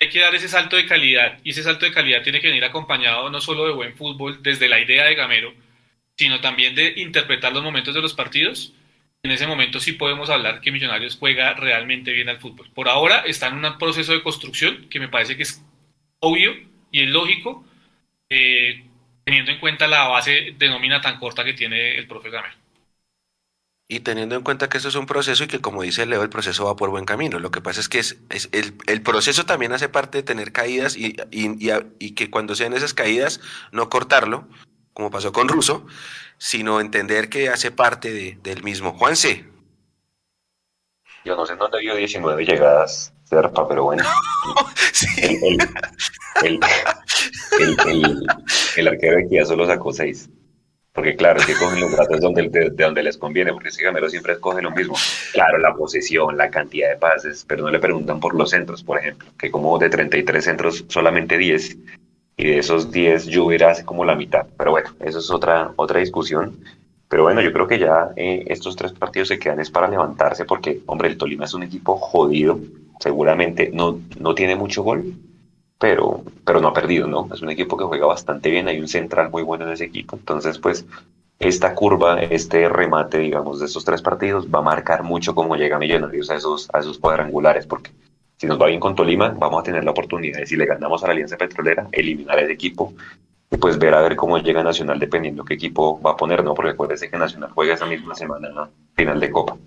hay 0.00 0.08
que 0.08 0.20
dar 0.20 0.34
ese 0.34 0.48
salto 0.48 0.76
de 0.76 0.86
calidad, 0.86 1.38
y 1.44 1.50
ese 1.50 1.62
salto 1.62 1.84
de 1.84 1.92
calidad 1.92 2.22
tiene 2.22 2.40
que 2.40 2.48
venir 2.48 2.64
acompañado 2.64 3.28
no 3.28 3.40
solo 3.40 3.66
de 3.66 3.72
buen 3.72 3.94
fútbol, 3.94 4.42
desde 4.42 4.68
la 4.68 4.80
idea 4.80 5.04
de 5.04 5.14
Gamero, 5.14 5.52
sino 6.16 6.40
también 6.40 6.74
de 6.74 6.94
interpretar 6.96 7.52
los 7.52 7.62
momentos 7.62 7.94
de 7.94 8.00
los 8.00 8.14
partidos, 8.14 8.72
en 9.22 9.30
ese 9.30 9.46
momento 9.46 9.80
sí 9.80 9.92
podemos 9.92 10.30
hablar 10.30 10.60
que 10.60 10.72
Millonarios 10.72 11.16
juega 11.18 11.54
realmente 11.54 12.12
bien 12.12 12.28
al 12.28 12.40
fútbol. 12.40 12.70
Por 12.74 12.88
ahora 12.88 13.20
está 13.26 13.48
en 13.48 13.64
un 13.64 13.78
proceso 13.78 14.12
de 14.12 14.22
construcción 14.22 14.88
que 14.88 15.00
me 15.00 15.08
parece 15.08 15.36
que 15.36 15.42
es 15.42 15.62
obvio 16.20 16.52
y 16.90 17.04
es 17.04 17.10
lógico, 17.10 17.64
eh, 18.30 18.84
teniendo 19.24 19.52
en 19.52 19.60
cuenta 19.60 19.86
la 19.86 20.08
base 20.08 20.54
de 20.56 20.68
nómina 20.68 21.00
tan 21.00 21.18
corta 21.18 21.44
que 21.44 21.52
tiene 21.52 21.96
el 21.96 22.06
profe 22.06 22.30
Gamer. 22.30 22.52
y 23.88 24.00
teniendo 24.00 24.36
en 24.36 24.42
cuenta 24.42 24.68
que 24.68 24.78
eso 24.78 24.88
es 24.88 24.94
un 24.94 25.06
proceso 25.06 25.44
y 25.44 25.48
que 25.48 25.60
como 25.60 25.82
dice 25.82 26.06
Leo, 26.06 26.22
el 26.22 26.30
proceso 26.30 26.64
va 26.64 26.76
por 26.76 26.90
buen 26.90 27.04
camino. 27.04 27.40
Lo 27.40 27.50
que 27.50 27.60
pasa 27.60 27.80
es 27.80 27.88
que 27.88 27.98
es, 27.98 28.18
el, 28.52 29.02
proceso 29.02 29.44
también 29.46 29.72
hace 29.72 29.88
parte 29.88 30.18
de 30.18 30.22
tener 30.22 30.52
caídas 30.52 30.96
y, 30.96 31.14
que 32.14 32.30
cuando 32.30 32.54
sean 32.54 32.72
esas 32.72 32.94
caídas 32.94 33.40
no 33.72 33.90
cortarlo, 33.90 34.48
como 34.92 35.10
pasó 35.10 35.32
con 35.32 35.48
Russo, 35.48 35.86
sino 36.38 36.80
entender 36.80 37.28
que 37.28 37.48
hace 37.48 37.70
parte 37.70 38.12
de, 38.12 38.38
del 38.42 38.62
mismo. 38.62 38.92
Juanse. 38.92 39.46
Yo 41.24 41.36
no 41.36 41.44
sé 41.44 41.52
en 41.52 41.58
dónde 41.58 41.80
vio 41.80 41.94
19 41.94 42.44
llegadas 42.44 43.12
Serpa, 43.30 43.68
pero 43.68 43.84
bueno. 43.84 44.02
el, 45.22 45.58
el, 46.42 46.60
el, 47.60 48.26
el, 48.76 48.88
arquero 48.88 49.18
de 49.18 49.28
Kia 49.28 49.46
solo 49.46 49.66
sacó 49.66 49.92
6. 49.92 50.28
Porque 50.92 51.14
claro, 51.14 51.38
es 51.38 51.46
que 51.46 51.54
cogen 51.54 51.80
los 51.80 51.96
datos 51.96 52.20
donde, 52.20 52.48
de, 52.48 52.70
de, 52.70 52.84
donde 52.84 53.04
les 53.04 53.16
conviene, 53.16 53.52
porque 53.52 53.68
ese 53.68 53.84
gamero 53.84 54.08
siempre 54.08 54.32
escoge 54.32 54.60
lo 54.60 54.72
mismo. 54.72 54.96
Claro, 55.32 55.58
la 55.58 55.72
posesión, 55.74 56.36
la 56.36 56.50
cantidad 56.50 56.90
de 56.90 56.96
pases, 56.96 57.44
pero 57.46 57.62
no 57.62 57.70
le 57.70 57.78
preguntan 57.78 58.18
por 58.18 58.34
los 58.34 58.50
centros, 58.50 58.82
por 58.82 58.98
ejemplo, 58.98 59.28
que 59.38 59.52
como 59.52 59.78
de 59.78 59.88
33 59.88 60.44
centros, 60.44 60.84
solamente 60.88 61.38
10, 61.38 61.76
y 62.40 62.44
de 62.44 62.58
esos 62.58 62.90
10 62.90 63.26
Lluvia 63.26 63.70
hace 63.70 63.84
como 63.84 64.04
la 64.04 64.14
mitad. 64.14 64.46
Pero 64.56 64.70
bueno, 64.70 64.90
eso 65.00 65.18
es 65.18 65.30
otra, 65.30 65.72
otra 65.76 66.00
discusión. 66.00 66.56
Pero 67.06 67.24
bueno, 67.24 67.42
yo 67.42 67.52
creo 67.52 67.66
que 67.66 67.78
ya 67.78 68.12
eh, 68.16 68.44
estos 68.46 68.76
tres 68.76 68.92
partidos 68.92 69.28
se 69.28 69.38
quedan 69.38 69.60
es 69.60 69.70
para 69.70 69.88
levantarse, 69.88 70.44
porque, 70.44 70.80
hombre, 70.86 71.08
el 71.08 71.18
Tolima 71.18 71.44
es 71.44 71.54
un 71.54 71.64
equipo 71.64 71.96
jodido, 71.96 72.58
seguramente 73.00 73.70
no, 73.74 74.00
no 74.18 74.34
tiene 74.34 74.54
mucho 74.54 74.82
gol, 74.82 75.14
pero, 75.78 76.22
pero 76.44 76.60
no 76.60 76.68
ha 76.68 76.72
perdido, 76.72 77.08
¿no? 77.08 77.28
Es 77.34 77.42
un 77.42 77.50
equipo 77.50 77.76
que 77.76 77.84
juega 77.84 78.06
bastante 78.06 78.48
bien, 78.48 78.68
hay 78.68 78.78
un 78.80 78.86
central 78.86 79.28
muy 79.30 79.42
bueno 79.42 79.66
en 79.66 79.72
ese 79.72 79.86
equipo, 79.86 80.16
entonces 80.16 80.58
pues 80.58 80.86
esta 81.40 81.74
curva, 81.74 82.22
este 82.22 82.68
remate, 82.68 83.18
digamos, 83.18 83.58
de 83.58 83.66
esos 83.66 83.84
tres 83.84 84.02
partidos 84.02 84.46
va 84.46 84.60
a 84.60 84.62
marcar 84.62 85.02
mucho 85.02 85.34
cómo 85.34 85.56
llega 85.56 85.78
Millonarios 85.78 86.30
a 86.30 86.36
esos, 86.36 86.70
a 86.72 86.78
esos 86.78 86.98
cuadrangulares, 86.98 87.66
porque 87.66 87.90
si 88.40 88.46
nos 88.46 88.58
va 88.58 88.68
bien 88.68 88.80
con 88.80 88.94
Tolima, 88.94 89.34
vamos 89.38 89.60
a 89.60 89.62
tener 89.62 89.84
la 89.84 89.90
oportunidad 89.90 90.38
de, 90.38 90.46
si 90.46 90.56
le 90.56 90.64
ganamos 90.64 91.04
a 91.04 91.08
la 91.08 91.12
Alianza 91.12 91.36
Petrolera, 91.36 91.88
eliminar 91.92 92.38
ese 92.38 92.52
equipo 92.52 92.94
y 93.50 93.58
pues 93.58 93.78
ver 93.78 93.92
a 93.92 94.00
ver 94.00 94.16
cómo 94.16 94.38
llega 94.38 94.62
Nacional 94.62 94.98
dependiendo 94.98 95.44
qué 95.44 95.52
equipo 95.52 96.00
va 96.00 96.12
a 96.12 96.16
poner, 96.16 96.42
¿no? 96.42 96.54
Porque 96.54 96.70
acuérdense 96.70 97.10
que 97.10 97.18
Nacional 97.18 97.50
juega 97.54 97.74
esa 97.74 97.84
misma 97.84 98.14
semana 98.14 98.70
final 98.96 99.20
de 99.20 99.30
Copa. 99.30 99.58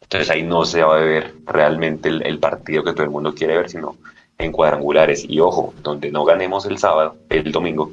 Entonces 0.00 0.28
ahí 0.28 0.42
no 0.42 0.64
se 0.64 0.82
va 0.82 0.96
a 0.96 0.98
ver 0.98 1.34
realmente 1.46 2.08
el, 2.08 2.26
el 2.26 2.40
partido 2.40 2.82
que 2.82 2.94
todo 2.94 3.04
el 3.04 3.10
mundo 3.10 3.32
quiere 3.32 3.56
ver, 3.56 3.70
sino 3.70 3.96
en 4.38 4.50
cuadrangulares. 4.50 5.24
Y 5.28 5.38
ojo, 5.38 5.72
donde 5.80 6.10
no 6.10 6.24
ganemos 6.24 6.66
el 6.66 6.78
sábado, 6.78 7.14
el 7.28 7.52
domingo, 7.52 7.92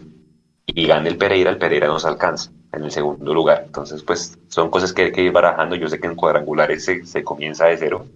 y 0.65 0.88
gane 0.88 1.10
el 1.10 1.18
Pereira, 1.18 1.52
el 1.52 1.60
Pereira 1.60 1.85
nos 1.85 2.06
alcanza 2.06 2.52
en 2.72 2.84
el 2.85 2.89
segundo 2.89 3.35
lugar. 3.35 3.65
Entonces, 3.68 4.02
pues 4.02 4.35
son 4.48 4.72
cosas 4.72 4.94
que 4.94 5.03
hay 5.03 5.11
que 5.11 5.22
ir 5.22 5.31
barajando. 5.31 5.76
Yo 5.76 5.88
sé 5.88 5.99
que 5.99 6.07
en 6.07 6.15
cuadrangulares 6.15 6.85
se, 6.85 7.06
se 7.06 7.23
comienza 7.23 7.68
de 7.68 7.77
cero, 7.77 8.07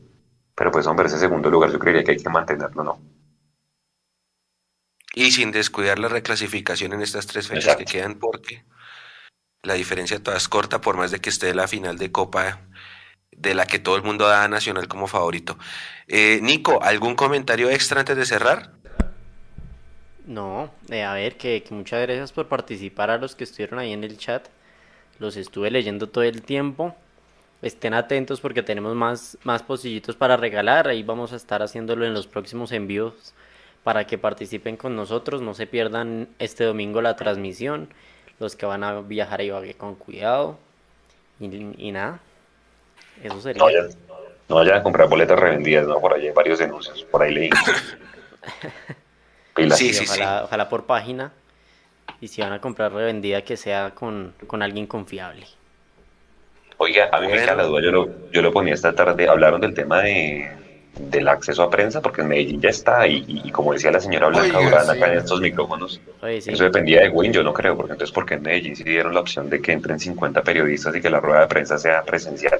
pero 0.62 0.72
pues 0.72 0.86
hombre, 0.86 1.08
ese 1.08 1.18
segundo 1.18 1.50
lugar 1.50 1.72
yo 1.72 1.80
creería 1.80 2.04
que 2.04 2.12
hay 2.12 2.18
que 2.18 2.30
mantenerlo, 2.30 2.84
¿no? 2.84 3.00
Y 5.16 5.32
sin 5.32 5.52
descuidar 5.52 5.98
la 5.98 6.08
reclasificación 6.08 6.94
en 6.94 7.02
estas 7.02 7.26
tres 7.26 7.48
fechas 7.48 7.64
Exacto. 7.64 7.86
que 7.86 7.92
quedan, 7.92 8.20
porque 8.20 8.64
la 9.64 9.74
diferencia 9.74 10.22
toda 10.22 10.38
es 10.38 10.48
corta, 10.48 10.80
por 10.80 10.98
más 10.98 11.10
de 11.10 11.20
que 11.20 11.32
esté 11.32 11.56
la 11.56 11.68
final 11.68 11.98
de 11.98 12.12
Copa 12.12 12.62
de 13.32 13.56
la 13.56 13.66
que 13.66 13.80
todo 13.80 13.96
el 13.96 14.04
mundo 14.04 14.28
da 14.28 14.44
a 14.44 14.48
Nacional 14.50 14.88
como 14.88 15.08
favorito. 15.08 15.58
Eh, 16.08 16.38
Nico, 16.44 16.84
¿algún 16.84 17.16
comentario 17.16 17.72
extra 17.72 18.02
antes 18.02 18.16
de 18.16 18.26
cerrar? 18.28 18.70
No, 20.28 20.72
eh, 20.92 21.02
a 21.02 21.16
ver, 21.16 21.38
que, 21.38 21.64
que, 21.64 21.74
muchas 21.74 22.04
gracias 22.04 22.34
por 22.34 22.48
participar 22.48 23.10
a 23.10 23.18
los 23.18 23.34
que 23.34 23.46
estuvieron 23.46 23.80
ahí 23.80 23.94
en 23.94 24.04
el 24.04 24.20
chat. 24.20 24.48
Los 25.18 25.38
estuve 25.38 25.72
leyendo 25.72 26.08
todo 26.08 26.24
el 26.24 26.44
tiempo. 26.44 26.96
Estén 27.62 27.94
atentos 27.94 28.42
porque 28.42 28.64
tenemos 28.64 28.96
más, 28.96 29.38
más 29.44 29.62
posillitos 29.62 30.16
para 30.16 30.36
regalar. 30.36 30.88
Ahí 30.88 31.04
vamos 31.04 31.32
a 31.34 31.36
estar 31.36 31.62
haciéndolo 31.62 32.06
en 32.06 32.14
los 32.14 32.26
próximos 32.28 32.72
envíos 32.72 33.34
para 33.84 34.08
que 34.08 34.18
participen 34.18 34.78
con 34.78 34.96
nosotros. 34.96 35.42
No 35.42 35.54
se 35.54 35.68
pierdan 35.68 36.28
este 36.40 36.64
domingo 36.64 37.02
la 37.02 37.16
transmisión. 37.16 37.90
Los 38.40 38.56
que 38.56 38.66
van 38.66 38.84
a 38.84 39.02
viajar 39.02 39.42
a 39.42 39.44
Ibagué 39.44 39.76
con 39.76 39.94
cuidado. 39.96 40.58
Y, 41.40 41.46
y 41.88 41.92
nada, 41.92 42.20
eso 43.24 43.40
sería. 43.42 43.60
No 43.60 43.66
vayan, 43.66 43.90
no 44.50 44.56
vayan 44.56 44.76
a 44.78 44.84
comprar 44.84 45.08
boletas 45.08 45.40
revendidas, 45.40 45.88
¿no? 45.88 46.00
Por 46.00 46.14
ahí 46.14 46.28
hay 46.28 46.34
varios 46.34 46.60
anuncios. 46.62 47.04
Por 47.04 47.22
ahí 47.22 47.34
leí. 47.34 47.50
Sí, 49.76 49.94
sí, 49.94 50.06
ojalá, 50.06 50.40
sí. 50.40 50.44
ojalá 50.46 50.70
por 50.70 50.86
página. 50.86 51.34
Y 52.22 52.30
si 52.30 52.42
van 52.42 52.54
a 52.54 52.62
comprar 52.62 52.94
revendida, 52.94 53.44
que 53.44 53.58
sea 53.58 53.92
con, 53.92 54.34
con 54.48 54.62
alguien 54.64 54.88
confiable. 54.88 55.46
Oiga, 56.84 57.10
a 57.12 57.20
mí 57.20 57.28
bueno. 57.28 57.40
me 57.40 57.46
queda 57.46 57.56
la 57.56 57.64
duda. 57.66 57.80
Yo 57.84 57.92
lo, 57.92 58.32
yo 58.32 58.42
lo 58.42 58.52
ponía 58.52 58.74
esta 58.74 58.94
tarde. 58.94 59.30
Hablaron 59.30 59.62
del 59.62 59.76
tema 59.76 60.02
de, 60.02 60.50
del 60.98 61.28
acceso 61.28 61.62
a 61.62 61.70
prensa, 61.70 62.02
porque 62.02 62.22
en 62.22 62.30
Medellín 62.30 62.60
ya 62.60 62.70
está, 62.70 63.06
y, 63.06 63.24
y, 63.28 63.52
como 63.52 63.74
decía 63.74 63.92
la 63.92 64.00
señora 64.00 64.30
Blanca 64.30 64.58
Oiga, 64.58 64.82
Durán 64.82 64.90
acá 64.90 65.12
en 65.12 65.20
estos 65.20 65.40
micrófonos, 65.42 66.02
Oye, 66.24 66.42
sí. 66.42 66.50
eso 66.52 66.64
dependía 66.64 67.02
de 67.02 67.10
Win, 67.10 67.34
yo 67.34 67.44
no 67.44 67.54
creo, 67.54 67.78
porque 67.78 67.92
entonces, 67.92 68.12
porque 68.12 68.34
en 68.34 68.42
Medellín 68.42 68.76
sí 68.76 68.84
dieron 68.84 69.14
la 69.14 69.20
opción 69.20 69.48
de 69.48 69.62
que 69.62 69.74
entren 69.74 70.00
50 70.00 70.42
periodistas 70.42 70.96
y 70.96 71.02
que 71.02 71.12
la 71.12 71.20
rueda 71.20 71.42
de 71.42 71.48
prensa 71.48 71.78
sea 71.78 72.02
presencial? 72.02 72.60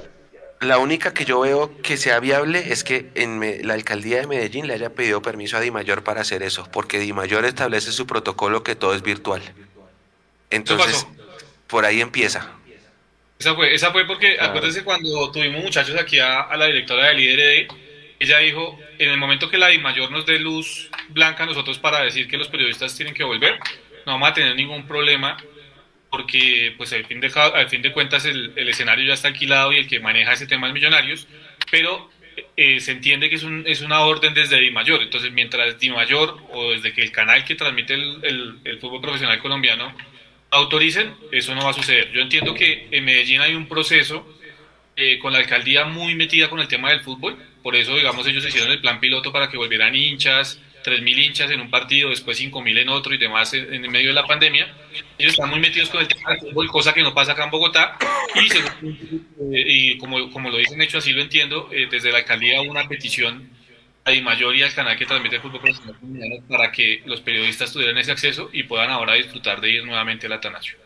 La 0.60 0.78
única 0.78 1.12
que 1.12 1.24
yo 1.24 1.40
veo 1.40 1.72
que 1.82 1.96
sea 1.96 2.20
viable 2.20 2.72
es 2.72 2.84
que 2.84 3.10
en 3.16 3.40
me, 3.40 3.64
la 3.64 3.74
alcaldía 3.74 4.20
de 4.20 4.28
Medellín 4.28 4.68
le 4.68 4.74
haya 4.74 4.90
pedido 4.90 5.20
permiso 5.20 5.56
a 5.56 5.60
Di 5.60 5.72
Mayor 5.72 6.04
para 6.04 6.20
hacer 6.20 6.44
eso, 6.44 6.68
porque 6.70 7.00
Di 7.00 7.12
Mayor 7.12 7.44
establece 7.44 7.90
su 7.90 8.06
protocolo 8.06 8.62
que 8.62 8.76
todo 8.76 8.94
es 8.94 9.02
virtual. 9.02 9.42
Entonces, 10.50 11.08
por 11.66 11.84
ahí 11.84 12.00
empieza. 12.00 12.52
Esa 13.42 13.56
fue, 13.56 13.74
esa 13.74 13.90
fue 13.90 14.06
porque, 14.06 14.36
ah. 14.38 14.46
acuérdense 14.46 14.84
cuando 14.84 15.32
tuvimos 15.32 15.64
muchachos 15.64 15.96
aquí 15.98 16.20
a, 16.20 16.42
a 16.42 16.56
la 16.56 16.66
directora 16.66 17.08
de 17.08 17.14
Líder 17.14 17.66
ella 18.20 18.38
dijo, 18.38 18.78
en 19.00 19.10
el 19.10 19.16
momento 19.16 19.50
que 19.50 19.58
la 19.58 19.66
Di 19.66 19.78
Mayor 19.78 20.12
nos 20.12 20.24
dé 20.24 20.38
luz 20.38 20.88
blanca 21.08 21.42
a 21.42 21.46
nosotros 21.46 21.80
para 21.80 22.04
decir 22.04 22.28
que 22.28 22.36
los 22.36 22.46
periodistas 22.46 22.96
tienen 22.96 23.14
que 23.14 23.24
volver, 23.24 23.58
no 24.06 24.12
vamos 24.12 24.28
a 24.28 24.32
tener 24.34 24.54
ningún 24.54 24.86
problema 24.86 25.36
porque 26.08 26.72
pues 26.76 26.92
al 26.92 27.04
fin 27.04 27.18
de, 27.18 27.32
al 27.34 27.68
fin 27.68 27.82
de 27.82 27.90
cuentas 27.90 28.24
el, 28.26 28.52
el, 28.54 28.68
escenario 28.68 29.04
ya 29.04 29.14
está 29.14 29.26
alquilado 29.26 29.72
y 29.72 29.78
el 29.78 29.88
que 29.88 29.98
maneja 29.98 30.34
ese 30.34 30.46
tema 30.46 30.68
es 30.68 30.72
Millonarios, 30.72 31.26
pero 31.68 32.12
eh, 32.56 32.78
se 32.78 32.92
entiende 32.92 33.28
que 33.28 33.34
es, 33.34 33.42
un, 33.42 33.64
es 33.66 33.80
una 33.80 34.02
orden 34.02 34.34
desde 34.34 34.60
Di 34.60 34.70
Mayor, 34.70 35.02
entonces 35.02 35.32
mientras 35.32 35.80
Di 35.80 35.90
Mayor 35.90 36.40
o 36.52 36.70
desde 36.70 36.92
que 36.92 37.02
el 37.02 37.10
canal 37.10 37.44
que 37.44 37.56
transmite 37.56 37.94
el, 37.94 38.20
el, 38.22 38.58
el, 38.62 38.78
fútbol 38.78 39.00
profesional 39.00 39.40
colombiano 39.40 39.92
autoricen, 40.52 41.14
eso 41.32 41.54
no 41.54 41.64
va 41.64 41.70
a 41.70 41.74
suceder. 41.74 42.12
Yo 42.12 42.20
entiendo 42.20 42.54
que 42.54 42.86
en 42.90 43.04
Medellín 43.04 43.40
hay 43.40 43.54
un 43.54 43.66
proceso 43.66 44.24
eh, 44.94 45.18
con 45.18 45.32
la 45.32 45.38
alcaldía 45.38 45.86
muy 45.86 46.14
metida 46.14 46.48
con 46.48 46.60
el 46.60 46.68
tema 46.68 46.90
del 46.90 47.00
fútbol, 47.00 47.36
por 47.62 47.74
eso 47.74 47.96
digamos 47.96 48.26
ellos 48.26 48.46
hicieron 48.46 48.70
el 48.70 48.80
plan 48.80 49.00
piloto 49.00 49.32
para 49.32 49.48
que 49.50 49.56
volvieran 49.56 49.94
hinchas, 49.94 50.60
3.000 50.84 51.26
hinchas 51.26 51.50
en 51.50 51.60
un 51.60 51.70
partido, 51.70 52.10
después 52.10 52.40
5.000 52.40 52.80
en 52.80 52.88
otro 52.90 53.14
y 53.14 53.18
demás 53.18 53.54
en, 53.54 53.80
medio 53.90 54.08
de 54.08 54.14
la 54.14 54.26
pandemia. 54.26 54.70
Ellos 55.16 55.32
están 55.32 55.48
muy 55.48 55.60
metidos 55.60 55.88
con 55.88 56.00
el 56.00 56.08
tema 56.08 56.30
del 56.30 56.40
fútbol, 56.40 56.68
cosa 56.68 56.92
que 56.92 57.02
no 57.02 57.14
pasa 57.14 57.32
acá 57.32 57.44
en 57.44 57.50
Bogotá. 57.50 57.96
Y, 58.34 58.48
según, 58.48 59.28
eh, 59.54 59.64
y 59.66 59.98
como, 59.98 60.30
como 60.30 60.50
lo 60.50 60.58
dicen, 60.58 60.82
hecho 60.82 60.98
así 60.98 61.12
lo 61.12 61.22
entiendo, 61.22 61.68
eh, 61.72 61.86
desde 61.90 62.10
la 62.10 62.18
alcaldía 62.18 62.60
una 62.62 62.88
petición 62.88 63.48
a 64.04 64.10
Di 64.10 64.20
Mayor 64.20 64.56
y 64.56 64.62
al 64.62 64.74
canal 64.74 64.96
que 64.96 65.06
transmite 65.06 65.36
el 65.36 65.42
fútbol 65.42 65.60
profesional 65.60 66.42
para 66.48 66.72
que 66.72 67.02
los 67.04 67.20
periodistas 67.20 67.72
tuvieran 67.72 67.96
ese 67.98 68.12
acceso 68.12 68.50
y 68.52 68.64
puedan 68.64 68.90
ahora 68.90 69.14
disfrutar 69.14 69.60
de 69.60 69.70
ir 69.70 69.84
nuevamente 69.84 70.26
al 70.26 70.32
Atanasio. 70.32 70.76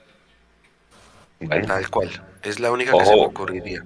Bueno. 1.41 1.67
Tal 1.67 1.91
cual. 1.91 2.11
Es 2.43 2.61
la 2.61 2.71
única 2.71 2.95
Ojo. 2.95 3.01
que 3.01 3.07
se 3.07 3.17
me 3.17 3.27
ocurriría. 3.27 3.85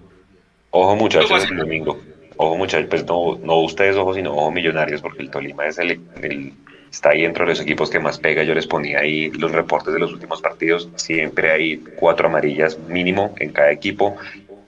Ojo 0.70 0.96
muchachos, 0.96 1.44
el 1.50 1.56
domingo 1.56 2.00
ojo 2.42 2.56
muchachos, 2.56 2.88
pues 2.88 3.04
no, 3.04 3.38
no 3.42 3.60
ustedes 3.60 3.96
ojo, 3.96 4.14
sino 4.14 4.32
ojo 4.32 4.50
millonarios, 4.50 5.02
porque 5.02 5.22
el 5.22 5.30
Tolima 5.30 5.66
es 5.66 5.78
el, 5.78 6.00
el, 6.22 6.54
está 6.90 7.10
ahí 7.10 7.22
dentro 7.22 7.44
de 7.44 7.50
los 7.50 7.60
equipos 7.60 7.90
que 7.90 7.98
más 7.98 8.18
pega. 8.18 8.42
Yo 8.44 8.54
les 8.54 8.66
ponía 8.66 9.00
ahí 9.00 9.30
los 9.32 9.52
reportes 9.52 9.92
de 9.92 10.00
los 10.00 10.10
últimos 10.10 10.40
partidos, 10.40 10.88
siempre 10.96 11.52
hay 11.52 11.76
cuatro 11.96 12.28
amarillas 12.28 12.78
mínimo 12.88 13.34
en 13.38 13.52
cada 13.52 13.70
equipo, 13.70 14.16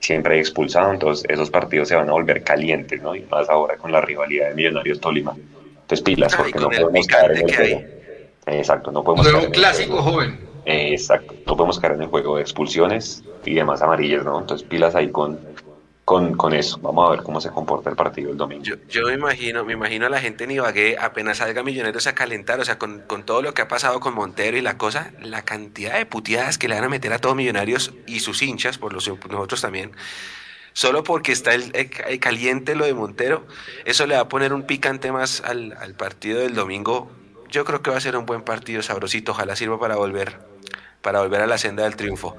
siempre 0.03 0.35
hay 0.35 0.41
expulsado, 0.41 0.91
entonces 0.91 1.25
esos 1.29 1.49
partidos 1.49 1.87
se 1.87 1.95
van 1.95 2.09
a 2.09 2.11
volver 2.11 2.43
calientes, 2.43 3.01
¿no? 3.01 3.15
Y 3.15 3.23
más 3.23 3.49
ahora 3.49 3.77
con 3.77 3.91
la 3.91 4.01
rivalidad 4.01 4.49
de 4.49 4.55
Millonarios 4.55 4.99
Tolima. 4.99 5.35
Entonces 5.81 6.03
pilas, 6.03 6.35
porque 6.35 6.59
no 6.59 6.69
podemos 6.69 7.07
caer 7.07 7.31
en 7.31 7.49
el 7.49 7.55
juego. 7.55 7.81
Exacto, 8.45 8.91
no 8.91 9.03
podemos 9.03 9.27
caer 9.27 9.45
un 9.45 9.51
clásico 9.51 10.01
joven. 10.01 10.39
Exacto, 10.65 11.35
no 11.45 11.55
podemos 11.55 11.79
caer 11.79 11.93
en 11.93 12.01
el 12.03 12.07
juego 12.09 12.35
de 12.35 12.41
expulsiones 12.41 13.23
y 13.45 13.53
demás 13.53 13.81
amarillas, 13.81 14.25
¿no? 14.25 14.39
Entonces 14.39 14.67
pilas 14.67 14.95
ahí 14.95 15.09
con 15.09 15.39
con, 16.05 16.35
con 16.35 16.53
eso. 16.53 16.77
Vamos 16.79 17.07
a 17.07 17.11
ver 17.11 17.23
cómo 17.23 17.39
se 17.39 17.49
comporta 17.49 17.89
el 17.89 17.95
partido 17.95 18.31
el 18.31 18.37
domingo. 18.37 18.63
Yo, 18.89 19.07
me 19.07 19.13
imagino, 19.13 19.63
me 19.63 19.73
imagino 19.73 20.05
a 20.05 20.09
la 20.09 20.19
gente 20.19 20.43
en 20.43 20.51
Ibagué 20.51 20.97
apenas 20.99 21.37
salga 21.37 21.63
Millonarios 21.63 22.07
a 22.07 22.15
calentar, 22.15 22.59
o 22.59 22.65
sea, 22.65 22.77
con, 22.77 23.01
con, 23.01 23.23
todo 23.23 23.41
lo 23.41 23.53
que 23.53 23.61
ha 23.61 23.67
pasado 23.67 23.99
con 23.99 24.13
Montero 24.13 24.57
y 24.57 24.61
la 24.61 24.77
cosa, 24.77 25.11
la 25.21 25.43
cantidad 25.43 25.97
de 25.97 26.05
puteadas 26.05 26.57
que 26.57 26.67
le 26.67 26.75
van 26.75 26.85
a 26.85 26.89
meter 26.89 27.13
a 27.13 27.19
todos 27.19 27.35
Millonarios 27.35 27.93
y 28.05 28.19
sus 28.19 28.41
hinchas, 28.41 28.77
por 28.77 28.93
los 28.93 29.07
nosotros 29.07 29.61
también. 29.61 29.91
Solo 30.73 31.03
porque 31.03 31.31
está 31.31 31.53
el, 31.53 31.71
el 31.73 32.19
caliente 32.19 32.75
lo 32.75 32.85
de 32.85 32.93
Montero, 32.93 33.45
eso 33.85 34.07
le 34.07 34.15
va 34.15 34.21
a 34.21 34.29
poner 34.29 34.53
un 34.53 34.63
picante 34.63 35.11
más 35.11 35.41
al, 35.41 35.73
al 35.79 35.93
partido 35.93 36.39
del 36.39 36.55
domingo. 36.55 37.11
Yo 37.49 37.63
creo 37.63 37.83
que 37.83 37.91
va 37.91 37.97
a 37.97 38.01
ser 38.01 38.17
un 38.17 38.25
buen 38.25 38.41
partido 38.41 38.81
sabrosito, 38.81 39.33
ojalá 39.33 39.55
sirva 39.55 39.79
para 39.79 39.95
volver, 39.95 40.39
para 41.01 41.21
volver 41.21 41.41
a 41.41 41.47
la 41.47 41.59
senda 41.59 41.83
del 41.83 41.95
triunfo. 41.95 42.35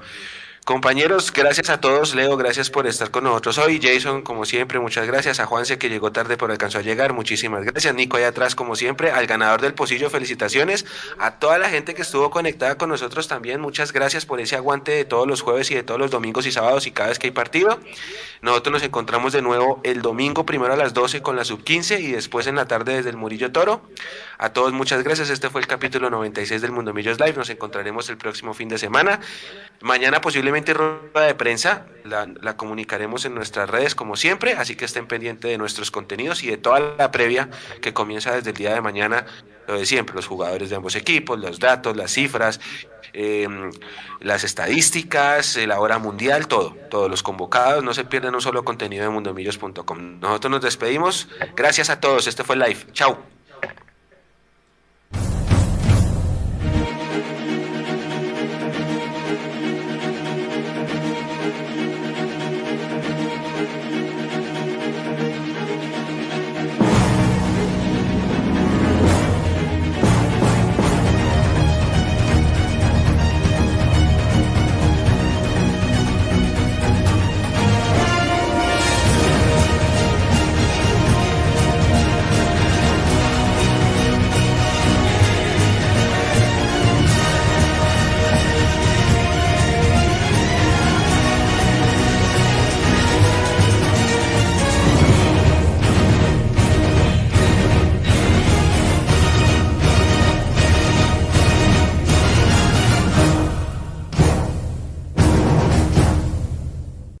Compañeros, 0.65 1.31
gracias 1.31 1.69
a 1.69 1.79
todos. 1.79 2.15
Leo, 2.15 2.37
gracias 2.37 2.71
por 2.71 2.87
estar 2.87 3.11
con 3.11 3.25
nosotros 3.25 3.59
hoy. 3.59 3.79
Jason, 3.79 4.23
como 4.23 4.45
siempre, 4.45 4.79
muchas 4.79 5.05
gracias. 5.05 5.39
A 5.39 5.45
Juanse, 5.45 5.77
que 5.77 5.89
llegó 5.89 6.11
tarde 6.11 6.37
pero 6.37 6.51
alcanzó 6.51 6.79
a 6.79 6.81
llegar, 6.81 7.13
muchísimas 7.13 7.63
gracias. 7.63 7.93
Nico, 7.93 8.17
ahí 8.17 8.23
atrás, 8.23 8.55
como 8.55 8.75
siempre. 8.75 9.11
Al 9.11 9.27
ganador 9.27 9.61
del 9.61 9.75
pocillo, 9.75 10.09
felicitaciones. 10.09 10.87
A 11.19 11.35
toda 11.37 11.59
la 11.59 11.69
gente 11.69 11.93
que 11.93 12.01
estuvo 12.01 12.31
conectada 12.31 12.79
con 12.79 12.89
nosotros 12.89 13.27
también, 13.27 13.61
muchas 13.61 13.93
gracias 13.93 14.25
por 14.25 14.39
ese 14.39 14.55
aguante 14.55 14.91
de 14.91 15.05
todos 15.05 15.27
los 15.27 15.41
jueves 15.41 15.69
y 15.69 15.75
de 15.75 15.83
todos 15.83 15.99
los 15.99 16.09
domingos 16.09 16.47
y 16.47 16.51
sábados 16.51 16.87
y 16.87 16.91
cada 16.91 17.09
vez 17.09 17.19
que 17.19 17.27
hay 17.27 17.31
partido. 17.31 17.79
Nosotros 18.41 18.73
nos 18.73 18.81
encontramos 18.81 19.33
de 19.33 19.43
nuevo 19.43 19.81
el 19.83 20.01
domingo, 20.01 20.47
primero 20.47 20.73
a 20.73 20.77
las 20.77 20.95
12 20.95 21.21
con 21.21 21.35
la 21.35 21.45
sub 21.45 21.63
15 21.63 22.01
y 22.01 22.11
después 22.11 22.47
en 22.47 22.55
la 22.55 22.67
tarde 22.67 22.95
desde 22.95 23.11
el 23.11 23.17
Murillo 23.17 23.51
Toro. 23.51 23.81
A 24.39 24.49
todos, 24.49 24.73
muchas 24.73 25.03
gracias. 25.03 25.29
Este 25.29 25.51
fue 25.51 25.61
el 25.61 25.67
capítulo 25.67 26.09
96 26.09 26.59
del 26.59 26.71
Mundo 26.71 26.91
Millos 26.91 27.19
Live. 27.19 27.33
Nos 27.33 27.51
encontraremos 27.51 28.09
el 28.09 28.17
próximo 28.17 28.55
fin 28.55 28.67
de 28.67 28.79
semana. 28.79 29.19
Mañana 29.81 30.21
posiblemente 30.21 30.54
rueda 30.73 31.25
de 31.25 31.35
prensa, 31.35 31.85
la, 32.03 32.57
comunicaremos 32.57 33.25
en 33.25 33.35
nuestras 33.35 33.69
redes 33.69 33.95
como 33.95 34.15
siempre, 34.15 34.53
así 34.53 34.75
que 34.75 34.85
estén 34.85 35.07
pendientes 35.07 35.49
de 35.49 35.57
nuestros 35.57 35.91
contenidos 35.91 36.43
y 36.43 36.47
de 36.47 36.57
toda 36.57 36.79
la 36.97 37.11
previa 37.11 37.49
que 37.81 37.93
comienza 37.93 38.35
desde 38.35 38.51
el 38.51 38.55
día 38.55 38.73
de 38.73 38.81
mañana, 38.81 39.25
lo 39.67 39.77
de 39.77 39.85
siempre, 39.85 40.15
los 40.15 40.27
jugadores 40.27 40.69
de 40.69 40.75
ambos 40.75 40.95
equipos, 40.95 41.39
los 41.39 41.59
datos, 41.59 41.97
las 41.97 42.11
cifras, 42.11 42.59
em, 43.13 43.71
las 44.19 44.43
estadísticas, 44.43 45.57
la 45.57 45.79
hora 45.79 45.97
mundial, 45.99 46.47
todo, 46.47 46.75
todos 46.89 47.09
los 47.09 47.23
convocados, 47.23 47.83
no 47.83 47.93
se 47.93 48.05
pierdan 48.05 48.35
un 48.35 48.41
solo 48.41 48.63
contenido 48.63 49.03
de 49.03 49.09
mundomillos.com. 49.09 50.19
Nosotros 50.19 50.51
nos 50.51 50.61
despedimos, 50.61 51.27
gracias 51.55 51.89
a 51.89 51.99
todos, 51.99 52.27
este 52.27 52.43
fue 52.43 52.55
live, 52.55 52.77
chao. 52.93 53.34